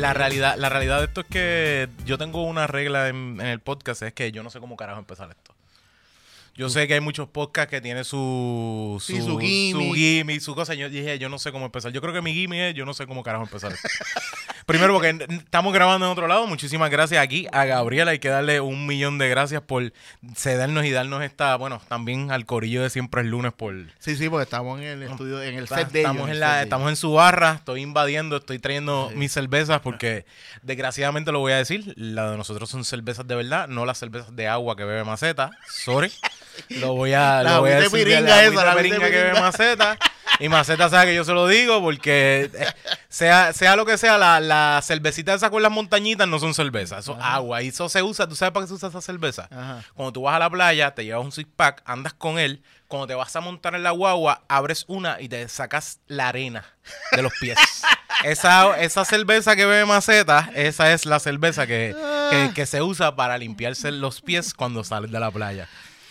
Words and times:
La 0.00 0.14
realidad, 0.14 0.56
la 0.56 0.68
realidad 0.68 0.98
de 0.98 1.04
esto 1.04 1.20
es 1.20 1.26
que 1.26 1.88
yo 2.04 2.16
tengo 2.18 2.42
una 2.42 2.66
regla 2.66 3.08
en, 3.08 3.38
en 3.40 3.46
el 3.46 3.60
podcast, 3.60 4.02
es 4.02 4.12
que 4.12 4.32
yo 4.32 4.42
no 4.42 4.50
sé 4.50 4.58
cómo 4.60 4.76
carajo 4.76 4.98
empezar 4.98 5.28
esto. 5.30 5.54
Yo 6.56 6.68
sé 6.68 6.86
que 6.88 6.94
hay 6.94 7.00
muchos 7.00 7.28
podcasts 7.28 7.70
que 7.70 7.80
tienen 7.80 8.04
su, 8.04 8.96
su, 9.00 9.12
Sí, 9.14 9.22
su 9.22 9.38
gimmick. 9.38 9.88
su 9.88 9.94
gimmick, 9.94 10.40
su 10.40 10.54
cosa. 10.54 10.74
Yo 10.74 10.88
dije, 10.90 11.18
yo 11.18 11.28
no 11.28 11.38
sé 11.38 11.52
cómo 11.52 11.64
empezar. 11.66 11.92
Yo 11.92 12.00
creo 12.00 12.12
que 12.12 12.20
mi 12.22 12.34
gimmick 12.34 12.60
es, 12.60 12.74
yo 12.74 12.84
no 12.84 12.92
sé 12.92 13.06
cómo 13.06 13.22
carajo 13.22 13.44
empezar 13.44 13.72
esto. 13.72 13.88
Primero, 14.70 14.94
porque 14.94 15.26
estamos 15.30 15.72
grabando 15.72 16.06
en 16.06 16.12
otro 16.12 16.26
lado. 16.26 16.46
Muchísimas 16.46 16.90
gracias 16.90 17.22
aquí 17.22 17.46
a 17.52 17.64
Gabriela. 17.64 18.12
Hay 18.12 18.18
que 18.18 18.28
darle 18.28 18.60
un 18.60 18.86
millón 18.86 19.18
de 19.18 19.28
gracias 19.28 19.62
por 19.62 19.92
cedernos 20.36 20.84
y 20.84 20.90
darnos 20.90 21.22
esta, 21.22 21.56
bueno, 21.56 21.80
también 21.88 22.30
al 22.30 22.46
corillo 22.46 22.82
de 22.82 22.90
siempre 22.90 23.20
el 23.22 23.28
lunes 23.28 23.52
por... 23.52 23.74
Sí, 23.98 24.16
sí, 24.16 24.28
porque 24.28 24.44
estamos 24.44 24.78
en 24.80 24.86
el 24.86 25.02
estudio, 25.02 25.42
en 25.42 25.56
el 25.56 25.64
Está- 25.64 25.76
set 25.78 25.90
de 25.90 26.00
estamos, 26.00 26.16
ellos, 26.18 26.28
en 26.28 26.34
el 26.34 26.40
la, 26.40 26.62
estamos 26.62 26.86
ellos. 26.86 26.98
en 26.98 27.00
su 27.00 27.12
barra, 27.12 27.52
estoy 27.58 27.82
invadiendo, 27.82 28.36
estoy 28.36 28.58
trayendo 28.58 29.10
mis 29.14 29.32
cervezas 29.32 29.80
porque 29.80 30.24
desgraciadamente 30.62 31.32
lo 31.32 31.40
voy 31.40 31.52
a 31.52 31.56
decir, 31.56 31.92
la 31.96 32.30
de 32.30 32.36
nosotros 32.36 32.70
son 32.70 32.84
cervezas 32.84 33.26
de 33.26 33.34
verdad, 33.34 33.68
no 33.68 33.84
las 33.86 33.98
cervezas 33.98 34.34
de 34.36 34.46
agua 34.48 34.76
que 34.76 34.84
bebe 34.84 35.04
maceta, 35.04 35.50
sorry. 35.68 36.12
Lo 36.68 36.94
voy 36.94 37.12
a, 37.14 37.42
La 37.42 37.54
lo 37.54 37.60
voy 37.60 37.70
a 37.70 37.76
decir 37.80 37.90
de 37.98 38.04
piringa 38.04 38.20
la 38.36 38.44
esa, 38.44 38.64
la 38.64 38.76
piringa 38.76 38.98
que 39.10 39.16
bebe 39.22 39.40
maceta. 39.40 39.96
Y 40.38 40.48
maceta 40.48 40.88
sabe 40.88 41.06
que 41.06 41.14
yo 41.14 41.24
se 41.24 41.32
lo 41.32 41.46
digo 41.48 41.80
porque 41.82 42.50
eh, 42.54 42.66
sea, 43.08 43.52
sea 43.52 43.76
lo 43.76 43.84
que 43.84 43.98
sea, 43.98 44.16
la, 44.16 44.40
la 44.40 44.59
cervecita 44.82 45.34
esa 45.34 45.50
con 45.50 45.62
las 45.62 45.72
montañitas 45.72 46.26
no 46.28 46.38
son 46.38 46.54
cervezas, 46.54 47.00
eso 47.00 47.12
es 47.12 47.24
agua. 47.24 47.62
Y 47.62 47.68
eso 47.68 47.88
se 47.88 48.02
usa, 48.02 48.28
¿tú 48.28 48.34
sabes 48.34 48.52
para 48.52 48.64
qué 48.64 48.68
se 48.68 48.74
usa 48.74 48.88
esa 48.88 49.00
cerveza? 49.00 49.48
Ajá. 49.50 49.84
Cuando 49.94 50.12
tú 50.12 50.22
vas 50.22 50.36
a 50.36 50.38
la 50.38 50.50
playa, 50.50 50.94
te 50.94 51.04
llevas 51.04 51.24
un 51.24 51.32
six 51.32 51.48
pack, 51.54 51.82
andas 51.84 52.14
con 52.14 52.38
él. 52.38 52.62
Cuando 52.88 53.06
te 53.06 53.14
vas 53.14 53.34
a 53.36 53.40
montar 53.40 53.74
en 53.74 53.82
la 53.82 53.92
guagua, 53.92 54.42
abres 54.48 54.84
una 54.88 55.20
y 55.20 55.28
te 55.28 55.48
sacas 55.48 56.00
la 56.06 56.28
arena 56.28 56.64
de 57.12 57.22
los 57.22 57.32
pies. 57.40 57.58
esa, 58.24 58.80
esa 58.80 59.04
cerveza 59.04 59.56
que 59.56 59.66
bebe 59.66 59.84
maceta, 59.84 60.50
esa 60.54 60.92
es 60.92 61.06
la 61.06 61.20
cerveza 61.20 61.66
que, 61.66 61.94
que, 62.30 62.52
que 62.54 62.66
se 62.66 62.82
usa 62.82 63.16
para 63.16 63.38
limpiarse 63.38 63.92
los 63.92 64.20
pies 64.20 64.54
cuando 64.54 64.84
sales 64.84 65.10
de 65.10 65.20
la 65.20 65.30
playa. 65.30 65.68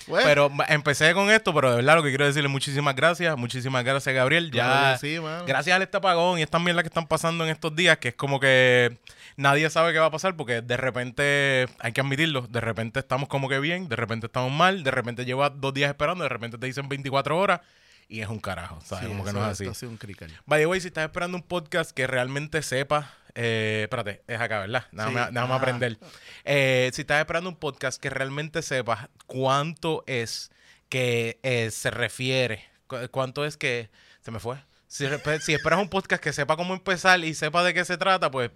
Bueno, 0.10 0.26
Pero 0.28 0.52
empecé 0.68 1.14
con 1.14 1.30
esto, 1.30 1.54
pero 1.54 1.70
de 1.70 1.76
verdad 1.78 1.96
lo 1.96 2.04
que 2.04 2.10
quiero 2.10 2.26
decirle 2.26 2.50
muchísimas 2.50 2.96
gracias, 2.96 3.38
muchísimas 3.38 3.84
gracias 3.84 4.14
Gabriel. 4.14 4.52
Ya, 4.52 4.98
sí, 5.00 5.18
gracias 5.46 5.80
a 5.80 5.84
este 5.84 5.98
apagón 5.98 6.40
y 6.40 6.42
estas 6.42 6.62
mierdas 6.62 6.84
que 6.84 6.88
están 6.88 7.08
pasando 7.08 7.44
en 7.44 7.52
estos 7.52 7.76
días, 7.76 7.98
que 8.00 8.10
es 8.10 8.16
como 8.16 8.40
que 8.40 8.98
nadie 9.38 9.70
sabe 9.70 9.94
qué 9.94 10.00
va 10.00 10.08
a 10.08 10.12
pasar 10.12 10.36
porque 10.36 10.62
de 10.62 10.78
repente, 10.78 11.68
hay 11.80 11.92
que 11.94 12.02
admitirlo, 12.02 12.48
de 12.50 12.60
repente 12.60 13.00
estamos 13.00 13.30
como 13.30 13.48
que 13.48 13.60
bien, 13.60 13.88
de 13.88 13.96
repente 13.96 14.26
estamos 14.26 14.52
mal, 14.52 14.84
de 14.84 14.92
repente 14.92 15.26
llevas 15.26 15.52
dos 15.56 15.74
días 15.74 15.90
esperando, 15.90 16.24
de 16.24 16.30
repente 16.30 16.58
te 16.58 16.66
dicen 16.66 16.90
24 16.90 17.38
horas 17.38 17.62
y 18.08 18.22
es 18.22 18.28
un 18.28 18.40
carajo, 18.40 18.80
¿sabes? 18.84 19.06
sí, 19.06 19.12
como 19.12 19.24
que 19.24 19.32
no 19.32 19.40
es 19.40 19.52
así. 19.52 19.68
ha 19.68 19.74
sido 19.76 19.92
un 19.92 19.98
crical. 19.98 20.32
By 20.48 20.60
the 20.60 20.66
way, 20.66 20.82
si 20.82 20.88
estás 20.88 21.06
esperando 21.06 21.38
un 21.38 21.44
podcast 21.44 21.92
que 21.92 22.08
realmente 22.08 22.64
sepa, 22.64 23.14
eh, 23.36 23.82
espérate, 23.84 24.22
es 24.28 24.40
acá, 24.40 24.60
¿verdad? 24.60 24.86
Déjame, 24.92 25.20
Sí. 25.26 25.28
déjame 25.32 25.54
Ah. 25.54 25.58
aprender. 25.58 25.98
Eh, 26.46 26.90
si 26.94 27.02
estás 27.02 27.20
esperando 27.20 27.50
un 27.50 27.56
podcast 27.56 28.02
que 28.02 28.10
realmente 28.10 28.62
sepa 28.62 29.10
cuánto 29.28 30.04
es 30.08 30.52
que 30.90 31.40
eh, 31.44 31.70
se 31.72 31.92
refiere, 31.92 32.66
cu- 32.88 33.10
cuánto 33.12 33.46
es 33.46 33.58
que 33.58 33.90
se 34.22 34.32
me 34.32 34.40
fue. 34.40 34.58
Si, 34.88 35.06
repe- 35.06 35.40
si 35.40 35.54
esperas 35.54 35.80
un 35.80 35.88
podcast 35.90 36.22
que 36.24 36.34
sepa 36.34 36.56
cómo 36.56 36.74
empezar 36.74 37.20
y 37.24 37.36
sepa 37.36 37.64
de 37.64 37.76
qué 37.76 37.86
se 37.86 37.96
trata, 37.98 38.32
pues 38.32 38.50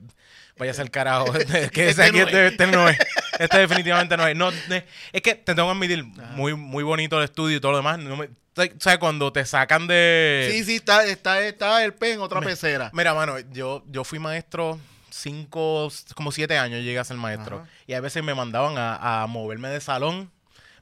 vaya 0.57 0.71
a 0.71 0.75
ser 0.75 0.89
carajo. 0.89 1.25
que 1.71 1.89
ese 1.89 1.89
Este 1.89 2.03
aquí 2.05 2.19
este, 2.21 2.47
este 2.47 2.67
no 2.67 2.89
es. 2.89 2.97
Este 3.37 3.59
definitivamente 3.59 4.17
no 4.17 4.27
es. 4.27 4.35
No, 4.35 4.49
es 4.49 5.21
que 5.21 5.35
te 5.35 5.53
tengo 5.53 5.67
que 5.69 5.75
admitir, 5.75 6.03
muy, 6.03 6.55
muy 6.55 6.83
bonito 6.83 7.19
el 7.19 7.25
estudio 7.25 7.57
y 7.57 7.59
todo 7.59 7.71
lo 7.73 7.77
demás. 7.77 7.99
No 7.99 8.17
me- 8.17 8.29
¿Sabes? 8.55 8.99
Cuando 8.99 9.33
te 9.33 9.45
sacan 9.45 9.87
de... 9.87 10.49
Sí, 10.51 10.63
sí, 10.63 10.75
está, 10.75 11.05
está, 11.05 11.41
está 11.41 11.83
el 11.83 11.93
pez 11.93 12.15
en 12.15 12.21
otra 12.21 12.39
pecera. 12.41 12.91
Mira, 12.93 13.13
mano, 13.13 13.39
yo, 13.51 13.83
yo 13.89 14.03
fui 14.03 14.19
maestro 14.19 14.79
cinco, 15.09 15.91
como 16.15 16.31
siete 16.31 16.57
años 16.57 16.81
llegué 16.83 16.99
a 16.99 17.03
ser 17.03 17.17
maestro. 17.17 17.57
Ajá. 17.61 17.69
Y 17.87 17.93
a 17.93 18.01
veces 18.01 18.23
me 18.23 18.33
mandaban 18.33 18.77
a, 18.77 19.23
a 19.23 19.27
moverme 19.27 19.69
de 19.69 19.79
salón. 19.79 20.31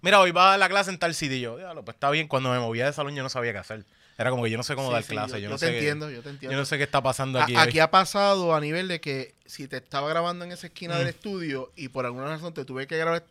Mira, 0.02 0.20
hoy 0.20 0.32
va 0.32 0.54
a 0.54 0.58
la 0.58 0.68
clase 0.70 0.90
en 0.90 0.98
tal 0.98 1.14
sitio. 1.14 1.38
Y 1.38 1.42
yo, 1.42 1.58
"Diablo, 1.58 1.84
pues 1.86 1.96
está 1.96 2.10
bien. 2.10 2.28
Cuando 2.28 2.50
me 2.52 2.60
movía 2.60 2.86
de 2.86 2.94
salón 2.94 3.16
yo 3.16 3.24
no 3.24 3.30
sabía 3.30 3.52
qué 3.52 3.60
hacer. 3.60 3.86
Era 4.18 4.30
como 4.30 4.44
que 4.44 4.50
yo 4.52 4.58
no 4.58 4.64
sé 4.64 4.76
cómo 4.76 4.88
Sí, 4.90 4.94
dar 4.94 5.04
sí, 5.04 5.10
clase. 5.10 5.32
yo, 5.34 5.38
Yo, 5.38 5.44
yo 5.44 5.50
no 5.52 5.58
te 5.58 5.66
sé, 5.68 5.74
entiendo, 5.74 6.10
yo 6.10 6.22
te 6.22 6.30
entiendo. 6.30 6.54
Yo 6.54 6.60
no 6.60 6.66
sé 6.66 6.78
qué 6.78 6.84
está 6.84 7.02
pasando 7.02 7.40
A- 7.40 7.44
aquí. 7.44 7.56
aquí 7.56 7.80
ha 7.80 7.90
pasado 7.92 8.54
a 8.56 8.60
nivel 8.62 8.88
de 8.88 9.00
que 9.02 9.34
si 9.46 9.68
te 9.68 9.78
estaba 9.78 10.10
grabando 10.10 10.46
en 10.46 10.52
esa 10.52 10.68
esquina 10.68 10.96
Mm. 10.96 10.98
del 11.00 11.08
estudio 11.08 11.72
y 11.76 11.88
por 11.90 12.06
alguna 12.06 12.26
razón 12.28 12.54
te 12.54 12.64
tuve 12.66 12.88
que 12.88 12.98
grabar, 12.98 13.24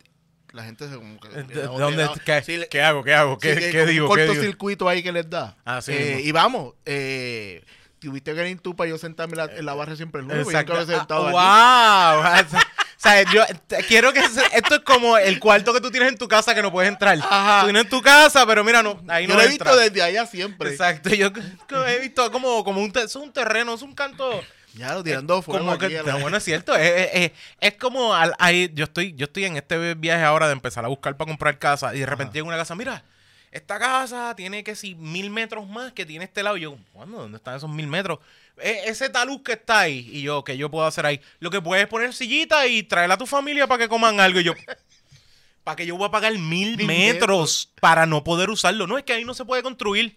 la 0.53 0.63
gente 0.63 0.87
se 0.89 0.95
como 0.95 1.19
que... 1.19 1.29
¿De- 1.29 1.63
¿Dónde, 1.63 2.09
qué, 2.25 2.41
sí, 2.43 2.61
qué 2.69 2.81
hago? 2.81 3.03
¿Qué 3.03 3.13
hago? 3.13 3.37
¿Qué, 3.37 3.55
sí, 3.55 3.71
qué 3.71 3.85
digo? 3.85 4.05
Un 4.09 4.15
cortocircuito 4.15 4.87
ahí 4.89 5.01
que 5.03 5.11
les 5.11 5.29
da. 5.29 5.55
Así 5.65 5.91
Eh, 5.93 6.05
mismo. 6.15 6.19
y 6.27 6.31
vamos, 6.31 6.73
eh, 6.85 7.63
tuviste 7.99 8.33
que 8.33 8.41
venir 8.41 8.59
tú 8.59 8.75
para 8.75 8.89
yo 8.89 8.97
sentarme 8.97 9.33
en 9.33 9.37
la, 9.37 9.45
en 9.57 9.65
la 9.65 9.73
barra 9.73 9.95
siempre 9.95 10.21
el 10.21 10.27
lunes. 10.27 10.43
yo 10.45 10.51
Exacto. 10.51 10.73
había 10.73 10.85
sentado 10.97 11.27
allí. 11.27 11.37
Ah, 11.39 12.43
¡Wow! 12.51 12.59
O 12.59 13.03
sea, 13.03 13.23
yo 13.33 13.43
te- 13.65 13.83
quiero 13.85 14.13
que 14.13 14.21
se- 14.29 14.45
esto 14.55 14.75
es 14.75 14.81
como 14.81 15.17
el 15.17 15.39
cuarto 15.39 15.73
que 15.73 15.81
tú 15.81 15.89
tienes 15.89 16.09
en 16.09 16.17
tu 16.19 16.27
casa 16.27 16.53
que 16.53 16.61
no 16.61 16.71
puedes 16.71 16.91
entrar. 16.91 17.17
Ajá. 17.17 17.61
Tú 17.61 17.65
tienes 17.67 17.83
en 17.85 17.89
tu 17.89 17.99
casa, 18.01 18.45
pero 18.45 18.63
mira, 18.63 18.83
no, 18.83 19.01
ahí 19.07 19.25
Yo 19.25 19.29
no 19.33 19.39
lo 19.39 19.41
he 19.41 19.47
visto 19.47 19.75
desde 19.75 20.03
allá 20.03 20.27
siempre. 20.27 20.69
Exacto, 20.69 21.09
yo 21.09 21.31
he 21.87 21.99
visto 21.99 22.31
como, 22.31 22.63
como 22.63 22.79
un, 22.81 22.91
te- 22.91 23.01
es 23.03 23.15
un 23.15 23.31
terreno, 23.33 23.73
es 23.73 23.81
un 23.81 23.95
canto. 23.95 24.43
Ya 24.73 24.93
lo 24.93 25.03
tirando 25.03 25.41
fuego 25.41 25.65
Como 25.65 25.77
que, 25.77 25.85
aquí 25.87 25.95
no, 26.05 26.19
bueno, 26.19 26.37
es 26.37 26.43
cierto, 26.43 26.75
es, 26.75 26.89
es- 26.89 27.09
es- 27.13 27.31
es 27.59 27.73
como, 27.75 28.13
al- 28.13 28.35
ahí, 28.39 28.71
yo 28.73 28.85
estoy 28.85 29.13
yo 29.15 29.25
estoy 29.25 29.45
en 29.45 29.57
este 29.57 29.95
viaje 29.95 30.23
ahora 30.23 30.47
de 30.47 30.53
empezar 30.53 30.85
a 30.85 30.87
buscar 30.87 31.17
para 31.17 31.29
comprar 31.29 31.59
casa 31.59 31.93
y 31.95 31.99
de 31.99 32.05
repente 32.05 32.33
llega 32.35 32.47
una 32.47 32.57
casa, 32.57 32.73
mira, 32.75 33.03
esta 33.51 33.77
casa 33.79 34.33
tiene 34.35 34.63
que 34.63 34.75
si 34.77 34.95
mil 34.95 35.29
metros 35.29 35.67
más 35.67 35.91
que 35.91 36.05
tiene 36.05 36.23
este 36.23 36.41
lado. 36.41 36.55
Y 36.55 36.61
yo, 36.61 36.77
¿cuándo? 36.93 37.17
¿Dónde 37.17 37.35
están 37.35 37.57
esos 37.57 37.69
mil 37.69 37.85
metros? 37.87 38.19
E- 38.57 38.83
ese 38.85 39.09
talud 39.09 39.41
que 39.43 39.53
está 39.53 39.81
ahí 39.81 40.09
y 40.13 40.21
yo, 40.21 40.43
que 40.45 40.55
yo 40.55 40.71
puedo 40.71 40.85
hacer 40.85 41.05
ahí? 41.05 41.19
Lo 41.39 41.49
que 41.49 41.59
puedes 41.61 41.83
es 41.83 41.89
poner 41.89 42.13
sillita 42.13 42.65
y 42.67 42.83
traer 42.83 43.11
a 43.11 43.17
tu 43.17 43.27
familia 43.27 43.67
para 43.67 43.79
que 43.83 43.89
coman 43.89 44.21
algo 44.21 44.39
y 44.39 44.45
yo... 44.45 44.53
¿Para 45.63 45.75
que 45.75 45.85
yo 45.85 45.95
voy 45.95 46.07
a 46.07 46.11
pagar 46.11 46.31
mil, 46.33 46.75
Mil 46.77 46.87
metros 46.87 47.71
para 47.79 48.05
no 48.07 48.23
poder 48.23 48.49
usarlo? 48.49 48.87
No, 48.87 48.97
es 48.97 49.03
que 49.03 49.13
ahí 49.13 49.23
no 49.25 49.33
se 49.35 49.45
puede 49.45 49.61
construir. 49.61 50.15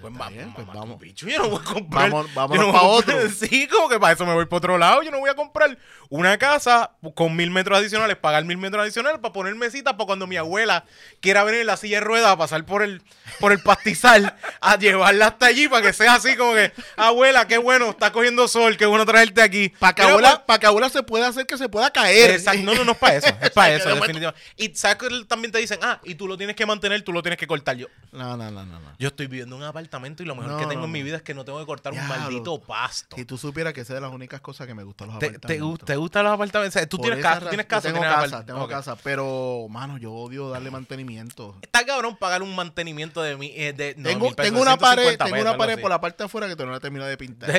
Pues, 0.00 0.12
bien, 0.28 0.52
pues 0.54 0.66
mamá, 0.66 0.80
vamos. 0.80 1.00
bicho, 1.00 1.26
yo 1.26 1.38
no 1.38 1.48
voy 1.48 1.60
a 1.60 1.64
comprar. 1.64 2.10
Vamos- 2.10 2.28
yo 2.28 2.34
vámonos 2.34 2.66
no 2.66 2.72
pa' 2.72 2.80
voy 2.82 2.86
a 2.88 2.92
otro. 2.98 3.16
Sí, 3.30 3.66
como 3.66 3.88
que 3.88 3.98
para 3.98 4.12
eso 4.12 4.26
me 4.26 4.34
voy 4.34 4.44
para 4.44 4.58
otro 4.58 4.76
lado. 4.78 5.02
Yo 5.02 5.10
no 5.10 5.18
voy 5.20 5.30
a 5.30 5.34
comprar 5.34 5.78
una 6.10 6.36
casa 6.38 6.92
con 7.14 7.34
mil 7.34 7.50
metros 7.50 7.78
adicionales, 7.78 8.16
pagar 8.16 8.44
mil 8.44 8.58
metros 8.58 8.82
adicionales 8.82 9.18
para 9.20 9.32
poner 9.32 9.54
mesitas 9.54 9.94
para 9.94 10.06
cuando 10.06 10.26
mi 10.26 10.36
abuela 10.36 10.84
quiera 11.20 11.44
venir 11.44 11.62
en 11.62 11.66
la 11.66 11.76
silla 11.78 11.98
de 11.98 12.04
ruedas 12.04 12.30
a 12.30 12.36
pasar 12.36 12.64
por 12.66 12.82
el, 12.82 13.02
por 13.40 13.52
el 13.52 13.60
pastizal, 13.62 14.36
a 14.60 14.76
llevarla 14.76 15.28
hasta 15.28 15.46
allí 15.46 15.66
para 15.66 15.82
que 15.86 15.92
sea 15.94 16.14
así 16.14 16.36
como 16.36 16.52
que, 16.54 16.72
abuela, 16.96 17.48
qué 17.48 17.56
bueno, 17.56 17.88
está 17.90 18.12
cogiendo 18.12 18.46
sol, 18.48 18.76
qué 18.76 18.84
bueno 18.84 19.06
traerte 19.06 19.40
aquí. 19.40 19.70
Para 19.80 19.94
que, 19.94 20.02
abuela, 20.02 20.44
pa' 20.44 20.58
que 20.58 20.66
abuela 20.66 20.90
se 20.90 21.02
pueda 21.02 21.28
hacer 21.28 21.46
que 21.46 21.56
se 21.56 21.70
pueda 21.70 21.90
caer. 21.90 22.32
Exacto. 22.32 22.62
No, 22.62 22.74
no, 22.74 22.84
no 22.84 22.92
es 22.92 22.98
para 22.98 23.14
eso. 23.16 23.28
Es 23.40 23.50
para 23.54 23.74
eso, 23.74 23.88
definitivamente. 23.94 24.40
Y 24.58 24.74
sabes 24.74 24.98
que 24.98 25.24
también 25.26 25.52
te 25.52 25.58
dicen, 25.58 25.78
ah, 25.82 26.00
y 26.04 26.14
tú 26.16 26.28
lo 26.28 26.36
tienes 26.36 26.54
que 26.54 26.66
mantener, 26.66 27.02
tú 27.02 27.12
lo 27.14 27.22
tienes 27.22 27.38
que 27.38 27.46
cortar. 27.46 27.76
Yo, 27.76 27.86
No, 28.12 28.36
no, 28.36 28.50
no, 28.50 28.64
no. 28.64 28.78
no. 28.80 28.92
yo 28.98 29.08
estoy 29.08 29.26
viviendo 29.26 29.56
en 29.56 29.62
un 29.62 29.68
apartamento 29.68 29.85
y 30.22 30.26
lo 30.26 30.34
mejor 30.34 30.52
No, 30.52 30.58
que 30.58 30.66
tengo 30.66 30.80
no, 30.80 30.86
en 30.86 30.92
mi 30.92 31.02
vida 31.02 31.16
es 31.16 31.22
que 31.22 31.34
no 31.34 31.44
tengo 31.44 31.58
que 31.58 31.66
cortar 31.66 31.92
un 31.92 32.06
maldito 32.08 32.60
pasto. 32.60 33.16
Si 33.16 33.24
tú 33.24 33.38
supieras 33.38 33.72
que 33.72 33.80
esa 33.82 33.92
es 33.94 33.96
de 33.96 34.00
las 34.00 34.12
únicas 34.12 34.40
cosas 34.40 34.66
que 34.66 34.74
me 34.74 34.82
gustan 34.84 35.08
los 35.08 35.18
¿Te, 35.18 35.26
apartamentos. 35.26 35.78
te, 35.80 35.84
te 35.86 35.96
gustan 35.96 36.24
los 36.24 36.32
apartamentos? 36.32 36.88
¿Tú 36.88 36.96
Por 36.98 37.06
tienes 37.06 37.22
casa? 37.22 37.40
¿Tú 37.40 37.48
tienes 37.48 37.66
casa? 37.66 37.88
Tengo 37.88 38.00
¿Tienes 38.00 38.16
casa, 38.16 38.46
tengo 38.46 38.68
casa. 38.68 38.96
Pero, 38.96 39.66
mano, 39.70 39.98
yo 39.98 40.12
odio 40.12 40.50
darle 40.50 40.70
mantenimiento. 40.70 41.56
Está 41.62 41.84
cabrón 41.86 42.16
pagar 42.16 42.42
un 42.42 42.54
mantenimiento 42.54 43.22
de 43.22 43.36
mi. 43.36 43.52
eh, 43.54 43.72
de, 43.72 43.94
no, 43.96 44.08
tengo 44.08 44.26
mil 44.26 44.34
pesos, 44.34 44.50
tengo 44.52 44.62
una 44.62 44.76
150 44.76 44.78
pared, 44.78 45.18
tengo 45.18 45.40
una 45.50 45.56
pared 45.58 45.80
por 45.80 45.90
la 45.90 46.00
parte 46.00 46.18
de 46.22 46.24
afuera 46.26 46.48
que 46.48 46.54
todavía 46.54 46.66
no 46.66 46.72
la 46.72 46.78
he 46.78 46.80
terminado 46.80 47.08
de 47.10 47.16
pintar. 47.16 47.50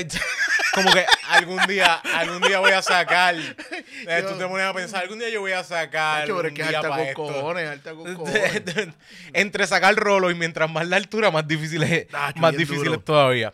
Como 0.77 0.93
que 0.93 1.05
algún 1.29 1.65
día, 1.67 1.95
algún 1.95 2.41
día 2.41 2.59
voy 2.59 2.71
a 2.71 2.81
sacar. 2.83 3.35
eh, 3.35 4.25
tú 4.27 4.37
te 4.37 4.45
pones 4.47 4.65
a 4.67 4.73
pensar, 4.73 5.01
algún 5.01 5.17
día 5.19 5.29
yo 5.29 5.41
voy 5.41 5.51
a 5.53 5.63
sacar. 5.63 6.25
Pero 6.27 6.47
es 6.47 6.53
que 6.53 6.61
es 6.61 6.67
alta 6.67 6.89
con 6.89 7.13
cojones, 7.13 7.69
alta 7.69 7.93
con 7.93 8.03
De- 8.03 8.13
cojones. 8.13 8.65
de- 8.65 8.93
entre 9.33 9.65
sacar 9.65 9.95
rolo 9.95 10.29
y 10.29 10.35
mientras 10.35 10.69
más 10.69 10.87
la 10.87 10.97
altura, 10.97 11.31
más 11.31 11.47
difícil 11.47 11.81
es, 11.83 12.11
Nacho, 12.11 12.39
más 12.39 12.55
difícil 12.55 12.93
es 12.93 13.03
todavía. 13.03 13.53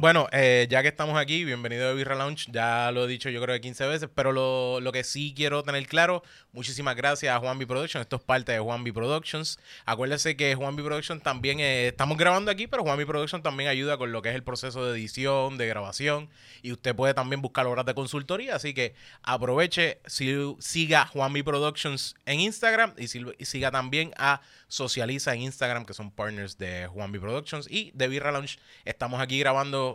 Bueno, 0.00 0.28
eh, 0.32 0.66
ya 0.68 0.82
que 0.82 0.88
estamos 0.88 1.16
aquí, 1.16 1.44
bienvenido 1.44 1.88
a 1.88 1.92
Birra 1.92 2.14
Lounge. 2.16 2.46
Ya 2.50 2.90
lo 2.92 3.04
he 3.04 3.08
dicho 3.08 3.30
yo 3.30 3.40
creo 3.40 3.54
que 3.54 3.60
15 3.60 3.86
veces, 3.86 4.08
pero 4.12 4.32
lo, 4.32 4.80
lo 4.80 4.90
que 4.90 5.04
sí 5.04 5.32
quiero 5.36 5.62
tener 5.62 5.86
claro, 5.86 6.22
muchísimas 6.52 6.96
gracias 6.96 7.32
a 7.34 7.38
Juan 7.38 7.58
Productions. 7.60 8.02
Esto 8.02 8.16
es 8.16 8.22
parte 8.22 8.50
de 8.52 8.58
Juan 8.58 8.82
B 8.82 8.92
Productions. 8.92 9.58
Acuérdense 9.86 10.36
que 10.36 10.54
Juan 10.56 10.74
Productions 10.74 11.22
también, 11.22 11.60
eh, 11.60 11.88
estamos 11.88 12.18
grabando 12.18 12.50
aquí, 12.50 12.66
pero 12.66 12.82
Juan 12.82 12.98
Productions 13.06 13.42
también 13.44 13.68
ayuda 13.70 13.96
con 13.98 14.10
lo 14.10 14.20
que 14.20 14.30
es 14.30 14.34
el 14.34 14.42
proceso 14.42 14.84
de 14.84 14.98
edición, 14.98 15.58
de 15.58 15.68
grabación. 15.68 16.28
Y 16.62 16.72
usted 16.72 16.96
puede 16.96 17.14
también 17.14 17.40
buscar 17.40 17.66
horas 17.68 17.86
de 17.86 17.94
consultoría. 17.94 18.56
Así 18.56 18.74
que 18.74 18.94
aproveche, 19.22 20.00
si- 20.06 20.56
siga 20.58 21.06
Juan 21.06 21.32
Productions 21.44 22.16
en 22.26 22.40
Instagram 22.40 22.94
y, 22.98 23.06
si- 23.06 23.24
y 23.38 23.44
siga 23.44 23.70
también 23.70 24.12
a 24.16 24.40
Socializa 24.66 25.34
en 25.34 25.42
Instagram, 25.42 25.84
que 25.84 25.92
son 25.94 26.10
partners 26.10 26.56
de 26.58 26.86
Juan 26.88 27.12
Productions 27.12 27.70
y 27.70 27.92
de 27.94 28.08
Birra 28.08 28.32
Lounge. 28.32 28.58
Estamos 28.84 29.20
aquí 29.20 29.38
grabando 29.38 29.51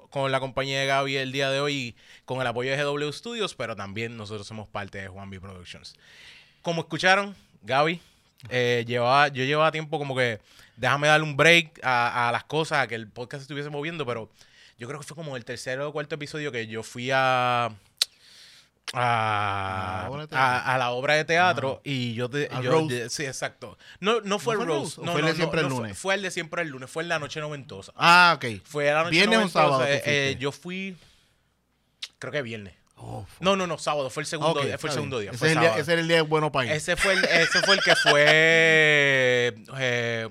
con 0.10 0.32
la 0.32 0.40
compañía 0.40 0.80
de 0.80 0.86
Gaby 0.86 1.18
el 1.18 1.32
día 1.32 1.50
de 1.50 1.60
hoy 1.60 1.96
con 2.26 2.42
el 2.42 2.48
apoyo 2.48 2.72
de 2.72 2.84
GW 2.84 3.12
Studios, 3.12 3.56
pero 3.56 3.76
también 3.76 4.18
nosotros 4.18 4.48
somos 4.48 4.68
parte 4.68 5.00
de 5.00 5.08
Juan 5.08 5.30
B 5.30 5.40
Productions. 5.40 5.96
Como 6.62 6.82
escucharon, 6.82 7.36
Gaby, 7.64 8.02
eh, 8.50 8.84
llevaba, 8.88 9.30
yo 9.30 9.44
llevaba 9.44 9.72
tiempo 9.72 9.98
como 9.98 10.16
que 10.16 10.40
déjame 10.76 11.08
darle 11.08 11.26
un 11.26 11.36
break 11.36 11.80
a, 11.84 12.30
a 12.30 12.32
las 12.32 12.44
cosas, 12.44 12.80
a 12.80 12.88
que 12.88 12.96
el 12.96 13.08
podcast 13.08 13.42
estuviese 13.42 13.70
moviendo, 13.70 14.06
pero 14.06 14.30
yo 14.78 14.88
creo 14.88 15.00
que 15.00 15.06
fue 15.06 15.16
como 15.16 15.36
el 15.36 15.46
tercer 15.46 15.80
o 15.82 15.92
cuarto 15.92 16.16
episodio 16.16 16.52
que 16.52 16.68
yo 16.68 16.84
fui 16.84 17.10
a 17.12 17.72
a, 18.94 20.06
A 20.06 20.08
la 20.08 20.10
obra 20.10 20.18
de 20.22 20.24
a- 20.24 20.28
teatro. 20.30 20.72
a 20.72 20.78
la 20.78 20.90
obra 20.92 21.14
de 21.16 21.26
teatro 21.26 21.82
y 21.84 22.14
yo 22.14 22.30
te 22.30 22.50
yo- 22.64 22.72
roast. 22.72 23.10
sí 23.10 23.26
exacto 23.26 23.78
no 24.00 24.22
no 24.22 24.40
fue 24.40 24.56
¿No 24.56 24.64
el 24.64 24.70
o 24.70 24.76
no, 24.84 24.86
fue 25.12 25.20
el 25.20 25.26
de 25.26 25.32
no, 25.32 25.36
siempre 25.36 25.62
el 25.62 25.68
fue- 25.68 25.76
lunes? 25.78 25.98
fue 25.98 26.16
el 26.16 26.22
de 26.22 26.32
siempre 26.32 26.62
el 26.62 26.70
lunes 26.70 26.90
fue 26.90 27.04
en 27.04 27.10
la 27.10 27.20
noche 27.20 27.40
noventosa 27.42 27.92
Ah, 27.98 28.34
ok. 28.38 28.62
fue 28.64 28.86
la 28.86 29.00
noche 29.04 29.12
¿Viernes 29.12 29.38
noventosa, 29.38 29.64
sábado 29.66 29.86
eh, 29.86 30.02
eh, 30.06 30.38
yo 30.40 30.52
fui 30.52 30.96
creo 32.20 32.32
que 32.32 32.42
viernes 32.42 32.74
Oh, 33.00 33.28
no 33.42 33.56
no 33.56 33.68
no 33.68 33.78
sábado 33.78 34.10
fue 34.10 34.24
el 34.24 34.28
segundo 34.28 34.60
día, 34.62 34.78
fue 34.80 34.90
el 34.90 34.94
segundo 34.96 35.20
día 35.20 35.30
Ese, 35.30 35.38
fue 35.38 35.50
es 35.50 35.54
el 35.54 35.60
día 35.60 35.78
ese 35.78 35.92
era 35.94 36.02
el 36.02 36.08
día 36.08 36.16
de 36.18 36.22
bueno 36.24 36.52
país. 36.52 36.72
ese 36.72 36.96
fue 36.96 37.14
el 37.14 37.24
ese 37.26 37.62
fue 37.62 37.76
el 37.76 37.82
que 37.84 37.96
fue 37.96 38.26
eh, 39.78 40.30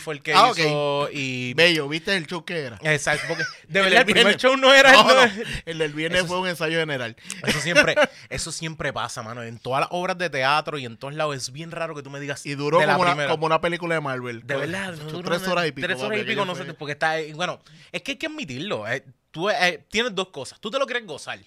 Fue 0.00 0.14
el 0.14 0.22
que 0.22 0.32
Ah, 0.34 0.52
hizo 0.56 1.08
y 1.12 1.54
Bello, 1.54 1.88
¿viste 1.88 2.16
el 2.16 2.26
show 2.26 2.44
que 2.44 2.58
era? 2.58 2.78
exacto 2.82 3.24
porque 3.28 3.42
de 3.68 3.80
El 3.80 3.84
verdad 3.86 4.06
del 4.06 4.08
el 4.08 4.14
primer 4.22 4.36
show 4.36 4.56
no 4.56 4.72
era 4.72 4.92
No, 4.92 5.02
no, 5.26 5.30
el 5.64 5.78
del 5.78 5.92
viernes 5.92 6.20
Eso 6.20 6.28
fue 6.28 6.38
un 6.40 6.48
ensayo 6.48 6.78
general. 6.78 7.16
Eso 7.44 7.60
siempre, 7.60 7.94
eso 8.30 8.52
siempre 8.52 8.92
pasa, 8.92 9.22
mano. 9.22 9.42
En 9.42 9.58
todas 9.58 9.80
las 9.80 9.88
obras 9.92 10.16
de 10.18 10.30
teatro 10.30 10.78
y 10.78 10.84
en 10.86 10.96
todos 10.96 11.14
lados 11.14 11.36
es 11.36 11.52
bien 11.52 11.70
raro 11.70 11.94
que 11.94 12.02
tú 12.02 12.10
me 12.10 12.20
digas. 12.20 12.46
Y 12.46 12.54
duró 12.54 12.78
de 12.78 12.86
la 12.86 12.96
como 12.96 13.10
una, 13.12 13.28
como 13.28 13.46
una 13.46 13.60
película 13.60 13.94
de 13.96 14.00
Marvel. 14.00 14.46
De 14.46 14.56
verdad, 14.56 14.94
no, 14.94 15.22
tres 15.22 15.46
horas 15.48 15.66
y 15.66 15.72
pico. 15.72 15.86
Tres 15.88 16.00
horas 16.00 16.20
y 16.20 16.24
pico, 16.24 16.44
no 16.44 16.54
sé, 16.54 16.64
porque 16.74 16.92
está. 16.92 17.18
eh, 17.18 17.32
Bueno, 17.34 17.60
es 17.92 18.02
que 18.02 18.12
hay 18.12 18.16
que 18.18 18.26
admitirlo. 18.26 18.86
eh, 18.88 19.04
tú 19.30 19.50
eh, 19.50 19.84
tienes 19.90 20.14
dos 20.14 20.28
cosas. 20.28 20.60
Tú 20.60 20.70
te 20.70 20.78
lo 20.78 20.86
quieres 20.86 21.06
gozar. 21.06 21.38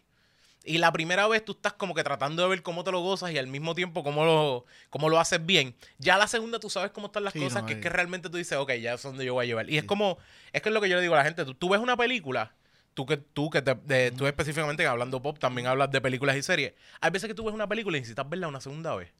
Y 0.65 0.77
la 0.77 0.91
primera 0.91 1.27
vez 1.27 1.43
tú 1.45 1.53
estás 1.53 1.73
como 1.73 1.95
que 1.95 2.03
tratando 2.03 2.43
de 2.43 2.49
ver 2.49 2.61
cómo 2.61 2.83
te 2.83 2.91
lo 2.91 2.99
gozas 2.99 3.31
y 3.31 3.37
al 3.37 3.47
mismo 3.47 3.75
tiempo 3.75 4.03
cómo 4.03 4.25
lo, 4.25 4.65
cómo 4.89 5.09
lo 5.09 5.19
haces 5.19 5.43
bien. 5.45 5.73
Ya 5.99 6.17
la 6.17 6.27
segunda 6.27 6.59
tú 6.59 6.69
sabes 6.69 6.91
cómo 6.91 7.07
están 7.07 7.23
las 7.23 7.33
Sí, 7.33 7.39
cosas, 7.39 7.61
no, 7.61 7.65
que 7.67 7.73
es 7.73 7.79
eh. 7.79 7.81
que 7.81 7.89
realmente 7.89 8.29
tú 8.29 8.37
dices, 8.37 8.57
ok, 8.57 8.73
ya 8.73 8.93
es 8.95 9.01
donde 9.03 9.23
yo 9.25 9.33
voy 9.33 9.45
a 9.45 9.47
llevar. 9.47 9.69
Y 9.69 9.77
es 9.77 9.85
como, 9.85 10.17
es 10.51 10.61
que 10.61 10.69
es 10.69 10.73
lo 10.75 10.81
que 10.81 10.89
yo 10.89 10.97
le 10.97 11.01
digo 11.01 11.13
a 11.15 11.17
la 11.19 11.23
gente. 11.23 11.45
Tú, 11.45 11.53
tú 11.55 11.69
ves 11.69 11.79
una 11.79 11.95
película, 11.95 12.53
tú 12.93 13.05
que, 13.05 13.15
tú 13.17 13.49
que 13.49 13.61
te, 13.61 13.73
de- 13.75 14.11
tú 14.11 14.27
específicamente 14.27 14.85
hablando 14.85 15.21
pop, 15.21 15.39
también 15.39 15.65
hablas 15.67 15.89
de 15.91 16.01
películas 16.01 16.35
y 16.35 16.43
series. 16.43 16.73
Hay 16.99 17.09
veces 17.11 17.29
que 17.29 17.33
tú 17.33 17.45
ves 17.45 17.53
una 17.55 17.67
película 17.67 17.97
y 17.97 18.01
necesitas 18.01 18.29
verla 18.29 18.47
una 18.49 18.59
segunda 18.61 18.93
vez. 18.95 19.11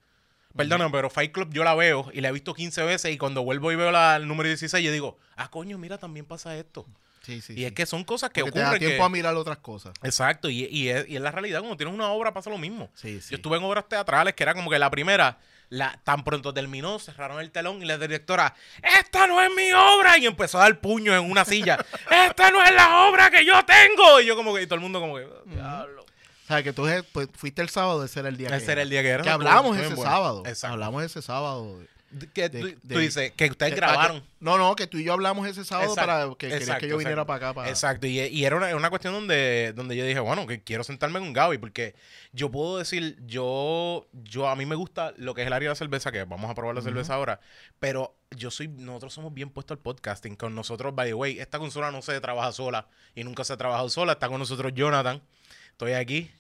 Perdóname, 0.56 0.92
pero 0.92 1.10
Fight 1.10 1.32
Club 1.32 1.54
yo 1.54 1.64
la 1.64 1.74
veo 1.76 2.10
y 2.12 2.22
la 2.22 2.30
he 2.30 2.32
visto 2.32 2.54
15 2.54 2.84
veces 2.84 3.14
y 3.14 3.18
cuando 3.18 3.44
vuelvo 3.44 3.72
y 3.72 3.76
veo 3.76 3.92
la, 3.92 4.16
el 4.18 4.28
número 4.28 4.48
16 4.50 4.84
yo 4.84 4.92
digo, 4.92 5.18
ah, 5.38 5.50
coño, 5.50 5.78
mira, 5.78 5.98
también 6.00 6.26
pasa 6.26 6.58
esto. 6.58 6.86
Sí, 7.30 7.42
sí. 7.42 7.54
y 7.56 7.66
es 7.66 7.72
que 7.74 7.86
son 7.86 8.04
cosas 8.04 8.30
que 8.31 8.42
Porque 8.42 8.54
te 8.54 8.60
da 8.60 8.66
ocurren. 8.70 8.80
tiempo 8.80 8.98
que- 9.04 9.06
a 9.06 9.10
mirar 9.10 9.36
otras 9.36 9.58
cosas. 9.60 9.94
Exacto, 10.04 10.50
y, 10.50 10.66
y 10.66 10.90
es, 10.90 11.08
y 11.08 11.16
es 11.16 11.22
la 11.22 11.31
realidad, 11.31 11.60
cuando 11.60 11.78
tienes 11.78 11.94
una 11.94 12.10
obra 12.10 12.34
pasa 12.34 12.50
lo 12.50 12.58
mismo. 12.58 12.90
Sí, 12.96 13.22
sí. 13.22 13.30
Yo 13.31 13.36
estuve 13.38 13.58
en 13.58 13.64
obras 13.64 13.88
teatrales 13.88 14.34
que 14.34 14.44
era 14.44 14.54
como 14.54 14.70
que 14.70 14.80
la 14.80 14.90
primera, 14.90 15.38
la, 15.70 16.00
tan 16.04 16.24
pronto 16.24 16.54
terminó, 16.54 16.98
cerraron 17.00 17.40
el 17.40 17.52
telón 17.52 17.81
y 17.81 17.86
la 17.86 17.98
directora, 17.98 18.56
esta 19.00 19.28
no 19.28 19.40
es 19.42 19.50
mi 19.56 19.72
obra, 19.72 20.18
y 20.18 20.26
empezó 20.26 20.58
a 20.58 20.62
dar 20.64 20.80
puño 20.81 21.16
en 21.16 21.30
una 21.30 21.46
silla, 21.46 21.78
esta 22.28 22.50
no 22.52 22.64
es 22.64 22.72
la 22.74 23.08
obra 23.08 23.30
que 23.30 23.46
yo 23.46 23.54
tengo. 23.66 24.20
Y 24.22 24.26
yo 24.26 24.36
como 24.36 24.56
que, 24.56 24.64
y 24.64 24.66
todo 24.66 24.76
el 24.76 24.81
mundo 24.81 25.00
como 25.00 25.16
que, 25.18 25.26
"Oh, 25.26 25.44
diablo. 25.46 26.04
O 26.04 26.48
sea, 26.52 26.64
que 26.64 26.74
tú 26.74 26.88
pues, 27.12 27.28
fuiste 27.36 27.62
el 27.62 27.70
sábado, 27.70 28.04
ese 28.04 28.22
era 28.22 28.30
el 28.30 28.36
día 28.38 28.48
Ese 28.50 28.66
que 28.66 28.72
era 28.72 28.81
el 28.81 28.90
día 28.90 29.04
que 29.04 29.10
era. 29.10 29.24
Que 29.24 29.30
hablamos 29.30 29.78
ese 29.78 29.94
bueno. 29.94 30.02
sábado. 30.10 30.44
Hablamos 30.64 31.04
ese 31.04 31.22
sábado. 31.22 31.80
Que 32.34 32.50
de- 32.50 32.60
tú, 32.60 32.66
de- 32.68 32.74
tú 32.96 33.00
dices 33.00 33.32
que 33.34 33.46
ustedes 33.46 33.74
Que- 33.74 33.80
grabaron. 33.80 34.24
No, 34.40 34.58
no, 34.58 34.76
que 34.76 34.88
tú 34.88 34.98
y 34.98 35.04
yo 35.04 35.14
hablamos 35.14 35.48
ese 35.48 35.64
sábado 35.66 35.90
Exacto, 35.92 36.08
para 36.08 36.36
que 36.38 36.48
querías 36.60 36.80
que 36.80 36.88
yo 36.88 36.98
viniera 36.98 37.22
exacto. 37.22 37.28
para 37.28 37.46
acá. 37.50 37.54
Para... 37.54 37.70
Exacto, 37.70 38.08
y, 38.08 38.20
y 38.20 38.46
era 38.46 38.56
una, 38.56 38.76
una 38.76 38.90
cuestión 38.90 39.14
donde, 39.14 39.74
donde 39.76 39.96
yo 39.96 40.04
dije, 40.06 40.20
bueno, 40.20 40.48
que 40.48 40.64
quiero 40.64 40.84
sentarme 40.84 41.20
con 41.20 41.34
Gaby, 41.34 41.58
porque 41.60 41.94
yo 42.32 42.50
puedo 42.50 42.78
decir, 42.78 43.18
yo, 43.28 44.08
yo 44.24 44.48
a 44.48 44.56
mí 44.56 44.66
me 44.66 44.76
gusta 44.76 45.14
lo 45.18 45.34
que 45.36 45.42
es 45.42 45.48
el 45.48 45.54
área 45.54 45.68
de 45.70 45.72
la 45.72 45.76
cerveza, 45.76 46.12
que 46.12 46.24
vamos 46.24 46.50
a 46.50 46.56
probar 46.56 46.76
la 46.76 46.82
cerveza 46.82 47.14
ahora, 47.14 47.40
pero 47.80 48.16
yo 48.32 48.50
soy, 48.50 48.68
nosotros 48.70 49.14
somos 49.14 49.34
bien 49.34 49.50
puestos 49.50 49.76
al 49.78 49.82
podcasting, 49.84 50.36
con 50.36 50.56
nosotros, 50.56 50.96
by 50.96 51.08
the 51.10 51.14
way, 51.14 51.40
esta 51.40 51.60
consola 51.60 51.92
no 51.92 52.02
se 52.02 52.20
trabaja 52.22 52.52
sola, 52.52 52.88
y 53.16 53.24
nunca 53.24 53.44
se 53.44 53.54
ha 53.54 53.58
trabajado 53.58 53.90
sola, 53.90 54.14
está 54.14 54.30
con 54.30 54.40
nosotros 54.40 54.72
Jonathan, 54.74 55.22
estoy 55.72 55.94
aquí, 55.94 56.32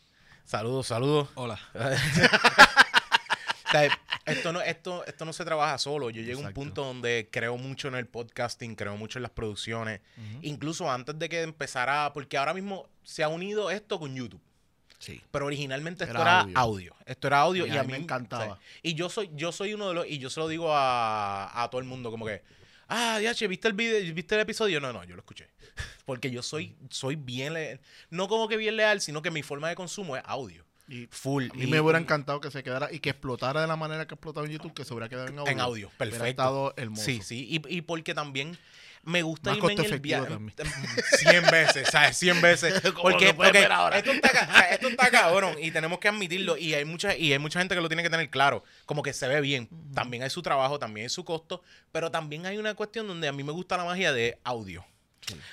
saludos, 0.45 0.87
saludos. 0.87 1.27
Hola. 1.35 1.59
Esto 4.25 4.53
no, 4.53 4.61
esto, 4.61 5.05
esto 5.05 5.25
no 5.25 5.33
se 5.33 5.45
trabaja 5.45 5.77
solo. 5.77 6.09
Yo 6.09 6.21
llego 6.21 6.43
a 6.43 6.47
un 6.47 6.53
punto 6.53 6.83
donde 6.83 7.29
creo 7.31 7.57
mucho 7.57 7.87
en 7.87 7.95
el 7.95 8.07
podcasting, 8.07 8.75
creo 8.75 8.95
mucho 8.97 9.19
en 9.19 9.23
las 9.23 9.31
producciones. 9.31 10.01
Incluso 10.41 10.89
antes 10.91 11.17
de 11.17 11.29
que 11.29 11.41
empezara, 11.41 12.11
porque 12.13 12.37
ahora 12.37 12.53
mismo 12.53 12.87
se 13.03 13.23
ha 13.23 13.27
unido 13.27 13.71
esto 13.71 13.99
con 13.99 14.15
YouTube. 14.15 14.41
Sí. 14.99 15.21
Pero 15.31 15.45
originalmente 15.45 16.03
esto 16.03 16.19
Era 16.19 16.21
era, 16.21 16.39
audio. 16.41 16.57
audio. 16.59 16.95
Esto 17.05 17.27
era 17.27 17.39
audio 17.39 17.65
Y 17.65 17.69
y, 17.71 17.77
a 17.77 17.83
mí 17.83 17.93
me 17.93 17.97
encantaba. 17.99 18.59
y 18.83 18.95
yo 18.95 19.09
soy, 19.09 19.29
yo 19.33 19.53
soy 19.53 19.73
uno 19.73 19.87
de 19.87 19.93
los, 19.93 20.05
y 20.07 20.17
yo 20.17 20.29
se 20.29 20.41
lo 20.41 20.47
digo 20.49 20.75
a, 20.75 21.63
a 21.63 21.69
todo 21.69 21.79
el 21.79 21.87
mundo, 21.87 22.11
como 22.11 22.25
que, 22.25 22.41
ah, 22.89 23.17
DH, 23.21 23.47
¿viste 23.47 23.69
el 23.69 23.73
video, 23.75 24.13
viste 24.13 24.35
el 24.35 24.41
episodio? 24.41 24.81
No, 24.81 24.91
no, 24.91 25.05
yo 25.05 25.15
lo 25.15 25.21
escuché. 25.21 25.47
Porque 26.05 26.29
yo 26.31 26.43
soy, 26.43 26.75
soy 26.89 27.15
bien 27.15 27.53
leal. 27.53 27.79
No 28.09 28.27
como 28.27 28.49
que 28.49 28.57
bien 28.57 28.75
leal, 28.75 28.99
sino 28.99 29.21
que 29.21 29.31
mi 29.31 29.41
forma 29.41 29.69
de 29.69 29.75
consumo 29.75 30.17
es 30.17 30.23
audio. 30.25 30.65
Y 30.89 31.07
Full. 31.11 31.49
a 31.51 31.53
mí 31.53 31.63
Y- 31.65 31.67
me 31.67 31.79
hubiera 31.79 31.99
encantado 31.99 32.41
que 32.41 32.49
se 32.49 32.63
quedara 32.63 32.91
y 32.91 32.99
que 32.99 33.11
explotara 33.11 33.61
de 33.61 33.67
la 33.67 33.75
manera 33.75 34.07
que 34.07 34.15
explotaba 34.15 34.45
en 34.47 34.53
YouTube, 34.53 34.73
que 34.73 34.83
se 34.85 34.93
hubiera 34.93 35.07
quedado 35.07 35.27
en 35.27 35.37
audio. 35.39 35.51
En 35.51 35.59
audio, 35.59 35.87
Hubiera 35.87 35.97
perfecto. 35.97 36.25
estado 36.25 36.73
hermoso. 36.77 37.03
Sí, 37.03 37.21
sí, 37.23 37.47
y, 37.47 37.61
y 37.77 37.81
porque 37.81 38.13
también 38.15 38.57
me 39.03 39.21
gusta 39.21 39.51
Más 39.51 39.59
irme 39.59 39.73
en 39.73 39.93
el 39.93 39.99
viaje. 39.99 40.27
también. 40.27 40.53
100 41.19 41.43
veces, 41.51 41.87
¿sabes? 41.89 42.17
100 42.17 42.41
veces. 42.41 42.81
Porque, 43.01 43.31
ver 43.33 43.71
ahora. 43.71 43.97
esto, 43.99 44.11
está, 44.11 44.27
o 44.29 44.31
sea, 44.53 44.69
esto 44.71 44.87
está 44.89 45.09
cabrón 45.11 45.55
y 45.61 45.71
tenemos 45.71 45.99
que 45.99 46.09
admitirlo. 46.09 46.57
Y 46.57 46.73
hay, 46.73 46.83
mucha, 46.85 47.15
y 47.15 47.31
hay 47.31 47.39
mucha 47.39 47.59
gente 47.59 47.75
que 47.75 47.81
lo 47.81 47.87
tiene 47.87 48.03
que 48.03 48.09
tener 48.09 48.29
claro. 48.29 48.63
Como 48.85 49.01
que 49.01 49.13
se 49.13 49.27
ve 49.27 49.39
bien. 49.41 49.69
También 49.93 50.23
hay 50.23 50.29
su 50.29 50.41
trabajo, 50.41 50.79
también 50.79 51.05
hay 51.05 51.09
su 51.09 51.23
costo. 51.23 51.61
Pero 51.93 52.11
también 52.11 52.45
hay 52.45 52.57
una 52.57 52.73
cuestión 52.73 53.07
donde 53.07 53.27
a 53.27 53.31
mí 53.31 53.41
me 53.43 53.51
gusta 53.53 53.77
la 53.77 53.85
magia 53.85 54.11
de 54.11 54.37
audio. 54.43 54.83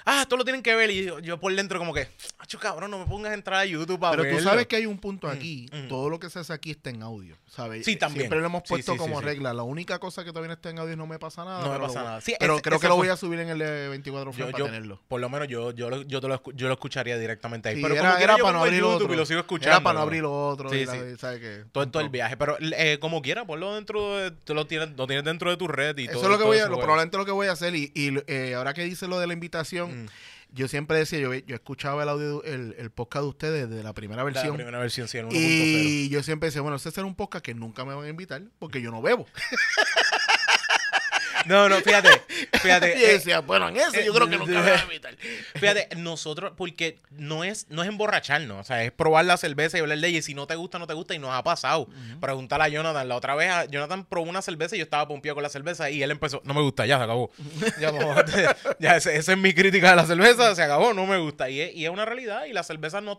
Ah, 0.05 0.23
esto 0.23 0.37
lo 0.37 0.45
tienen 0.45 0.63
que 0.63 0.75
ver. 0.75 0.91
Y 0.91 1.05
yo, 1.05 1.19
yo 1.19 1.39
por 1.39 1.55
dentro, 1.55 1.79
como 1.79 1.93
que, 1.93 2.09
acho 2.39 2.59
cabrón, 2.59 2.91
no 2.91 2.99
me 2.99 3.05
pongas 3.07 3.33
a 3.33 3.35
entrar 3.35 3.61
a 3.61 3.65
YouTube 3.67 3.99
para 4.01 4.13
Pero 4.13 4.23
tú 4.31 4.35
verlo". 4.37 4.51
sabes 4.51 4.67
que 4.67 4.77
hay 4.77 4.87
un 4.87 4.99
punto 4.99 5.29
aquí. 5.29 5.69
mm. 5.73 5.89
Todo 5.89 6.09
lo 6.09 6.19
que 6.19 6.31
se 6.31 6.39
hace 6.39 6.53
aquí 6.53 6.71
está 6.71 6.91
en 6.91 7.03
audio. 7.03 7.37
¿sabes? 7.47 7.87
Sí, 7.87 7.97
también. 7.97 8.23
Siempre 8.25 8.41
lo 8.41 8.47
hemos 8.47 8.63
puesto 8.69 8.93
sí, 8.93 8.99
sí, 8.99 9.03
como 9.03 9.19
sí. 9.21 9.25
regla. 9.25 9.55
La 9.55 9.63
única 9.63 9.99
cosa 9.99 10.25
que 10.25 10.31
todavía 10.31 10.53
está 10.55 10.69
en 10.69 10.79
audio 10.79 10.93
y 10.93 10.97
no 10.97 11.07
me 11.07 11.19
pasa 11.19 11.43
nada. 11.45 11.65
No 11.65 11.73
me 11.73 11.79
pasa 11.79 12.03
nada. 12.05 12.21
Sí, 12.21 12.35
pero 12.39 12.55
ese- 12.55 12.63
creo 12.63 12.79
que 12.79 12.89
lo 12.89 12.97
voy 12.97 13.09
a 13.09 13.17
subir 13.17 13.39
en 13.41 13.49
el 13.49 13.59
de 13.59 13.89
24 13.89 14.33
Yo, 14.33 14.51
para 14.51 14.65
tenerlo. 14.65 15.01
por 15.09 15.21
lo 15.23 15.29
menos 15.31 15.49
yo, 15.49 15.71
yo, 15.73 15.89
lo, 15.89 16.03
yo, 16.03 16.21
te 16.21 16.29
lo, 16.29 16.39
escu- 16.43 16.53
yo 16.55 16.67
lo 16.69 16.75
escucharía 16.75 17.17
directamente 17.19 17.71
ahí. 17.71 17.81
Pero 17.81 17.95
era, 17.95 18.11
como 18.13 18.23
era 18.25 18.37
para 18.37 18.53
no 18.53 18.61
abrir 18.61 18.81
YouTube 18.81 18.95
otro. 19.05 19.15
y 19.15 19.17
lo 19.17 19.25
sigo 19.27 19.41
escuchando. 19.41 19.71
Era 19.77 19.81
para 19.83 19.95
no 19.95 20.03
abrir 20.03 20.23
lo 20.23 20.49
otro. 20.49 20.69
Sí, 20.69 20.85
la- 20.85 20.93
sí. 20.93 21.01
¿sabes 21.19 21.41
qué? 21.41 21.65
Todo, 21.73 21.89
todo 21.89 22.03
el 22.03 22.11
viaje. 22.11 22.37
Pero 22.37 22.59
eh, 22.61 22.99
como 23.01 23.23
quiera, 23.23 23.47
ponlo 23.47 23.75
dentro 23.75 24.17
de. 24.19 24.33
Lo 24.55 24.67
tienes, 24.67 24.91
lo 24.97 25.07
tienes 25.07 25.25
dentro 25.25 25.49
de 25.51 25.57
tu 25.57 25.67
red 25.67 25.97
y 25.97 26.05
Eso 26.05 26.13
todo. 26.15 26.25
es 26.25 26.31
lo 26.31 26.39
que 26.39 26.45
voy 26.45 26.59
a, 26.59 26.65
eso, 26.65 26.77
probablemente 26.77 27.17
lo 27.17 27.25
que 27.25 27.33
voy 27.33 27.47
a 27.47 27.53
hacer. 27.53 27.75
Y, 27.75 27.91
y, 27.95 28.19
eh, 28.27 28.55
ahora 28.55 28.75
que 28.75 28.85
dice 28.85 29.07
lo 29.09 29.19
de 29.19 29.27
la 29.27 29.33
invitación, 29.33 29.56
Mm. 29.89 30.07
yo 30.53 30.69
siempre 30.69 30.99
decía, 30.99 31.19
yo, 31.19 31.35
yo 31.35 31.55
escuchaba 31.55 32.03
el 32.03 32.09
audio, 32.09 32.43
el, 32.45 32.75
el 32.79 32.91
podcast 32.91 33.23
de 33.25 33.29
ustedes 33.29 33.71
de 33.71 33.83
la 33.83 33.93
primera 33.93 34.23
La 34.23 34.25
versión. 34.25 34.55
primera 34.57 34.79
versión, 34.79 35.09
sí, 35.09 35.19
el 35.19 35.27
1.0. 35.27 35.33
Y 35.35 36.09
yo 36.09 36.23
siempre 36.23 36.49
decía, 36.49 36.63
bueno, 36.63 36.77
ese 36.77 36.91
será 36.91 37.07
un 37.07 37.15
podcast 37.15 37.45
que 37.45 37.55
nunca 37.55 37.85
me 37.85 37.95
van 37.95 38.07
a 38.07 38.09
invitar 38.09 38.43
porque 38.59 38.81
yo 38.81 38.91
no 38.91 39.03
bebo. 39.03 39.27
No, 41.47 41.69
no, 41.69 41.77
fíjate. 41.77 42.11
Fíjate. 42.61 42.95
Y 42.97 43.01
yo 43.01 43.07
eh, 43.09 43.13
decía, 43.15 43.41
bueno, 43.41 43.69
en 43.69 43.77
ese 43.77 44.05
yo 44.05 44.13
creo 44.15 44.29
que 44.29 44.37
nunca 44.37 44.53
me 44.61 44.71
van 44.71 44.81
a 44.81 44.83
invitar. 44.83 45.17
Fíjate, 45.55 45.89
nosotros, 45.97 46.53
porque 46.57 46.99
no 47.11 47.45
es, 47.45 47.67
no 47.69 47.83
es 47.83 47.89
emborracharnos, 47.89 48.61
o 48.61 48.65
sea, 48.65 48.83
es 48.85 48.93
probar 48.93 49.25
la 49.25 49.37
cerveza 49.37 49.77
y 49.79 49.81
hablar 49.81 49.99
de 49.99 50.09
ella. 50.09 50.19
Y 50.19 50.23
si 50.23 50.35
no 50.35 50.47
te 50.47 50.55
gusta, 50.55 50.79
no 50.79 50.87
te 50.87 50.95
gusta. 50.95 51.15
Y 51.15 51.19
nos 51.19 51.31
ha 51.31 51.43
pasado. 51.43 51.89
Preguntarle 52.21 52.65
a 52.67 52.69
Jonathan. 52.69 53.09
La 53.09 53.17
otra 53.17 53.35
vez, 53.35 53.51
a- 53.51 53.65
Jonathan 53.67 54.05
probó 54.05 54.29
una 54.29 54.43
cerveza 54.43 54.77
y 54.77 54.79
yo 54.79 54.85
estaba 54.85 55.07
pompeado 55.09 55.35
con 55.35 55.43
la 55.43 55.49
cerveza. 55.49 55.91
Y 55.91 56.03
él 56.03 56.11
empezó, 56.11 56.41
no 56.45 56.55
me 56.55 56.61
gusta, 56.63 56.87
ya 56.87 56.99
se 56.99 57.05
acabó. 57.05 57.31
Ya, 57.81 57.93
ya 58.79 58.97
ese- 58.97 59.17
esa 59.17 59.33
es 59.33 59.39
mi 59.39 59.53
crítica 59.55 59.91
de 59.91 59.97
la 59.97 60.07
cerveza, 60.07 60.55
se 60.55 60.63
acabó, 60.63 60.93
no 60.95 61.07
me 61.07 61.19
gusta. 61.19 61.49
Y 61.51 61.61
es, 61.61 61.75
y 61.75 61.85
es 61.85 61.91
una 61.91 62.05
realidad. 62.05 62.45
Y 62.47 62.53
la 62.53 62.63
cerveza 62.63 63.01
no 63.01 63.17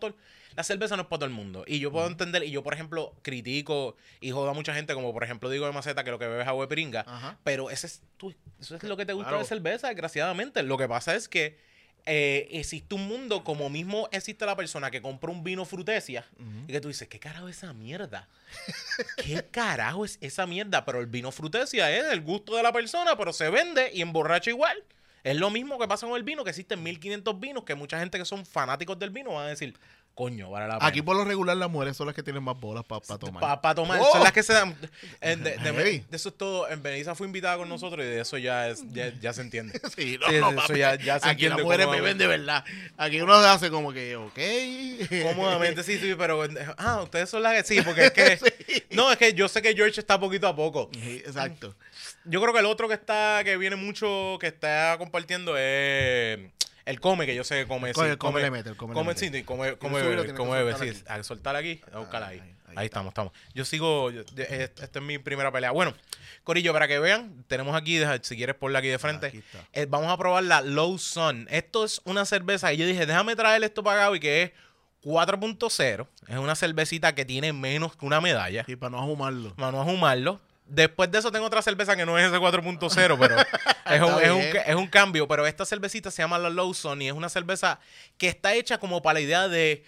la 0.58 0.64
cerveza 0.64 0.96
no 0.96 1.02
es 1.02 1.08
para 1.08 1.20
todo 1.20 1.26
el 1.26 1.32
mundo. 1.34 1.62
Y 1.68 1.78
yo 1.78 1.92
puedo 1.92 2.08
entender, 2.08 2.42
y 2.42 2.50
yo, 2.50 2.64
por 2.64 2.74
ejemplo, 2.74 3.14
critico 3.22 3.94
y 4.20 4.32
jodo 4.32 4.50
a 4.50 4.54
mucha 4.54 4.74
gente, 4.74 4.92
como 4.92 5.12
por 5.12 5.22
ejemplo 5.22 5.48
digo 5.50 5.64
de 5.66 5.70
Maceta, 5.72 6.02
que 6.02 6.10
lo 6.10 6.18
que 6.18 6.26
bebe 6.26 6.42
es 6.42 6.48
agua 6.48 6.64
de 6.64 6.68
piringa. 6.68 7.38
Pero 7.44 7.70
ese 7.70 7.86
es 7.86 8.02
eso 8.60 8.74
es 8.74 8.82
lo 8.82 8.96
que 8.96 9.06
te 9.06 9.12
gusta 9.12 9.28
Claro. 9.28 9.42
de 9.44 9.48
cerveza, 9.48 9.86
desgraciadamente. 9.86 10.64
Lo 10.64 10.76
que 10.76 10.88
pasa 10.88 11.14
es 11.14 11.28
que 11.28 11.60
eh, 12.06 12.48
existe 12.50 12.92
un 12.96 13.06
mundo 13.06 13.44
como 13.44 13.70
mismo 13.70 14.08
existe 14.10 14.44
la 14.46 14.56
persona 14.56 14.90
que 14.90 15.00
compra 15.00 15.30
un 15.30 15.44
vino 15.44 15.64
frutesia 15.64 16.26
y 16.66 16.72
que 16.72 16.80
tú 16.80 16.88
dices, 16.88 17.06
¿qué 17.06 17.20
carajo 17.20 17.46
es 17.48 17.58
esa 17.58 17.72
mierda? 17.72 18.28
¿Qué 19.16 19.44
carajo 19.52 20.04
es 20.04 20.18
esa 20.20 20.44
mierda? 20.48 20.84
Pero 20.84 20.98
el 20.98 21.06
vino 21.06 21.30
frutesia 21.30 21.88
es 21.96 22.04
el 22.12 22.20
gusto 22.22 22.56
de 22.56 22.64
la 22.64 22.72
persona, 22.72 23.16
pero 23.16 23.32
se 23.32 23.48
vende 23.48 23.92
y 23.94 24.00
emborracha 24.02 24.50
igual. 24.50 24.82
Es 25.24 25.36
lo 25.36 25.50
mismo 25.50 25.78
que 25.78 25.88
pasa 25.88 26.06
con 26.06 26.16
el 26.16 26.22
vino, 26.22 26.44
que 26.44 26.50
existen 26.50 26.82
1500 26.82 27.38
vinos, 27.40 27.64
que 27.64 27.74
mucha 27.74 27.98
gente 27.98 28.18
que 28.18 28.24
son 28.24 28.46
fanáticos 28.46 28.98
del 28.98 29.10
vino 29.10 29.34
van 29.34 29.46
a 29.46 29.48
decir, 29.50 29.76
coño, 30.18 30.50
vale 30.50 30.66
la 30.66 30.78
pena. 30.78 30.88
Aquí 30.88 31.00
por 31.00 31.14
lo 31.16 31.24
regular 31.24 31.56
las 31.56 31.70
mujeres 31.70 31.96
son 31.96 32.06
las 32.06 32.16
que 32.16 32.24
tienen 32.24 32.42
más 32.42 32.58
bolas 32.58 32.84
para 32.84 33.00
tomar. 33.18 33.60
Para 33.60 33.74
tomar, 33.76 34.00
¡Oh! 34.00 34.10
son 34.12 34.24
las 34.24 34.32
que 34.32 34.42
se 34.42 34.52
dan. 34.52 34.76
eh, 35.20 35.36
de, 35.36 35.50
de- 35.58 35.58
Heavy. 35.58 36.04
de 36.10 36.16
eso 36.16 36.30
es 36.30 36.36
todo. 36.36 36.68
En 36.68 36.82
Benissa 36.82 37.14
fue 37.14 37.28
invitada 37.28 37.56
con 37.56 37.68
nosotros 37.68 38.04
y 38.04 38.08
de 38.08 38.20
eso 38.20 38.36
ya, 38.36 38.68
es, 38.68 38.82
ya, 38.92 39.12
ya 39.20 39.32
se 39.32 39.42
entiende. 39.42 39.80
Sí, 39.96 40.18
no, 40.20 40.26
Sí, 40.26 40.34
no, 40.40 40.48
eso 40.50 40.56
papi. 40.56 40.78
ya- 40.80 40.96
ya 40.96 41.20
se 41.20 41.28
Aquí 41.28 41.48
las 41.48 41.60
mujeres 41.60 41.88
beben 41.88 42.18
de 42.18 42.26
verdad. 42.26 42.64
Aquí 42.96 43.20
uno 43.20 43.34
hace 43.34 43.70
como 43.70 43.92
que, 43.92 44.16
ok. 44.16 44.38
Cómodamente, 45.22 45.84
sí, 45.84 45.98
sí, 45.98 46.14
pero. 46.18 46.42
Ah, 46.76 47.00
ustedes 47.02 47.30
son 47.30 47.44
las 47.44 47.54
que. 47.54 47.62
Sí, 47.74 47.80
porque 47.82 48.06
es 48.06 48.10
que. 48.12 48.86
No, 48.90 49.12
es 49.12 49.18
que 49.18 49.32
yo 49.34 49.46
sé 49.48 49.62
que 49.62 49.74
George 49.74 50.00
está 50.00 50.18
poquito 50.18 50.48
a 50.48 50.56
poco. 50.56 50.90
Sí, 50.94 51.22
Exacto. 51.24 51.76
Yo 52.24 52.40
creo 52.42 52.52
que 52.52 52.60
el 52.60 52.66
otro 52.66 52.88
que 52.88 52.94
está, 52.94 53.42
que 53.44 53.56
viene 53.56 53.76
mucho, 53.76 54.36
que 54.40 54.48
está 54.48 54.96
compartiendo 54.98 55.56
es 55.56 56.38
El 56.88 57.00
come, 57.00 57.26
que 57.26 57.34
yo 57.34 57.44
sé 57.44 57.56
que 57.62 57.66
come. 57.68 57.90
El 57.90 57.94
come- 57.94 58.06
sí, 58.06 58.12
el 58.12 58.18
come 58.18 58.40
le 58.40 58.50
mete, 58.50 58.70
el 58.70 58.76
come 58.76 58.92
le 58.92 58.98
come, 58.98 59.08
mete. 59.14 59.20
sí, 59.38 59.42
come, 59.44 59.76
come, 59.76 60.00
soltar 60.00 60.78
sí. 60.78 60.88
aquí. 60.88 61.02
A 61.08 61.22
soltar 61.22 61.56
aquí, 61.56 61.80
a 61.92 61.98
buscar 61.98 62.22
ahí. 62.22 62.38
Ahí, 62.40 62.40
Ahí, 62.40 62.54
ahí, 62.68 62.74
ahí 62.76 62.86
estamos, 62.86 63.10
estamos. 63.12 63.32
Yo 63.54 63.64
sigo, 63.64 64.10
yo- 64.10 64.22
esta 64.36 64.98
es 64.98 65.02
mi 65.04 65.18
primera 65.18 65.50
pelea. 65.52 65.70
Bueno, 65.70 65.94
Corillo, 66.44 66.72
para 66.72 66.88
que 66.88 66.98
vean, 66.98 67.44
tenemos 67.46 67.74
aquí, 67.76 68.00
si 68.22 68.36
quieres 68.36 68.56
ponla 68.56 68.78
aquí 68.78 68.88
de 68.88 68.98
frente. 68.98 69.26
Aquí. 69.28 69.42
Eh, 69.72 69.86
vamos 69.88 70.10
a 70.10 70.16
probar 70.16 70.44
la 70.44 70.60
Low 70.62 70.98
Sun. 70.98 71.46
Esto 71.50 71.84
es 71.84 72.00
una 72.04 72.24
cerveza 72.24 72.72
y 72.72 72.76
yo 72.78 72.86
dije, 72.86 73.04
déjame 73.06 73.36
traerle 73.36 73.66
esto 73.66 73.82
para 73.82 74.00
Gaby, 74.04 74.20
que 74.20 74.42
es 74.42 74.52
4.0. 75.02 76.06
Es 76.26 76.36
una 76.36 76.54
cervecita 76.54 77.14
que 77.14 77.24
tiene 77.24 77.52
menos 77.52 77.96
que 77.96 78.04
una 78.06 78.20
medalla. 78.20 78.64
Sí, 78.64 78.76
para 78.76 78.90
no 78.90 78.98
ahumarlo. 78.98 79.54
Para 79.54 79.72
no 79.72 79.80
ahumarlo. 79.80 80.40
Después 80.68 81.10
de 81.10 81.18
eso 81.18 81.32
tengo 81.32 81.46
otra 81.46 81.62
cerveza 81.62 81.96
que 81.96 82.04
no 82.04 82.18
es 82.18 82.26
ese 82.26 82.36
4.0, 82.36 83.18
pero 83.18 83.36
es, 83.90 84.00
un, 84.02 84.22
es, 84.22 84.30
un, 84.30 84.60
es 84.66 84.74
un 84.74 84.86
cambio. 84.86 85.26
Pero 85.26 85.46
esta 85.46 85.64
cervecita 85.64 86.10
se 86.10 86.22
llama 86.22 86.38
la 86.38 86.50
Lawson 86.50 87.00
y 87.00 87.08
es 87.08 87.14
una 87.14 87.28
cerveza 87.28 87.80
que 88.18 88.28
está 88.28 88.54
hecha 88.54 88.78
como 88.78 89.00
para 89.00 89.14
la 89.14 89.20
idea 89.20 89.48
de 89.48 89.84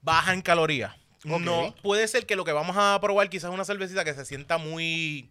baja 0.00 0.32
en 0.32 0.42
calorías. 0.42 0.94
No, 1.24 1.74
puede 1.82 2.08
ser 2.08 2.26
que 2.26 2.34
lo 2.34 2.44
que 2.44 2.52
vamos 2.52 2.76
a 2.78 2.98
probar 3.00 3.28
quizás 3.28 3.50
es 3.50 3.54
una 3.54 3.64
cervecita 3.64 4.04
que 4.04 4.14
se 4.14 4.24
sienta 4.24 4.58
muy... 4.58 5.28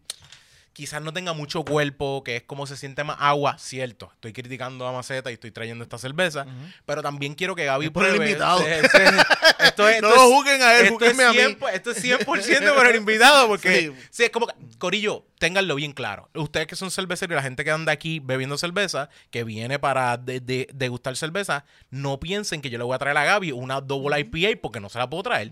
Quizás 0.74 1.02
no 1.02 1.12
tenga 1.12 1.34
mucho 1.34 1.66
cuerpo, 1.66 2.24
que 2.24 2.38
es 2.38 2.44
como 2.44 2.66
se 2.66 2.78
siente 2.78 3.04
más 3.04 3.18
agua, 3.20 3.58
cierto. 3.60 4.10
Estoy 4.14 4.32
criticando 4.32 4.88
a 4.88 4.94
Maceta 4.94 5.30
y 5.30 5.34
estoy 5.34 5.52
trayendo 5.52 5.84
esta 5.84 5.98
cerveza, 5.98 6.46
pero 6.86 7.02
también 7.02 7.36
quiero 7.36 7.56
que 7.56 7.66
Gaby 7.66 7.88
Es 7.88 7.92
por 7.92 8.06
el 8.06 8.16
invitado. 8.16 8.62
Esto 8.66 9.88
es, 9.90 10.02
No 10.02 10.10
lo 10.10 10.28
juzguen 10.34 10.62
a 10.62 10.76
él, 10.80 10.86
esto 10.88 11.06
es 11.06 11.20
a 11.20 11.32
mí. 11.34 11.38
100 11.40 11.58
esto 11.74 11.92
es 11.92 12.04
100% 12.04 12.74
por 12.74 12.88
el 12.88 12.96
invitado, 12.96 13.48
porque 13.50 13.80
Sí. 13.82 13.92
sí. 14.12 14.24
es 14.24 14.30
como, 14.30 14.48
que- 14.48 14.54
Corillo, 14.78 15.26
ténganlo 15.40 15.76
bien 15.76 15.92
claro. 15.92 16.30
Ustedes 16.36 16.68
que 16.68 16.76
son 16.78 16.90
cerveceros 16.90 17.34
y 17.34 17.36
la 17.36 17.44
gente 17.44 17.64
que 17.66 17.72
anda 17.72 17.92
aquí 17.92 18.20
bebiendo 18.20 18.58
cerveza, 18.58 19.10
que 19.30 19.44
viene 19.44 19.78
para 19.78 20.16
de- 20.18 20.40
de- 20.40 20.70
degustar 20.74 21.18
cerveza, 21.18 21.66
no 21.90 22.20
piensen 22.20 22.62
que 22.62 22.70
yo 22.70 22.78
le 22.78 22.86
voy 22.86 22.96
a 22.96 23.00
traer 23.00 23.18
a 23.18 23.26
Gaby 23.26 23.52
una 23.52 23.82
double 23.82 24.18
IPA 24.22 24.58
porque 24.62 24.80
no 24.80 24.88
se 24.90 25.00
la 25.00 25.10
puedo 25.10 25.24
traer. 25.24 25.52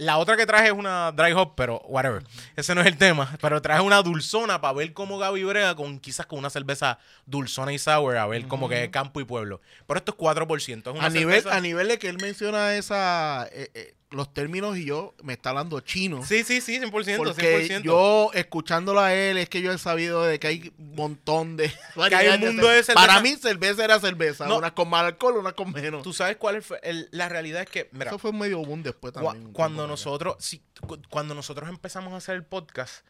La 0.00 0.16
otra 0.16 0.34
que 0.38 0.46
traje 0.46 0.68
es 0.68 0.72
una 0.72 1.12
dry 1.12 1.32
hop, 1.32 1.52
pero 1.54 1.80
whatever. 1.80 2.22
Ese 2.56 2.74
no 2.74 2.80
es 2.80 2.86
el 2.86 2.96
tema. 2.96 3.36
Pero 3.42 3.60
traje 3.60 3.82
una 3.82 4.00
dulzona 4.00 4.58
para 4.58 4.72
ver 4.72 4.94
cómo 4.94 5.18
Gaby 5.18 5.44
brega 5.44 5.76
con 5.76 5.98
quizás 5.98 6.24
con 6.24 6.38
una 6.38 6.48
cerveza 6.48 6.98
dulzona 7.26 7.70
y 7.74 7.78
sour, 7.78 8.16
a 8.16 8.26
ver 8.26 8.48
como 8.48 8.66
que 8.70 8.90
campo 8.90 9.20
y 9.20 9.24
pueblo. 9.24 9.60
Pero 9.86 9.98
esto 9.98 10.12
es 10.12 10.18
4%. 10.18 10.78
Es 10.78 10.86
una 10.86 11.04
A 11.04 11.10
nivel, 11.10 11.46
a 11.46 11.60
nivel 11.60 11.88
de 11.88 11.98
que 11.98 12.08
él 12.08 12.16
menciona 12.16 12.76
esa, 12.76 13.46
eh, 13.52 13.70
eh, 13.74 13.94
los 14.10 14.32
términos 14.34 14.76
y 14.76 14.84
yo 14.84 15.14
me 15.22 15.32
está 15.34 15.50
hablando 15.50 15.78
chino. 15.80 16.24
Sí, 16.24 16.42
sí, 16.42 16.60
sí, 16.60 16.78
100%. 16.80 17.16
Porque 17.16 17.68
100%. 17.68 17.82
yo, 17.82 18.30
escuchándolo 18.34 19.00
a 19.00 19.14
él, 19.14 19.38
es 19.38 19.48
que 19.48 19.62
yo 19.62 19.72
he 19.72 19.78
sabido 19.78 20.24
de 20.24 20.40
que 20.40 20.48
hay 20.48 20.72
un 20.78 20.94
montón 20.96 21.56
de... 21.56 21.72
mundo 21.96 22.68
de 22.68 22.82
cerveza. 22.82 22.94
Para 22.94 23.20
mí, 23.20 23.36
cerveza 23.36 23.84
era 23.84 24.00
cerveza. 24.00 24.46
No. 24.46 24.58
Unas 24.58 24.72
con 24.72 24.88
más 24.90 25.04
alcohol, 25.04 25.36
unas 25.36 25.52
con 25.52 25.70
menos. 25.72 26.02
Tú 26.02 26.12
sabes 26.12 26.36
cuál 26.36 26.56
es 26.56 26.66
el- 26.82 27.08
la 27.12 27.28
realidad 27.28 27.62
es 27.62 27.68
que, 27.70 27.88
mira, 27.92 28.06
Eso 28.10 28.18
fue 28.18 28.32
medio 28.32 28.58
boom 28.64 28.82
después 28.82 29.12
también. 29.12 29.52
cuando 29.52 29.86
nosotros 29.86 30.36
sí, 30.40 30.60
cu- 30.80 31.00
cuando 31.08 31.34
nosotros 31.34 31.68
empezamos 31.68 32.12
a 32.12 32.16
hacer 32.16 32.34
el 32.34 32.44
podcast 32.44 33.04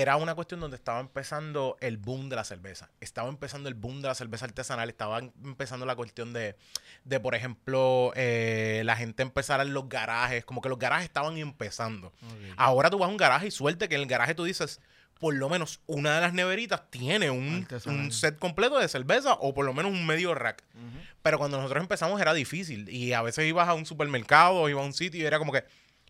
era 0.00 0.16
una 0.16 0.34
cuestión 0.34 0.60
donde 0.60 0.76
estaba 0.76 1.00
empezando 1.00 1.76
el 1.80 1.96
boom 1.96 2.28
de 2.28 2.36
la 2.36 2.44
cerveza. 2.44 2.90
Estaba 3.00 3.28
empezando 3.30 3.68
el 3.68 3.74
boom 3.74 4.02
de 4.02 4.08
la 4.08 4.14
cerveza 4.14 4.44
artesanal. 4.44 4.90
Estaba 4.90 5.20
em- 5.20 5.32
empezando 5.42 5.86
la 5.86 5.96
cuestión 5.96 6.32
de, 6.34 6.56
de 7.04 7.18
por 7.20 7.34
ejemplo 7.34 8.12
eh, 8.14 8.82
la 8.84 8.94
gente 8.96 9.22
empezar 9.22 9.60
en 9.60 9.72
los 9.72 9.88
garajes. 9.88 10.44
Como 10.44 10.60
que 10.60 10.68
los 10.68 10.78
garajes 10.78 11.06
estaban 11.06 11.38
empezando. 11.38 12.12
Ahora 12.56 12.90
tú 12.90 12.98
vas 12.98 13.08
a 13.08 13.10
un 13.10 13.16
garaje 13.16 13.46
y 13.46 13.50
suerte 13.50 13.88
que 13.88 13.94
en 13.94 14.02
el 14.02 14.06
garaje 14.06 14.34
tú 14.34 14.44
dices 14.44 14.80
por 15.18 15.32
lo 15.34 15.48
menos 15.48 15.80
una 15.86 16.14
de 16.16 16.20
las 16.20 16.34
neveritas 16.34 16.90
tiene 16.90 17.30
un, 17.30 17.66
un 17.86 18.12
set 18.12 18.38
completo 18.38 18.78
de 18.78 18.86
cerveza 18.86 19.32
o 19.32 19.54
por 19.54 19.64
lo 19.64 19.72
menos 19.72 19.90
un 19.92 20.04
medio 20.06 20.34
rack. 20.34 20.62
Pero 21.22 21.38
cuando 21.38 21.56
nosotros 21.56 21.80
empezamos 21.82 22.20
era 22.20 22.34
difícil. 22.34 22.86
Y 22.90 23.14
a 23.14 23.22
veces 23.22 23.46
ibas 23.46 23.66
a 23.66 23.72
un 23.72 23.86
supermercado 23.86 24.56
o 24.56 24.68
ibas 24.68 24.82
a 24.82 24.86
un 24.86 24.92
sitio 24.92 25.22
y 25.22 25.24
era 25.24 25.38
como 25.38 25.52
que, 25.52 25.64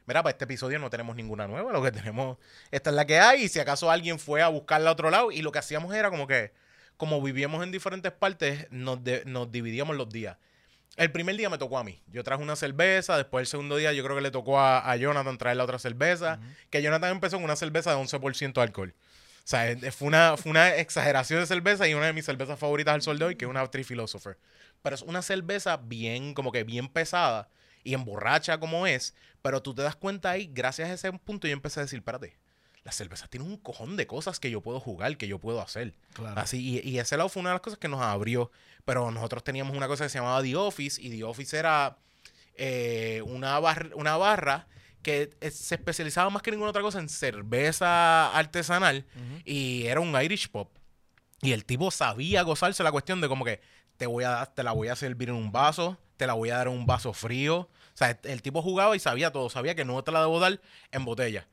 mira, 0.06 0.22
para 0.22 0.30
este 0.32 0.44
episodio 0.44 0.78
no 0.78 0.90
tenemos 0.90 1.16
ninguna 1.16 1.46
nueva. 1.46 1.72
Lo 1.72 1.82
que 1.82 1.92
tenemos, 1.92 2.38
esta 2.70 2.90
es 2.90 2.96
la 2.96 3.04
que 3.06 3.18
hay. 3.18 3.42
Y 3.44 3.48
si 3.48 3.58
acaso 3.60 3.90
alguien 3.90 4.18
fue 4.18 4.42
a 4.42 4.48
buscarla 4.48 4.90
a 4.90 4.92
otro 4.92 5.10
lado. 5.10 5.30
Y 5.32 5.42
lo 5.42 5.52
que 5.52 5.58
hacíamos 5.58 5.94
era 5.94 6.10
como 6.10 6.26
que, 6.26 6.52
como 6.96 7.20
vivíamos 7.20 7.62
en 7.62 7.72
diferentes 7.72 8.12
partes, 8.12 8.66
nos, 8.70 9.02
de- 9.04 9.22
nos 9.26 9.50
dividíamos 9.52 9.96
los 9.96 10.08
días. 10.08 10.36
El 10.96 11.12
primer 11.12 11.36
día 11.36 11.50
me 11.50 11.58
tocó 11.58 11.78
a 11.78 11.84
mí. 11.84 12.00
Yo 12.06 12.24
traje 12.24 12.42
una 12.42 12.56
cerveza. 12.56 13.16
Después 13.18 13.42
el 13.42 13.46
segundo 13.46 13.76
día 13.76 13.92
yo 13.92 14.02
creo 14.02 14.16
que 14.16 14.22
le 14.22 14.30
tocó 14.30 14.58
a, 14.58 14.90
a 14.90 14.96
Jonathan 14.96 15.36
traer 15.36 15.56
la 15.58 15.64
otra 15.64 15.78
cerveza. 15.78 16.40
Que 16.70 16.80
Jonathan 16.82 17.10
empezó 17.10 17.36
con 17.36 17.44
una 17.44 17.56
cerveza 17.56 17.90
de 17.90 17.96
11% 17.96 18.54
de 18.54 18.60
alcohol. 18.62 18.94
O 19.44 19.48
sea, 19.48 19.76
fue 19.92 20.08
una, 20.08 20.36
fue 20.36 20.50
una 20.50 20.74
exageración 20.76 21.38
de 21.40 21.46
cerveza 21.46 21.86
y 21.86 21.94
una 21.94 22.06
de 22.06 22.12
mis 22.12 22.24
cervezas 22.24 22.58
favoritas 22.58 22.94
al 22.94 23.02
sol 23.02 23.18
de 23.18 23.26
hoy, 23.26 23.36
que 23.36 23.44
es 23.44 23.48
una 23.50 23.64
Tree 23.70 23.84
Philosopher. 23.84 24.38
Pero 24.82 24.94
es 24.96 25.02
una 25.02 25.22
cerveza 25.22 25.76
bien, 25.76 26.34
como 26.34 26.50
que 26.50 26.64
bien 26.64 26.88
pesada 26.88 27.48
y 27.86 27.94
emborracha 27.94 28.58
como 28.60 28.86
es. 28.86 29.14
Pero 29.42 29.62
tú 29.62 29.74
te 29.74 29.82
das 29.82 29.96
cuenta 29.96 30.30
ahí, 30.30 30.50
gracias 30.52 30.90
a 30.90 30.92
ese 30.94 31.12
punto, 31.12 31.46
yo 31.46 31.52
empecé 31.52 31.80
a 31.80 31.84
decir, 31.84 31.98
espérate, 32.00 32.36
la 32.82 32.92
cerveza 32.92 33.26
tiene 33.28 33.46
un 33.46 33.56
cojón 33.56 33.96
de 33.96 34.06
cosas 34.06 34.38
que 34.40 34.50
yo 34.50 34.60
puedo 34.60 34.78
jugar, 34.80 35.16
que 35.16 35.26
yo 35.28 35.38
puedo 35.38 35.60
hacer. 35.60 35.94
Claro. 36.12 36.40
Así, 36.40 36.80
y, 36.84 36.88
y 36.88 36.98
ese 36.98 37.16
lado 37.16 37.28
fue 37.28 37.40
una 37.40 37.50
de 37.50 37.54
las 37.54 37.60
cosas 37.62 37.78
que 37.78 37.88
nos 37.88 38.00
abrió. 38.00 38.50
Pero 38.84 39.10
nosotros 39.10 39.42
teníamos 39.44 39.76
una 39.76 39.88
cosa 39.88 40.04
que 40.04 40.08
se 40.10 40.18
llamaba 40.18 40.42
The 40.42 40.54
Office, 40.56 41.00
y 41.02 41.10
The 41.10 41.24
Office 41.24 41.56
era 41.58 41.96
eh, 42.54 43.22
una, 43.26 43.58
bar- 43.60 43.90
una 43.94 44.16
barra 44.16 44.66
que 45.02 45.30
eh, 45.40 45.50
se 45.50 45.74
especializaba 45.76 46.30
más 46.30 46.42
que 46.42 46.50
ninguna 46.50 46.70
otra 46.70 46.82
cosa 46.82 46.98
en 46.98 47.08
cerveza 47.08 48.36
artesanal 48.36 49.06
Ujú. 49.14 49.40
y 49.44 49.86
era 49.86 50.00
un 50.00 50.20
Irish 50.20 50.48
pop. 50.50 50.70
Y 51.42 51.52
el 51.52 51.64
tipo 51.64 51.90
sabía 51.90 52.42
gozarse 52.42 52.82
la 52.82 52.90
cuestión 52.92 53.20
de 53.20 53.28
como 53.28 53.44
que 53.44 53.60
te 53.96 54.06
voy 54.06 54.24
a 54.24 54.46
te 54.46 54.62
la 54.62 54.72
voy 54.72 54.88
a 54.88 54.96
servir 54.96 55.28
en 55.28 55.34
un 55.36 55.52
vaso, 55.52 55.96
te 56.16 56.26
la 56.26 56.34
voy 56.34 56.50
a 56.50 56.56
dar 56.56 56.68
en 56.68 56.74
un 56.74 56.86
vaso 56.86 57.12
frío. 57.12 57.56
O 57.58 57.96
sea, 57.98 58.18
el, 58.24 58.42
tipo 58.42 58.62
jugaba 58.62 58.94
y 58.96 58.98
sabía 58.98 59.32
todo, 59.32 59.48
sabía 59.50 59.74
que 59.74 59.84
no 59.84 60.02
te 60.02 60.12
la 60.12 60.20
debo 60.20 60.38
dar 60.40 60.60
en 60.92 61.04
botella. 61.04 61.46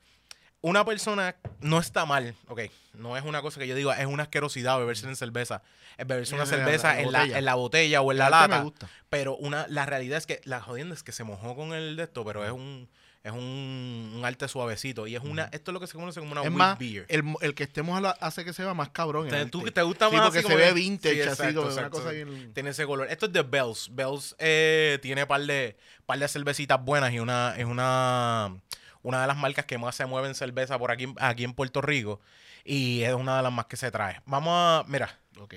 Una 0.62 0.86
persona 0.86 1.36
no 1.60 1.80
está 1.80 2.06
mal, 2.06 2.36
ok, 2.48 2.62
no 2.94 3.18
es 3.18 3.26
una 3.26 3.42
cosa 3.42 3.60
que 3.60 3.68
yo 3.68 3.76
diga, 3.76 4.00
es 4.00 4.06
una 4.06 4.24
asquerosidad 4.24 4.78
beberse 4.78 5.06
en 5.08 5.18
cerveza, 5.18 5.62
es 5.98 6.08
beberse 6.08 6.36
una 6.36 6.46
la- 6.46 6.50
cerveza 6.50 7.02
en 7.02 7.12
la, 7.12 7.20
botella. 7.20 7.38
en 7.38 7.46
la 7.46 7.56
botella 7.56 8.02
o 8.02 8.12
en 8.12 8.18
la 8.18 8.30
lata. 8.30 8.66
Pero 9.10 9.36
una, 9.36 9.68
la 9.68 9.86
realidad 9.86 10.18
es 10.18 10.26
que 10.26 10.40
la 10.46 10.62
jodienda 10.62 10.96
es 10.96 11.04
que 11.04 11.12
se 11.12 11.26
mojó 11.26 11.56
con 11.56 11.74
el 11.74 11.98
de 11.98 12.04
esto, 12.04 12.24
pero 12.24 12.46
es 12.46 12.52
un, 12.52 12.90
es 13.24 13.32
un, 13.32 14.14
un 14.18 14.26
arte 14.26 14.48
suavecito. 14.50 15.08
Y 15.08 15.16
es 15.16 15.24
una, 15.24 15.46
esto 15.54 15.72
es 15.72 15.74
lo 15.74 15.80
que 15.80 15.88
se 15.88 15.94
conoce 15.94 16.20
como 16.20 16.34
una 16.34 16.42
Es 16.42 16.48
wheat 16.50 16.58
más, 16.58 16.78
beer. 16.78 17.06
el, 17.08 17.24
el 17.42 17.56
que 17.56 17.64
estemos 17.64 17.98
a 17.98 18.02
la- 18.02 18.10
hace 18.12 18.44
que 18.44 18.52
se 18.52 18.64
vea 18.64 18.74
más 18.74 18.90
cabrón. 18.90 19.30
tú, 19.50 19.62
te 19.64 19.82
gusta 19.82 20.10
Sí, 20.10 20.16
más 20.18 20.26
porque 20.26 20.40
así 20.40 20.48
se 20.48 20.56
ve 20.56 20.74
vintage, 20.74 21.16
Sí, 21.16 21.22
así 21.22 21.30
exacto, 21.32 21.68
una 21.72 21.90
cosa 21.90 22.12
bien... 22.12 22.54
Tiene 22.54 22.72
ese 22.72 22.86
color. 22.86 23.08
Esto 23.10 23.28
es 23.28 23.34
de 23.34 23.42
Bells. 23.44 23.90
Bells 23.94 24.36
eh, 24.40 25.00
tiene 25.02 25.26
par 25.26 25.42
de, 25.42 25.78
par 26.06 26.20
de 26.20 26.28
cervecitas 26.28 26.84
buenas 26.84 27.14
y 27.14 27.20
una, 27.20 27.56
es 27.58 27.66
una, 27.66 28.58
una 29.04 29.22
de 29.22 29.28
las 29.28 29.38
marcas 29.38 29.66
que 29.66 29.78
más 29.78 29.96
se 29.96 30.06
mueve 30.06 30.28
en 30.28 30.36
cerveza 30.36 30.78
por 30.78 30.92
aquí, 30.92 31.08
aquí 31.20 31.46
en 31.46 31.54
Puerto 31.54 31.82
Rico. 31.82 32.20
Y 32.66 33.04
es 33.04 33.14
una 33.14 33.38
de 33.38 33.44
las 33.44 33.54
más 33.54 33.66
que 33.68 33.78
se 33.78 33.90
trae. 33.90 34.22
Vamos 34.26 34.54
a, 34.54 34.84
mira, 34.90 35.18
Ok. 35.40 35.56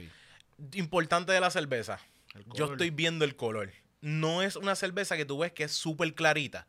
importante 0.74 1.32
de 1.32 1.40
la 1.40 1.50
cerveza. 1.50 1.98
Yo 2.54 2.66
estoy 2.72 2.90
viendo 2.90 3.24
el 3.24 3.34
color. 3.34 3.72
No 4.00 4.42
es 4.42 4.54
una 4.56 4.76
cerveza 4.76 5.16
que 5.16 5.24
tú 5.24 5.38
ves 5.38 5.50
que 5.52 5.64
es 5.64 5.72
súper 5.72 6.14
clarita. 6.14 6.66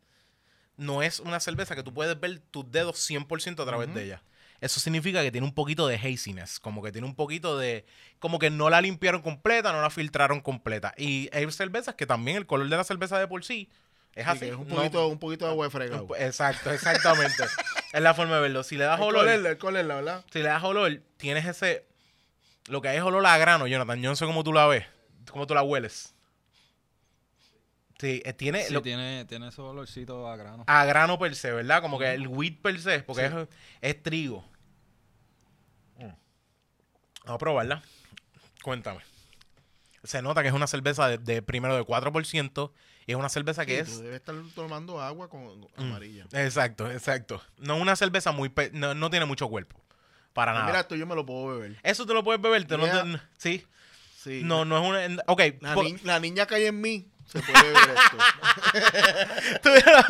No 0.77 1.01
es 1.01 1.19
una 1.19 1.39
cerveza 1.39 1.75
que 1.75 1.84
tú 1.84 1.93
puedes 1.93 2.19
ver 2.19 2.39
tus 2.51 2.72
dedos 2.72 2.98
100% 3.10 3.62
a 3.62 3.65
través 3.65 3.93
de 3.93 4.03
ella. 4.05 4.22
Eso 4.62 4.79
significa 4.79 5.22
que 5.22 5.31
tiene 5.31 5.46
un 5.46 5.53
poquito 5.53 5.88
de 5.88 5.96
haziness, 5.98 6.60
como 6.60 6.81
que 6.81 6.91
tiene 6.91 7.05
un 7.05 7.13
poquito 7.15 7.57
de... 7.60 7.86
Como 8.19 8.39
que 8.39 8.50
no 8.50 8.69
la 8.72 8.81
limpiaron 8.81 9.22
completa, 9.22 9.72
no 9.72 9.81
la 9.81 9.89
filtraron 9.91 10.41
completa. 10.41 10.93
Y 10.98 11.29
hay 11.31 11.50
cervezas 11.51 11.93
que 11.96 12.07
también 12.07 12.38
el 12.38 12.48
color 12.48 12.67
de 12.69 12.75
la 12.77 12.84
cerveza 12.84 13.19
de 13.19 13.27
por 13.27 13.43
sí 13.46 13.69
es 14.13 14.24
Sí, 14.25 14.29
así. 14.31 14.46
es 14.46 14.55
un 14.55 14.67
no- 14.67 14.75
poquito, 14.77 15.07
un 15.10 15.19
poquito 15.19 15.46
de 15.46 15.51
agua 15.51 15.69
fregado. 15.69 16.07
exacto, 16.17 16.72
exactamente. 16.72 17.43
es 17.93 18.01
la 18.01 18.15
forma 18.15 18.36
de 18.38 18.41
verlo. 18.41 18.63
Si 18.63 18.77
le 18.77 18.86
das 18.86 19.00
El 19.00 19.05
olor, 19.05 19.25
color, 19.25 19.46
el 19.48 19.57
color, 19.60 19.86
la 19.86 19.96
verdad. 19.96 20.25
si 20.31 20.39
le 20.39 20.46
das 20.46 20.63
olor, 20.63 21.01
tienes 21.17 21.46
ese... 21.46 21.86
Lo 22.67 22.81
que 22.81 22.89
hay 22.89 22.98
es 22.98 23.03
olor 23.03 23.24
a 23.27 23.38
grano, 23.38 23.67
Jonathan. 23.67 24.01
Yo 24.01 24.10
no 24.10 24.15
sé 24.15 24.25
cómo 24.25 24.43
tú 24.43 24.53
la 24.53 24.65
ves, 24.65 24.86
cómo 25.31 25.46
tú 25.46 25.53
la 25.53 25.62
hueles. 25.62 26.15
Sí, 28.00 28.22
eh, 28.25 28.34
tiene, 28.34 28.63
Sí, 28.63 28.74
lo- 28.74 28.82
tiene, 28.82 29.25
tiene 29.25 29.48
ese 29.48 29.62
olorcito 29.62 30.27
a 30.27 30.36
grano. 30.36 30.63
a 30.68 30.86
grano 30.86 31.18
per 31.18 31.36
se, 31.36 31.51
¿verdad? 31.51 31.82
Como 31.82 31.98
que 31.98 32.13
el 32.13 32.27
wheat 32.27 32.60
per 32.62 32.80
se, 32.80 33.00
porque 33.04 33.25
es, 33.25 33.34
es 33.82 34.04
trigo. 34.04 34.46
Mm. 35.98 36.01
Vamos 37.25 37.36
a 37.36 37.38
probarla. 37.38 37.84
Cuéntame. 38.63 39.01
Se 40.04 40.22
nota 40.22 40.42
que 40.42 40.50
es 40.50 40.54
una 40.54 40.68
cerveza 40.68 41.08
de, 41.10 41.18
de 41.18 41.42
primero 41.42 41.75
de 41.75 41.84
4% 41.84 42.72
y 43.08 43.12
es 43.12 43.18
una 43.18 43.30
cerveza 43.30 43.66
que 43.66 43.84
Sí, 43.84 43.92
es... 43.92 43.98
tú 43.98 44.04
debes 44.04 44.16
estar 44.18 44.36
tomando 44.56 45.01
agua 45.01 45.30
con 45.30 45.60
Mm. 45.62 45.66
amarilla. 45.77 46.25
Exacto, 46.34 46.89
exacto. 46.92 47.42
No 47.58 47.75
es 47.77 47.82
una 47.82 47.96
cerveza 47.96 48.32
muy... 48.32 48.50
pe- 48.50 48.72
No, 48.74 48.94
no 48.94 49.10
tiene 49.10 49.25
mucho 49.25 49.48
cuerpo. 49.50 49.82
Para 50.34 50.51
Pues 50.51 50.60
nada. 50.60 50.68
Mira, 50.68 50.80
esto 50.82 50.96
yo 50.96 51.08
me 51.08 51.16
lo 51.16 51.25
puedo 51.25 51.48
beber. 51.58 51.77
Eso 51.84 52.06
te 52.06 52.13
lo 52.13 52.24
puedes 52.24 52.39
beber. 52.42 52.66
te- 52.66 52.77
no 52.77 52.86
te- 52.86 53.04
Mira. 53.04 53.30
sí. 53.38 53.66
Sí. 54.18 54.42
No, 54.44 54.66
no 54.66 54.77
es 54.98 55.10
una... 55.10 55.24
Ok. 55.27 55.42
La, 55.62 55.75
ni- 55.75 55.98
la 56.04 56.20
niña 56.20 56.46
que 56.46 56.56
hay 56.56 56.66
en 56.68 56.80
mí 56.80 57.08
se 57.27 57.39
puede 57.41 57.63
beber 57.63 57.96
esto. 57.96 58.17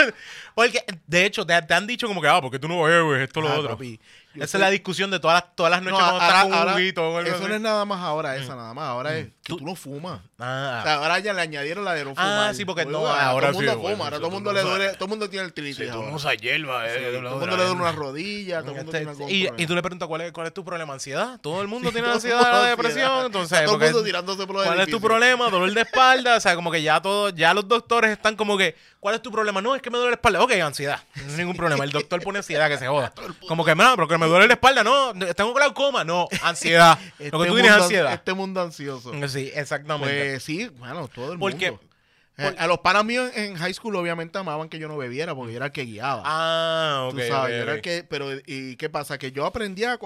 Porque, 0.56 0.84
de 1.06 1.26
hecho, 1.26 1.46
te, 1.46 1.62
te 1.62 1.74
han 1.74 1.86
dicho 1.86 2.08
como 2.08 2.22
que, 2.22 2.28
ah, 2.28 2.42
porque 2.42 2.58
tú 2.60 2.68
no 2.68 2.82
bebes 2.84 3.22
esto, 3.28 3.42
lo 3.42 3.50
Ah, 3.50 3.58
otro. 3.60 3.72
papi, 3.72 4.00
Yo 4.38 4.44
Esa 4.44 4.52
soy- 4.54 4.60
es 4.60 4.62
la 4.62 4.70
discusión 4.70 5.12
de 5.12 5.20
todas 5.20 5.42
las, 5.44 5.56
todas 5.56 5.72
las 5.72 5.82
noches 5.82 6.00
No, 6.00 6.06
cuando 6.06 6.22
ahora- 6.22 6.28
estás 6.28 6.94
con 6.94 7.06
un 7.06 7.28
Eso 7.28 7.48
no 7.48 7.56
es 7.56 7.62
nada 7.62 7.86
más 7.86 8.00
ahora, 8.02 8.36
esa 8.36 8.56
nada 8.56 8.74
más. 8.74 8.88
Ahora 8.88 9.18
es 9.18 9.26
que 9.28 9.34
Tú- 9.44 9.58
tú 9.58 9.66
no 9.66 9.76
fumas. 9.76 10.22
Ah, 10.40 10.80
O 10.82 10.84
sea, 10.84 10.94
ahora 10.96 11.20
ya 11.20 11.34
le 11.34 11.42
añadieron 11.42 11.84
la 11.84 11.94
de 11.94 12.04
no 12.06 12.12
Ah, 12.16 12.22
fumar. 12.24 12.56
sí, 12.56 12.66
porque 12.66 12.86
no, 12.86 13.00
ahora 13.08 13.28
ahora 13.28 13.52
todo 13.52 13.62
el 13.62 13.66
mundo 13.68 13.72
sí, 13.88 13.94
fuma, 13.94 14.04
ahora 14.06 14.18
todo 14.18 14.28
el 14.28 14.34
mundo 14.34 14.54
le 14.54 14.62
duele, 14.62 14.94
todo 14.94 15.06
el 15.06 15.10
mundo 15.10 15.30
tiene 15.30 15.46
el 15.56 16.14
usas 16.14 16.38
hierba, 16.38 16.88
eh, 16.88 16.94
todo 17.12 17.18
el 17.18 17.24
mundo 17.24 17.48
le 17.48 17.56
duele 17.56 17.72
una 17.72 17.92
rodilla, 17.92 18.60
todo 18.62 18.72
el 18.72 18.78
mundo 18.78 18.92
tiene 18.92 19.10
algún 19.10 19.30
y, 19.30 19.66
tú 19.66 19.76
le 19.76 19.82
preguntas 19.82 20.08
cuál 20.08 20.22
es, 20.22 20.32
cuál 20.32 20.48
es 20.48 20.54
tu 20.54 20.64
problema, 20.64 20.94
ansiedad. 20.94 21.40
Todo 21.42 21.62
el 21.62 21.68
mundo 21.68 21.92
tiene 21.92 22.08
ansiedad, 22.08 22.42
la 22.42 22.66
depresión. 22.70 23.26
Entonces, 23.26 23.66
todo 23.66 23.76
el 23.76 23.82
mundo 23.82 24.04
tirándose 24.04 24.46
por 24.46 24.64
¿cuál 24.64 24.80
es 24.80 24.90
tu 24.90 25.02
problema? 25.02 25.50
Dolor 25.50 25.74
de 25.74 25.82
espalda. 25.82 26.38
O 26.38 26.40
sea, 26.40 26.56
como 26.56 26.72
que 26.72 26.82
ya 26.82 27.02
todo, 27.02 27.30
ya 27.30 27.54
los 27.54 27.68
doctores 27.68 28.12
están 28.12 28.36
como 28.36 28.58
que, 28.58 28.76
¿cuál 29.00 29.16
es 29.16 29.22
tu 29.22 29.32
problema? 29.32 29.62
No, 29.62 29.76
es 29.76 29.82
que 29.82 29.90
me 29.90 29.98
duele 29.98 30.12
la 30.12 30.16
espalda. 30.16 30.42
Ok, 30.42 30.52
ansiedad. 30.54 31.02
No 31.16 31.32
hay 31.32 31.38
ningún 31.38 31.56
problema. 31.56 31.84
El 31.84 31.92
doctor 31.92 32.22
pone 32.22 32.40
ansiedad 32.40 32.68
que 32.70 32.78
se 32.78 32.88
joda. 32.88 33.14
Como 33.48 33.64
que, 33.66 33.76
no, 33.76 33.96
pero 33.96 34.08
que 34.08 34.18
me 34.18 34.27
duele 34.28 34.48
la 34.48 34.54
espalda. 34.54 34.84
No, 34.84 35.14
tengo 35.36 35.54
glaucoma. 35.54 36.04
No, 36.04 36.28
ansiedad. 36.44 36.98
Este 37.20 37.32
Lo 37.32 37.40
que 37.42 37.48
tú 37.50 37.54
tienes 37.56 37.72
es 37.76 37.82
ansiedad. 37.84 38.14
Este 38.14 38.34
mundo 38.34 38.62
ansioso. 38.62 39.12
Sí, 39.28 39.52
exactamente. 39.54 40.32
Pues 40.32 40.44
sí, 40.44 40.68
bueno, 40.78 41.08
todo 41.08 41.34
el 41.34 41.40
Porque- 41.40 41.72
mundo. 41.72 41.84
Eh, 42.40 42.54
A 42.60 42.68
los 42.68 42.78
panas 42.82 43.04
míos 43.04 43.32
en 43.34 43.56
high 43.56 43.74
school 43.74 43.96
obviamente 43.96 44.38
amaban 44.38 44.70
que 44.70 44.78
yo 44.78 44.88
no 44.88 44.96
bebiera 44.96 45.34
porque 45.34 45.54
yo 45.54 45.58
era 45.58 45.66
el 45.66 45.72
que 45.72 45.86
guiaba. 45.86 46.22
ah, 46.24 47.08
ok. 47.10 47.16
Tú 47.16 47.22
sabes, 47.28 47.32
ok, 47.46 47.50
yo 47.50 47.64
era 47.64 47.74
el 47.74 47.82
que, 47.82 48.06
pero 48.08 48.28
¿y 48.46 48.76
qué 48.76 48.92
pasa? 48.92 49.18
Que 49.18 49.32
yo 49.32 49.44
aprendí 49.44 49.84
a, 49.86 49.98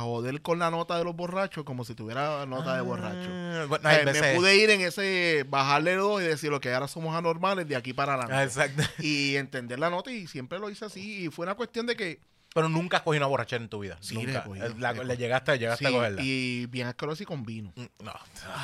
joder 0.00 0.40
con 0.40 0.58
la 0.58 0.70
nota 0.70 0.96
de 0.96 1.04
los 1.04 1.14
borrachos 1.14 1.64
como 1.64 1.84
si 1.84 1.94
tuviera 1.94 2.46
nota 2.46 2.74
de 2.74 2.80
borracho. 2.80 3.28
Ah, 3.30 3.66
bueno, 3.68 3.90
sea, 3.90 4.22
me 4.22 4.34
pude 4.36 4.56
ir 4.56 4.70
en 4.70 4.80
ese, 4.80 5.44
bajarle 5.46 5.96
dos 5.96 6.22
y 6.22 6.24
decir 6.24 6.48
lo 6.50 6.58
que 6.58 6.72
ahora 6.72 6.88
somos 6.88 7.14
anormales 7.14 7.68
de 7.68 7.76
aquí 7.76 7.92
para 7.92 8.14
Ah, 8.14 8.22
adelante. 8.22 8.44
Exacto. 8.44 8.82
y 9.02 9.36
entender 9.36 9.78
la 9.78 9.90
nota 9.90 10.10
y 10.10 10.26
siempre 10.26 10.58
lo 10.58 10.70
hice 10.70 10.86
así. 10.86 11.24
Y 11.26 11.28
fue 11.28 11.44
una 11.44 11.54
cuestión 11.54 11.84
de 11.84 11.96
que 11.96 12.18
Pero 12.54 12.68
nunca 12.70 12.96
has 12.96 13.02
cogido 13.02 13.20
una 13.24 13.28
borrachera 13.28 13.62
en 13.62 13.68
tu 13.68 13.78
vida. 13.80 13.98
Sí, 14.00 14.14
nunca. 14.14 14.44
Eh, 14.56 14.74
la- 14.78 14.92
le 14.94 15.16
llegaste, 15.16 15.58
llegaste 15.58 15.86
a 15.86 15.90
cogerla. 15.90 16.22
y 16.22 16.66
bien 16.66 16.86
asqueroso 16.88 17.22
y 17.22 17.26
con 17.26 17.44
vino. 17.44 17.72
Mm, 17.76 17.84
No. 18.04 18.12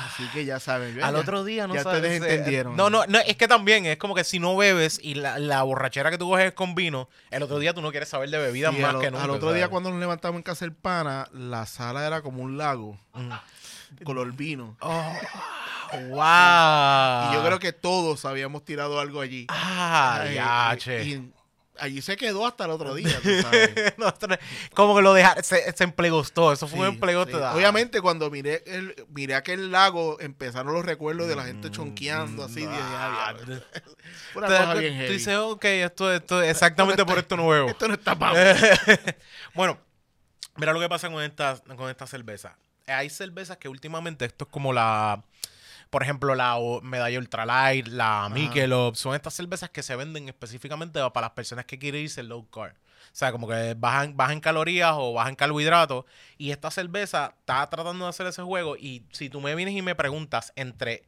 Así 0.07 0.23
que 0.33 0.43
ya 0.43 0.59
saben. 0.59 1.01
Al 1.03 1.13
ya- 1.13 1.19
otro 1.19 1.43
día 1.43 1.67
no 1.67 1.75
ya 1.75 1.83
sabes. 1.83 2.01
ustedes 2.01 2.21
eh, 2.23 2.33
entendieron. 2.35 2.75
No, 2.75 2.89
no, 2.89 3.05
no, 3.05 3.19
es 3.19 3.37
que 3.37 3.47
también 3.47 3.85
es 3.85 3.97
como 3.97 4.15
que 4.15 4.23
si 4.23 4.39
no 4.39 4.57
bebes 4.57 4.99
y 5.01 5.13
la, 5.15 5.37
la 5.39 5.61
borrachera 5.63 6.09
que 6.11 6.17
tú 6.17 6.27
coges 6.29 6.47
es 6.47 6.53
con 6.53 6.73
vino, 6.75 7.09
el 7.31 7.43
otro 7.43 7.59
día 7.59 7.73
tú 7.73 7.81
no 7.81 7.91
quieres 7.91 8.09
saber 8.09 8.29
de 8.29 8.39
bebida 8.39 8.71
Sí, 8.71 8.79
más 8.79 8.95
al, 8.95 9.01
que 9.01 9.11
nunca. 9.11 9.23
al 9.23 9.29
otro 9.29 9.53
día 9.53 9.61
¿sabes? 9.63 9.69
cuando 9.71 9.91
nos 9.91 9.99
levantamos 9.99 10.37
en 10.39 10.43
casa 10.43 10.65
del 10.65 10.73
pana, 10.73 11.27
la 11.31 11.65
sala 11.67 12.05
era 12.07 12.21
como 12.21 12.41
un 12.43 12.57
lago, 12.57 12.97
Mm. 13.13 14.03
color 14.03 14.31
vino. 14.33 14.75
Oh, 14.81 15.13
wow. 16.09 17.31
Y 17.31 17.33
yo 17.35 17.43
creo 17.45 17.59
que 17.59 17.71
todos 17.71 18.25
habíamos 18.25 18.65
tirado 18.65 18.99
algo 18.99 19.21
allí. 19.21 19.45
Ah, 19.49 20.19
Ay, 20.21 20.35
ya, 20.35 20.71
y- 20.73 20.77
che. 20.79 21.03
y 21.05 21.31
allí 21.79 22.01
se 22.01 22.17
quedó 22.17 22.45
hasta 22.47 22.65
el 22.65 22.71
otro 22.71 22.93
día, 22.95 23.17
tú 23.21 23.29
sabes. 23.41 23.71
Como 24.73 24.95
que 24.95 25.01
lo 25.01 25.13
dejaron, 25.13 25.43
se, 25.43 25.71
se 25.73 25.83
emplegostó. 25.83 26.51
Eso 26.53 26.67
fue 26.67 26.79
un 26.79 26.85
Sí, 26.87 26.93
emplegote. 26.93 27.31
sí. 27.33 27.37
Obviamente 27.53 28.01
cuando 28.01 28.29
miré 28.29 28.63
el, 28.65 28.95
miré 29.09 29.35
aquel 29.35 29.71
lago, 29.71 30.17
empezaron 30.19 30.73
los 30.73 30.85
recuerdos 30.85 31.27
de 31.27 31.35
la 31.35 31.45
gente 31.45 31.71
chonqueando 31.71 32.43
así. 32.43 32.61
dije, 32.61 32.69
Ah, 32.73 33.27
"Ah, 33.27 33.33
diablo". 33.33 33.61
Una 34.35 34.47
cosa 34.47 34.73
bien 34.75 34.93
tú 34.93 34.99
heavy. 34.99 35.13
dices, 35.13 35.35
ok, 35.37 35.65
esto, 35.65 36.13
esto, 36.13 36.41
exactamente 36.41 37.05
por 37.05 37.17
esto 37.17 37.35
no 37.37 37.47
bebo. 37.47 37.69
Esto 37.75 37.87
no 37.87 37.93
está 37.93 38.17
para 38.17 38.55
bueno, 39.53 39.77
mira 40.57 40.73
lo 40.73 40.79
que 40.79 40.89
pasa 40.89 41.09
con 41.09 41.21
esta, 41.23 41.57
con 41.75 41.89
esta 41.89 42.05
cerveza. 42.07 42.57
Hay 42.87 43.09
cervezas 43.09 43.57
que 43.57 43.67
últimamente, 43.67 44.25
esto 44.25 44.45
es 44.45 44.51
como 44.51 44.71
la, 44.73 45.23
por 45.89 46.03
ejemplo, 46.03 46.35
la 46.35 46.57
medalla 46.81 47.19
ultralight, 47.19 47.87
la 47.87 48.29
Michelob, 48.29 48.95
son 48.95 49.15
estas 49.15 49.33
cervezas 49.33 49.69
que 49.69 49.83
se 49.83 49.95
venden 49.95 50.27
específicamente 50.27 50.99
para 51.11 51.27
las 51.27 51.31
personas 51.31 51.65
que 51.65 51.79
quieren 51.79 52.01
irse 52.01 52.23
low 52.23 52.49
carb. 52.49 52.73
O 52.73 53.17
sea, 53.17 53.31
como 53.31 53.47
que 53.47 53.75
bajan, 53.77 54.17
bajan 54.17 54.39
calorías 54.41 54.93
o 54.97 55.13
bajan 55.13 55.35
carbohidratos. 55.35 56.05
Y 56.37 56.51
esta 56.51 56.69
cerveza 56.69 57.33
está 57.39 57.69
tratando 57.69 58.05
de 58.05 58.09
hacer 58.09 58.27
ese 58.27 58.41
juego. 58.41 58.75
Y 58.75 59.05
si 59.11 59.29
tú 59.29 59.39
me 59.39 59.55
vienes 59.55 59.75
y 59.75 59.81
me 59.81 59.95
preguntas 59.95 60.51
entre 60.55 61.03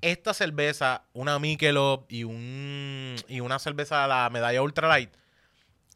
esta 0.00 0.32
cerveza, 0.34 1.04
una 1.12 1.38
Michelob 1.38 2.06
y, 2.08 2.24
un, 2.24 3.16
y 3.28 3.40
una 3.40 3.58
cerveza, 3.58 4.06
la 4.06 4.30
medalla 4.30 4.62
ultralight, 4.62 5.10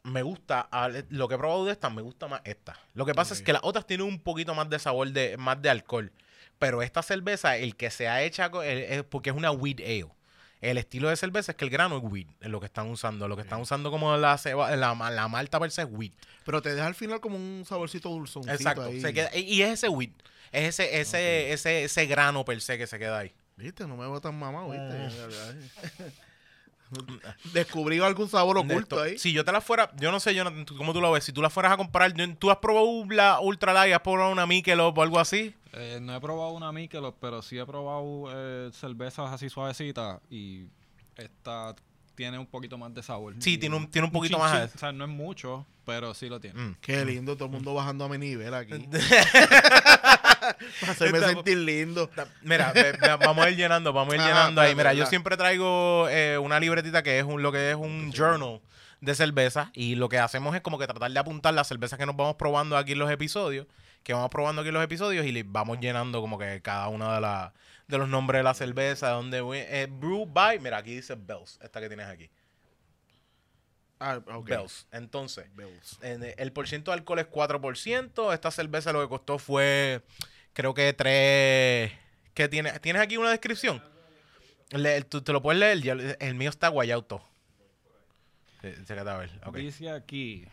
me 0.05 0.23
gusta, 0.23 0.69
lo 1.09 1.27
que 1.27 1.35
he 1.35 1.39
probado 1.39 1.65
de 1.65 1.73
estas, 1.73 1.93
me 1.93 2.03
gusta 2.03 2.29
más 2.29 2.41
esta. 2.45 2.79
Lo 2.95 3.05
que 3.05 3.15
pasa 3.15 3.35
es 3.35 3.43
que 3.43 3.53
las 3.53 3.62
otras 3.65 3.87
tienen 3.87 4.07
un 4.07 4.21
poquito 4.21 4.55
más 4.55 4.71
de 4.71 4.79
sabor, 4.79 5.11
de 5.11 5.37
más 5.37 5.61
de 5.61 5.71
alcohol. 5.71 6.12
Pero 6.59 6.83
esta 6.83 7.03
cerveza, 7.03 7.57
el 7.57 7.77
que 7.77 7.90
se 7.90 8.09
ha 8.09 8.23
hecho, 8.23 8.51
co- 8.51 8.62
el- 8.62 8.79
es 8.79 9.03
porque 9.05 9.31
es 9.31 9.37
una 9.37 9.51
wheat 9.51 9.81
ale. 9.81 10.09
El 10.62 10.79
estilo 10.79 11.11
de 11.11 11.16
cerveza 11.16 11.53
es 11.53 11.57
que 11.57 11.64
el 11.66 11.71
grano 11.71 11.99
es 11.99 12.03
wheat, 12.05 12.29
es 12.40 12.49
lo 12.49 12.61
que 12.61 12.66
están 12.66 12.88
usando. 12.88 13.29
Lo 13.29 13.37
que 13.37 13.42
están 13.42 13.61
usando 13.61 13.90
como 13.90 14.16
la, 14.16 14.37
ceba- 14.38 14.75
la, 14.75 14.95
la 15.11 15.29
malta 15.29 15.61
per 15.61 15.71
se 15.71 15.83
es 15.83 15.88
wheat. 15.90 16.12
Pero 16.47 16.62
te 16.62 16.75
deja 16.75 16.87
al 16.87 16.95
final 16.95 17.21
como 17.21 17.37
un 17.37 17.64
saborcito 17.66 18.09
dulzoncito 18.09 18.55
Exacto. 18.55 18.85
ahí. 18.85 19.01
se 19.01 19.12
queda- 19.12 19.37
y 19.37 19.61
es 19.62 19.71
ese 19.75 19.88
wheat. 19.90 20.12
Es 20.53 20.81
ese, 20.81 21.01
ese, 21.01 21.53
ese, 21.53 21.85
ese 21.85 22.07
grano 22.07 22.45
per 22.45 22.61
se 22.62 22.79
que 22.79 22.87
se 22.87 22.99
queda 22.99 23.19
ahí. 23.19 23.35
Viste, 23.57 23.87
no 23.87 23.97
me 23.97 24.03
veo 24.09 24.21
tan 24.21 24.38
mamado, 24.38 24.73
Ah. 24.73 25.11
viste. 25.11 26.12
Descubrí 27.53 27.99
algún 28.01 28.29
sabor 28.29 28.59
oculto 28.59 29.01
ahí. 29.01 29.19
Si 29.19 29.33
yo 29.33 29.45
te 29.45 29.53
la 29.53 29.61
fuera, 29.61 29.91
yo 29.97 30.11
no 30.13 30.21
sé, 30.21 30.35
tú- 30.65 30.77
¿cómo 30.77 30.93
tú 30.93 31.01
lo 31.01 31.11
ves? 31.13 31.25
Si 31.25 31.33
tú 31.33 31.43
la 31.43 31.51
fueras 31.51 31.73
a 31.73 31.77
comprar, 31.77 32.13
yo- 32.15 32.35
¿tú 32.37 32.51
has 32.51 32.59
probado 32.59 32.87
la 33.11 33.41
Ultra 33.41 33.73
Light, 33.73 33.95
has 33.95 34.01
probado 34.01 34.31
una 34.33 34.47
Michelob 34.47 34.97
o 34.99 35.03
algo 35.03 35.19
así? 35.19 35.55
Eh, 35.73 35.99
no 36.01 36.15
he 36.17 36.21
probado 36.21 36.53
una 36.53 36.73
Michelob, 36.73 37.15
pero 37.21 37.43
sí 37.43 37.59
he 37.59 37.67
probado 37.67 38.25
eh, 38.33 38.71
cervezas 38.73 39.31
así 39.33 39.49
suavecitas 39.51 40.21
y 40.31 40.67
esta 41.17 41.75
tiene 42.15 42.39
un 42.39 42.47
poquito 42.47 42.79
más 42.79 42.95
de 42.95 43.03
sabor. 43.03 43.35
Sí, 43.41 43.59
tiene 43.59 43.77
un- 43.77 43.91
tiene 43.91 44.07
un 44.07 44.13
poquito 44.13 44.37
chin, 44.39 44.45
más 44.47 44.75
O 44.75 44.79
sea, 44.79 44.91
no 44.93 45.05
es 45.05 45.11
mucho, 45.11 45.67
pero 45.85 46.15
sí 46.15 46.31
lo 46.31 46.41
tiene. 46.41 46.59
Mm. 46.61 46.77
Qué 46.81 47.05
lindo, 47.05 47.35
todo 47.37 47.45
el 47.47 47.51
mundo 47.53 47.75
bajando 47.75 48.07
a 48.07 48.09
mi 48.09 48.17
nivel 48.17 48.55
aquí. 48.55 48.73
Para 50.81 50.92
hacerme 50.92 51.18
Esta- 51.18 51.31
sentir 51.31 51.59
lindo. 51.59 52.11
Mira, 52.42 52.72
ve- 52.72 52.92
ve- 52.92 53.16
vamos 53.25 53.44
a 53.44 53.51
ir 53.51 53.57
llenando, 53.57 53.92
vamos 53.92 54.12
a 54.12 54.16
ir 54.16 54.20
Ajá, 54.22 54.29
llenando 54.31 54.61
ahí. 54.61 54.70
espérate, 54.70 54.94
Mira, 54.94 55.05
yo 55.05 55.09
siempre 55.09 55.37
traigo 55.37 56.09
eh, 56.11 56.38
una 56.38 56.59
libretita 56.61 57.03
que 57.03 57.18
es 57.18 57.25
un, 57.25 57.42
lo 57.42 57.53
que 57.53 57.70
es 57.70 57.77
un 57.77 58.12
journal 58.12 58.61
de 59.01 59.14
cerveza 59.14 59.70
y 59.75 59.94
lo 59.94 60.09
que 60.09 60.18
hacemos 60.18 60.55
es 60.57 60.62
como 60.62 60.79
que 60.79 60.87
tratar 60.87 61.11
de 61.11 61.18
apuntar 61.18 61.53
las 61.55 61.68
cervezas 61.68 61.99
que 61.99 62.07
nos 62.07 62.16
vamos 62.16 62.37
probando 62.37 62.77
aquí 62.77 62.92
en 62.92 62.99
los 62.99 63.11
episodios, 63.11 63.66
que 64.03 64.12
vamos 64.14 64.31
probando 64.31 64.62
aquí 64.62 64.68
en 64.68 64.75
los 64.75 64.85
episodios 64.85 65.27
y 65.27 65.33
le 65.33 65.42
vamos 65.42 65.79
llenando 65.81 66.20
como 66.20 66.38
que 66.38 66.62
cada 66.62 66.88
una 66.88 67.14
de, 67.16 67.20
la, 67.20 67.53
de 67.88 67.99
los 67.99 68.09
nombres 68.09 68.38
de 68.40 68.42
la 68.44 68.55
cerveza, 68.55 69.11
donde 69.11 69.42
eh, 69.55 69.87
brew 69.87 70.27
by, 70.27 70.59
mira, 70.61 70.79
aquí 70.79 70.94
dice 70.96 71.14
Bells, 71.14 71.59
esta 71.62 71.81
que 71.81 71.88
tienes 71.88 72.07
aquí. 72.07 72.31
Ah, 73.99 74.21
ok. 74.35 74.47
Bells. 74.49 74.87
Entonces, 74.93 75.47
Bells. 75.57 75.99
en- 76.03 76.35
el 76.37 76.53
porciento 76.53 76.91
de 76.91 76.99
alcohol 76.99 77.19
es 77.21 77.27
4%. 77.27 78.33
Esta 78.33 78.51
cerveza 78.51 78.93
lo 78.93 79.01
que 79.03 79.09
costó 79.09 79.39
fue, 79.39 80.03
creo 80.53 80.75
que 80.75 80.93
3... 80.93 81.93
¿Qué 82.35 82.49
tiene? 82.49 82.79
¿Tienes 82.81 83.01
aquí 83.01 83.17
una 83.17 83.31
descripción? 83.31 83.83
Le- 84.71 85.03
tú 85.03 85.23
te 85.23 85.33
lo 85.33 85.41
puedes 85.41 85.59
leer. 85.59 85.81
Ya- 85.81 85.93
El, 86.21 86.35
mío 86.35 86.51
está 86.51 86.69
guayauto. 86.69 87.23
Sí, 88.61 88.69
chécate 88.85 89.11
a 89.11 89.17
ver. 89.17 89.31
ok. 89.47 89.57
Dice 89.57 89.91
aquí. 89.91 90.47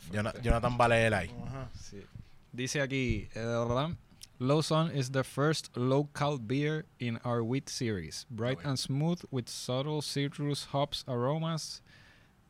Frente. 0.00 0.42
Jonathan 0.42 0.76
va 0.80 0.84
a 0.84 0.88
leer 0.88 1.14
ahí. 1.14 1.34
Ajá. 1.46 1.70
Sí. 1.78 2.04
Dice 2.52 2.80
aquí, 2.82 3.28
eh, 3.34 3.38
¿verdad? 3.40 3.90
Lawson 4.40 4.90
is 4.92 5.10
the 5.10 5.24
first 5.24 5.76
local 5.76 6.38
beer 6.38 6.84
in 7.00 7.18
our 7.24 7.42
wheat 7.42 7.68
series. 7.68 8.24
Bright 8.30 8.58
and 8.64 8.78
smooth 8.78 9.20
with 9.32 9.48
subtle 9.48 10.00
citrus 10.00 10.66
hops 10.66 11.04
aromas. 11.08 11.80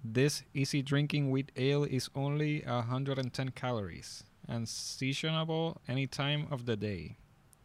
This 0.05 0.43
easy 0.53 0.83
drinking 0.83 1.31
wheat 1.31 1.51
ale 1.57 1.85
is 1.85 2.11
only 2.15 2.63
110 2.67 3.49
calories 3.51 4.23
and 4.47 4.69
seasonable 4.69 5.81
any 5.89 6.07
time 6.07 6.47
of 6.51 6.67
the 6.67 6.77
day. 6.77 7.17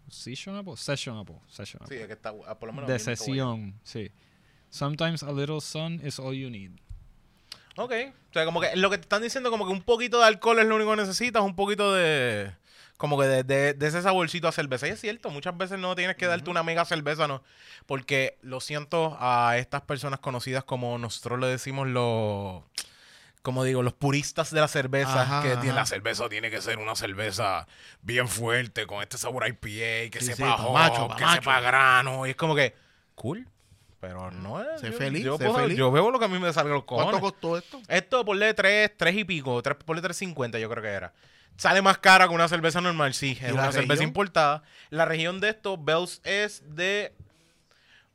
Seasonable? 0.09 0.77
Sessionable. 0.77 1.41
Sessionable. 1.49 1.89
Sí, 1.89 1.95
es 1.95 2.07
que 2.07 2.15
está 2.15 2.33
ah, 2.47 2.55
por 2.55 2.67
lo 2.67 2.73
menos. 2.73 2.87
de 2.87 2.99
sesión, 2.99 3.73
sí. 3.83 4.09
Sometimes 4.69 5.21
a 5.21 5.31
little 5.31 5.59
sun 5.59 5.99
is 6.01 6.17
all 6.17 6.33
you 6.33 6.49
need. 6.49 6.71
Ok. 7.75 7.91
O 8.29 8.33
sea, 8.33 8.45
como 8.45 8.61
que 8.61 8.75
lo 8.75 8.89
que 8.89 8.97
te 8.97 9.03
están 9.03 9.21
diciendo, 9.21 9.49
como 9.51 9.65
que 9.65 9.73
un 9.73 9.81
poquito 9.81 10.19
de 10.19 10.25
alcohol 10.25 10.59
es 10.59 10.65
lo 10.65 10.75
único 10.75 10.91
que 10.91 10.97
necesitas, 10.97 11.43
un 11.43 11.55
poquito 11.55 11.93
de. 11.93 12.53
Como 12.97 13.19
que 13.19 13.25
de, 13.25 13.43
de- 13.43 13.73
de 13.73 13.87
ese 13.87 14.01
saborcito 14.01 14.47
a 14.47 14.51
cerveza. 14.51 14.87
Y 14.87 14.91
es 14.91 15.01
cierto, 15.01 15.29
muchas 15.29 15.57
veces 15.57 15.79
no 15.79 15.95
tienes 15.95 16.15
que 16.15 16.25
darte 16.27 16.49
una 16.49 16.63
mega 16.63 16.85
cerveza, 16.85 17.27
no. 17.27 17.43
Porque 17.85 18.37
lo 18.41 18.59
siento 18.61 19.17
a 19.19 19.57
estas 19.57 19.81
personas 19.81 20.19
conocidas 20.19 20.63
como 20.63 20.97
nosotros 20.97 21.39
le 21.39 21.47
decimos 21.47 21.87
los. 21.87 22.63
Como 23.41 23.65
digo, 23.65 23.83
los 23.83 23.91
puristas 23.93 24.51
de 24.51 24.61
la 24.61 24.69
cerveza. 24.69 25.23
Ajá, 25.23 25.41
que 25.43 25.51
ajá. 25.51 25.73
la 25.73 25.85
cerveza 25.85 26.29
tiene 26.29 26.49
que 26.49 26.61
ser 26.61 26.77
una 26.77 26.95
cerveza 26.95 27.67
bien 28.01 28.29
fuerte, 28.29 28.87
con 28.87 29.01
este 29.01 29.17
sabor 29.17 29.45
IPA, 29.47 30.09
que 30.11 30.19
Sí, 30.21 30.27
sí, 30.27 30.33
sepa 30.35 30.55
macho, 30.71 31.09
pa' 31.09 31.15
que 31.17 31.23
macho. 31.25 31.35
sepa 31.41 31.59
grano. 31.59 32.25
Y 32.25 32.29
es 32.29 32.35
como 32.37 32.55
que, 32.55 32.73
cool. 33.15 33.45
Pero 33.99 34.31
no 34.31 34.61
es. 34.61 34.79
Sé 34.79 34.91
yo- 34.91 34.97
feliz, 34.97 35.23
yo, 35.25 35.37
sé 35.37 35.45
puedo- 35.45 35.57
feliz. 35.59 35.77
yo 35.77 35.91
bebo 35.91 36.09
lo 36.11 36.19
que 36.19 36.25
a 36.25 36.27
mí 36.29 36.39
me 36.39 36.53
salga 36.53 36.73
los 36.73 36.85
cojones. 36.85 37.11
¿Cuánto 37.11 37.31
costó 37.31 37.57
esto? 37.57 37.81
Esto 37.89 38.23
ponle 38.23 38.53
3, 38.53 38.91
3 38.95 39.15
y 39.17 39.23
pico, 39.25 39.61
tres, 39.61 39.75
ponle 39.83 40.01
3.50 40.01 40.57
yo 40.59 40.69
creo 40.69 40.81
que 40.83 40.89
era. 40.89 41.13
Sale 41.57 41.81
más 41.81 41.97
cara 41.99 42.27
que 42.27 42.33
una 42.33 42.47
cerveza 42.47 42.81
normal, 42.81 43.13
sí. 43.13 43.37
Es 43.41 43.49
¿Y 43.49 43.51
una 43.53 43.71
cerveza 43.71 44.03
importada. 44.03 44.63
La 44.89 45.05
región 45.05 45.39
de 45.39 45.49
esto, 45.49 45.77
Bells 45.77 46.19
es 46.23 46.63
de... 46.75 47.13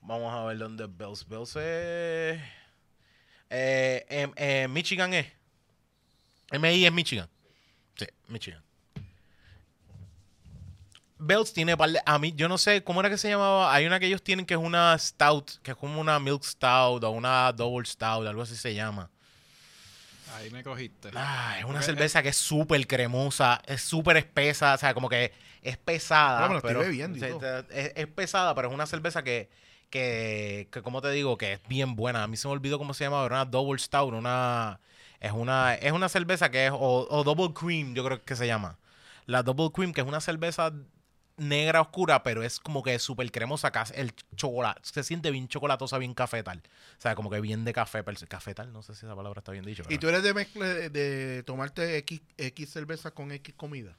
Vamos 0.01 0.33
a 0.35 0.45
ver 0.45 0.59
dónde 0.59 0.85
es 0.85 0.97
Bells. 0.97 1.27
Bells 1.29 1.51
es... 1.57 2.41
Eh, 3.51 4.07
em- 4.09 4.33
eh, 4.37 4.67
Michigan 4.69 5.15
es. 5.15 5.27
MI 6.51 6.85
es 6.87 6.93
Michigan. 6.93 7.29
Sí, 7.97 8.07
Michigan. 8.27 8.63
Bells 11.19 11.53
tiene 11.53 11.77
par 11.77 11.91
de- 11.91 12.03
A 12.07 12.19
mí, 12.19 12.33
yo 12.37 12.49
no 12.49 12.59
sé, 12.59 12.85
¿cómo 12.85 13.01
era 13.01 13.11
que 13.11 13.19
se 13.19 13.29
llamaba? 13.29 13.75
Hay 13.75 13.87
una 13.87 13.99
que 13.99 14.07
ellos 14.07 14.23
tienen 14.23 14.47
que 14.47 14.55
es 14.55 14.61
una 14.61 14.97
stout, 14.99 15.61
que 15.63 15.73
es 15.73 15.77
como 15.77 16.01
una 16.01 16.19
milk 16.21 16.45
stout 16.45 17.03
o 17.03 17.11
una 17.11 17.53
double 17.53 17.87
stout, 17.87 18.27
algo 18.27 18.43
así 18.43 18.55
se 18.57 18.75
llama. 18.75 19.11
Ahí 20.37 20.51
me 20.51 20.63
cogiste. 20.63 21.11
Ah, 21.15 21.57
es 21.59 21.65
una 21.65 21.75
Porque 21.75 21.87
cerveza 21.87 22.23
que 22.23 22.29
es 22.31 22.37
súper 22.37 22.87
cremosa, 22.87 23.61
es 23.67 23.83
súper 23.83 24.17
espesa, 24.17 24.75
o 24.75 24.79
sea, 24.79 24.95
como 24.95 25.09
que 25.09 25.33
es 25.63 25.77
pesada. 25.77 26.45
Ah, 26.45 26.49
me 26.49 26.55
la 26.55 26.59
estoy 26.59 26.71
pero, 26.71 26.81
bebiendo 26.81 27.19
y 27.19 27.21
todo. 27.21 27.59
es, 27.71 27.93
es 27.95 28.07
pesada, 28.09 28.55
pero 28.55 28.69
es 28.69 28.75
una 28.75 28.87
cerveza 28.87 29.23
que, 29.23 29.49
que, 29.91 30.69
que, 30.71 30.83
como 30.83 31.01
te 31.01 31.11
digo, 31.11 31.37
que 31.39 31.55
es 31.55 31.61
bien 31.69 31.97
buena. 31.97 32.23
A 32.23 32.27
mí 32.27 32.37
se 32.37 32.47
me 32.49 32.53
olvidó 32.53 32.79
cómo 32.79 32.95
se 32.95 33.05
llama, 33.05 33.25
era 33.25 33.37
una 33.37 33.45
double 33.45 33.79
stout, 33.79 34.13
una... 34.15 34.81
Es 35.21 35.33
una, 35.33 35.75
es 35.75 35.91
una 35.91 36.09
cerveza 36.09 36.49
que 36.49 36.67
es, 36.67 36.73
o, 36.73 37.09
o 37.11 37.25
double 37.25 37.53
cream, 37.53 37.93
yo 37.95 38.05
creo 38.05 38.25
que 38.25 38.37
se 38.37 38.47
llama. 38.47 38.79
La 39.27 39.43
double 39.43 39.73
cream, 39.73 39.93
que 39.93 40.01
es 40.01 40.07
una 40.07 40.21
cerveza 40.21 40.73
negra 41.39 41.81
oscura, 41.81 42.23
pero 42.23 42.43
es 42.43 42.61
como 42.61 42.83
que 42.83 42.99
súper 42.99 43.31
cremosa. 43.33 43.73
El 43.95 44.13
chocolate 44.37 44.81
se 44.83 45.03
siente 45.05 45.31
bien 45.31 45.49
chocolatosa, 45.49 45.97
bien 45.99 46.15
cafetal. 46.15 46.63
O 46.99 47.01
sea, 47.01 47.15
como 47.15 47.31
que 47.31 47.41
bien 47.41 47.65
de 47.65 47.73
café. 47.73 48.03
pero- 48.03 48.19
Cafetal, 48.29 48.73
no 48.73 48.83
sé 48.83 48.95
si 48.95 49.07
esa 49.07 49.15
palabra 49.17 49.41
está 49.41 49.53
bien 49.53 49.65
dicho. 49.65 49.83
¿Y 49.89 49.99
tú 49.99 50.09
eres 50.09 50.23
de 50.23 50.35
mezcla 50.35 50.67
de, 50.67 50.91
de 50.91 51.43
tomarte 51.45 51.97
X, 51.99 52.21
X 52.37 52.71
cerveza 52.71 53.11
con 53.13 53.31
X 53.33 53.55
comida? 53.57 53.97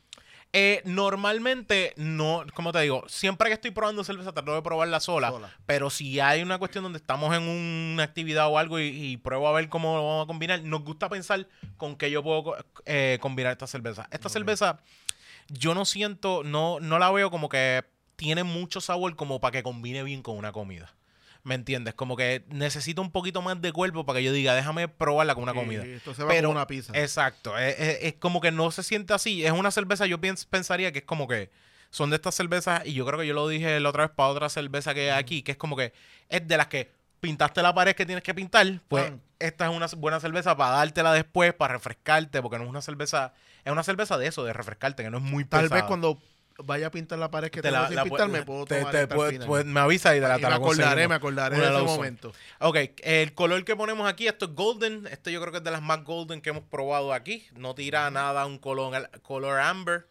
Eh, 0.52 0.82
normalmente, 0.84 1.93
no, 1.95 2.43
como 2.56 2.71
te 2.71 2.80
digo, 2.82 3.04
siempre 3.08 3.49
que 3.49 3.54
estoy 3.54 3.69
probando 3.71 4.04
cerveza 4.04 4.32
trato 4.34 4.56
de 4.56 4.62
probarla 4.63 4.99
sola, 4.99 5.30
Sola. 5.30 5.56
pero 5.67 5.91
si 5.91 6.19
hay 6.19 6.41
una 6.41 6.58
cuestión 6.58 6.84
donde 6.84 6.97
estamos 6.97 7.36
en 7.38 7.43
una 7.43 8.02
actividad 8.04 8.47
o 8.47 8.58
algo 8.58 8.80
y, 8.80 8.88
y 8.88 9.17
pruebo 9.17 9.47
a 9.47 9.52
ver 9.52 9.69
cómo 9.69 9.95
lo 9.95 10.08
vamos 10.08 10.23
a 10.23 10.28
combinar, 10.28 10.63
nos 10.63 10.84
gusta 10.84 11.08
pensar 11.08 11.47
con 11.78 11.95
qué 11.95 12.10
yo 12.10 12.23
puedo 12.23 12.56
eh, 12.86 13.19
combinar 13.21 13.52
esta 13.52 13.67
cerveza. 13.67 14.08
Esta 14.12 14.28
cerveza, 14.30 14.80
yo 15.49 15.73
no 15.75 15.85
siento, 15.85 16.43
no, 16.43 16.79
no 16.79 16.99
la 16.99 17.12
veo 17.12 17.31
como 17.31 17.49
que 17.49 17.83
tiene 18.15 18.43
mucho 18.43 18.81
sabor 18.81 19.15
como 19.15 19.39
para 19.39 19.51
que 19.53 19.63
combine 19.63 20.03
bien 20.03 20.21
con 20.21 20.38
una 20.38 20.51
comida. 20.51 20.93
¿Me 21.43 21.55
entiendes? 21.55 21.93
Como 21.93 22.17
que 22.17 22.43
necesito 22.49 23.01
un 23.01 23.12
poquito 23.12 23.41
más 23.41 23.62
de 23.62 23.71
cuerpo 23.71 24.05
para 24.05 24.19
que 24.19 24.25
yo 24.25 24.33
diga, 24.33 24.53
déjame 24.55 24.89
probarla 24.89 25.33
con 25.35 25.43
una 25.43 25.53
comida. 25.53 25.85
Y 25.88 25.91
esto 25.93 26.13
se 26.13 26.23
va 26.23 26.29
Pero 26.29 26.49
con 26.49 26.57
una 26.57 26.67
pizza. 26.67 26.91
Exacto. 26.99 27.57
Es, 27.57 27.79
es- 27.79 27.97
es 28.01 28.13
como 28.15 28.41
que 28.41 28.51
no 28.51 28.69
se 28.71 28.83
siente 28.83 29.13
así. 29.13 29.45
Es 29.45 29.51
una 29.53 29.71
cerveza, 29.71 30.05
yo 30.05 30.17
pensaría 30.49 30.91
que 30.91 30.99
es 30.99 31.05
como 31.05 31.27
que 31.29 31.49
son 31.91 32.09
de 32.09 32.17
estas 32.17 32.35
cervezas, 32.35 32.85
y 32.85 32.93
yo 32.93 33.05
creo 33.05 33.17
que 33.19 33.25
yo 33.25 33.33
lo 33.33 33.47
dije 33.47 33.79
la 33.79 33.89
otra 33.89 34.05
vez 34.07 34.15
para 34.15 34.29
otra 34.29 34.49
cerveza 34.49 34.93
que 34.93 35.12
hay 35.12 35.17
aquí, 35.19 35.41
que 35.41 35.53
es 35.53 35.57
como 35.57 35.75
que 35.77 35.93
es 36.27 36.45
de 36.47 36.57
las 36.57 36.67
que 36.67 36.91
pintaste 37.21 37.62
la 37.63 37.73
pared 37.73 37.95
que 37.95 38.05
tienes 38.05 38.23
que 38.23 38.33
pintar, 38.35 38.81
pues 38.88 39.09
Ah. 39.12 39.15
esta 39.39 39.65
es 39.69 39.75
una 39.75 39.88
buena 39.97 40.19
cerveza 40.19 40.55
para 40.55 40.75
dártela 40.75 41.13
después, 41.13 41.53
para 41.53 41.73
refrescarte, 41.73 42.41
porque 42.41 42.57
no 42.57 42.65
es 42.65 42.69
una 42.69 42.81
cerveza, 42.81 43.33
es 43.65 43.71
una 43.71 43.83
cerveza 43.83 44.17
de 44.17 44.27
eso, 44.27 44.43
de 44.43 44.53
refrescarte, 44.53 45.03
que 45.03 45.09
no 45.09 45.17
es 45.17 45.23
muy 45.23 45.45
Tal 45.45 45.63
pesada. 45.63 45.81
vez 45.81 45.87
cuando 45.87 46.19
vaya 46.61 46.87
a 46.87 46.91
pintar 46.91 47.17
la 47.19 47.31
pared 47.31 47.49
que 47.49 47.61
Te 47.61 47.69
tengo 47.69 47.81
la- 47.81 47.87
sin 47.87 47.95
la 47.95 48.03
pintar, 48.03 48.27
me 48.27 48.43
puedo 48.43 48.65
te- 48.65 48.79
tomar 48.79 48.91
te 48.93 49.07
puede- 49.07 49.39
puede- 49.45 49.63
me 49.63 49.79
avisa 49.79 50.13
y 50.15 50.19
te 50.19 50.27
la, 50.27 50.37
Y 50.37 50.41
me 50.41 50.47
acordaré, 50.47 51.07
me 51.07 51.15
acordaré 51.15 51.57
de 51.57 51.63
ese 51.65 51.81
momento. 51.83 52.33
Ok, 52.59 52.77
el 53.03 53.33
color 53.33 53.63
que 53.63 53.75
ponemos 53.77 54.09
aquí, 54.09 54.27
esto 54.27 54.45
es 54.45 54.55
golden. 54.55 55.07
Este 55.07 55.31
yo 55.31 55.39
creo 55.39 55.51
que 55.53 55.59
es 55.59 55.63
de 55.63 55.71
las 55.71 55.81
más 55.81 56.03
golden 56.03 56.41
que 56.41 56.49
hemos 56.49 56.63
probado 56.63 57.13
aquí. 57.13 57.47
No 57.55 57.75
tira 57.75 58.11
nada 58.11 58.45
un 58.45 58.57
color, 58.59 59.09
color 59.21 59.59
amber. 59.59 60.07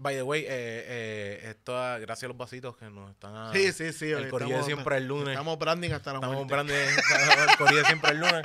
By 0.00 0.14
the 0.14 0.22
way, 0.22 0.40
eh, 0.44 0.46
eh, 0.48 1.40
esto, 1.50 1.76
ah, 1.76 1.98
gracias 1.98 2.24
a 2.24 2.28
los 2.28 2.38
vasitos 2.38 2.74
que 2.78 2.86
nos 2.88 3.10
están... 3.10 3.36
ah, 3.36 3.50
Sí, 3.52 3.70
sí, 3.72 3.92
sí. 3.92 4.10
El 4.10 4.24
estamos- 4.24 4.64
siempre 4.64 4.96
el 4.96 5.06
lunes. 5.06 5.28
Estamos 5.34 5.58
branding 5.58 5.90
hasta 5.90 6.12
la 6.12 6.16
Estamos 6.20 6.36
muerte. 6.36 6.54
brande, 6.54 6.86
el 7.68 7.74
de 7.76 7.84
siempre 7.84 8.10
el 8.12 8.20
lunes. 8.20 8.42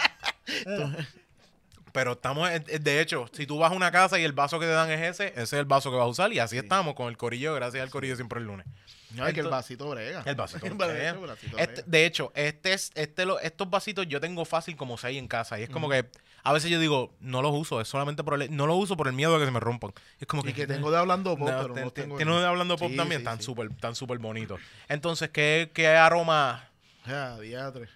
Pero 1.97 2.11
estamos, 2.11 2.47
eh, 2.47 2.59
de 2.59 3.01
hecho, 3.01 3.25
si 3.31 3.47
tú 3.47 3.57
vas 3.57 3.71
a 3.71 3.75
una 3.75 3.89
casa 3.91 4.19
y 4.19 4.23
el 4.23 4.31
vaso 4.31 4.59
que 4.59 4.67
te 4.67 4.71
dan 4.71 4.91
es 4.91 5.01
ese, 5.01 5.29
ese 5.29 5.41
es 5.41 5.53
el 5.53 5.65
vaso 5.65 5.89
que 5.89 5.97
vas 5.97 6.05
a 6.05 6.09
usar. 6.09 6.31
Y 6.31 6.37
así 6.37 6.55
estamos 6.55 6.93
con 6.93 7.07
el 7.07 7.17
corillo, 7.17 7.55
gracias 7.55 7.81
al 7.81 7.89
corillo 7.89 8.15
siempre 8.15 8.39
el 8.39 8.45
lunes. 8.45 8.67
No, 9.15 9.25
es 9.25 9.33
que 9.33 9.39
el 9.39 9.47
vasito 9.47 9.89
brega. 9.89 10.21
El 10.27 10.35
vasito 10.35 10.63
El 10.67 10.75
brega. 10.75 11.13
vasito 11.13 11.57
Este- 11.57 11.73
brega. 11.73 11.83
de 11.87 12.05
hecho, 12.05 12.31
este 12.35 12.73
es, 12.73 12.91
este 12.93 13.25
lo- 13.25 13.39
estos 13.39 13.67
vasitos 13.71 14.05
yo 14.07 14.19
tengo 14.21 14.45
fácil 14.45 14.75
como 14.75 14.95
seis 14.99 15.17
en 15.17 15.27
casa. 15.27 15.59
Y 15.59 15.63
es 15.63 15.69
como 15.69 15.89
que 15.89 16.05
a 16.43 16.53
veces 16.53 16.69
yo 16.69 16.79
digo, 16.79 17.15
no 17.19 17.41
los 17.41 17.51
uso, 17.55 17.81
es 17.81 17.87
solamente 17.87 18.23
por 18.23 18.39
el, 18.39 18.55
no 18.55 18.67
los 18.67 18.77
uso 18.77 18.95
por 18.95 19.07
el 19.07 19.13
miedo 19.13 19.33
de 19.33 19.39
que 19.39 19.45
se 19.45 19.51
me 19.51 19.59
rompan. 19.59 19.91
Es 20.19 20.27
como 20.27 20.47
Y 20.47 20.53
que 20.53 20.67
tengo 20.67 20.91
de 20.91 20.97
hablando 20.99 21.35
pop, 21.35 21.49
No, 21.49 21.61
pero 21.63 21.69
no 21.83 21.89
te- 21.91 22.03
tengo... 22.03 22.17
de 22.39 22.45
hablando 22.45 22.77
pop 22.77 22.91
Sí, 22.91 22.95
también, 22.95 23.21
sí, 23.21 23.25
tan 23.25 23.39
sí. 23.39 23.45
súper, 23.45 23.69
tan 23.77 23.95
súper 23.95 24.19
bonito. 24.19 24.59
Entonces, 24.87 25.29
¿qué, 25.29 25.71
qué 25.73 25.87
aroma? 25.87 26.69
Ya, 27.07 27.39
diatre. 27.39 27.87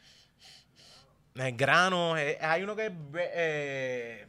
Granos, 1.53 2.19
eh, 2.19 2.37
hay 2.41 2.63
uno 2.63 2.75
que 2.75 2.85
es 2.87 2.91
eh, 3.15 4.27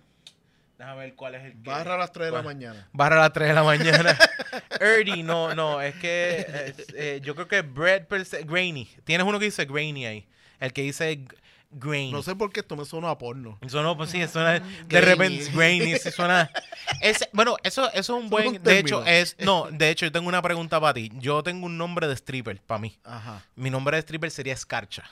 déjame 0.79 1.01
ver 1.01 1.15
cuál 1.15 1.35
es 1.37 1.45
el 1.45 1.53
que 1.53 1.69
Barra 1.71 1.95
a 1.95 1.99
las 1.99 2.13
3 2.13 2.27
de 2.27 2.33
la 2.33 2.43
mañana. 2.43 2.89
Barra 2.93 3.17
a 3.17 3.21
las 3.21 3.33
3 3.33 3.49
de 3.49 3.55
la 3.55 3.63
mañana. 3.63 4.19
Early, 4.81 5.23
no, 5.23 5.55
no, 5.55 5.81
es 5.81 5.95
que 5.97 6.47
eh, 6.49 6.75
eh, 6.95 7.21
yo 7.23 7.35
creo 7.35 7.49
que 7.49 7.63
bread 7.63 8.07
per 8.07 8.25
se, 8.25 8.43
grainy. 8.45 8.89
Tienes 9.05 9.27
uno 9.27 9.39
que 9.39 9.45
dice 9.47 9.65
grainy 9.65 10.07
ahí. 10.07 10.27
El 10.59 10.73
que 10.73 10.83
dice 10.83 11.25
grainy. 11.71 12.13
No 12.13 12.23
sé 12.23 12.35
por 12.37 12.53
qué 12.53 12.61
esto 12.61 12.77
me 12.77 12.85
suena 12.85 13.11
a 13.11 13.19
porno. 13.19 13.59
Eso 13.63 13.83
no, 13.83 13.97
pues 13.97 14.11
sí, 14.11 14.27
suena 14.29 14.61
de 14.61 15.01
repente 15.01 15.51
grainy, 15.53 15.97
sí 15.99 16.11
suena. 16.11 16.51
Ese- 17.01 17.29
bueno, 17.33 17.57
eso, 17.63 17.89
eso 17.93 17.99
es 18.01 18.09
un 18.21 18.25
es 18.25 18.31
buen. 18.31 18.47
un 18.49 18.63
de 18.63 18.79
hecho, 18.79 19.05
es. 19.07 19.37
No, 19.41 19.69
de 19.71 19.91
hecho, 19.91 20.07
yo 20.07 20.13
tengo 20.13 20.29
una 20.29 20.43
pregunta 20.43 20.81
para 20.81 20.95
ti. 20.95 21.11
Yo 21.15 21.43
tengo 21.43 21.67
un 21.67 21.79
nombre 21.79 22.07
de 22.09 22.15
stripper 22.15 22.61
para 22.63 22.79
mí. 22.81 22.99
Ajá. 23.05 23.43
Mi 23.57 23.71
nombre 23.71 23.97
de 23.97 24.01
stripper 24.01 24.31
sería 24.31 24.53
Escarcha. 24.55 25.05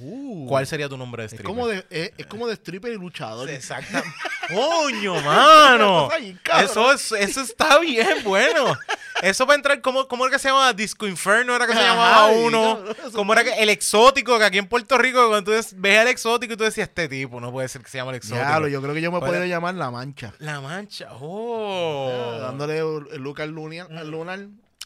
Uh, 0.00 0.46
¿Cuál 0.46 0.64
sería 0.66 0.88
tu 0.88 0.96
nombre 0.96 1.22
de 1.22 1.26
Es 1.26 1.32
stripper? 1.32 1.46
como 1.46 1.66
de, 1.66 1.84
es, 1.90 2.12
es 2.18 2.26
como 2.26 2.46
de 2.46 2.54
stripper 2.54 2.92
y 2.92 2.96
luchador. 2.96 3.50
Exacta. 3.50 4.02
¡Coño, 4.48 5.20
mano! 5.22 6.08
Eso, 6.62 6.92
es, 6.92 7.10
eso 7.12 7.40
está 7.40 7.78
bien 7.80 8.22
bueno. 8.24 8.76
Eso 9.22 9.44
va 9.44 9.54
a 9.54 9.56
entrar, 9.56 9.80
¿cómo, 9.80 10.06
cómo 10.06 10.24
era 10.24 10.36
que 10.36 10.38
se 10.38 10.48
llamaba? 10.48 10.72
Disco 10.72 11.06
Inferno 11.08 11.54
era 11.56 11.66
que 11.66 11.72
se 11.74 11.80
llamaba 11.80 12.28
uno. 12.28 12.78
eso 12.90 13.12
¿Cómo 13.12 13.32
era 13.32 13.42
que 13.42 13.50
el 13.60 13.68
exótico? 13.70 14.38
Que 14.38 14.44
aquí 14.44 14.58
en 14.58 14.68
Puerto 14.68 14.96
Rico, 14.96 15.28
cuando 15.28 15.42
tú 15.44 15.50
ves 15.50 15.98
al 15.98 16.08
exótico 16.08 16.54
y 16.54 16.56
tú 16.56 16.62
decías, 16.64 16.88
este 16.88 17.08
tipo, 17.08 17.40
no 17.40 17.50
puede 17.50 17.68
ser 17.68 17.82
que 17.82 17.90
se 17.90 17.98
llame 17.98 18.10
el 18.12 18.16
exótico. 18.18 18.46
Diablo, 18.46 18.68
yo 18.68 18.80
creo 18.80 18.94
que 18.94 19.00
yo 19.00 19.10
me 19.10 19.18
Fuera- 19.18 19.32
podría 19.34 19.46
llamar 19.56 19.74
La 19.74 19.90
Mancha. 19.90 20.32
La 20.38 20.60
mancha. 20.60 21.08
Oh. 21.20 22.10
Ah, 22.36 22.38
Dándole 22.38 22.78
el 22.78 23.20
look 23.20 23.40
al 23.42 23.50
lunar. 23.50 23.88
Al 23.92 24.08
lunar. 24.10 24.38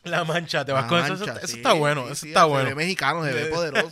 La 0.10 0.24
mancha, 0.24 0.64
te 0.64 0.72
vas 0.72 0.82
La 0.82 0.88
con 0.88 0.98
eso. 0.98 1.08
Mancha, 1.14 1.24
Eso, 1.32 1.38
eso 1.38 1.46
sí, 1.46 1.56
está 1.58 1.72
bueno, 1.74 2.02
sí, 2.02 2.06
eso 2.12 2.14
sí, 2.22 2.28
está 2.28 2.40
Se 2.42 2.46
bueno. 2.48 2.68
ve 2.70 2.74
mexicano, 2.74 3.24
se 3.24 3.32
ve 3.32 3.44
poderoso. 3.54 3.90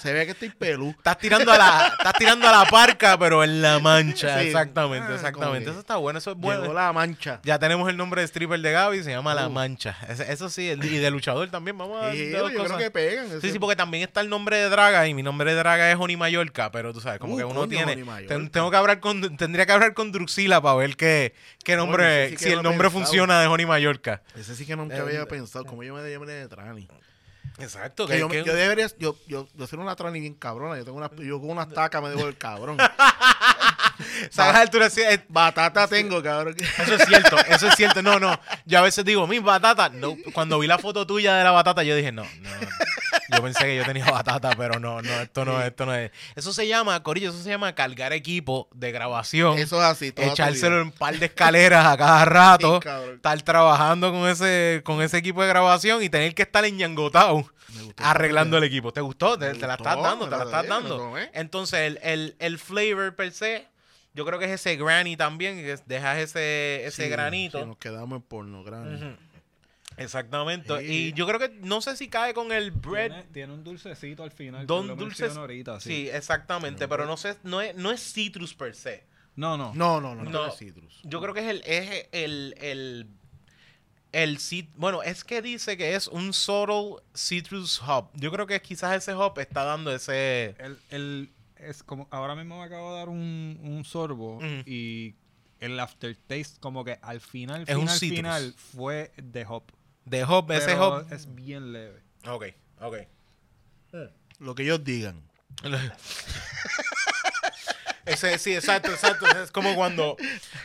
se 0.00 0.12
ve 0.12 0.24
que 0.24 0.32
estoy 0.32 0.48
pelú. 0.50 0.90
Estás 0.90 1.18
tirando 1.18 1.52
a 1.52 1.58
la, 1.58 1.94
estás 1.98 2.14
tirando 2.14 2.48
a 2.48 2.52
la 2.52 2.64
parca, 2.70 3.18
pero 3.18 3.44
en 3.44 3.60
la 3.60 3.78
mancha. 3.78 4.42
Exactamente, 4.42 5.06
Ah, 5.10 5.14
exactamente. 5.14 5.70
Eso 5.70 5.80
está 5.80 5.96
bueno, 5.96 6.18
eso 6.18 6.30
es 6.32 6.36
bueno. 6.38 6.62
Llegó 6.62 6.72
La 6.74 6.92
Mancha. 6.92 7.40
Ya 7.44 7.58
tenemos 7.58 7.88
el 7.90 7.96
nombre 7.96 8.22
de 8.22 8.26
stripper 8.26 8.60
de 8.60 8.72
Gaby, 8.72 9.02
se 9.02 9.10
llama 9.10 9.34
La. 9.34 9.48
Mancha. 9.48 9.96
Eso 10.08 10.48
sí, 10.48 10.68
el- 10.70 10.82
y 10.84 10.98
de 10.98 11.10
luchador 11.10 11.48
también, 11.50 11.76
vamos 11.76 12.02
a 12.02 12.14
yo 12.14 12.48
creo 12.48 12.62
cosas. 12.62 12.78
que 12.78 12.90
pegan. 12.90 13.28
Sí, 13.28 13.36
ese- 13.38 13.52
sí, 13.52 13.58
porque 13.58 13.76
también 13.76 14.02
está 14.04 14.20
el 14.22 14.28
nombre 14.30 14.56
de 14.56 14.68
Draga 14.70 15.06
y 15.06 15.14
mi 15.14 15.22
nombre 15.22 15.50
de 15.52 15.58
Draga 15.58 15.90
es 15.90 15.96
Oni 15.98 16.16
Mallorca, 16.16 16.70
pero 16.72 16.92
tú 16.92 17.00
sabes, 17.00 17.18
como 17.20 17.34
Uh, 17.34 17.38
que 17.38 17.44
uno 17.44 17.60
coño, 17.60 17.68
tiene... 17.68 18.02
Ten- 18.26 18.48
tengo 18.50 18.70
que 18.70 18.76
hablar 18.76 19.00
con, 19.00 19.36
tendría 19.36 19.66
que 19.66 19.72
hablar 19.72 19.92
con 19.94 20.10
Druxila 20.12 20.60
para 20.62 20.74
ver 20.76 20.96
qué, 20.96 21.34
qué 21.64 21.76
nombre, 21.76 22.30
sí 22.30 22.36
si 22.38 22.48
el 22.50 22.62
nombre 22.62 22.88
pensado. 22.88 23.04
funciona 23.04 23.40
de 23.40 23.46
Oni 23.48 23.66
Mallorca. 23.66 24.22
Ese 24.36 24.54
sí 24.54 24.64
que 24.66 24.76
nunca 24.76 24.96
Eh, 24.96 25.00
había 25.00 25.26
pensado. 25.26 25.64
Como 25.64 25.82
yo 25.82 25.94
me 25.94 26.08
llamé 26.10 26.26
de 26.32 26.48
Trani. 26.48 26.86
Exacto, 27.58 28.06
Que 28.06 28.14
que, 28.14 28.18
yo, 28.20 28.28
que- 28.28 28.42
yo 28.44 28.54
debería, 28.54 28.88
yo, 28.98 29.16
yo, 29.28 29.48
yo 29.54 29.66
soy 29.66 29.78
una 29.78 29.94
Trani 29.96 30.20
bien 30.20 30.34
cabrona. 30.34 30.76
Yo 30.76 30.84
tengo 30.84 30.98
una, 30.98 31.10
yo 31.16 31.40
con 31.40 31.50
unas 31.50 31.68
tacas 31.70 32.02
me 32.02 32.10
dejo 32.10 32.26
el 32.28 32.36
cabrón. 32.36 32.76
¿sabes, 34.30 34.56
altura? 34.56 34.88
Batata 35.28 35.86
tengo, 35.88 36.22
cabrón. 36.22 36.56
Eso 36.58 36.94
es 36.94 37.04
cierto, 37.06 37.36
eso 37.48 37.68
es 37.68 37.74
cierto. 37.76 38.02
No, 38.02 38.18
no. 38.18 38.38
Yo 38.66 38.78
a 38.78 38.82
veces 38.82 39.04
digo, 39.04 39.26
mis 39.26 39.42
batatas. 39.42 39.92
No, 39.92 40.16
cuando 40.32 40.58
vi 40.58 40.66
la 40.66 40.78
foto 40.78 41.06
tuya 41.06 41.36
de 41.36 41.44
la 41.44 41.50
batata, 41.52 41.82
yo 41.82 41.94
dije, 41.96 42.12
no, 42.12 42.24
no. 42.24 42.50
Yo 43.32 43.42
pensé 43.42 43.64
que 43.64 43.76
yo 43.76 43.84
tenía 43.84 44.04
batata, 44.10 44.50
pero 44.56 44.78
no, 44.78 45.00
no, 45.02 45.20
esto 45.20 45.44
no, 45.44 45.62
esto 45.62 45.86
no 45.86 45.94
es. 45.94 46.10
Eso 46.36 46.52
se 46.52 46.66
llama, 46.68 47.02
Corillo, 47.02 47.30
eso 47.30 47.42
se 47.42 47.50
llama 47.50 47.74
cargar 47.74 48.12
equipo 48.12 48.68
de 48.74 48.92
grabación. 48.92 49.58
Eso 49.58 49.78
es 49.78 49.84
así. 49.84 50.12
toda 50.12 50.28
tu 50.28 50.32
echárselo 50.34 50.76
en 50.76 50.82
un 50.88 50.92
par 50.92 51.18
de 51.18 51.26
escaleras 51.26 51.86
a 51.86 51.96
cada 51.96 52.24
rato. 52.24 52.80
Sí, 52.82 52.88
estar 53.14 53.40
trabajando 53.42 54.12
con 54.12 54.28
ese, 54.28 54.82
con 54.84 55.00
ese 55.02 55.18
equipo 55.18 55.42
de 55.42 55.48
grabación 55.48 56.02
y 56.02 56.08
tener 56.08 56.34
que 56.34 56.42
estar 56.42 56.64
enñangotado 56.64 57.50
arreglando 57.96 58.58
el 58.58 58.64
equipo. 58.64 58.92
¿Te 58.92 59.00
gustó? 59.00 59.38
Te, 59.38 59.46
la 59.54 59.74
estás 59.74 59.96
dando, 60.00 60.28
te 60.28 60.36
la 60.36 60.44
estás 60.44 60.66
dando. 60.66 61.14
Entonces, 61.32 61.80
el, 61.80 61.98
el, 62.02 62.36
el 62.38 62.58
flavor 62.58 63.14
per 63.16 63.32
se, 63.32 63.66
yo 64.12 64.24
creo 64.24 64.38
que 64.38 64.44
es 64.46 64.52
ese 64.52 64.76
granny 64.76 65.16
también, 65.16 65.56
que 65.56 65.76
dejas 65.86 66.18
ese, 66.18 66.84
ese 66.86 67.04
Sí, 67.04 67.08
granito. 67.08 67.60
sí, 67.60 67.66
nos 67.66 67.78
quedamos 67.78 68.16
en 68.16 68.22
porno, 68.22 68.62
grande. 68.62 68.96
Ujú. 68.96 69.16
Exactamente. 69.96 70.78
Sí. 70.80 70.84
Y 70.86 71.12
yo 71.12 71.26
creo 71.26 71.38
que, 71.38 71.48
no 71.60 71.80
sé 71.80 71.96
si 71.96 72.08
cae 72.08 72.34
con 72.34 72.52
el 72.52 72.70
bread. 72.70 73.10
Tiene, 73.10 73.22
tiene 73.32 73.52
un 73.54 73.64
dulcecito 73.64 74.22
al 74.22 74.30
final. 74.30 74.66
Don 74.66 74.90
ahorita, 74.90 75.80
Sí, 75.80 75.88
sí. 75.90 76.08
exactamente, 76.10 76.88
pero 76.88 77.06
no 77.06 77.16
sé, 77.16 77.36
no 77.42 77.60
es, 77.60 77.74
no 77.76 77.90
es 77.90 78.00
citrus 78.12 78.54
per 78.54 78.74
se. 78.74 79.04
No, 79.36 79.56
no. 79.56 79.72
No, 79.74 80.00
no, 80.00 80.14
no, 80.14 80.22
no, 80.24 80.30
No. 80.30 80.46
es 80.46 80.56
citrus. 80.56 81.00
Yo 81.04 81.20
creo 81.20 81.34
que 81.34 81.40
es 81.40 81.46
el, 81.50 81.62
es 81.66 82.06
el, 82.12 82.54
el, 82.60 83.06
el 84.12 84.38
cit- 84.38 84.70
bueno, 84.76 85.02
es 85.02 85.24
que 85.24 85.42
dice 85.42 85.76
que 85.76 85.94
es 85.96 86.06
un 86.08 86.32
subtle 86.32 87.02
citrus 87.16 87.80
hop. 87.82 88.10
Yo 88.14 88.30
creo 88.30 88.46
que 88.46 88.60
quizás 88.62 88.96
ese 88.96 89.12
hop 89.12 89.38
está 89.40 89.64
dando 89.64 89.92
ese, 89.94 90.54
El, 90.58 90.78
el- 90.90 91.30
es 91.56 91.82
como 91.82 92.06
ahora 92.10 92.34
mismo 92.36 92.58
me 92.58 92.64
acabo 92.64 92.92
de 92.92 92.98
dar 92.98 93.08
un, 93.08 93.58
un 93.62 93.84
sorbo 93.84 94.38
y 94.66 95.14
el 95.60 95.80
aftertaste, 95.80 96.60
como 96.60 96.84
que 96.84 96.98
al 97.00 97.20
final, 97.20 97.64
final, 97.98 98.54
fue 98.56 99.12
de 99.16 99.46
hop. 99.48 99.64
De 100.04 100.24
hop, 100.24 100.50
ese 100.52 100.74
hop. 100.76 101.06
es 101.12 101.34
bien 101.34 101.72
leve. 101.72 102.02
Ok, 102.26 102.44
ok. 102.80 102.96
Lo 104.38 104.54
que 104.54 104.62
ellos 104.64 104.82
digan. 104.84 105.22
Ese, 108.06 108.36
sí, 108.38 108.54
exacto, 108.54 108.90
exacto. 108.90 109.26
Es 109.42 109.50
como 109.50 109.74
cuando, 109.74 110.16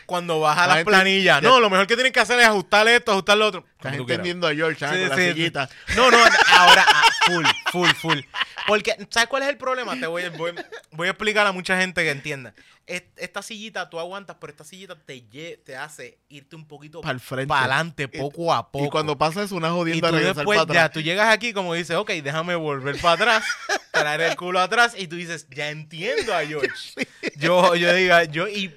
cuando 0.06 0.42
baja 0.42 0.64
La 0.64 0.68
las 0.68 0.76
gente- 0.80 0.92
planillas. 0.92 1.42
No, 1.42 1.62
lo 1.62 1.70
mejor 1.70 1.88
que 1.88 1.96
tienen 1.96 2.12
que 2.12 2.20
hacer 2.20 2.38
es 2.40 2.46
ajustar 2.46 2.86
esto, 2.90 3.12
ajustar 3.14 3.38
lo 3.38 3.48
otro. 3.48 3.66
Estás 3.78 3.94
entendiendo 3.94 4.46
a 4.46 4.54
George, 4.54 4.84
ah, 4.86 4.92
Sí, 4.94 5.00
con 5.08 5.10
la 5.10 5.16
sí. 5.34 5.54
No, 5.96 6.12
no, 6.12 6.18
ahora, 6.18 6.86
ah, 6.86 7.04
full, 7.30 7.46
full, 7.72 7.90
full. 7.90 8.20
Porque, 8.68 8.96
¿sabes 9.10 9.30
cuál 9.30 9.44
es 9.44 9.50
el 9.50 9.58
problema? 9.58 10.00
Te 10.00 10.08
voy, 10.08 10.28
voy, 10.30 10.54
voy 10.92 11.08
a 11.08 11.12
explicar 11.12 11.46
a 11.48 11.52
mucha 11.52 11.80
gente 11.80 12.04
que 12.04 12.12
entienda. 12.12 12.54
Es- 12.86 13.04
Esta 13.18 13.42
sillita 13.42 13.90
tú 13.90 14.00
aguantas, 14.00 14.38
pero 14.40 14.52
esta 14.52 14.64
sillita 14.64 14.96
te, 14.98 15.76
hace 15.78 16.18
irte 16.30 16.56
un 16.56 16.68
poquito 16.68 17.02
Pa'l 17.02 17.20
frente. 17.20 17.48
para 17.48 17.62
adelante, 17.62 18.08
poco 18.08 18.54
a 18.54 18.72
poco. 18.72 18.86
Y 18.86 18.90
cuando 18.90 19.18
pasa 19.18 19.44
eso, 19.44 19.56
una 19.56 19.68
Y 19.68 19.72
jodienda 19.72 20.10
tú 20.10 20.16
regresar 20.16 20.36
después, 20.38 20.60
para 20.60 20.74
ya, 20.74 20.84
atrás. 20.86 20.94
tú 20.94 21.02
llegas 21.02 21.28
aquí 21.34 21.54
como 21.54 21.74
dices, 21.76 21.96
ok, 21.96 22.10
déjame 22.24 22.56
volver 22.56 23.00
para 23.00 23.14
atrás, 23.14 23.44
traer 23.92 24.22
el 24.22 24.36
culo 24.36 24.60
atrás, 24.60 24.96
y 24.98 25.08
tú 25.08 25.16
dices, 25.16 25.48
ya 25.52 25.70
entiendo 25.70 26.34
a 26.36 26.46
George. 26.46 26.70
Yo, 27.38 27.76
yo 27.76 27.94
diga, 27.94 28.24
yo, 28.26 28.48
y 28.48 28.74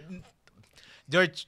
George, 1.11 1.47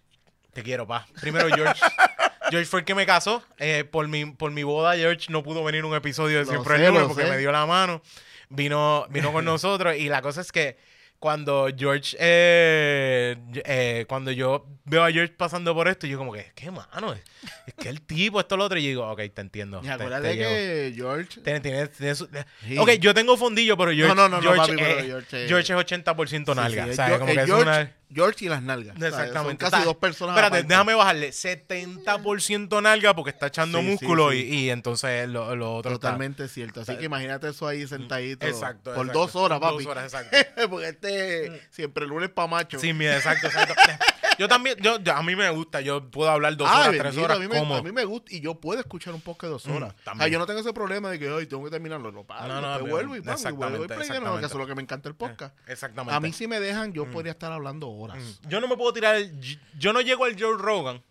te 0.53 0.63
quiero, 0.63 0.87
pa. 0.87 1.07
Primero, 1.21 1.49
George. 1.55 1.81
George 2.55 2.69
fue 2.71 2.81
el 2.81 2.85
que 2.87 2.95
me 2.95 3.07
casó. 3.07 3.43
Eh, 3.59 3.85
por, 3.85 4.09
mi, 4.09 4.27
por 4.27 4.51
mi 4.51 4.63
boda, 4.63 4.97
George 4.97 5.27
no 5.31 5.43
pudo 5.43 5.63
venir 5.65 5.85
un 5.85 5.95
episodio 5.95 6.39
de 6.39 6.45
Lo 6.45 6.51
Siempre 6.51 6.77
sé, 6.79 6.87
el 6.87 6.95
lo 6.95 7.09
porque 7.09 7.25
sé. 7.25 7.31
me 7.31 7.39
dio 7.39 7.53
la 7.53 7.67
mano. 7.67 8.03
Vino, 8.49 9.07
vino 9.11 9.33
con 9.33 9.45
nosotros. 9.45 9.97
Y 9.97 10.09
la 10.09 10.23
cosa 10.23 10.41
es 10.41 10.53
que 10.53 10.77
cuando 11.19 11.69
George, 11.77 12.17
eh, 12.21 13.37
eh, 13.65 14.05
cuando 14.09 14.31
yo 14.31 14.67
veo 14.85 15.03
a 15.05 15.11
George 15.11 15.33
pasando 15.35 15.75
por 15.75 15.89
esto, 15.89 16.07
yo 16.07 16.19
como 16.19 16.33
que, 16.35 16.53
¿qué 16.55 16.71
mano? 16.71 17.15
Es, 17.15 17.23
es 17.67 17.75
que 17.75 17.89
el 17.89 18.03
tipo, 18.03 18.41
esto, 18.41 18.57
lo 18.59 18.65
otro. 18.65 18.79
Y 18.79 18.83
yo 18.83 18.89
digo, 18.89 19.11
ok, 19.11 19.21
te 19.33 19.41
entiendo. 19.41 19.81
Y 19.83 19.87
te- 19.87 19.93
acuérdate 19.93 20.29
te 20.29 20.37
llevo". 20.37 20.51
que 20.51 20.93
George... 20.95 21.41
Tiene, 21.41 21.61
tiene- 21.61 21.89
tiene 21.89 22.15
su- 22.15 22.29
Sí. 22.67 22.77
Ok, 22.79 22.91
yo 23.01 23.15
tengo 23.15 23.37
fondillo, 23.39 23.77
pero 23.79 23.93
George, 23.93 24.15
no, 24.15 24.29
no, 24.29 24.37
no, 24.37 24.43
George, 24.43 24.59
papi, 24.61 24.77
pero 24.77 24.99
es- 24.99 25.07
George 25.07 25.45
es- 25.45 25.49
George 25.49 25.73
es 25.73 25.79
80% 26.05 26.55
nalga. 26.55 26.87
Sí, 26.93 27.19
Como 27.19 27.33
que 27.33 27.41
es 27.41 27.49
una- 27.49 27.93
George 28.15 28.45
y 28.45 28.49
las 28.49 28.63
nalgas. 28.63 28.97
Exactamente. 28.97 29.35
Son 29.51 29.57
casi 29.57 29.75
Está- 29.77 29.85
dos 29.85 29.97
personas 29.97 30.37
Espérate, 30.37 30.57
aparte. 30.59 30.69
déjame 30.69 30.95
bajarle. 30.95 31.33
70% 31.33 32.83
nalga 32.83 33.15
porque 33.15 33.31
está 33.31 33.47
echando 33.49 33.81
Sí, 33.81 33.87
músculo 33.87 34.31
sí. 34.31 34.39
Y, 34.39 34.55
y 34.67 34.71
entonces 34.71 35.29
lo, 35.29 35.55
lo 35.57 35.75
otro 35.77 35.93
está- 35.93 36.09
Totalmente 36.09 36.49
cierto. 36.49 36.81
Así 36.83 36.97
que 36.97 37.05
imagínate 37.05 37.49
eso 37.49 37.67
ahí 37.67 37.87
sentadito. 37.87 38.47
Exacto. 38.47 38.95
Por 38.95 39.07
exacto. 39.07 39.19
dos 39.19 39.37
horas, 39.37 39.61
papi. 39.61 39.77
Dos 39.85 39.87
horas, 39.87 40.05
exacto. 40.15 40.37
Porque 40.71 40.89
este 40.89 41.63
siempre 41.71 42.05
el 42.05 42.11
lunes 42.11 42.31
pa' 42.31 42.47
macho. 42.47 42.79
Sí, 42.79 42.93
mira, 42.93 43.17
exacto, 43.17 43.47
exacto. 43.47 43.75
Yo 44.37 44.49
también, 44.49 44.77
yo, 44.81 44.99
yo- 44.99 45.13
a 45.15 45.23
mí 45.23 45.37
me 45.37 45.49
gusta, 45.51 45.81
yo 45.81 46.11
puedo 46.11 46.29
hablar 46.29 46.57
dos 46.57 46.67
Ah, 46.69 46.73
horas, 46.73 46.87
bendito, 46.87 47.05
tres 47.09 47.19
horas 47.25 47.37
a 47.37 47.41
mí, 47.41 47.47
me, 47.47 47.57
a 47.77 47.83
mí 47.83 47.93
me 47.93 48.05
gusta 48.05 48.35
y 48.35 48.41
yo 48.41 48.57
puedo 48.57 48.81
escuchar 48.81 49.15
un 49.15 49.21
podcast 49.21 49.43
de 49.45 49.49
dos 49.51 49.67
Mm, 49.69 49.77
horas. 49.77 49.91
o 49.91 49.95
sea, 49.95 50.05
también. 50.07 50.31
yo 50.33 50.39
no 50.41 50.47
tengo 50.47 50.59
ese 50.59 50.73
problema 50.73 51.09
de 51.09 51.21
que 51.21 51.31
hoy 51.31 51.47
tengo 51.47 51.63
que 51.63 51.71
terminarlo. 51.71 52.11
No, 52.11 52.25
paro, 52.25 52.49
No, 52.53 52.61
no, 52.61 52.77
te 52.85 52.91
vuelvo 52.91 53.15
y 53.15 53.21
pam, 53.21 53.37
y 53.39 53.53
vuelvo 53.53 53.85
y 53.85 53.87
play, 53.87 54.09
no, 54.21 54.33
que 54.41 54.47
eso 54.47 54.55
es 54.55 54.55
lo 54.55 54.67
que 54.67 54.75
me 54.75 54.83
encanta 54.83 55.09
el 55.09 55.15
podcast. 55.15 55.55
Exactamente. 55.69 56.17
A 56.17 56.19
mí 56.19 56.33
si 56.33 56.49
me 56.49 56.59
dejan, 56.59 56.93
yo 56.93 57.09
podría 57.13 57.31
estar 57.31 57.53
hablando 57.53 57.89
horas. 57.89 58.04
Mm. 58.13 58.49
Yo 58.49 58.61
no 58.61 58.69
me 58.69 58.77
puedo 58.77 58.93
tirar, 58.93 59.15
el- 59.17 59.59
yo 59.79 59.93
no 59.93 60.01
llego 60.01 60.25
al 60.25 60.37
Joe 60.39 60.57
Rogan. 60.59 61.03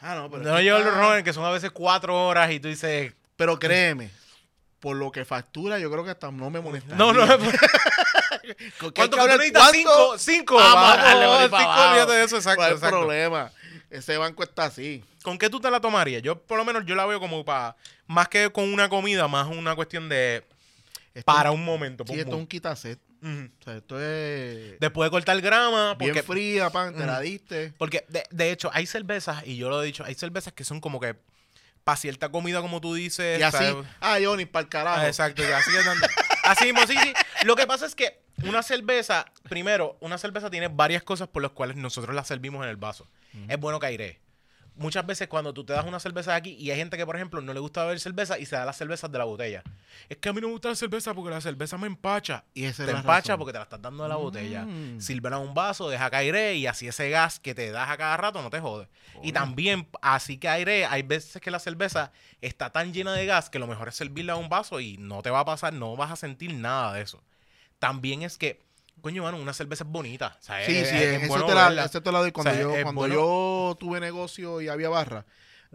Ah, 0.00 0.14
no, 0.16 0.30
pero, 0.30 0.42
No 0.44 0.60
llego 0.60 0.76
al 0.76 0.82
Joe 0.84 0.92
Rogan, 0.92 1.24
que 1.24 1.32
son 1.32 1.44
a 1.44 1.50
veces 1.50 1.70
cuatro 1.70 2.26
horas 2.26 2.50
y 2.52 2.60
tú 2.60 2.68
dices, 2.68 3.12
pero 3.36 3.58
créeme, 3.58 4.10
por 4.80 4.96
lo 4.96 5.10
que 5.10 5.24
factura, 5.24 5.78
yo 5.78 5.90
creo 5.90 6.04
que 6.04 6.10
hasta 6.10 6.30
no 6.30 6.50
me 6.50 6.60
molesta. 6.60 6.94
no, 6.94 7.12
no, 7.12 7.26
¿cuánto 8.94 9.16
tú 9.16 9.26
necesitas? 9.26 9.70
Cinco, 9.72 10.18
cinco. 10.18 10.58
Ah, 10.60 10.74
vamos, 10.74 11.50
cinco, 11.60 12.12
de 12.12 12.24
eso, 12.24 12.36
exacto, 12.36 12.60
No 12.62 12.66
hay 12.68 12.74
exacto. 12.74 12.96
problema. 12.98 13.50
Ese 13.90 14.16
banco 14.16 14.42
está 14.42 14.64
así. 14.66 15.04
¿Con 15.22 15.38
qué 15.38 15.48
tú 15.48 15.60
te 15.60 15.70
la 15.70 15.80
tomarías? 15.80 16.22
Yo, 16.22 16.38
por 16.38 16.58
lo 16.58 16.64
menos, 16.64 16.84
yo 16.84 16.94
la 16.94 17.06
veo 17.06 17.20
como 17.20 17.44
para, 17.44 17.76
más 18.06 18.28
que 18.28 18.50
con 18.50 18.72
una 18.72 18.88
comida, 18.88 19.28
más 19.28 19.46
una 19.46 19.74
cuestión 19.76 20.08
de, 20.08 20.44
Esto- 21.14 21.24
para 21.32 21.50
un 21.52 21.64
momento. 21.64 22.04
Sí, 22.06 22.12
pum, 22.12 22.18
esto 22.18 22.30
es 22.32 22.36
un 22.36 22.46
quitaset. 22.46 22.98
Ujú. 23.24 23.48
O 23.60 23.64
sea, 23.64 23.76
esto 23.78 24.00
es 24.00 24.78
Después 24.78 25.06
de 25.06 25.10
cortar 25.10 25.40
grama, 25.40 25.94
bien 25.94 26.14
fría, 26.22 26.70
pan, 26.70 26.94
te 26.94 27.06
la 27.06 27.14
Ujú. 27.14 27.22
diste. 27.22 27.72
porque 27.78 28.04
de, 28.08 28.22
de 28.30 28.50
hecho 28.52 28.70
hay 28.72 28.86
cervezas, 28.86 29.42
y 29.46 29.56
yo 29.56 29.68
lo 29.70 29.82
he 29.82 29.86
dicho, 29.86 30.04
hay 30.04 30.14
cervezas 30.14 30.52
que 30.52 30.62
son 30.64 30.80
como 30.80 31.00
que 31.00 31.16
para 31.84 31.96
cierta 31.96 32.30
comida, 32.30 32.60
como 32.62 32.80
tú 32.80 32.94
dices. 32.94 33.38
Y 33.38 33.42
así, 33.42 33.56
¿sabes? 33.58 33.86
ah, 34.00 34.18
Johnny, 34.22 34.46
para 34.46 34.62
el 34.64 34.68
carajo. 34.68 35.00
Ah, 35.00 35.06
exacto, 35.06 35.42
y 35.42 35.46
así 35.52 35.70
es 35.76 35.84
donde- 35.84 36.06
Así 36.44 36.64
mismo, 36.66 36.86
sí, 36.86 36.96
sí. 37.02 37.12
Lo 37.44 37.56
que 37.56 37.66
pasa 37.66 37.86
es 37.86 37.94
que 37.94 38.20
una 38.42 38.62
cerveza, 38.62 39.24
primero, 39.48 39.96
una 40.00 40.18
cerveza 40.18 40.50
tiene 40.50 40.68
varias 40.68 41.02
cosas 41.02 41.28
por 41.28 41.42
las 41.42 41.52
cuales 41.52 41.76
nosotros 41.76 42.14
la 42.14 42.24
servimos 42.24 42.62
en 42.64 42.68
el 42.70 42.76
vaso. 42.76 43.08
Es 43.48 43.58
bueno 43.58 43.80
que 43.80 43.86
aire. 43.86 44.20
Muchas 44.76 45.06
veces 45.06 45.28
cuando 45.28 45.54
tú 45.54 45.64
te 45.64 45.72
das 45.72 45.86
una 45.86 46.00
cerveza 46.00 46.34
aquí 46.34 46.56
y 46.58 46.70
hay 46.70 46.76
gente 46.76 46.96
que, 46.96 47.06
por 47.06 47.14
ejemplo, 47.14 47.40
no 47.40 47.54
le 47.54 47.60
gusta 47.60 47.84
beber 47.84 48.00
cerveza 48.00 48.38
y 48.38 48.46
se 48.46 48.56
da 48.56 48.64
las 48.64 48.76
cervezas 48.76 49.10
de 49.10 49.18
la 49.18 49.24
botella. 49.24 49.62
Es 50.08 50.16
que 50.16 50.28
a 50.28 50.32
mí 50.32 50.40
no 50.40 50.48
me 50.48 50.52
gusta 50.54 50.68
la 50.70 50.74
cerveza 50.74 51.14
porque 51.14 51.30
la 51.30 51.40
cerveza 51.40 51.78
me 51.78 51.86
empacha. 51.86 52.44
Y 52.54 52.64
esa 52.64 52.82
es 52.82 52.86
te 52.88 52.92
la 52.92 52.98
empacha 52.98 53.28
razón. 53.28 53.38
porque 53.38 53.52
te 53.52 53.58
la 53.58 53.64
estás 53.64 53.80
dando 53.80 54.02
de 54.02 54.08
la 54.08 54.16
botella. 54.16 54.64
Mm. 54.64 55.00
Sírvela 55.00 55.36
en 55.36 55.42
un 55.42 55.54
vaso, 55.54 55.88
deja 55.88 56.10
que 56.10 56.16
aire 56.16 56.54
y 56.56 56.66
así 56.66 56.88
ese 56.88 57.08
gas 57.08 57.38
que 57.38 57.54
te 57.54 57.70
das 57.70 57.88
a 57.88 57.96
cada 57.96 58.16
rato 58.16 58.42
no 58.42 58.50
te 58.50 58.58
jode. 58.58 58.88
Y 59.22 59.32
también, 59.32 59.86
así 60.02 60.38
que 60.38 60.48
aire, 60.48 60.86
hay 60.86 61.02
veces 61.02 61.40
que 61.40 61.52
la 61.52 61.60
cerveza 61.60 62.10
está 62.40 62.70
tan 62.70 62.92
llena 62.92 63.12
de 63.12 63.26
gas 63.26 63.50
que 63.50 63.60
lo 63.60 63.68
mejor 63.68 63.88
es 63.88 63.94
servirla 63.94 64.34
en 64.34 64.40
un 64.40 64.48
vaso 64.48 64.80
y 64.80 64.96
no 64.98 65.22
te 65.22 65.30
va 65.30 65.40
a 65.40 65.44
pasar, 65.44 65.72
no 65.72 65.96
vas 65.96 66.10
a 66.10 66.16
sentir 66.16 66.52
nada 66.52 66.94
de 66.94 67.02
eso. 67.02 67.22
También 67.78 68.22
es 68.22 68.38
que, 68.38 68.60
coño, 69.00 69.22
mano, 69.22 69.36
una 69.38 69.52
cerveza 69.52 69.84
es 69.84 69.90
bonita. 69.90 70.36
o 70.40 70.42
sea, 70.42 70.64
Sí, 70.64 70.76
es- 70.76 70.88
sí, 70.88 70.96
es- 70.96 71.02
es 71.02 71.18
eso 71.22 71.28
bueno 71.28 71.46
te, 71.46 71.54
la, 71.54 71.64
verla. 71.68 71.84
eso 71.84 72.02
te 72.02 72.12
la 72.12 72.18
doy. 72.20 72.32
Cuando, 72.32 72.50
O 72.50 72.54
sea, 72.54 72.62
yo, 72.62 72.70
cuando 72.82 72.92
bueno. 73.00 73.14
yo 73.14 73.76
tuve 73.78 74.00
negocio 74.00 74.60
y 74.60 74.68
había 74.68 74.88
barra, 74.88 75.24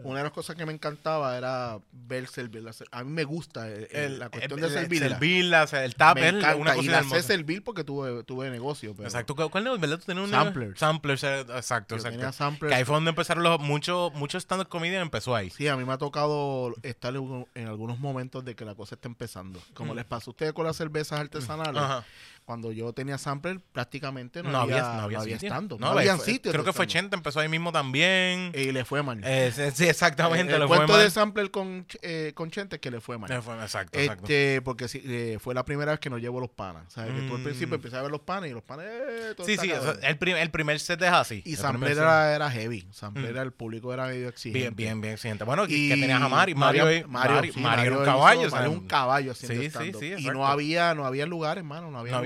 una 0.02 0.20
de 0.20 0.24
las 0.24 0.32
cosas 0.32 0.56
que 0.56 0.66
me 0.66 0.72
encantaba 0.72 1.38
era 1.38 1.78
ver 1.92 2.26
servir. 2.30 2.64
la 2.64 2.72
cer- 2.72 2.88
A 2.90 3.04
mí 3.04 3.12
me 3.12 3.26
gusta 3.26 3.68
el- 3.68 3.84
el- 3.92 3.98
El- 4.14 4.20
la 4.20 4.30
cuestión 4.30 4.58
el- 4.64 4.66
de 4.70 4.72
servirla. 4.74 5.10
servirla, 5.10 5.64
o 5.64 5.68
sea, 5.68 5.84
el 5.84 5.96
tap 5.96 6.16
me 6.16 6.22
es 6.30 6.36
encanta. 6.36 6.56
una 6.56 6.78
y 6.78 6.84
la 6.84 6.94
sé 6.94 6.98
hermosa. 7.00 7.22
servir 7.24 7.64
porque 7.66 7.84
tuve, 7.84 8.24
tuve 8.24 8.50
negocio. 8.50 8.94
Pero 8.96 9.10
Exacto. 9.10 9.36
¿Cuál 9.36 9.66
negocio? 9.66 9.82
¿Verdad? 9.82 10.00
¿Tú 10.00 10.06
tenías 10.06 10.24
un 10.26 10.32
Samplers. 10.32 10.80
Samplers, 10.80 11.24
eh, 11.26 11.40
exacto, 11.42 11.98
Yo 11.98 12.08
exacto. 12.08 12.32
samplers. 12.32 12.72
Que 12.72 12.76
ahí 12.78 12.86
fue 12.86 12.96
donde 12.96 13.10
empezaron 13.10 13.44
los 13.44 13.60
muchos 13.60 14.14
muchos 14.14 14.42
stand-up 14.44 14.70
comedian 14.70 15.02
empezó 15.02 15.36
ahí. 15.36 15.50
Sí, 15.50 15.68
a 15.68 15.76
mí 15.76 15.84
me 15.84 15.92
ha 15.92 15.98
tocado 15.98 16.74
estar 16.82 17.14
en, 17.14 17.20
un- 17.20 17.48
en 17.54 17.68
algunos 17.68 18.00
momentos 18.00 18.46
de 18.46 18.56
que 18.56 18.64
la 18.64 18.76
cosa 18.76 18.96
está 18.96 19.10
empezando. 19.10 19.62
Como 19.74 19.92
Mm. 19.94 19.98
les 19.98 20.06
pasó 20.06 20.30
a 20.30 20.32
ustedes 20.32 20.54
con 20.54 20.66
las 20.66 20.78
cervezas 20.78 21.20
artesanales, 21.20 21.82
Ajá. 21.82 22.06
Cuando 22.50 22.72
yo 22.72 22.94
tenía 22.94 23.20
sampler, 23.20 23.60
prácticamente 23.72 24.42
no, 24.42 24.50
No 24.50 24.62
había, 24.62 24.78
había, 24.78 24.98
no 24.98 25.04
había, 25.04 25.18
no 25.20 25.22
había 25.22 25.36
sitio. 25.40 25.78
No, 25.78 25.88
había. 25.90 26.18
Creo 26.52 26.64
que 26.66 26.74
fue. 26.74 26.88
Chente, 26.88 27.16
empezó 27.16 27.40
ahí 27.40 27.48
mismo 27.48 27.72
también. 27.72 28.52
Y 28.56 28.72
le 28.72 28.86
fue 28.86 29.04
mal. 29.04 29.22
Eh, 29.24 29.52
sí, 29.76 29.86
exactamente. 29.86 30.52
el 30.56 30.60
le 30.62 30.68
fue 30.68 30.78
cuento 30.78 30.94
mal. 30.94 31.04
de 31.04 31.12
sampler 31.12 31.52
con, 31.52 31.86
eh, 32.02 32.32
con 32.34 32.50
Chente 32.50 32.78
es 32.78 32.82
que 32.82 32.90
le 32.90 33.02
fue 33.02 33.20
mal. 33.20 33.30
Le 33.30 33.40
fue- 33.44 33.54
exacto, 33.62 34.00
exacto. 34.00 34.24
Este, 34.24 34.62
porque 34.64 34.88
sí, 34.88 35.00
eh, 35.06 35.38
fue 35.40 35.54
la 35.54 35.64
primera 35.64 35.92
vez 35.92 36.00
que 36.00 36.10
nos 36.10 36.20
llevo 36.22 36.40
los 36.40 36.50
panas. 36.50 36.86
¿Sabes? 36.92 37.14
Que 37.14 37.22
tú 37.28 37.36
al 37.36 37.42
Mm. 37.42 37.44
principio 37.44 37.76
empecé 37.76 37.98
a 37.98 38.02
ver 38.02 38.10
los 38.10 38.22
panas 38.22 38.50
y 38.50 38.54
los 38.54 38.64
panas. 38.64 38.86
Eh, 38.90 39.34
todo 39.38 39.46
Sí, 39.46 39.56
sí, 39.58 39.70
eso- 39.70 40.00
el, 40.02 40.18
prim- 40.18 40.38
el 40.38 40.50
primer 40.50 40.80
set 40.80 41.00
es 41.04 41.10
así. 41.12 41.44
y 41.46 41.52
El 41.52 41.58
Sampler 41.58 41.92
era, 41.92 42.34
era 42.34 42.50
heavy. 42.50 42.88
Sampler 42.92 43.26
Mm. 43.26 43.30
era 43.30 43.42
el 43.44 43.52
público 43.54 43.94
era 43.94 44.08
medio 44.08 44.28
exigente. 44.28 44.60
Bien, 44.60 44.76
bien, 44.76 45.02
bien 45.02 45.14
exigente. 45.14 45.44
Bueno, 45.44 45.66
Y 45.68 45.90
que 45.90 45.98
tenías 45.98 46.20
a 46.20 46.28
Mari. 46.30 46.56
Mario, 46.56 46.86
Mario, 46.86 47.08
Mario, 47.08 47.36
Mario, 47.36 47.54
sí, 47.54 47.60
Mario 47.60 47.86
era 47.86 47.98
un 48.00 48.06
caballo. 48.06 48.50
Mario 48.50 48.50
sea, 48.50 48.70
un 48.70 48.88
caballo 48.88 49.36
Sí, 49.36 49.46
sí, 49.48 49.92
sí, 50.00 50.14
Y 50.18 50.26
no 50.32 50.48
había, 50.48 50.96
no 50.96 51.06
había 51.06 51.28
lugares, 51.28 51.60
hermano, 51.62 51.92
no 51.92 52.00
había 52.00 52.14
No 52.14 52.18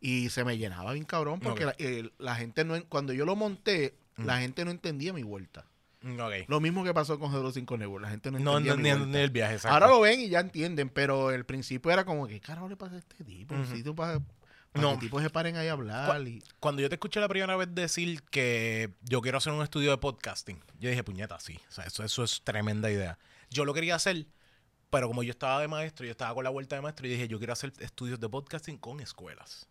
Y 0.00 0.28
se 0.30 0.44
me 0.44 0.58
llenaba 0.58 0.92
bien 0.92 1.04
cabrón 1.04 1.40
porque 1.40 1.64
Ok. 1.66 1.74
la, 1.78 1.86
el- 1.86 2.12
la 2.18 2.36
gente 2.36 2.64
no, 2.64 2.82
cuando 2.86 3.12
yo 3.12 3.24
lo 3.24 3.34
monté, 3.36 3.94
Mm. 4.16 4.24
la 4.26 4.38
gente 4.38 4.64
no 4.64 4.70
entendía 4.70 5.12
mi 5.12 5.22
vuelta. 5.22 5.66
Mm. 6.02 6.18
Lo 6.46 6.60
mismo 6.60 6.84
que 6.84 6.94
pasó 6.94 7.18
con 7.18 7.32
Gedro 7.32 7.50
5 7.50 7.76
Nebula, 7.76 8.02
la 8.06 8.10
gente 8.10 8.30
no 8.30 8.38
No 8.38 8.52
entendía 8.58 8.72
mi 8.74 8.78
entendían 8.80 8.98
vuelta. 9.00 9.18
ni 9.18 9.24
el 9.24 9.30
viaje, 9.30 9.54
exacto. 9.54 9.74
Ahora 9.74 9.88
lo 9.88 10.00
ven 10.00 10.20
y 10.20 10.28
ya 10.28 10.40
entienden, 10.40 10.88
pero 10.88 11.30
el 11.32 11.44
principio 11.44 11.90
era 11.90 12.04
como 12.04 12.26
que, 12.26 12.34
¿qué 12.34 12.40
carajo 12.40 12.68
le 12.68 12.76
pasa 12.76 12.94
a 12.94 12.98
este 12.98 13.24
tipo? 13.24 13.54
Sitio 13.64 13.94
para, 13.94 14.20
para 14.20 14.82
No. 14.82 14.94
que 14.94 15.06
tipos 15.06 15.22
se 15.22 15.30
paren 15.30 15.56
ahí 15.56 15.66
a 15.68 15.72
hablar. 15.72 16.26
Y, 16.28 16.42
Cuando 16.60 16.80
yo 16.82 16.88
te 16.88 16.94
escuché 16.94 17.18
la 17.18 17.28
primera 17.28 17.56
vez 17.56 17.74
decir 17.74 18.22
que 18.30 18.90
yo 19.02 19.20
quiero 19.22 19.38
hacer 19.38 19.52
un 19.52 19.62
estudio 19.62 19.90
de 19.90 19.98
podcasting, 19.98 20.60
yo 20.78 20.90
dije, 20.90 21.02
puñeta, 21.02 21.40
sí. 21.40 21.58
O 21.68 21.72
sea, 21.72 21.84
eso, 21.84 22.04
eso 22.04 22.22
es 22.22 22.42
tremenda 22.44 22.90
idea. 22.90 23.18
Yo 23.50 23.64
lo 23.64 23.74
quería 23.74 23.96
hacer, 23.96 24.26
pero 24.96 25.08
como 25.08 25.22
yo 25.22 25.30
estaba 25.30 25.60
de 25.60 25.68
maestro, 25.68 26.06
yo 26.06 26.12
estaba 26.12 26.34
con 26.34 26.42
la 26.42 26.48
vuelta 26.50 26.74
de 26.76 26.80
maestro 26.82 27.06
y 27.06 27.10
dije, 27.10 27.28
yo 27.28 27.36
quiero 27.38 27.52
hacer 27.52 27.70
estudios 27.80 28.18
de 28.18 28.28
podcasting 28.30 28.78
con 28.78 29.00
escuelas. 29.00 29.68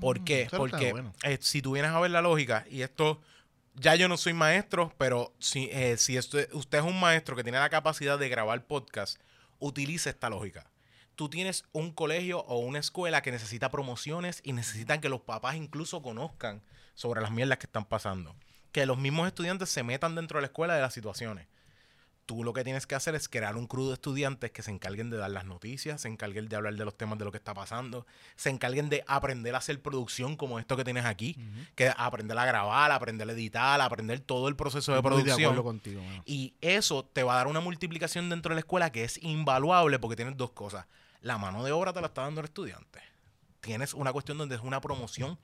¿Por 0.00 0.24
qué? 0.24 0.44
Mm, 0.44 0.46
eso 0.46 0.56
está 0.56 0.56
Porque 0.56 0.92
bueno. 0.92 1.12
eh, 1.24 1.38
si 1.42 1.60
tú 1.60 1.72
vienes 1.72 1.90
a 1.90 2.00
ver 2.00 2.10
la 2.10 2.22
lógica, 2.22 2.64
y 2.70 2.80
esto, 2.80 3.20
ya 3.74 3.94
yo 3.96 4.08
no 4.08 4.16
soy 4.16 4.32
maestro, 4.32 4.92
pero 4.96 5.34
si, 5.38 5.68
eh, 5.72 5.96
si 5.98 6.16
esto- 6.16 6.38
usted 6.52 6.78
es 6.78 6.84
un 6.84 6.98
maestro 6.98 7.36
que 7.36 7.42
tiene 7.42 7.58
la 7.58 7.68
capacidad 7.68 8.18
de 8.18 8.28
grabar 8.30 8.64
podcast, 8.66 9.18
utilice 9.58 10.08
esta 10.10 10.30
lógica. 10.30 10.70
Tú 11.16 11.28
tienes 11.28 11.64
un 11.72 11.92
colegio 11.92 12.40
o 12.40 12.58
una 12.60 12.78
escuela 12.78 13.20
que 13.20 13.30
necesita 13.30 13.70
promociones 13.70 14.40
y 14.42 14.54
necesitan 14.54 15.00
que 15.02 15.10
los 15.10 15.20
papás 15.20 15.56
incluso 15.56 16.00
conozcan 16.00 16.62
sobre 16.94 17.20
las 17.20 17.30
mierdas 17.30 17.58
que 17.58 17.66
están 17.66 17.84
pasando. 17.84 18.34
Que 18.72 18.86
los 18.86 18.96
mismos 18.96 19.26
estudiantes 19.26 19.68
se 19.68 19.82
metan 19.82 20.14
dentro 20.14 20.38
de 20.38 20.42
la 20.42 20.46
escuela 20.46 20.74
de 20.74 20.80
las 20.80 20.94
situaciones. 20.94 21.46
Tú 22.24 22.44
lo 22.44 22.52
que 22.52 22.62
tienes 22.62 22.86
que 22.86 22.94
hacer 22.94 23.14
es 23.16 23.28
crear 23.28 23.56
un 23.56 23.66
crew 23.66 23.88
de 23.88 23.94
estudiantes 23.94 24.52
que 24.52 24.62
se 24.62 24.70
encarguen 24.70 25.10
de 25.10 25.16
dar 25.16 25.30
las 25.30 25.44
noticias, 25.44 26.00
se 26.00 26.08
encarguen 26.08 26.48
de 26.48 26.54
hablar 26.56 26.74
de 26.74 26.84
los 26.84 26.96
temas 26.96 27.18
de 27.18 27.24
lo 27.24 27.32
que 27.32 27.38
está 27.38 27.52
pasando, 27.52 28.06
se 28.36 28.50
encarguen 28.50 28.88
de 28.88 29.04
aprender 29.08 29.54
a 29.54 29.58
hacer 29.58 29.82
producción 29.82 30.36
como 30.36 30.58
esto 30.60 30.76
que 30.76 30.84
tienes 30.84 31.04
aquí, 31.04 31.36
que 31.74 31.92
aprender 31.96 32.38
a 32.38 32.44
grabar, 32.44 32.92
aprender 32.92 33.28
a 33.28 33.32
editar, 33.32 33.80
aprender 33.80 34.20
todo 34.20 34.48
el 34.48 34.54
proceso 34.54 34.94
de 34.94 35.02
producción. 35.02 35.36
de 35.36 35.44
acuerdo 35.44 35.64
contigo, 35.64 36.02
mano. 36.02 36.22
Y 36.24 36.54
eso 36.60 37.04
te 37.04 37.24
va 37.24 37.34
a 37.34 37.36
dar 37.38 37.48
una 37.48 37.60
multiplicación 37.60 38.30
dentro 38.30 38.50
de 38.50 38.56
la 38.56 38.60
escuela 38.60 38.90
que 38.92 39.02
es 39.04 39.20
invaluable 39.22 39.98
porque 39.98 40.16
tienes 40.16 40.36
dos 40.36 40.52
cosas. 40.52 40.86
La 41.22 41.38
mano 41.38 41.64
de 41.64 41.72
obra 41.72 41.92
te 41.92 42.00
la 42.00 42.06
está 42.08 42.22
dando 42.22 42.40
el 42.40 42.46
estudiante. 42.46 43.00
Tienes 43.60 43.94
una 43.94 44.12
cuestión 44.12 44.38
donde 44.38 44.54
es 44.54 44.60
una 44.60 44.80
promoción 44.80 45.38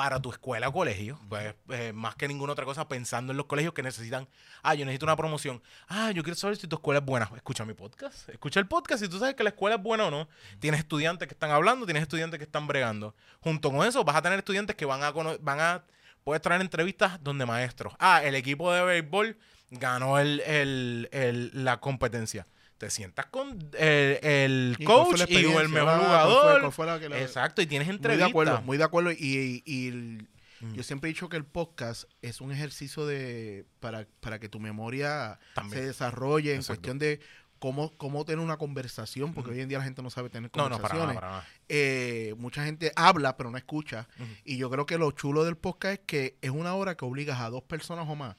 para 0.00 0.18
tu 0.18 0.30
escuela 0.30 0.66
o 0.66 0.72
colegio, 0.72 1.20
pues, 1.28 1.54
eh, 1.68 1.92
más 1.92 2.14
que 2.16 2.26
ninguna 2.26 2.54
otra 2.54 2.64
cosa, 2.64 2.88
pensando 2.88 3.32
en 3.34 3.36
los 3.36 3.44
colegios 3.44 3.74
que 3.74 3.82
necesitan, 3.82 4.26
ah, 4.62 4.74
yo 4.74 4.86
necesito 4.86 5.04
una 5.04 5.14
promoción, 5.14 5.62
ah, 5.88 6.10
yo 6.10 6.22
quiero 6.22 6.36
saber 6.38 6.56
si 6.56 6.66
tu 6.66 6.76
escuela 6.76 7.00
es 7.00 7.04
buena, 7.04 7.30
escucha 7.36 7.66
mi 7.66 7.74
podcast, 7.74 8.26
escucha 8.30 8.60
el 8.60 8.66
podcast, 8.66 9.02
si 9.02 9.10
tú 9.10 9.18
sabes 9.18 9.34
que 9.34 9.42
la 9.42 9.50
escuela 9.50 9.76
es 9.76 9.82
buena 9.82 10.06
o 10.06 10.10
no, 10.10 10.26
tienes 10.58 10.80
estudiantes 10.80 11.28
que 11.28 11.34
están 11.34 11.50
hablando, 11.50 11.84
tienes 11.84 12.00
estudiantes 12.02 12.38
que 12.38 12.44
están 12.44 12.66
bregando, 12.66 13.14
junto 13.40 13.70
con 13.70 13.86
eso 13.86 14.02
vas 14.02 14.16
a 14.16 14.22
tener 14.22 14.38
estudiantes 14.38 14.74
que 14.74 14.86
van 14.86 15.02
a, 15.02 15.10
van 15.10 15.60
a 15.60 15.84
puedes 16.24 16.40
traer 16.40 16.62
entrevistas 16.62 17.22
donde 17.22 17.44
maestros, 17.44 17.92
ah, 17.98 18.22
el 18.24 18.34
equipo 18.36 18.72
de 18.72 18.82
béisbol 18.82 19.36
ganó 19.70 20.18
el, 20.18 20.40
el- 20.46 21.10
el- 21.12 21.50
la 21.62 21.78
competencia. 21.78 22.46
Te 22.80 22.88
sientas 22.88 23.26
con 23.26 23.58
el, 23.78 24.18
el 24.22 24.76
¿Y 24.78 24.84
fue 24.86 24.94
coach 24.94 25.20
y 25.28 25.36
el 25.36 25.68
mejor 25.68 25.68
¿Cuál 25.68 25.98
fue- 25.98 26.06
jugador. 26.06 26.60
cuál 26.62 26.72
fue 26.72 26.86
la 26.86 26.98
que 26.98 27.08
la- 27.10 27.20
Exacto, 27.20 27.60
y 27.60 27.66
tienes 27.66 27.86
Muy 27.88 27.96
entrevistas. 27.96 28.26
de 28.26 28.30
acuerdo, 28.30 28.62
muy 28.62 28.78
de 28.78 28.84
acuerdo. 28.84 29.12
Y, 29.12 29.62
y 29.66 29.88
el- 29.88 30.28
Mm. 30.62 30.72
yo 30.74 30.82
siempre 30.82 31.08
he 31.10 31.12
dicho 31.12 31.28
que 31.28 31.36
el 31.36 31.44
podcast 31.44 32.04
es 32.22 32.40
un 32.40 32.52
ejercicio 32.52 33.04
de 33.06 33.64
para, 33.80 34.06
para 34.20 34.38
que 34.40 34.48
tu 34.48 34.60
memoria 34.60 35.38
También. 35.54 35.78
se 35.82 35.86
desarrolle 35.88 36.54
en 36.54 36.62
cuestión 36.62 36.98
de 36.98 37.20
cómo, 37.58 37.94
cómo 37.98 38.24
tener 38.24 38.42
una 38.42 38.56
conversación, 38.56 39.34
porque 39.34 39.50
hoy 39.52 39.60
en 39.60 39.68
día 39.68 39.76
la 39.78 39.84
gente 39.84 40.02
no 40.02 40.08
sabe 40.10 40.30
tener 40.30 40.50
No, 40.54 40.68
no, 40.70 40.76
para 40.76 40.88
conversaciones. 40.94 41.14
nada, 41.16 41.20
para 41.20 41.32
nada. 41.32 41.48
Eh, 41.68 42.34
mucha 42.38 42.64
gente 42.64 42.92
habla, 42.96 43.36
pero 43.36 43.50
no 43.50 43.58
escucha. 43.58 44.08
Y 44.44 44.56
yo 44.56 44.70
creo 44.70 44.86
que 44.86 44.96
lo 44.98 45.10
chulo 45.12 45.44
del 45.44 45.56
podcast 45.56 45.94
es 46.00 46.00
que 46.06 46.36
es 46.40 46.50
una 46.50 46.74
hora 46.74 46.94
que 46.96 47.04
obligas 47.04 47.40
a 47.40 47.50
dos 47.50 47.62
personas 47.62 48.06
o 48.08 48.16
más 48.16 48.36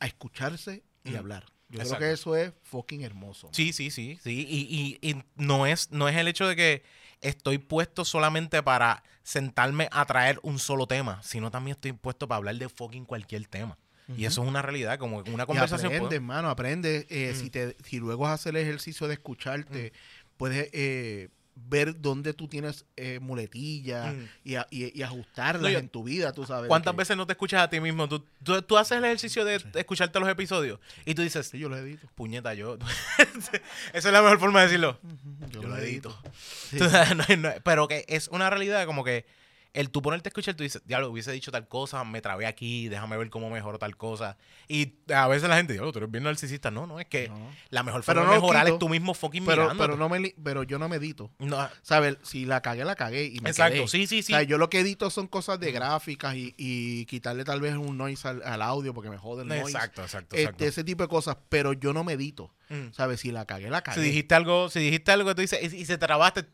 a 0.00 0.06
escucharse 0.06 0.82
y 1.04 1.14
hablar. 1.16 1.44
Yo 1.68 1.80
Exacto. 1.80 1.96
creo 1.96 2.08
que 2.10 2.14
eso 2.14 2.36
es 2.36 2.52
fucking 2.62 3.02
hermoso. 3.02 3.48
Sí, 3.52 3.72
sí, 3.72 3.90
sí, 3.90 4.18
sí. 4.22 4.46
Y, 4.48 4.98
y- 5.02 5.10
y 5.10 5.22
no, 5.36 5.66
es, 5.66 5.90
no 5.90 6.08
es 6.08 6.16
el 6.16 6.28
hecho 6.28 6.46
de 6.46 6.54
que 6.56 6.82
estoy 7.20 7.58
puesto 7.58 8.04
solamente 8.04 8.62
para 8.62 9.02
sentarme 9.22 9.88
a 9.90 10.04
traer 10.04 10.38
un 10.42 10.58
solo 10.58 10.86
tema, 10.86 11.22
sino 11.22 11.50
también 11.50 11.74
estoy 11.76 11.92
puesto 11.92 12.28
para 12.28 12.36
hablar 12.36 12.56
de 12.56 12.68
fucking 12.68 13.06
cualquier 13.06 13.46
tema. 13.46 13.78
Y 14.16 14.26
eso 14.26 14.42
es 14.42 14.48
una 14.48 14.60
realidad, 14.60 14.98
como 14.98 15.18
una 15.20 15.44
Y 15.44 15.46
conversación. 15.46 15.86
aprende, 15.90 16.16
hermano, 16.16 16.50
aprende. 16.50 17.06
eh, 17.08 17.32
Mm. 17.32 17.40
si, 17.40 17.48
te, 17.50 17.76
si 17.84 17.98
luego 17.98 18.26
haces 18.26 18.46
el 18.46 18.56
ejercicio 18.56 19.08
de 19.08 19.14
escucharte, 19.14 19.94
puedes 20.36 20.68
eh, 20.74 21.30
ver 21.56 22.00
dónde 22.00 22.34
tú 22.34 22.48
tienes 22.48 22.84
eh, 22.96 23.18
muletillas 23.20 24.12
Mm. 24.14 24.24
y, 24.44 24.54
a- 24.56 24.66
y- 24.70 24.98
y 24.98 25.02
ajustarlas 25.02 25.62
No, 25.62 25.68
yo- 25.70 25.78
en 25.78 25.88
tu 25.88 26.02
vida, 26.04 26.32
tú 26.32 26.44
sabes. 26.44 26.68
¿Cuántas 26.68 26.92
que- 26.92 26.98
veces 26.98 27.16
no 27.16 27.26
te 27.26 27.32
escuchas 27.32 27.62
a 27.62 27.70
ti 27.70 27.80
mismo? 27.80 28.08
Tú, 28.08 28.24
tú, 28.42 28.60
tú 28.62 28.76
haces 28.76 28.98
el 28.98 29.04
ejercicio 29.04 29.44
de 29.44 29.62
escucharte 29.74 30.18
los 30.20 30.28
episodios 30.28 30.80
y 31.04 31.14
tú 31.14 31.22
dices, 31.22 31.46
Sí, 31.48 31.58
yo 31.58 31.68
lo 31.68 31.76
edito. 31.76 32.08
puñeta, 32.14 32.54
yo. 32.54 32.76
Esa 33.92 34.08
es 34.08 34.12
la 34.12 34.22
mejor 34.22 34.40
forma 34.40 34.60
de 34.60 34.66
decirlo. 34.66 34.98
Yo, 35.50 35.62
Yo 35.62 35.68
lo 35.68 35.76
edito. 35.78 36.16
Sí. 36.70 36.78
Tú- 36.78 36.84
no, 37.16 37.36
no, 37.36 37.50
pero 37.62 37.88
que 37.88 38.04
es 38.08 38.28
una 38.28 38.50
realidad 38.50 38.86
como 38.86 39.04
que 39.04 39.24
el 39.74 39.90
tú 39.90 40.00
ponerte 40.00 40.28
a 40.28 40.30
escuchar, 40.30 40.54
tú 40.54 40.62
dices, 40.62 40.80
diablo, 40.86 41.10
hubiese 41.10 41.30
dicho 41.32 41.52
tal 41.52 41.68
cosa, 41.68 42.02
me 42.04 42.22
trabé 42.22 42.46
aquí, 42.46 42.88
déjame 42.88 43.16
ver 43.18 43.28
cómo 43.28 43.50
mejoro 43.50 43.78
tal 43.78 43.96
cosa. 43.96 44.38
Y 44.68 44.94
a 45.12 45.28
veces 45.28 45.48
la 45.48 45.56
gente, 45.56 45.72
diablo, 45.74 45.92
tú 45.92 45.98
eres 45.98 46.10
bien 46.10 46.24
narcisista. 46.24 46.70
No, 46.70 46.86
no, 46.86 46.98
es 47.00 47.06
que 47.06 47.28
No. 47.28 47.50
la 47.70 47.82
mejor 47.82 48.02
Pero 48.06 48.20
forma 48.20 48.28
no 48.28 48.34
de 48.34 48.40
mejorar 48.40 48.64
quito, 48.64 48.74
es 48.76 48.78
tú 48.78 48.88
mismo 48.88 49.12
fucking 49.14 49.44
Pero, 49.44 49.62
mirándote. 49.64 49.88
pero, 49.88 49.98
no 49.98 50.08
me, 50.08 50.20
li- 50.20 50.34
pero 50.42 50.62
yo 50.62 50.78
no 50.78 50.88
me 50.88 50.96
edito. 50.96 51.30
No, 51.38 51.68
¿Sabes? 51.82 52.16
Si 52.22 52.46
la 52.46 52.62
cagué, 52.62 52.84
la 52.84 52.94
cagué 52.94 53.24
y 53.26 53.40
me 53.40 53.50
exacto, 53.50 53.74
quedé. 53.74 53.88
sí, 53.88 54.06
sí, 54.06 54.22
sí. 54.22 54.32
O 54.32 54.36
sea, 54.36 54.42
yo 54.44 54.56
lo 54.58 54.70
que 54.70 54.80
edito 54.80 55.10
son 55.10 55.26
cosas 55.26 55.58
de 55.60 55.72
gráficas 55.72 56.36
y, 56.36 56.54
y 56.56 57.04
quitarle 57.06 57.44
tal 57.44 57.60
vez 57.60 57.74
un 57.74 57.98
noise 57.98 58.28
al, 58.28 58.42
al 58.44 58.62
audio 58.62 58.94
porque 58.94 59.10
me 59.10 59.18
jode 59.18 59.42
el 59.42 59.48
noise. 59.48 59.72
exacto, 59.72 60.02
exacto, 60.02 60.36
Este, 60.36 60.42
exacto. 60.44 60.64
ese 60.64 60.84
tipo 60.84 61.02
de 61.02 61.08
cosas, 61.08 61.36
pero 61.48 61.72
yo 61.72 61.92
no 61.92 62.04
medito. 62.04 62.54
Mm. 62.68 62.92
¿Sabes? 62.92 63.20
Si 63.20 63.30
la 63.30 63.44
cagué, 63.44 63.68
la 63.70 63.82
cagué. 63.82 64.00
Si 64.00 64.06
dijiste 64.06 64.34
algo, 64.34 64.70
si 64.70 64.80
dijiste 64.80 65.12
algo 65.12 65.28
que 65.28 65.34
tú 65.34 65.40
dices 65.42 65.72
y, 65.72 65.76
y 65.76 65.84
se 65.84 65.98
trabaste, 65.98 66.44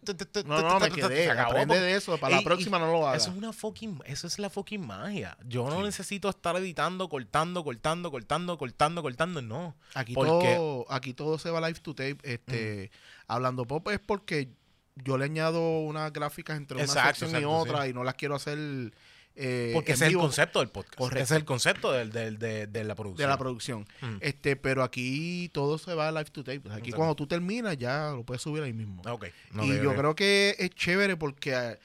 no, 0.44 0.60
no, 0.60 0.80
me 0.80 0.90
quedé. 0.90 1.24
se 1.24 1.30
acabó, 1.30 1.50
Aprende 1.52 1.74
porque- 1.74 1.80
de 1.86 1.94
eso. 1.96 2.18
Para 2.18 2.36
la 2.36 2.42
próxima 2.42 2.78
no 2.78 2.90
lo 2.90 3.06
hagas. 3.08 3.22
Eso 3.22 3.30
es 3.30 3.36
una 3.36 3.52
fucking, 3.52 4.02
eso 4.06 4.26
es 4.26 4.38
la 4.38 4.50
fucking 4.50 4.86
magia. 4.86 5.36
Yo 5.46 5.68
no 5.68 5.82
necesito 5.82 6.28
estar 6.28 6.56
editando, 6.56 7.08
cortando, 7.08 7.62
cortando, 7.64 8.10
cortando, 8.10 8.58
cortando, 8.58 9.02
cortando, 9.02 9.42
no. 9.42 9.76
Aquí 9.94 10.14
Porque- 10.14 10.54
todo, 10.56 10.86
aquí 10.90 11.14
todo 11.14 11.38
se 11.38 11.50
va 11.50 11.60
live 11.66 11.80
to 11.80 11.94
tape. 11.94 12.18
Este, 12.22 12.90
Hablando 13.26 13.64
pop 13.64 13.86
es 13.90 14.00
porque 14.00 14.48
yo 14.96 15.16
le 15.16 15.26
añado 15.26 15.60
unas 15.80 16.12
gráficas 16.12 16.56
entre 16.56 16.76
una 16.76 16.84
Exacto, 16.84 17.20
sección 17.20 17.40
y 17.40 17.44
otra 17.44 17.86
y 17.86 17.92
no 17.94 18.02
las 18.02 18.14
quiero 18.16 18.34
hacer 18.34 18.58
eh, 19.36 19.70
Porque 19.74 19.92
ese 19.92 20.06
es 20.06 20.12
el 20.12 20.18
concepto 20.18 20.58
del 20.58 20.68
podcast. 20.68 20.96
Correcto. 20.96 21.22
Ese 21.24 21.34
es 21.34 21.38
el 21.40 21.44
concepto 21.44 21.92
del, 21.92 22.10
del- 22.12 22.38
de, 22.38 22.66
de 22.66 22.84
la 22.84 22.94
producción. 22.94 23.26
de 23.26 23.28
la 23.30 23.38
producción. 23.38 23.86
Mm. 24.00 24.16
Este, 24.20 24.56
pero 24.56 24.82
aquí 24.82 25.48
todo 25.52 25.78
se 25.78 25.94
va 25.94 26.10
live 26.10 26.24
to 26.26 26.44
tape. 26.44 26.62
Aquí 26.72 26.90
cuando 26.92 27.14
tú 27.14 27.26
terminas 27.26 27.76
ya 27.78 28.10
lo 28.14 28.24
puedes 28.24 28.42
subir 28.42 28.62
ahí 28.62 28.72
mismo. 28.72 29.02
Ok. 29.06 29.26
y 29.62 29.68
yo 29.82 29.94
creo 29.94 30.14
que 30.14 30.56
es 30.58 30.70
chévere 30.70 31.16
porque 31.16 31.78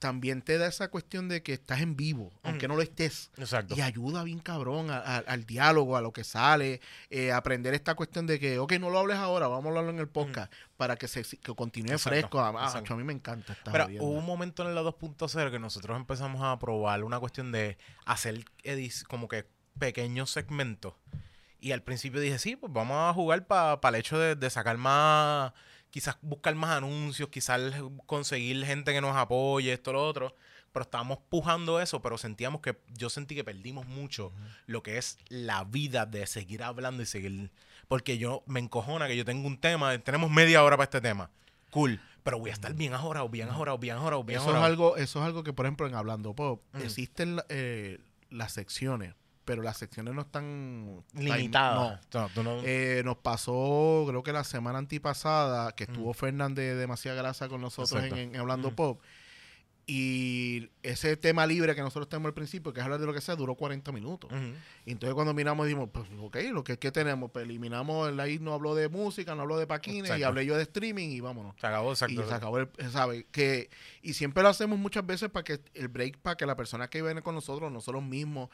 también 0.00 0.42
te 0.42 0.58
da 0.58 0.66
esa 0.66 0.88
cuestión 0.88 1.28
de 1.28 1.42
que 1.44 1.52
estás 1.52 1.80
en 1.80 1.94
vivo, 1.94 2.32
aunque 2.42 2.66
no 2.66 2.74
lo 2.74 2.82
estés. 2.82 3.30
Exacto. 3.36 3.74
Y 3.76 3.82
ayuda 3.82 4.24
bien 4.24 4.40
cabrón 4.40 4.90
a- 4.90 4.96
a- 4.98 5.18
al 5.18 5.44
diálogo, 5.46 5.96
a 5.96 6.00
lo 6.00 6.12
que 6.12 6.24
sale, 6.24 6.80
eh, 7.10 7.30
aprender 7.30 7.72
esta 7.74 7.94
cuestión 7.94 8.26
de 8.26 8.40
que, 8.40 8.58
ok, 8.58 8.72
no 8.80 8.90
lo 8.90 8.98
hables 8.98 9.18
ahora, 9.18 9.46
vamos 9.46 9.66
a 9.66 9.68
hablarlo 9.68 9.90
en 9.90 9.98
el 10.00 10.08
podcast 10.08 10.52
para 10.76 10.96
que 10.96 11.06
se 11.06 11.22
que 11.22 11.54
continúe 11.54 11.92
Exacto, 11.92 12.08
fresco. 12.18 12.40
Ah, 12.40 12.64
exacto. 12.66 12.94
a 12.94 12.96
mí 12.96 13.04
me 13.04 13.12
encanta 13.12 13.52
esta 13.52 13.70
Pero 13.70 13.86
hubo 14.00 14.18
un 14.18 14.26
momento 14.26 14.66
en 14.66 14.74
la 14.74 14.82
2.0 14.82 15.50
que 15.52 15.58
nosotros 15.60 15.96
empezamos 15.96 16.42
a 16.42 16.58
probar 16.58 17.04
una 17.04 17.20
cuestión 17.20 17.52
de 17.52 17.78
hacer 18.06 18.42
como 19.06 19.28
que 19.28 19.46
pequeños 19.78 20.30
segmentos. 20.30 20.94
Y 21.62 21.72
al 21.72 21.82
principio 21.82 22.20
dije, 22.20 22.38
sí, 22.38 22.56
pues 22.56 22.72
vamos 22.72 22.96
a 22.98 23.12
jugar 23.12 23.46
para 23.46 23.78
el 23.90 23.94
hecho 23.96 24.18
de, 24.18 24.34
de 24.34 24.48
sacar 24.48 24.78
más, 24.78 25.52
quizás 25.90 26.16
buscar 26.22 26.54
más 26.54 26.70
anuncios, 26.76 27.28
quizás 27.28 27.60
conseguir 28.06 28.64
gente 28.64 28.92
que 28.92 29.00
nos 29.00 29.16
apoye, 29.16 29.72
esto, 29.72 29.92
lo 29.92 30.06
otro. 30.06 30.34
Pero 30.72 30.84
estábamos 30.84 31.18
pujando 31.28 31.80
eso, 31.80 32.00
pero 32.00 32.16
sentíamos 32.16 32.60
que, 32.60 32.78
yo 32.96 33.10
sentí 33.10 33.34
que 33.34 33.42
perdimos 33.42 33.86
mucho 33.86 34.32
lo 34.66 34.82
que 34.84 34.98
es 34.98 35.18
la 35.28 35.64
vida 35.64 36.06
de 36.06 36.26
seguir 36.28 36.62
hablando 36.62 37.02
y 37.02 37.06
seguir. 37.06 37.50
Porque 37.88 38.18
yo 38.18 38.44
me 38.46 38.60
encojona 38.60 39.08
que 39.08 39.16
yo 39.16 39.24
tengo 39.24 39.48
un 39.48 39.58
tema, 39.58 39.98
tenemos 39.98 40.30
media 40.30 40.62
hora 40.62 40.76
para 40.76 40.84
este 40.84 41.00
tema. 41.00 41.30
Cool. 41.70 42.00
Pero 42.22 42.38
voy 42.38 42.50
a 42.50 42.52
estar 42.52 42.72
bien 42.74 42.94
ahora, 42.94 43.24
bien 43.24 43.48
ahora, 43.48 43.76
bien 43.76 43.96
ahora, 43.96 44.16
o 44.18 44.22
bien 44.22 44.38
eso 44.40 44.50
es 44.50 44.54
ahora. 44.54 44.66
algo, 44.66 44.96
eso 44.96 45.18
es 45.18 45.24
algo 45.24 45.42
que, 45.42 45.52
por 45.52 45.66
ejemplo, 45.66 45.88
en 45.88 45.94
Hablando 45.96 46.34
Pop, 46.34 46.62
Mm. 46.72 46.82
existen 46.82 47.40
eh, 47.48 47.98
las 48.28 48.52
secciones, 48.52 49.14
pero 49.50 49.62
las 49.62 49.78
secciones 49.78 50.14
no 50.14 50.20
están 50.20 51.02
Limitada. 51.12 51.98
No. 52.12 52.20
No, 52.20 52.28
tú 52.32 52.44
no- 52.44 52.60
Eh, 52.64 53.02
nos 53.04 53.16
pasó, 53.16 54.04
creo 54.06 54.22
que 54.22 54.32
la 54.32 54.44
semana 54.44 54.78
antipasada, 54.78 55.72
que 55.72 55.84
estuvo 55.84 56.14
Fernández 56.14 56.66
de 56.66 56.74
Demasiada 56.76 57.20
Grasa 57.20 57.48
con 57.48 57.60
nosotros 57.60 58.00
en, 58.04 58.36
Hablando 58.36 58.70
Mm. 58.70 58.74
Pop. 58.76 59.00
Y 59.86 60.70
ese 60.84 61.16
tema 61.16 61.46
libre 61.48 61.74
que 61.74 61.80
nosotros 61.80 62.08
tenemos 62.08 62.28
al 62.28 62.34
principio, 62.34 62.72
que 62.72 62.78
es 62.78 62.84
hablar 62.84 63.00
de 63.00 63.06
lo 63.06 63.12
que 63.12 63.20
sea, 63.20 63.34
duró 63.34 63.56
40 63.56 63.90
minutos. 63.90 64.30
Y 64.86 64.92
entonces 64.92 65.14
cuando 65.14 65.34
miramos 65.34 65.66
dijimos, 65.66 65.88
pues 65.92 66.06
ok, 66.20 66.36
lo 66.52 66.62
que, 66.62 66.78
¿qué 66.78 66.92
tenemos? 66.92 67.32
Pues 67.32 67.44
eliminamos, 67.44 68.08
el 68.10 68.20
ahí 68.20 68.38
no 68.38 68.54
habló 68.54 68.76
de 68.76 68.88
música, 68.88 69.34
no 69.34 69.42
habló 69.42 69.58
de 69.58 69.66
paquines, 69.66 70.16
y 70.16 70.22
hablé 70.22 70.46
yo 70.46 70.56
de 70.56 70.62
streaming 70.62 71.08
y 71.08 71.18
vámonos. 71.18 71.56
Se 71.60 71.66
acabó, 71.66 71.90
exacto. 71.90 72.22
Y 72.22 72.28
se 72.28 72.34
acabó 72.34 72.58
el, 72.58 72.68
¿sabe? 72.92 73.26
Que, 73.32 73.68
y 74.00 74.12
siempre 74.12 74.44
lo 74.44 74.48
hacemos 74.50 74.78
muchas 74.78 75.04
veces 75.04 75.28
para 75.28 75.42
que 75.42 75.60
el 75.74 75.88
break, 75.88 76.18
para 76.18 76.36
que 76.36 76.46
la 76.46 76.54
persona 76.54 76.88
que 76.88 77.02
viene 77.02 77.20
con 77.22 77.34
nosotros, 77.34 77.72
nosotros 77.72 78.04
mismos, 78.04 78.48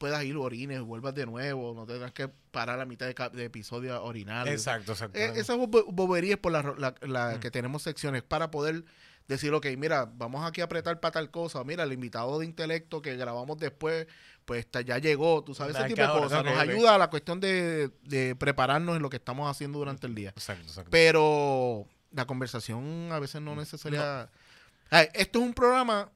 puedas 0.00 0.24
ir 0.24 0.34
orines, 0.38 0.80
vuelvas 0.80 1.14
de 1.14 1.26
nuevo, 1.26 1.74
no 1.74 1.84
tengas 1.84 2.10
que 2.12 2.26
parar 2.50 2.76
a 2.76 2.78
la 2.78 2.84
mitad 2.86 3.06
de, 3.06 3.14
de 3.36 3.44
episodio 3.44 3.94
a 3.94 4.00
orinar. 4.00 4.48
Exacto, 4.48 4.92
exacto. 4.92 5.18
Eh, 5.18 5.32
esas 5.36 5.58
bo- 5.58 5.84
boberías 5.92 6.38
por 6.38 6.52
la, 6.52 6.62
la- 6.78 6.94
la 7.02 7.36
Mm. 7.36 7.40
que 7.40 7.50
tenemos 7.50 7.82
secciones 7.82 8.22
para 8.22 8.50
poder 8.50 8.82
decir, 9.28 9.52
ok, 9.52 9.66
mira, 9.76 10.10
vamos 10.16 10.44
aquí 10.48 10.62
a 10.62 10.64
apretar 10.64 10.98
para 11.00 11.12
tal 11.12 11.30
cosa. 11.30 11.62
Mira, 11.64 11.84
el 11.84 11.92
invitado 11.92 12.38
de 12.38 12.46
intelecto 12.46 13.02
que 13.02 13.14
grabamos 13.16 13.58
después, 13.58 14.06
pues 14.46 14.66
ya 14.86 14.96
llegó. 14.96 15.44
Tú 15.44 15.54
sabes, 15.54 15.76
ese 15.76 15.84
tipo 15.88 16.00
de 16.00 16.08
cosas. 16.08 16.44
Nos 16.46 16.56
ayuda 16.58 16.94
a 16.94 16.98
la 16.98 17.10
cuestión 17.10 17.38
de, 17.38 17.90
de 18.02 18.34
prepararnos 18.36 18.96
en 18.96 19.02
lo 19.02 19.10
que 19.10 19.18
estamos 19.18 19.48
haciendo 19.50 19.78
durante 19.80 20.06
el 20.06 20.14
día. 20.14 20.30
Exacto, 20.30 20.62
exacto. 20.66 20.90
Pero 20.90 21.86
la 22.10 22.26
conversación 22.26 23.10
a 23.12 23.18
veces 23.20 23.40
no 23.42 23.54
necesaria. 23.54 24.30
Ay, 24.90 25.08
esto 25.14 25.38
es 25.40 25.44
un 25.44 25.52
programa 25.54 26.10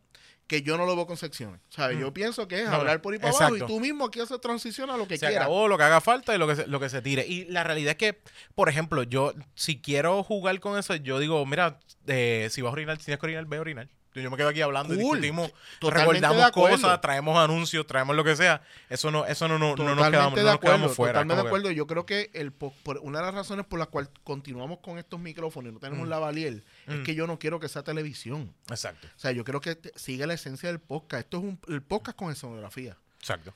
que 0.47 0.62
yo 0.62 0.76
no 0.76 0.86
lo 0.86 0.95
veo 0.95 1.07
con 1.07 1.16
secciones. 1.16 1.61
¿sabes? 1.70 1.97
Mm. 1.97 2.01
Yo 2.01 2.14
pienso 2.14 2.49
que 2.49 2.62
es 2.62 2.68
No, 2.68 2.76
hablar 2.76 3.01
por 3.01 3.12
ahí 3.12 3.18
para 3.18 3.34
abajo 3.34 3.57
y 3.57 3.61
tú 3.61 3.80
mismo 3.80 4.07
aquí 4.07 4.20
haces 4.20 4.40
transición 4.40 4.90
a 4.90 4.97
lo 4.97 5.09
que 5.09 5.16
se 5.16 5.26
quieras. 5.26 5.42
acabó 5.47 5.68
lo 5.68 5.78
que 5.78 5.84
haga 5.84 6.01
falta 6.01 6.34
y 6.34 6.38
lo 6.38 6.47
que 6.47 6.57
se, 6.57 6.66
lo 6.66 6.80
que 6.80 6.88
se 6.88 7.03
tire. 7.03 7.26
Y 7.26 7.47
la 7.47 7.64
realidad 7.64 7.92
es 7.92 7.97
que, 7.97 8.20
por 8.55 8.68
ejemplo, 8.68 9.03
yo, 9.03 9.32
si 9.55 9.80
quiero 9.80 10.22
jugar 10.22 10.61
con 10.61 10.78
eso, 10.78 10.95
yo 10.97 11.18
digo, 11.18 11.45
mira, 11.47 11.80
eh, 12.07 12.49
si 12.51 12.62
vas 12.62 12.70
a 12.70 12.72
orinar, 12.72 12.99
si 12.99 13.07
tienes 13.07 13.20
que 13.20 13.26
orinar, 13.26 13.47
ve 13.47 13.57
a 13.57 13.61
orinar. 13.61 13.88
Yo 14.22 14.30
me 14.30 14.36
quedo 14.36 14.48
aquí 14.48 14.60
hablando 14.60 14.94
y 14.94 14.98
discutimos, 14.98 15.52
Totalmente 15.80 16.20
recordamos 16.20 16.50
cosas, 16.52 17.00
traemos 17.00 17.36
anuncios, 17.38 17.86
traemos 17.86 18.14
lo 18.14 18.22
que 18.24 18.36
sea. 18.36 18.62
Eso 18.88 19.10
no, 19.10 19.26
eso 19.26 19.48
no, 19.48 19.58
no, 19.58 19.74
no 19.76 19.94
nos 19.94 20.08
quedamos, 20.10 20.38
no 20.38 20.42
nos 20.44 20.58
quedamos 20.60 20.94
fuera. 20.94 21.12
Totalmente 21.14 21.36
de 21.36 21.42
que- 21.42 21.48
acuerdo. 21.48 21.70
Yo 21.72 21.86
creo 21.86 22.06
que 22.06 22.30
el 22.34 22.52
po- 22.52 22.72
por 22.82 22.98
una 22.98 23.18
de 23.20 23.26
las 23.26 23.34
razones 23.34 23.66
por 23.66 23.78
las 23.78 23.88
cuales 23.88 24.10
continuamos 24.22 24.78
con 24.80 24.98
estos 24.98 25.18
micrófonos 25.20 25.70
y 25.70 25.74
no 25.74 25.80
tenemos 25.80 26.06
Mm. 26.06 26.10
la 26.10 26.18
valier 26.18 26.64
es 26.86 26.96
Mm. 26.96 27.02
que 27.02 27.14
yo 27.14 27.26
no 27.26 27.38
quiero 27.38 27.58
que 27.60 27.68
sea 27.68 27.82
televisión. 27.82 28.54
Exacto, 28.70 29.06
O 29.16 29.18
sea, 29.18 29.32
yo 29.32 29.44
creo 29.44 29.60
que 29.60 29.78
siga 29.96 30.26
la 30.26 30.34
esencia 30.34 30.68
del 30.68 30.78
podcast. 30.80 31.24
Esto 31.24 31.38
es 31.38 31.42
un 31.44 31.58
el 31.68 31.82
podcast 31.82 32.16
con 32.16 32.30
escenografía. 32.30 32.96
exacto, 33.18 33.52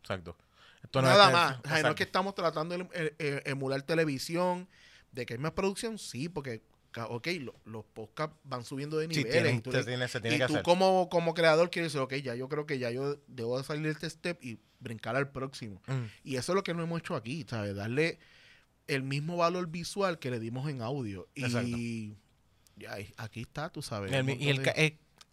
exacto. 0.00 0.36
Esto 0.82 1.00
Nada 1.00 1.26
es- 1.28 1.32
más. 1.32 1.82
No 1.82 1.88
es 1.90 1.94
que 1.94 2.02
estamos 2.02 2.34
tratando 2.34 2.76
de 2.76 2.80
em- 2.82 2.88
eh, 3.18 3.42
emular 3.46 3.82
televisión, 3.82 4.68
de 5.12 5.26
que 5.26 5.34
hay 5.34 5.38
más 5.38 5.52
producción, 5.52 5.98
sí, 5.98 6.28
porque, 6.28 6.62
ok, 6.96 7.26
lo- 7.40 7.54
los 7.64 7.84
podcasts 7.84 8.36
van 8.44 8.64
subiendo 8.64 8.98
de 8.98 9.06
Sí, 9.12 9.20
y 9.20 9.24
tú, 9.60 9.70
te 9.70 9.82
tiene- 9.84 10.08
se 10.08 10.20
tiene 10.20 10.36
y 10.36 10.38
que 10.40 10.46
tú 10.46 10.52
hacer. 10.54 10.62
como, 10.62 11.08
como 11.08 11.34
creador 11.34 11.70
quieres 11.70 11.92
decir, 11.92 12.02
ok, 12.02 12.14
ya 12.16 12.34
yo 12.34 12.48
creo 12.48 12.66
que 12.66 12.78
ya 12.78 12.90
yo 12.90 13.18
debo 13.26 13.58
de 13.58 13.64
salir 13.64 13.84
de 13.84 13.90
este 13.90 14.08
step 14.10 14.38
y 14.42 14.58
brincar 14.80 15.16
al 15.16 15.30
próximo. 15.30 15.80
Mm. 15.86 16.04
Y 16.24 16.36
eso 16.36 16.52
es 16.52 16.56
lo 16.56 16.62
que 16.62 16.74
no 16.74 16.82
hemos 16.82 17.00
hecho 17.00 17.14
aquí, 17.16 17.44
¿sabes? 17.48 17.74
Darle 17.74 18.18
el 18.88 19.02
mismo 19.02 19.36
valor 19.36 19.68
visual 19.68 20.18
que 20.18 20.30
le 20.30 20.40
dimos 20.40 20.68
en 20.68 20.82
audio. 20.82 21.28
Exacto. 21.34 21.68
Y 21.68 22.16
y 22.78 22.84
aquí 23.16 23.42
está, 23.42 23.70
tú 23.70 23.80
sabes. 23.82 24.10
El 24.12 24.28
y 24.30 24.48
el 24.48 24.62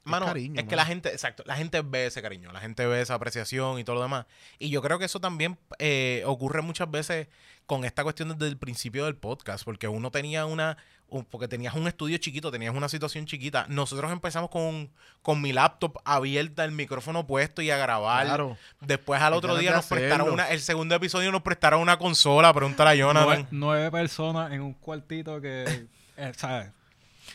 mano, 0.03 0.25
cariño, 0.25 0.55
es 0.59 0.63
que 0.63 0.75
mano. 0.75 0.77
la 0.77 0.85
gente, 0.85 1.09
exacto, 1.09 1.43
la 1.45 1.55
gente 1.55 1.81
ve 1.81 2.07
ese 2.07 2.21
cariño, 2.21 2.51
la 2.51 2.59
gente 2.59 2.85
ve 2.85 3.01
esa 3.01 3.13
apreciación 3.15 3.79
y 3.79 3.83
todo 3.83 3.95
lo 3.97 4.01
demás. 4.01 4.25
Y 4.57 4.69
yo 4.69 4.81
creo 4.81 4.97
que 4.99 5.05
eso 5.05 5.19
también 5.19 5.57
eh, 5.77 6.23
ocurre 6.25 6.61
muchas 6.61 6.89
veces 6.89 7.27
con 7.65 7.85
esta 7.85 8.03
cuestión 8.03 8.29
desde 8.29 8.47
el 8.47 8.57
principio 8.57 9.05
del 9.05 9.15
podcast, 9.15 9.63
porque 9.63 9.87
uno 9.87 10.09
tenía 10.09 10.47
una, 10.47 10.77
un- 11.07 11.23
porque 11.25 11.47
tenías 11.47 11.75
un 11.75 11.87
estudio 11.87 12.17
chiquito, 12.17 12.49
tenías 12.49 12.73
una 12.73 12.89
situación 12.89 13.27
chiquita. 13.27 13.67
Nosotros 13.69 14.11
empezamos 14.11 14.49
con, 14.49 14.89
con 15.21 15.39
mi 15.39 15.53
laptop 15.53 15.99
abierta, 16.03 16.65
el 16.65 16.71
micrófono 16.71 17.27
puesto 17.27 17.61
y 17.61 17.69
a 17.69 17.77
grabar. 17.77 18.25
Claro. 18.25 18.57
Después 18.81 19.21
al 19.21 19.33
otro 19.33 19.55
día 19.55 19.71
nos 19.71 19.85
prestaron 19.85 20.31
una, 20.31 20.49
el 20.49 20.61
segundo 20.61 20.95
episodio 20.95 21.31
nos 21.31 21.43
prestaron 21.43 21.79
una 21.81 21.99
consola, 21.99 22.51
pregúntale 22.53 22.89
a 22.89 22.95
Jonathan. 22.95 23.27
Nueve, 23.27 23.47
nueve 23.51 23.91
personas 23.91 24.51
en 24.51 24.61
un 24.61 24.73
cuartito 24.73 25.39
que, 25.39 25.85
eh, 26.17 26.31
¿sabes? 26.35 26.71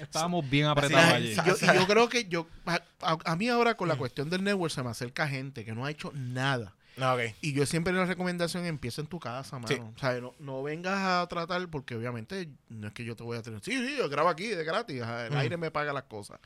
Estábamos 0.00 0.48
bien 0.48 0.66
apretados 0.66 1.12
allí. 1.12 1.34
yo- 1.34 1.54
y 1.60 1.66
yo 1.78 1.86
creo 1.86 2.08
que 2.08 2.24
yo, 2.26 2.46
a, 2.66 2.80
a- 3.02 3.18
a 3.24 3.36
mí 3.36 3.48
ahora 3.48 3.76
con 3.76 3.88
la 3.88 3.96
cuestión 3.96 4.30
del 4.30 4.42
network 4.44 4.72
se 4.72 4.82
me 4.82 4.90
acerca 4.90 5.28
gente 5.28 5.64
que 5.64 5.72
no 5.74 5.84
ha 5.84 5.90
hecho 5.90 6.10
nada. 6.14 6.74
No, 6.96 7.12
ok. 7.14 7.22
Y 7.40 7.52
yo 7.54 7.66
siempre 7.66 7.92
la 7.92 8.04
recomendación 8.06 8.64
empieza 8.66 9.00
en 9.00 9.08
tu 9.08 9.18
casa, 9.18 9.58
mano. 9.58 9.66
Sí. 9.66 9.74
O 9.80 9.98
sea, 9.98 10.12
no, 10.20 10.32
no 10.38 10.62
vengas 10.62 10.96
a 10.96 11.26
tratar, 11.26 11.66
porque 11.68 11.96
obviamente 11.96 12.48
no 12.68 12.86
es 12.86 12.92
que 12.94 13.04
yo 13.04 13.16
te 13.16 13.24
voy 13.24 13.36
a 13.36 13.42
tener. 13.42 13.60
Sí, 13.64 13.72
sí, 13.72 13.96
yo 13.98 14.08
grabo 14.08 14.28
aquí 14.28 14.46
de 14.46 14.62
gratis. 14.62 15.02
El 15.02 15.32
Mm. 15.32 15.36
aire 15.36 15.56
me 15.56 15.72
paga 15.72 15.92
las 15.92 16.04
cosas. 16.04 16.38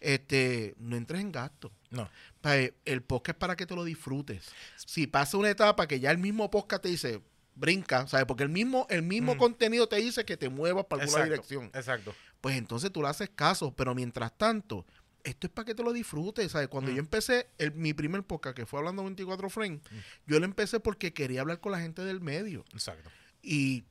Este, 0.00 0.74
no 0.78 0.96
entres 0.96 1.20
en 1.22 1.32
gasto. 1.32 1.72
No. 1.90 2.08
Pa- 2.42 2.54
El 2.84 3.02
podcast 3.02 3.36
es 3.36 3.40
para 3.40 3.56
que 3.56 3.64
te 3.64 3.74
lo 3.74 3.82
disfrutes. 3.84 4.50
Si 4.76 5.06
pasa 5.06 5.38
una 5.38 5.48
etapa 5.48 5.86
que 5.86 5.98
ya 6.00 6.10
el 6.10 6.18
mismo 6.18 6.50
podcast 6.50 6.82
te 6.82 6.90
dice, 6.90 7.22
brinca, 7.54 8.06
¿sabes? 8.06 8.26
Porque 8.26 8.42
el 8.42 8.50
mismo, 8.50 8.86
el 8.90 9.02
mismo 9.02 9.36
Mm. 9.36 9.38
contenido 9.38 9.88
te 9.88 9.96
dice 9.96 10.24
que 10.26 10.36
te 10.36 10.50
muevas 10.50 10.84
para 10.84 11.04
alguna 11.04 11.24
Exacto, 11.24 11.32
dirección. 11.48 11.70
Exacto. 11.74 12.14
Pues 12.44 12.58
entonces 12.58 12.92
tú 12.92 13.00
le 13.00 13.08
haces 13.08 13.30
caso. 13.34 13.72
Pero 13.74 13.94
mientras 13.94 14.36
tanto, 14.36 14.84
esto 15.22 15.46
es 15.46 15.50
para 15.50 15.64
que 15.64 15.74
te 15.74 15.82
lo 15.82 15.94
disfrutes, 15.94 16.52
¿sabes? 16.52 16.68
Cuando 16.68 16.90
Mm. 16.90 16.94
yo 16.94 17.00
empecé 17.00 17.48
el- 17.56 17.72
mi 17.72 17.94
primer 17.94 18.22
podcast, 18.22 18.54
que 18.54 18.66
fue 18.66 18.80
hablando 18.80 19.02
24 19.02 19.48
frames, 19.48 19.80
yo 20.26 20.38
lo 20.38 20.44
empecé 20.44 20.78
porque 20.78 21.14
quería 21.14 21.40
hablar 21.40 21.60
con 21.60 21.72
la 21.72 21.80
gente 21.80 22.04
del 22.04 22.20
medio. 22.20 22.62
Exacto. 22.74 23.08
Y 23.42 23.84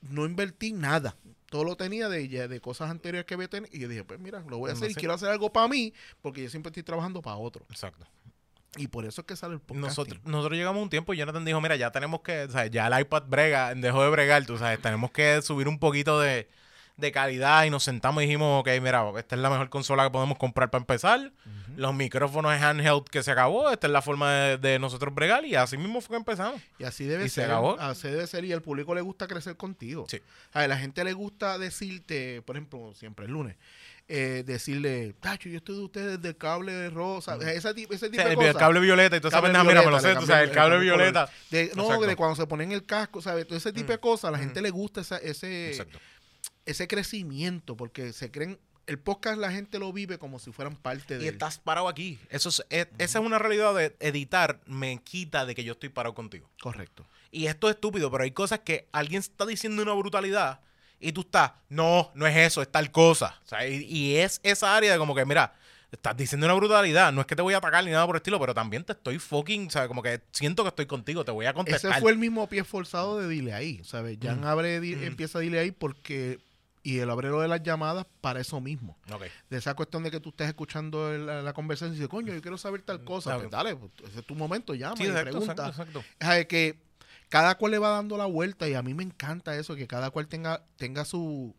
no 0.00 0.26
invertí 0.26 0.72
nada. 0.72 1.16
Todo 1.48 1.62
lo 1.62 1.76
tenía 1.76 2.08
de, 2.08 2.26
de 2.48 2.60
cosas 2.60 2.90
anteriores 2.90 3.26
que 3.26 3.34
había 3.34 3.46
tenido. 3.46 3.70
Y 3.72 3.78
yo 3.78 3.86
dije, 3.88 4.02
pues 4.02 4.18
mira, 4.18 4.40
lo 4.48 4.58
voy 4.58 4.70
a 4.70 4.72
No 4.72 4.78
hacer 4.78 4.90
y 4.90 4.94
quiero 4.96 5.14
hacer 5.14 5.28
algo 5.28 5.52
para 5.52 5.68
mí, 5.68 5.94
porque 6.20 6.42
yo 6.42 6.50
siempre 6.50 6.70
estoy 6.70 6.82
trabajando 6.82 7.22
para 7.22 7.36
otro. 7.36 7.64
Exacto. 7.70 8.04
Y 8.76 8.88
por 8.88 9.04
eso 9.04 9.20
es 9.20 9.26
que 9.28 9.36
sale 9.36 9.54
el 9.54 9.60
podcast. 9.60 9.86
Nosotros, 9.86 10.20
nosotros 10.24 10.58
llegamos 10.58 10.80
a 10.80 10.82
un 10.82 10.90
tiempo 10.90 11.14
y 11.14 11.18
Jonathan 11.18 11.44
dijo, 11.44 11.60
mira, 11.60 11.76
ya 11.76 11.92
tenemos 11.92 12.22
que, 12.22 12.42
o 12.42 12.50
sea, 12.50 12.66
ya 12.66 12.88
el 12.88 13.00
iPad 13.02 13.22
brega, 13.28 13.72
dejó 13.76 14.02
de 14.02 14.10
bregar, 14.10 14.44
tú 14.46 14.58
sabes, 14.58 14.82
tenemos 14.82 15.12
que 15.12 15.40
subir 15.42 15.68
un 15.68 15.78
poquito 15.78 16.18
de, 16.18 16.48
de 16.96 17.10
calidad 17.10 17.64
y 17.64 17.70
nos 17.70 17.82
sentamos 17.82 18.22
y 18.22 18.26
dijimos, 18.26 18.60
ok, 18.60 18.68
mira, 18.80 19.04
esta 19.18 19.34
es 19.34 19.40
la 19.42 19.50
mejor 19.50 19.68
consola 19.68 20.04
que 20.04 20.10
podemos 20.10 20.38
comprar 20.38 20.70
para 20.70 20.80
empezar, 20.82 21.32
los 21.76 21.92
micrófonos 21.92 22.52
handheld 22.52 23.04
que 23.10 23.22
se 23.24 23.32
acabó, 23.32 23.68
esta 23.70 23.88
es 23.88 23.92
la 23.92 24.00
forma 24.00 24.32
de, 24.32 24.58
de 24.58 24.78
nosotros 24.78 25.12
bregar 25.12 25.44
y 25.44 25.56
así 25.56 25.76
mismo 25.76 26.00
fue 26.00 26.14
que 26.14 26.18
empezamos. 26.18 26.60
Y 26.78 26.84
así 26.84 27.04
debe 27.04 27.24
Y 27.24 27.28
se 27.28 27.36
ser. 27.42 27.46
acabó. 27.46 27.76
Así 27.80 28.06
debe 28.08 28.26
ser. 28.28 28.44
Y 28.44 28.52
al 28.52 28.62
público 28.62 28.94
le 28.94 29.00
gusta 29.00 29.26
crecer 29.26 29.56
contigo. 29.56 30.06
Sí. 30.08 30.20
A 30.52 30.68
la 30.68 30.76
gente 30.78 31.02
le 31.02 31.12
gusta 31.14 31.58
decirte, 31.58 32.42
por 32.42 32.56
ejemplo, 32.56 32.94
siempre 32.94 33.26
el 33.26 33.32
lunes, 33.32 33.56
eh, 34.06 34.44
decirle, 34.46 35.14
Tacho, 35.18 35.48
yo 35.48 35.56
estoy 35.56 35.76
de 35.76 35.82
ustedes 35.82 36.22
del 36.22 36.36
cable 36.36 36.90
rosa. 36.90 37.36
Ese, 37.36 37.74
tipo- 37.74 37.92
ese 37.94 38.06
O 38.06 38.10
tipo 38.10 38.20
sea, 38.22 38.26
de 38.26 38.30
el, 38.32 38.36
cosas. 38.36 38.50
el 38.54 38.56
cable 38.60 38.80
violeta 38.80 39.16
y 39.16 39.18
esa 39.18 39.30
Cable 39.30 39.46
pendeja, 39.48 39.64
mira, 39.64 39.82
me 39.82 39.90
lo 39.90 39.98
sé, 39.98 40.14
tú 40.14 40.26
sabes, 40.26 40.50
el 40.50 40.54
cable 40.54 40.76
el 40.76 40.82
violeta. 40.82 41.28
De- 41.50 41.72
no, 41.74 41.84
Exacto. 41.84 42.06
de 42.06 42.14
cuando 42.16 42.36
se 42.36 42.46
ponen 42.46 42.70
el 42.70 42.84
casco, 42.86 43.20
¿sabes? 43.20 43.46
Todo 43.48 43.56
ese 43.58 43.72
tipo 43.72 43.90
de 43.90 43.98
Mm. 43.98 44.00
cosas, 44.00 44.28
a 44.28 44.30
la 44.30 44.38
Mm. 44.38 44.40
gente 44.42 44.62
le 44.62 44.70
gusta 44.70 45.00
esa- 45.00 45.16
ese, 45.18 45.70
Exacto. 45.70 45.98
Ese 46.66 46.88
crecimiento, 46.88 47.76
porque 47.76 48.12
se 48.12 48.30
creen, 48.30 48.58
el 48.86 48.98
podcast 48.98 49.38
la 49.38 49.50
gente 49.50 49.78
lo 49.78 49.92
vive 49.92 50.18
como 50.18 50.38
si 50.38 50.52
fueran 50.52 50.76
parte 50.76 51.16
de 51.18 51.24
Y 51.24 51.28
estás 51.28 51.58
parado 51.58 51.88
aquí. 51.88 52.18
Eso 52.30 52.48
es, 52.50 52.64
es- 52.70 52.88
Esa 52.98 53.18
es 53.18 53.24
una 53.24 53.38
realidad 53.38 53.74
de 53.74 53.96
editar, 54.00 54.60
me 54.66 54.98
quita 55.02 55.46
de 55.46 55.54
que 55.54 55.64
yo 55.64 55.72
estoy 55.72 55.88
parado 55.88 56.14
contigo. 56.14 56.48
Correcto. 56.60 57.06
Y 57.30 57.46
esto 57.46 57.68
es 57.68 57.74
estúpido, 57.76 58.10
pero 58.10 58.24
hay 58.24 58.30
cosas 58.30 58.60
que 58.60 58.86
alguien 58.92 59.20
está 59.20 59.46
diciendo 59.46 59.82
una 59.82 59.92
brutalidad 59.94 60.60
y 61.00 61.12
tú 61.12 61.22
estás, 61.22 61.52
no, 61.68 62.10
no 62.14 62.26
es 62.26 62.36
eso, 62.36 62.62
es 62.62 62.70
tal 62.70 62.90
cosa. 62.92 63.40
O 63.44 63.48
sea, 63.48 63.66
y, 63.68 63.84
y 63.84 64.16
es 64.16 64.40
esa 64.42 64.76
área 64.76 64.92
de 64.92 64.98
como 64.98 65.14
que, 65.14 65.24
mira, 65.24 65.54
estás 65.90 66.16
diciendo 66.16 66.46
una 66.46 66.54
brutalidad, 66.54 67.12
no 67.12 67.20
es 67.20 67.26
que 67.26 67.36
te 67.36 67.42
voy 67.42 67.54
a 67.54 67.58
atacar 67.58 67.84
ni 67.84 67.90
nada 67.90 68.06
por 68.06 68.16
el 68.16 68.20
estilo, 68.20 68.38
pero 68.38 68.52
también 68.54 68.84
te 68.84 68.92
estoy 68.92 69.18
fucking, 69.18 69.66
o 69.66 69.70
sea, 69.70 69.88
como 69.88 70.02
que 70.02 70.20
siento 70.32 70.62
que 70.62 70.68
estoy 70.68 70.86
contigo, 70.86 71.24
te 71.24 71.30
voy 71.32 71.46
a 71.46 71.50
Ese 71.50 71.54
contestar. 71.56 72.00
fue 72.00 72.10
el 72.12 72.18
mismo 72.18 72.48
pie 72.48 72.64
forzado 72.64 73.18
de 73.18 73.28
Dile 73.28 73.52
ahí, 73.54 73.80
¿sabes? 73.84 74.18
Jan 74.22 74.40
Mm. 74.42 74.44
abre, 74.44 74.80
Mm. 74.80 75.02
empieza 75.04 75.38
a 75.38 75.40
Dile 75.40 75.58
ahí 75.58 75.70
porque, 75.72 76.38
y 76.84 76.98
el 77.00 77.10
abrero 77.10 77.40
de 77.40 77.48
las 77.48 77.62
llamadas 77.62 78.06
para 78.20 78.40
eso 78.40 78.60
mismo. 78.60 78.96
De 79.50 79.56
esa 79.56 79.74
cuestión 79.74 80.02
de 80.04 80.10
que 80.12 80.20
tú 80.20 80.28
estés 80.28 80.46
escuchando 80.48 81.12
el- 81.12 81.26
la, 81.26 81.42
la 81.42 81.52
conversación 81.52 81.90
y 81.90 81.94
dices, 81.94 82.08
coño, 82.08 82.32
yo 82.32 82.40
quiero 82.40 82.58
saber 82.58 82.82
tal 82.82 83.02
cosa. 83.02 83.34
Ah, 83.34 83.38
Pues 83.38 83.50
dale, 83.50 83.74
pues, 83.74 83.90
ese 84.08 84.20
es 84.20 84.26
tu 84.26 84.36
momento, 84.36 84.74
llama 84.74 84.96
Sí, 84.96 85.02
y 85.02 85.06
exacto, 85.06 85.30
pregunta. 85.30 85.68
exacto, 85.68 85.98
exacto. 86.00 86.32
Es 86.34 86.46
que 86.46 86.78
cada 87.30 87.56
cual 87.56 87.72
le 87.72 87.78
va 87.78 87.88
dando 87.88 88.16
la 88.16 88.26
vuelta 88.26 88.68
y 88.68 88.74
a 88.74 88.82
mí 88.82 88.94
me 88.94 89.02
encanta 89.02 89.56
eso, 89.56 89.74
que 89.74 89.86
cada 89.88 90.10
cual 90.10 90.28
tenga, 90.28 90.62
tenga 90.76 91.04
su, 91.06 91.56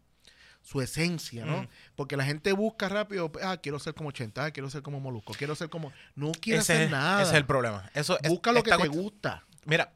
su 0.62 0.80
esencia, 0.82 1.44
¿no? 1.44 1.64
Mm. 1.64 1.68
Porque 1.96 2.16
la 2.18 2.24
gente 2.24 2.54
busca 2.54 2.88
rápido, 2.88 3.32
ah, 3.44 3.58
quiero 3.58 3.80
ser 3.80 3.94
como 3.96 4.10
80, 4.10 4.46
ah, 4.46 4.52
quiero 4.52 4.70
ser 4.70 4.84
como 4.84 5.00
Molusco, 5.00 5.34
quiero 5.38 5.56
ser 5.56 5.70
como... 5.70 5.92
No 6.16 6.32
quiere 6.34 6.60
Ese, 6.60 6.74
hacer 6.74 6.86
es- 6.86 6.92
nada. 6.92 7.22
ese 7.24 7.32
es 7.32 7.38
el 7.38 7.46
problema. 7.46 7.90
Eso, 7.96 8.18
es- 8.22 8.30
Busca 8.30 8.52
lo 8.52 8.62
que 8.64 8.72
te 8.72 8.88
gusta. 8.88 9.44
Mira, 9.66 9.92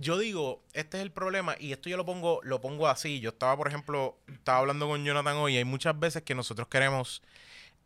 yo 0.00 0.18
digo, 0.18 0.64
este 0.72 0.96
es 0.96 1.02
el 1.02 1.12
problema 1.12 1.56
y 1.60 1.72
esto 1.72 1.90
yo 1.90 1.98
lo 1.98 2.06
pongo, 2.06 2.40
lo 2.42 2.62
pongo 2.62 2.88
así. 2.88 3.20
Yo 3.20 3.30
estaba, 3.30 3.54
por 3.54 3.68
ejemplo, 3.68 4.18
estaba 4.32 4.58
hablando 4.58 4.88
con 4.88 5.04
Jonathan 5.04 5.36
hoy 5.36 5.54
y 5.54 5.58
hay 5.58 5.64
muchas 5.66 5.98
veces 5.98 6.22
que 6.22 6.34
nosotros 6.34 6.68
queremos, 6.68 7.22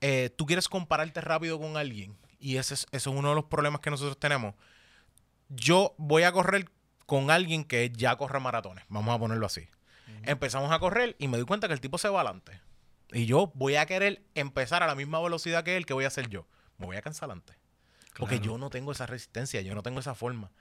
eh, 0.01 0.31
tú 0.37 0.47
quieres 0.47 0.69
compararte 0.69 1.21
rápido 1.21 1.59
con 1.59 1.77
alguien 1.77 2.17
y 2.39 2.59
ese 2.59 2.75
es, 2.75 2.87
eso 2.93 3.11
es 3.11 3.17
uno 3.17 3.31
de 3.31 3.35
los 3.35 3.47
problemas 3.47 3.81
que 3.81 3.91
nosotros 3.91 4.17
tenemos. 4.17 4.55
Yo 5.49 5.97
voy 5.99 6.23
a 6.23 6.31
correr 6.31 6.71
con 7.05 7.33
alguien 7.33 7.65
que 7.65 7.91
ya 7.93 8.15
corre 8.15 8.39
maratones, 8.39 8.85
vamos 8.89 9.13
a 9.13 9.19
ponerlo 9.19 9.47
así. 9.47 9.69
Empezamos 10.23 10.71
a 10.71 10.79
correr 10.79 11.17
y 11.19 11.27
me 11.27 11.37
doy 11.37 11.47
cuenta 11.47 11.67
que 11.67 11.75
el 11.75 11.81
tipo 11.81 11.99
se 11.99 12.09
va 12.09 12.21
adelante. 12.21 12.61
Y 13.13 13.27
yo 13.27 13.51
voy 13.55 13.75
a 13.75 13.87
querer 13.87 14.23
empezar 14.37 14.85
a 14.85 14.87
la 14.87 14.95
misma 14.95 15.21
velocidad 15.21 15.65
que 15.65 15.77
él, 15.77 15.85
que 15.85 15.95
voy 15.95 16.05
a 16.05 16.09
hacer 16.09 16.29
yo. 16.29 16.47
Me 16.79 16.87
voy 16.87 16.97
a 16.97 17.03
cansar 17.03 17.31
antes. 17.31 17.57
Porque 18.17 18.39
yo 18.39 18.57
no 18.57 18.71
tengo 18.71 18.93
esa 18.93 19.07
resistencia, 19.07 19.61
yo 19.63 19.75
no 19.75 19.83
tengo 19.83 19.99
esa 19.99 20.15
forma. 20.15 20.53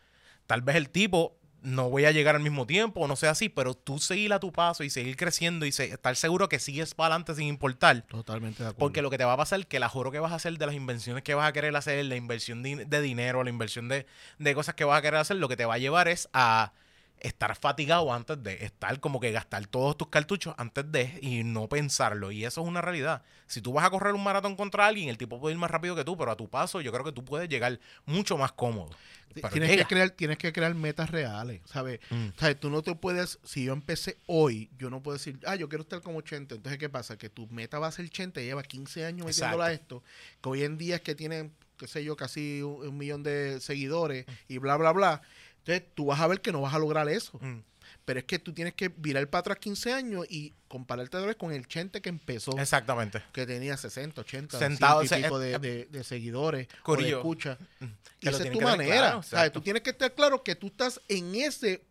Tal 0.47 0.61
vez 0.61 0.75
el 0.75 0.89
tipo 0.89 1.37
no 1.63 1.89
voy 1.89 2.05
a 2.05 2.11
llegar 2.11 2.35
al 2.35 2.41
mismo 2.41 2.67
tiempo 2.67 2.99
o 3.01 3.07
no 3.07 3.15
sea 3.15 3.31
así, 3.31 3.49
pero 3.49 3.73
tú 3.73 3.97
seguir 3.99 4.33
a 4.33 4.39
tu 4.39 4.51
paso 4.51 4.83
y 4.83 4.89
seguir 4.89 5.15
creciendo 5.17 5.65
y 5.65 5.71
se- 5.71 5.85
estar 5.85 6.15
seguro 6.15 6.49
que 6.49 6.59
sigues 6.59 6.93
para 6.93 7.15
adelante 7.15 7.33
sin 7.35 7.47
importar. 7.47 8.01
Totalmente 8.03 8.61
de 8.63 8.69
acuerdo. 8.69 8.79
Porque 8.79 9.01
lo 9.01 9.09
que 9.09 9.17
te 9.17 9.23
va 9.25 9.33
a 9.33 9.37
pasar 9.37 9.61
es 9.61 9.65
que 9.65 9.79
la 9.79 9.89
juro 9.89 10.11
que 10.11 10.19
vas 10.19 10.31
a 10.31 10.35
hacer 10.35 10.57
de 10.57 10.65
las 10.65 10.75
invenciones 10.75 11.23
que 11.23 11.33
vas 11.33 11.47
a 11.49 11.53
querer 11.53 11.75
hacer, 11.75 12.05
la 12.05 12.15
inversión 12.15 12.61
de, 12.63 12.85
de 12.85 13.01
dinero, 13.01 13.43
la 13.43 13.49
inversión 13.49 13.87
de, 13.89 14.05
de 14.39 14.53
cosas 14.55 14.75
que 14.75 14.83
vas 14.83 14.99
a 14.99 15.01
querer 15.01 15.19
hacer, 15.19 15.37
lo 15.37 15.47
que 15.49 15.55
te 15.57 15.65
va 15.65 15.75
a 15.75 15.77
llevar 15.79 16.07
es 16.07 16.29
a 16.33 16.73
estar 17.19 17.55
fatigado 17.55 18.13
antes 18.13 18.41
de, 18.43 18.65
estar 18.65 18.99
como 18.99 19.19
que 19.19 19.31
gastar 19.31 19.65
todos 19.67 19.97
tus 19.97 20.09
cartuchos 20.09 20.53
antes 20.57 20.91
de 20.91 21.19
y 21.21 21.43
no 21.43 21.67
pensarlo. 21.69 22.31
Y 22.31 22.45
eso 22.45 22.61
es 22.61 22.67
una 22.67 22.81
realidad. 22.81 23.23
Si 23.47 23.61
tú 23.61 23.73
vas 23.73 23.85
a 23.85 23.89
correr 23.89 24.13
un 24.13 24.23
maratón 24.23 24.55
contra 24.55 24.87
alguien, 24.87 25.09
el 25.09 25.17
tipo 25.17 25.39
puede 25.39 25.53
ir 25.53 25.59
más 25.59 25.71
rápido 25.71 25.95
que 25.95 26.03
tú, 26.03 26.17
pero 26.17 26.31
a 26.31 26.35
tu 26.35 26.49
paso 26.49 26.81
yo 26.81 26.91
creo 26.91 27.05
que 27.05 27.11
tú 27.11 27.23
puedes 27.23 27.47
llegar 27.49 27.79
mucho 28.05 28.37
más 28.37 28.51
cómodo. 28.51 28.89
Pero 29.33 29.49
tienes 29.49 29.69
llega. 29.69 29.83
que 29.83 29.95
crear 29.95 30.09
tienes 30.11 30.37
que 30.37 30.53
crear 30.53 30.75
metas 30.75 31.09
reales 31.09 31.61
¿sabes? 31.65 31.99
Mm. 32.09 32.27
¿sabes? 32.37 32.59
tú 32.59 32.69
no 32.69 32.83
te 32.83 32.93
puedes 32.93 33.39
si 33.43 33.65
yo 33.65 33.73
empecé 33.73 34.17
hoy 34.27 34.69
yo 34.77 34.89
no 34.89 35.01
puedo 35.01 35.17
decir 35.17 35.39
ah 35.47 35.55
yo 35.55 35.69
quiero 35.69 35.81
estar 35.81 36.01
como 36.01 36.19
80 36.19 36.55
entonces 36.55 36.77
qué 36.77 36.89
pasa 36.89 37.17
que 37.17 37.29
tu 37.29 37.47
meta 37.47 37.79
va 37.79 37.87
a 37.87 37.91
ser 37.91 38.05
80 38.05 38.41
y 38.41 38.45
lleva 38.45 38.61
15 38.61 39.05
años 39.05 39.25
metiéndola 39.25 39.65
a 39.65 39.73
esto 39.73 40.03
que 40.41 40.49
hoy 40.49 40.63
en 40.63 40.77
día 40.77 40.97
es 40.97 41.01
que 41.01 41.15
tienen 41.15 41.51
qué 41.77 41.87
sé 41.87 42.03
yo 42.03 42.15
casi 42.15 42.61
un, 42.61 42.87
un 42.87 42.97
millón 42.97 43.23
de 43.23 43.59
seguidores 43.59 44.25
y 44.47 44.59
bla 44.59 44.77
bla 44.77 44.91
bla 44.91 45.23
entonces 45.65 45.83
tú 45.95 46.05
vas 46.07 46.19
a 46.19 46.27
ver 46.27 46.41
que 46.41 46.51
no 46.51 46.61
vas 46.61 46.73
a 46.73 46.79
lograr 46.79 47.07
eso 47.09 47.37
Mm. 47.41 47.59
pero 48.05 48.19
es 48.19 48.25
que 48.25 48.37
tú 48.39 48.53
tienes 48.53 48.73
que 48.73 48.89
virar 48.89 49.27
para 49.29 49.39
atrás 49.41 49.57
15 49.59 49.93
años 49.93 50.25
y 50.29 50.53
compararte 50.67 51.15
otra 51.17 51.27
vez 51.27 51.35
con 51.37 51.51
el 51.53 51.67
Chente 51.67 52.01
que 52.01 52.09
empezó, 52.09 52.57
Exactamente. 52.59 53.21
que 53.31 53.45
tenía 53.45 53.77
60, 53.77 54.21
80, 54.21 54.59
Sentado, 54.59 55.05
100 55.05 55.19
y 55.19 55.23
pico 55.23 55.39
de, 55.39 55.53
eh, 55.53 55.59
de- 55.59 55.85
de 55.85 56.03
seguidores 56.03 56.67
o 56.85 56.95
de 56.97 57.09
escucha. 57.09 57.57
Que 57.79 57.85
Y 58.21 58.25
lo 58.31 58.31
esa 58.37 58.43
es 58.45 58.51
tu 58.51 58.61
manera. 58.61 59.21
claro. 59.29 59.51
Tú 59.51 59.61
tienes 59.61 59.83
que 59.83 59.91
estar 59.91 60.13
claro 60.13 60.43
que 60.43 60.55
tú 60.55 60.67
estás 60.67 60.99
en 61.07 61.35
ese 61.35 61.83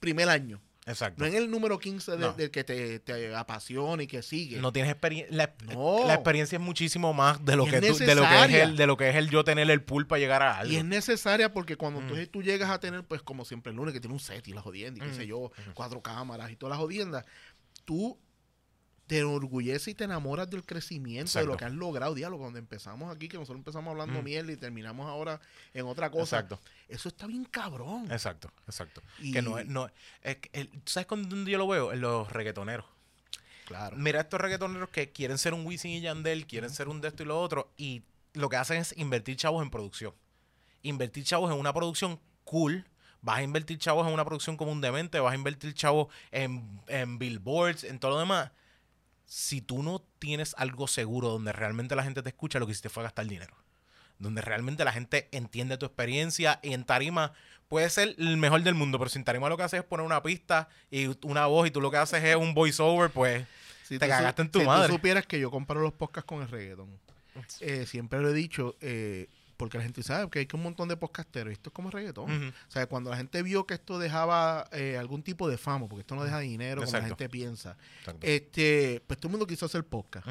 primer 0.00 0.28
año. 0.28 0.60
Exacto. 0.86 1.22
No 1.22 1.26
en 1.26 1.34
el 1.34 1.50
número 1.50 1.78
15 1.78 2.12
de- 2.12 2.18
No. 2.18 2.32
del 2.34 2.50
que 2.50 2.62
te, 2.62 2.98
te 2.98 3.34
apasiona 3.34 4.02
y 4.02 4.06
que 4.06 4.22
sigue. 4.22 4.58
No 4.60 4.70
tienes 4.72 4.90
experiencia. 4.92 5.34
La, 5.34 5.54
No. 5.72 6.06
la 6.06 6.14
experiencia 6.14 6.56
es 6.56 6.62
muchísimo 6.62 7.14
más 7.14 7.42
de 7.44 7.56
lo, 7.56 7.66
Y 7.66 7.70
que 7.70 7.76
es 7.78 7.98
tú- 7.98 8.04
de 8.04 8.14
lo 8.14 8.22
que 8.22 8.44
es 8.44 8.52
el, 8.54 8.76
de 8.76 8.86
lo 8.86 8.96
que 8.98 9.08
es 9.08 9.16
el 9.16 9.30
yo 9.30 9.44
tener 9.44 9.70
el 9.70 9.82
pool 9.82 10.06
para 10.06 10.18
llegar 10.20 10.42
a 10.42 10.58
algo. 10.58 10.72
Y 10.72 10.76
es 10.76 10.84
necesaria 10.84 11.52
porque 11.52 11.76
cuando 11.76 12.00
Mm. 12.00 12.02
entonces 12.02 12.30
tú 12.30 12.42
llegas 12.42 12.68
a 12.70 12.80
tener, 12.80 13.02
pues 13.04 13.22
como 13.22 13.44
siempre 13.46 13.70
el 13.70 13.76
lunes, 13.76 13.94
que 13.94 14.00
tiene 14.00 14.12
un 14.14 14.20
set 14.20 14.46
y 14.46 14.52
la 14.52 14.60
jodienda 14.60 14.98
y 15.02 15.08
qué 15.08 15.14
Mm. 15.14 15.16
sé 15.16 15.26
yo, 15.26 15.52
cuatro 15.72 16.02
cámaras 16.02 16.50
y 16.50 16.56
todas 16.56 16.72
las 16.76 16.78
jodiendas, 16.80 17.24
tú 17.86 18.18
te 19.06 19.18
enorgulleces 19.18 19.88
y 19.88 19.94
te 19.94 20.04
enamoras 20.04 20.48
del 20.48 20.64
crecimiento, 20.64 21.38
de 21.38 21.44
lo 21.44 21.56
que 21.56 21.64
has 21.66 21.72
logrado. 21.72 22.14
Diálogo, 22.14 22.42
cuando 22.44 22.58
empezamos 22.58 23.14
aquí, 23.14 23.28
que 23.28 23.36
nosotros 23.36 23.58
empezamos 23.58 23.90
hablando 23.90 24.20
Mm. 24.20 24.24
mierda 24.24 24.52
y 24.52 24.56
terminamos 24.56 25.06
ahora 25.08 25.40
en 25.74 25.86
otra 25.86 26.10
cosa. 26.10 26.38
Exacto. 26.38 26.58
Eso 26.88 27.08
está 27.08 27.26
bien 27.26 27.44
cabrón. 27.44 28.10
Exacto, 28.10 28.50
exacto. 28.66 29.02
Y- 29.20 29.32
Que 29.32 29.42
no 29.42 29.58
es, 29.58 29.66
no, 29.66 29.90
es 30.22 30.38
¿tú 30.40 30.80
¿Sabes 30.86 31.06
dónde 31.08 31.50
yo 31.50 31.58
lo 31.58 31.68
veo? 31.68 31.92
En 31.92 32.00
los 32.00 32.30
reggaetoneros. 32.32 32.86
Claro. 33.66 33.96
Mira 33.96 34.20
estos 34.20 34.40
reggaetoneros 34.40 34.88
que 34.90 35.10
quieren 35.12 35.38
ser 35.38 35.54
un 35.54 35.66
Wisin 35.66 35.90
y 35.92 36.00
Yandel, 36.00 36.46
quieren 36.46 36.70
ser 36.70 36.88
un 36.88 37.00
de 37.00 37.08
esto 37.08 37.22
y 37.22 37.26
lo 37.26 37.40
otro, 37.40 37.72
y 37.76 38.02
lo 38.34 38.48
que 38.48 38.56
hacen 38.56 38.78
es 38.78 38.94
invertir 38.98 39.36
chavos 39.36 39.62
en 39.62 39.70
producción. 39.70 40.12
Invertir 40.82 41.24
chavos 41.24 41.50
en 41.52 41.58
una 41.58 41.72
producción 41.72 42.20
cool. 42.44 42.84
Vas 43.22 43.38
a 43.38 43.42
invertir 43.42 43.78
chavos 43.78 44.06
en 44.06 44.12
una 44.12 44.24
producción 44.24 44.58
como 44.58 44.70
un 44.70 44.82
demente, 44.82 45.18
vas 45.18 45.32
a 45.32 45.34
invertir 45.34 45.72
chavos 45.72 46.08
en, 46.30 46.78
en 46.88 47.18
billboards, 47.18 47.84
en 47.84 47.98
todo 47.98 48.10
lo 48.12 48.18
demás. 48.18 48.50
Si 49.26 49.60
tú 49.60 49.82
no 49.82 50.02
tienes 50.18 50.54
algo 50.58 50.86
seguro 50.86 51.28
donde 51.30 51.52
realmente 51.52 51.96
la 51.96 52.04
gente 52.04 52.22
te 52.22 52.28
escucha, 52.28 52.58
lo 52.58 52.66
que 52.66 52.72
hiciste 52.72 52.88
fue 52.88 53.02
gastar 53.02 53.26
dinero. 53.26 53.54
Donde 54.18 54.40
realmente 54.42 54.84
la 54.84 54.92
gente 54.92 55.28
entiende 55.32 55.76
tu 55.76 55.86
experiencia 55.86 56.60
y 56.62 56.72
en 56.72 56.84
tarima 56.84 57.32
puede 57.68 57.90
ser 57.90 58.14
el 58.18 58.36
mejor 58.36 58.62
del 58.62 58.74
mundo, 58.74 58.98
pero 58.98 59.08
si 59.08 59.18
en 59.18 59.24
tarima 59.24 59.48
lo 59.48 59.56
que 59.56 59.64
haces 59.64 59.80
es 59.80 59.86
poner 59.86 60.06
una 60.06 60.22
pista 60.22 60.68
y 60.90 61.06
una 61.22 61.46
voz 61.46 61.66
y 61.66 61.70
tú 61.70 61.80
lo 61.80 61.90
que 61.90 61.96
haces 61.96 62.22
es 62.22 62.36
un 62.36 62.54
voiceover, 62.54 63.10
pues 63.10 63.44
Si 63.84 63.98
te 63.98 64.08
cagaste 64.08 64.42
en 64.42 64.50
tu 64.50 64.60
si 64.60 64.64
madre. 64.66 64.88
tú 64.88 64.94
supieras 64.94 65.26
que 65.26 65.38
yo 65.38 65.50
comparo 65.50 65.80
los 65.82 65.92
podcasts 65.92 66.26
con 66.26 66.40
el 66.40 66.48
reggaetón. 66.48 66.88
Eh, 67.60 67.84
siempre 67.86 68.20
lo 68.20 68.30
he 68.30 68.32
dicho, 68.32 68.76
eh, 68.80 69.28
porque 69.56 69.78
la 69.78 69.84
gente 69.84 70.02
sabe 70.02 70.28
que 70.30 70.38
hay 70.40 70.48
un 70.52 70.62
montón 70.62 70.88
de 70.88 70.96
podcasteros. 70.96 71.50
y 71.50 71.54
Esto 71.54 71.70
es 71.70 71.74
como 71.74 71.90
reggaetón. 71.90 72.48
O 72.48 72.70
sea, 72.70 72.86
cuando 72.86 73.10
la 73.10 73.16
gente 73.16 73.42
vio 73.42 73.66
que 73.66 73.74
esto 73.74 73.98
dejaba 73.98 74.68
eh, 74.72 74.96
algún 74.98 75.22
tipo 75.22 75.48
de 75.48 75.56
fama, 75.58 75.88
porque 75.88 76.00
esto 76.00 76.14
no 76.14 76.24
deja 76.24 76.38
dinero 76.40 76.82
como 76.82 76.92
la 76.92 76.98
Exacto. 76.98 77.16
gente 77.16 77.28
piensa, 77.28 77.76
Exacto. 78.00 78.26
este, 78.26 79.02
pues 79.06 79.18
todo 79.18 79.28
el 79.28 79.32
mundo 79.32 79.46
quiso 79.46 79.66
hacer 79.66 79.84
podcast. 79.84 80.26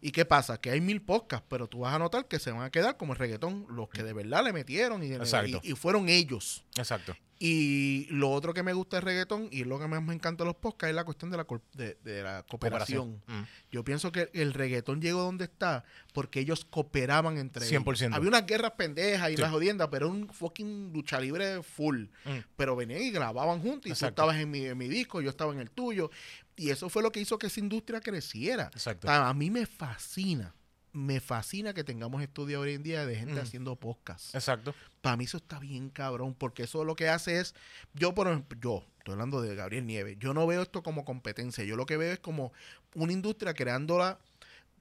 ¿Y 0.00 0.12
qué 0.12 0.24
pasa? 0.24 0.58
Que 0.60 0.70
hay 0.70 0.80
mil 0.80 1.02
podcasts, 1.02 1.46
pero 1.48 1.66
tú 1.68 1.80
vas 1.80 1.94
a 1.94 1.98
notar 1.98 2.26
que 2.26 2.38
se 2.38 2.50
van 2.50 2.62
a 2.62 2.70
quedar 2.70 2.96
como 2.96 3.12
el 3.12 3.18
reggaetón, 3.18 3.66
los 3.70 3.88
que 3.90 4.02
de 4.02 4.12
verdad 4.14 4.42
le 4.44 4.52
metieron 4.52 5.02
y, 5.02 5.08
y- 5.08 5.60
y 5.70 5.72
fueron 5.74 6.08
ellos. 6.08 6.64
Exacto. 6.76 7.14
Y 7.42 8.06
lo 8.10 8.30
otro 8.30 8.52
que 8.52 8.62
me 8.62 8.74
gusta 8.74 8.98
del 8.98 9.04
reggaetón 9.06 9.48
y 9.50 9.64
lo 9.64 9.78
que 9.78 9.86
más 9.88 10.02
me 10.02 10.12
encanta 10.12 10.44
de 10.44 10.48
los 10.48 10.56
podcasts 10.56 10.90
es 10.90 10.94
la 10.94 11.04
cuestión 11.04 11.30
de 11.30 11.38
la, 11.38 11.46
de, 11.72 11.96
de 12.04 12.22
la 12.22 12.44
cooperación. 12.46 13.22
Mm. 13.26 13.40
Yo 13.72 13.82
pienso 13.82 14.12
que 14.12 14.28
el 14.34 14.52
reggaetón 14.52 15.00
llegó 15.00 15.22
donde 15.22 15.44
está 15.44 15.84
porque 16.12 16.40
ellos 16.40 16.66
cooperaban 16.66 17.38
entre 17.38 17.66
ellos. 17.66 17.82
100%. 17.82 18.14
Había 18.14 18.28
unas 18.28 18.44
guerras 18.44 18.72
pendejas 18.72 19.30
y 19.30 19.36
Sí. 19.36 19.40
las 19.42 19.50
jodiendas, 19.50 19.88
pero 19.90 20.06
era 20.08 20.14
un 20.14 20.28
fucking 20.28 20.92
lucha 20.92 21.18
libre 21.18 21.62
full. 21.62 22.04
Mm. 22.26 22.30
Pero 22.56 22.76
venían 22.76 23.00
y 23.00 23.10
grababan 23.10 23.60
juntos 23.62 23.86
y 23.86 23.88
tú 23.88 23.92
Exacto. 23.94 24.22
estabas 24.22 24.36
en 24.36 24.50
mi, 24.50 24.66
en 24.66 24.76
mi 24.76 24.88
disco, 24.88 25.22
yo 25.22 25.30
estaba 25.30 25.54
en 25.54 25.60
el 25.60 25.70
tuyo. 25.70 26.10
Y 26.56 26.70
eso 26.70 26.88
fue 26.90 27.02
lo 27.02 27.10
que 27.12 27.20
hizo 27.20 27.38
que 27.38 27.46
esa 27.46 27.60
industria 27.60 28.00
creciera. 28.00 28.70
Exacto. 28.74 29.08
A 29.10 29.32
mí 29.34 29.50
me 29.50 29.66
fascina, 29.66 30.54
me 30.92 31.20
fascina 31.20 31.72
que 31.72 31.84
tengamos 31.84 32.22
estudios 32.22 32.60
hoy 32.62 32.74
en 32.74 32.82
día 32.82 33.06
de 33.06 33.16
gente 33.16 33.34
Mm. 33.34 33.38
haciendo 33.38 33.76
podcasts. 33.76 34.34
Exacto. 34.34 34.74
Para 35.00 35.16
mí 35.16 35.24
eso 35.24 35.36
está 35.38 35.58
bien 35.58 35.88
cabrón, 35.90 36.34
porque 36.34 36.64
eso 36.64 36.84
lo 36.84 36.96
que 36.96 37.08
hace 37.08 37.40
es, 37.40 37.54
yo 37.94 38.12
por 38.14 38.26
ejemplo, 38.28 38.58
yo, 38.60 38.84
estoy 38.98 39.12
hablando 39.12 39.40
de 39.40 39.54
Gabriel 39.54 39.86
Nieves, 39.86 40.18
yo 40.18 40.34
no 40.34 40.46
veo 40.46 40.62
esto 40.62 40.82
como 40.82 41.04
competencia, 41.04 41.64
yo 41.64 41.76
lo 41.76 41.86
que 41.86 41.96
veo 41.96 42.12
es 42.12 42.18
como 42.18 42.52
una 42.94 43.12
industria 43.12 43.54
creándola, 43.54 44.18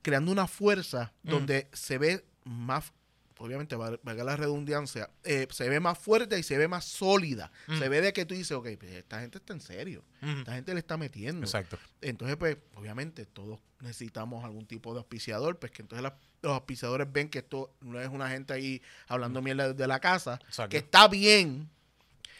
creando 0.01 0.31
una 0.31 0.47
fuerza 0.47 1.13
Mm. 1.23 1.29
donde 1.29 1.67
se 1.73 1.97
ve 1.97 2.25
más, 2.43 2.91
obviamente 3.39 3.75
val- 3.75 3.99
valga 4.03 4.23
la 4.23 4.35
redundancia, 4.35 5.09
eh, 5.23 5.47
se 5.49 5.67
ve 5.67 5.79
más 5.79 5.97
fuerte 5.97 6.37
y 6.37 6.43
se 6.43 6.57
ve 6.57 6.67
más 6.67 6.85
sólida. 6.85 7.51
Mm. 7.67 7.79
Se 7.79 7.89
ve 7.89 8.01
de 8.01 8.13
que 8.13 8.25
tú 8.25 8.35
dices, 8.35 8.51
ok, 8.51 8.67
pues, 8.79 8.91
esta 8.93 9.19
gente 9.21 9.37
está 9.39 9.53
en 9.53 9.61
serio, 9.61 10.03
esta 10.21 10.53
gente 10.53 10.73
le 10.73 10.79
está 10.79 10.97
metiendo. 10.97 11.45
Exacto. 11.45 11.77
Entonces, 12.01 12.37
pues, 12.37 12.57
obviamente, 12.75 13.25
todos 13.25 13.59
necesitamos 13.79 14.43
algún 14.43 14.65
tipo 14.65 14.93
de 14.93 14.99
auspiciador, 14.99 15.57
pues 15.57 15.71
que 15.71 15.81
entonces 15.81 16.03
la- 16.03 16.17
los 16.41 16.53
auspiciadores 16.53 17.11
ven 17.11 17.29
que 17.29 17.39
esto 17.39 17.73
no 17.81 17.99
es 17.99 18.07
una 18.09 18.29
gente 18.29 18.53
ahí 18.53 18.81
hablando 19.07 19.41
mierda 19.41 19.73
de 19.73 19.87
la 19.87 19.99
casa, 19.99 20.39
Exacto. 20.47 20.69
que 20.71 20.77
está 20.77 21.07
bien, 21.07 21.69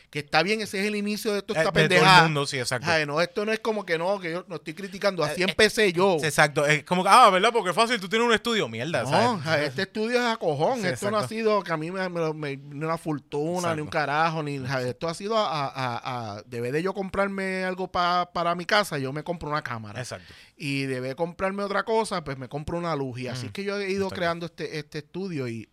que 0.10 0.20
está 0.20 0.42
bien, 0.42 0.60
ese 0.60 0.80
es 0.80 0.88
el 0.88 0.96
inicio 0.96 1.32
de 1.34 1.44
toda 1.44 1.60
Eh, 1.60 1.64
esta 1.64 1.72
de 1.72 1.74
todo 1.74 1.84
el 1.84 1.90
pendejada. 2.00 2.24
mundo, 2.24 2.46
sí, 2.48 2.58
exacto. 2.58 2.90
Ay, 2.90 3.06
no, 3.06 3.22
esto 3.22 3.46
no 3.46 3.52
es 3.52 3.60
como 3.60 3.86
que 3.86 4.00
no, 4.00 4.20
que 4.20 4.32
yo 4.32 4.44
no 4.48 4.56
estoy 4.56 4.74
criticando, 4.74 5.24
así 5.24 5.42
Eh, 5.42 5.46
eh, 5.46 5.50
empecé 5.50 5.94
yo. 5.94 6.18
Exacto. 6.24 6.66
Es 6.66 6.84
como 6.84 7.04
que, 7.04 7.10
ah, 7.12 7.30
¿verdad? 7.30 7.52
Porque 7.54 7.70
es 7.70 7.76
fácil, 7.76 8.00
tú 8.00 8.10
tienes 8.10 8.28
un 8.28 8.34
estudio. 8.34 8.68
Mierda, 8.68 9.04
No, 9.04 9.40
este 9.62 9.84
estudio 9.84 10.18
es 10.20 10.26
a 10.26 10.38
cojón. 10.38 10.82
Sí, 10.82 10.88
esto 10.88 11.12
no 11.12 11.18
ha 11.18 11.28
sido 11.28 11.62
que 11.64 11.72
a 11.72 11.78
mí 11.78 11.92
me, 11.92 12.10
me- 12.10 12.34
me- 12.34 12.58
ni 12.58 12.84
una 12.86 12.98
fortuna, 12.98 13.76
ni 13.76 13.82
un 13.82 13.88
carajo, 13.88 14.42
ni 14.42 14.56
esto 14.88 15.08
ha 15.08 15.14
sido 15.14 15.38
a, 15.38 15.68
a, 15.68 16.38
a- 16.38 16.44
debe 16.48 16.72
de 16.72 16.82
yo 16.82 16.94
comprarme 16.96 17.64
algo 17.64 17.88
pa- 17.92 18.32
para 18.34 18.56
mi 18.56 18.66
casa, 18.66 18.98
yo 18.98 19.14
me 19.14 19.24
compro 19.24 19.50
una 19.50 19.62
cámara. 19.62 20.00
Exacto. 20.00 20.34
y 20.62 20.86
debe 20.88 21.16
comprarme 21.16 21.64
otra 21.64 21.84
cosa, 21.84 22.22
pues 22.24 22.38
me 22.38 22.50
compro 22.50 22.78
una 22.78 22.94
luz. 22.96 23.20
Y 23.20 23.28
así 23.28 23.44
Mm, 23.44 23.48
es 23.48 23.52
que 23.54 23.64
yo 23.64 23.80
he 23.80 23.90
ido 23.92 24.10
creando 24.10 24.48
este, 24.48 24.78
este 24.80 24.98
estudio 24.98 25.48
y 25.48 25.70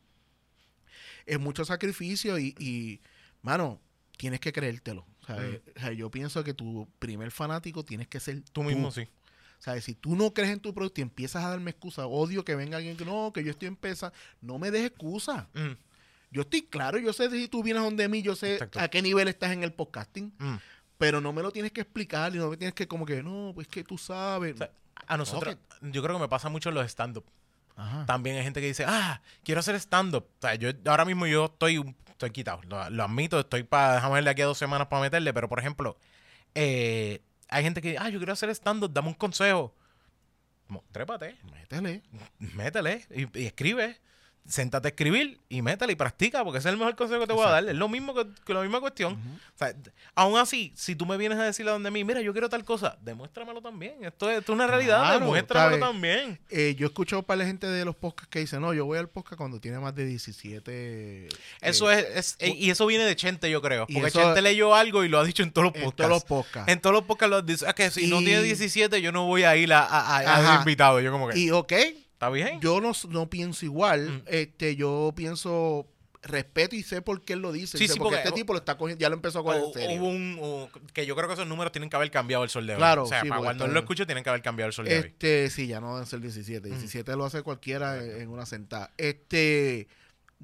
es 1.25 1.41
mucho 1.41 1.65
sacrificio 1.65 2.39
y, 2.39 2.55
y, 2.59 3.01
mano, 3.43 3.81
tienes 4.17 4.41
que 4.41 4.53
creértelo. 4.53 5.07
Mm. 5.29 5.33
eh, 5.39 5.63
o 5.77 5.81
sea, 5.81 5.93
yo 5.93 6.11
pienso 6.11 6.43
que 6.45 6.55
tu 6.55 6.89
primer 6.99 7.31
fanático 7.31 7.85
tienes 7.85 8.07
que 8.09 8.21
ser 8.21 8.43
Tú 8.53 8.63
mismo, 8.63 8.91
sí. 8.91 9.03
O 9.59 9.63
sea, 9.63 9.81
si 9.81 9.95
tú 9.95 10.15
no 10.15 10.33
crees 10.35 10.51
en 10.51 10.61
tu 10.61 10.75
producto 10.75 11.01
y 11.01 11.03
empiezas 11.03 11.43
a 11.45 11.49
darme 11.49 11.71
excusa, 11.71 12.07
odio 12.07 12.45
que 12.45 12.55
venga 12.55 12.77
alguien 12.77 12.97
que 12.97 13.05
no, 13.07 13.33
que 13.33 13.43
yo 13.43 13.51
estoy 13.51 13.69
empezando, 13.69 14.15
no 14.43 14.59
me 14.59 14.71
des 14.71 14.85
excusa. 14.87 15.49
Mm, 15.55 15.73
Yo 16.31 16.43
estoy 16.43 16.63
claro, 16.63 16.99
yo 16.99 17.13
sé 17.13 17.31
si 17.31 17.49
tú 17.49 17.63
vienes 17.63 17.83
donde 17.83 18.07
mí, 18.09 18.21
yo 18.23 18.37
sé 18.37 18.55
Exacto. 18.55 18.79
a 18.81 18.89
qué 18.89 19.01
nivel 19.01 19.29
estás 19.29 19.53
en 19.53 19.63
el 19.65 19.73
podcasting, 19.73 20.33
mm. 20.39 20.57
pero 20.99 21.21
no 21.21 21.33
me 21.33 21.43
lo 21.43 21.51
tienes 21.51 21.73
que 21.73 21.81
explicar 21.81 22.35
y 22.35 22.39
no 22.39 22.51
me 22.51 22.57
tienes 22.59 22.75
que 22.75 22.87
como 22.87 23.07
que, 23.07 23.23
no, 23.23 23.53
pues 23.55 23.67
que 23.67 23.83
tú 23.83 23.97
sabes. 23.97 24.55
O 24.55 24.59
sea, 24.59 24.71
a 25.07 25.17
nosotros, 25.17 25.57
yo 25.81 26.03
creo 26.03 26.17
que 26.17 26.21
me 26.23 26.29
pasa 26.29 26.49
mucho 26.51 26.69
en 26.69 26.75
los 26.75 26.87
stand-up. 26.87 27.25
También 28.07 28.37
hay 28.37 28.43
gente 28.45 28.61
que 28.61 28.69
dice, 28.69 28.85
ah, 28.87 29.21
quiero 29.43 29.61
hacer 29.61 29.75
stand-up. 29.77 30.25
O 30.25 30.41
sea, 30.41 30.55
yo 30.55 30.71
ahora 30.87 31.05
mismo 31.05 31.27
yo 31.27 31.47
estoy, 31.47 31.79
un- 31.79 31.95
estoy 32.17 32.31
quitado. 32.31 32.61
Lo, 32.67 32.89
lo 32.91 33.05
admito, 33.05 33.39
estoy 33.39 33.63
para, 33.63 33.95
déjame 33.97 34.15
ver 34.15 34.25
de 34.25 34.31
aquí 34.31 34.43
a 34.43 34.47
dos 34.47 34.59
semanas 34.59 34.89
para 34.89 35.03
meterle. 35.03 35.33
Pero, 35.33 35.49
por 35.49 35.59
ejemplo, 35.59 35.97
eh, 36.55 37.21
hay 37.49 37.63
gente 37.63 37.81
que 37.81 37.91
dice, 37.93 38.03
ah, 38.03 38.09
yo 38.09 38.19
quiero 38.19 38.33
hacer 38.33 38.51
stand-up, 38.51 38.93
dame 38.93 39.09
un 39.09 39.15
consejo. 39.15 39.75
Como, 40.67 40.83
trépate, 40.91 41.37
Métele. 41.53 42.03
métele 42.39 43.07
y, 43.15 43.39
y 43.41 43.47
escribe. 43.47 44.01
Séntate 44.49 44.89
a 44.89 44.91
escribir 44.91 45.41
y 45.49 45.63
métele 45.63 45.93
y 45.93 45.97
practica, 45.97 46.45
porque 46.45 46.59
ese 46.59 46.69
es 46.69 46.73
el 46.73 46.79
mejor 46.79 46.95
consejo 46.97 47.21
que 47.21 47.27
te 47.27 47.33
voy 47.33 47.45
a 47.47 47.51
dar. 47.51 47.69
Es 47.69 47.75
lo 47.75 47.89
mismo 47.89 48.15
que, 48.15 48.27
que 48.45 48.55
la 48.55 48.61
misma 48.63 48.81
cuestión. 48.81 49.15
O 49.15 49.59
sea, 49.59 49.75
aún 50.15 50.39
así, 50.39 50.73
si 50.77 50.95
tú 50.95 51.05
me 51.07 51.17
vienes 51.17 51.39
a 51.39 51.45
decir 51.45 51.67
a 51.69 51.73
donde 51.73 51.91
mí, 51.91 52.05
mira, 52.05 52.21
yo 52.21 52.33
quiero 52.33 52.49
tal 52.49 52.65
cosa, 52.65 52.97
demuéstramelo 53.03 53.61
también. 53.63 54.05
Esto 54.05 54.31
es, 54.31 54.39
esto 54.39 54.53
es 54.53 54.55
una 54.57 54.67
realidad, 54.67 55.01
Claro, 55.01 55.19
demuéstramelo 55.21 55.79
también. 55.87 56.39
Eh, 56.51 56.75
yo 56.79 56.87
he 56.87 56.89
escuchado 56.89 57.23
para 57.23 57.39
la 57.39 57.47
gente 57.47 57.67
de 57.67 57.85
los 57.85 57.97
podcasts 57.97 58.29
que 58.31 58.39
dicen, 58.41 58.61
no, 58.61 58.73
yo 58.75 58.85
voy 58.87 58.99
al 58.99 59.09
podcast 59.09 59.37
cuando 59.37 59.61
tiene 59.61 59.79
más 59.79 59.95
de 59.95 60.07
17. 60.07 61.29
Eso 61.61 61.91
eh, 61.91 62.01
es, 62.15 62.17
es- 62.17 62.37
eh, 62.41 62.55
y 62.57 62.71
eso 62.71 62.87
viene 62.87 63.05
de 63.05 63.17
Chente, 63.17 63.51
yo 63.51 63.61
creo. 63.63 63.87
Porque 63.87 64.09
eso- 64.09 64.21
Chente 64.21 64.43
leyó 64.43 64.75
algo 64.75 65.05
y 65.05 65.09
lo 65.09 65.19
ha 65.19 65.25
dicho 65.25 65.43
en 65.43 65.51
todos 65.53 65.67
los 65.67 65.75
en 65.75 65.83
podcasts. 65.83 65.97
todos 65.97 66.11
los 66.11 66.25
podcasts. 66.25 66.73
En 66.73 66.81
todos 66.81 66.95
los 66.95 67.05
podcasts 67.05 67.31
lo 67.31 67.43
dice. 67.43 67.67
Es 67.67 67.75
que 67.75 67.91
si 67.91 68.07
no 68.09 68.19
tiene 68.19 68.43
17, 68.43 69.01
yo 69.03 69.13
no 69.13 69.27
voy 69.27 69.45
a 69.45 69.57
ir 69.57 69.73
a, 69.73 69.85
a, 69.85 70.55
a- 70.55 70.59
invitado. 70.59 71.01
Yo 71.01 71.11
como 71.13 71.29
que, 71.29 71.39
Y 71.39 71.51
ok, 71.51 71.73
¿está 72.17 72.31
bien? 72.31 72.61
yo 72.61 72.81
no, 72.81 72.93
no 73.11 73.29
pienso 73.31 73.65
igual. 73.67 74.09
Mm. 74.11 74.23
este 74.27 74.75
Yo 74.77 75.13
pienso, 75.15 75.87
respeto 76.23 76.75
y 76.75 76.83
sé 76.83 77.03
por 77.03 77.23
qué 77.23 77.35
él 77.35 77.39
lo 77.41 77.53
dice. 77.53 77.79
Sí, 77.79 77.87
sí, 77.87 77.99
porque, 77.99 78.17
porque- 78.17 78.29
este 78.29 78.33
tipo 78.33 78.53
lo 78.53 78.59
está 78.59 78.77
cogiendo, 78.77 79.01
ya 79.01 79.09
lo 79.09 79.15
empezó 79.15 79.39
a 79.41 79.43
coger 79.45 79.61
O- 79.61 79.67
en 79.69 79.73
serio. 79.75 79.97
hubo 80.01 80.09
un, 80.09 80.39
o- 80.41 80.69
que 80.93 81.07
yo 81.07 81.15
creo 81.15 81.29
que 81.29 81.35
esos 81.35 81.47
números 81.47 81.71
tienen 81.73 81.89
que 81.89 81.95
haber 81.97 82.11
cambiado 82.11 82.43
el 82.43 82.51
sol 82.51 82.67
de 82.67 82.73
hoy. 82.73 82.79
Claro, 82.79 83.05
O 83.05 83.07
sea, 83.07 83.21
sí, 83.23 83.29
para 83.29 83.41
cuando 83.43 83.65
él 83.67 83.73
lo 83.73 83.79
escuche, 83.81 84.07
tienen 84.07 84.25
que 84.25 84.31
haber 84.31 84.43
cambiado 84.43 84.67
el 84.69 84.73
sol 84.73 84.87
de 84.87 84.99
hoy. 84.99 85.05
Este, 85.07 85.51
sí, 85.51 85.67
ya 85.69 85.81
no 85.81 85.93
deben 85.95 86.07
ser 86.07 86.21
17. 86.21 86.69
17 86.69 87.15
lo 87.17 87.25
hace 87.27 87.43
cualquiera 87.43 88.03
en 88.03 88.23
en 88.23 88.29
una 88.31 88.45
sentada. 88.47 88.93
Este, 88.97 89.87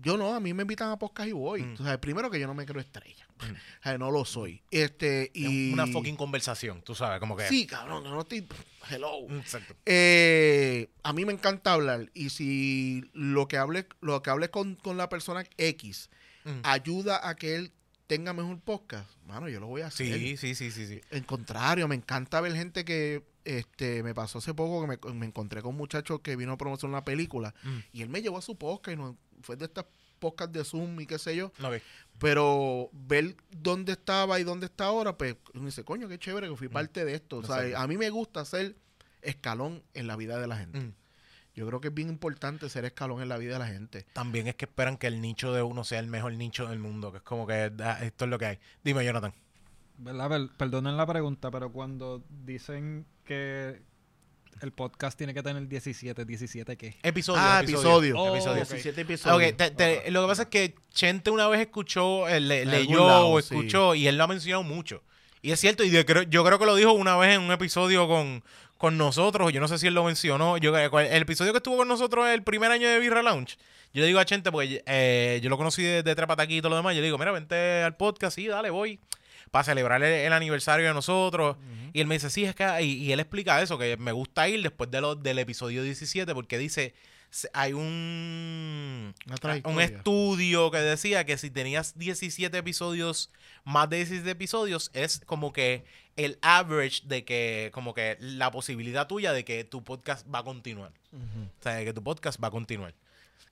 yo 0.03 0.17
no, 0.17 0.35
a 0.35 0.41
mí 0.41 0.53
me 0.53 0.63
invitan 0.63 0.91
a 0.91 0.99
podcast 0.99 1.29
y 1.29 1.33
voy. 1.33 1.63
Mm. 1.63 1.75
O 1.81 1.85
sea, 1.85 2.01
primero 2.01 2.31
que 2.31 2.39
yo 2.41 2.47
no 2.47 2.55
me 2.55 2.67
creo 2.67 2.81
estrella. 2.81 3.27
Mm. 3.39 3.53
O 3.53 3.83
sea, 3.83 3.99
no 3.99 4.11
lo 4.11 4.25
soy. 4.25 4.63
Este, 4.71 5.31
y. 5.35 5.73
Una 5.73 5.87
fucking 5.87 6.17
conversación, 6.17 6.83
tú 6.83 6.95
sabes, 6.95 7.21
como 7.21 7.37
que. 7.37 7.49
Sí, 7.49 7.67
cabrón, 7.67 8.05
no 8.05 8.21
estoy. 8.21 8.47
Hello. 8.91 9.27
Exacto. 9.31 9.75
Eh, 9.87 10.91
a 11.03 11.13
mí 11.13 11.25
me 11.25 11.33
encanta 11.33 11.73
hablar. 11.73 12.11
Y 12.15 12.31
si 12.31 13.09
lo 13.13 13.49
que 13.49 13.57
hable, 13.57 13.87
lo 14.01 14.23
que 14.23 14.31
hable 14.31 14.51
con, 14.51 14.75
con 14.77 14.97
la 14.97 15.09
persona 15.09 15.45
X 15.57 16.11
Mm. 16.45 16.59
ayuda 16.65 17.29
a 17.29 17.37
que 17.37 17.55
él 17.55 17.73
tenga 18.09 18.33
mejor 18.33 18.59
podcast, 18.61 19.09
mano, 19.27 19.49
yo 19.49 19.61
lo 19.61 19.69
voy 19.69 19.83
a 19.83 19.87
hacer. 19.87 20.19
Sí, 20.19 20.37
sí, 20.37 20.57
sí, 20.57 20.73
sí, 20.73 20.87
sí. 20.89 21.01
En 21.13 21.23
contrario, 21.23 21.87
me 21.87 21.95
encanta 21.95 22.41
ver 22.41 22.53
gente 22.57 22.85
que 22.85 23.23
este 23.45 24.03
me 24.03 24.13
pasó 24.13 24.39
hace 24.39 24.53
poco 24.53 24.81
que 24.81 24.99
me, 25.09 25.15
me 25.15 25.27
encontré 25.27 25.63
con 25.63 25.71
un 25.71 25.77
muchacho 25.77 26.21
que 26.21 26.35
vino 26.35 26.51
a 26.53 26.59
promocionar 26.59 26.95
una 26.99 27.05
película 27.05 27.55
Mm. 27.63 27.79
y 27.93 28.03
él 28.03 28.09
me 28.09 28.23
llevó 28.23 28.39
a 28.39 28.43
su 28.43 28.57
podcast 28.59 28.95
y 28.95 29.01
no, 29.01 29.17
fue 29.43 29.57
de 29.57 29.65
estas 29.67 29.85
podcasts 30.19 30.53
de 30.53 30.65
Zoom 30.65 31.01
y 31.01 31.07
qué 31.07 31.19
sé 31.19 31.35
yo. 31.37 31.53
No, 31.59 31.69
ok. 31.69 31.75
Pero 32.19 32.89
ver 32.93 33.37
dónde 33.51 33.93
estaba 33.93 34.39
y 34.39 34.45
dónde 34.45 34.67
está 34.67 34.85
ahora, 34.87 35.17
pues 35.19 35.37
uno 35.55 35.67
dice, 35.67 35.85
coño, 35.85 36.09
qué 36.09 36.19
chévere 36.19 36.49
que 36.49 36.57
fui 36.57 36.69
parte 36.69 37.05
de 37.05 37.15
esto. 37.15 37.39
O 37.39 37.43
sea, 37.43 37.81
a 37.81 37.87
mí 37.87 37.97
me 37.97 38.11
gusta 38.11 38.45
ser 38.45 38.77
escalón 39.23 39.83
en 39.95 40.07
la 40.07 40.17
vida 40.17 40.39
de 40.41 40.47
la 40.47 40.57
gente. 40.57 40.79
Mm. 40.81 40.95
Yo 41.55 41.67
creo 41.67 41.81
que 41.81 41.89
es 41.89 41.95
bien 41.95 42.09
importante 42.09 42.69
ser 42.71 42.85
escalón 42.87 43.21
en 43.21 43.29
la 43.29 43.37
vida 43.37 43.55
de 43.55 43.59
la 43.59 43.67
gente. 43.67 44.07
También 44.15 44.47
es 44.47 44.55
que 44.55 44.65
esperan 44.65 44.97
que 44.97 45.07
el 45.07 45.21
nicho 45.21 45.53
de 45.53 45.63
uno 45.63 45.85
sea 45.85 45.99
el 45.99 46.07
mejor 46.07 46.33
nicho 46.33 46.67
del 46.67 46.79
mundo, 46.79 47.11
que 47.13 47.19
es 47.19 47.23
como 47.25 47.47
que 47.47 47.71
ah, 47.81 47.99
esto 48.03 48.25
es 48.25 48.31
lo 48.31 48.39
que 48.39 48.47
hay. 48.47 48.59
Dime, 48.83 49.05
Jonathan. 49.05 49.35
¿Verdad? 49.99 50.29
Per- 50.31 50.49
Perdonen 50.57 50.97
la 50.97 51.07
pregunta, 51.07 51.51
pero 51.51 51.71
cuando 51.71 52.25
dicen 52.45 53.05
que 53.25 53.83
el 54.63 54.73
podcast 54.73 55.19
tiene 55.19 55.35
que 55.35 55.43
tener 55.43 55.67
17, 55.69 56.25
17 56.25 56.77
qué? 56.77 56.97
Episodio. 57.03 57.41
ah, 57.43 57.61
episodio. 57.63 58.19
Oh, 58.19 58.35
episodio. 58.35 58.63
ok. 58.63 58.69
17 58.71 59.01
episodios. 59.01 59.51
Ok, 59.51 59.57
te- 59.57 59.71
te- 59.73 60.11
lo 60.11 60.23
que 60.23 60.29
pasa 60.29 60.43
es 60.43 60.49
que 60.49 60.75
Chente 60.93 61.31
una 61.31 61.49
vez 61.49 61.61
escuchó, 61.61 62.29
eh, 62.29 62.41
le- 62.41 62.65
leyó 62.65 63.07
lado, 63.07 63.29
o 63.31 63.41
sí. 63.41 63.55
escuchó 63.55 63.95
y 63.95 64.07
él 64.07 64.17
lo 64.17 64.25
ha 64.25 64.29
mencionado 64.29 64.63
mucho. 64.63 65.03
Y 65.43 65.51
es 65.51 65.59
cierto, 65.61 65.83
y 65.85 65.91
de- 65.91 66.05
creo- 66.05 66.23
yo 66.23 66.45
creo 66.45 66.59
que 66.59 66.67
lo 66.67 66.77
dijo 66.77 66.93
una 66.93 67.17
vez 67.17 67.35
en 67.35 67.43
un 67.43 67.51
episodio 67.53 68.07
con, 68.07 68.45
con 68.79 68.97
nosotros, 68.97 69.53
yo 69.53 69.61
no 69.61 69.69
sé 69.69 69.79
si 69.79 69.87
él 69.89 69.95
lo 69.95 70.05
mencionó, 70.05 70.57
yo, 70.59 70.77
el 70.77 71.23
episodio 71.23 71.53
que 71.53 71.59
estuvo 71.59 71.77
con 71.77 71.89
nosotros 71.89 72.29
el 72.29 72.43
primer 72.45 72.71
año 72.71 72.89
de 72.89 72.99
Birra 73.01 73.23
Lounge, 73.23 73.57
yo 73.93 74.01
le 74.01 74.07
digo 74.07 74.19
a 74.21 74.25
Chente, 74.25 74.51
porque 74.53 74.83
eh, 74.87 75.41
yo 75.43 75.51
lo 75.51 75.57
conocí 75.59 75.83
de, 75.83 76.03
de 76.03 76.15
Trepataquí 76.15 76.59
y 76.59 76.61
todo 76.61 76.71
lo 76.71 76.77
demás, 76.77 76.95
yo 76.95 77.01
le 77.01 77.07
digo, 77.07 77.19
mira, 77.19 77.33
vente 77.33 77.83
al 77.83 77.97
podcast, 77.97 78.37
sí, 78.37 78.47
dale, 78.47 78.71
voy, 78.71 78.99
para 79.53 79.65
celebrar 79.65 80.03
el, 80.03 80.13
el 80.13 80.33
aniversario 80.33 80.87
de 80.87 80.95
nosotros. 80.95 81.57
Y 81.93 82.01
él 82.01 82.07
me 82.07 82.15
dice, 82.15 82.31
sí, 82.31 82.45
es 82.45 82.55
que, 82.57 82.65
y, 82.83 82.95
y 82.95 83.13
él 83.13 83.21
explica 83.21 83.61
eso, 83.61 83.79
que 83.79 83.99
me 83.99 84.13
gusta 84.13 84.49
ir 84.49 84.63
después 84.63 84.91
de 84.91 85.03
lo, 85.03 85.15
del 85.15 85.39
episodio 85.39 85.83
17, 85.83 86.35
porque 86.35 86.57
dice, 86.57 86.95
hay 87.53 87.75
un, 87.75 89.15
Una 89.27 89.61
un 89.65 89.81
estudio 89.81 90.71
que 90.71 90.79
decía 90.79 91.25
que 91.27 91.37
si 91.37 91.51
tenías 91.51 91.99
17 91.99 92.57
episodios, 92.57 93.31
más 93.65 93.91
de 93.91 93.99
17 93.99 94.31
episodios, 94.31 94.91
es 94.95 95.21
como 95.27 95.53
que 95.53 95.85
el 96.17 96.39
average 96.41 97.03
de 97.05 97.25
que, 97.27 97.71
como 97.75 97.93
que 97.93 98.17
la 98.21 98.51
posibilidad 98.51 99.07
tuya 99.07 99.35
de 99.35 99.45
que 99.45 99.65
tu 99.65 99.85
podcast 99.85 100.27
va 100.33 100.39
a 100.39 100.45
continuar. 100.45 100.93
Ujú. 101.13 101.45
O 101.45 101.63
sea, 101.63 101.75
de 101.75 101.85
que 101.85 101.93
tu 101.93 102.03
podcast 102.03 102.43
va 102.43 102.49
a 102.49 102.51
continuar. 102.51 102.95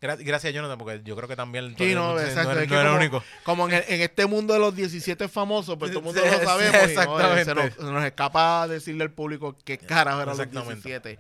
Gra- 0.01 0.17
gracias, 0.19 0.55
Jonathan, 0.55 0.79
porque 0.79 1.01
yo 1.05 1.15
creo 1.15 1.29
que 1.29 1.37
también 1.37 1.75
Sí, 1.77 1.95
no, 1.95 2.15
no, 2.15 2.21
exacto. 2.21 2.55
no 2.55 2.61
es 2.61 2.69
que 2.69 2.75
era 2.75 2.85
como, 2.85 2.97
único. 2.97 3.25
como 3.45 3.69
en, 3.69 3.75
el- 3.75 3.85
en 3.89 4.01
este 4.01 4.25
mundo 4.27 4.55
de 4.55 4.61
los 4.61 4.75
17 4.75 5.29
famosos, 5.29 5.77
pues 5.79 5.91
todo 5.91 5.99
el 6.01 6.05
mundo 6.07 6.21
Sí, 6.25 6.31
lo 6.31 6.39
sí, 6.39 6.45
sabemos. 6.45 6.75
y, 6.75 6.79
no, 6.79 6.85
exactamente. 6.85 7.45
se, 7.45 7.55
nos, 7.83 7.93
nos 7.93 8.05
escapa 8.05 8.67
decirle 8.69 9.05
al 9.05 9.13
público 9.13 9.57
qué 9.65 9.77
carajo 9.79 10.23
eran 10.23 10.37
los 10.37 10.39
Exactamente. 10.39 10.89
17. 10.89 11.19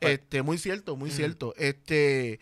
Pues- 0.00 0.12
Este, 0.14 0.42
muy 0.42 0.56
cierto, 0.58 0.96
muy 0.96 1.08
Ujú. 1.10 1.16
cierto. 1.16 1.54
Este, 1.58 2.40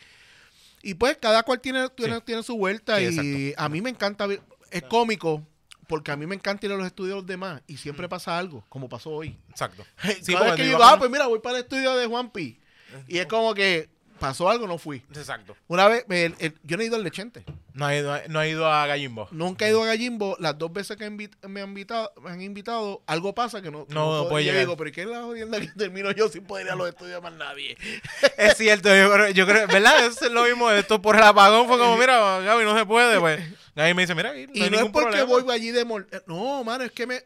y 0.83 0.95
pues 0.95 1.19
cada 1.21 1.43
cual 1.43 1.61
tiene, 1.61 1.89
tiene, 1.91 2.17
Sí. 2.17 2.23
tiene 2.25 2.43
su 2.43 2.57
vuelta 2.57 2.97
Sí, 2.99 3.03
y 3.03 3.07
exacto. 3.49 3.63
a 3.65 3.69
mí 3.69 3.83
me 3.83 3.91
encanta, 3.91 4.27
es 4.71 4.83
cómico. 4.85 5.45
Porque 5.89 6.13
a 6.13 6.17
mí 6.17 6.25
me 6.25 6.37
encanta 6.37 6.67
ir 6.67 6.73
a 6.73 6.77
los 6.77 6.87
estudios 6.87 7.15
de 7.17 7.17
los 7.17 7.27
demás 7.27 7.63
y 7.67 7.77
siempre 7.77 8.09
pasa 8.09 8.39
algo, 8.39 8.65
como 8.69 8.89
pasó 8.89 9.11
hoy. 9.11 9.37
Exacto. 9.51 9.85
Sí, 10.23 10.33
Cada 10.35 10.45
vez 10.45 10.51
porque 10.53 10.63
que 10.63 10.69
yo 10.69 10.77
digo, 10.77 10.85
ah, 10.85 10.97
pues 10.97 11.11
mira, 11.11 11.27
voy 11.27 11.41
para 11.41 11.57
el 11.57 11.65
estudio 11.65 11.97
de 11.97 12.07
Juanpi. 12.07 12.61
Y 13.09 13.19
es 13.19 13.27
como 13.27 13.53
que 13.55 13.89
pasó 14.21 14.49
algo, 14.49 14.69
no 14.69 14.79
fui. 14.79 15.03
Exacto. 15.15 15.57
Una 15.67 15.89
vez, 15.89 16.05
el- 16.09 16.37
el- 16.39 16.55
yo 16.63 16.77
no 16.77 16.83
he 16.85 16.87
ido 16.87 16.95
al 16.97 17.03
lechente. 17.03 17.45
No 17.75 17.87
ha 17.87 17.97
ido, 17.97 18.17
no 18.29 18.39
ha 18.39 18.47
ido 18.47 18.71
a 18.71 18.87
Gallimbo. 18.87 19.27
Nunca 19.33 19.67
he 19.67 19.71
ido 19.71 19.83
a 19.83 19.87
Gallimbo. 19.87 20.37
Las 20.39 20.57
dos 20.59 20.73
veces 20.73 20.97
que 20.97 21.09
me, 21.11 21.61
han 21.61 21.69
invitado, 21.69 22.13
me 22.23 22.31
han 22.31 22.41
invitado, 22.43 23.03
algo 23.07 23.35
pasa 23.35 23.61
que 23.63 23.71
no. 23.71 23.87
que 23.87 23.95
No, 23.95 24.23
no 24.25 24.29
puedo- 24.29 24.45
yo 24.45 24.57
digo, 24.57 24.77
pero 24.77 24.91
¿y 24.91 24.93
qué 24.93 25.03
es 25.03 25.09
la 25.09 25.23
jodienda 25.23 25.59
que 25.61 25.67
termino 25.69 26.11
yo 26.13 26.29
sin 26.29 26.45
poder 26.45 26.67
ir 26.67 26.73
a 26.73 26.77
los 26.77 26.89
estudios 26.89 27.21
más 27.23 27.33
nadie? 27.33 27.77
Es 28.37 28.57
cierto, 28.57 28.89
yo 28.95 29.11
creo, 29.13 29.31
yo 29.31 29.47
creo 29.47 29.67
¿verdad? 29.67 30.07
Eso 30.07 30.27
es 30.27 30.33
lo 30.33 30.45
mismo. 30.45 30.71
Esto 30.71 31.01
por 31.03 31.17
el 31.17 31.23
apagón 31.23 31.67
fue 31.67 31.79
como, 31.79 31.97
mira, 31.97 32.41
Gaby, 32.41 32.65
no 32.65 32.77
se 32.79 32.87
puede. 32.87 33.19
Pues 33.19 33.41
Gaby 33.75 33.95
me 33.95 34.03
dice, 34.03 34.15
mira, 34.15 34.31
aquí 34.31 34.47
no 34.47 34.53
Y 34.55 34.63
hay 34.63 34.71
no 34.71 34.77
es 34.79 34.83
porque 34.91 35.09
problema. 35.19 35.25
voy 35.45 35.55
allí 35.55 35.71
de... 35.71 35.85
mol- 35.87 36.07
eh, 36.13 36.21
No, 36.27 36.63
mano, 36.65 36.85
es 36.85 36.93
que 36.93 37.07
me... 37.07 37.25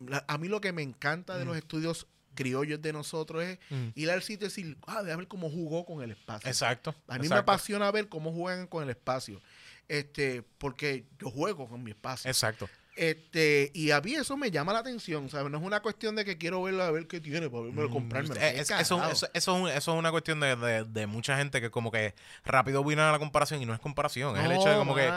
la- 0.00 0.24
a 0.28 0.38
mí 0.38 0.48
lo 0.48 0.60
que 0.60 0.72
me 0.72 0.82
encanta 0.82 1.34
Mm. 1.34 1.38
de 1.38 1.44
los 1.44 1.56
estudios 1.56 2.06
criollos 2.38 2.80
de 2.80 2.92
nosotros 2.92 3.42
es 3.42 3.58
Mm. 3.70 3.88
ir 3.96 4.10
al 4.10 4.22
sitio 4.22 4.46
y 4.46 4.48
decir, 4.48 4.76
ah, 4.86 5.02
déjame 5.02 5.22
ver 5.22 5.28
cómo 5.28 5.50
jugó 5.50 5.84
con 5.84 6.02
el 6.02 6.12
espacio. 6.12 6.48
Exacto. 6.48 6.94
A 7.08 7.18
mí 7.18 7.28
me 7.28 7.34
apasiona 7.34 7.90
ver 7.90 8.08
cómo 8.08 8.32
juegan 8.32 8.68
con 8.68 8.84
el 8.84 8.90
espacio. 8.90 9.40
Este, 9.88 10.42
porque 10.58 11.06
yo 11.18 11.30
juego 11.30 11.68
con 11.68 11.82
mi 11.82 11.90
espacio. 11.90 12.30
Exacto. 12.30 12.68
Este, 12.98 13.70
y 13.74 13.92
a 13.92 14.00
mí 14.00 14.14
eso 14.14 14.36
me 14.36 14.50
llama 14.50 14.72
la 14.72 14.80
atención, 14.80 15.30
¿sabes? 15.30 15.50
No 15.52 15.58
es 15.58 15.64
una 15.64 15.80
cuestión 15.80 16.16
de 16.16 16.24
que 16.24 16.36
quiero 16.36 16.60
verlo 16.64 16.82
a 16.82 16.90
ver 16.90 17.06
qué 17.06 17.20
tiene 17.20 17.48
para 17.48 17.62
verme 17.62 17.84
Mm, 17.84 17.92
comprarme. 17.92 18.34
eh, 18.40 18.54
es- 18.56 18.70
eso, 18.70 19.00
eso- 19.10 19.28
eso 19.32 19.68
es 19.68 19.76
eso 19.76 19.92
es 19.92 19.98
una 19.98 20.10
cuestión 20.10 20.40
de, 20.40 20.56
de- 20.56 20.84
de 20.84 21.06
mucha 21.06 21.36
gente 21.36 21.60
que 21.60 21.70
como 21.70 21.92
que 21.92 22.14
rápido 22.44 22.82
viene 22.82 23.02
a 23.02 23.12
la 23.12 23.18
comparación 23.20 23.62
y 23.62 23.66
no 23.66 23.72
es 23.72 23.78
comparación. 23.80 24.36
Es 24.36 24.44
el 24.44 24.52
hecho 24.52 24.68
de 24.68 24.76
como 24.76 24.94
que, 24.96 25.08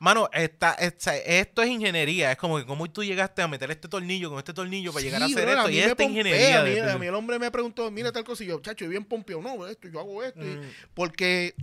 Mano. 0.00 0.28
esta, 0.32 0.74
esta- 0.74 1.16
esto 1.16 1.62
es 1.62 1.68
ingeniería. 1.70 2.32
Es 2.32 2.36
como 2.38 2.58
que 2.58 2.66
como 2.66 2.90
tú 2.90 3.04
llegaste 3.04 3.42
a 3.42 3.48
meter 3.48 3.70
este 3.70 3.86
tornillo 3.88 4.28
con 4.30 4.38
este 4.38 4.52
tornillo 4.52 4.92
para 4.92 5.04
llegar 5.04 5.22
a 5.22 5.26
hacer 5.26 5.48
esto. 5.48 5.70
Y 5.70 5.78
esta 5.78 5.90
pompea, 5.96 6.06
ingeniería. 6.08 6.62
mira, 6.64 6.86
de- 6.86 6.92
a 6.92 6.98
mí 6.98 7.06
el 7.06 7.14
hombre 7.14 7.38
me 7.38 7.50
preguntó, 7.50 7.88
mira 7.92 8.10
tal 8.10 8.24
cosa, 8.24 8.42
y 8.42 8.48
yo, 8.48 8.60
chacho, 8.60 8.84
yo 8.86 8.90
bien 8.90 9.04
pompeado. 9.04 9.40
No, 9.40 9.66
esto, 9.68 9.86
yo 9.88 10.00
hago 10.00 10.22
esto. 10.24 10.40
y- 10.44 10.56
Mm, 10.56 10.70
Porque 10.94 11.54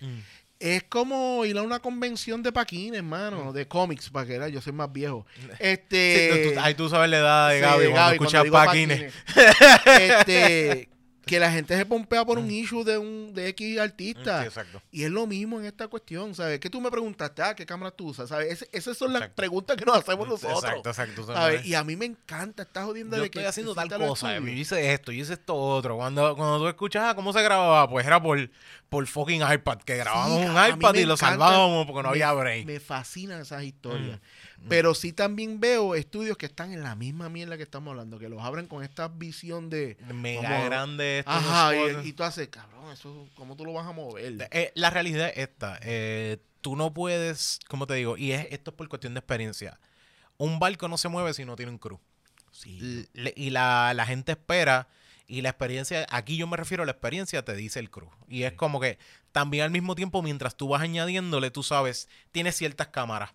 mm. 0.00 0.18
Es 0.58 0.82
como 0.84 1.44
ir 1.44 1.56
a 1.58 1.62
una 1.62 1.80
convención 1.80 2.42
de 2.42 2.50
paquines, 2.52 2.92
Mm. 3.02 3.04
hermano, 3.14 3.52
de 3.52 3.66
cómics, 3.68 4.08
para 4.10 4.26
que 4.26 4.34
era, 4.34 4.48
yo 4.48 4.60
soy 4.60 4.72
más 4.72 4.92
viejo. 4.92 5.26
Sí, 5.36 5.48
Este, 5.58 6.44
tú- 6.48 6.54
tú- 6.54 6.60
ahí 6.60 6.74
tú 6.74 6.88
sabes 6.88 7.10
la 7.10 7.18
edad 7.18 7.48
de 7.50 7.56
sí, 7.56 7.60
Gaby 7.62 7.78
de 7.84 7.90
cuando 7.90 8.00
Gaby, 8.02 8.14
escuchas 8.14 8.42
digo 8.44 8.54
paquines. 8.54 9.12
este, 9.98 10.88
que 11.26 11.40
la 11.40 11.50
gente 11.50 11.76
se 11.76 11.84
pompea 11.84 12.24
por 12.24 12.38
un 12.38 12.48
issue 12.50 12.84
de 12.84 12.96
un 12.98 13.34
de 13.34 13.48
X 13.48 13.80
artista. 13.80 14.38
Mm, 14.38 14.42
Sí, 14.42 14.46
exacto. 14.46 14.82
Y 14.92 15.02
es 15.02 15.10
lo 15.10 15.26
mismo 15.26 15.58
en 15.58 15.66
esta 15.66 15.88
cuestión, 15.88 16.34
¿sabes? 16.36 16.60
Que 16.60 16.70
tú 16.70 16.80
me 16.80 16.88
preguntaste, 16.90 17.42
ah, 17.42 17.54
¿qué 17.56 17.66
cámara 17.66 17.90
tú 17.90 18.08
usas? 18.10 18.28
¿Sabes? 18.28 18.52
Ese- 18.52 18.68
esas 18.72 18.96
son 18.96 19.12
las 19.12 19.28
preguntas 19.30 19.76
que 19.76 19.84
nos 19.84 19.96
hacemos 19.98 20.28
nosotros. 20.28 20.62
Exacto, 20.62 20.88
exacto. 20.88 21.26
¿sabes? 21.26 21.66
Y 21.66 21.74
a 21.74 21.82
mí 21.82 21.96
me 21.96 22.06
encanta 22.06 22.62
esta 22.62 22.84
jodienda 22.84 23.16
yo 23.16 23.24
de 23.24 23.30
que 23.30 23.40
estoy 23.40 23.48
haciendo 23.48 23.74
tal 23.74 23.88
cosa, 23.98 24.38
yo 24.38 24.46
hice 24.46 24.92
esto, 24.92 25.10
yo 25.10 25.22
hice 25.22 25.32
esto 25.32 25.54
otro. 25.56 25.96
Cuando, 25.96 26.36
cuando 26.36 26.58
tú 26.60 26.68
escuchas 26.68 27.02
ah, 27.08 27.14
cómo 27.16 27.32
se 27.32 27.42
grababa, 27.42 27.90
pues 27.90 28.06
era 28.06 28.22
por, 28.22 28.48
por 28.88 29.04
fucking 29.06 29.42
iPad, 29.42 29.78
que 29.78 29.96
grabábamos 29.96 30.38
Sí, 30.42 30.44
un 30.46 30.52
iPad 30.76 30.92
me 30.94 31.00
y 31.00 31.04
lo 31.06 31.14
encanta. 31.14 31.26
salvábamos 31.44 31.86
porque 31.86 32.02
no 32.04 32.10
Me- 32.10 32.22
había 32.22 32.32
break. 32.32 32.66
Me 32.66 32.78
fascinan 32.78 33.40
esas 33.40 33.64
historias. 33.64 34.20
Mm, 34.58 34.68
Pero 34.68 34.94
sí 34.94 35.12
también 35.12 35.60
veo 35.60 35.94
estudios 35.94 36.36
que 36.38 36.46
están 36.46 36.72
en 36.72 36.82
la 36.82 36.94
misma 36.94 37.28
mierda 37.28 37.56
que 37.56 37.62
estamos 37.62 37.90
hablando, 37.90 38.18
que 38.18 38.28
los 38.28 38.42
abren 38.42 38.66
con 38.66 38.82
esta 38.82 39.08
visión 39.08 39.68
de... 39.70 39.96
Mega 40.14 40.64
grande 40.64 41.15
esto. 41.20 41.30
Ajá, 41.30 41.74
y, 41.74 42.08
y 42.08 42.12
tú 42.12 42.22
haces, 42.22 42.48
cabrón, 42.48 42.92
eso, 42.92 43.28
¿cómo 43.34 43.56
tú 43.56 43.64
lo 43.64 43.72
vas 43.72 43.86
a 43.86 43.92
mover? 43.92 44.48
Eh, 44.50 44.72
la 44.74 44.90
realidad 44.90 45.28
es 45.28 45.38
esta. 45.38 45.78
eh, 45.82 46.38
tú 46.60 46.76
no 46.76 46.92
puedes, 46.92 47.60
como 47.68 47.86
te 47.86 47.94
digo, 47.94 48.16
y 48.16 48.32
es, 48.32 48.48
esto 48.50 48.70
es 48.70 48.76
por 48.76 48.88
cuestión 48.88 49.14
de 49.14 49.20
experiencia. 49.20 49.78
Un 50.36 50.58
barco 50.58 50.88
no 50.88 50.98
se 50.98 51.08
mueve 51.08 51.32
si 51.32 51.44
no 51.44 51.56
tiene 51.56 51.72
un 51.72 51.78
crew. 51.78 52.00
Sí. 52.50 53.06
Y 53.36 53.50
la, 53.50 53.92
la 53.94 54.06
gente 54.06 54.32
espera 54.32 54.88
y 55.28 55.42
la 55.42 55.50
experiencia, 55.50 56.06
aquí 56.10 56.36
yo 56.36 56.46
me 56.46 56.56
refiero 56.56 56.82
a 56.82 56.86
la 56.86 56.92
experiencia, 56.92 57.44
te 57.44 57.54
dice 57.54 57.78
el 57.78 57.90
crew. 57.90 58.10
Y 58.28 58.44
es 58.44 58.52
como 58.52 58.80
que 58.80 58.98
también 59.32 59.64
al 59.64 59.70
mismo 59.70 59.94
tiempo, 59.94 60.22
mientras 60.22 60.56
tú 60.56 60.68
vas 60.68 60.82
añadiéndole, 60.82 61.50
tú 61.50 61.62
sabes, 61.62 62.08
tienes 62.32 62.56
ciertas 62.56 62.88
cámaras. 62.88 63.30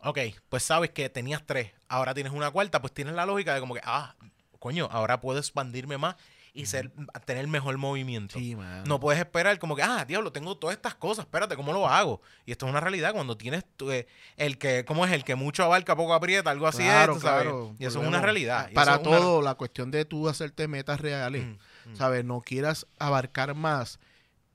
Ok, 0.00 0.18
pues 0.48 0.62
sabes 0.62 0.90
que 0.90 1.08
tenías 1.08 1.44
tres, 1.44 1.72
ahora 1.88 2.14
tienes 2.14 2.32
una 2.32 2.50
cuarta, 2.50 2.80
pues 2.80 2.94
tienes 2.94 3.14
la 3.14 3.26
lógica 3.26 3.52
de 3.54 3.60
como 3.60 3.74
que, 3.74 3.80
ah, 3.84 4.14
coño, 4.60 4.88
ahora 4.92 5.20
puedo 5.20 5.40
expandirme 5.40 5.98
más 5.98 6.14
y 6.60 6.66
ser, 6.66 6.90
tener 7.24 7.46
mejor 7.46 7.78
movimiento. 7.78 8.38
Sí. 8.38 8.56
No 8.86 8.98
puedes 9.00 9.20
esperar 9.20 9.58
como 9.58 9.76
que, 9.76 9.82
ah, 9.82 10.04
diablo, 10.04 10.32
tengo 10.32 10.56
todas 10.56 10.74
estas 10.76 10.94
cosas, 10.94 11.24
espérate, 11.24 11.54
¿cómo 11.56 11.72
lo 11.72 11.88
hago? 11.88 12.20
Y 12.46 12.52
esto 12.52 12.66
es 12.66 12.70
una 12.70 12.80
realidad 12.80 13.12
cuando 13.12 13.36
tienes 13.36 13.64
tu, 13.76 13.90
eh, 13.92 14.06
el 14.36 14.58
que, 14.58 14.84
¿cómo 14.84 15.04
es? 15.06 15.12
El 15.12 15.24
que 15.24 15.34
mucho 15.36 15.62
abarca, 15.62 15.94
poco 15.96 16.14
aprieta, 16.14 16.50
algo 16.50 16.66
así 16.66 16.82
Claro, 16.82 17.14
es, 17.16 17.22
¿sabes? 17.22 17.42
claro. 17.44 17.74
Y 17.78 17.84
eso 17.86 18.02
es 18.02 18.08
una 18.08 18.20
realidad. 18.20 18.70
Para 18.74 18.94
una- 18.94 19.02
todo, 19.02 19.40
la 19.42 19.54
cuestión 19.54 19.90
de 19.90 20.04
tú 20.04 20.28
hacerte 20.28 20.66
metas 20.68 21.00
reales, 21.00 21.44
Mm, 21.46 21.90
mm. 21.92 21.96
¿sabes? 21.96 22.24
No 22.24 22.40
quieras 22.40 22.86
abarcar 22.98 23.54
más 23.54 24.00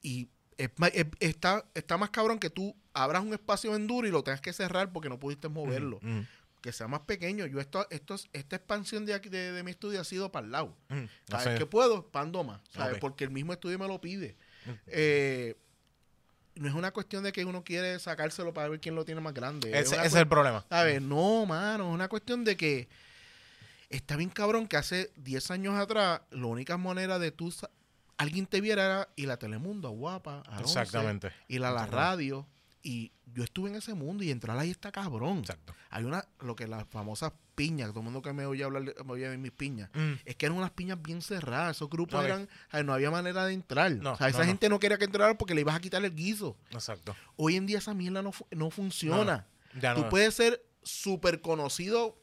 y 0.01 0.27
es- 0.57 0.71
está, 1.19 1.65
está 1.73 1.97
más 1.97 2.09
cabrón 2.09 2.37
que 2.39 2.49
tú 2.49 2.75
abras 2.93 3.23
un 3.23 3.33
espacio 3.33 3.75
en 3.75 3.87
duro 3.87 4.07
y 4.07 4.11
lo 4.11 4.23
tengas 4.23 4.41
que 4.41 4.53
cerrar 4.53 4.91
porque 4.91 5.09
no 5.09 5.17
pudiste 5.19 5.47
moverlo. 5.49 5.99
Mm, 6.01 6.19
Que 6.63 6.71
sea 6.71 6.87
más 6.87 7.01
pequeño. 7.01 7.45
Yo 7.45 7.59
esto, 7.59 7.85
esto, 7.91 8.15
es- 8.15 8.29
esta 8.33 8.55
expansión 8.55 9.05
de, 9.05 9.13
aquí- 9.13 9.27
de, 9.29 9.51
de 9.51 9.63
mi 9.63 9.71
estudio 9.71 9.99
ha 9.99 10.03
sido 10.05 10.31
para 10.31 10.45
el 10.45 10.51
lado. 10.53 10.75
mm. 10.87 10.95
No 10.95 11.07
¿Sabes 11.27 11.43
sé. 11.43 11.55
qué 11.59 11.65
puedo? 11.65 11.99
Expando 11.99 12.43
más. 12.45 12.61
¿sabes? 12.71 12.97
Porque 12.99 13.25
el 13.25 13.31
mismo 13.31 13.51
estudio 13.53 13.77
me 13.77 13.87
lo 13.87 13.99
pide. 13.99 14.37
Mm. 14.65 14.69
Eh, 14.87 15.55
no 16.55 16.67
es 16.69 16.73
una 16.73 16.91
cuestión 16.91 17.21
de 17.23 17.33
que 17.33 17.43
uno 17.43 17.63
quiere 17.65 17.99
sacárselo 17.99 18.53
para 18.53 18.69
ver 18.69 18.79
quién 18.79 18.95
lo 18.95 19.03
tiene 19.03 19.19
más 19.19 19.33
grande. 19.33 19.77
Es 19.77 19.91
Ese, 19.91 20.05
es 20.05 20.15
el 20.15 20.27
problema. 20.27 20.65
¿Sabes? 20.69 21.01
No, 21.01 21.45
mano, 21.45 21.89
es 21.89 21.93
una 21.93 22.07
cuestión 22.07 22.45
de 22.45 22.55
que 22.55 22.87
está 23.89 24.15
bien 24.15 24.29
cabrón 24.29 24.67
que 24.67 24.77
hace 24.77 25.11
10 25.17 25.51
años 25.51 25.75
atrás 25.77 26.21
la 26.31 26.45
única 26.47 26.77
manera 26.77 27.19
de 27.19 27.31
tú 27.31 27.53
alguien 28.17 28.45
te 28.45 28.61
viera 28.61 28.85
era 28.85 29.09
ir 29.17 29.29
a 29.31 29.37
Telemundo, 29.37 29.89
a 29.89 29.91
Guapa, 29.91 30.43
a 30.47 30.59
11, 30.59 30.61
Exactamente. 30.79 31.31
ir 31.49 31.63
a 31.65 31.71
la 31.71 31.85
radio 31.87 32.47
Y 32.85 33.13
yo 33.33 33.43
estuve 33.45 33.69
en 33.69 33.75
ese 33.77 33.93
mundo 33.93 34.23
y 34.25 34.29
entrar 34.31 34.57
ahí 34.59 34.69
está 34.69 34.91
cabrón. 34.91 35.39
Exacto. 35.39 35.73
Hay 35.89 36.03
una, 36.03 36.27
lo 36.41 36.55
que 36.55 36.67
las 36.67 36.85
famosas 36.85 37.31
piñas, 37.55 37.89
todo 37.91 37.99
el 37.99 38.03
mundo 38.05 38.21
que 38.21 38.33
me 38.33 38.45
oye 38.45 38.63
hablar, 38.63 38.83
me 38.83 39.11
oye 39.13 39.29
de 39.29 39.37
mis 39.37 39.51
piñas, 39.51 39.89
Mm. 39.93 40.13
es 40.25 40.35
que 40.35 40.45
eran 40.47 40.57
unas 40.57 40.71
piñas 40.71 41.01
bien 41.01 41.21
cerradas. 41.21 41.77
Esos 41.77 41.89
grupos 41.89 42.19
Ok. 42.19 42.25
eran, 42.25 42.49
no 42.85 42.93
había 42.93 43.09
manera 43.09 43.45
de 43.45 43.53
entrar. 43.53 43.91
No, 43.93 44.13
o 44.13 44.17
sea, 44.17 44.27
esa 44.27 44.39
no, 44.39 44.43
no. 44.43 44.47
gente 44.49 44.69
no 44.69 44.79
quería 44.79 44.97
que 44.97 45.05
entrara 45.05 45.37
porque 45.37 45.55
le 45.55 45.61
ibas 45.61 45.75
a 45.75 45.79
quitar 45.79 46.03
el 46.03 46.13
guiso. 46.13 46.57
Exacto. 46.71 47.15
Hoy 47.37 47.55
en 47.55 47.65
día 47.65 47.77
esa 47.77 47.93
mierda 47.93 48.21
no, 48.21 48.31
no 48.51 48.69
funciona. 48.69 49.47
Ya 49.79 49.95
Tú 49.95 50.01
no. 50.01 50.09
puedes 50.09 50.33
ser 50.33 50.61
súper 50.83 51.39
conocido 51.41 52.19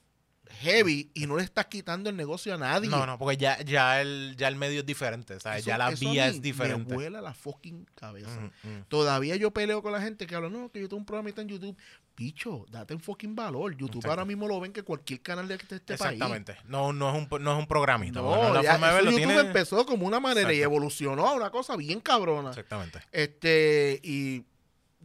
heavy 0.50 1.10
y 1.14 1.26
no 1.26 1.36
le 1.36 1.44
estás 1.44 1.66
quitando 1.66 2.10
el 2.10 2.16
negocio 2.16 2.54
a 2.54 2.58
nadie. 2.58 2.88
No, 2.88 3.06
no, 3.06 3.18
porque 3.18 3.36
ya, 3.36 3.60
ya, 3.62 4.00
el, 4.00 4.34
ya 4.36 4.48
el 4.48 4.56
medio 4.56 4.80
es 4.80 4.86
diferente. 4.86 5.34
O 5.34 5.40
sea, 5.40 5.56
Eso- 5.56 5.66
ya 5.68 5.78
la 5.78 5.90
vía 5.90 6.26
es 6.28 6.42
diferente. 6.42 6.88
Me 6.90 6.94
vuela 6.94 7.20
la 7.20 7.32
fucking 7.34 7.86
cabeza. 7.94 8.30
Mm, 8.62 8.68
mm. 8.68 8.84
Todavía 8.88 9.36
yo 9.36 9.50
peleo 9.52 9.82
con 9.82 9.92
la 9.92 10.00
gente 10.00 10.26
que 10.26 10.34
habla, 10.34 10.48
no, 10.50 10.70
que 10.70 10.80
yo 10.80 10.88
tengo 10.88 10.98
un 11.00 11.06
programa 11.06 11.30
en 11.36 11.48
YouTube. 11.48 11.76
Picho, 12.14 12.66
date 12.70 12.92
un 12.92 13.00
fucking 13.00 13.34
valor. 13.34 13.72
YouTube 13.72 13.96
Exacto. 13.96 14.10
ahora 14.10 14.24
mismo 14.26 14.46
lo 14.46 14.60
ven 14.60 14.72
que 14.74 14.82
cualquier 14.82 15.22
canal 15.22 15.48
de 15.48 15.54
este 15.54 15.76
este 15.76 15.96
país. 15.96 16.12
Exactamente. 16.14 16.56
No, 16.66 16.92
no, 16.92 17.08
es 17.16 17.16
un, 17.30 17.42
no 17.42 17.52
es 17.52 17.58
un 17.58 17.66
programita. 17.66 18.20
No, 18.20 18.26
porque 18.28 18.40
no 18.42 18.48
es 18.48 18.54
la 18.56 18.62
ya, 18.62 18.70
forma 18.72 18.86
de 18.88 18.92
eso 18.92 19.04
verlo. 19.04 19.10
YouTube 19.18 19.32
tiene- 19.34 19.48
empezó 19.48 19.86
como 19.86 20.06
una 20.06 20.20
manera 20.20 20.52
y 20.52 20.60
evolucionó 20.60 21.26
a 21.26 21.32
una 21.34 21.48
cosa 21.50 21.76
bien 21.76 22.00
cabrona. 22.00 22.50
Exactamente. 22.50 23.00
Este, 23.12 24.00
y 24.02 24.44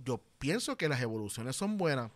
yo 0.04 0.20
pienso 0.40 0.76
que 0.78 0.90
las 0.90 1.00
evoluciones 1.02 1.56
son 1.56 1.78
buenas. 1.78 2.12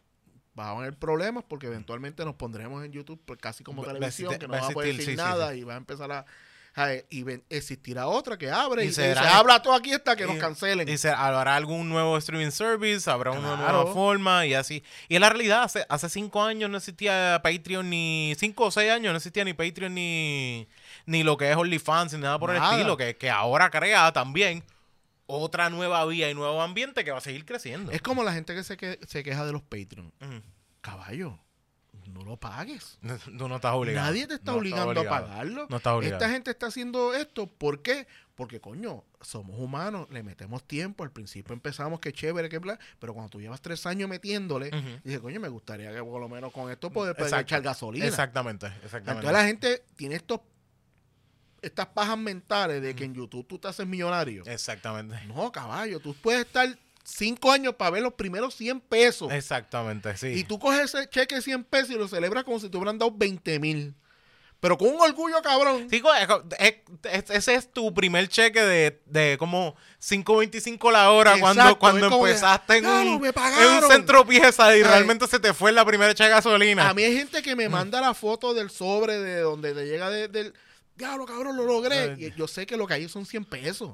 Va 0.59 0.67
a 0.67 0.71
haber 0.71 0.97
problemas 0.97 1.45
porque 1.47 1.67
eventualmente 1.67 2.25
nos 2.25 2.35
pondremos 2.35 2.83
en 2.83 2.91
YouTube 2.91 3.21
pues, 3.25 3.39
casi 3.39 3.63
como 3.63 3.81
Va- 3.81 3.93
televisión, 3.93 4.37
que 4.37 4.45
no 4.47 4.51
va 4.53 4.57
a 4.59 4.61
va 4.63 4.67
a 4.67 4.71
poder 4.71 4.89
existir, 4.89 5.15
decir 5.15 5.23
sí, 5.25 5.31
sí, 5.31 5.37
nada 5.39 5.55
y 5.55 5.63
va 5.63 5.75
a 5.75 5.77
empezar 5.77 6.11
a... 6.11 6.25
a- 6.75 6.93
y 7.09 7.23
ven- 7.23 7.43
existirá 7.49 8.07
otra 8.07 8.37
que 8.37 8.49
abre 8.51 8.83
y, 8.83 8.87
Y 8.89 8.91
se, 8.91 9.03
será- 9.03 9.21
se 9.23 9.27
habla 9.29 9.61
todo 9.61 9.73
aquí 9.73 9.93
hasta 9.93 10.15
que 10.17 10.23
y- 10.23 10.27
nos 10.27 10.37
cancelen. 10.37 10.87
Y 10.89 10.97
se, 10.97 11.09
habrá 11.09 11.55
algún 11.55 11.87
nuevo 11.87 12.17
streaming 12.17 12.51
service, 12.51 13.09
habrá 13.09 13.31
una 13.31 13.55
nueva 13.55 13.85
forma 13.93 14.45
y 14.45 14.53
así. 14.53 14.83
Y 15.07 15.15
en 15.15 15.21
la 15.21 15.29
realidad, 15.29 15.63
hace, 15.63 15.85
hace 15.87 16.09
cinco 16.09 16.43
años 16.43 16.69
no 16.69 16.77
existía 16.77 17.39
Patreon 17.43 17.89
ni... 17.89 18.33
Cinco 18.37 18.65
o 18.65 18.71
seis 18.71 18.91
años 18.91 19.11
no 19.13 19.17
existía 19.17 19.43
ni 19.45 19.53
Patreon 19.53 19.93
ni, 19.95 20.67
ni 21.05 21.23
lo 21.23 21.37
que 21.37 21.49
es 21.49 21.55
OnlyFans 21.55 22.13
ni 22.13 22.19
nada 22.19 22.37
por 22.37 22.51
Nada. 22.53 22.67
el 22.67 22.73
estilo. 22.75 22.97
Que, 22.97 23.15
que 23.17 23.29
ahora 23.29 23.69
crea 23.69 24.11
también 24.11 24.63
otra 25.29 25.69
nueva 25.69 26.03
vía 26.05 26.29
y 26.29 26.33
nuevo 26.33 26.61
ambiente 26.61 27.05
que 27.05 27.11
va 27.11 27.19
a 27.19 27.21
seguir 27.21 27.45
creciendo. 27.45 27.91
Es 27.91 28.01
como 28.01 28.23
la 28.23 28.33
gente 28.33 28.55
que 28.55 28.63
se, 28.63 28.77
que, 28.77 28.99
se 29.07 29.23
queja 29.23 29.45
de 29.45 29.51
los 29.51 29.61
Patreon. 29.61 30.11
Caballo, 30.81 31.39
no 32.07 32.23
lo 32.23 32.37
pagues. 32.37 32.97
Tú 33.37 33.47
no 33.47 33.57
estás 33.57 33.73
obligado. 33.73 34.07
Nadie 34.07 34.25
te 34.25 34.33
está 34.35 34.51
No 34.51 34.57
obligando 34.57 35.01
a 35.01 35.03
pagarlo. 35.03 35.67
No 35.69 35.77
estás 35.77 35.93
obligado. 35.93 36.21
Esta 36.21 36.33
gente 36.33 36.49
está 36.49 36.67
haciendo 36.67 37.13
esto, 37.13 37.45
¿por 37.47 37.83
qué? 37.83 38.07
Porque, 38.33 38.59
coño, 38.59 39.03
somos 39.21 39.59
humanos, 39.59 40.07
le 40.09 40.23
metemos 40.23 40.63
tiempo. 40.63 41.03
Al 41.03 41.11
principio 41.11 41.53
empezamos, 41.53 41.99
que 41.99 42.11
chévere, 42.11 42.49
que 42.49 42.57
bla, 42.57 42.79
pero 42.97 43.13
cuando 43.13 43.29
tú 43.29 43.39
llevas 43.39 43.61
tres 43.61 43.85
años 43.85 44.09
metiéndole, 44.09 44.71
dices, 45.03 45.19
coño, 45.19 45.39
me 45.39 45.49
gustaría 45.49 45.93
que 45.93 46.01
por 46.01 46.19
lo 46.19 46.27
menos 46.27 46.51
con 46.51 46.71
esto 46.71 46.89
poder 46.89 47.15
echar 47.19 47.61
gasolina. 47.61 48.07
Exactamente, 48.07 48.65
exactamente. 48.83 49.27
Entonces 49.27 49.31
la 49.33 49.45
gente 49.45 49.83
tiene 49.95 50.15
estos 50.15 50.39
estas 51.61 51.87
pajas 51.87 52.17
mentales 52.17 52.81
de 52.81 52.95
que 52.95 53.03
en 53.05 53.13
YouTube 53.13 53.47
tú 53.47 53.57
te 53.59 53.67
haces 53.67 53.85
millonario. 53.87 54.43
Exactamente. 54.45 55.15
No, 55.27 55.51
caballo, 55.51 55.99
tú 55.99 56.13
puedes 56.21 56.45
estar 56.45 56.67
cinco 57.03 57.51
años 57.51 57.73
para 57.75 57.91
ver 57.91 58.03
los 58.03 58.13
primeros 58.13 58.53
100 58.55 58.79
pesos. 58.81 59.31
Exactamente, 59.31 60.15
sí. 60.17 60.27
Y 60.27 60.43
tú 60.43 60.59
coges 60.59 60.93
ese 60.93 61.09
cheque 61.09 61.35
de 61.35 61.41
100 61.41 61.63
pesos 61.63 61.89
y 61.91 61.95
lo 61.95 62.07
celebras 62.07 62.43
como 62.43 62.59
si 62.59 62.69
te 62.69 62.77
hubieran 62.77 62.97
dado 62.97 63.11
20 63.15 63.59
mil. 63.59 63.95
Pero 64.61 64.77
con 64.77 64.89
un 64.89 64.99
orgullo, 64.99 65.41
cabrón. 65.41 65.87
Sí, 65.89 66.03
es- 66.19 66.59
es- 66.59 66.75
es- 67.23 67.29
ese 67.29 67.55
es 67.55 67.71
tu 67.71 67.93
primer 67.93 68.27
cheque 68.27 68.61
de, 68.61 69.01
de 69.05 69.37
como 69.39 69.73
5.25 70.01 70.91
la 70.91 71.11
hora 71.11 71.39
cuando, 71.39 71.61
Exacto, 71.61 71.79
cuando 71.79 72.05
es 72.07 72.11
como 72.11 72.27
empezaste 72.27 72.77
en 72.77 72.83
"Claro, 72.83 73.15
un, 73.15 73.25
en 73.25 73.31
pagaron". 73.33 73.83
un 73.85 73.89
centro 73.89 74.25
pieza 74.25 74.69
y 74.75 74.81
Ay. 74.81 74.83
realmente 74.83 75.27
se 75.27 75.39
te 75.39 75.53
fue 75.53 75.71
la 75.71 75.85
primera 75.85 76.13
cheque 76.13 76.27
de 76.29 76.35
gasolina. 76.35 76.89
A 76.89 76.93
mí 76.93 77.03
hay 77.03 77.15
gente 77.15 77.41
que 77.41 77.55
me 77.55 77.69
manda 77.69 78.01
la 78.01 78.13
foto 78.13 78.53
del 78.53 78.69
sobre 78.69 79.17
de 79.17 79.39
donde 79.39 79.73
te 79.73 79.85
llega 79.85 80.09
de- 80.09 80.27
del... 80.27 80.53
Diablo, 80.99 81.25
cabrón, 81.25 81.57
lo 81.57 81.63
logré. 81.65 82.13
Y 82.19 82.31
yo 82.35 82.47
sé 82.47 82.67
que 82.67 82.77
lo 82.77 82.85
que 82.85 82.93
hay 82.93 83.09
son 83.09 83.25
100 83.25 83.45
pesos. 83.45 83.93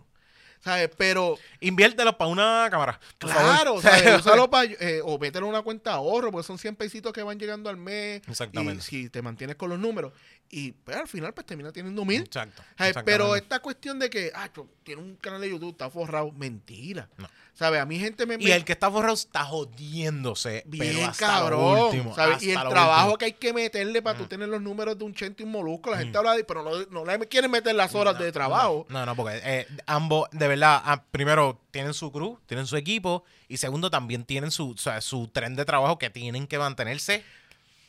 ¿Sabes? 0.61 0.89
Pero, 0.97 1.37
Inviértelo 1.59 2.17
para 2.17 2.29
una 2.31 2.67
cámara. 2.71 2.99
claro, 3.19 3.79
favor. 3.79 3.81
¿sabes? 4.03 4.19
Úsalo 4.21 4.49
pa- 4.49 4.65
eh, 4.65 4.99
o 5.03 5.19
mételo 5.19 5.45
en 5.45 5.51
una 5.51 5.61
cuenta 5.61 5.91
de 5.91 5.95
ahorro, 5.97 6.31
porque 6.31 6.47
son 6.47 6.57
100 6.57 6.75
pesitos 6.75 7.13
que 7.13 7.21
van 7.21 7.37
llegando 7.37 7.69
al 7.69 7.77
mes. 7.77 8.23
Exactamente. 8.27 8.79
Y 8.79 8.81
si 9.03 9.09
te 9.09 9.21
mantienes 9.21 9.57
con 9.57 9.69
los 9.69 9.77
números. 9.77 10.11
Y 10.49 10.71
pues, 10.71 10.97
al 10.97 11.07
final, 11.07 11.33
pues 11.35 11.45
termina 11.45 11.71
teniendo 11.71 12.03
mil. 12.03 12.21
Exacto. 12.23 12.63
¿Sabes? 12.77 12.95
Pero 13.05 13.35
esta 13.35 13.59
cuestión 13.59 13.99
de 13.99 14.09
que, 14.09 14.31
ah, 14.33 14.49
yo- 14.55 14.67
tiene 14.85 15.01
un 15.01 15.15
canal 15.15 15.41
de 15.41 15.49
YouTube, 15.49 15.71
está 15.71 15.89
forrado, 15.89 16.31
mentira. 16.31 17.09
No. 17.17 17.27
¿Sabes? 17.55 17.79
A 17.79 17.85
mí 17.85 17.97
gente 17.97 18.25
me... 18.25 18.35
Y 18.37 18.51
el 18.51 18.65
que 18.65 18.73
está 18.73 18.91
forrado 18.91 19.13
está 19.13 19.45
jodiéndose. 19.45 20.63
Bien 20.67 20.95
pero 20.95 21.07
hasta 21.07 21.25
cabrón. 21.25 21.59
Lo 21.61 21.85
último, 21.85 22.13
¿sabes? 22.13 22.43
Y 22.43 22.51
el 22.51 22.55
lo 22.55 22.69
trabajo 22.69 23.13
último. 23.13 23.17
que 23.17 23.25
hay 23.25 23.33
que 23.33 23.53
meterle 23.53 24.01
para 24.01 24.17
tú 24.17 24.25
tener 24.25 24.49
los 24.49 24.61
números 24.61 24.97
de 24.97 25.05
un 25.05 25.13
chente 25.13 25.41
y 25.41 25.45
un 25.45 25.53
molusco. 25.53 25.89
La 25.89 25.97
gente 25.97 26.17
habla 26.17 26.35
de, 26.35 26.43
pero 26.43 26.63
no, 26.63 26.85
no 26.91 27.05
le 27.05 27.27
quieren 27.27 27.49
meter 27.49 27.73
las 27.73 27.95
horas 27.95 28.19
de 28.19 28.31
trabajo. 28.33 28.85
No, 28.89 29.05
no, 29.05 29.15
porque 29.15 29.39
eh, 29.41 29.67
ambos, 29.85 30.27
de 30.31 30.47
verdad, 30.49 30.81
ah, 30.83 31.01
primero 31.11 31.59
tienen 31.71 31.93
su 31.93 32.11
crew, 32.11 32.37
tienen 32.45 32.67
su 32.67 32.75
equipo, 32.75 33.23
y 33.47 33.55
segundo 33.57 33.89
también 33.89 34.25
tienen 34.25 34.51
su, 34.51 34.71
o 34.71 34.77
sea, 34.77 34.99
su 34.99 35.29
tren 35.29 35.55
de 35.55 35.63
trabajo 35.63 35.97
que 35.97 36.09
tienen 36.09 36.47
que 36.47 36.59
mantenerse. 36.59 37.23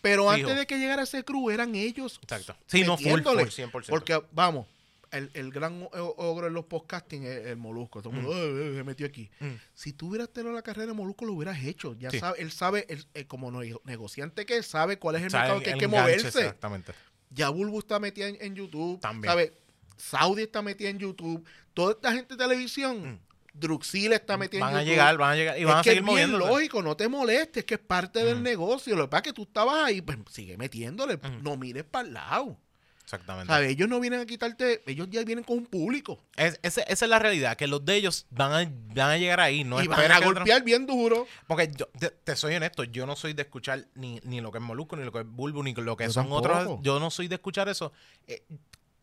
Pero 0.00 0.30
Fijo. 0.30 0.48
antes 0.48 0.56
de 0.58 0.66
que 0.66 0.78
llegara 0.78 1.02
ese 1.02 1.24
crew, 1.24 1.50
eran 1.50 1.74
ellos. 1.74 2.20
Exacto. 2.22 2.56
Sí, 2.66 2.84
no, 2.84 2.96
full, 2.96 3.20
full, 3.20 3.38
100%. 3.40 3.86
Porque, 3.88 4.22
vamos, 4.30 4.66
el, 5.10 5.30
el 5.34 5.50
gran 5.52 5.88
ogro 5.92 6.46
en 6.46 6.54
los 6.54 6.64
podcasting 6.66 7.24
es 7.24 7.46
el 7.46 7.56
molusco. 7.56 8.02
Todo 8.02 8.14
el 8.14 8.22
mundo 8.22 8.36
"Eh, 8.36 8.72
eh, 8.72 8.76
se 8.76 8.84
metió 8.84 9.06
aquí. 9.06 9.30
Mm. 9.40 9.46
Si 9.74 9.92
tú 9.92 10.08
hubieras 10.08 10.28
tenido 10.30 10.52
la 10.52 10.62
carrera 10.62 10.86
de 10.88 10.92
molusco, 10.92 11.24
lo 11.24 11.32
hubieras 11.32 11.62
hecho. 11.64 11.94
Ya 11.98 12.10
Sí. 12.10 12.18
sabe, 12.18 12.40
él 12.42 12.50
sabe, 12.52 12.86
él, 12.88 13.06
eh, 13.14 13.24
como 13.26 13.50
negociante 13.84 14.44
que 14.46 14.62
sabe 14.62 14.98
cuál 14.98 15.16
es 15.16 15.22
el 15.22 15.30
mercado 15.32 15.58
el- 15.58 15.62
que 15.62 15.72
hay 15.72 15.78
que 15.78 15.88
moverse. 15.88 16.26
Exactamente. 16.28 16.92
Ya 17.30 17.48
Bulbu 17.48 17.78
está 17.80 17.98
metida 17.98 18.28
en, 18.28 18.36
en 18.40 18.54
YouTube. 18.54 19.00
También. 19.00 19.30
¿sabe? 19.32 19.52
Saudi 19.96 20.42
está 20.42 20.62
metida 20.62 20.88
en 20.90 20.98
YouTube. 20.98 21.44
Toda 21.74 21.92
esta 21.92 22.12
gente 22.12 22.34
de 22.36 22.38
televisión. 22.44 23.12
Mm. 23.12 23.18
Druxil 23.58 24.12
está 24.12 24.36
metida 24.36 24.60
Van 24.60 24.74
a 24.74 24.78
YouTube. 24.82 24.90
llegar, 24.90 25.16
van 25.16 25.30
a 25.32 25.34
llegar 25.36 25.58
y 25.58 25.64
van 25.64 25.74
es 25.76 25.80
a 25.80 25.82
que 25.82 25.90
seguir 25.94 26.08
es 26.10 26.14
bien 26.14 26.38
lógico, 26.38 26.82
no 26.82 26.94
te 26.94 27.08
molestes, 27.08 27.64
que 27.64 27.74
es 27.74 27.80
parte 27.80 28.22
del 28.22 28.40
Mm. 28.40 28.42
negocio. 28.42 28.94
Lo 28.96 29.04
que 29.04 29.08
pasa 29.08 29.20
es 29.20 29.24
que 29.28 29.32
tú 29.32 29.42
estabas 29.44 29.76
ahí, 29.86 30.02
pues 30.02 30.18
sigue 30.30 30.58
metiéndole, 30.58 31.16
Mm. 31.16 31.42
no 31.42 31.56
mires 31.56 31.84
para 31.84 32.06
el 32.06 32.12
lado. 32.14 32.58
Exactamente. 33.06 33.68
Ellos 33.70 33.88
no 33.88 34.00
vienen 34.00 34.18
a 34.18 34.26
quitarte, 34.26 34.82
ellos 34.84 35.06
ya 35.10 35.22
vienen 35.22 35.44
con 35.44 35.58
un 35.58 35.66
público. 35.66 36.18
Es- 36.36 36.58
ese- 36.64 36.84
esa 36.88 37.04
es 37.04 37.08
la 37.08 37.20
realidad, 37.20 37.56
que 37.56 37.68
los 37.68 37.84
de 37.84 37.94
ellos 37.94 38.26
van 38.30 38.52
a, 38.52 38.70
van 38.94 39.10
a 39.12 39.16
llegar 39.16 39.38
ahí. 39.38 39.62
No 39.62 39.80
y 39.80 39.86
van 39.86 40.10
a 40.10 40.18
golpear 40.18 40.64
bien 40.64 40.86
duro. 40.86 41.24
Porque 41.46 41.70
yo, 41.76 41.86
te, 42.00 42.10
te 42.10 42.34
soy 42.34 42.56
honesto, 42.56 42.82
yo 42.82 43.06
no 43.06 43.14
soy 43.14 43.32
de 43.32 43.42
escuchar 43.42 43.86
ni, 43.94 44.18
ni 44.24 44.40
lo 44.40 44.50
que 44.50 44.58
es 44.58 44.64
Molusco, 44.64 44.96
ni 44.96 45.04
lo 45.04 45.12
que 45.12 45.20
es 45.20 45.26
Bulbo, 45.26 45.62
ni 45.62 45.72
lo 45.72 45.96
que 45.96 46.04
Yo 46.04 46.10
son 46.12 46.24
tampoco. 46.24 46.48
otros. 46.52 46.78
Yo 46.82 46.98
no 46.98 47.12
soy 47.12 47.28
de 47.28 47.36
escuchar 47.36 47.68
eso. 47.68 47.92
Eh, 48.26 48.42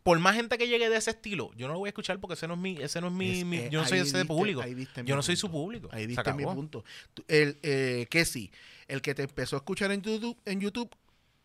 por 0.02 0.18
más 0.18 0.34
gente 0.36 0.58
que 0.58 0.68
llegue 0.68 0.90
de 0.90 0.96
ese 0.98 1.12
estilo, 1.12 1.50
yo 1.56 1.66
no 1.66 1.72
lo 1.72 1.78
voy 1.78 1.88
a 1.88 1.90
escuchar 1.90 2.20
porque 2.20 2.34
ese 2.34 2.46
no 2.46 2.52
es 2.54 2.60
mi, 2.60 2.76
ese 2.82 3.00
no 3.00 3.06
es 3.06 3.12
mi, 3.14 3.38
Es- 3.38 3.44
mi- 3.46 3.56
eh, 3.56 3.68
yo 3.72 3.80
no 3.80 3.88
soy 3.88 4.00
ese 4.00 4.18
diste- 4.18 4.26
público. 4.26 4.62
Yo 5.02 5.16
no 5.16 5.22
soy 5.22 5.34
punto. 5.34 5.40
su 5.40 5.50
público. 5.50 5.88
Ahí 5.92 6.02
Se 6.02 6.08
diste 6.08 6.32
mi 6.34 6.44
punto. 6.44 6.84
El, 7.26 7.58
eh, 7.62 8.06
que 8.10 8.26
sí, 8.26 8.52
el 8.86 9.00
que 9.00 9.14
te 9.14 9.22
empezó 9.22 9.56
a 9.56 9.60
escuchar 9.60 9.90
en 9.92 10.02
YouTube, 10.02 10.36
en 10.44 10.60
YouTube 10.60 10.94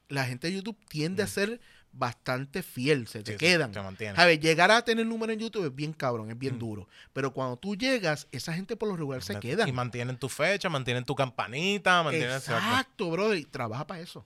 la 0.10 0.26
gente 0.26 0.48
de 0.48 0.56
YouTube 0.56 0.76
tiende 0.90 1.24
a 1.24 1.28
ser 1.28 1.62
bastante 2.00 2.64
fiel, 2.64 3.08
se 3.08 3.22
te. 3.22 3.34
Sí, 3.34 3.38
quedan. 3.38 3.74
se 3.74 3.82
mantiene. 3.82 4.16
¿Sabes? 4.16 4.40
Llegar 4.40 4.72
a 4.72 4.84
tener 4.84 5.06
número 5.06 5.32
en 5.34 5.40
YouTube 5.40 5.66
es 5.68 5.76
bien 5.76 5.94
cabrón, 5.94 6.32
es 6.32 6.40
bien 6.40 6.56
Mm. 6.56 6.60
duro. 6.60 6.88
Pero 7.14 7.32
cuando 7.34 7.58
tú 7.58 7.76
llegas, 7.76 8.28
esa 8.32 8.54
gente 8.54 8.76
por 8.76 8.90
lo 8.90 8.96
regular 8.96 9.22
se 9.22 9.40
queda. 9.40 9.68
Y 9.68 9.72
mantienen 9.72 10.18
tu 10.18 10.30
fecha, 10.30 10.70
mantienen 10.70 11.04
tu 11.06 11.14
campanita, 11.14 12.02
mantienen 12.02 12.32
Exacto, 12.38 13.12
brother. 13.12 13.38
Y 13.38 13.44
trabaja 13.46 13.86
para 13.86 14.00
eso. 14.00 14.26